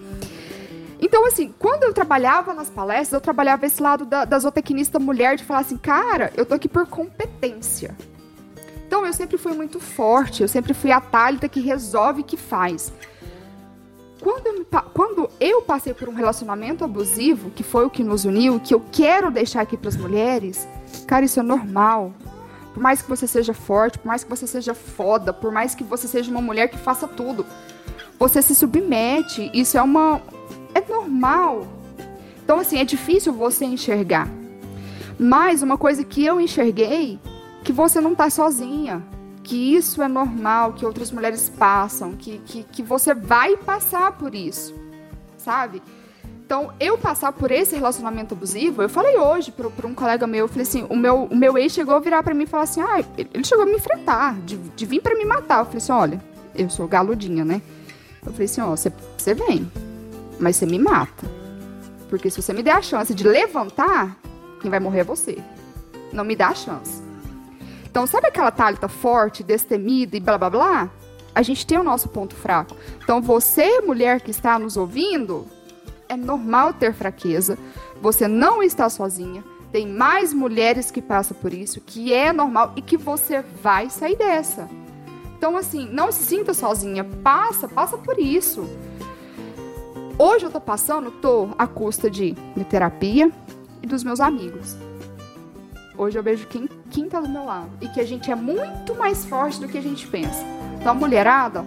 Então, 1.00 1.26
assim, 1.26 1.54
quando 1.58 1.84
eu 1.84 1.94
trabalhava 1.94 2.52
nas 2.52 2.68
palestras, 2.68 3.12
eu 3.12 3.20
trabalhava 3.20 3.64
esse 3.64 3.82
lado 3.82 4.04
da, 4.04 4.24
da 4.24 4.38
zootecnista 4.38 4.98
mulher 4.98 5.36
de 5.36 5.44
falar 5.44 5.60
assim, 5.60 5.78
cara, 5.78 6.30
eu 6.36 6.44
tô 6.44 6.54
aqui 6.54 6.68
por 6.68 6.86
competência. 6.86 7.96
Então 8.86 9.06
eu 9.06 9.12
sempre 9.12 9.38
fui 9.38 9.52
muito 9.52 9.78
forte, 9.78 10.42
eu 10.42 10.48
sempre 10.48 10.74
fui 10.74 10.90
a 10.90 11.00
Thalita 11.00 11.48
que 11.48 11.60
resolve 11.60 12.24
que 12.24 12.36
faz. 12.36 12.92
Quando 14.20 14.46
eu, 14.48 14.66
quando 14.92 15.30
eu 15.40 15.62
passei 15.62 15.94
por 15.94 16.08
um 16.08 16.12
relacionamento 16.12 16.84
abusivo, 16.84 17.50
que 17.50 17.62
foi 17.62 17.86
o 17.86 17.90
que 17.90 18.02
nos 18.02 18.24
uniu, 18.24 18.60
que 18.60 18.74
eu 18.74 18.82
quero 18.92 19.30
deixar 19.30 19.62
aqui 19.62 19.76
para 19.76 19.88
as 19.88 19.96
mulheres, 19.96 20.68
cara, 21.06 21.24
isso 21.24 21.40
é 21.40 21.42
normal. 21.42 22.12
Por 22.74 22.82
mais 22.82 23.00
que 23.00 23.08
você 23.08 23.26
seja 23.26 23.54
forte, 23.54 23.98
por 23.98 24.08
mais 24.08 24.24
que 24.24 24.28
você 24.28 24.46
seja 24.46 24.74
foda, 24.74 25.32
por 25.32 25.50
mais 25.50 25.74
que 25.74 25.82
você 25.82 26.06
seja 26.06 26.30
uma 26.30 26.42
mulher 26.42 26.68
que 26.68 26.76
faça 26.76 27.08
tudo, 27.08 27.46
você 28.18 28.42
se 28.42 28.54
submete. 28.54 29.50
Isso 29.54 29.78
é 29.78 29.82
uma. 29.82 30.20
É 30.74 30.80
normal. 30.88 31.66
Então, 32.42 32.58
assim, 32.58 32.78
é 32.78 32.84
difícil 32.84 33.32
você 33.32 33.64
enxergar. 33.64 34.28
Mas 35.18 35.62
uma 35.62 35.76
coisa 35.76 36.02
que 36.02 36.24
eu 36.24 36.40
enxerguei, 36.40 37.18
que 37.62 37.72
você 37.72 38.00
não 38.00 38.14
tá 38.14 38.30
sozinha. 38.30 39.02
Que 39.42 39.74
isso 39.74 40.02
é 40.02 40.08
normal, 40.08 40.74
que 40.74 40.86
outras 40.86 41.10
mulheres 41.10 41.48
passam, 41.48 42.12
que, 42.12 42.38
que, 42.38 42.62
que 42.64 42.82
você 42.82 43.14
vai 43.14 43.56
passar 43.56 44.12
por 44.12 44.34
isso, 44.34 44.74
sabe? 45.36 45.82
Então, 46.50 46.72
eu 46.78 46.98
passar 46.98 47.32
por 47.32 47.50
esse 47.50 47.74
relacionamento 47.74 48.34
abusivo, 48.34 48.82
eu 48.82 48.88
falei 48.88 49.16
hoje 49.16 49.52
para 49.52 49.86
um 49.86 49.94
colega 49.94 50.26
meu, 50.26 50.40
eu 50.40 50.48
falei 50.48 50.62
assim, 50.62 50.86
o 50.88 50.96
meu, 50.96 51.24
o 51.24 51.36
meu 51.36 51.56
ex 51.56 51.72
chegou 51.72 51.94
a 51.94 52.00
virar 52.00 52.22
para 52.22 52.34
mim 52.34 52.44
e 52.44 52.46
falar 52.46 52.64
assim, 52.64 52.80
ah, 52.80 53.04
ele 53.16 53.44
chegou 53.44 53.64
a 53.64 53.66
me 53.66 53.74
enfrentar, 53.74 54.36
de, 54.40 54.56
de 54.56 54.86
vir 54.86 55.00
para 55.00 55.16
me 55.16 55.24
matar. 55.24 55.60
Eu 55.60 55.64
falei 55.66 55.78
assim, 55.78 55.92
olha, 55.92 56.24
eu 56.54 56.68
sou 56.68 56.88
galudinha, 56.88 57.44
né? 57.44 57.62
Eu 58.24 58.32
falei 58.32 58.46
assim, 58.46 58.60
ó, 58.60 58.74
você 58.74 59.34
vem, 59.34 59.70
mas 60.40 60.56
você 60.56 60.66
me 60.66 60.78
mata. 60.78 61.30
Porque 62.08 62.30
se 62.30 62.42
você 62.42 62.52
me 62.52 62.62
der 62.62 62.72
a 62.72 62.82
chance 62.82 63.14
de 63.14 63.22
levantar, 63.22 64.16
quem 64.60 64.70
vai 64.70 64.80
morrer 64.80 65.00
é 65.00 65.04
você. 65.04 65.38
Não 66.12 66.24
me 66.24 66.34
dá 66.34 66.48
a 66.48 66.54
chance. 66.54 67.02
Então, 67.88 68.06
sabe 68.06 68.28
aquela 68.28 68.50
Thalita 68.50 68.88
forte, 68.88 69.42
destemida 69.42 70.16
e 70.16 70.20
blá 70.20 70.38
blá 70.38 70.50
blá? 70.50 70.90
A 71.34 71.42
gente 71.42 71.66
tem 71.66 71.78
o 71.78 71.84
nosso 71.84 72.08
ponto 72.08 72.34
fraco. 72.34 72.76
Então, 73.02 73.20
você, 73.20 73.80
mulher 73.80 74.20
que 74.20 74.30
está 74.30 74.58
nos 74.58 74.76
ouvindo, 74.76 75.46
é 76.08 76.16
normal 76.16 76.72
ter 76.72 76.92
fraqueza. 76.92 77.56
Você 78.00 78.26
não 78.26 78.62
está 78.62 78.88
sozinha. 78.88 79.44
Tem 79.70 79.86
mais 79.86 80.32
mulheres 80.32 80.90
que 80.90 81.00
passam 81.00 81.36
por 81.36 81.52
isso, 81.52 81.80
que 81.80 82.12
é 82.12 82.32
normal 82.32 82.72
e 82.74 82.82
que 82.82 82.96
você 82.96 83.44
vai 83.62 83.88
sair 83.88 84.16
dessa. 84.16 84.68
Então, 85.38 85.56
assim, 85.56 85.88
não 85.90 86.10
se 86.10 86.24
sinta 86.24 86.52
sozinha. 86.52 87.04
Passa, 87.04 87.68
passa 87.68 87.96
por 87.96 88.18
isso. 88.18 88.68
Hoje 90.22 90.44
eu 90.44 90.50
tô 90.50 90.60
passando, 90.60 91.10
tô 91.10 91.48
à 91.56 91.66
custa 91.66 92.10
de 92.10 92.34
terapia 92.68 93.32
e 93.82 93.86
dos 93.86 94.04
meus 94.04 94.20
amigos. 94.20 94.76
Hoje 95.96 96.18
eu 96.18 96.22
vejo 96.22 96.46
quem, 96.46 96.68
quem 96.90 97.08
tá 97.08 97.22
do 97.22 97.28
meu 97.30 97.46
lado. 97.46 97.70
E 97.80 97.88
que 97.88 97.98
a 97.98 98.04
gente 98.04 98.30
é 98.30 98.34
muito 98.34 98.94
mais 98.94 99.24
forte 99.24 99.58
do 99.58 99.66
que 99.66 99.78
a 99.78 99.80
gente 99.80 100.06
pensa. 100.06 100.44
Então, 100.78 100.94
mulherada, 100.94 101.64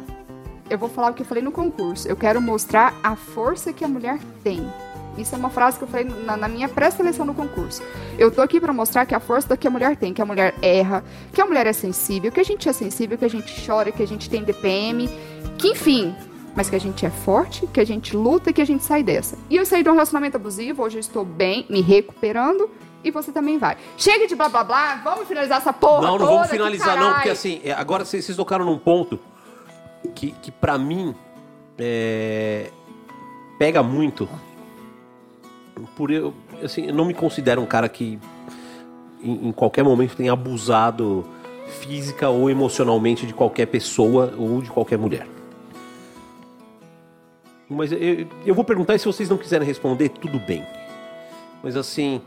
eu 0.69 0.77
vou 0.77 0.87
falar 0.87 1.09
o 1.09 1.13
que 1.15 1.23
eu 1.23 1.25
falei 1.25 1.43
no 1.43 1.51
concurso. 1.51 2.07
Eu 2.07 2.15
quero 2.15 2.39
mostrar 2.39 2.93
a 3.01 3.15
força 3.15 3.73
que 3.73 3.83
a 3.83 3.87
mulher 3.87 4.19
tem. 4.43 4.63
Isso 5.17 5.33
é 5.33 5.37
uma 5.39 5.49
frase 5.49 5.79
que 5.79 5.85
eu 5.85 5.87
falei 5.87 6.05
na, 6.05 6.37
na 6.37 6.47
minha 6.47 6.69
pré-seleção 6.69 7.25
do 7.25 7.33
concurso. 7.33 7.81
Eu 8.19 8.29
tô 8.29 8.43
aqui 8.43 8.61
pra 8.61 8.71
mostrar 8.71 9.07
que 9.07 9.15
a 9.15 9.19
força 9.19 9.57
que 9.57 9.67
a 9.67 9.71
mulher 9.71 9.97
tem, 9.97 10.13
que 10.13 10.21
a 10.21 10.25
mulher 10.27 10.53
erra, 10.61 11.03
que 11.33 11.41
a 11.41 11.45
mulher 11.47 11.65
é 11.65 11.73
sensível, 11.73 12.31
que 12.31 12.39
a 12.39 12.45
gente 12.45 12.69
é 12.69 12.73
sensível, 12.73 13.17
que 13.17 13.25
a 13.25 13.29
gente 13.29 13.65
chora, 13.65 13.91
que 13.91 14.03
a 14.03 14.07
gente 14.07 14.29
tem 14.29 14.43
DPM, 14.43 15.09
que 15.57 15.69
enfim, 15.69 16.15
mas 16.55 16.69
que 16.69 16.75
a 16.75 16.79
gente 16.79 17.05
é 17.05 17.09
forte, 17.09 17.67
que 17.67 17.79
a 17.79 17.85
gente 17.85 18.15
luta 18.15 18.49
e 18.49 18.53
que 18.53 18.61
a 18.61 18.65
gente 18.65 18.83
sai 18.83 19.03
dessa. 19.03 19.37
E 19.49 19.55
eu 19.55 19.65
saí 19.65 19.83
de 19.83 19.89
um 19.89 19.93
relacionamento 19.93 20.37
abusivo, 20.37 20.83
hoje 20.83 20.97
eu 20.97 21.01
estou 21.01 21.25
bem, 21.25 21.65
me 21.69 21.81
recuperando, 21.81 22.69
e 23.03 23.11
você 23.11 23.31
também 23.31 23.57
vai. 23.57 23.77
Chega 23.97 24.27
de 24.27 24.35
blá 24.35 24.49
blá 24.49 24.63
blá, 24.63 24.95
vamos 25.03 25.27
finalizar 25.27 25.57
essa 25.57 25.73
porra 25.73 26.07
Não, 26.07 26.17
não 26.17 26.25
vamos 26.25 26.49
finalizar, 26.49 26.97
não, 26.97 27.13
porque 27.13 27.29
assim, 27.29 27.59
é, 27.63 27.71
agora 27.71 28.05
vocês, 28.05 28.23
vocês 28.23 28.37
tocaram 28.37 28.65
num 28.65 28.77
ponto 28.77 29.19
que, 30.15 30.31
que 30.41 30.51
para 30.51 30.77
mim 30.77 31.13
é, 31.77 32.69
pega 33.57 33.83
muito. 33.83 34.29
Por 35.95 36.11
eu, 36.11 36.33
assim, 36.63 36.87
eu 36.87 36.93
não 36.93 37.05
me 37.05 37.13
considero 37.13 37.61
um 37.61 37.65
cara 37.65 37.89
que 37.89 38.19
em, 39.21 39.49
em 39.49 39.51
qualquer 39.51 39.83
momento 39.83 40.15
tenha 40.15 40.31
abusado 40.31 41.25
física 41.81 42.29
ou 42.29 42.49
emocionalmente 42.49 43.25
de 43.25 43.33
qualquer 43.33 43.65
pessoa 43.65 44.33
ou 44.37 44.61
de 44.61 44.69
qualquer 44.69 44.97
mulher. 44.97 45.32
Mas 47.73 47.91
eu, 47.91 48.27
eu 48.45 48.55
vou 48.55 48.63
perguntar 48.63 48.95
e 48.95 48.99
se 48.99 49.05
vocês 49.05 49.29
não 49.29 49.37
quiserem 49.37 49.67
responder, 49.67 50.09
tudo 50.09 50.39
bem. 50.39 50.65
Mas 51.63 51.75
assim, 51.75 52.21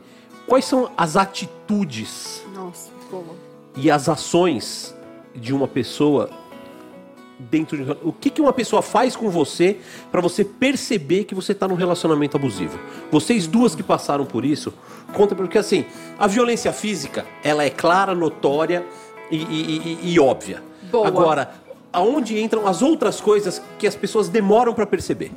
quais 0.46 0.64
são 0.64 0.90
as 0.96 1.16
atitudes 1.16 2.42
Nossa, 2.54 2.90
e 3.76 3.90
as 3.90 4.08
ações 4.08 4.94
de 5.34 5.52
uma 5.54 5.68
pessoa 5.68 6.30
dentro 7.38 7.76
de 7.76 7.90
o 8.02 8.12
que, 8.12 8.30
que 8.30 8.40
uma 8.40 8.52
pessoa 8.52 8.80
faz 8.80 9.14
com 9.14 9.28
você 9.28 9.76
pra 10.10 10.22
você 10.22 10.42
perceber 10.42 11.24
que 11.24 11.34
você 11.34 11.54
tá 11.54 11.68
num 11.68 11.74
relacionamento 11.74 12.36
abusivo? 12.36 12.78
Vocês 13.10 13.46
duas 13.46 13.74
que 13.74 13.82
passaram 13.82 14.24
por 14.24 14.44
isso, 14.44 14.72
conta 15.12 15.34
porque 15.34 15.58
assim, 15.58 15.84
a 16.18 16.26
violência 16.26 16.72
física, 16.72 17.26
ela 17.44 17.62
é 17.64 17.68
clara, 17.70 18.14
notória 18.14 18.84
e, 19.30 19.36
e- 19.36 19.98
e- 20.02 20.12
e 20.14 20.20
óbvia. 20.20 20.62
Boa. 20.90 21.06
Agora, 21.08 21.52
aonde 21.96 22.38
entram 22.38 22.66
as 22.68 22.82
outras 22.82 23.22
coisas 23.22 23.62
que 23.78 23.86
as 23.86 23.96
pessoas 23.96 24.28
demoram 24.28 24.74
pra 24.74 24.84
perceber? 24.86 25.32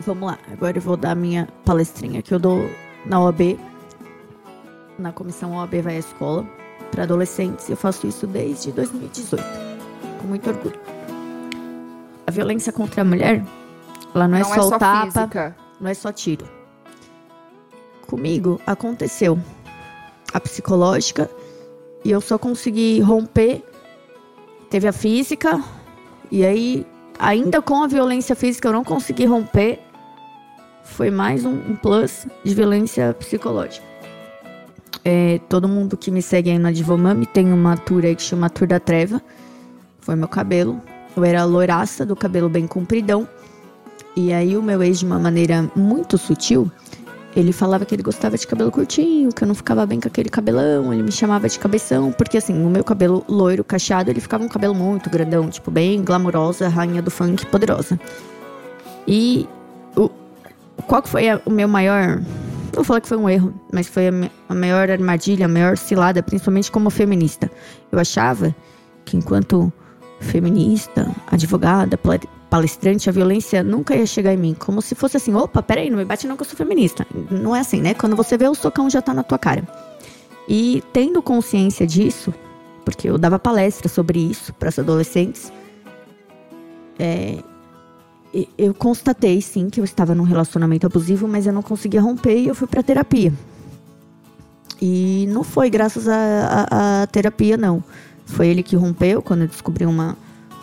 Vamos 0.00 0.28
lá, 0.28 0.38
agora 0.52 0.78
eu 0.78 0.82
vou 0.82 0.96
dar 0.96 1.10
a 1.10 1.14
minha 1.16 1.48
palestrinha 1.64 2.22
que 2.22 2.32
eu 2.32 2.38
dou 2.38 2.70
na 3.04 3.20
OAB, 3.20 3.58
na 4.96 5.10
comissão 5.10 5.56
OAB 5.56 5.74
vai 5.82 5.96
à 5.96 5.98
escola, 5.98 6.46
para 6.92 7.02
adolescentes. 7.02 7.68
Eu 7.68 7.76
faço 7.76 8.06
isso 8.06 8.28
desde 8.28 8.70
2018, 8.70 9.42
com 10.20 10.28
muito 10.28 10.48
orgulho. 10.48 10.78
A 12.26 12.30
violência 12.30 12.72
contra 12.72 13.00
a 13.02 13.04
mulher, 13.04 13.44
ela 14.14 14.28
não, 14.28 14.38
é 14.38 14.42
Não 14.42 14.48
só 14.48 14.54
é 14.54 14.60
o 14.60 14.68
só 14.68 14.78
tapa, 14.78 15.06
física. 15.06 15.56
não 15.80 15.90
é 15.90 15.94
só 15.94 16.12
tiro. 16.12 16.46
Comigo 18.06 18.60
aconteceu 18.64 19.36
a 20.32 20.38
psicológica 20.38 21.28
e 22.04 22.10
eu 22.12 22.20
só 22.20 22.38
consegui 22.38 23.00
romper. 23.00 23.64
Teve 24.76 24.88
a 24.88 24.92
física 24.92 25.64
e 26.30 26.44
aí, 26.44 26.86
ainda 27.18 27.62
com 27.62 27.82
a 27.82 27.86
violência 27.86 28.36
física, 28.36 28.68
eu 28.68 28.74
não 28.74 28.84
consegui 28.84 29.24
romper. 29.24 29.80
Foi 30.84 31.10
mais 31.10 31.46
um, 31.46 31.54
um 31.54 31.76
plus 31.76 32.26
de 32.44 32.54
violência 32.54 33.14
psicológica. 33.14 33.86
É, 35.02 35.40
todo 35.48 35.66
mundo 35.66 35.96
que 35.96 36.10
me 36.10 36.20
segue 36.20 36.50
aí 36.50 36.58
na 36.58 36.70
Divomami 36.70 37.24
tem 37.24 37.54
uma 37.54 37.74
tour 37.74 38.04
aí 38.04 38.14
que 38.14 38.20
chama 38.20 38.50
Tour 38.50 38.68
da 38.68 38.78
Treva. 38.78 39.22
Foi 39.98 40.14
meu 40.14 40.28
cabelo. 40.28 40.78
Eu 41.16 41.24
era 41.24 41.42
loiraça, 41.44 42.04
do 42.04 42.14
cabelo 42.14 42.50
bem 42.50 42.66
compridão. 42.66 43.26
E 44.14 44.30
aí 44.30 44.58
o 44.58 44.62
meu 44.62 44.82
ex, 44.82 44.98
de 44.98 45.06
uma 45.06 45.18
maneira 45.18 45.70
muito 45.74 46.18
sutil, 46.18 46.70
ele 47.36 47.52
falava 47.52 47.84
que 47.84 47.94
ele 47.94 48.02
gostava 48.02 48.36
de 48.38 48.46
cabelo 48.46 48.70
curtinho, 48.70 49.28
que 49.30 49.44
eu 49.44 49.46
não 49.46 49.54
ficava 49.54 49.84
bem 49.84 50.00
com 50.00 50.08
aquele 50.08 50.30
cabelão, 50.30 50.90
ele 50.92 51.02
me 51.02 51.12
chamava 51.12 51.46
de 51.48 51.58
cabeção, 51.58 52.10
porque 52.10 52.38
assim, 52.38 52.64
o 52.64 52.70
meu 52.70 52.82
cabelo 52.82 53.22
loiro, 53.28 53.62
cacheado, 53.62 54.10
ele 54.10 54.20
ficava 54.20 54.42
um 54.42 54.48
cabelo 54.48 54.74
muito 54.74 55.10
grandão, 55.10 55.48
tipo, 55.50 55.70
bem 55.70 56.02
glamurosa, 56.02 56.66
rainha 56.68 57.02
do 57.02 57.10
funk, 57.10 57.44
poderosa. 57.46 58.00
E 59.06 59.46
o, 59.94 60.08
qual 60.86 61.02
que 61.02 61.08
foi 61.10 61.28
a- 61.28 61.40
o 61.44 61.50
meu 61.50 61.68
maior. 61.68 62.16
Não 62.18 62.82
vou 62.82 62.84
falar 62.84 63.00
que 63.00 63.08
foi 63.08 63.16
um 63.16 63.28
erro, 63.28 63.54
mas 63.72 63.86
foi 63.86 64.08
a, 64.08 64.12
a 64.48 64.54
maior 64.54 64.90
armadilha, 64.90 65.46
a 65.46 65.48
maior 65.48 65.76
cilada, 65.76 66.22
principalmente 66.22 66.70
como 66.70 66.90
feminista. 66.90 67.50
Eu 67.92 67.98
achava 67.98 68.54
que 69.04 69.16
enquanto 69.16 69.72
feminista, 70.20 71.10
advogada, 71.30 71.96
palestrante, 72.56 73.10
a 73.10 73.12
violência 73.12 73.62
nunca 73.62 73.94
ia 73.94 74.06
chegar 74.06 74.32
em 74.32 74.36
mim. 74.38 74.56
Como 74.58 74.80
se 74.80 74.94
fosse 74.94 75.18
assim, 75.18 75.34
opa, 75.34 75.62
peraí, 75.62 75.90
não 75.90 75.98
me 75.98 76.04
bate 76.06 76.26
não 76.26 76.36
que 76.36 76.42
eu 76.42 76.46
sou 76.46 76.56
feminista. 76.56 77.06
Não 77.30 77.54
é 77.54 77.60
assim, 77.60 77.82
né? 77.82 77.92
Quando 77.92 78.16
você 78.16 78.38
vê 78.38 78.48
o 78.48 78.54
socão 78.54 78.88
já 78.88 79.02
tá 79.02 79.12
na 79.12 79.22
tua 79.22 79.38
cara. 79.38 79.62
E 80.48 80.82
tendo 80.92 81.20
consciência 81.20 81.86
disso, 81.86 82.32
porque 82.82 83.10
eu 83.10 83.18
dava 83.18 83.38
palestra 83.38 83.88
sobre 83.90 84.18
isso 84.18 84.54
para 84.54 84.70
os 84.70 84.78
adolescentes, 84.78 85.52
é, 86.98 87.42
eu 88.56 88.72
constatei 88.72 89.42
sim 89.42 89.68
que 89.68 89.78
eu 89.78 89.84
estava 89.84 90.14
num 90.14 90.24
relacionamento 90.24 90.86
abusivo, 90.86 91.28
mas 91.28 91.46
eu 91.46 91.52
não 91.52 91.62
conseguia 91.62 92.00
romper 92.00 92.38
e 92.38 92.48
eu 92.48 92.54
fui 92.54 92.66
para 92.66 92.82
terapia. 92.82 93.34
E 94.80 95.26
não 95.28 95.44
foi 95.44 95.68
graças 95.68 96.08
à 96.08 97.06
terapia, 97.12 97.58
não. 97.58 97.84
Foi 98.24 98.48
ele 98.48 98.62
que 98.62 98.76
rompeu 98.76 99.20
quando 99.20 99.42
eu 99.42 99.48
descobri 99.48 99.84
uma 99.84 100.16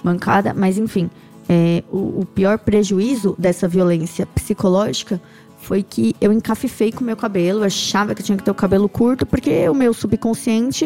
mancada, 0.04 0.54
mas 0.54 0.78
enfim, 0.78 1.10
é, 1.50 1.84
o, 1.92 2.22
o 2.22 2.26
pior 2.26 2.58
prejuízo 2.58 3.36
dessa 3.38 3.68
violência 3.68 4.26
psicológica 4.26 5.22
foi 5.64 5.82
que 5.82 6.14
eu 6.20 6.32
encafifei 6.34 6.92
com 6.92 7.02
o 7.02 7.04
meu 7.06 7.16
cabelo, 7.16 7.62
eu 7.62 7.64
achava 7.64 8.14
que 8.14 8.22
eu 8.22 8.26
tinha 8.26 8.38
que 8.38 8.44
ter 8.44 8.52
o 8.52 8.56
cabelo 8.56 8.90
curto, 8.90 9.26
porque 9.26 9.68
o 9.70 9.74
meu 9.74 9.94
subconsciente 9.94 10.86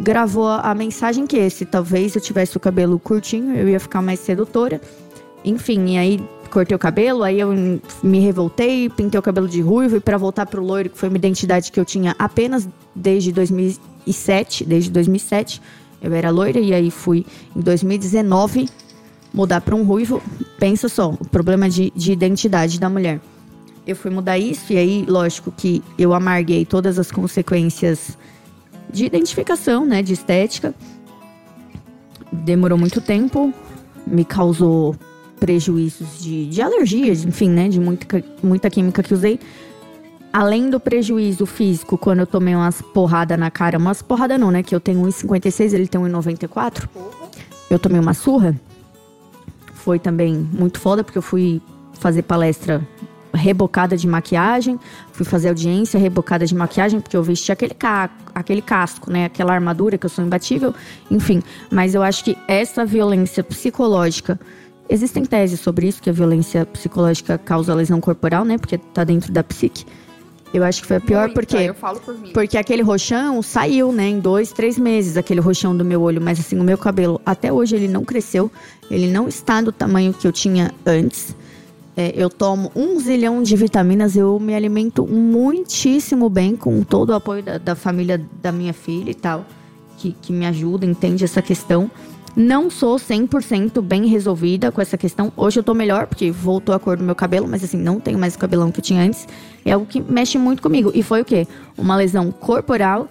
gravou 0.00 0.48
a, 0.48 0.74
mensagem 0.74 1.24
que 1.24 1.48
se 1.48 1.64
talvez 1.64 2.14
eu 2.16 2.20
tivesse 2.20 2.56
o 2.56 2.60
cabelo 2.60 2.98
curtinho, 2.98 3.54
eu 3.54 3.68
ia 3.68 3.78
ficar 3.78 4.02
mais 4.02 4.18
sedutora. 4.18 4.80
Enfim, 5.44 5.94
e 5.94 5.98
aí 5.98 6.28
cortei 6.50 6.74
o 6.74 6.78
cabelo, 6.78 7.22
aí 7.22 7.38
eu 7.38 7.50
me 8.02 8.18
revoltei, 8.18 8.90
pintei 8.90 9.18
o 9.18 9.22
cabelo 9.22 9.48
de 9.48 9.60
ruivo 9.60 9.96
e 9.96 10.00
para 10.00 10.18
voltar 10.18 10.46
pro 10.46 10.62
loiro, 10.62 10.90
que 10.90 10.98
foi 10.98 11.08
uma 11.08 11.16
identidade 11.16 11.70
que 11.70 11.78
eu 11.78 11.84
tinha 11.84 12.14
apenas 12.18 12.68
desde 12.94 13.30
2007, 13.32 14.64
desde 14.64 14.90
2007, 14.90 15.62
eu 16.02 16.12
era 16.12 16.30
loira 16.30 16.58
e 16.58 16.74
aí 16.74 16.90
fui 16.90 17.24
em 17.54 17.60
2019 17.60 18.68
mudar 19.32 19.60
para 19.60 19.74
um 19.74 19.82
ruivo. 19.82 20.22
Pensa 20.58 20.88
só, 20.88 21.10
o 21.10 21.28
problema 21.28 21.68
de, 21.68 21.92
de 21.94 22.12
identidade 22.12 22.78
da 22.78 22.88
mulher. 22.88 23.20
Eu 23.86 23.96
fui 23.96 24.10
mudar 24.10 24.38
isso 24.38 24.72
e 24.72 24.78
aí, 24.78 25.04
lógico 25.08 25.50
que 25.50 25.82
eu 25.98 26.14
amarguei 26.14 26.64
todas 26.64 26.98
as 26.98 27.10
consequências 27.10 28.16
de 28.90 29.04
identificação, 29.04 29.84
né, 29.84 30.02
de 30.02 30.12
estética. 30.12 30.74
Demorou 32.30 32.78
muito 32.78 33.00
tempo, 33.00 33.52
me 34.06 34.24
causou 34.24 34.94
prejuízos 35.40 36.22
de, 36.22 36.46
de 36.46 36.62
alergias, 36.62 37.24
enfim, 37.24 37.50
né, 37.50 37.68
de 37.68 37.80
muita, 37.80 38.24
muita 38.42 38.70
química 38.70 39.02
que 39.02 39.12
usei. 39.12 39.40
Além 40.32 40.70
do 40.70 40.78
prejuízo 40.78 41.44
físico, 41.44 41.98
quando 41.98 42.20
eu 42.20 42.26
tomei 42.26 42.54
umas 42.54 42.80
porradas 42.80 43.38
na 43.38 43.50
cara, 43.50 43.76
umas 43.76 44.00
porradas 44.00 44.38
não, 44.38 44.50
né, 44.50 44.62
que 44.62 44.74
eu 44.74 44.80
tenho 44.80 45.02
1,56, 45.02 45.74
ele 45.74 45.88
tem 45.88 46.00
1,94. 46.00 46.88
Eu 47.68 47.78
tomei 47.78 48.00
uma 48.00 48.14
surra. 48.14 48.54
Foi 49.84 49.98
também 49.98 50.48
muito 50.52 50.78
foda, 50.78 51.02
porque 51.02 51.18
eu 51.18 51.22
fui 51.22 51.60
fazer 51.94 52.22
palestra 52.22 52.86
rebocada 53.34 53.96
de 53.96 54.06
maquiagem, 54.06 54.78
fui 55.10 55.26
fazer 55.26 55.48
audiência 55.48 55.98
rebocada 55.98 56.46
de 56.46 56.54
maquiagem, 56.54 57.00
porque 57.00 57.16
eu 57.16 57.22
vesti 57.22 57.50
aquele, 57.50 57.74
ca 57.74 58.08
aquele 58.32 58.62
casco, 58.62 59.10
né? 59.10 59.24
Aquela 59.24 59.52
armadura 59.52 59.98
que 59.98 60.06
eu 60.06 60.10
sou 60.10 60.24
imbatível, 60.24 60.72
enfim. 61.10 61.42
Mas 61.68 61.96
eu 61.96 62.02
acho 62.02 62.22
que 62.24 62.38
essa 62.46 62.84
violência 62.84 63.42
psicológica. 63.42 64.38
Existem 64.88 65.24
teses 65.24 65.58
sobre 65.58 65.88
isso, 65.88 66.02
que 66.02 66.10
a 66.10 66.12
violência 66.12 66.66
psicológica 66.66 67.38
causa 67.38 67.74
lesão 67.74 68.00
corporal, 68.00 68.44
né? 68.44 68.58
Porque 68.58 68.78
tá 68.78 69.02
dentro 69.02 69.32
da 69.32 69.42
psique. 69.42 69.84
Eu 70.52 70.62
acho 70.64 70.82
que 70.82 70.88
foi 70.88 70.96
a 70.98 71.00
pior 71.00 71.26
Muita, 71.26 71.34
porque. 71.34 71.56
Eu 71.56 71.74
falo 71.74 72.00
por 72.00 72.18
mim. 72.18 72.30
Porque 72.32 72.58
aquele 72.58 72.82
roxão 72.82 73.42
saiu, 73.42 73.90
né, 73.90 74.08
em 74.08 74.20
dois, 74.20 74.52
três 74.52 74.78
meses, 74.78 75.16
aquele 75.16 75.40
roxão 75.40 75.74
do 75.76 75.84
meu 75.84 76.02
olho. 76.02 76.20
Mas 76.20 76.38
assim, 76.38 76.58
o 76.58 76.64
meu 76.64 76.76
cabelo, 76.76 77.20
até 77.24 77.52
hoje, 77.52 77.74
ele 77.74 77.88
não 77.88 78.04
cresceu. 78.04 78.50
Ele 78.90 79.10
não 79.10 79.28
está 79.28 79.60
do 79.62 79.72
tamanho 79.72 80.12
que 80.12 80.26
eu 80.26 80.32
tinha 80.32 80.70
antes. 80.84 81.34
É, 81.96 82.12
eu 82.16 82.30
tomo 82.30 82.72
um 82.74 82.98
zilhão 82.98 83.42
de 83.42 83.54
vitaminas, 83.54 84.16
eu 84.16 84.40
me 84.40 84.54
alimento 84.54 85.06
muitíssimo 85.06 86.30
bem 86.30 86.56
com 86.56 86.82
todo 86.82 87.10
o 87.10 87.14
apoio 87.14 87.42
da, 87.42 87.58
da 87.58 87.74
família 87.74 88.18
da 88.40 88.50
minha 88.50 88.72
filha 88.72 89.10
e 89.10 89.14
tal, 89.14 89.44
que, 89.98 90.12
que 90.12 90.32
me 90.32 90.46
ajuda, 90.46 90.86
entende 90.86 91.22
essa 91.22 91.42
questão. 91.42 91.90
Não 92.34 92.70
sou 92.70 92.96
100% 92.96 93.82
bem 93.82 94.06
resolvida 94.06 94.72
com 94.72 94.80
essa 94.80 94.96
questão. 94.96 95.30
Hoje 95.36 95.60
eu 95.60 95.62
tô 95.62 95.74
melhor, 95.74 96.06
porque 96.06 96.30
voltou 96.30 96.74
a 96.74 96.78
cor 96.78 96.96
do 96.96 97.04
meu 97.04 97.14
cabelo, 97.14 97.46
mas 97.46 97.62
assim, 97.62 97.76
não 97.76 98.00
tenho 98.00 98.18
mais 98.18 98.34
o 98.34 98.38
cabelão 98.38 98.72
que 98.72 98.80
eu 98.80 98.84
tinha 98.84 99.02
antes. 99.02 99.28
É 99.64 99.72
algo 99.72 99.84
que 99.84 100.00
mexe 100.00 100.38
muito 100.38 100.62
comigo. 100.62 100.90
E 100.94 101.02
foi 101.02 101.20
o 101.20 101.24
quê? 101.24 101.46
Uma 101.76 101.94
lesão 101.94 102.32
corporal 102.32 103.06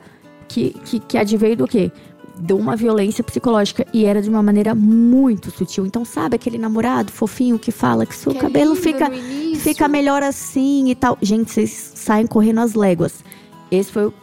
que, 0.48 0.72
que, 0.86 1.00
que 1.00 1.18
adveio 1.20 1.56
do 1.56 1.68
quê? 1.68 1.92
De 2.36 2.54
uma 2.54 2.76
violência 2.76 3.24
psicológica. 3.24 3.86
E 3.94 4.06
era 4.06 4.24
de 4.24 4.30
uma 4.30 4.42
maneira 4.42 4.74
muito 4.74 5.52
sutil. 5.52 5.86
Então, 5.86 6.04
sabe 6.04 6.36
aquele 6.36 6.58
namorado 6.58 7.12
fofinho 7.12 7.60
que 7.60 7.72
fala 7.72 8.08
que 8.08 8.16
seu 8.16 8.32
Que 8.32 8.40
é 8.40 8.42
cabelo 8.42 8.74
fica, 8.74 9.12
fica 9.58 9.88
melhor 9.88 10.24
assim 10.24 10.90
e 10.90 10.96
tal. 10.96 11.16
Gente, 11.22 11.52
vocês 11.52 11.92
saem 11.94 12.26
correndo 12.26 12.62
as 12.62 12.74
léguas. 12.74 13.24
Esse 13.70 13.92
foi 13.92 14.08
o 14.08 14.14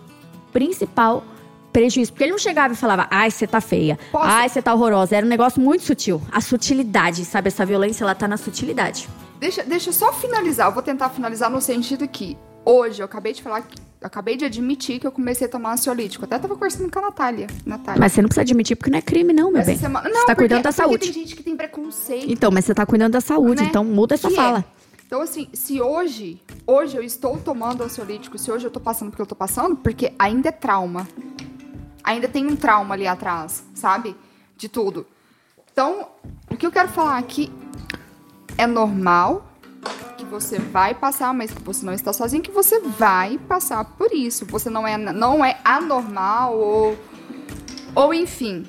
principal 0.52 1.22
prejuízo. 1.72 2.12
Porque 2.12 2.24
ele 2.24 2.32
não 2.32 2.38
chegava 2.38 2.74
e 2.74 2.76
falava, 2.76 3.06
ai, 3.10 3.30
você 3.30 3.46
tá 3.46 3.60
feia. 3.60 3.98
Posso- 4.12 4.24
Ai, 4.26 4.48
você 4.48 4.60
tá 4.62 4.74
horrorosa. 4.74 5.16
Era 5.16 5.24
um 5.24 5.28
negócio 5.28 5.60
muito 5.60 5.84
sutil. 5.84 6.20
A 6.32 6.40
sutilidade, 6.40 7.24
sabe? 7.24 7.48
Essa 7.48 7.64
violência, 7.66 8.04
ela 8.04 8.14
tá 8.14 8.26
na 8.28 8.36
sutilidade. 8.36 9.08
Deixa, 9.38 9.62
deixa 9.62 9.90
eu 9.90 9.92
só 9.92 10.12
finalizar. 10.12 10.68
Eu 10.68 10.72
vou 10.74 10.82
tentar 10.82 11.08
finalizar 11.10 11.48
no 11.50 11.60
sentido 11.60 12.06
que 12.08 12.36
hoje 12.64 13.00
eu 13.00 13.04
acabei 13.04 13.32
de 13.32 13.42
falar, 13.42 13.62
que- 13.62 13.78
acabei 14.02 14.36
de 14.36 14.44
admitir 14.44 14.98
que 14.98 15.06
eu 15.06 15.12
comecei 15.12 15.46
a 15.46 15.50
tomar 15.50 15.72
ansiolítico. 15.74 16.24
Até 16.24 16.38
tava 16.38 16.54
conversando 16.54 16.90
com 16.90 16.98
a 16.98 17.02
Natália. 17.02 17.46
Natália. 17.64 18.00
Mas 18.00 18.12
você 18.12 18.20
não 18.22 18.28
precisa 18.28 18.42
admitir 18.42 18.76
porque 18.76 18.90
não 18.90 18.98
é 18.98 19.02
crime, 19.02 19.32
não, 19.32 19.50
meu 19.52 19.60
Essa 19.60 19.70
bem. 19.70 19.78
semana- 19.78 20.08
você 20.08 20.14
Não, 20.14 20.20
tá 20.20 20.26
porque- 20.34 20.42
cuidando 20.42 20.62
da 20.64 20.72
saúde. 20.72 21.04
tem 21.04 21.12
gente 21.12 21.36
que 21.36 21.42
tem 21.42 21.56
preconceito. 21.56 22.26
Então, 22.30 22.50
mas 22.50 22.64
você 22.64 22.74
tá 22.74 22.84
cuidando 22.84 23.12
da 23.12 23.20
saúde, 23.20 23.62
né? 23.62 23.68
então 23.68 23.84
muda 23.84 24.14
essa 24.14 24.28
Que 24.28 24.34
é. 24.34 24.36
fala. 24.36 24.64
Então, 25.06 25.22
assim, 25.22 25.48
se 25.54 25.80
hoje, 25.80 26.38
hoje 26.66 26.96
eu 26.96 27.02
estou 27.02 27.38
tomando 27.38 27.82
ansiolítico, 27.82 28.36
se 28.36 28.50
hoje 28.52 28.66
eu 28.66 28.70
tô 28.70 28.78
passando 28.78 29.08
porque 29.10 29.22
eu 29.22 29.26
tô 29.26 29.34
passando, 29.34 29.74
porque 29.76 30.12
ainda 30.18 30.48
é 30.50 30.52
trauma. 30.52 31.08
Ainda 32.08 32.26
tem 32.26 32.46
um 32.46 32.56
trauma 32.56 32.94
ali 32.94 33.06
atrás, 33.06 33.62
sabe? 33.74 34.16
De 34.56 34.66
tudo. 34.66 35.06
Então, 35.70 36.08
o 36.50 36.56
que 36.56 36.64
eu 36.64 36.72
quero 36.72 36.88
falar 36.88 37.18
aqui 37.18 37.52
é 38.56 38.66
normal 38.66 39.46
que 40.16 40.24
você 40.24 40.58
vai 40.58 40.94
passar, 40.94 41.34
mas 41.34 41.52
que 41.52 41.62
você 41.62 41.84
não 41.84 41.92
está 41.92 42.10
sozinho, 42.10 42.42
que 42.42 42.50
você 42.50 42.80
vai 42.80 43.36
passar 43.46 43.84
por 43.84 44.10
isso. 44.10 44.46
Você 44.46 44.70
não 44.70 44.88
é, 44.88 44.96
não 44.96 45.44
é 45.44 45.58
anormal 45.62 46.56
ou, 46.56 46.98
ou 47.94 48.14
enfim. 48.14 48.64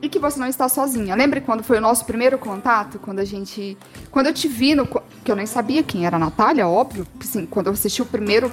e 0.00 0.08
que 0.08 0.20
você 0.20 0.38
não 0.38 0.46
está 0.46 0.68
sozinha. 0.68 1.16
Lembra 1.16 1.40
quando 1.40 1.64
foi 1.64 1.78
o 1.78 1.80
nosso 1.80 2.04
primeiro 2.04 2.38
contato? 2.38 3.00
Quando 3.00 3.18
a 3.18 3.24
gente. 3.24 3.76
Quando 4.12 4.28
eu 4.28 4.32
te 4.32 4.46
vi 4.46 4.76
no. 4.76 4.86
Que 4.86 5.32
eu 5.32 5.34
nem 5.34 5.46
sabia 5.46 5.82
quem 5.82 6.06
era 6.06 6.18
a 6.18 6.20
Natália, 6.20 6.68
óbvio. 6.68 7.04
Assim, 7.20 7.46
quando 7.46 7.66
eu 7.66 7.72
assisti 7.72 8.00
o 8.00 8.06
primeiro. 8.06 8.46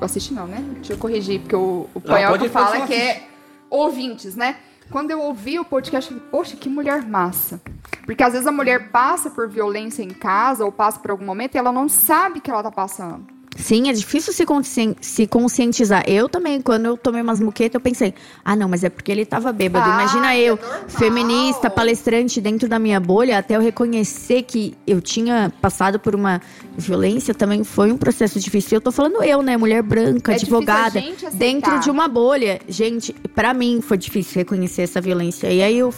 Eu 0.00 0.04
assisti 0.04 0.32
não, 0.32 0.46
né? 0.46 0.64
Deixa 0.76 0.92
eu 0.92 0.98
corrigir, 0.98 1.40
porque 1.40 1.56
o, 1.56 1.88
o 1.92 2.00
Panhoca 2.00 2.48
fala 2.48 2.86
que 2.86 2.94
é 2.94 3.29
ouvintes, 3.70 4.34
né? 4.34 4.56
Quando 4.90 5.12
eu 5.12 5.20
ouvi 5.20 5.58
o 5.58 5.64
podcast, 5.64 6.10
eu 6.10 6.18
falei, 6.18 6.30
poxa, 6.30 6.56
que 6.56 6.68
mulher 6.68 7.02
massa. 7.06 7.60
Porque 8.04 8.24
às 8.24 8.32
vezes 8.32 8.46
a 8.46 8.52
mulher 8.52 8.90
passa 8.90 9.30
por 9.30 9.48
violência 9.48 10.02
em 10.02 10.08
casa 10.08 10.64
ou 10.64 10.72
passa 10.72 10.98
por 10.98 11.12
algum 11.12 11.24
momento 11.24 11.54
e 11.54 11.58
ela 11.58 11.70
não 11.70 11.88
sabe 11.88 12.40
que 12.40 12.50
ela 12.50 12.62
tá 12.62 12.70
passando. 12.72 13.39
Sim, 13.56 13.90
é 13.90 13.92
difícil 13.92 14.32
se, 14.32 14.46
conscien- 14.46 14.94
se 15.00 15.26
conscientizar. 15.26 16.04
Eu 16.06 16.28
também, 16.28 16.62
quando 16.62 16.86
eu 16.86 16.96
tomei 16.96 17.20
umas 17.20 17.40
muquetas, 17.40 17.74
eu 17.74 17.80
pensei, 17.80 18.14
ah, 18.44 18.54
não, 18.54 18.68
mas 18.68 18.84
é 18.84 18.88
porque 18.88 19.10
ele 19.10 19.26
tava 19.26 19.52
bêbado. 19.52 19.90
Ah, 19.90 19.94
Imagina 19.94 20.34
é 20.34 20.40
eu, 20.40 20.56
normal. 20.56 20.88
feminista, 20.88 21.68
palestrante 21.68 22.40
dentro 22.40 22.68
da 22.68 22.78
minha 22.78 23.00
bolha, 23.00 23.36
até 23.38 23.56
eu 23.56 23.60
reconhecer 23.60 24.42
que 24.44 24.74
eu 24.86 25.00
tinha 25.00 25.52
passado 25.60 25.98
por 25.98 26.14
uma 26.14 26.40
violência, 26.78 27.34
também 27.34 27.64
foi 27.64 27.90
um 27.90 27.96
processo 27.98 28.38
difícil. 28.38 28.76
Eu 28.76 28.80
tô 28.80 28.92
falando 28.92 29.22
eu, 29.22 29.42
né, 29.42 29.56
mulher 29.56 29.82
branca, 29.82 30.32
É 30.32 30.36
advogada, 30.36 31.02
dentro 31.32 31.80
de 31.80 31.90
uma 31.90 32.06
bolha. 32.06 32.60
Gente, 32.68 33.12
pra 33.34 33.52
mim 33.52 33.80
foi 33.82 33.98
difícil 33.98 34.36
reconhecer 34.38 34.82
essa 34.82 35.00
violência. 35.00 35.52
E 35.52 35.60
aí 35.60 35.76
eu, 35.76 35.92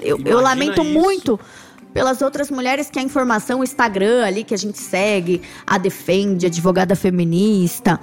eu, 0.00 0.18
eu 0.24 0.40
lamento 0.40 0.82
isso. 0.82 0.92
muito 0.92 1.40
pelas 1.98 2.22
outras 2.22 2.48
mulheres 2.48 2.88
que 2.88 2.96
a 2.96 3.02
informação, 3.02 3.58
o 3.58 3.64
Instagram 3.64 4.24
ali 4.24 4.44
que 4.44 4.54
a 4.54 4.56
gente 4.56 4.78
segue, 4.78 5.42
a 5.66 5.76
defende, 5.78 6.46
advogada 6.46 6.94
feminista, 6.94 7.98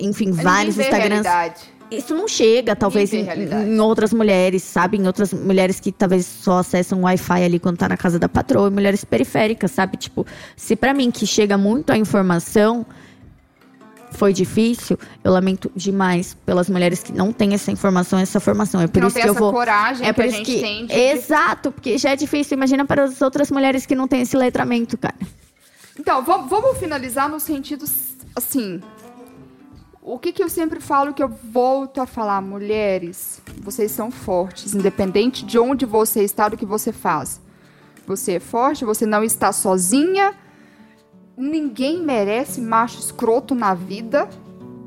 enfim, 0.00 0.32
vários 0.32 0.74
ninguém 0.74 0.94
a 0.94 0.96
Instagrams. 0.96 1.26
realidade. 1.26 1.60
Isso 1.90 2.14
não 2.14 2.26
chega, 2.26 2.74
talvez, 2.74 3.12
em, 3.12 3.26
em 3.28 3.78
outras 3.78 4.14
mulheres, 4.14 4.62
sabe? 4.62 4.96
Em 4.96 5.06
outras 5.06 5.34
mulheres 5.34 5.78
que 5.78 5.92
talvez 5.92 6.24
só 6.24 6.60
acessam 6.60 7.02
Wi-Fi 7.02 7.44
ali 7.44 7.58
quando 7.58 7.76
tá 7.76 7.90
na 7.90 7.96
casa 7.98 8.18
da 8.18 8.28
patroa, 8.28 8.70
mulheres 8.70 9.04
periféricas, 9.04 9.70
sabe? 9.70 9.98
Tipo, 9.98 10.26
se 10.56 10.74
pra 10.74 10.94
mim 10.94 11.10
que 11.10 11.26
chega 11.26 11.58
muito 11.58 11.90
a 11.90 11.98
informação 11.98 12.86
foi 14.16 14.32
difícil, 14.32 14.98
eu 15.22 15.32
lamento 15.32 15.70
demais 15.76 16.34
pelas 16.46 16.68
mulheres 16.68 17.02
que 17.02 17.12
não 17.12 17.32
têm 17.32 17.54
essa 17.54 17.70
informação, 17.70 18.18
essa 18.18 18.40
formação. 18.40 18.80
É 18.80 18.86
por 18.86 19.00
não 19.00 19.08
isso 19.08 19.18
que 19.20 19.28
eu 19.28 19.34
vou 19.34 19.52
coragem 19.52 20.06
é 20.06 20.12
por 20.12 20.24
a 20.24 20.26
isso 20.26 20.36
gente 20.38 20.46
que 20.54 20.60
tem 20.60 20.86
de- 20.86 20.94
exato, 20.94 21.70
porque 21.70 21.96
já 21.98 22.10
é 22.10 22.16
difícil. 22.16 22.56
Imagina 22.56 22.84
para 22.84 23.04
as 23.04 23.20
outras 23.22 23.50
mulheres 23.50 23.86
que 23.86 23.94
não 23.94 24.08
têm 24.08 24.22
esse 24.22 24.36
letramento, 24.36 24.96
cara. 24.98 25.14
Então, 25.98 26.22
vamos, 26.24 26.50
vamos 26.50 26.78
finalizar 26.78 27.28
no 27.28 27.38
sentido 27.40 27.84
assim. 28.34 28.82
O 30.02 30.18
que, 30.18 30.32
que 30.32 30.42
eu 30.42 30.48
sempre 30.48 30.78
falo 30.80 31.12
que 31.12 31.22
eu 31.22 31.28
volto 31.28 32.00
a 32.00 32.06
falar, 32.06 32.40
mulheres, 32.40 33.40
vocês 33.62 33.90
são 33.90 34.10
fortes, 34.10 34.72
independente 34.74 35.44
de 35.44 35.58
onde 35.58 35.84
você 35.84 36.22
está, 36.22 36.48
do 36.48 36.56
que 36.56 36.64
você 36.66 36.92
faz. 36.92 37.40
Você 38.06 38.34
é 38.34 38.40
forte, 38.40 38.84
você 38.84 39.04
não 39.04 39.24
está 39.24 39.50
sozinha. 39.52 40.32
Ninguém 41.36 42.02
merece 42.02 42.60
macho 42.60 42.98
escroto 42.98 43.54
na 43.54 43.74
vida. 43.74 44.28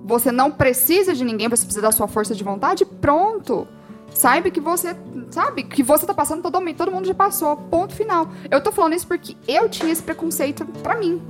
Você 0.03 0.31
não 0.31 0.49
precisa 0.51 1.13
de 1.13 1.23
ninguém, 1.23 1.47
você 1.47 1.63
precisa 1.63 1.83
da 1.83 1.91
sua 1.91 2.07
força 2.07 2.33
de 2.33 2.43
vontade. 2.43 2.85
Pronto. 2.85 3.67
Saiba 4.13 4.49
que 4.49 4.59
você, 4.59 4.95
sabe, 5.29 5.63
que 5.63 5.83
você 5.83 6.05
tá 6.05 6.13
passando 6.13 6.41
todo 6.41 6.59
mundo, 6.59 6.75
todo 6.75 6.91
mundo 6.91 7.05
já 7.05 7.13
passou. 7.13 7.55
Ponto 7.55 7.93
final. 7.93 8.27
Eu 8.49 8.61
tô 8.61 8.71
falando 8.71 8.93
isso 8.93 9.07
porque 9.07 9.37
eu 9.47 9.69
tinha 9.69 9.91
esse 9.91 10.01
preconceito 10.01 10.65
pra 10.81 10.97
mim. 10.97 11.21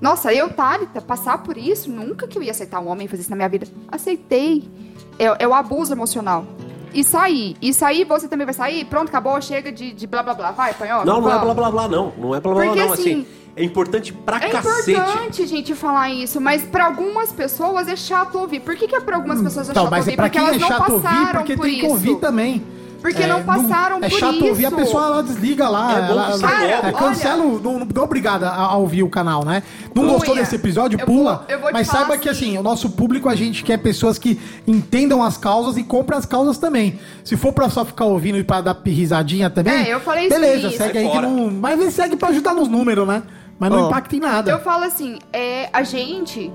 Nossa, 0.00 0.32
eu, 0.32 0.48
Thalita, 0.48 1.00
passar 1.00 1.42
por 1.42 1.58
isso, 1.58 1.90
nunca 1.90 2.26
que 2.26 2.38
eu 2.38 2.42
ia 2.42 2.52
aceitar 2.52 2.80
um 2.80 2.88
homem 2.88 3.08
fazer 3.08 3.22
isso 3.22 3.30
na 3.30 3.36
minha 3.36 3.48
vida. 3.48 3.66
Aceitei. 3.88 4.70
É, 5.18 5.44
é 5.44 5.48
o 5.48 5.52
abuso 5.52 5.92
emocional. 5.92 6.46
E 6.94 7.04
sair. 7.04 7.56
E 7.60 7.74
sair, 7.74 8.04
você 8.04 8.26
também 8.26 8.44
vai 8.44 8.54
sair? 8.54 8.84
Pronto, 8.84 9.08
acabou, 9.08 9.40
chega 9.42 9.70
de, 9.70 9.92
de 9.92 10.06
blá 10.06 10.22
blá 10.22 10.34
blá. 10.34 10.50
Vai, 10.52 10.72
panhoca. 10.74 11.04
Não, 11.04 11.20
não 11.20 11.30
é 11.30 11.38
blá 11.38 11.54
blá 11.54 11.70
blá, 11.70 11.88
não. 11.88 12.12
Não 12.16 12.34
é 12.34 12.40
blá 12.40 12.54
blá 12.54 12.64
blá, 12.64 12.74
não. 12.74 12.92
Assim, 12.92 13.12
assim, 13.12 13.26
é 13.60 13.64
importante 13.64 14.12
pra 14.12 14.36
É 14.38 14.48
cacete. 14.48 14.90
importante, 14.92 15.46
gente, 15.46 15.74
falar 15.74 16.10
isso, 16.10 16.40
mas 16.40 16.62
pra 16.62 16.86
algumas 16.86 17.32
pessoas 17.32 17.88
é 17.88 17.96
chato 17.96 18.36
ouvir. 18.38 18.60
Por 18.60 18.74
que, 18.76 18.86
que 18.88 18.94
é 18.96 19.00
pra 19.00 19.16
algumas 19.16 19.40
pessoas 19.42 19.68
é 19.68 19.70
Então, 19.72 19.84
chato 19.84 19.90
mas 19.90 19.98
é 20.00 20.10
ouvir? 20.10 20.16
pra 20.16 20.24
Porque 20.26 20.38
quem 20.38 20.46
elas 20.48 20.56
é 20.56 20.60
não 20.60 20.68
chato 20.68 20.92
ouvir, 20.92 21.02
passaram 21.02 21.32
porque 21.40 21.56
por 21.56 21.62
tem 21.66 21.72
isso. 21.78 21.86
que 21.86 21.92
ouvir 21.92 22.16
também. 22.16 22.62
Porque 23.00 23.22
É, 23.22 23.26
não 23.26 23.42
passaram 23.42 23.96
É 23.96 24.10
por 24.10 24.18
chato 24.18 24.34
isso. 24.34 24.46
ouvir, 24.48 24.66
a 24.66 24.70
pessoa 24.70 25.04
ela 25.06 25.22
desliga 25.22 25.66
lá. 25.70 25.90
É 25.90 25.94
ela, 25.94 26.06
que 26.06 26.12
ela- 26.12 26.36
logo. 26.36 26.86
é, 26.86 26.92
cancela, 26.92 27.42
o- 27.42 27.58
não, 27.58 27.78
não 27.78 27.88
é 27.96 28.00
obrigada 28.04 28.50
a, 28.50 28.60
a 28.66 28.76
ouvir 28.76 29.02
o 29.02 29.08
canal, 29.08 29.42
né? 29.42 29.62
Não 29.94 30.06
gostou 30.06 30.34
desse 30.34 30.56
episódio? 30.56 31.00
eu 31.00 31.06
Pula. 31.06 31.36
vou- 31.48 31.56
eu 31.56 31.60
vou 31.60 31.68
te 31.70 31.72
mas 31.72 31.86
saiba 31.86 32.18
que 32.18 32.28
assim. 32.28 32.48
assim, 32.50 32.58
o 32.58 32.62
nosso 32.62 32.90
público, 32.90 33.26
a 33.30 33.34
gente 33.34 33.64
quer 33.64 33.78
pessoas 33.78 34.18
que 34.18 34.38
entendam 34.66 35.22
as 35.22 35.38
causas 35.38 35.78
e 35.78 35.82
comprem 35.82 36.18
as 36.18 36.26
causas 36.26 36.58
também. 36.58 37.00
Se 37.24 37.38
for 37.38 37.54
pra 37.54 37.70
só 37.70 37.86
ficar 37.86 38.04
ouvindo 38.04 38.36
e 38.36 38.44
pra 38.44 38.60
dar 38.60 38.76
risadinha 38.84 39.48
também, 39.48 39.72
É, 39.88 39.94
eu 39.94 40.00
falei 40.00 40.26
isso 40.26 40.38
beleza, 40.38 40.70
segue 40.70 40.98
aí 40.98 41.06
que 41.06 41.10
fora. 41.14 41.26
não. 41.26 41.50
Mas 41.50 41.94
segue 41.94 42.16
pra 42.16 42.28
ajudar 42.28 42.52
nos 42.52 42.68
números, 42.68 43.08
né? 43.08 43.22
Mas 43.60 43.70
não 43.70 43.84
Ó. 43.84 43.86
impacta 43.88 44.16
em 44.16 44.20
nada. 44.20 44.50
Eu 44.50 44.58
falo 44.58 44.84
assim, 44.84 45.18
é, 45.30 45.68
a 45.70 45.82
gente. 45.82 46.50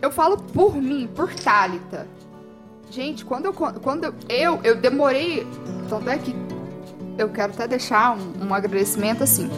Eu 0.00 0.12
falo 0.12 0.36
por 0.36 0.76
mim, 0.76 1.08
por 1.16 1.32
Thalita. 1.34 2.06
Gente, 2.90 3.24
quando 3.24 3.46
eu. 3.46 3.54
Quando 3.54 4.04
eu, 4.04 4.14
eu, 4.28 4.60
eu 4.62 4.76
demorei. 4.76 5.46
Tanto 5.88 6.10
é 6.10 6.18
que 6.18 6.36
eu 7.16 7.30
quero 7.30 7.54
até 7.54 7.66
deixar 7.66 8.14
um, 8.14 8.46
um 8.46 8.54
agradecimento 8.54 9.24
assim. 9.24 9.48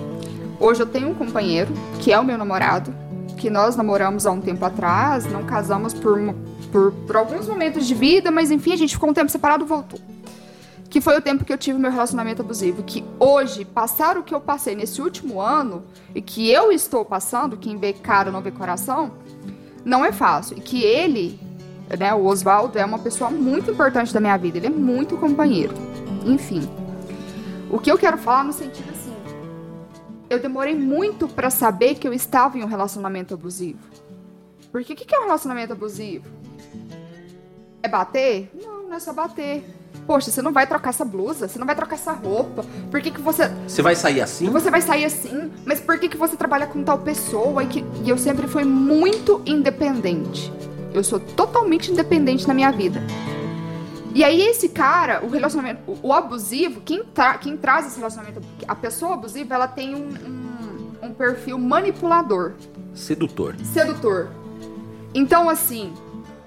Hoje 0.61 0.81
eu 0.81 0.87
tenho 0.87 1.09
um 1.09 1.15
companheiro, 1.15 1.73
que 1.99 2.13
é 2.13 2.21
o 2.21 2.25
meu 2.25 2.39
namorado, 2.39 2.95
que 3.37 3.51
nós 3.51 3.75
namoramos 3.75 4.27
há 4.27 4.31
um 4.31 4.41
tempo 4.41 4.65
atrás, 4.65 5.25
não 5.25 5.43
casamos 5.43 5.93
por, 5.93 6.21
por, 6.71 6.93
por 6.93 7.17
alguns 7.17 7.49
momentos 7.49 7.87
de 7.87 7.95
vida, 7.95 8.31
mas 8.31 8.51
enfim, 8.51 8.73
a 8.75 8.77
gente 8.77 8.95
ficou 8.95 9.11
um 9.11 9.15
tempo 9.15 9.31
separado 9.31 9.65
e 9.65 9.67
voltou. 9.67 9.99
Que 10.91 11.01
foi 11.01 11.17
o 11.17 11.23
tempo 11.23 11.45
que 11.45 11.53
eu 11.53 11.57
tive 11.57 11.79
meu 11.79 11.91
relacionamento 11.91 12.43
abusivo. 12.43 12.83
Que 12.83 13.05
hoje, 13.19 13.65
passar 13.65 14.19
o 14.19 14.25
que 14.25 14.35
eu 14.35 14.41
passei 14.41 14.75
nesse 14.75 15.01
último 15.01 15.41
ano, 15.41 15.85
e 16.15 16.21
que 16.21 16.51
eu 16.51 16.73
estou 16.73 17.05
passando, 17.05 17.57
quem 17.57 17.79
vê 17.79 17.93
cara 17.93 18.31
não 18.31 18.43
vê 18.43 18.51
coração, 18.51 19.13
não 19.85 20.05
é 20.05 20.11
fácil. 20.11 20.59
E 20.59 20.61
que 20.61 20.83
ele, 20.83 21.39
né, 21.99 22.13
o 22.13 22.27
Oswaldo, 22.27 22.77
é 22.77 22.85
uma 22.85 22.99
pessoa 22.99 23.31
muito 23.31 23.71
importante 23.71 24.13
da 24.13 24.21
minha 24.21 24.37
vida. 24.37 24.59
Ele 24.59 24.67
é 24.67 24.71
muito 24.71 25.17
companheiro. 25.17 25.75
Enfim. 26.27 26.69
O 27.71 27.79
que 27.79 27.91
eu 27.91 27.97
quero 27.97 28.19
falar 28.19 28.43
no 28.43 28.53
sentido 28.53 28.91
assim. 28.91 29.15
Eu 30.29 30.41
demorei 30.41 30.75
muito 30.75 31.29
pra 31.29 31.51
saber 31.51 31.95
que 31.95 32.07
eu 32.07 32.13
estava 32.13 32.59
em 32.59 32.65
um 32.65 32.67
relacionamento 32.67 33.35
abusivo. 33.35 33.79
Porque 34.73 34.93
o 34.93 34.97
que 34.97 35.05
que 35.05 35.15
é 35.15 35.21
um 35.21 35.25
relacionamento 35.25 35.73
abusivo? 35.73 36.29
É 37.83 37.89
bater? 37.89 38.51
Não, 38.61 38.89
não 38.89 38.95
é 38.95 39.01
só 39.01 39.13
bater. 39.13 39.65
Poxa, 40.07 40.31
você 40.31 40.43
não 40.43 40.53
vai 40.53 40.67
trocar 40.67 40.91
essa 40.91 41.05
blusa, 41.05 41.47
você 41.47 41.59
não 41.59 41.67
vai 41.67 41.77
trocar 41.77 41.95
essa 41.95 42.13
roupa. 42.13 42.65
Por 42.91 43.01
que, 43.01 43.11
que 43.11 43.21
você. 43.21 43.49
Você 43.67 43.81
vai 43.83 43.95
sair 43.95 44.21
assim? 44.21 44.51
Você 44.51 44.71
vai 44.71 44.81
sair 44.81 45.05
assim, 45.05 45.51
mas 45.65 45.79
por 45.81 45.99
que, 45.99 46.09
que 46.09 46.17
você 46.17 46.37
trabalha 46.37 46.67
com 46.67 46.83
tal 46.83 46.99
pessoa? 46.99 47.63
E, 47.63 47.67
que, 47.67 47.85
e 48.05 48.11
eu 48.11 48.19
sempre 48.19 48.49
fui 48.49 48.65
muito 48.65 49.41
independente. 49.47 50.53
Eu 50.93 51.05
sou 51.05 51.21
totalmente 51.21 51.93
independente 51.93 52.49
na 52.49 52.55
minha 52.55 52.73
vida. 52.73 53.01
E 54.13 54.25
aí 54.25 54.41
esse 54.43 54.69
cara, 54.69 55.25
o 55.25 55.29
relacionamento, 55.29 55.83
o, 55.87 56.09
o 56.09 56.13
abusivo, 56.13 56.81
quem, 56.81 57.05
tra- 57.05 57.39
quem 57.39 57.57
traz 57.57 57.87
esse 57.87 57.97
relacionamento, 57.99 58.41
a 58.67 58.75
pessoa 58.75 59.15
abusiva, 59.15 59.55
ela 59.55 59.69
tem 59.69 59.95
um, 59.95 60.09
um, 61.03 61.07
um 61.09 61.15
perfil 61.15 61.57
manipulador, 61.59 62.55
Sedutor. 62.93 63.55
sedutor. 63.63 64.29
Então 65.15 65.49
assim, 65.49 65.93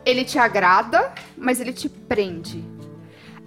ele 0.06 0.26
te 0.26 0.38
agrada, 0.38 1.14
mas 1.38 1.62
ele 1.62 1.72
te 1.72 1.88
prende. 1.88 2.62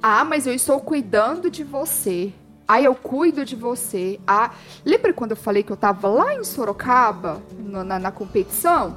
Ah, 0.03 0.25
mas 0.25 0.47
eu 0.47 0.55
estou 0.55 0.79
cuidando 0.81 1.51
de 1.51 1.65
você. 1.65 2.33
Ah, 2.69 2.81
eu 2.81 2.95
cuido 2.95 3.45
de 3.45 3.55
você. 3.57 4.19
Ah, 4.27 4.51
lembra 4.85 5.13
quando 5.13 5.31
eu 5.33 5.37
falei 5.37 5.63
que 5.63 5.71
eu 5.71 5.77
tava 5.77 6.09
lá 6.09 6.35
em 6.35 6.45
Sorocaba, 6.45 7.41
no- 7.59 7.85
na, 7.85 7.99
na 7.99 8.11
competição? 8.11 8.97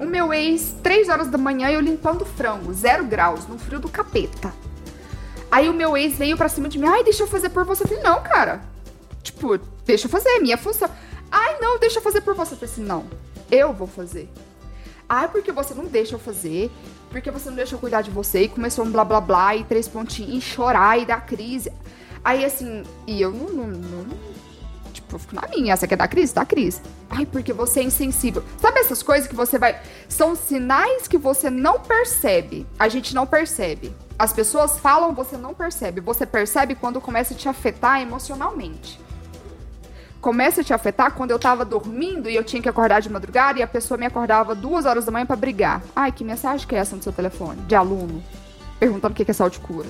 O 0.00 0.04
meu 0.06 0.32
ex, 0.32 0.74
três 0.82 1.08
horas 1.08 1.28
da 1.28 1.38
manhã, 1.38 1.70
eu 1.70 1.80
limpando 1.80 2.24
frango, 2.24 2.72
zero 2.72 3.04
graus, 3.04 3.46
no 3.46 3.58
frio 3.58 3.78
do 3.78 3.88
capeta. 3.88 4.52
Aí 5.50 5.68
o 5.68 5.74
meu 5.74 5.96
ex 5.96 6.14
veio 6.18 6.36
pra 6.36 6.48
cima 6.48 6.68
de 6.68 6.78
mim, 6.78 6.86
ai, 6.88 7.04
deixa 7.04 7.22
eu 7.22 7.26
fazer 7.28 7.50
por 7.50 7.64
você. 7.64 7.84
Eu 7.84 7.88
falei, 7.88 8.02
não, 8.02 8.22
cara. 8.22 8.62
Tipo, 9.22 9.56
deixa 9.86 10.06
eu 10.06 10.10
fazer, 10.10 10.28
é 10.30 10.40
minha 10.40 10.58
função. 10.58 10.88
Ai, 11.30 11.58
não, 11.60 11.78
deixa 11.78 11.98
eu 11.98 12.02
fazer 12.02 12.22
por 12.22 12.34
você. 12.34 12.54
Eu 12.54 12.58
falei 12.58 12.72
assim, 12.72 12.84
não, 12.84 13.04
eu 13.50 13.72
vou 13.72 13.86
fazer. 13.86 14.28
Ai, 15.08 15.28
porque 15.28 15.52
você 15.52 15.74
não 15.74 15.84
deixa 15.84 16.14
eu 16.14 16.18
fazer, 16.18 16.70
porque 17.14 17.30
você 17.30 17.48
não 17.48 17.54
deixa 17.54 17.76
eu 17.76 17.78
cuidar 17.78 18.02
de 18.02 18.10
você. 18.10 18.42
E 18.42 18.48
começou 18.48 18.84
um 18.84 18.90
blá 18.90 19.04
blá 19.04 19.20
blá, 19.20 19.54
e 19.54 19.62
três 19.62 19.86
pontinhos, 19.86 20.34
e 20.34 20.40
chorar, 20.40 20.98
e 20.98 21.06
dar 21.06 21.24
crise. 21.24 21.70
Aí 22.24 22.44
assim, 22.44 22.82
e 23.06 23.22
eu 23.22 23.30
não, 23.30 23.68
não, 23.68 23.68
não- 23.68 24.34
Tipo, 24.92 25.14
eu 25.14 25.18
fico 25.18 25.34
na 25.34 25.46
minha, 25.48 25.72
essa 25.72 25.86
quer 25.86 25.96
dar 25.96 26.08
crise? 26.08 26.34
Dá 26.34 26.44
crise. 26.44 26.80
Ai, 27.10 27.24
porque 27.26 27.52
você 27.52 27.80
é 27.80 27.82
insensível. 27.84 28.42
Sabe 28.60 28.80
essas 28.80 29.02
coisas 29.02 29.28
que 29.28 29.34
você 29.34 29.58
vai. 29.58 29.80
São 30.08 30.34
sinais 30.34 31.06
que 31.06 31.18
você 31.18 31.50
não 31.50 31.80
percebe. 31.80 32.66
A 32.78 32.88
gente 32.88 33.14
não 33.14 33.26
percebe. 33.26 33.94
As 34.18 34.32
pessoas 34.32 34.78
falam, 34.78 35.12
você 35.14 35.36
não 35.36 35.52
percebe. 35.52 36.00
Você 36.00 36.24
percebe 36.26 36.74
quando 36.74 37.00
começa 37.00 37.34
a 37.34 37.36
te 37.36 37.48
afetar 37.48 38.00
emocionalmente 38.00 39.03
começa 40.24 40.62
a 40.62 40.64
te 40.64 40.72
afetar 40.72 41.12
quando 41.12 41.32
eu 41.32 41.38
tava 41.38 41.66
dormindo 41.66 42.30
e 42.30 42.34
eu 42.34 42.42
tinha 42.42 42.62
que 42.62 42.68
acordar 42.68 43.02
de 43.02 43.10
madrugada 43.10 43.58
e 43.58 43.62
a 43.62 43.66
pessoa 43.66 43.98
me 43.98 44.06
acordava 44.06 44.54
duas 44.54 44.86
horas 44.86 45.04
da 45.04 45.12
manhã 45.12 45.26
pra 45.26 45.36
brigar. 45.36 45.82
Ai, 45.94 46.10
que 46.10 46.24
mensagem 46.24 46.66
que 46.66 46.74
é 46.74 46.78
essa 46.78 46.96
no 46.96 47.02
seu 47.02 47.12
telefone? 47.12 47.60
De 47.68 47.74
aluno. 47.74 48.24
Perguntando 48.80 49.12
o 49.12 49.14
que 49.14 49.22
que 49.22 49.30
é 49.32 49.34
sal 49.34 49.50
de 49.50 49.58
cura. 49.58 49.86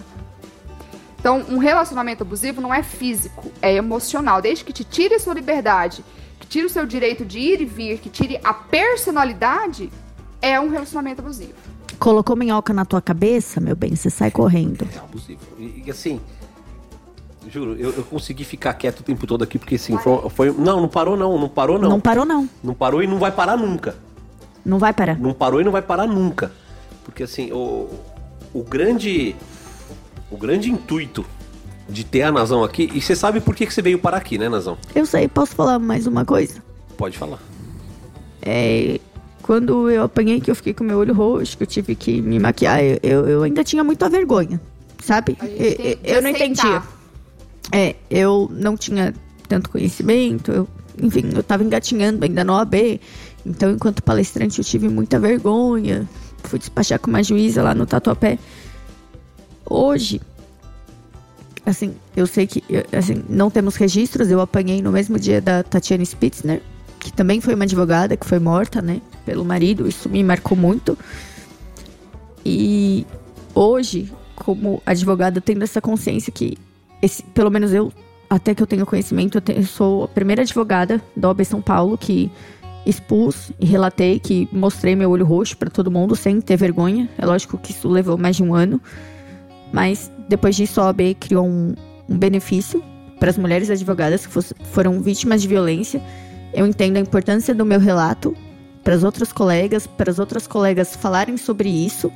Então, 1.20 1.44
um 1.48 1.58
relacionamento 1.58 2.24
abusivo 2.24 2.60
não 2.60 2.74
é 2.74 2.82
físico, 2.82 3.48
é 3.62 3.74
emocional. 3.74 4.42
Desde 4.42 4.64
que 4.64 4.72
te 4.72 4.82
tire 4.82 5.14
a 5.14 5.20
sua 5.20 5.34
liberdade, 5.34 6.04
que 6.40 6.48
tire 6.48 6.66
o 6.66 6.68
seu 6.68 6.84
direito 6.84 7.24
de 7.24 7.38
ir 7.38 7.60
e 7.60 7.64
vir, 7.64 8.00
que 8.00 8.10
tire 8.10 8.40
a 8.42 8.52
personalidade, 8.52 9.88
é 10.42 10.58
um 10.58 10.68
relacionamento 10.68 11.20
abusivo. 11.20 11.54
Colocou 11.96 12.34
minhoca 12.34 12.72
na 12.72 12.84
tua 12.84 13.00
cabeça, 13.00 13.60
meu 13.60 13.76
bem, 13.76 13.94
você 13.94 14.10
sai 14.10 14.32
correndo. 14.32 14.84
É 14.92 14.98
abusivo. 14.98 15.40
E, 15.56 15.84
e, 15.86 15.90
assim, 15.92 16.20
juro, 17.50 17.76
eu, 17.78 17.92
eu 17.92 18.02
consegui 18.04 18.44
ficar 18.44 18.74
quieto 18.74 19.00
o 19.00 19.02
tempo 19.02 19.26
todo 19.26 19.42
aqui, 19.44 19.58
porque 19.58 19.74
assim, 19.76 19.96
foi, 19.98 20.28
foi- 20.30 20.50
Não, 20.52 20.80
não 20.80 20.88
parou 20.88 21.16
não, 21.16 21.38
não 21.38 21.48
parou 21.48 21.78
não. 21.78 21.88
Não 21.90 22.00
parou, 22.00 22.24
não. 22.24 22.48
Não 22.62 22.74
parou 22.74 23.02
e 23.02 23.06
não 23.06 23.18
vai 23.18 23.30
parar 23.32 23.56
nunca. 23.56 23.96
Não 24.64 24.78
vai 24.78 24.92
parar. 24.92 25.18
Não 25.18 25.32
parou 25.32 25.60
e 25.60 25.64
não 25.64 25.72
vai 25.72 25.82
parar 25.82 26.06
nunca. 26.06 26.50
Porque 27.04 27.22
assim, 27.22 27.52
o, 27.52 27.88
o 28.52 28.62
grande. 28.62 29.34
O 30.30 30.36
grande 30.36 30.70
intuito 30.70 31.24
de 31.88 32.02
ter 32.02 32.22
a 32.22 32.32
Nazão 32.32 32.64
aqui. 32.64 32.90
E 32.94 33.00
você 33.00 33.14
sabe 33.14 33.40
por 33.40 33.54
que, 33.54 33.66
que 33.66 33.74
você 33.74 33.82
veio 33.82 33.98
parar 33.98 34.16
aqui, 34.16 34.38
né, 34.38 34.48
Nazão? 34.48 34.76
Eu 34.94 35.04
sei, 35.06 35.28
posso 35.28 35.54
falar 35.54 35.78
mais 35.78 36.06
uma 36.06 36.24
coisa? 36.24 36.62
Pode 36.96 37.16
falar. 37.18 37.38
É, 38.42 38.98
quando 39.42 39.90
eu 39.90 40.02
apanhei, 40.04 40.40
que 40.40 40.50
eu 40.50 40.54
fiquei 40.56 40.72
com 40.74 40.82
meu 40.84 40.98
olho 40.98 41.14
roxo, 41.14 41.56
que 41.56 41.62
eu 41.62 41.66
tive 41.66 41.94
que 41.94 42.20
me 42.20 42.38
maquiar, 42.38 42.82
eu, 42.82 43.26
eu, 43.28 43.42
ainda 43.42 43.62
tinha 43.62 43.84
muita 43.84 44.08
vergonha, 44.08 44.60
sabe? 45.02 45.36
Eu, 45.42 45.98
eu- 46.16 46.22
não 46.22 46.30
entendia. 46.30 46.82
É, 47.72 47.96
eu 48.10 48.50
não 48.52 48.76
tinha 48.76 49.14
tanto 49.48 49.70
conhecimento, 49.70 50.52
eu, 50.52 50.68
enfim, 51.00 51.30
eu 51.34 51.42
tava 51.42 51.64
engatinhando 51.64 52.24
ainda 52.24 52.44
na 52.44 52.56
OAB, 52.56 53.00
então 53.44 53.70
enquanto 53.70 54.02
palestrante 54.02 54.58
eu 54.58 54.64
tive 54.64 54.88
muita 54.88 55.18
vergonha, 55.18 56.08
fui 56.44 56.58
despachar 56.58 56.98
com 56.98 57.10
uma 57.10 57.22
juíza 57.22 57.62
lá 57.62 57.74
no 57.74 57.86
Tatuapé. 57.86 58.38
Hoje, 59.66 60.20
assim, 61.64 61.94
eu 62.14 62.26
sei 62.26 62.46
que, 62.46 62.62
assim, 62.96 63.24
não 63.28 63.50
temos 63.50 63.76
registros, 63.76 64.30
eu 64.30 64.40
apanhei 64.40 64.82
no 64.82 64.92
mesmo 64.92 65.18
dia 65.18 65.40
da 65.40 65.62
Tatiana 65.62 66.04
Spitzner, 66.04 66.62
que 67.00 67.12
também 67.12 67.40
foi 67.40 67.54
uma 67.54 67.64
advogada 67.64 68.16
que 68.16 68.26
foi 68.26 68.38
morta, 68.38 68.80
né, 68.80 69.00
pelo 69.24 69.44
marido, 69.44 69.88
isso 69.88 70.08
me 70.08 70.22
marcou 70.22 70.56
muito. 70.56 70.96
E 72.44 73.06
hoje, 73.54 74.12
como 74.36 74.82
advogada, 74.84 75.40
tendo 75.40 75.62
essa 75.62 75.80
consciência 75.80 76.32
que, 76.32 76.58
esse, 77.02 77.22
pelo 77.22 77.50
menos 77.50 77.72
eu, 77.72 77.92
até 78.28 78.54
que 78.54 78.62
eu 78.62 78.66
tenho 78.66 78.86
conhecimento, 78.86 79.38
eu, 79.38 79.42
te- 79.42 79.52
eu 79.56 79.64
sou 79.64 80.04
a 80.04 80.08
primeira 80.08 80.42
advogada 80.42 81.00
da 81.16 81.28
OAB 81.28 81.44
São 81.44 81.60
Paulo 81.62 81.96
que 81.98 82.30
expus 82.86 83.50
e 83.58 83.64
relatei, 83.66 84.18
que 84.18 84.48
mostrei 84.52 84.94
meu 84.94 85.10
olho 85.10 85.24
roxo 85.24 85.56
pra 85.56 85.70
todo 85.70 85.90
mundo 85.90 86.14
sem 86.14 86.40
ter 86.40 86.56
vergonha. 86.56 87.08
É 87.16 87.24
lógico 87.24 87.56
que 87.58 87.70
isso 87.72 87.88
levou 87.88 88.18
mais 88.18 88.36
de 88.36 88.42
um 88.42 88.54
ano, 88.54 88.80
mas 89.72 90.10
depois 90.28 90.54
disso 90.56 90.80
a 90.80 90.86
OAB 90.86 91.14
criou 91.18 91.46
um, 91.46 91.74
um 92.08 92.16
benefício 92.18 92.82
para 93.18 93.30
as 93.30 93.38
mulheres 93.38 93.70
advogadas 93.70 94.26
que 94.26 94.32
fosse- 94.32 94.54
foram 94.72 95.00
vítimas 95.00 95.40
de 95.42 95.48
violência. 95.48 96.02
Eu 96.52 96.66
entendo 96.66 96.96
a 96.96 97.00
importância 97.00 97.54
do 97.54 97.64
meu 97.64 97.80
relato 97.80 98.36
para 98.82 98.94
as 98.94 99.02
outras 99.02 99.32
colegas, 99.32 99.86
para 99.86 100.10
as 100.10 100.18
outras 100.18 100.46
colegas 100.46 100.94
falarem 100.94 101.36
sobre 101.36 101.68
isso. 101.68 102.12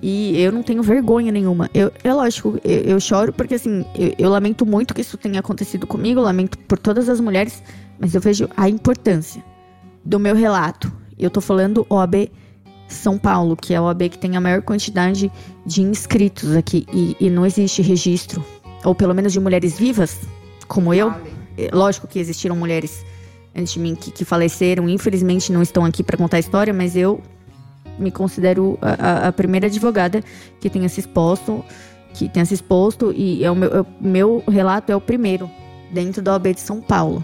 E 0.00 0.40
eu 0.40 0.52
não 0.52 0.62
tenho 0.62 0.82
vergonha 0.82 1.32
nenhuma. 1.32 1.68
Eu, 1.74 1.92
é 2.04 2.12
lógico, 2.14 2.58
eu, 2.64 2.80
eu 2.82 3.00
choro 3.00 3.32
porque 3.32 3.54
assim, 3.54 3.84
eu, 3.96 4.14
eu 4.18 4.30
lamento 4.30 4.64
muito 4.64 4.94
que 4.94 5.00
isso 5.00 5.16
tenha 5.16 5.40
acontecido 5.40 5.86
comigo, 5.86 6.20
lamento 6.20 6.56
por 6.58 6.78
todas 6.78 7.08
as 7.08 7.20
mulheres, 7.20 7.62
mas 7.98 8.14
eu 8.14 8.20
vejo 8.20 8.48
a 8.56 8.68
importância 8.68 9.42
do 10.04 10.18
meu 10.18 10.34
relato. 10.34 10.92
Eu 11.18 11.30
tô 11.30 11.40
falando 11.40 11.84
OAB 11.90 12.30
São 12.86 13.18
Paulo, 13.18 13.56
que 13.56 13.74
é 13.74 13.76
a 13.76 13.82
OAB 13.82 14.02
que 14.08 14.18
tem 14.18 14.36
a 14.36 14.40
maior 14.40 14.62
quantidade 14.62 15.32
de 15.66 15.82
inscritos 15.82 16.54
aqui 16.54 16.86
e, 16.92 17.16
e 17.18 17.28
não 17.28 17.44
existe 17.44 17.82
registro, 17.82 18.44
ou 18.84 18.94
pelo 18.94 19.14
menos 19.14 19.32
de 19.32 19.40
mulheres 19.40 19.76
vivas, 19.76 20.20
como 20.68 20.94
eu. 20.94 21.12
É, 21.56 21.70
Lógico 21.72 22.06
que 22.06 22.20
existiram 22.20 22.54
mulheres 22.54 23.04
antes 23.54 23.72
de 23.72 23.80
mim 23.80 23.96
que, 23.96 24.12
que 24.12 24.24
faleceram, 24.24 24.88
infelizmente 24.88 25.52
não 25.52 25.60
estão 25.60 25.84
aqui 25.84 26.04
para 26.04 26.16
contar 26.16 26.36
a 26.36 26.40
história, 26.40 26.72
mas 26.72 26.94
eu 26.94 27.20
me 27.98 28.10
considero 28.10 28.78
a, 28.80 29.28
a- 29.28 29.32
primeira 29.32 29.66
advogada 29.66 30.22
que 30.60 30.68
tenha 30.70 30.88
se 30.88 31.00
exposto, 31.00 31.64
que 32.14 32.28
tenha 32.28 32.44
se 32.44 32.54
exposto 32.54 33.12
e 33.16 33.44
é 33.44 33.50
o 33.50 33.54
meu, 33.56 33.70
é 33.76 33.80
o 33.80 33.86
meu 34.00 34.42
relato 34.48 34.90
é 34.92 34.96
o 34.96 35.00
primeiro 35.00 35.50
dentro 35.92 36.20
da 36.22 36.32
OAB 36.32 36.54
de 36.54 36.60
São 36.60 36.80
Paulo. 36.80 37.22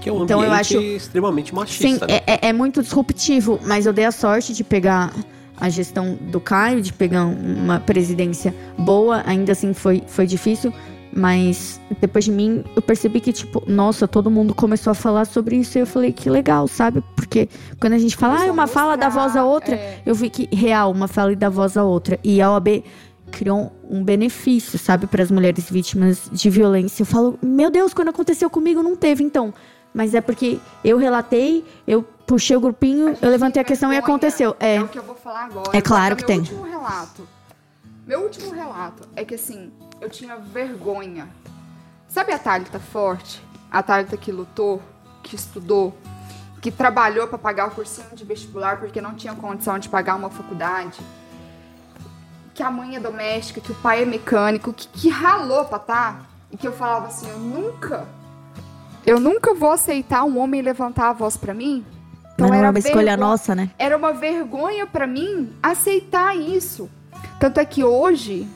Que 0.00 0.08
é 0.08 0.12
um 0.12 0.24
Então, 0.24 0.42
eu 0.42 0.50
acho- 0.52 0.78
extremamente 0.80 1.50
Sim, 1.50 1.56
machista. 1.56 2.06
né? 2.06 2.20
é, 2.26 2.34
é- 2.34 2.48
é 2.48 2.52
muito 2.52 2.82
disruptivo, 2.82 3.60
mas 3.66 3.84
eu 3.86 3.92
dei 3.92 4.04
a 4.06 4.12
sorte 4.12 4.52
de 4.54 4.64
pegar 4.64 5.12
a 5.60 5.68
gestão 5.68 6.16
do 6.30 6.40
Caio, 6.40 6.80
de 6.80 6.90
pegar 6.92 7.24
uma 7.26 7.78
presidência 7.80 8.54
boa, 8.78 9.22
ainda 9.26 9.52
assim 9.52 9.74
foi, 9.74 10.02
foi 10.06 10.26
difícil, 10.26 10.72
mas 11.12 11.80
depois 12.00 12.24
de 12.24 12.30
mim 12.30 12.64
eu 12.74 12.82
percebi 12.82 13.20
que, 13.20 13.32
tipo, 13.32 13.62
nossa, 13.66 14.06
todo 14.06 14.30
mundo 14.30 14.54
começou 14.54 14.90
a 14.90 14.94
falar 14.94 15.24
sobre 15.24 15.56
isso 15.56 15.76
e 15.78 15.80
eu 15.80 15.86
falei 15.86 16.12
que 16.12 16.30
legal, 16.30 16.68
sabe? 16.68 17.02
Porque 17.16 17.48
quando 17.80 17.94
a 17.94 17.98
gente 17.98 18.16
fala, 18.16 18.40
ah, 18.40 18.48
a 18.48 18.52
uma 18.52 18.66
fala 18.66 18.96
da 18.96 19.08
voz 19.08 19.36
a 19.36 19.44
outra, 19.44 19.74
é. 19.74 20.02
eu 20.06 20.14
vi 20.14 20.30
que 20.30 20.48
real, 20.54 20.90
uma 20.92 21.08
fala 21.08 21.32
e 21.32 21.36
da 21.36 21.48
voz 21.48 21.76
a 21.76 21.84
outra. 21.84 22.18
E 22.22 22.40
a 22.40 22.50
OAB 22.52 22.84
criou 23.30 23.72
um 23.88 24.02
benefício, 24.02 24.78
sabe, 24.78 25.06
para 25.06 25.22
as 25.22 25.30
mulheres 25.30 25.70
vítimas 25.70 26.28
de 26.30 26.50
violência. 26.50 27.02
Eu 27.02 27.06
falo, 27.06 27.38
meu 27.42 27.70
Deus, 27.70 27.94
quando 27.94 28.08
aconteceu 28.08 28.50
comigo 28.50 28.82
não 28.82 28.96
teve, 28.96 29.24
então. 29.24 29.54
Mas 29.92 30.14
é 30.14 30.20
porque 30.20 30.58
eu 30.84 30.98
relatei, 30.98 31.64
eu 31.86 32.02
puxei 32.26 32.56
o 32.56 32.60
grupinho, 32.60 33.16
eu 33.20 33.28
levantei 33.28 33.60
a 33.60 33.64
questão 33.64 33.92
e 33.92 33.96
aconteceu. 33.96 34.54
É. 34.60 34.76
É 34.76 34.82
o 34.82 34.88
que 34.88 34.98
eu 34.98 35.02
vou 35.02 35.16
falar 35.16 35.46
agora. 35.46 35.76
É 35.76 35.80
claro 35.80 36.14
que 36.14 36.22
meu 36.22 36.28
tem. 36.28 36.38
último 36.38 36.62
relato. 36.62 37.28
Meu 38.06 38.20
último 38.22 38.52
relato 38.52 39.08
é 39.16 39.24
que 39.24 39.34
assim, 39.34 39.70
eu 40.00 40.08
tinha 40.10 40.36
vergonha. 40.36 41.28
Sabe 42.08 42.32
a 42.32 42.38
Thalita 42.38 42.78
Forte? 42.80 43.42
A 43.70 43.82
Thalita 43.82 44.16
que 44.16 44.32
lutou, 44.32 44.82
que 45.22 45.36
estudou, 45.36 45.96
que 46.60 46.70
trabalhou 46.70 47.26
pra 47.28 47.38
pagar 47.38 47.68
o 47.68 47.70
cursinho 47.70 48.08
de 48.14 48.24
vestibular 48.24 48.78
porque 48.78 49.00
não 49.00 49.14
tinha 49.14 49.34
condição 49.34 49.78
de 49.78 49.88
pagar 49.88 50.16
uma 50.16 50.30
faculdade. 50.30 50.98
Que 52.54 52.62
a 52.62 52.70
mãe 52.70 52.96
é 52.96 53.00
doméstica, 53.00 53.60
que 53.60 53.72
o 53.72 53.76
pai 53.76 54.02
é 54.02 54.04
mecânico, 54.04 54.72
que, 54.72 54.88
que 54.88 55.08
ralou 55.08 55.64
pra 55.64 55.78
tá. 55.78 56.20
E 56.50 56.56
que 56.56 56.66
eu 56.66 56.72
falava 56.72 57.06
assim, 57.06 57.28
eu 57.30 57.38
nunca. 57.38 58.06
Eu 59.06 59.20
nunca 59.20 59.54
vou 59.54 59.70
aceitar 59.70 60.24
um 60.24 60.36
homem 60.38 60.60
levantar 60.60 61.10
a 61.10 61.12
voz 61.12 61.36
pra 61.36 61.54
mim. 61.54 61.84
Então 62.34 62.48
Mas 62.48 62.50
não 62.50 62.54
é 62.56 62.58
era 62.58 62.70
uma 62.70 62.78
escolha 62.78 62.94
vergonha- 63.12 63.16
nossa, 63.16 63.54
né? 63.54 63.70
era 63.78 63.96
uma 63.96 64.12
vergonha 64.12 64.86
pra 64.86 65.06
mim 65.06 65.52
aceitar 65.62 66.36
isso. 66.36 66.90
Tanto 67.38 67.60
é 67.60 67.64
que 67.64 67.84
hoje, 67.84 68.48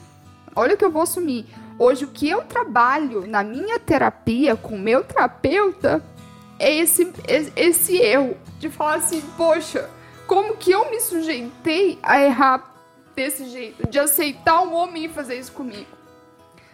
olha 0.55 0.75
o 0.75 0.77
que 0.77 0.85
eu 0.85 0.91
vou 0.91 1.03
assumir. 1.03 1.47
Hoje 1.79 2.05
o 2.05 2.09
que 2.09 2.29
eu 2.29 2.43
trabalho 2.43 3.27
na 3.27 3.43
minha 3.43 3.79
terapia 3.79 4.55
com 4.57 4.77
o 4.77 4.79
meu 4.79 5.03
terapeuta 5.03 6.05
é 6.59 6.73
esse, 6.75 7.13
esse, 7.27 7.53
esse 7.57 7.97
erro 7.97 8.37
de 8.59 8.71
falar 8.71 8.97
assim, 8.97 9.21
poxa, 9.37 9.91
como 10.27 10.57
que 10.57 10.71
eu 10.71 10.91
me 10.91 11.01
sujeitei 11.01 11.99
a 12.03 12.23
errar 12.23 12.73
desse 13.15 13.49
jeito, 13.49 13.89
de 13.89 13.99
aceitar 13.99 14.63
um 14.63 14.75
homem 14.75 15.09
fazer 15.09 15.39
isso 15.39 15.53
comigo. 15.53 15.87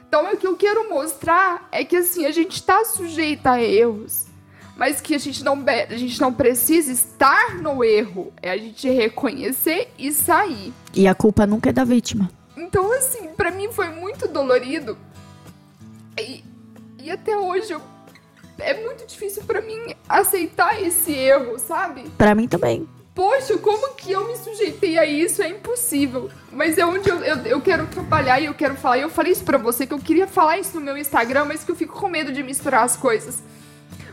Então 0.06 0.32
o 0.32 0.36
que 0.36 0.46
eu 0.46 0.56
quero 0.56 0.88
mostrar 0.88 1.68
é 1.70 1.84
que 1.84 1.96
assim, 1.96 2.26
a 2.26 2.30
gente 2.30 2.62
tá 2.62 2.84
sujeita 2.84 3.52
a 3.52 3.62
erros 3.62 4.30
mas 4.80 4.98
que 4.98 5.14
a 5.14 5.18
gente 5.18 5.44
não 5.44 5.62
a 5.66 5.94
gente 5.94 6.18
não 6.18 6.32
precisa 6.32 6.90
estar 6.90 7.56
no 7.56 7.84
erro, 7.84 8.32
é 8.40 8.50
a 8.50 8.56
gente 8.56 8.88
reconhecer 8.88 9.92
e 9.98 10.10
sair. 10.10 10.72
E 10.94 11.06
a 11.06 11.14
culpa 11.14 11.46
nunca 11.46 11.68
é 11.68 11.72
da 11.72 11.84
vítima. 11.84 12.30
Então 12.60 12.92
assim, 12.92 13.28
pra 13.28 13.50
mim 13.50 13.72
foi 13.72 13.88
muito 13.88 14.28
dolorido. 14.28 14.96
E, 16.18 16.44
e 17.02 17.10
até 17.10 17.36
hoje 17.36 17.72
eu- 17.72 17.82
é 18.58 18.74
muito 18.84 19.06
difícil 19.06 19.42
pra 19.44 19.60
mim 19.60 19.94
aceitar 20.08 20.80
esse 20.82 21.12
erro, 21.12 21.58
sabe? 21.58 22.02
Pra 22.18 22.34
mim 22.34 22.46
também. 22.46 22.88
Poxa, 23.14 23.58
como 23.58 23.94
que 23.94 24.12
eu 24.12 24.26
me 24.28 24.36
sujeitei 24.36 24.96
a 24.98 25.04
isso? 25.04 25.42
É 25.42 25.48
impossível. 25.48 26.30
Mas 26.52 26.78
é 26.78 26.86
onde 26.86 27.08
eu, 27.08 27.16
eu, 27.24 27.36
eu 27.46 27.60
quero 27.60 27.86
trabalhar 27.86 28.40
e 28.40 28.46
eu 28.46 28.54
quero 28.54 28.76
falar. 28.76 28.98
E 28.98 29.02
eu 29.02 29.10
falei 29.10 29.32
isso 29.32 29.44
pra 29.44 29.58
você, 29.58 29.86
que 29.86 29.92
eu 29.92 29.98
queria 29.98 30.26
falar 30.26 30.58
isso 30.58 30.78
no 30.78 30.84
meu 30.84 30.96
Instagram, 30.96 31.44
mas 31.46 31.64
que 31.64 31.70
eu 31.70 31.76
fico 31.76 31.98
com 31.98 32.08
medo 32.08 32.32
de 32.32 32.42
misturar 32.42 32.84
as 32.84 32.96
coisas. 32.96 33.42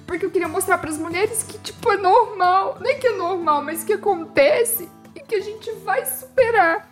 Porque 0.06 0.26
eu 0.26 0.32
queria 0.32 0.48
mostrar 0.48 0.78
pras 0.78 0.98
mulheres 0.98 1.44
que, 1.44 1.58
tipo, 1.60 1.92
é 1.92 1.98
normal. 1.98 2.78
Não 2.80 2.90
é 2.90 2.96
que 2.96 3.08
é 3.08 3.16
normal, 3.16 3.62
mas 3.64 3.84
que 3.84 3.94
acontece 3.94 4.90
e 5.16 5.20
que 5.20 5.36
a 5.36 5.42
gente 5.42 5.70
vai 5.86 6.06
superar. 6.06 6.90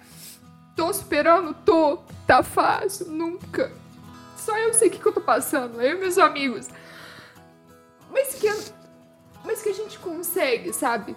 Tô 0.76 0.94
superando? 0.94 1.54
Tô. 1.66 2.00
Tá 2.28 2.44
fácil? 2.44 3.08
Nunca. 3.08 3.72
Só 4.36 4.58
eu 4.58 4.74
sei 4.74 4.90
o 4.90 4.92
que, 4.92 5.00
que 5.00 5.06
eu 5.06 5.14
tô 5.14 5.22
passando, 5.22 5.82
eu 5.82 5.98
e 5.98 6.00
meus 6.00 6.18
amigos. 6.18 6.68
Mas 8.12 8.36
que, 8.36 8.48
mas 9.44 9.62
que 9.62 9.70
a 9.70 9.74
gente 9.74 9.98
consegue, 9.98 10.72
sabe? 10.74 11.16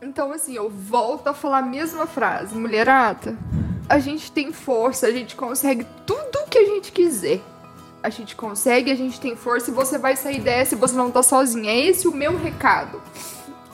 Então, 0.00 0.32
assim, 0.32 0.54
eu 0.54 0.70
volto 0.70 1.28
a 1.28 1.34
falar 1.34 1.58
a 1.58 1.62
mesma 1.62 2.06
frase. 2.06 2.54
Mulherada, 2.54 3.36
a 3.88 3.98
gente 3.98 4.30
tem 4.30 4.52
força, 4.52 5.06
a 5.06 5.10
gente 5.10 5.34
consegue 5.34 5.86
tudo 6.06 6.38
o 6.38 6.48
que 6.48 6.58
a 6.58 6.64
gente 6.64 6.92
quiser. 6.92 7.40
A 8.02 8.10
gente 8.10 8.36
consegue, 8.36 8.92
a 8.92 8.94
gente 8.94 9.20
tem 9.20 9.34
força 9.34 9.70
e 9.70 9.74
você 9.74 9.98
vai 9.98 10.14
sair 10.14 10.40
dessa 10.40 10.74
e 10.74 10.78
você 10.78 10.94
não 10.94 11.10
tá 11.10 11.22
sozinha. 11.22 11.70
É 11.70 11.78
esse 11.78 12.06
o 12.06 12.14
meu 12.14 12.38
recado. 12.38 13.02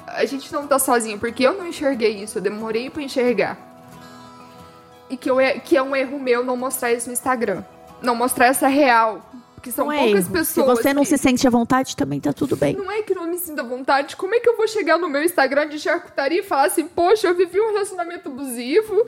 A 0.07 0.25
gente 0.25 0.53
não 0.53 0.67
tá 0.67 0.79
sozinha, 0.79 1.19
porque 1.19 1.47
eu 1.47 1.55
não 1.55 1.67
enxerguei 1.67 2.23
isso, 2.23 2.39
eu 2.39 2.43
demorei 2.43 2.89
pra 2.89 3.03
enxergar. 3.03 3.74
E 5.15 5.17
que, 5.17 5.31
eu, 5.31 5.39
é- 5.41 5.59
que 5.59 5.77
é 5.77 5.83
um 5.83 5.95
erro 5.95 6.19
meu 6.19 6.45
não 6.45 6.57
mostrar 6.57 6.93
isso 6.93 7.07
no 7.07 7.13
Instagram. 7.13 7.63
Não 8.03 8.15
mostrar 8.15 8.47
essa 8.47 8.69
real. 8.69 9.31
Porque 9.55 9.71
são 9.71 9.87
Não 9.87 9.93
é 9.93 9.99
poucas 10.05 10.25
erro. 10.25 10.33
pessoas. 10.33 10.67
Se 10.79 10.83
você 10.83 10.93
não 10.93 11.03
que- 11.05 11.09
se 11.09 11.17
sente 11.17 11.47
à 11.47 11.51
vontade, 11.51 11.97
também 11.97 12.21
tá 12.21 12.33
tudo 12.35 12.55
bem. 12.57 12.75
Não 12.77 12.91
é 12.91 13.01
que 13.01 13.13
eu 13.13 13.17
não 13.17 13.27
me 13.31 13.39
sinto 13.39 13.61
à 13.61 13.63
vontade. 13.63 14.15
Como 14.17 14.35
é 14.35 14.41
que 14.41 14.49
eu 14.49 14.57
vou 14.57 14.69
chegar 14.69 14.99
no 14.99 15.09
meu 15.09 15.23
Instagram 15.23 15.69
de 15.69 15.79
charcutaria 15.79 16.41
e 16.41 16.43
falar 16.43 16.67
assim, 16.67 16.87
poxa, 16.87 17.29
eu 17.29 17.35
vivi 17.35 17.59
um 17.61 17.73
relacionamento 17.73 18.29
abusivo 18.29 19.07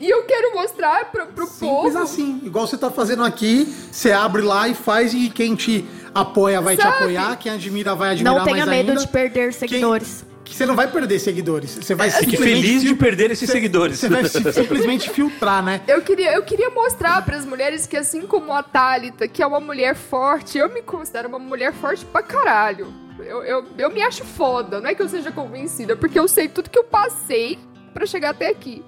e 0.00 0.10
eu 0.10 0.24
quero 0.24 0.52
mostrar 0.54 1.12
pro, 1.12 1.26
pro 1.28 1.46
Simples 1.46 1.60
povo. 1.92 1.98
assim. 1.98 2.40
Igual 2.44 2.66
você 2.66 2.76
tá 2.76 2.90
fazendo 2.90 3.22
aqui, 3.22 3.72
você 3.92 4.10
abre 4.10 4.42
lá 4.42 4.66
e 4.66 4.74
faz 4.74 5.14
e 5.14 5.30
quem 5.30 5.54
te 5.54 5.84
apoia 6.12 6.60
vai 6.60 6.76
te 6.76 6.82
Sabe? 6.82 6.96
apoiar, 6.96 7.36
quem 7.36 7.52
admira 7.52 7.94
vai 7.94 8.10
admirar 8.10 8.34
Não 8.38 8.44
tenha 8.44 8.66
mais 8.66 8.68
medo 8.78 8.90
ainda. 8.90 9.00
de 9.00 9.08
perder 9.08 9.52
seguidores. 9.52 10.24
Que 10.44 10.54
você 10.54 10.66
não 10.66 10.76
vai 10.76 10.90
perder 10.90 11.18
seguidores. 11.18 11.70
Você 11.70 11.94
vai 11.94 12.10
Fique 12.10 12.32
simplesmente 12.32 12.62
feliz 12.66 12.82
de 12.82 12.94
perder 12.94 13.30
esses 13.30 13.46
você- 13.48 13.52
seguidores. 13.52 13.98
Você 13.98 14.08
vai 14.08 14.24
si- 14.26 14.52
simplesmente 14.52 15.08
filtrar, 15.10 15.62
né? 15.64 15.80
Eu 15.88 16.02
queria, 16.02 16.34
eu 16.34 16.42
queria 16.42 16.68
mostrar 16.70 17.24
para 17.24 17.36
as 17.36 17.46
mulheres 17.46 17.86
que, 17.86 17.96
assim 17.96 18.22
como 18.22 18.52
a 18.52 18.62
Thalita, 18.62 19.26
que 19.26 19.42
é 19.42 19.46
uma 19.46 19.58
mulher 19.60 19.94
forte, 19.94 20.58
eu 20.58 20.68
me 20.68 20.82
considero 20.82 21.28
uma 21.28 21.38
mulher 21.38 21.72
forte 21.72 22.04
pra 22.04 22.22
caralho. 22.22 22.92
Eu, 23.18 23.42
eu, 23.42 23.64
eu 23.78 23.90
me 23.90 24.02
acho 24.02 24.22
foda, 24.24 24.80
não 24.80 24.90
é 24.90 24.94
que 24.94 25.00
eu 25.00 25.08
seja 25.08 25.32
convencida, 25.32 25.96
porque 25.96 26.18
eu 26.18 26.28
sei 26.28 26.46
tudo 26.48 26.68
que 26.68 26.78
eu 26.78 26.84
passei 26.84 27.58
pra 27.94 28.04
chegar 28.04 28.30
até 28.30 28.48
aqui. 28.48 28.84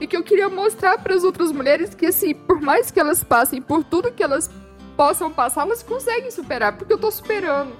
E 0.00 0.06
que 0.06 0.16
eu 0.16 0.22
queria 0.22 0.50
mostrar 0.50 0.98
para 0.98 1.14
as 1.14 1.24
outras 1.24 1.50
mulheres 1.50 1.94
que, 1.94 2.04
assim, 2.06 2.34
por 2.34 2.60
mais 2.60 2.90
que 2.90 3.00
elas 3.00 3.24
passem 3.24 3.62
por 3.62 3.82
tudo 3.82 4.12
que 4.12 4.22
elas 4.22 4.50
possam 4.96 5.30
passar, 5.30 5.62
elas 5.62 5.82
conseguem 5.82 6.30
superar, 6.30 6.76
porque 6.76 6.92
eu 6.92 6.98
tô 6.98 7.10
superando. 7.10 7.72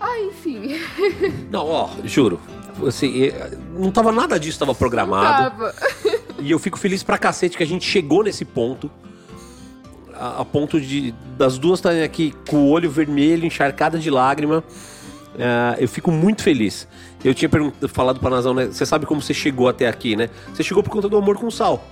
Ah, 0.00 0.18
enfim. 0.20 0.80
Não, 1.50 1.66
ó, 1.66 1.90
juro. 2.04 2.40
Assim, 2.86 3.30
não 3.76 3.90
tava 3.90 4.10
nada 4.10 4.40
disso, 4.40 4.58
tava 4.58 4.74
programado. 4.74 5.50
Tava. 5.50 5.74
E 6.38 6.50
eu 6.50 6.58
fico 6.58 6.78
feliz 6.78 7.02
pra 7.02 7.18
cacete 7.18 7.56
que 7.56 7.62
a 7.62 7.66
gente 7.66 7.84
chegou 7.84 8.24
nesse 8.24 8.44
ponto. 8.44 8.90
A, 10.14 10.40
a 10.40 10.44
ponto 10.44 10.80
de 10.80 11.12
das 11.36 11.58
duas 11.58 11.80
estarem 11.80 12.02
aqui 12.02 12.34
com 12.48 12.56
o 12.64 12.68
olho 12.70 12.90
vermelho, 12.90 13.44
encharcada 13.44 13.98
de 13.98 14.08
lágrima. 14.08 14.64
Ah, 15.38 15.76
eu 15.78 15.88
fico 15.88 16.10
muito 16.10 16.42
feliz. 16.42 16.88
Eu 17.22 17.34
tinha 17.34 17.50
falado 17.88 18.18
pra 18.18 18.30
Nazão, 18.30 18.54
né? 18.54 18.66
Você 18.66 18.86
sabe 18.86 19.04
como 19.04 19.20
você 19.20 19.34
chegou 19.34 19.68
até 19.68 19.86
aqui, 19.86 20.16
né? 20.16 20.30
Você 20.54 20.62
chegou 20.62 20.82
por 20.82 20.90
conta 20.90 21.08
do 21.08 21.16
amor 21.18 21.36
com 21.36 21.50
sal. 21.50 21.84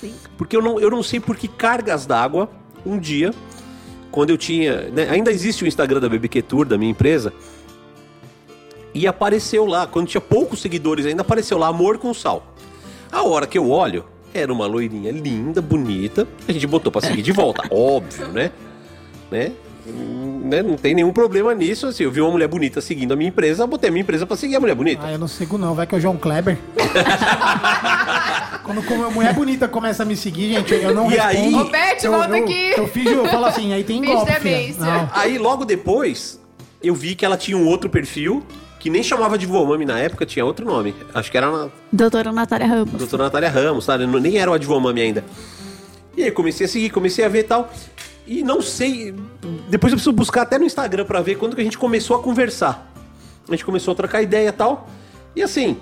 Sim. 0.00 0.14
Porque 0.36 0.56
eu 0.56 0.62
não, 0.62 0.78
eu 0.78 0.90
não 0.90 1.02
sei 1.02 1.18
por 1.18 1.36
que 1.36 1.48
cargas 1.48 2.06
d'água, 2.06 2.48
um 2.84 2.98
dia, 2.98 3.32
quando 4.12 4.30
eu 4.30 4.38
tinha. 4.38 4.82
né, 4.90 5.08
ainda 5.10 5.32
existe 5.32 5.64
o 5.64 5.66
Instagram 5.66 6.00
da 6.00 6.08
BBQ 6.08 6.42
Tour, 6.42 6.66
da 6.66 6.78
minha 6.78 6.90
empresa. 6.90 7.32
E 8.96 9.06
apareceu 9.06 9.66
lá, 9.66 9.86
quando 9.86 10.06
tinha 10.08 10.22
poucos 10.22 10.62
seguidores 10.62 11.04
ainda, 11.04 11.20
apareceu 11.20 11.58
lá 11.58 11.66
Amor 11.66 11.98
com 11.98 12.14
Sal. 12.14 12.54
A 13.12 13.22
hora 13.22 13.46
que 13.46 13.58
eu 13.58 13.70
olho, 13.70 14.06
era 14.32 14.50
uma 14.50 14.66
loirinha 14.66 15.12
linda, 15.12 15.60
bonita. 15.60 16.26
A 16.48 16.52
gente 16.52 16.66
botou 16.66 16.90
pra 16.90 17.02
seguir 17.02 17.20
de 17.20 17.30
volta, 17.30 17.62
óbvio, 17.70 18.28
né? 18.28 18.50
Né? 19.30 19.52
Né? 19.86 20.62
Não 20.62 20.76
tem 20.76 20.94
nenhum 20.94 21.12
problema 21.12 21.54
nisso. 21.54 21.88
Assim, 21.88 22.04
eu 22.04 22.10
vi 22.10 22.22
uma 22.22 22.30
mulher 22.30 22.48
bonita 22.48 22.80
seguindo 22.80 23.12
a 23.12 23.16
minha 23.16 23.28
empresa, 23.28 23.64
eu 23.64 23.66
botei 23.66 23.90
a 23.90 23.92
minha 23.92 24.00
empresa 24.00 24.24
pra 24.26 24.34
seguir 24.34 24.56
a 24.56 24.60
mulher 24.60 24.74
bonita. 24.74 25.02
Ah, 25.04 25.12
eu 25.12 25.18
não 25.18 25.28
sigo 25.28 25.58
não, 25.58 25.74
vai 25.74 25.86
que 25.86 25.94
é 25.94 25.98
o 25.98 26.00
João 26.00 26.16
Kleber. 26.16 26.56
Quando 28.64 28.80
uma 28.80 29.10
mulher 29.10 29.34
bonita 29.34 29.68
começa 29.68 30.04
a 30.04 30.06
me 30.06 30.16
seguir, 30.16 30.54
gente, 30.54 30.72
eu 30.72 30.94
não 30.94 31.12
E 31.12 31.18
aí- 31.20 31.36
respondo. 31.36 31.66
Ô, 31.66 31.70
Beth, 31.70 31.98
eu, 32.02 32.12
volta 32.12 32.38
eu, 32.38 32.44
aqui. 32.44 32.72
Eu 32.78 32.88
fiz, 32.88 33.12
eu 33.12 33.26
falo 33.26 33.44
assim, 33.44 33.74
aí 33.74 33.84
tem 33.84 34.02
golpe. 34.02 34.32
Aí 35.12 35.36
logo 35.36 35.66
depois, 35.66 36.40
eu 36.82 36.94
vi 36.94 37.14
que 37.14 37.26
ela 37.26 37.36
tinha 37.36 37.58
um 37.58 37.66
outro 37.66 37.90
perfil, 37.90 38.42
que 38.86 38.90
nem 38.90 39.02
chamava 39.02 39.36
de 39.36 39.46
Vomami 39.46 39.84
na 39.84 39.98
época, 39.98 40.24
tinha 40.24 40.44
outro 40.44 40.64
nome. 40.64 40.94
Acho 41.12 41.28
que 41.28 41.36
era 41.36 41.50
na 41.50 41.68
Doutora 41.92 42.30
Natália 42.30 42.68
Ramos. 42.68 42.92
doutora 42.92 43.24
Natália 43.24 43.50
Ramos, 43.50 43.84
sabe? 43.84 44.06
Nem 44.06 44.38
era 44.38 44.48
o 44.48 44.54
Advomami 44.54 45.00
ainda. 45.00 45.24
E 46.16 46.22
aí 46.22 46.30
comecei 46.30 46.66
a 46.66 46.68
seguir, 46.68 46.90
comecei 46.90 47.24
a 47.24 47.28
ver 47.28 47.40
e 47.40 47.42
tal. 47.42 47.68
E 48.28 48.44
não 48.44 48.62
sei. 48.62 49.12
Depois 49.68 49.92
eu 49.92 49.96
preciso 49.96 50.12
buscar 50.12 50.42
até 50.42 50.56
no 50.56 50.64
Instagram 50.64 51.04
pra 51.04 51.20
ver 51.20 51.34
quando 51.34 51.56
que 51.56 51.60
a 51.62 51.64
gente 51.64 51.76
começou 51.76 52.16
a 52.16 52.22
conversar. 52.22 52.88
A 53.48 53.50
gente 53.50 53.64
começou 53.64 53.90
a 53.90 53.96
trocar 53.96 54.22
ideia 54.22 54.50
e 54.50 54.52
tal. 54.52 54.88
E 55.34 55.42
assim. 55.42 55.76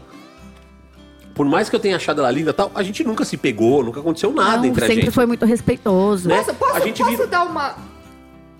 Por 1.34 1.44
mais 1.44 1.68
que 1.68 1.76
eu 1.76 1.80
tenha 1.80 1.96
achado 1.96 2.20
ela 2.20 2.30
linda 2.30 2.52
e 2.52 2.54
tal, 2.54 2.72
a 2.74 2.82
gente 2.82 3.04
nunca 3.04 3.22
se 3.26 3.36
pegou, 3.36 3.84
nunca 3.84 4.00
aconteceu 4.00 4.32
nada 4.32 4.56
Não, 4.58 4.64
entre 4.64 4.82
a 4.82 4.86
sempre 4.88 5.02
gente. 5.02 5.12
foi 5.14 5.26
muito 5.26 5.44
respeitoso. 5.44 6.26
Né? 6.26 6.38
Posso, 6.38 6.54
posso, 6.54 6.76
A 6.76 6.80
gente 6.80 7.02
posso 7.02 7.10
vira- 7.10 7.26
dar 7.26 7.44
uma, 7.44 7.74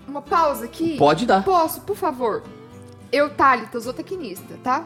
uma 0.07 0.21
pausa 0.21 0.65
aqui? 0.65 0.97
Pode 0.97 1.25
dar. 1.25 1.43
Posso, 1.43 1.81
por 1.81 1.95
favor. 1.95 2.43
Eu, 3.15 3.29
Thalita, 3.29 3.79
zootecnista, 3.79 4.55
tá? 4.61 4.83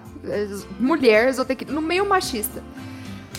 Mulher, 0.79 1.33
zootecnista, 1.33 1.73
no 1.73 1.81
meio 1.81 2.07
machista. 2.07 2.61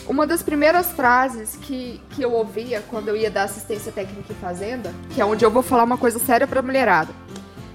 Uma 0.08 0.26
das 0.26 0.42
primeiras 0.42 0.90
frases 0.90 1.54
que, 1.62 2.02
que 2.10 2.20
eu 2.20 2.32
ouvia 2.32 2.82
quando 2.90 3.06
eu 3.06 3.16
ia 3.16 3.30
dar 3.30 3.44
assistência 3.44 3.92
técnica 3.92 4.32
em 4.32 4.34
fazenda, 4.34 4.92
que 5.10 5.20
é 5.20 5.24
onde 5.24 5.44
eu 5.44 5.50
vou 5.50 5.62
falar 5.62 5.84
uma 5.84 5.96
coisa 5.96 6.18
séria 6.18 6.44
pra 6.44 6.60
mulherada. 6.60 7.12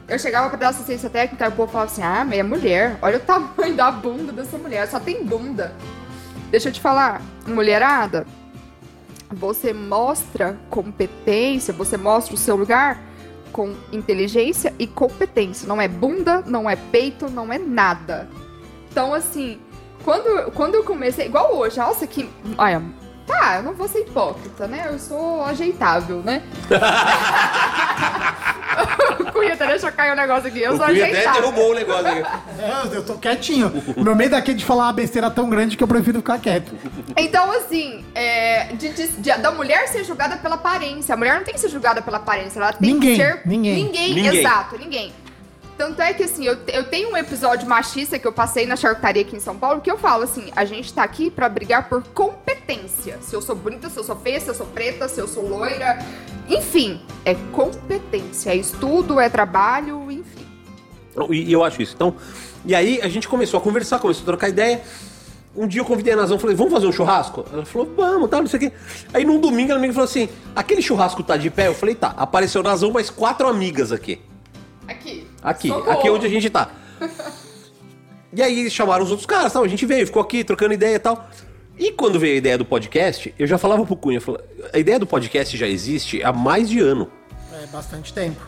Eu 0.09 0.19
chegava 0.19 0.49
pra 0.49 0.57
dar 0.57 0.69
assistência 0.69 1.09
técnica 1.09 1.45
e 1.45 1.47
o 1.47 1.51
povo 1.53 1.71
falava 1.71 1.89
assim: 1.89 2.03
ah, 2.03 2.25
mas 2.27 2.37
é 2.37 2.43
mulher, 2.43 2.99
olha 3.01 3.15
o 3.15 3.21
tamanho 3.23 3.77
da 3.77 3.89
bunda 3.89 4.33
dessa 4.33 4.57
mulher, 4.57 4.85
só 4.85 4.99
tem 4.99 5.23
bunda. 5.23 5.73
Deixa 6.51 6.67
eu 6.67 6.73
te 6.73 6.81
falar, 6.81 7.21
mulherada, 7.47 8.27
você 9.31 9.71
mostra 9.71 10.59
competência, 10.69 11.73
você 11.73 11.95
mostra 11.95 12.35
o 12.35 12.37
seu 12.37 12.57
lugar 12.57 12.99
com 13.55 13.73
inteligência 13.93 14.73
e 14.77 14.85
competência. 14.85 15.65
Não 15.65 15.81
é 15.81 15.87
bunda, 15.87 16.43
não 16.45 16.69
é 16.69 16.75
peito, 16.75 17.29
não 17.29 17.53
é 17.53 17.57
nada. 17.57 18.27
Então, 18.91 19.13
assim, 19.13 19.57
quando, 20.03 20.51
quando 20.51 20.75
eu 20.75 20.83
comecei, 20.83 21.27
igual 21.27 21.55
hoje, 21.55 21.77
nossa, 21.77 22.05
que. 22.05 22.29
Olha, 22.57 22.83
tá, 23.25 23.55
eu 23.57 23.63
não 23.63 23.73
vou 23.73 23.87
ser 23.87 23.99
hipócrita, 24.01 24.67
né? 24.67 24.87
Eu 24.91 24.99
sou 24.99 25.43
ajeitável, 25.45 26.21
né? 26.21 26.43
Cunha 29.31 29.53
até 29.53 29.67
deixou 29.67 29.91
cair 29.91 30.13
o 30.13 30.15
negócio 30.15 30.47
aqui, 30.47 30.61
eu 30.61 30.73
O 30.73 30.77
sou 30.77 30.85
Cunha 30.85 31.03
até 31.05 31.11
ajeitável. 31.13 31.41
derrubou 31.41 31.71
o 31.71 31.75
negócio 31.75 32.07
aqui. 32.07 32.23
É, 32.59 32.95
eu 32.97 33.05
tô 33.05 33.13
quietinho. 33.15 33.71
Meu 33.97 34.15
medo 34.15 34.35
aqui 34.35 34.51
é 34.51 34.53
de 34.53 34.65
falar 34.65 34.85
uma 34.85 34.93
besteira 34.93 35.29
tão 35.29 35.49
grande 35.49 35.77
que 35.77 35.83
eu 35.83 35.87
prefiro 35.87 36.19
ficar 36.19 36.39
quieto. 36.39 36.73
Então, 37.17 37.51
assim, 37.51 38.03
é, 38.13 38.65
de- 38.73 38.89
de- 38.89 39.07
de- 39.07 39.37
da 39.37 39.51
mulher 39.51 39.87
ser 39.87 40.03
julgada 40.03 40.37
pela 40.37 40.55
aparência. 40.55 41.13
A 41.13 41.17
mulher 41.17 41.35
não 41.35 41.43
tem 41.43 41.53
que 41.53 41.59
ser 41.59 41.69
julgada 41.69 42.01
pela 42.01 42.17
aparência, 42.17 42.59
ela 42.59 42.73
tem 42.73 42.93
Ninguém, 42.93 43.15
que 43.17 43.23
ser. 43.23 43.41
ninguém. 43.45 43.83
Ninguém, 43.85 44.13
Ninguém. 44.13 44.37
exato, 44.39 44.77
ninguém. 44.77 45.13
Tanto 45.77 46.01
é 46.01 46.13
que, 46.13 46.23
assim, 46.23 46.45
eu, 46.45 46.57
eu 46.67 46.85
tenho 46.85 47.11
um 47.11 47.17
episódio 47.17 47.67
machista 47.67 48.17
que 48.17 48.25
eu 48.25 48.31
passei 48.31 48.65
na 48.65 48.75
charcutaria 48.77 49.21
aqui 49.21 49.35
em 49.35 49.39
São 49.39 49.57
Paulo 49.57 49.81
que 49.81 49.91
eu 49.91 49.97
falo 49.97 50.23
assim: 50.23 50.51
a 50.55 50.63
gente 50.63 50.93
tá 50.93 51.03
aqui 51.03 51.29
pra 51.29 51.49
brigar 51.49 51.89
por 51.89 52.01
competência. 52.03 53.19
Se 53.21 53.35
eu 53.35 53.41
sou 53.41 53.55
bonita, 53.55 53.89
se 53.89 53.97
eu 53.97 54.03
sou 54.03 54.15
feia, 54.15 54.39
se 54.39 54.47
eu 54.47 54.55
sou 54.55 54.65
preta, 54.67 55.07
se 55.09 55.19
eu 55.19 55.27
sou 55.27 55.47
loira. 55.47 55.99
Enfim, 56.47 57.01
é 57.25 57.35
competência. 57.51 58.51
É 58.51 58.55
estudo, 58.55 59.19
é 59.19 59.29
trabalho, 59.29 60.09
enfim. 60.09 60.45
E, 61.29 61.49
e 61.49 61.53
eu 61.53 61.63
acho 61.63 61.81
isso. 61.81 61.93
Então, 61.93 62.15
e 62.65 62.73
aí 62.73 63.01
a 63.01 63.09
gente 63.09 63.27
começou 63.27 63.57
a 63.57 63.61
conversar, 63.61 63.99
começou 63.99 64.23
a 64.23 64.25
trocar 64.25 64.49
ideia. 64.49 64.81
Um 65.55 65.67
dia 65.67 65.79
eu 65.79 65.85
convidei 65.85 66.13
a 66.13 66.17
Nazão, 66.17 66.37
falei, 66.37 66.55
vamos 66.55 66.73
fazer 66.73 66.85
um 66.85 66.91
churrasco? 66.91 67.45
Ela 67.51 67.65
falou, 67.65 67.89
vamos, 67.95 68.29
tá, 68.29 68.41
não 68.41 68.47
sei 68.47 68.57
o 68.57 68.59
quê. 68.59 68.71
Aí 69.13 69.23
num 69.23 69.39
domingo 69.39 69.71
ela 69.71 69.79
me 69.79 69.87
falou 69.89 70.03
assim, 70.03 70.27
aquele 70.53 70.81
churrasco 70.81 71.23
tá 71.23 71.37
de 71.37 71.49
pé? 71.49 71.67
Eu 71.67 71.73
falei, 71.73 71.95
tá. 71.95 72.13
Apareceu 72.17 72.61
Nazão 72.61 72.91
mais 72.91 73.09
quatro 73.09 73.47
amigas 73.47 73.91
aqui. 73.93 74.21
Aqui. 74.87 75.24
Aqui, 75.45 75.67
Socorro. 75.67 75.91
aqui 75.91 76.09
onde 76.09 76.25
a 76.25 76.29
gente 76.29 76.49
tá. 76.49 76.71
E 78.33 78.41
aí 78.41 78.69
chamaram 78.69 79.03
os 79.03 79.11
outros 79.11 79.27
caras, 79.27 79.53
tal, 79.53 79.63
a 79.63 79.67
gente 79.67 79.85
veio, 79.85 80.07
ficou 80.07 80.21
aqui 80.21 80.43
trocando 80.43 80.73
ideia 80.73 80.95
e 80.95 80.99
tal. 80.99 81.29
E 81.77 81.91
quando 81.91 82.19
veio 82.19 82.33
a 82.33 82.37
ideia 82.37 82.57
do 82.57 82.65
podcast, 82.65 83.33
eu 83.37 83.45
já 83.45 83.57
falava 83.57 83.85
pro 83.85 83.95
Cunha, 83.95 84.19
falava, 84.19 84.43
a 84.73 84.79
ideia 84.79 84.97
do 84.97 85.05
podcast 85.05 85.55
já 85.55 85.67
existe 85.67 86.23
há 86.23 86.33
mais 86.33 86.67
de 86.67 86.79
ano. 86.79 87.09
É 87.61 87.67
bastante 87.67 88.11
tempo. 88.11 88.41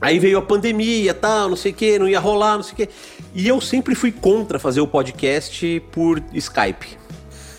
Aí 0.00 0.18
veio 0.18 0.38
a 0.38 0.42
pandemia, 0.42 1.14
tal, 1.14 1.50
não 1.50 1.56
sei 1.56 1.72
o 1.72 1.74
que, 1.74 1.98
não 1.98 2.08
ia 2.08 2.18
rolar, 2.18 2.56
não 2.56 2.62
sei 2.64 2.72
o 2.72 2.76
que. 2.76 2.88
E 3.32 3.46
eu 3.46 3.60
sempre 3.60 3.94
fui 3.94 4.10
contra 4.10 4.58
fazer 4.58 4.80
o 4.80 4.86
podcast 4.86 5.80
por 5.92 6.22
Skype 6.32 6.98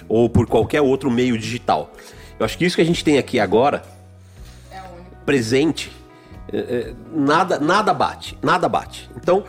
ou 0.09 0.29
por 0.29 0.47
qualquer 0.47 0.81
outro 0.81 1.09
meio 1.09 1.37
digital. 1.37 1.93
Eu 2.37 2.45
acho 2.45 2.57
que 2.57 2.65
isso 2.65 2.75
que 2.75 2.81
a 2.81 2.85
gente 2.85 3.03
tem 3.03 3.17
aqui 3.17 3.39
agora, 3.39 3.83
presente, 5.25 5.91
é, 6.53 6.57
é, 6.57 6.93
nada, 7.13 7.59
nada 7.59 7.93
bate, 7.93 8.37
nada 8.41 8.67
bate. 8.69 9.09
Então, 9.15 9.43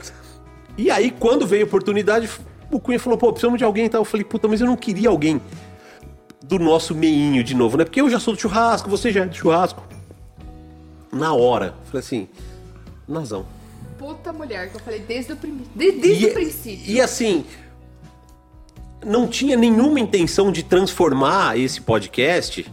e 0.77 0.91
aí 0.91 1.11
quando 1.11 1.47
veio 1.47 1.65
a 1.65 1.67
oportunidade, 1.67 2.29
o 2.71 2.81
Cunha 2.81 2.99
falou, 2.99 3.19
pô, 3.19 3.33
precisamos 3.33 3.59
de 3.59 3.65
alguém 3.65 3.87
e 3.87 3.89
tal. 3.89 4.01
Eu 4.03 4.05
falei, 4.05 4.25
puta, 4.25 4.49
mas 4.49 4.61
eu 4.61 4.67
não 4.67 4.77
queria 4.77 5.09
alguém 5.09 5.41
do 6.43 6.59
nosso 6.59 6.95
meinho 6.95 7.43
de 7.45 7.55
novo, 7.55 7.77
né? 7.77 7.85
Porque 7.85 8.01
eu 8.01 8.11
já 8.11 8.19
sou 8.19 8.35
do 8.35 8.41
churrasco, 8.41 8.89
você 8.91 9.11
já 9.13 9.23
é 9.23 9.27
do 9.27 9.35
churrasco. 9.35 9.83
Na 11.13 11.35
hora, 11.35 11.75
falei 11.87 12.01
assim, 12.01 12.29
Nazão. 13.07 13.45
Puta 13.99 14.33
mulher, 14.33 14.71
que 14.71 14.77
eu 14.77 14.81
falei 14.81 15.01
desde 15.01 15.33
o, 15.33 15.37
primi... 15.37 15.67
de- 15.75 15.93
desde 15.93 16.25
E- 16.25 16.31
o 16.31 16.33
princípio. 16.33 16.91
E 16.93 17.01
assim, 17.01 17.45
não 19.05 19.27
tinha 19.29 19.57
nenhuma 19.57 20.01
intenção 20.01 20.51
de 20.51 20.63
transformar 20.63 21.59
esse 21.59 21.81
podcast 21.81 22.67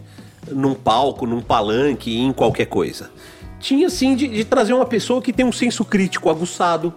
num 0.49 0.73
palco, 0.73 1.25
num 1.27 1.41
palanque, 1.41 2.17
em 2.17 2.31
qualquer 2.31 2.65
coisa. 2.65 3.11
Tinha 3.59 3.89
sim 3.89 4.15
de, 4.15 4.27
de 4.27 4.45
trazer 4.45 4.73
uma 4.73 4.85
pessoa 4.85 5.21
que 5.21 5.33
tem 5.33 5.45
um 5.45 5.51
senso 5.51 5.83
crítico 5.83 6.29
aguçado, 6.29 6.93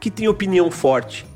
que 0.00 0.10
tem 0.10 0.26
opinião 0.28 0.70
forte, 0.70 1.26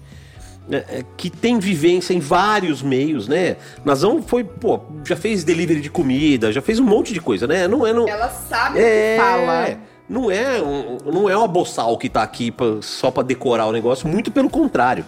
é, 0.71 0.77
é, 0.77 1.05
que 1.17 1.29
tem 1.29 1.59
vivência 1.59 2.15
em 2.15 2.21
vários 2.21 2.81
meios, 2.83 3.29
né? 3.29 3.57
Nazão 3.85 4.23
foi, 4.23 4.45
pô, 4.45 4.81
já 5.07 5.17
fez 5.17 5.45
delivery 5.45 5.81
de 5.81 5.91
comida, 5.91 6.51
já 6.53 6.63
fez 6.63 6.79
um 6.79 6.85
monte 6.85 7.13
de 7.13 7.21
coisa, 7.21 7.47
né? 7.47 7.69
Não 7.69 7.87
é. 7.87 7.93
Não, 7.93 8.09
Ela 8.09 8.29
sabe 8.29 8.79
o 8.79 8.83
é, 8.83 9.15
que 9.17 9.21
fala. 9.23 9.79
Não 10.09 10.31
é, 10.31 10.61
um, 10.61 10.99
não 11.13 11.29
é 11.29 11.37
uma 11.37 11.49
boçal 11.49 11.97
que 11.97 12.09
tá 12.09 12.23
aqui 12.23 12.51
pra- 12.51 12.81
só 12.83 13.11
pra 13.11 13.23
decorar 13.23 13.67
o 13.67 13.73
negócio, 13.73 14.07
muito 14.09 14.31
pelo 14.31 14.49
contrário. 14.51 15.05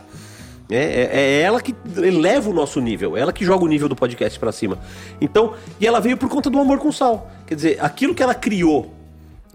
É, 0.70 0.76
é- 0.76 1.10
é 1.12 1.40
ela 1.42 1.60
que 1.60 1.74
eleva 1.98 2.48
o 2.48 2.52
nosso 2.54 2.80
nível, 2.80 3.16
é 3.16 3.20
ela 3.20 3.32
que 3.32 3.44
joga 3.44 3.64
o 3.64 3.68
nível 3.68 3.86
do 3.88 3.94
podcast 3.94 4.38
pra 4.38 4.50
cima. 4.50 4.78
Então, 5.20 5.52
e 5.78 5.86
ela 5.86 6.00
veio 6.00 6.16
por 6.16 6.28
conta 6.28 6.48
do 6.48 6.58
amor 6.58 6.78
com 6.78 6.90
sal. 6.90 7.30
Quer 7.46 7.54
dizer, 7.54 7.78
aquilo 7.82 8.14
que 8.14 8.22
ela 8.22 8.34
criou 8.34 8.94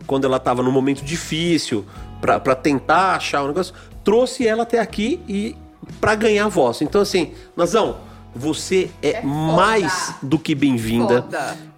quando 0.09 0.25
ela 0.25 0.39
tava 0.39 0.63
num 0.63 0.71
momento 0.71 1.05
difícil 1.05 1.85
pra 2.19 2.55
tentar 2.55 3.13
achar 3.13 3.43
o 3.43 3.47
negócio, 3.47 3.75
trouxe 4.03 4.47
ela 4.47 4.63
até 4.63 4.79
aqui 4.79 5.21
e 5.29 5.55
pra 6.01 6.15
ganhar 6.15 6.47
voz. 6.47 6.81
Então, 6.81 6.99
assim, 6.99 7.31
Nazão, 7.55 7.97
você 8.35 8.89
é, 9.01 9.09
É 9.17 9.21
mais 9.23 10.13
do 10.21 10.37
que 10.37 10.53
bem-vinda. 10.55 11.25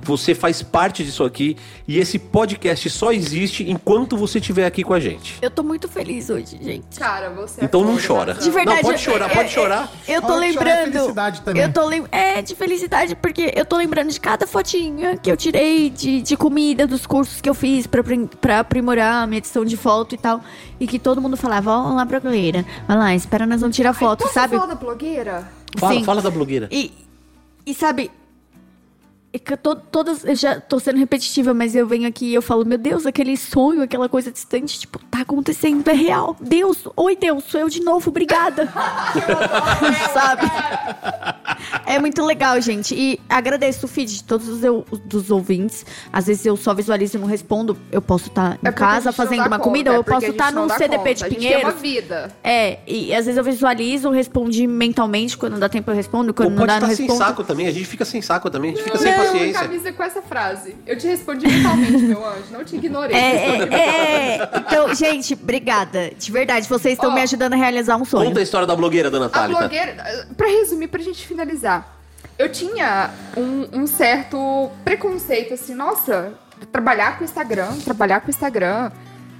Você 0.03 0.33
faz 0.33 0.63
parte 0.63 1.03
disso 1.03 1.23
aqui 1.23 1.55
e 1.87 1.99
esse 1.99 2.17
podcast 2.17 2.89
só 2.89 3.11
existe 3.11 3.69
enquanto 3.69 4.17
você 4.17 4.39
estiver 4.39 4.65
aqui 4.65 4.83
com 4.83 4.93
a 4.95 4.99
gente. 4.99 5.37
Eu 5.43 5.51
tô 5.51 5.61
muito 5.61 5.87
feliz 5.87 6.27
hoje, 6.29 6.57
gente. 6.59 6.97
Cara, 6.99 7.29
você 7.29 7.61
é 7.61 7.65
Então 7.65 7.81
não 7.83 7.97
foda, 7.99 8.07
chora. 8.07 8.33
De 8.33 8.49
verdade. 8.49 8.81
Não, 8.81 8.89
pode 8.89 8.99
chorar, 9.01 9.29
é- 9.29 9.33
pode 9.35 9.45
é- 9.49 9.51
chorar. 9.51 9.91
Eu 10.07 10.21
tô 10.21 10.27
Fala 10.27 10.51
chorar 10.51 10.69
é 10.69 10.73
lembrando. 10.75 10.91
felicidade 10.93 11.41
também. 11.41 11.61
Eu 11.61 11.71
tô 11.71 11.85
lem... 11.85 12.03
É, 12.11 12.41
de 12.41 12.55
felicidade, 12.55 13.15
porque 13.15 13.53
eu 13.55 13.63
tô 13.63 13.77
lembrando 13.77 14.09
de 14.09 14.19
cada 14.19 14.47
fotinha 14.47 15.17
que 15.17 15.31
eu 15.31 15.37
tirei 15.37 15.91
de, 15.91 16.21
de 16.21 16.35
comida 16.35 16.87
dos 16.87 17.05
cursos 17.05 17.39
que 17.39 17.47
eu 17.49 17.53
fiz 17.53 17.85
pra, 17.85 18.01
pra 18.39 18.59
aprimorar 18.61 19.23
a 19.23 19.27
minha 19.27 19.37
edição 19.37 19.63
de 19.63 19.77
foto 19.77 20.15
e 20.15 20.17
tal. 20.17 20.41
E 20.79 20.87
que 20.87 20.97
todo 20.97 21.21
mundo 21.21 21.37
falava, 21.37 21.71
ó 21.77 21.93
lá, 21.93 22.03
blogueira. 22.05 22.65
Vai 22.87 22.97
lá, 22.97 23.13
espera 23.13 23.45
nós 23.45 23.61
vamos 23.61 23.75
tirar 23.75 23.93
foto, 23.93 24.23
Posso 24.23 24.33
sabe? 24.33 24.55
falar 24.55 24.65
da 24.65 24.75
blogueira? 24.75 25.60
Fala, 25.77 25.93
Sim. 25.93 26.03
fala 26.03 26.21
da 26.21 26.29
blogueira. 26.29 26.67
E, 26.71 26.91
e 27.65 27.73
sabe, 27.73 28.11
tô, 29.39 29.75
todas, 29.75 30.25
eu 30.25 30.35
já 30.35 30.59
tô 30.59 30.77
sendo 30.79 30.97
repetitiva, 30.97 31.53
mas 31.53 31.73
eu 31.75 31.87
venho 31.87 32.07
aqui 32.07 32.25
e 32.25 32.33
eu 32.33 32.41
falo, 32.41 32.65
meu 32.65 32.77
Deus, 32.77 33.05
aquele 33.05 33.37
sonho, 33.37 33.81
aquela 33.81 34.09
coisa 34.09 34.29
distante, 34.31 34.77
tipo, 34.79 34.99
tá 35.05 35.21
acontecendo, 35.21 35.87
é 35.87 35.93
real. 35.93 36.35
Deus, 36.41 36.79
oi 36.97 37.15
Deus, 37.15 37.43
sou 37.45 37.59
eu 37.61 37.69
de 37.69 37.79
novo, 37.81 38.09
obrigada. 38.09 38.67
sabe? 40.13 40.51
É 41.85 41.99
muito 41.99 42.23
legal, 42.25 42.59
gente. 42.61 42.93
E 42.95 43.19
agradeço 43.29 43.85
o 43.85 43.89
feed 43.89 44.15
de 44.17 44.23
todos 44.23 44.47
os 44.47 44.63
eu- 44.63 44.85
dos 45.05 45.29
ouvintes. 45.31 45.85
Às 46.11 46.27
vezes 46.27 46.45
eu 46.45 46.57
só 46.57 46.73
visualizo 46.73 47.17
e 47.17 47.19
não 47.19 47.27
respondo. 47.27 47.77
Eu 47.91 48.01
posso 48.01 48.27
estar 48.27 48.57
em 48.63 48.67
É 48.67 48.71
casa 48.71 49.05
não 49.05 49.13
fazendo 49.13 49.39
uma 49.41 49.49
conta, 49.51 49.63
comida, 49.63 49.89
é 49.89 49.93
ou 49.93 49.97
eu 49.99 50.03
posso 50.03 50.25
estar 50.25 50.51
não 50.51 50.63
num 50.67 50.69
CDP 50.69 50.97
conta. 50.97 51.13
de 51.13 51.23
A 51.23 51.29
gente 51.29 51.39
tem 51.39 51.47
Pinheiros. 51.47 51.63
uma 51.73 51.79
vida. 51.79 52.35
É, 52.43 52.79
e 52.87 53.13
às 53.13 53.25
vezes 53.25 53.37
eu 53.37 53.43
visualizo, 53.43 54.09
respondi 54.09 54.67
mentalmente, 54.67 55.37
quando 55.37 55.57
dá 55.59 55.69
tempo 55.69 55.89
eu 55.91 55.95
respondo, 55.95 56.29
Ou 56.29 56.33
quando 56.33 56.49
não 56.49 56.57
pode 56.57 56.67
dá, 56.67 56.79
não 56.79 56.87
estar 56.87 56.95
sem 56.97 57.05
respondo. 57.07 57.25
saco 57.25 57.43
também, 57.43 57.67
a 57.67 57.71
gente 57.71 57.85
fica 57.85 58.05
sem 58.05 58.21
saco 58.21 58.49
também, 58.49 58.71
a 58.71 58.75
gente 58.75 58.83
fica 58.83 58.97
sem 58.97 59.13
paciência. 59.25 59.61
camisa 59.61 59.93
com 59.93 60.03
essa 60.03 60.21
frase. 60.21 60.75
Eu 60.85 60.97
te 60.97 61.07
respondi 61.07 61.47
mentalmente, 61.47 61.97
meu 61.97 62.25
anjo. 62.25 62.45
Não 62.51 62.63
te 62.63 62.75
ignorei. 62.75 63.15
É, 63.15 63.19
é, 63.19 63.73
é. 63.73 64.49
Então, 64.57 64.93
gente, 64.93 65.33
obrigada. 65.33 66.11
De 66.17 66.31
verdade, 66.31 66.67
vocês 66.67 66.93
estão 66.93 67.11
Ó, 67.11 67.13
me 67.13 67.21
ajudando 67.21 67.53
a 67.53 67.55
realizar 67.55 67.97
um 67.97 68.05
sonho. 68.05 68.27
Conta 68.27 68.39
a 68.39 68.43
história 68.43 68.67
da 68.67 68.75
blogueira, 68.75 69.09
dona 69.09 69.27
A 69.27 69.29
Thalita. 69.29 69.59
blogueira, 69.59 70.27
pra 70.35 70.47
resumir, 70.47 70.87
pra 70.87 71.01
gente 71.01 71.25
finalizar. 71.25 71.97
Eu 72.37 72.51
tinha 72.51 73.11
um, 73.37 73.81
um 73.81 73.87
certo 73.87 74.71
preconceito, 74.83 75.53
assim, 75.53 75.75
nossa, 75.75 76.33
trabalhar 76.71 77.17
com 77.17 77.23
Instagram, 77.23 77.77
trabalhar 77.83 78.21
com 78.21 78.29
Instagram. 78.29 78.91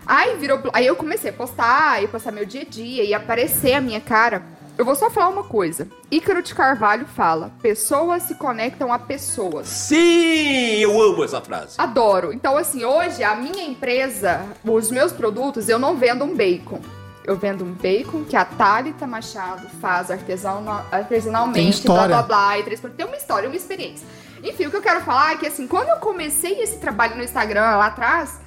Aí 0.06 0.36
virou. 0.38 0.60
Aí 0.74 0.86
eu 0.86 0.96
comecei 0.96 1.30
a 1.30 1.34
postar, 1.34 2.04
e 2.04 2.08
postar 2.08 2.32
meu 2.32 2.46
dia 2.46 2.62
a 2.62 2.66
dia, 2.66 3.04
e 3.04 3.14
aparecer 3.14 3.74
a 3.74 3.82
minha 3.82 4.02
cara. 4.02 4.44
Eu 4.82 4.86
vou 4.86 4.96
só 4.96 5.12
falar 5.12 5.30
uma 5.30 5.44
coisa. 5.44 5.88
Ícaro 6.10 6.42
de 6.42 6.56
Carvalho 6.56 7.06
fala: 7.06 7.52
pessoas 7.62 8.24
se 8.24 8.34
conectam 8.34 8.92
a 8.92 8.98
pessoas. 8.98 9.68
Sim, 9.68 10.78
eu 10.80 11.00
amo 11.00 11.24
essa 11.24 11.40
frase. 11.40 11.76
Adoro. 11.78 12.34
Então, 12.34 12.58
assim, 12.58 12.84
hoje 12.84 13.24
a 13.24 13.36
minha 13.36 13.64
empresa, 13.64 14.44
os 14.66 14.90
meus 14.90 15.12
produtos, 15.12 15.70
eu 15.70 15.78
não 15.78 15.98
vendo 15.98 16.26
um 16.26 16.36
bacon. 16.36 16.80
Eu 17.24 17.36
vendo 17.36 17.64
um 17.64 17.74
bacon 17.74 18.24
que 18.24 18.36
a 18.36 18.44
Thalita 18.44 19.06
Machado 19.06 19.68
faz 19.80 20.10
artesana- 20.10 20.84
Tem 20.90 21.00
artesanalmente, 21.00 21.70
história. 21.78 22.08
blá 22.08 22.24
blá 22.24 22.48
blá, 22.48 22.58
e 22.58 22.64
três 22.64 22.80
Tem 22.98 23.06
uma 23.06 23.18
história, 23.18 23.48
uma 23.48 23.56
experiência. 23.56 24.08
Enfim, 24.44 24.66
o 24.66 24.72
que 24.72 24.78
eu 24.78 24.82
quero 24.82 25.02
falar 25.02 25.34
é 25.34 25.38
que, 25.38 25.46
assim, 25.46 25.68
quando 25.68 25.90
eu 25.90 25.98
comecei 25.98 26.60
esse 26.60 26.80
trabalho 26.80 27.16
no 27.18 27.24
Instagram 27.24 27.62
lá 27.62 27.86
atrás, 27.86 28.40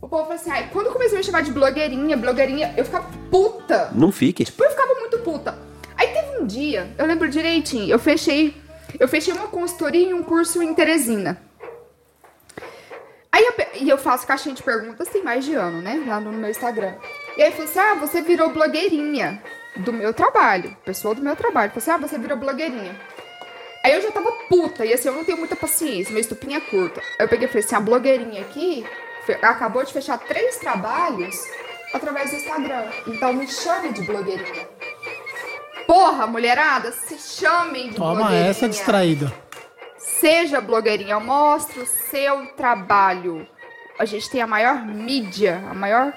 o 0.00 0.06
povo 0.06 0.22
falou 0.22 0.36
assim, 0.36 0.52
ai, 0.52 0.68
quando 0.72 0.92
começou 0.92 1.16
a 1.16 1.18
me 1.18 1.24
chamar 1.24 1.42
de 1.42 1.50
blogueirinha, 1.50 2.16
blogueirinha, 2.16 2.72
eu 2.76 2.84
ficava 2.84 3.08
puta. 3.28 3.90
Não 3.92 4.12
fique. 4.12 4.44
Tipo, 4.44 4.62
eu 4.62 4.70
ficava 4.70 4.94
muito 5.00 5.18
puta. 5.18 5.63
Dia, 6.44 6.94
eu 6.98 7.06
lembro 7.06 7.28
direitinho, 7.28 7.90
eu 7.90 7.98
fechei, 7.98 8.54
eu 8.98 9.08
fechei 9.08 9.32
uma 9.32 9.48
consultoria 9.48 10.10
e 10.10 10.14
um 10.14 10.22
curso 10.22 10.62
em 10.62 10.74
Teresina. 10.74 11.40
Aí 13.32 13.44
eu, 13.44 13.82
e 13.82 13.88
eu 13.88 13.98
faço 13.98 14.26
caixinha 14.26 14.54
de 14.54 14.62
perguntas 14.62 15.08
tem 15.08 15.22
mais 15.22 15.44
de 15.44 15.54
ano, 15.54 15.82
né? 15.82 16.04
Lá 16.06 16.20
no 16.20 16.32
meu 16.32 16.50
Instagram. 16.50 16.94
E 17.36 17.42
aí 17.42 17.50
falei 17.50 17.66
assim: 17.66 17.78
ah, 17.80 17.94
você 17.94 18.22
virou 18.22 18.50
blogueirinha 18.50 19.42
do 19.76 19.92
meu 19.92 20.14
trabalho. 20.14 20.76
Pessoa 20.84 21.16
do 21.16 21.22
meu 21.22 21.34
trabalho. 21.34 21.72
Falei 21.72 21.82
assim: 21.82 21.90
ah, 21.90 22.08
você 22.08 22.16
virou 22.16 22.38
blogueirinha. 22.38 22.94
Aí 23.82 23.92
eu 23.92 24.02
já 24.02 24.12
tava 24.12 24.30
puta, 24.48 24.86
e 24.86 24.92
assim, 24.92 25.08
eu 25.08 25.14
não 25.14 25.24
tenho 25.24 25.36
muita 25.36 25.56
paciência, 25.56 26.12
meu 26.12 26.20
estupinho 26.20 26.56
é 26.56 26.60
curto. 26.60 27.00
Aí 27.00 27.26
eu 27.26 27.28
peguei 27.28 27.46
e 27.46 27.48
falei 27.48 27.64
assim: 27.64 27.74
a 27.74 27.80
blogueirinha 27.80 28.40
aqui 28.42 28.86
acabou 29.42 29.84
de 29.84 29.92
fechar 29.92 30.16
três 30.18 30.56
trabalhos 30.58 31.34
através 31.92 32.30
do 32.30 32.36
Instagram. 32.36 32.86
Então 33.06 33.32
me 33.32 33.48
chame 33.48 33.92
de 33.92 34.02
blogueirinha. 34.02 34.73
Porra, 35.86 36.26
mulherada, 36.26 36.92
se 36.92 37.16
chamem 37.18 37.90
de 37.90 37.96
Toma 37.96 38.14
blogueirinha. 38.14 38.48
essa 38.50 38.68
distraída. 38.68 39.32
Seja 39.98 40.60
blogueirinha, 40.60 41.18
mostre 41.20 41.80
o 41.80 41.86
seu 41.86 42.46
trabalho. 42.56 43.46
A 43.98 44.04
gente 44.04 44.28
tem 44.30 44.40
a 44.42 44.46
maior 44.46 44.84
mídia, 44.84 45.62
a 45.70 45.74
maior. 45.74 46.12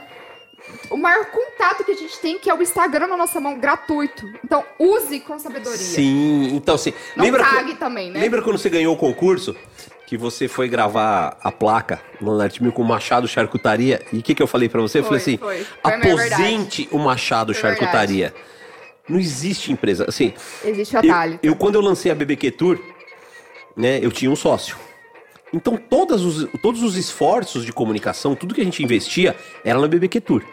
O 0.89 0.97
maior 0.97 1.25
contato 1.27 1.83
que 1.85 1.91
a 1.91 1.95
gente 1.95 2.17
tem, 2.19 2.37
que 2.39 2.49
é 2.49 2.53
o 2.53 2.61
Instagram 2.61 3.07
na 3.07 3.15
nossa 3.15 3.39
mão, 3.39 3.57
gratuito. 3.57 4.25
Então, 4.43 4.63
use 4.77 5.19
com 5.21 5.39
sabedoria. 5.39 5.77
Sim, 5.77 6.55
então 6.55 6.75
assim. 6.75 6.93
Não 7.15 7.23
lembra, 7.23 7.43
cague 7.43 7.71
que- 7.73 7.77
também, 7.79 8.11
né? 8.11 8.19
lembra 8.19 8.41
quando 8.41 8.57
você 8.57 8.69
ganhou 8.69 8.93
o 8.93 8.97
concurso? 8.97 9.55
Que 10.05 10.17
você 10.17 10.47
foi 10.47 10.67
gravar 10.69 11.37
a 11.43 11.51
placa 11.51 12.01
no 12.19 12.37
Nartimil 12.37 12.71
com 12.71 12.81
o 12.81 12.85
Machado 12.85 13.27
Charcutaria. 13.27 14.01
E 14.11 14.19
o 14.19 14.23
que, 14.23 14.33
que 14.33 14.41
eu 14.41 14.47
falei 14.47 14.67
pra 14.69 14.81
você? 14.81 14.99
eu 14.99 15.03
Foi, 15.03 15.19
falei 15.19 15.35
assim: 15.35 15.37
foi. 15.37 15.65
Foi 15.83 15.93
aposente 16.11 16.87
o 16.91 16.97
Machado 16.97 17.53
Foi 17.53 17.61
Charcutaria. 17.61 18.33
Não 19.07 19.19
existe 19.19 19.71
empresa. 19.71 20.05
Assim, 20.07 20.33
Existe 20.63 20.97
a 20.97 20.99
eu, 21.01 21.07
Thalita. 21.09 21.39
eu, 21.47 21.55
quando 21.55 21.75
eu 21.75 21.81
lancei 21.81 22.11
a 22.11 22.15
BBQ 22.15 22.51
Tour, 22.51 22.79
né, 23.75 23.99
eu 24.01 24.11
tinha 24.11 24.29
um 24.29 24.35
sócio. 24.35 24.75
Então, 25.53 25.77
todos 25.77 26.25
os, 26.25 26.47
todos 26.61 26.83
os 26.83 26.97
esforços 26.97 27.63
de 27.65 27.71
comunicação, 27.71 28.35
tudo 28.35 28.53
que 28.53 28.59
a 28.61 28.65
gente 28.65 28.83
investia, 28.83 29.35
era 29.63 29.79
na 29.79 29.87
BBQ 29.87 30.19
Tour. 30.21 30.43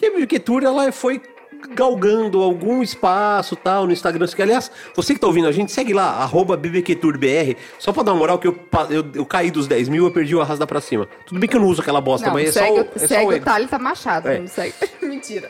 E 0.00 0.06
a 0.06 0.10
BBQ 0.10 0.38
Tour, 0.40 0.62
ela 0.62 0.92
foi 0.92 1.22
galgando 1.70 2.42
algum 2.42 2.82
espaço 2.82 3.56
tal 3.56 3.86
no 3.86 3.92
Instagram. 3.94 4.26
Que, 4.26 4.42
aliás, 4.42 4.70
você 4.94 5.14
que 5.14 5.20
tá 5.20 5.26
ouvindo 5.26 5.48
a 5.48 5.52
gente, 5.52 5.72
segue 5.72 5.94
lá, 5.94 6.10
arroba 6.22 6.56
BBQTourBR, 6.58 7.56
só 7.78 7.90
pra 7.92 8.02
dar 8.02 8.12
uma 8.12 8.18
moral 8.18 8.38
que 8.38 8.46
eu, 8.46 8.58
eu, 8.90 9.04
eu 9.14 9.24
caí 9.24 9.50
dos 9.50 9.66
10 9.66 9.88
mil, 9.88 10.04
eu 10.04 10.10
perdi 10.10 10.34
o 10.36 10.42
arrasto 10.42 10.66
pra 10.66 10.82
cima. 10.82 11.08
Tudo 11.24 11.40
bem 11.40 11.48
que 11.48 11.56
eu 11.56 11.60
não 11.60 11.68
uso 11.68 11.80
aquela 11.80 12.02
bosta, 12.02 12.26
Não, 12.26 12.34
mas 12.34 12.50
é 12.50 12.52
só, 12.52 12.60
segue, 12.60 12.72
o- 12.72 12.82
o- 12.82 12.88
é 12.94 12.98
só 12.98 13.06
segue 13.06 13.24
o 13.24 13.28
o 13.28 13.32
ego. 13.32 13.44
Thalita 13.46 13.78
Machado, 13.78 14.28
É. 14.28 14.38
não 14.38 14.46
segue. 14.46 14.74
Mentira. 15.00 15.48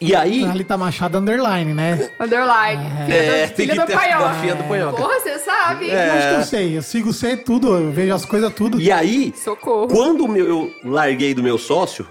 E 0.00 0.14
aí... 0.14 0.44
Thalita 0.46 0.78
Machado 0.78 1.18
Underline, 1.18 1.74
né? 1.74 2.08
Underline. 2.20 2.84
Filha, 3.06 3.14
É, 3.16 3.46
do, 3.46 3.54
tem 3.54 3.66
filha 3.68 3.86
que 3.86 3.92
do 3.92 3.98
a 4.24 4.34
filha 4.34 4.54
do 4.54 4.64
Panhoca. 4.64 4.96
Porra, 4.96 5.18
você 5.20 5.38
sabe. 5.40 5.90
Eu 5.90 6.12
acho 6.12 6.28
que 6.28 6.34
eu 6.34 6.42
sei. 6.44 6.76
Eu 6.78 6.82
sigo 6.82 7.12
você 7.12 7.36
tudo, 7.36 7.76
eu 7.76 7.90
vejo 7.90 8.14
as 8.14 8.24
coisas 8.24 8.52
tudo. 8.54 8.80
E 8.80 8.92
aí, 8.92 9.34
Socorro. 9.36 9.88
quando 9.88 10.28
meu- 10.28 10.46
eu 10.46 10.72
larguei 10.84 11.34
do 11.34 11.42
meu 11.42 11.58
sócio, 11.58 12.06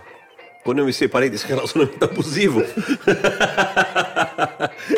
quando 0.66 0.80
eu 0.80 0.86
me 0.86 0.92
separei 0.92 1.30
desse 1.30 1.48
relacionamento 1.48 2.04
abusivo, 2.04 2.62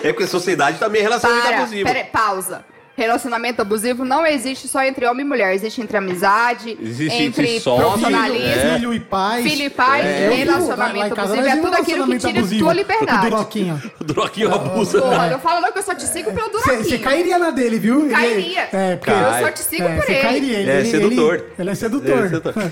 é 0.04 0.12
porque 0.12 0.24
a 0.24 0.28
sociedade 0.28 0.80
também 0.80 1.02
é 1.02 1.04
relacionamento 1.04 1.48
Para, 1.48 1.58
abusivo. 1.60 1.86
pera, 1.86 2.00
aí, 2.00 2.06
pausa. 2.06 2.66
Relacionamento 3.00 3.62
abusivo 3.62 4.04
não 4.04 4.26
existe 4.26 4.68
só 4.68 4.84
entre 4.84 5.06
homem 5.06 5.26
e 5.26 5.30
mulher, 5.30 5.54
existe 5.54 5.82
entre 5.82 5.96
amizade, 5.96 6.78
Existe 6.82 7.16
entre, 7.16 7.46
entre 7.46 7.60
sócio, 7.62 7.86
profissionalismo, 7.86 8.46
é. 8.46 8.74
Filho 8.76 8.94
e 8.94 9.00
pai. 9.00 9.42
filho 9.44 9.64
e 9.64 9.70
pai, 9.70 10.02
É, 10.02 10.28
eu 10.28 10.36
relacionamento 10.36 11.16
casa 11.16 11.34
abusivo, 11.34 11.48
é 11.48 11.56
tudo 11.62 11.74
aquilo 11.76 11.84
que 11.86 11.92
relacionamento 11.94 12.28
tira 12.28 12.40
abusivo 12.40 12.60
tua 12.66 12.74
Do 12.74 12.78
liberdade. 12.78 13.30
Duroquinho. 13.30 13.82
O 14.00 14.04
Droguinho 14.04 14.52
abusa. 14.54 15.02
Porra, 15.02 15.30
não 15.30 15.40
fala 15.40 15.62
não 15.62 15.72
que 15.72 15.80
eu 15.80 15.84
só 15.84 15.96
te 15.96 16.04
sigo 16.08 16.34
pelo 16.34 16.50
Você 16.52 16.72
Duraquinho. 16.72 17.00
cairia 17.00 17.38
na 17.40 17.52
dele, 17.52 17.80
viu? 17.80 18.10
Cairia. 18.10 18.68
É, 18.74 18.96
porque... 18.98 19.12
Cai. 19.12 19.40
Eu 19.42 19.46
só 19.46 19.52
te 19.54 19.60
sigo 19.60 19.84
é, 19.84 19.96
por 19.96 20.06
você 20.06 20.12
ele. 20.12 20.22
cairia. 20.22 20.58
Ele, 20.58 20.72
É 20.72 20.84
sedutor. 20.84 21.36
Ele, 21.36 21.46
ele 21.58 21.70
é 21.70 21.76
sedutor. 21.76 22.26
É, 22.26 22.30
sedutor. 22.30 22.54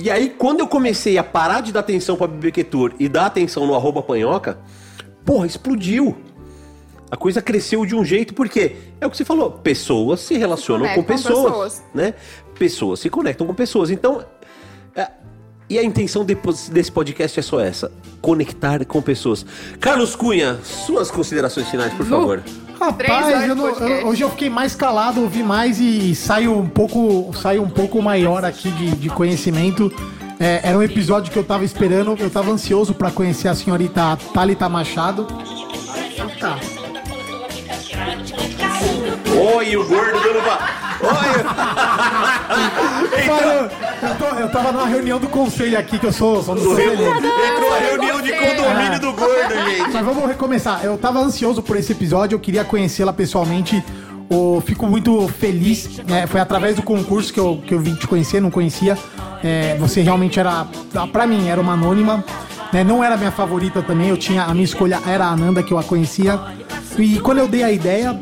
E 0.00 0.08
aí, 0.10 0.32
quando 0.38 0.60
eu 0.60 0.68
comecei 0.68 1.18
a 1.18 1.24
parar 1.24 1.60
de 1.60 1.72
dar 1.72 1.80
atenção 1.80 2.16
pra 2.16 2.28
BBQ 2.28 2.62
Tour 2.64 2.92
e 3.00 3.08
dar 3.08 3.26
atenção 3.26 3.66
no 3.66 3.74
arroba 3.74 4.00
panhoca, 4.00 4.56
porra, 5.24 5.44
explodiu. 5.44 6.16
A 7.10 7.16
coisa 7.16 7.40
cresceu 7.40 7.86
de 7.86 7.94
um 7.94 8.04
jeito, 8.04 8.34
porque 8.34 8.76
é 9.00 9.06
o 9.06 9.10
que 9.10 9.16
você 9.16 9.24
falou, 9.24 9.50
pessoas 9.50 10.20
se 10.20 10.36
relacionam 10.36 10.86
com 10.88 11.02
conectam 11.02 11.16
com 11.16 11.22
pessoas, 11.22 11.52
pessoas. 11.52 11.82
né? 11.94 12.14
Pessoas 12.58 13.00
se 13.00 13.08
conectam 13.08 13.46
com 13.46 13.54
pessoas. 13.54 13.90
Então, 13.90 14.22
é, 14.94 15.08
E 15.70 15.78
a 15.78 15.82
intenção 15.84 16.24
desse 16.24 16.90
podcast 16.92 17.38
é 17.38 17.42
só 17.42 17.60
essa: 17.60 17.90
conectar 18.22 18.84
com 18.86 19.00
pessoas. 19.02 19.44
Carlos 19.80 20.14
Cunha, 20.16 20.58
suas 20.62 21.10
considerações 21.10 21.68
finais, 21.68 21.92
por 21.94 22.06
favor. 22.06 22.42
Três 22.96 23.10
horas 23.12 23.32
Rapaz, 23.32 23.48
eu 23.48 23.54
não- 23.56 23.68
eu- 23.68 24.06
hoje 24.06 24.22
eu 24.22 24.30
fiquei 24.30 24.48
mais 24.48 24.74
calado, 24.74 25.20
ouvi 25.20 25.42
mais 25.42 25.78
e 25.80 26.14
saio 26.14 26.56
um 26.56 26.68
pouco, 26.68 27.32
saio 27.36 27.62
um 27.62 27.68
pouco 27.68 28.00
maior 28.00 28.44
aqui 28.44 28.70
de, 28.70 28.92
de 28.96 29.08
conhecimento. 29.10 29.92
É, 30.40 30.60
era 30.62 30.78
um 30.78 30.82
episódio 30.82 31.32
que 31.32 31.38
eu 31.38 31.42
tava 31.44 31.64
esperando, 31.64 32.16
eu 32.18 32.30
tava 32.30 32.50
ansioso 32.52 32.94
pra 32.94 33.10
conhecer 33.10 33.48
a 33.48 33.54
senhorita 33.54 34.16
Thalita 34.32 34.68
Machado. 34.68 35.26
Tá. 36.38 36.58
Oi, 39.56 39.76
o 39.76 39.84
gordo 39.86 40.20
dando 40.22 40.38
uma. 40.38 40.58
Oi! 41.02 41.42
Mano, 43.26 43.70
eu, 44.02 44.14
tô- 44.16 44.36
eu 44.40 44.48
tava 44.50 44.72
numa 44.72 44.86
reunião 44.86 45.18
do 45.18 45.28
conselho 45.28 45.78
aqui, 45.78 45.98
que 45.98 46.06
eu 46.06 46.12
sou, 46.12 46.42
sou 46.42 46.54
do 46.54 46.62
conselho. 46.62 46.92
Entrou 46.92 47.74
a 47.74 47.78
reunião 47.78 48.20
de 48.22 48.32
condomínio 48.32 49.00
do 49.00 49.12
gordo, 49.12 49.54
gente. 49.68 49.90
Mas 49.92 50.04
vamos 50.04 50.26
recomeçar. 50.26 50.80
Eu 50.84 50.96
tava 50.96 51.18
ansioso 51.20 51.62
por 51.62 51.76
esse 51.76 51.92
episódio, 51.92 52.34
eu 52.36 52.40
queria 52.40 52.64
conhecê-la 52.64 53.12
pessoalmente. 53.12 53.82
Eu 54.30 54.62
fico 54.66 54.86
muito 54.86 55.26
feliz. 55.38 55.98
né? 56.06 56.26
Foi 56.26 56.40
através 56.40 56.76
do 56.76 56.82
concurso 56.82 57.32
que 57.32 57.40
eu, 57.40 57.62
que 57.66 57.72
eu 57.74 57.78
vim 57.80 57.94
te 57.94 58.06
conhecer, 58.06 58.40
não 58.40 58.50
conhecia. 58.50 58.96
É, 59.42 59.76
você 59.78 60.00
realmente 60.00 60.38
era, 60.40 60.66
pra 61.12 61.26
mim, 61.26 61.48
era 61.48 61.60
uma 61.60 61.72
anônima. 61.74 62.24
né? 62.72 62.82
Não 62.84 63.02
era 63.04 63.16
minha 63.16 63.30
favorita 63.30 63.82
também, 63.82 64.08
eu 64.08 64.16
tinha 64.16 64.42
a 64.44 64.52
minha 64.52 64.64
escolha 64.64 64.98
era 65.06 65.24
a 65.26 65.28
Ananda 65.30 65.62
que 65.62 65.72
eu 65.72 65.78
a 65.78 65.82
conhecia. 65.84 66.38
E 66.98 67.20
quando 67.20 67.38
eu 67.38 67.48
dei 67.48 67.62
a 67.62 67.70
ideia, 67.72 68.18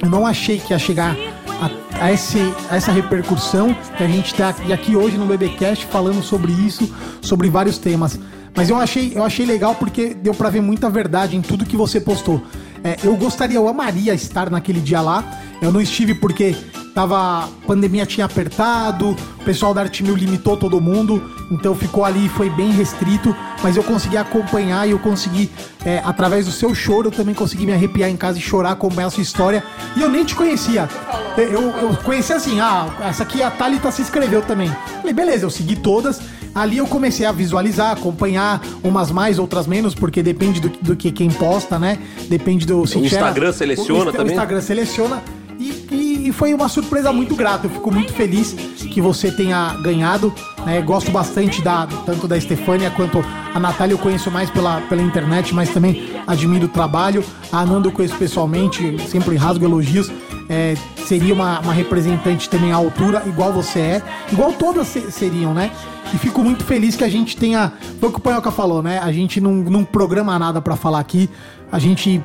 eu 0.00 0.08
não 0.08 0.26
achei 0.26 0.58
que 0.58 0.72
ia 0.72 0.78
chegar 0.78 1.16
a, 1.60 2.04
a 2.06 2.12
esse, 2.12 2.38
a 2.70 2.76
essa 2.76 2.92
repercussão 2.92 3.74
que 3.96 4.02
a 4.02 4.06
gente 4.06 4.34
tá 4.34 4.50
aqui- 4.72 4.96
hoje 4.96 5.16
no 5.16 5.26
BBcast 5.26 5.86
falando 5.86 6.22
sobre 6.22 6.52
isso, 6.52 6.92
sobre 7.20 7.48
vários 7.50 7.78
temas. 7.78 8.18
Mas 8.54 8.68
eu 8.68 8.76
achei, 8.76 9.12
eu 9.14 9.24
achei 9.24 9.46
legal 9.46 9.74
porque 9.74 10.14
deu 10.14 10.34
pra 10.34 10.50
ver 10.50 10.60
muita 10.60 10.88
verdade 10.90 11.36
em 11.36 11.40
tudo 11.40 11.64
que 11.64 11.76
você 11.76 12.00
postou. 12.00 12.42
É, 12.84 12.96
eu 13.02 13.16
gostaria, 13.16 13.56
eu 13.56 13.66
amaria 13.68 14.12
estar 14.14 14.50
naquele 14.50 14.80
dia 14.80 15.00
lá. 15.00 15.24
Eu 15.60 15.72
não 15.72 15.80
estive 15.80 16.14
porque 16.14 16.54
tava 16.94 17.48
pandemia 17.66 18.04
tinha 18.04 18.26
apertado, 18.26 19.10
o 19.10 19.44
pessoal 19.44 19.72
da 19.72 19.82
Arte 19.82 20.02
Mil 20.02 20.14
limitou 20.14 20.56
todo 20.56 20.80
mundo, 20.80 21.22
então 21.50 21.74
ficou 21.74 22.04
ali, 22.04 22.28
foi 22.28 22.50
bem 22.50 22.70
restrito, 22.70 23.34
mas 23.62 23.76
eu 23.76 23.82
consegui 23.82 24.16
acompanhar 24.16 24.86
e 24.86 24.92
eu 24.92 24.98
consegui, 24.98 25.50
é, 25.84 26.02
através 26.04 26.46
do 26.46 26.52
seu 26.52 26.74
choro, 26.74 27.08
eu 27.08 27.12
também 27.12 27.34
consegui 27.34 27.66
me 27.66 27.72
arrepiar 27.72 28.10
em 28.10 28.16
casa 28.16 28.38
e 28.38 28.40
chorar, 28.40 28.72
acompanhar 28.72 29.08
a 29.08 29.10
sua 29.10 29.22
história. 29.22 29.62
E 29.96 30.02
eu 30.02 30.08
nem 30.08 30.24
te 30.24 30.34
conhecia. 30.34 30.88
Eu, 31.36 31.70
eu, 31.70 31.96
conheci 32.04 32.32
assim, 32.32 32.60
ah, 32.60 32.86
essa 33.02 33.22
aqui 33.22 33.42
a 33.42 33.50
Thalita 33.50 33.90
se 33.90 34.02
inscreveu 34.02 34.42
também. 34.42 34.70
Falei, 34.98 35.12
beleza, 35.12 35.44
eu 35.44 35.50
segui 35.50 35.76
todas. 35.76 36.20
Ali 36.54 36.78
eu 36.78 36.86
comecei 36.86 37.24
a 37.24 37.32
visualizar, 37.32 37.92
acompanhar, 37.92 38.60
umas 38.84 39.10
mais, 39.10 39.38
outras 39.38 39.66
menos, 39.66 39.94
porque 39.94 40.22
depende 40.22 40.60
do, 40.60 40.68
do 40.68 40.94
que 40.94 41.10
quem 41.10 41.30
posta, 41.30 41.78
né? 41.78 41.98
Depende 42.28 42.66
do 42.66 42.86
se 42.86 42.98
O 42.98 43.04
Instagram 43.04 43.52
seleciona 43.52 43.92
o, 43.92 44.02
Insta- 44.02 44.12
também? 44.12 44.26
O 44.28 44.32
Instagram 44.32 44.60
seleciona. 44.60 45.22
E, 45.62 45.94
e- 45.94 46.28
e 46.28 46.32
foi 46.32 46.52
uma 46.54 46.68
surpresa 46.68 47.12
muito 47.12 47.34
grata. 47.36 47.66
Eu 47.66 47.70
fico 47.70 47.92
muito 47.92 48.12
feliz 48.12 48.52
que 48.52 49.00
você 49.00 49.30
tenha 49.30 49.74
ganhado. 49.82 50.32
né? 50.66 50.80
Gosto 50.80 51.10
bastante 51.10 51.60
da, 51.62 51.86
tanto 52.06 52.26
da 52.28 52.36
Estefânia 52.36 52.90
quanto 52.90 53.24
a 53.54 53.60
Natália. 53.60 53.94
Eu 53.94 53.98
conheço 53.98 54.30
mais 54.30 54.50
pela, 54.50 54.80
pela 54.82 55.02
internet, 55.02 55.54
mas 55.54 55.70
também 55.70 56.10
admiro 56.26 56.66
o 56.66 56.68
trabalho. 56.68 57.24
A 57.52 57.60
Ananda 57.60 57.88
eu 57.88 57.92
conheço 57.92 58.16
pessoalmente, 58.16 58.96
sempre 59.08 59.36
rasgo 59.36 59.64
elogios. 59.64 60.10
É, 60.48 60.74
seria 61.06 61.32
uma, 61.32 61.60
uma 61.60 61.72
representante 61.72 62.48
também 62.48 62.72
à 62.72 62.76
altura, 62.76 63.22
igual 63.26 63.52
você 63.52 63.78
é. 63.78 64.02
Igual 64.30 64.52
todas 64.52 64.86
se- 64.88 65.10
seriam, 65.10 65.54
né? 65.54 65.70
E 66.12 66.18
fico 66.18 66.42
muito 66.42 66.64
feliz 66.64 66.94
que 66.96 67.04
a 67.04 67.08
gente 67.08 67.36
tenha. 67.36 67.72
Foi 68.00 68.08
o 68.08 68.12
que 68.12 68.18
o 68.18 68.20
Panhoca 68.20 68.50
falou, 68.50 68.82
né? 68.82 68.98
A 68.98 69.10
gente 69.12 69.40
não, 69.40 69.52
não 69.54 69.84
programa 69.84 70.38
nada 70.38 70.60
pra 70.60 70.76
falar 70.76 70.98
aqui. 71.00 71.30
A 71.70 71.78
gente 71.78 72.22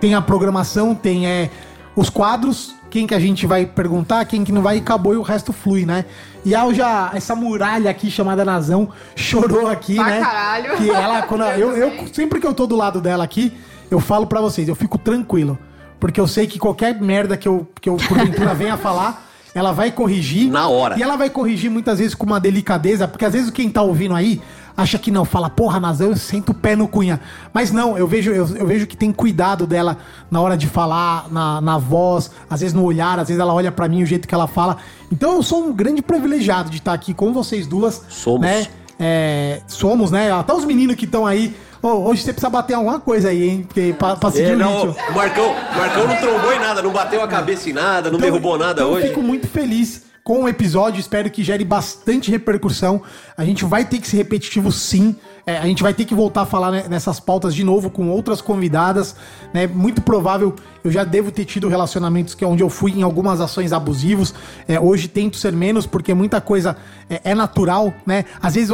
tem 0.00 0.14
a 0.14 0.20
programação, 0.20 0.94
tem 0.94 1.26
é, 1.26 1.50
os 1.96 2.10
quadros, 2.10 2.74
quem 2.90 3.06
que 3.06 3.14
a 3.14 3.18
gente 3.20 3.46
vai 3.46 3.66
perguntar, 3.66 4.24
quem 4.24 4.44
que 4.44 4.52
não 4.52 4.62
vai, 4.62 4.76
e 4.76 4.80
acabou 4.80 5.14
e 5.14 5.16
o 5.16 5.22
resto 5.22 5.52
flui, 5.52 5.84
né? 5.84 6.04
E 6.44 6.54
a 6.54 6.72
já, 6.72 7.10
essa 7.14 7.34
muralha 7.34 7.90
aqui 7.90 8.10
chamada 8.10 8.44
Nazão 8.44 8.88
chorou 9.16 9.66
aqui, 9.66 9.94
Pra 9.96 10.04
né? 10.04 10.20
caralho. 10.20 10.76
Que 10.76 10.90
ela, 10.90 11.22
quando 11.22 11.44
eu, 11.58 11.72
eu, 11.76 12.06
sempre 12.12 12.40
que 12.40 12.46
eu 12.46 12.54
tô 12.54 12.66
do 12.66 12.76
lado 12.76 13.00
dela 13.00 13.24
aqui, 13.24 13.52
eu 13.90 14.00
falo 14.00 14.26
pra 14.26 14.40
vocês, 14.40 14.68
eu 14.68 14.74
fico 14.74 14.98
tranquilo. 14.98 15.58
Porque 15.98 16.20
eu 16.20 16.26
sei 16.26 16.46
que 16.46 16.58
qualquer 16.58 17.00
merda 17.00 17.36
que 17.36 17.48
eu, 17.48 17.66
que 17.80 17.88
eu 17.88 17.96
porventura 17.96 18.52
venha 18.54 18.76
falar, 18.76 19.26
ela 19.54 19.72
vai 19.72 19.90
corrigir. 19.90 20.50
Na 20.50 20.68
hora. 20.68 20.98
E 20.98 21.02
ela 21.02 21.16
vai 21.16 21.30
corrigir 21.30 21.70
muitas 21.70 21.98
vezes 21.98 22.14
com 22.14 22.26
uma 22.26 22.40
delicadeza, 22.40 23.06
porque 23.08 23.24
às 23.24 23.32
vezes 23.32 23.50
quem 23.50 23.70
tá 23.70 23.80
ouvindo 23.82 24.14
aí 24.14 24.42
acha 24.76 24.98
que 24.98 25.10
não, 25.10 25.24
fala, 25.24 25.48
porra, 25.48 25.78
Nazão, 25.78 26.08
eu 26.08 26.16
sento 26.16 26.50
o 26.50 26.54
pé 26.54 26.74
no 26.74 26.88
cunha. 26.88 27.20
Mas 27.52 27.70
não, 27.70 27.96
eu 27.96 28.06
vejo, 28.06 28.30
eu, 28.30 28.46
eu 28.56 28.66
vejo 28.66 28.86
que 28.86 28.96
tem 28.96 29.12
cuidado 29.12 29.66
dela 29.66 29.98
na 30.30 30.40
hora 30.40 30.56
de 30.56 30.66
falar, 30.66 31.30
na, 31.30 31.60
na 31.60 31.78
voz, 31.78 32.30
às 32.48 32.60
vezes 32.60 32.74
no 32.74 32.82
olhar, 32.82 33.18
às 33.18 33.28
vezes 33.28 33.40
ela 33.40 33.54
olha 33.54 33.70
pra 33.70 33.88
mim, 33.88 34.02
o 34.02 34.06
jeito 34.06 34.26
que 34.26 34.34
ela 34.34 34.46
fala. 34.46 34.76
Então 35.12 35.34
eu 35.34 35.42
sou 35.42 35.64
um 35.64 35.72
grande 35.72 36.02
privilegiado 36.02 36.70
de 36.70 36.78
estar 36.78 36.92
aqui 36.92 37.14
com 37.14 37.32
vocês 37.32 37.66
duas. 37.66 38.02
Somos. 38.08 38.40
Né? 38.40 38.66
É, 38.98 39.60
somos, 39.66 40.10
né? 40.10 40.32
Até 40.32 40.52
os 40.54 40.64
meninos 40.64 40.96
que 40.96 41.04
estão 41.04 41.26
aí. 41.26 41.56
Ô, 41.82 42.08
hoje 42.08 42.22
você 42.22 42.32
precisa 42.32 42.48
bater 42.48 42.74
alguma 42.74 42.98
coisa 42.98 43.28
aí, 43.28 43.48
hein? 43.48 43.64
Porque, 43.66 43.94
pra, 43.98 44.16
pra 44.16 44.30
seguir 44.30 44.52
É, 44.52 44.54
o 44.54 44.58
não, 44.58 44.90
o 44.90 45.14
Marcão, 45.14 45.54
Marcão 45.76 46.06
não 46.08 46.16
trombou 46.16 46.52
em 46.52 46.58
nada, 46.58 46.80
não 46.80 46.92
bateu 46.92 47.22
a 47.22 47.28
cabeça 47.28 47.68
em 47.68 47.72
nada, 47.72 48.10
não 48.10 48.18
derrubou 48.18 48.56
nada 48.56 48.80
então 48.80 48.92
hoje. 48.92 49.06
Eu 49.06 49.08
fico 49.08 49.22
muito 49.22 49.46
feliz 49.46 50.02
com 50.24 50.44
o 50.44 50.48
episódio, 50.48 50.98
espero 50.98 51.30
que 51.30 51.44
gere 51.44 51.66
bastante 51.66 52.30
repercussão. 52.30 53.02
A 53.36 53.44
gente 53.44 53.62
vai 53.66 53.84
ter 53.84 53.98
que 53.98 54.08
ser 54.08 54.16
repetitivo 54.16 54.72
sim. 54.72 55.14
É, 55.46 55.58
a 55.58 55.66
gente 55.66 55.82
vai 55.82 55.92
ter 55.92 56.06
que 56.06 56.14
voltar 56.14 56.40
a 56.40 56.46
falar 56.46 56.70
né, 56.70 56.84
nessas 56.88 57.20
pautas 57.20 57.54
de 57.54 57.62
novo 57.62 57.90
com 57.90 58.08
outras 58.08 58.40
convidadas. 58.40 59.14
Né? 59.52 59.66
Muito 59.66 60.00
provável, 60.00 60.54
eu 60.82 60.90
já 60.90 61.04
devo 61.04 61.30
ter 61.30 61.44
tido 61.44 61.68
relacionamentos 61.68 62.34
que 62.34 62.42
é 62.42 62.46
onde 62.48 62.62
eu 62.62 62.70
fui 62.70 62.92
em 62.92 63.02
algumas 63.02 63.38
ações 63.42 63.70
abusivos. 63.70 64.32
É, 64.66 64.80
hoje 64.80 65.08
tento 65.08 65.36
ser 65.36 65.52
menos, 65.52 65.84
porque 65.86 66.14
muita 66.14 66.40
coisa 66.40 66.74
é, 67.10 67.20
é 67.22 67.34
natural, 67.34 67.92
né? 68.06 68.24
Às 68.40 68.54
vezes 68.54 68.70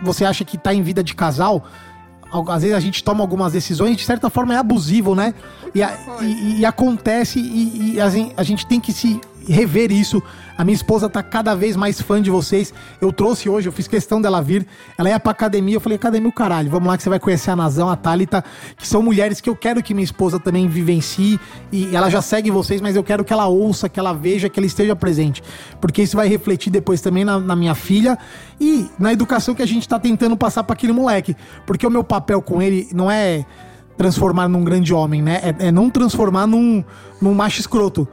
você 0.00 0.24
acha 0.24 0.44
que 0.44 0.56
tá 0.56 0.72
em 0.72 0.80
vida 0.82 1.02
de 1.02 1.12
casal. 1.12 1.64
Al- 2.30 2.48
Às 2.48 2.62
vezes 2.62 2.76
a 2.76 2.80
gente 2.80 3.02
toma 3.02 3.20
algumas 3.24 3.52
decisões, 3.52 3.96
de 3.96 4.04
certa 4.04 4.30
forma 4.30 4.54
é 4.54 4.58
abusivo, 4.58 5.16
né? 5.16 5.34
E, 5.74 5.82
a- 5.82 5.98
e- 6.22 6.60
e 6.60 6.64
acontece, 6.64 7.40
e, 7.40 7.94
e 7.96 8.00
a 8.00 8.42
gente 8.44 8.64
tem 8.64 8.78
que 8.80 8.92
se 8.92 9.20
rever 9.48 9.92
isso. 9.92 10.22
A 10.56 10.64
minha 10.64 10.74
esposa 10.74 11.08
tá 11.08 11.22
cada 11.22 11.54
vez 11.54 11.76
mais 11.76 12.00
fã 12.00 12.20
de 12.20 12.30
vocês. 12.30 12.72
Eu 13.00 13.12
trouxe 13.12 13.48
hoje, 13.48 13.68
eu 13.68 13.72
fiz 13.72 13.88
questão 13.88 14.20
dela 14.20 14.40
vir. 14.40 14.66
Ela 14.96 15.10
ia 15.10 15.20
pra 15.20 15.32
academia, 15.32 15.76
eu 15.76 15.80
falei, 15.80 15.96
academia 15.96 16.28
o 16.28 16.32
caralho, 16.32 16.70
vamos 16.70 16.88
lá 16.88 16.96
que 16.96 17.02
você 17.02 17.08
vai 17.08 17.18
conhecer 17.18 17.50
a 17.50 17.56
Nazão, 17.56 17.88
a 17.88 17.96
Thalita, 17.96 18.44
que 18.76 18.86
são 18.86 19.02
mulheres 19.02 19.40
que 19.40 19.50
eu 19.50 19.56
quero 19.56 19.82
que 19.82 19.92
minha 19.92 20.04
esposa 20.04 20.38
também 20.38 20.68
vivencie. 20.68 21.38
E 21.72 21.94
ela 21.94 22.08
já 22.08 22.22
segue 22.22 22.50
vocês, 22.50 22.80
mas 22.80 22.96
eu 22.96 23.02
quero 23.02 23.24
que 23.24 23.32
ela 23.32 23.46
ouça, 23.46 23.88
que 23.88 23.98
ela 23.98 24.12
veja, 24.12 24.48
que 24.48 24.58
ela 24.58 24.66
esteja 24.66 24.94
presente. 24.94 25.42
Porque 25.80 26.02
isso 26.02 26.16
vai 26.16 26.28
refletir 26.28 26.70
depois 26.70 27.00
também 27.00 27.24
na, 27.24 27.38
na 27.38 27.56
minha 27.56 27.74
filha 27.74 28.18
e 28.60 28.88
na 28.98 29.12
educação 29.12 29.54
que 29.54 29.62
a 29.62 29.66
gente 29.66 29.88
tá 29.88 29.98
tentando 29.98 30.36
passar 30.36 30.64
pra 30.64 30.74
aquele 30.74 30.92
moleque. 30.92 31.36
Porque 31.66 31.86
o 31.86 31.90
meu 31.90 32.04
papel 32.04 32.40
com 32.40 32.62
ele 32.62 32.88
não 32.92 33.10
é 33.10 33.44
transformar 33.96 34.48
num 34.48 34.64
grande 34.64 34.92
homem, 34.92 35.22
né? 35.22 35.40
É, 35.42 35.68
é 35.68 35.72
não 35.72 35.88
transformar 35.90 36.46
num, 36.46 36.84
num 37.20 37.34
macho 37.34 37.60
escroto. 37.60 38.06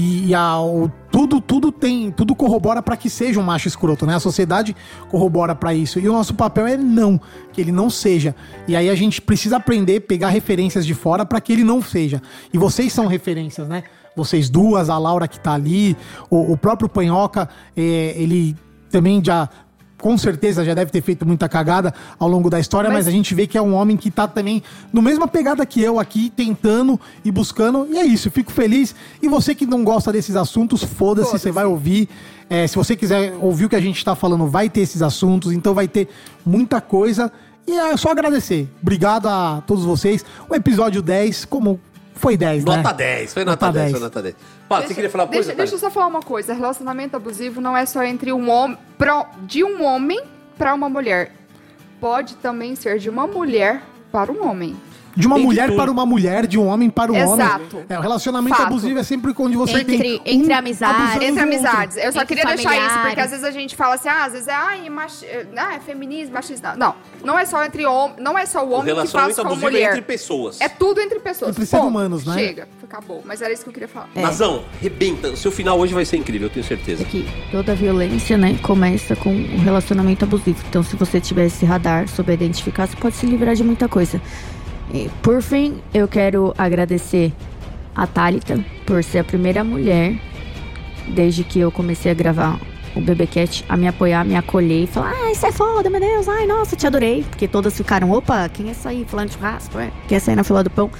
E, 0.00 0.28
e 0.28 0.34
a- 0.34 0.60
o- 0.60 0.88
tudo, 1.10 1.40
tudo 1.40 1.72
tem, 1.72 2.12
tudo 2.12 2.32
corrobora 2.36 2.80
para 2.80 2.96
que 2.96 3.10
seja 3.10 3.40
um 3.40 3.42
macho 3.42 3.66
escroto, 3.66 4.06
né? 4.06 4.14
A 4.14 4.20
sociedade 4.20 4.76
corrobora 5.10 5.56
para 5.56 5.74
isso. 5.74 5.98
E 5.98 6.08
o 6.08 6.12
nosso 6.12 6.34
papel 6.34 6.68
é 6.68 6.76
não, 6.76 7.20
que 7.52 7.60
ele 7.60 7.72
não 7.72 7.90
seja. 7.90 8.32
E 8.68 8.76
aí 8.76 8.88
a 8.88 8.94
gente 8.94 9.20
precisa 9.20 9.56
aprender, 9.56 10.00
pegar 10.00 10.28
referências 10.28 10.86
de 10.86 10.94
fora 10.94 11.26
para 11.26 11.40
que 11.40 11.52
ele 11.52 11.64
não 11.64 11.82
seja. 11.82 12.22
E 12.54 12.58
vocês 12.58 12.92
são 12.92 13.06
referências, 13.08 13.66
né? 13.68 13.82
Vocês 14.14 14.48
duas, 14.48 14.88
a 14.88 14.96
Laura 14.98 15.26
que 15.26 15.40
tá 15.40 15.54
ali, 15.54 15.96
o, 16.30 16.52
o 16.52 16.56
próprio 16.56 16.88
Panhoca, 16.88 17.48
é, 17.76 18.14
ele 18.16 18.54
também 18.90 19.20
já 19.24 19.48
com 20.00 20.16
certeza 20.16 20.64
já 20.64 20.74
deve 20.74 20.90
ter 20.90 21.02
feito 21.02 21.26
muita 21.26 21.48
cagada 21.48 21.92
ao 22.18 22.28
longo 22.28 22.48
da 22.48 22.58
história, 22.60 22.88
mas, 22.88 23.00
Mas- 23.00 23.08
a 23.08 23.10
gente 23.10 23.34
vê 23.34 23.46
que 23.46 23.58
é 23.58 23.62
um 23.62 23.74
homem 23.74 23.96
que 23.96 24.10
tá 24.10 24.26
também 24.28 24.62
no 24.92 25.02
mesma 25.02 25.26
pegada 25.26 25.64
que 25.66 25.82
eu 25.82 25.98
aqui, 25.98 26.32
tentando 26.34 27.00
e 27.24 27.30
buscando. 27.30 27.86
E 27.90 27.98
é 27.98 28.04
isso, 28.04 28.30
fico 28.30 28.52
feliz. 28.52 28.94
E 29.20 29.28
você 29.28 29.54
que 29.54 29.66
não 29.66 29.84
gosta 29.84 30.12
desses 30.12 30.36
assuntos, 30.36 30.82
foda-se, 30.82 31.32
você 31.32 31.50
vai 31.50 31.64
ouvir. 31.64 32.08
É, 32.48 32.66
se 32.66 32.76
você 32.76 32.96
quiser 32.96 33.34
ouvir 33.40 33.66
o 33.66 33.68
que 33.68 33.76
a 33.76 33.80
gente 33.80 34.02
tá 34.04 34.14
falando, 34.14 34.46
vai 34.46 34.70
ter 34.70 34.80
esses 34.80 35.02
assuntos, 35.02 35.52
então 35.52 35.74
vai 35.74 35.86
ter 35.88 36.08
muita 36.46 36.80
coisa. 36.80 37.30
E 37.66 37.72
é 37.72 37.94
só 37.98 38.10
agradecer. 38.10 38.66
Obrigado 38.80 39.26
a 39.26 39.62
todos 39.66 39.84
vocês. 39.84 40.24
O 40.48 40.54
episódio 40.54 41.02
10, 41.02 41.44
como 41.44 41.78
foi 42.18 42.36
10, 42.36 42.64
né? 42.64 42.76
Nota 42.76 42.92
10, 42.92 43.32
foi 43.34 43.44
nota, 43.44 43.66
Nota 43.66 43.78
10, 43.78 43.84
10. 43.84 43.92
foi 43.92 44.00
nota 44.00 44.22
10. 44.22 44.34
Paulo, 44.68 44.86
você 44.86 44.94
queria 44.94 45.08
falar 45.10 45.24
uma 45.24 45.30
deixa, 45.30 45.44
coisa? 45.46 45.56
deixa 45.56 45.74
eu 45.74 45.78
só 45.78 45.90
falar 45.90 46.06
uma 46.08 46.20
coisa. 46.20 46.52
Relacionamento 46.52 47.16
abusivo 47.16 47.60
não 47.60 47.76
é 47.76 47.86
só 47.86 48.02
entre 48.02 48.32
um 48.32 48.50
homem. 48.50 48.76
pro- 48.98 49.26
De 49.42 49.64
um 49.64 49.82
homem 49.84 50.20
para 50.58 50.74
uma 50.74 50.88
mulher. 50.88 51.32
Pode 52.00 52.36
também 52.36 52.74
ser 52.76 52.98
de 52.98 53.08
uma 53.08 53.26
mulher 53.26 53.82
para 54.12 54.30
um 54.30 54.46
homem. 54.48 54.76
De 55.18 55.26
uma 55.26 55.34
Tem 55.36 55.44
mulher 55.44 55.66
tudo. 55.66 55.76
para 55.76 55.90
uma 55.90 56.06
mulher, 56.06 56.46
de 56.46 56.56
um 56.56 56.66
homem 56.68 56.88
para 56.88 57.10
um 57.10 57.16
Exato. 57.16 57.76
homem. 57.78 57.86
É, 57.88 57.98
o 57.98 58.00
relacionamento 58.00 58.56
Fato. 58.56 58.66
abusivo 58.68 59.00
é 59.00 59.02
sempre 59.02 59.34
onde 59.36 59.56
você 59.56 59.80
Entre- 59.80 59.98
tem. 59.98 60.22
entre 60.24 60.54
um 60.54 60.56
amizades. 60.56 61.14
Entre 61.16 61.18
do 61.18 61.24
outro. 61.30 61.42
amizades. 61.42 61.96
Eu 61.96 62.12
só 62.12 62.22
Entre 62.22 62.26
queria 62.36 62.44
deixar 62.54 62.76
isso, 62.76 62.80
porque 62.84 62.94
familiares. 62.94 63.24
às 63.24 63.30
vezes 63.30 63.44
a 63.44 63.50
gente 63.50 63.74
fala 63.74 63.94
assim, 63.96 64.08
ah, 64.08 64.24
às 64.26 64.32
vezes 64.32 64.46
é, 64.46 64.52
ai, 64.54 64.88
machi... 64.88 65.26
ah, 65.56 65.74
é 65.74 65.80
feminismo, 65.80 66.34
machismo. 66.34 66.68
Não, 66.76 66.94
não 67.24 67.36
é 67.36 67.44
só 67.44 67.64
entre 67.64 67.84
homem, 67.84 68.14
não 68.20 68.38
é 68.38 68.46
só 68.46 68.64
o 68.64 68.68
O 68.68 68.72
homem 68.74 68.94
que 68.94 69.00
faz 69.00 69.12
relacionamento 69.12 69.34
com 69.34 69.40
a 69.42 69.44
abusivo 69.46 69.66
é 69.66 69.70
mulher. 69.70 69.88
entre 69.90 70.02
pessoas. 70.02 70.60
É 70.60 70.68
tudo 70.68 71.00
entre 71.00 71.18
pessoas. 71.18 71.50
Entre 71.50 71.66
seres 71.66 71.84
humanos, 71.84 72.24
né? 72.24 72.34
Chega, 72.34 72.68
acabou. 72.84 73.20
Mas 73.24 73.42
era 73.42 73.52
isso 73.52 73.64
que 73.64 73.70
eu 73.70 73.72
queria 73.74 73.88
falar. 73.88 74.08
É. 74.14 74.22
Nazão, 74.22 74.62
rebenta. 74.80 75.30
O 75.30 75.36
seu 75.36 75.50
final 75.50 75.78
hoje 75.80 75.92
vai 75.94 76.04
ser 76.04 76.16
incrível, 76.18 76.46
eu 76.46 76.52
tenho 76.52 76.64
certeza. 76.64 77.02
É 77.02 77.04
que 77.04 77.26
toda 77.50 77.74
violência, 77.74 78.38
né, 78.38 78.56
começa 78.62 79.16
com 79.16 79.30
o 79.34 79.58
relacionamento 79.58 80.24
abusivo. 80.24 80.62
Então, 80.68 80.82
se 80.84 80.94
você 80.94 81.20
tiver 81.20 81.46
esse 81.46 81.64
radar, 81.66 82.06
souber 82.08 82.34
identificar, 82.36 82.86
você 82.86 82.96
pode 82.96 83.16
se 83.16 83.26
livrar 83.26 83.56
de 83.56 83.64
muita 83.64 83.88
coisa. 83.88 84.20
E, 84.92 85.10
por 85.22 85.42
fim, 85.42 85.80
eu 85.92 86.08
quero 86.08 86.54
agradecer 86.56 87.32
a 87.94 88.06
Thalita 88.06 88.64
por 88.86 89.02
ser 89.04 89.18
a 89.18 89.24
primeira 89.24 89.62
mulher, 89.62 90.18
desde 91.08 91.44
que 91.44 91.58
eu 91.58 91.70
comecei 91.70 92.10
a 92.10 92.14
gravar 92.14 92.58
o 92.96 93.00
BBCat, 93.00 93.64
a 93.68 93.76
me 93.76 93.86
apoiar, 93.86 94.24
me 94.24 94.34
acolher 94.34 94.84
e 94.84 94.86
falar: 94.86 95.12
Ai, 95.14 95.32
isso 95.32 95.46
é 95.46 95.52
foda, 95.52 95.90
meu 95.90 96.00
Deus, 96.00 96.28
ai, 96.28 96.46
nossa, 96.46 96.76
te 96.76 96.86
adorei. 96.86 97.24
Porque 97.24 97.46
todas 97.46 97.76
ficaram: 97.76 98.10
opa, 98.10 98.48
quem 98.48 98.68
é 98.68 98.70
essa 98.70 98.88
aí? 98.88 99.04
Falando 99.06 99.28
de 99.28 99.34
churrasco, 99.34 99.78
é? 99.78 99.90
Quem 100.06 100.14
é 100.14 100.16
essa 100.16 100.30
aí 100.30 100.36
na 100.36 100.44
fila 100.44 100.64
do 100.64 100.70
pão? 100.70 100.90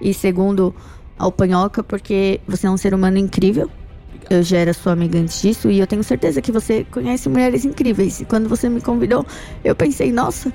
E 0.00 0.12
segundo, 0.14 0.74
ao 1.18 1.30
Panhoca, 1.30 1.82
porque 1.82 2.40
você 2.46 2.66
é 2.66 2.70
um 2.70 2.76
ser 2.76 2.94
humano 2.94 3.18
incrível. 3.18 3.70
Eu 4.30 4.42
já 4.42 4.58
era 4.58 4.72
sua 4.72 4.92
amiga 4.92 5.18
antes 5.18 5.42
disso 5.42 5.70
e 5.70 5.78
eu 5.78 5.86
tenho 5.86 6.02
certeza 6.02 6.40
que 6.40 6.50
você 6.50 6.84
conhece 6.90 7.28
mulheres 7.28 7.64
incríveis. 7.64 8.20
E 8.20 8.24
quando 8.24 8.48
você 8.48 8.68
me 8.68 8.80
convidou, 8.80 9.26
eu 9.62 9.74
pensei, 9.74 10.10
nossa, 10.12 10.52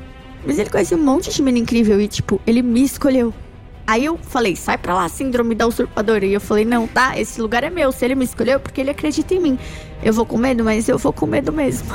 mas 0.48 0.58
ele 0.58 0.70
conhece 0.70 0.96
um 0.96 0.98
monte 1.04 1.30
de 1.32 1.42
menina 1.44 1.62
incrível 1.64 2.00
e, 2.02 2.08
tipo, 2.08 2.42
ele 2.48 2.62
me 2.64 2.84
escolheu. 2.84 3.32
Aí 3.86 4.04
eu 4.04 4.18
falei, 4.18 4.56
sai 4.56 4.78
pra 4.78 4.94
lá, 4.96 5.08
síndrome 5.08 5.54
da 5.56 5.66
usurpadora. 5.68 6.26
E 6.26 6.34
eu 6.34 6.42
falei, 6.42 6.66
não, 6.66 6.88
tá, 6.88 7.18
esse 7.20 7.40
lugar 7.40 7.64
é 7.64 7.70
meu. 7.70 7.92
Se 7.92 8.04
ele 8.04 8.16
me 8.16 8.26
escolheu, 8.26 8.56
é 8.56 8.60
porque 8.60 8.82
ele 8.82 8.90
acredita 8.90 9.34
em 9.34 9.40
mim. 9.40 9.60
Eu 10.04 10.12
vou 10.14 10.26
com 10.26 10.38
medo, 10.38 10.64
mas 10.64 10.90
eu 10.90 10.98
vou 10.98 11.14
com 11.14 11.26
medo 11.26 11.54
mesmo. 11.54 11.88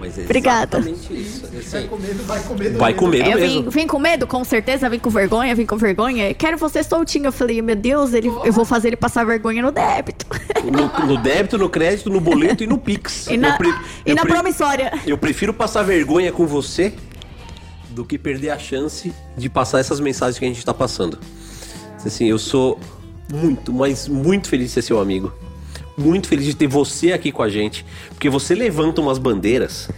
Mas 0.00 0.18
é 0.18 0.22
Obrigada. 0.22 0.78
exatamente 0.78 1.12
isso. 1.14 1.46
Assim, 1.46 1.86
Com 1.86 1.96
medo, 1.96 2.24
vai 2.24 2.40
com 2.42 2.54
medo. 2.56 2.76
vai 2.78 2.92
com 2.92 3.06
medo 3.06 3.38
mesmo. 3.38 3.62
vim, 3.62 3.70
vim 3.70 3.86
com 3.86 4.00
medo, 4.00 4.26
com 4.26 4.42
certeza, 4.42 4.88
vim 4.90 4.98
com 4.98 5.10
vergonha, 5.10 5.54
vim 5.54 5.64
com 5.64 5.76
vergonha. 5.76 6.34
Quero 6.34 6.58
você 6.58 6.82
soltinho. 6.82 7.26
Eu 7.26 7.32
falei, 7.32 7.62
meu 7.62 7.76
Deus, 7.76 8.12
ele, 8.12 8.26
eu 8.44 8.52
vou 8.52 8.64
fazer 8.64 8.88
ele 8.88 8.96
passar 8.96 9.24
vergonha 9.24 9.62
no 9.62 9.70
débito. 9.70 10.26
No, 10.64 11.06
no 11.06 11.16
débito, 11.22 11.56
no 11.56 11.68
crédito, 11.68 12.10
no 12.10 12.20
boleto 12.20 12.64
e 12.64 12.66
no 12.66 12.78
Pix. 12.78 13.28
E 13.28 13.36
na, 13.36 13.50
Eu 13.50 13.58
pre- 13.58 13.74
e 14.06 14.12
na 14.14 14.22
pre- 14.22 14.32
promissória. 14.32 14.92
Eu 15.06 15.16
prefiro 15.16 15.54
passar 15.54 15.84
vergonha 15.84 16.32
com 16.32 16.48
você 16.48 16.92
do 17.92 18.04
que 18.04 18.18
perder 18.18 18.50
a 18.50 18.58
chance 18.58 19.12
de 19.36 19.48
passar 19.48 19.78
essas 19.80 20.00
mensagens 20.00 20.38
que 20.38 20.44
a 20.44 20.48
gente 20.48 20.64
tá 20.64 20.74
passando. 20.74 21.18
Assim, 22.04 22.26
eu 22.26 22.38
sou 22.38 22.80
muito, 23.32 23.72
mas 23.72 24.08
muito 24.08 24.48
feliz 24.48 24.68
de 24.68 24.72
ser 24.74 24.82
seu 24.82 25.00
amigo. 25.00 25.32
Muito 25.96 26.26
feliz 26.26 26.46
de 26.46 26.54
ter 26.56 26.66
você 26.66 27.12
aqui 27.12 27.30
com 27.30 27.42
a 27.42 27.48
gente. 27.48 27.84
Porque 28.08 28.28
você 28.28 28.54
levanta 28.54 29.00
umas 29.00 29.18
bandeiras 29.18 29.88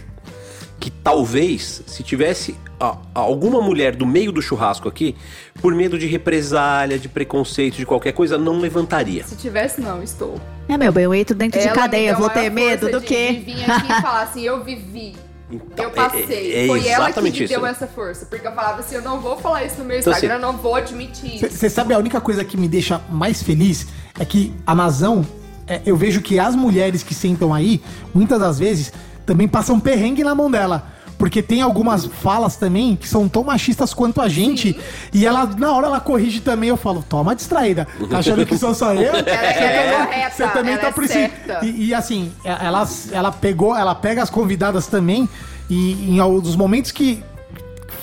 que 0.79 0.91
talvez, 0.91 1.81
se 1.87 2.03
tivesse 2.03 2.55
a- 2.79 2.97
alguma 3.13 3.61
mulher 3.61 3.95
do 3.95 4.05
meio 4.05 4.31
do 4.31 4.41
churrasco 4.41 4.87
aqui, 4.87 5.15
por 5.61 5.73
medo 5.73 5.97
de 5.97 6.05
represália, 6.05 6.99
de 6.99 7.07
preconceito, 7.07 7.77
de 7.77 7.85
qualquer 7.85 8.11
coisa, 8.11 8.37
não 8.37 8.59
levantaria. 8.59 9.23
Se 9.23 9.35
tivesse, 9.35 9.79
não, 9.81 10.03
estou. 10.03 10.35
É, 10.67 10.77
meu 10.77 10.91
bem, 10.91 11.05
eu 11.05 11.15
entro 11.15 11.33
dentro 11.35 11.59
de 11.59 11.65
Ela 11.65 11.75
me 11.75 11.81
cadeia, 11.81 12.15
vou 12.15 12.27
a 12.27 12.29
ter 12.29 12.49
medo 12.51 12.91
do 12.91 12.99
de- 12.99 13.05
quê? 13.07 13.31
De 13.33 13.39
vir 13.39 13.63
aqui 13.71 13.85
e 13.91 14.01
falar 14.01 14.23
assim, 14.23 14.41
eu 14.43 14.63
vivi. 14.63 15.15
Então, 15.51 15.85
Eu 15.85 15.91
passei. 15.91 16.53
é- 16.53 16.63
é 16.65 16.67
Foi 16.67 16.87
ela 16.87 17.11
que 17.11 17.21
me 17.21 17.29
isso. 17.29 17.47
deu 17.47 17.65
essa 17.65 17.85
força. 17.87 18.25
Porque 18.25 18.47
eu 18.47 18.51
falava 18.51 18.79
assim, 18.79 18.95
eu 18.95 19.01
não 19.01 19.19
vou 19.19 19.37
falar 19.37 19.63
isso 19.63 19.77
no 19.77 19.85
meu 19.85 19.99
Então, 19.99 20.11
Instagram, 20.11 20.35
assim, 20.35 20.43
eu 20.43 20.51
não 20.51 20.57
vou 20.57 20.75
admitir 20.75 21.35
isso. 21.35 21.49
Você 21.49 21.69
sabe 21.69 21.93
a 21.93 21.99
única 21.99 22.19
coisa 22.19 22.43
que 22.43 22.57
me 22.57 22.67
deixa 22.67 22.99
mais 23.09 23.43
feliz 23.43 23.87
é 24.19 24.25
que 24.25 24.53
a 24.65 24.73
Nazão, 24.73 25.25
é, 25.67 25.81
eu 25.85 25.95
vejo 25.95 26.21
que 26.21 26.39
as 26.39 26.55
mulheres 26.55 27.03
que 27.03 27.13
sentam 27.13 27.53
aí, 27.53 27.81
muitas 28.13 28.39
das 28.39 28.57
vezes, 28.57 28.91
também 29.25 29.47
passam 29.47 29.79
perrengue 29.79 30.23
na 30.23 30.33
mão 30.33 30.49
dela. 30.49 30.87
Porque 31.17 31.41
tem 31.41 31.61
algumas 31.61 32.05
falas 32.05 32.57
também 32.57 32.95
que 32.95 33.07
são 33.07 33.27
tão 33.29 33.43
machistas 33.43 33.93
quanto 33.93 34.21
a 34.21 34.27
gente. 34.27 34.77
E 35.13 35.25
ela, 35.25 35.45
na 35.45 35.71
hora, 35.71 35.87
ela 35.87 35.99
corrige 35.99 36.41
também. 36.41 36.69
Eu 36.69 36.77
falo, 36.77 37.03
toma 37.07 37.35
distraída. 37.35 37.87
Tá 38.09 38.19
achando 38.19 38.45
que 38.45 38.57
sou 38.57 38.73
só 38.73 38.93
eu? 38.93 39.13
Ela, 39.15 39.29
é 39.29 40.05
correta, 40.05 40.35
Você 40.35 40.47
também 40.49 40.73
ela 40.73 40.81
tá 40.81 40.87
é 40.87 40.91
precisando. 40.91 41.31
E, 41.63 41.87
e, 41.87 41.93
assim, 41.93 42.31
ela, 42.43 42.87
ela 43.11 43.31
pegou, 43.31 43.75
ela 43.75 43.95
pega 43.95 44.21
as 44.21 44.29
convidadas 44.29 44.87
também. 44.87 45.27
E 45.69 46.15
em 46.15 46.19
alguns 46.19 46.55
momentos 46.55 46.91
que 46.91 47.23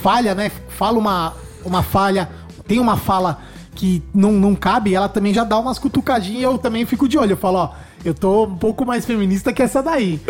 falha, 0.01 0.35
né? 0.35 0.51
Fala 0.69 0.99
uma, 0.99 1.35
uma 1.65 1.83
falha, 1.83 2.29
tem 2.67 2.79
uma 2.79 2.97
fala 2.97 3.39
que 3.75 4.03
não, 4.15 4.33
não 4.33 4.55
cabe, 4.55 4.95
ela 4.95 5.09
também 5.09 5.33
já 5.33 5.45
dá 5.45 5.59
umas 5.59 5.79
cutucadinhas 5.79 6.41
e 6.41 6.43
eu 6.43 6.59
também 6.59 6.85
fico 6.85 7.09
de 7.09 7.19
olho. 7.19 7.33
Eu 7.33 7.37
falo, 7.37 7.59
ó, 7.59 7.75
eu 8.05 8.15
tô 8.15 8.45
um 8.45 8.57
pouco 8.57 8.85
mais 8.85 9.05
feminista 9.05 9.53
que 9.53 9.63
essa 9.63 9.83
daí. 9.83 10.21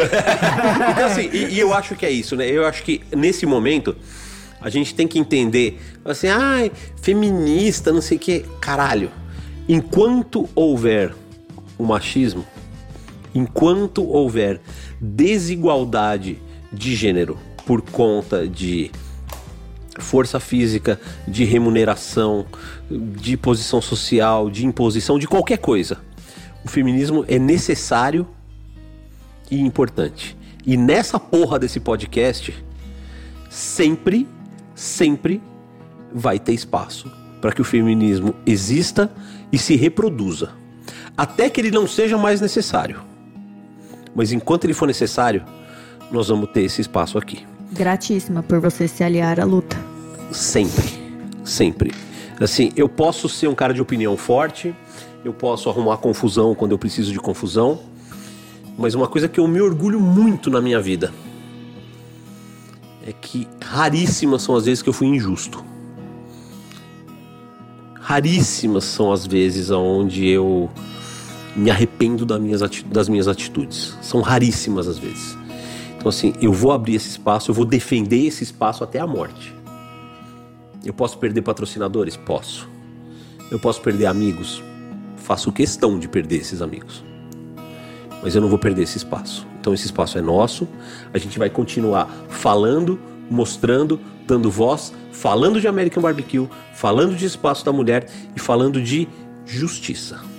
Então, 0.93 1.07
assim, 1.07 1.29
e, 1.33 1.55
e 1.55 1.59
eu 1.59 1.73
acho 1.75 1.95
que 1.97 2.05
é 2.05 2.11
isso, 2.11 2.37
né? 2.37 2.49
Eu 2.49 2.67
acho 2.67 2.83
que 2.83 3.03
nesse 3.15 3.47
momento 3.47 3.97
a 4.61 4.71
gente 4.71 4.95
tem 4.95 5.09
que 5.09 5.19
entender, 5.19 5.81
assim, 6.05 6.29
ai, 6.29 6.71
feminista, 7.01 7.93
não 7.93 8.01
sei 8.01 8.17
o 8.17 8.21
quê. 8.21 8.45
Caralho, 8.61 9.11
enquanto 9.69 10.49
houver 10.55 11.15
o 11.77 11.85
machismo, 11.85 12.47
enquanto 13.35 14.05
houver 14.09 14.61
desigualdade 15.01 16.39
de 16.73 16.95
gênero 16.95 17.39
por 17.67 17.83
conta 17.83 18.47
de 18.47 18.91
força 19.99 20.41
física, 20.41 21.01
de 21.27 21.45
remuneração, 21.45 22.47
de 22.91 23.37
posição 23.37 23.81
social, 23.81 24.51
de 24.51 24.67
imposição, 24.67 25.19
de 25.19 25.27
qualquer 25.27 25.59
coisa, 25.59 25.99
o 26.65 26.69
feminismo 26.69 27.25
é 27.29 27.39
necessário 27.39 28.27
e 29.51 29.61
importante. 29.61 30.37
E 30.65 30.77
nessa 30.77 31.19
porra 31.19 31.59
desse 31.59 31.81
podcast, 31.81 32.55
sempre, 33.51 34.27
sempre 34.75 35.43
vai 36.15 36.39
ter 36.39 36.53
espaço 36.53 37.11
para 37.41 37.53
que 37.53 37.61
o 37.61 37.65
feminismo 37.65 38.35
exista 38.47 39.11
e 39.51 39.59
se 39.59 39.75
reproduza. 39.75 40.53
Até 41.17 41.51
que 41.51 41.61
ele 41.61 41.71
não 41.71 41.87
seja 41.87 42.17
mais 42.17 42.41
necessário. 42.41 43.03
Mas 44.15 44.31
enquanto 44.31 44.65
ele 44.65 44.75
for 44.75 44.87
necessário, 44.87 45.45
nós 46.11 46.29
vamos 46.29 46.51
ter 46.51 46.63
esse 46.63 46.81
espaço 46.81 47.19
aqui. 47.19 47.45
Gratíssima 47.73 48.43
por 48.43 48.61
você 48.61 48.87
se 48.87 49.03
aliar 49.03 49.41
à 49.41 49.45
luta. 49.45 49.77
Sempre. 50.31 51.03
Sempre. 51.45 51.93
Assim, 52.41 52.73
eu 52.77 52.89
posso 52.89 53.29
ser 53.29 53.49
um 53.49 53.55
cara 53.55 53.73
de 53.73 53.81
opinião 53.81 54.17
forte, 54.17 54.75
eu 55.25 55.33
posso 55.33 55.69
arrumar 55.69 55.97
confusão 55.99 56.55
quando 56.55 56.73
eu 56.73 56.79
preciso 56.79 57.13
de 57.13 57.19
confusão, 57.19 57.81
mas 58.77 58.95
uma 58.95 59.07
coisa 59.07 59.29
que 59.29 59.39
eu 59.39 59.47
me 59.47 59.61
orgulho 59.61 60.01
muito 60.01 60.51
na 60.51 60.61
minha 60.61 60.81
vida 60.81 61.13
é 63.07 63.13
que 63.13 63.49
raríssimas 63.65 64.43
são 64.43 64.55
as 64.55 64.65
vezes 64.65 64.83
que 64.83 64.89
eu 64.89 64.93
fui 64.93 65.09
injusto. 65.09 65.65
Raríssimas 67.95 68.85
são 68.85 69.13
as 69.13 69.27
vezes 69.27 69.71
onde 69.71 70.27
eu 70.27 70.71
me 71.55 71.71
arrependo 71.71 72.27
das 72.27 72.41
minhas, 72.41 72.61
das 72.87 73.09
minhas 73.09 73.29
atitudes. 73.29 73.97
São 74.03 74.21
raríssimas 74.21 74.89
as 74.89 74.99
vezes. 74.99 75.42
Então, 76.03 76.11
assim, 76.11 76.35
eu 76.43 76.53
vou 76.53 76.73
abrir 76.73 76.97
esse 76.97 77.11
espaço, 77.11 77.49
eu 77.49 77.55
vou 77.55 77.65
defender 77.65 78.27
esse 78.27 78.43
espaço 78.43 78.83
até 78.83 78.99
a 78.99 79.07
morte. 79.07 79.55
Eu 80.85 80.93
posso 80.93 81.17
perder 81.17 81.43
patrocinadores? 81.43 82.17
Posso. 82.17 82.69
Eu 83.53 83.61
posso 83.61 83.81
perder 83.81 84.07
amigos? 84.07 84.65
Faço 85.17 85.53
questão 85.53 86.01
de 86.01 86.09
perder 86.09 86.39
esses 86.39 86.61
amigos. 86.61 87.05
Mas 88.21 88.35
eu 88.35 88.41
não 88.41 88.49
vou 88.49 88.59
perder 88.59 88.83
esse 88.83 88.97
espaço. 88.97 89.47
Então 89.61 89.73
esse 89.73 89.87
espaço 89.87 90.19
é 90.19 90.21
nosso. 90.21 90.67
A 91.15 91.19
gente 91.19 91.39
vai 91.39 91.49
continuar 91.49 92.11
falando, 92.29 92.99
mostrando, 93.31 94.01
dando 94.27 94.51
voz, 94.51 94.93
falando 95.13 95.61
de 95.61 95.69
American 95.69 96.03
Barbecue, 96.03 96.49
falando 96.75 97.15
de 97.15 97.27
espaço 97.27 97.65
da 97.65 97.73
mulher 97.73 98.11
e 98.35 98.41
falando 98.41 98.83
de 98.83 99.07
justiça. 99.47 100.32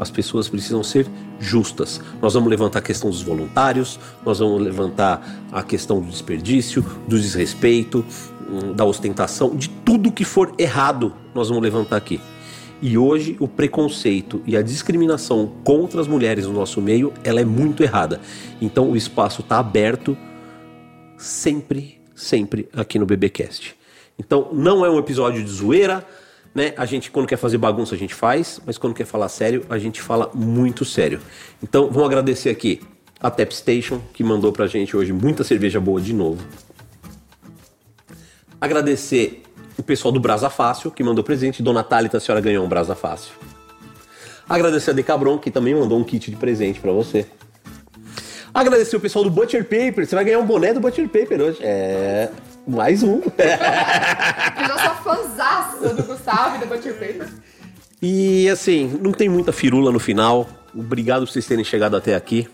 As 0.00 0.10
pessoas 0.10 0.48
precisam 0.48 0.82
ser 0.82 1.06
justas. 1.38 2.00
Nós 2.22 2.32
vamos 2.32 2.48
levantar 2.48 2.78
a 2.78 2.82
questão 2.82 3.10
dos 3.10 3.20
voluntários, 3.20 4.00
nós 4.24 4.38
vamos 4.38 4.62
levantar 4.62 5.44
a 5.52 5.62
questão 5.62 6.00
do 6.00 6.08
desperdício, 6.08 6.82
do 7.06 7.20
desrespeito, 7.20 8.02
hum, 8.48 8.72
da 8.72 8.84
ostentação, 8.86 9.54
de 9.54 9.68
tudo 9.68 10.10
que 10.10 10.24
for 10.24 10.54
errado, 10.56 11.12
nós 11.34 11.48
vamos 11.48 11.62
levantar 11.62 11.96
aqui. 11.96 12.18
E 12.80 12.96
hoje 12.96 13.36
o 13.38 13.46
preconceito 13.46 14.40
e 14.46 14.56
a 14.56 14.62
discriminação 14.62 15.52
contra 15.62 16.00
as 16.00 16.08
mulheres 16.08 16.46
no 16.46 16.54
nosso 16.54 16.80
meio, 16.80 17.12
ela 17.22 17.40
é 17.40 17.44
muito 17.44 17.82
errada. 17.82 18.22
Então 18.58 18.90
o 18.90 18.96
espaço 18.96 19.42
está 19.42 19.58
aberto 19.58 20.16
sempre, 21.18 22.00
sempre 22.14 22.70
aqui 22.74 22.98
no 22.98 23.04
BBcast. 23.04 23.76
Então 24.18 24.48
não 24.50 24.84
é 24.84 24.88
um 24.88 24.98
episódio 24.98 25.44
de 25.44 25.50
zoeira, 25.50 26.06
né? 26.54 26.72
A 26.76 26.84
gente 26.84 27.10
quando 27.10 27.26
quer 27.26 27.36
fazer 27.36 27.58
bagunça 27.58 27.94
a 27.94 27.98
gente 27.98 28.14
faz, 28.14 28.60
mas 28.66 28.78
quando 28.78 28.94
quer 28.94 29.06
falar 29.06 29.28
sério, 29.28 29.64
a 29.68 29.78
gente 29.78 30.00
fala 30.00 30.30
muito 30.34 30.84
sério. 30.84 31.20
Então 31.62 31.86
vamos 31.86 32.04
agradecer 32.04 32.50
aqui 32.50 32.80
a 33.20 33.30
Tap 33.30 33.52
Station 33.52 34.00
que 34.12 34.24
mandou 34.24 34.52
pra 34.52 34.66
gente 34.66 34.96
hoje 34.96 35.12
muita 35.12 35.44
cerveja 35.44 35.80
boa 35.80 36.00
de 36.00 36.12
novo. 36.12 36.42
Agradecer 38.60 39.42
o 39.78 39.82
pessoal 39.82 40.12
do 40.12 40.20
Brasa 40.20 40.50
Fácil, 40.50 40.90
que 40.90 41.02
mandou 41.02 41.24
presente. 41.24 41.62
Dona 41.62 41.82
Thalita, 41.82 42.18
a 42.18 42.20
senhora 42.20 42.40
ganhou 42.40 42.64
um 42.64 42.68
Brasa 42.68 42.94
Fácil. 42.94 43.32
Agradecer 44.48 44.90
a 44.90 44.92
Decabron, 44.92 45.38
que 45.38 45.50
também 45.50 45.74
mandou 45.74 45.98
um 45.98 46.04
kit 46.04 46.30
de 46.30 46.36
presente 46.36 46.80
pra 46.80 46.92
você. 46.92 47.26
Agradecer 48.52 48.96
o 48.96 49.00
pessoal 49.00 49.24
do 49.24 49.30
Butcher 49.30 49.62
Paper. 49.62 50.06
Você 50.06 50.14
vai 50.14 50.24
ganhar 50.24 50.40
um 50.40 50.44
boné 50.44 50.74
do 50.74 50.80
Butcher 50.80 51.08
Paper 51.08 51.40
hoje. 51.40 51.58
É. 51.62 52.28
Mais 52.66 53.02
um. 53.02 53.22
Eu 54.60 54.66
já 54.66 54.78
sou 54.78 54.94
fãzaça 54.96 55.49
do 55.88 56.02
Gustavo 56.02 56.56
e. 58.02 58.44
E 58.44 58.48
assim, 58.48 58.98
não 59.00 59.12
tem 59.12 59.28
muita 59.28 59.52
firula 59.52 59.90
no 59.90 59.98
final. 59.98 60.48
Obrigado 60.74 61.26
por 61.26 61.32
vocês 61.32 61.46
terem 61.46 61.64
chegado 61.64 61.96
até 61.96 62.14
aqui. 62.14 62.48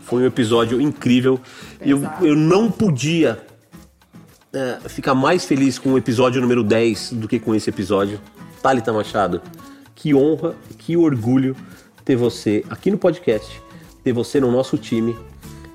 Foi 0.00 0.22
um 0.22 0.26
episódio 0.26 0.80
incrível. 0.80 1.40
Eu, 1.80 2.02
eu 2.20 2.36
não 2.36 2.70
podia 2.70 3.44
é, 4.52 4.88
ficar 4.88 5.14
mais 5.14 5.44
feliz 5.44 5.78
com 5.78 5.92
o 5.92 5.98
episódio 5.98 6.40
número 6.40 6.62
10 6.62 7.12
do 7.14 7.26
que 7.26 7.38
com 7.38 7.54
esse 7.54 7.68
episódio. 7.68 8.20
Thalita 8.62 8.92
Machado, 8.92 9.42
que 9.94 10.14
honra, 10.14 10.54
que 10.78 10.96
orgulho 10.96 11.56
ter 12.04 12.16
você 12.16 12.64
aqui 12.70 12.90
no 12.90 12.98
podcast, 12.98 13.60
ter 14.02 14.12
você 14.12 14.40
no 14.40 14.50
nosso 14.50 14.78
time 14.78 15.16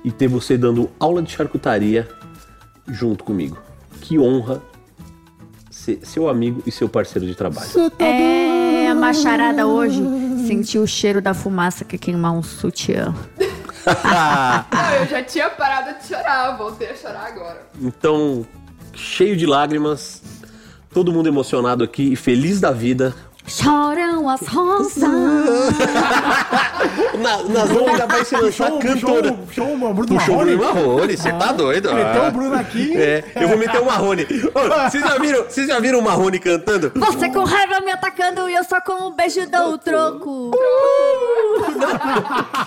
e 0.04 0.10
ter 0.10 0.28
você 0.28 0.56
dando 0.56 0.90
aula 0.98 1.22
de 1.22 1.30
charcutaria 1.30 2.08
junto 2.88 3.22
comigo. 3.22 3.58
Que 4.00 4.18
honra 4.18 4.62
ser 5.82 5.98
seu 6.04 6.28
amigo 6.28 6.62
e 6.64 6.70
seu 6.70 6.88
parceiro 6.88 7.26
de 7.26 7.34
trabalho. 7.34 7.68
É, 7.98 8.86
a 8.86 8.94
macharada 8.94 9.66
hoje 9.66 10.00
sentiu 10.46 10.82
o 10.82 10.86
cheiro 10.86 11.20
da 11.20 11.34
fumaça 11.34 11.84
que 11.84 11.98
queimar 11.98 12.32
um 12.32 12.42
sutiã. 12.42 13.12
Não, 13.84 14.94
eu 15.00 15.06
já 15.06 15.24
tinha 15.24 15.50
parado 15.50 15.98
de 15.98 16.06
chorar, 16.06 16.56
voltei 16.56 16.90
a 16.90 16.94
chorar 16.94 17.26
agora. 17.26 17.66
Então, 17.80 18.46
cheio 18.94 19.36
de 19.36 19.44
lágrimas, 19.44 20.22
todo 20.94 21.12
mundo 21.12 21.26
emocionado 21.26 21.82
aqui 21.82 22.12
e 22.12 22.16
feliz 22.16 22.60
da 22.60 22.70
vida. 22.70 23.12
Choram 23.46 24.28
as 24.28 24.40
rosas. 24.46 25.02
Na, 27.18 27.36
nas 27.42 27.68
vamos 27.68 27.88
ainda 27.90 28.06
vai 28.06 28.24
se 28.24 28.34
lançar 28.36 28.70
Puxou, 28.70 28.78
cantora. 28.94 29.32
puxou, 29.32 29.36
puxou 29.46 29.74
o 29.74 29.76
Bruno 29.94 30.06
Puxou 30.06 30.34
o 30.34 30.38
Marrone. 30.38 30.56
Bruno 30.56 30.74
Marrone, 30.74 31.16
você 31.16 31.32
tá 31.32 31.52
doido? 31.52 31.92
Meteu 31.94 32.22
Ah. 32.24 32.28
o 32.28 32.30
Bruno 32.32 32.54
aqui. 32.54 32.96
É, 32.96 33.24
eu 33.36 33.48
vou 33.48 33.58
meter 33.58 33.80
o 33.80 33.84
Marrone. 33.84 34.24
Vocês 34.24 35.04
já 35.04 35.18
viram, 35.18 35.44
vocês 35.44 35.66
já 35.66 35.78
viram 35.80 35.98
o 35.98 36.02
Marrone 36.02 36.38
cantando? 36.38 36.92
Você 36.94 37.28
com 37.30 37.44
raiva 37.44 37.80
me 37.80 37.90
atacando 37.92 38.48
e 38.48 38.54
eu 38.54 38.64
só 38.64 38.80
com 38.80 39.08
um 39.08 39.10
beijo 39.12 39.48
dou 39.50 39.72
o 39.74 39.78
troco. 39.78 40.50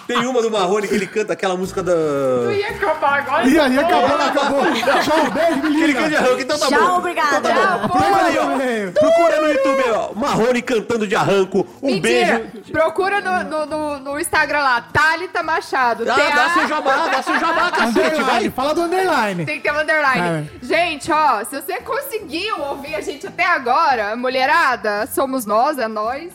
Tem 0.08 0.26
uma 0.26 0.42
do 0.42 0.52
Marrone 0.52 0.88
que 0.88 0.96
ele 0.96 1.08
canta 1.08 1.34
aquela 1.34 1.56
música 1.58 1.82
da. 1.82 1.92
Eu 1.92 2.52
ia 2.52 2.70
acabar 2.70 3.20
agora. 3.20 3.48
E 3.48 3.60
ali 3.60 3.80
acabou, 3.80 4.16
acabou. 4.16 4.62
Tchau, 5.04 5.32
beijo, 5.32 5.62
Que 5.78 5.84
ele 5.84 5.94
canta 5.94 6.10
de 6.10 6.16
menina. 6.16 6.20
arranco, 6.20 6.42
então 6.42 6.60
tá 6.60 6.68
Tchau, 6.68 6.88
bom. 6.88 6.98
obrigada. 6.98 7.50
Procura 7.88 8.24
aí, 8.26 8.38
ó. 8.38 8.92
Procura 9.00 9.42
no 9.42 9.48
YouTube, 9.50 9.84
ó. 9.94 10.14
Marrone 10.16 10.62
cantando 10.66 11.08
de 11.08 11.16
arranco. 11.16 11.66
Um 11.82 11.88
Mentira. 11.94 12.50
beijo. 12.52 12.72
Procura 12.72 13.22
no, 13.22 13.44
no, 13.50 13.66
no- 13.66 14.00
no 14.00 14.20
Instagram 14.20 14.60
lá, 14.60 14.82
Thalita 14.82 15.42
Machado. 15.44 16.04
Ah, 16.10 16.16
dá 16.16 16.50
seu 16.54 16.68
jabá, 16.68 17.08
dá 17.08 17.22
seu 17.24 17.40
jabá, 17.40 17.72
cacete, 17.72 18.22
vai. 18.22 18.50
fala 18.50 18.74
do 18.74 18.82
underline. 18.82 19.46
Tem 19.46 19.58
que 19.62 19.64
ter 19.64 19.72
um 19.72 19.80
underline. 19.80 20.50
Gente, 20.62 21.12
ó, 21.12 21.44
se 21.46 21.62
você 21.62 21.80
conseguiu 21.82 22.60
ouvir 22.62 22.96
a 22.96 23.02
gente 23.02 23.26
até 23.28 23.46
agora, 23.46 24.16
mulherada, 24.16 25.08
somos 25.08 25.46
nós, 25.46 25.78
é 25.78 25.88
nós. 25.88 26.32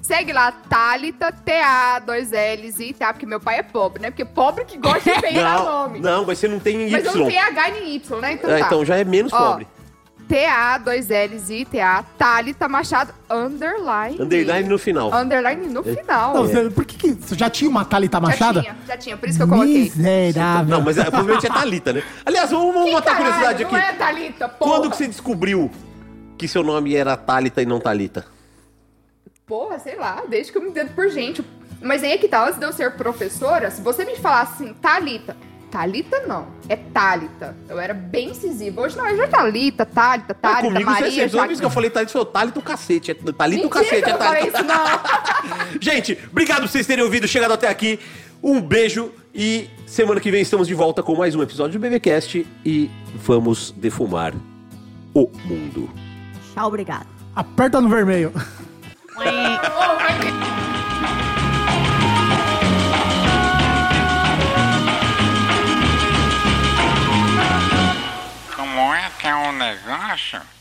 Segue 0.00 0.32
lá, 0.32 0.50
Thalita, 0.52 1.30
T-A, 1.30 1.98
dois 1.98 2.30
L's 2.30 2.80
e 2.80 2.94
tá, 2.94 3.12
porque 3.12 3.26
meu 3.26 3.38
pai 3.40 3.58
é 3.58 3.62
pobre, 3.62 4.00
né? 4.00 4.10
Porque 4.10 4.24
pobre 4.24 4.64
que 4.64 4.78
gosta 4.78 5.12
de 5.20 5.32
Não, 5.38 5.64
nome. 5.64 6.00
não, 6.00 6.24
mas 6.24 6.38
você 6.38 6.48
não 6.48 6.58
tem 6.58 6.88
Mas 6.90 7.04
eu 7.04 7.14
não 7.14 7.28
Y. 7.28 7.28
tenho 7.28 7.42
H 7.46 7.68
nem 7.72 7.94
Y, 7.96 8.20
né? 8.20 8.32
Então 8.32 8.50
É, 8.50 8.58
tá. 8.60 8.66
então 8.66 8.84
já 8.86 8.96
é 8.96 9.04
menos 9.04 9.32
Ó, 9.32 9.36
pobre. 9.36 9.66
T-A, 10.28 10.76
dois 10.78 11.08
L's 11.08 11.48
e 11.48 11.64
T-A, 11.64 12.02
Thalita 12.18 12.68
Machado, 12.68 13.14
underline. 13.30 14.20
Underline 14.20 14.68
no 14.68 14.78
final. 14.78 15.12
Underline 15.14 15.66
no 15.68 15.82
final. 15.82 16.34
Não, 16.34 16.46
você- 16.46 16.68
por 16.70 16.84
que, 16.84 16.96
que 16.98 17.12
você 17.14 17.34
já 17.34 17.48
tinha 17.48 17.70
uma 17.70 17.84
Thalita 17.84 18.20
Machado? 18.20 18.56
Já 18.56 18.62
tinha, 18.62 18.76
já 18.86 18.96
tinha, 18.98 19.16
por 19.16 19.28
isso 19.28 19.38
que 19.38 19.44
eu 19.44 19.48
coloquei. 19.48 19.84
Miserável. 19.84 20.76
Não, 20.78 20.84
mas 20.84 20.98
é, 20.98 21.04
provavelmente 21.04 21.46
é 21.46 21.50
Thalita, 21.50 21.92
né? 21.94 22.02
Aliás, 22.26 22.50
vamos, 22.50 22.74
vamos 22.74 22.94
a 22.94 23.00
caralho, 23.02 23.24
curiosidade 23.24 23.62
aqui. 23.64 23.72
Não 23.72 23.80
é 23.80 23.92
Thalita, 23.94 24.48
porra. 24.50 24.70
Quando 24.70 24.90
que 24.90 24.96
você 24.98 25.06
descobriu 25.08 25.70
que 26.36 26.46
seu 26.46 26.62
nome 26.62 26.94
era 26.94 27.16
Thalita 27.16 27.62
e 27.62 27.66
não 27.66 27.80
Thalita? 27.80 28.26
Porra, 29.46 29.78
sei 29.78 29.96
lá, 29.96 30.22
desde 30.28 30.52
que 30.52 30.58
eu 30.58 30.62
me 30.62 30.68
entendo 30.68 30.90
por 30.94 31.08
gente. 31.08 31.42
Mas 31.80 32.02
aí 32.02 32.12
é 32.12 32.18
que 32.18 32.28
tá, 32.28 32.44
antes 32.46 32.58
de 32.58 32.66
eu 32.66 32.72
ser 32.72 32.92
professora, 32.96 33.70
se 33.70 33.80
você 33.80 34.04
me 34.04 34.16
falasse 34.16 34.62
assim, 34.64 34.74
Thalita. 34.74 35.34
Thalita 35.70 36.20
não, 36.26 36.46
é 36.68 36.76
Thalita. 36.76 37.56
Eu 37.68 37.78
era 37.78 37.92
bem 37.94 38.30
incisiva. 38.30 38.80
Hoje 38.80 38.96
não, 38.96 39.04
hoje 39.04 39.20
é 39.20 39.26
Thalita, 39.26 39.86
Thalita, 39.86 40.30
Ah, 40.30 40.34
Thalita, 40.34 40.62
comigo, 40.62 40.90
você, 40.90 41.00
Maria, 41.00 41.30
toda 41.30 41.46
vez 41.46 41.60
que 41.60 41.66
eu 41.66 41.70
falei 41.70 41.90
Thalita, 41.90 42.10
você 42.10 42.12
falou 42.12 42.26
Thalita 42.26 42.58
o 42.58 42.62
cacete. 42.62 43.10
É 43.10 43.14
Thalita 43.14 43.66
o 43.66 43.70
cacete, 43.70 44.04
é 44.04 44.08
eu 44.08 44.18
não 44.18 44.18
falei 44.18 44.48
isso, 44.48 44.64
não. 44.64 44.84
Gente, 45.80 46.18
obrigado 46.30 46.60
por 46.62 46.68
vocês 46.68 46.86
terem 46.86 47.04
ouvido, 47.04 47.28
chegado 47.28 47.52
até 47.52 47.68
aqui. 47.68 47.98
Um 48.42 48.60
beijo 48.60 49.12
e 49.34 49.68
semana 49.86 50.20
que 50.20 50.30
vem 50.30 50.42
estamos 50.42 50.68
de 50.68 50.74
volta 50.74 51.02
com 51.02 51.16
mais 51.16 51.34
um 51.34 51.42
episódio 51.42 51.78
do 51.78 51.82
BBcast 51.82 52.46
e 52.64 52.90
vamos 53.14 53.72
defumar 53.72 54.32
o 55.14 55.30
mundo. 55.44 55.90
Tchau, 56.54 56.68
obrigado. 56.68 57.06
Aperta 57.34 57.80
no 57.80 57.88
vermelho. 57.88 58.32
um 69.38 69.52
negócio? 69.52 70.57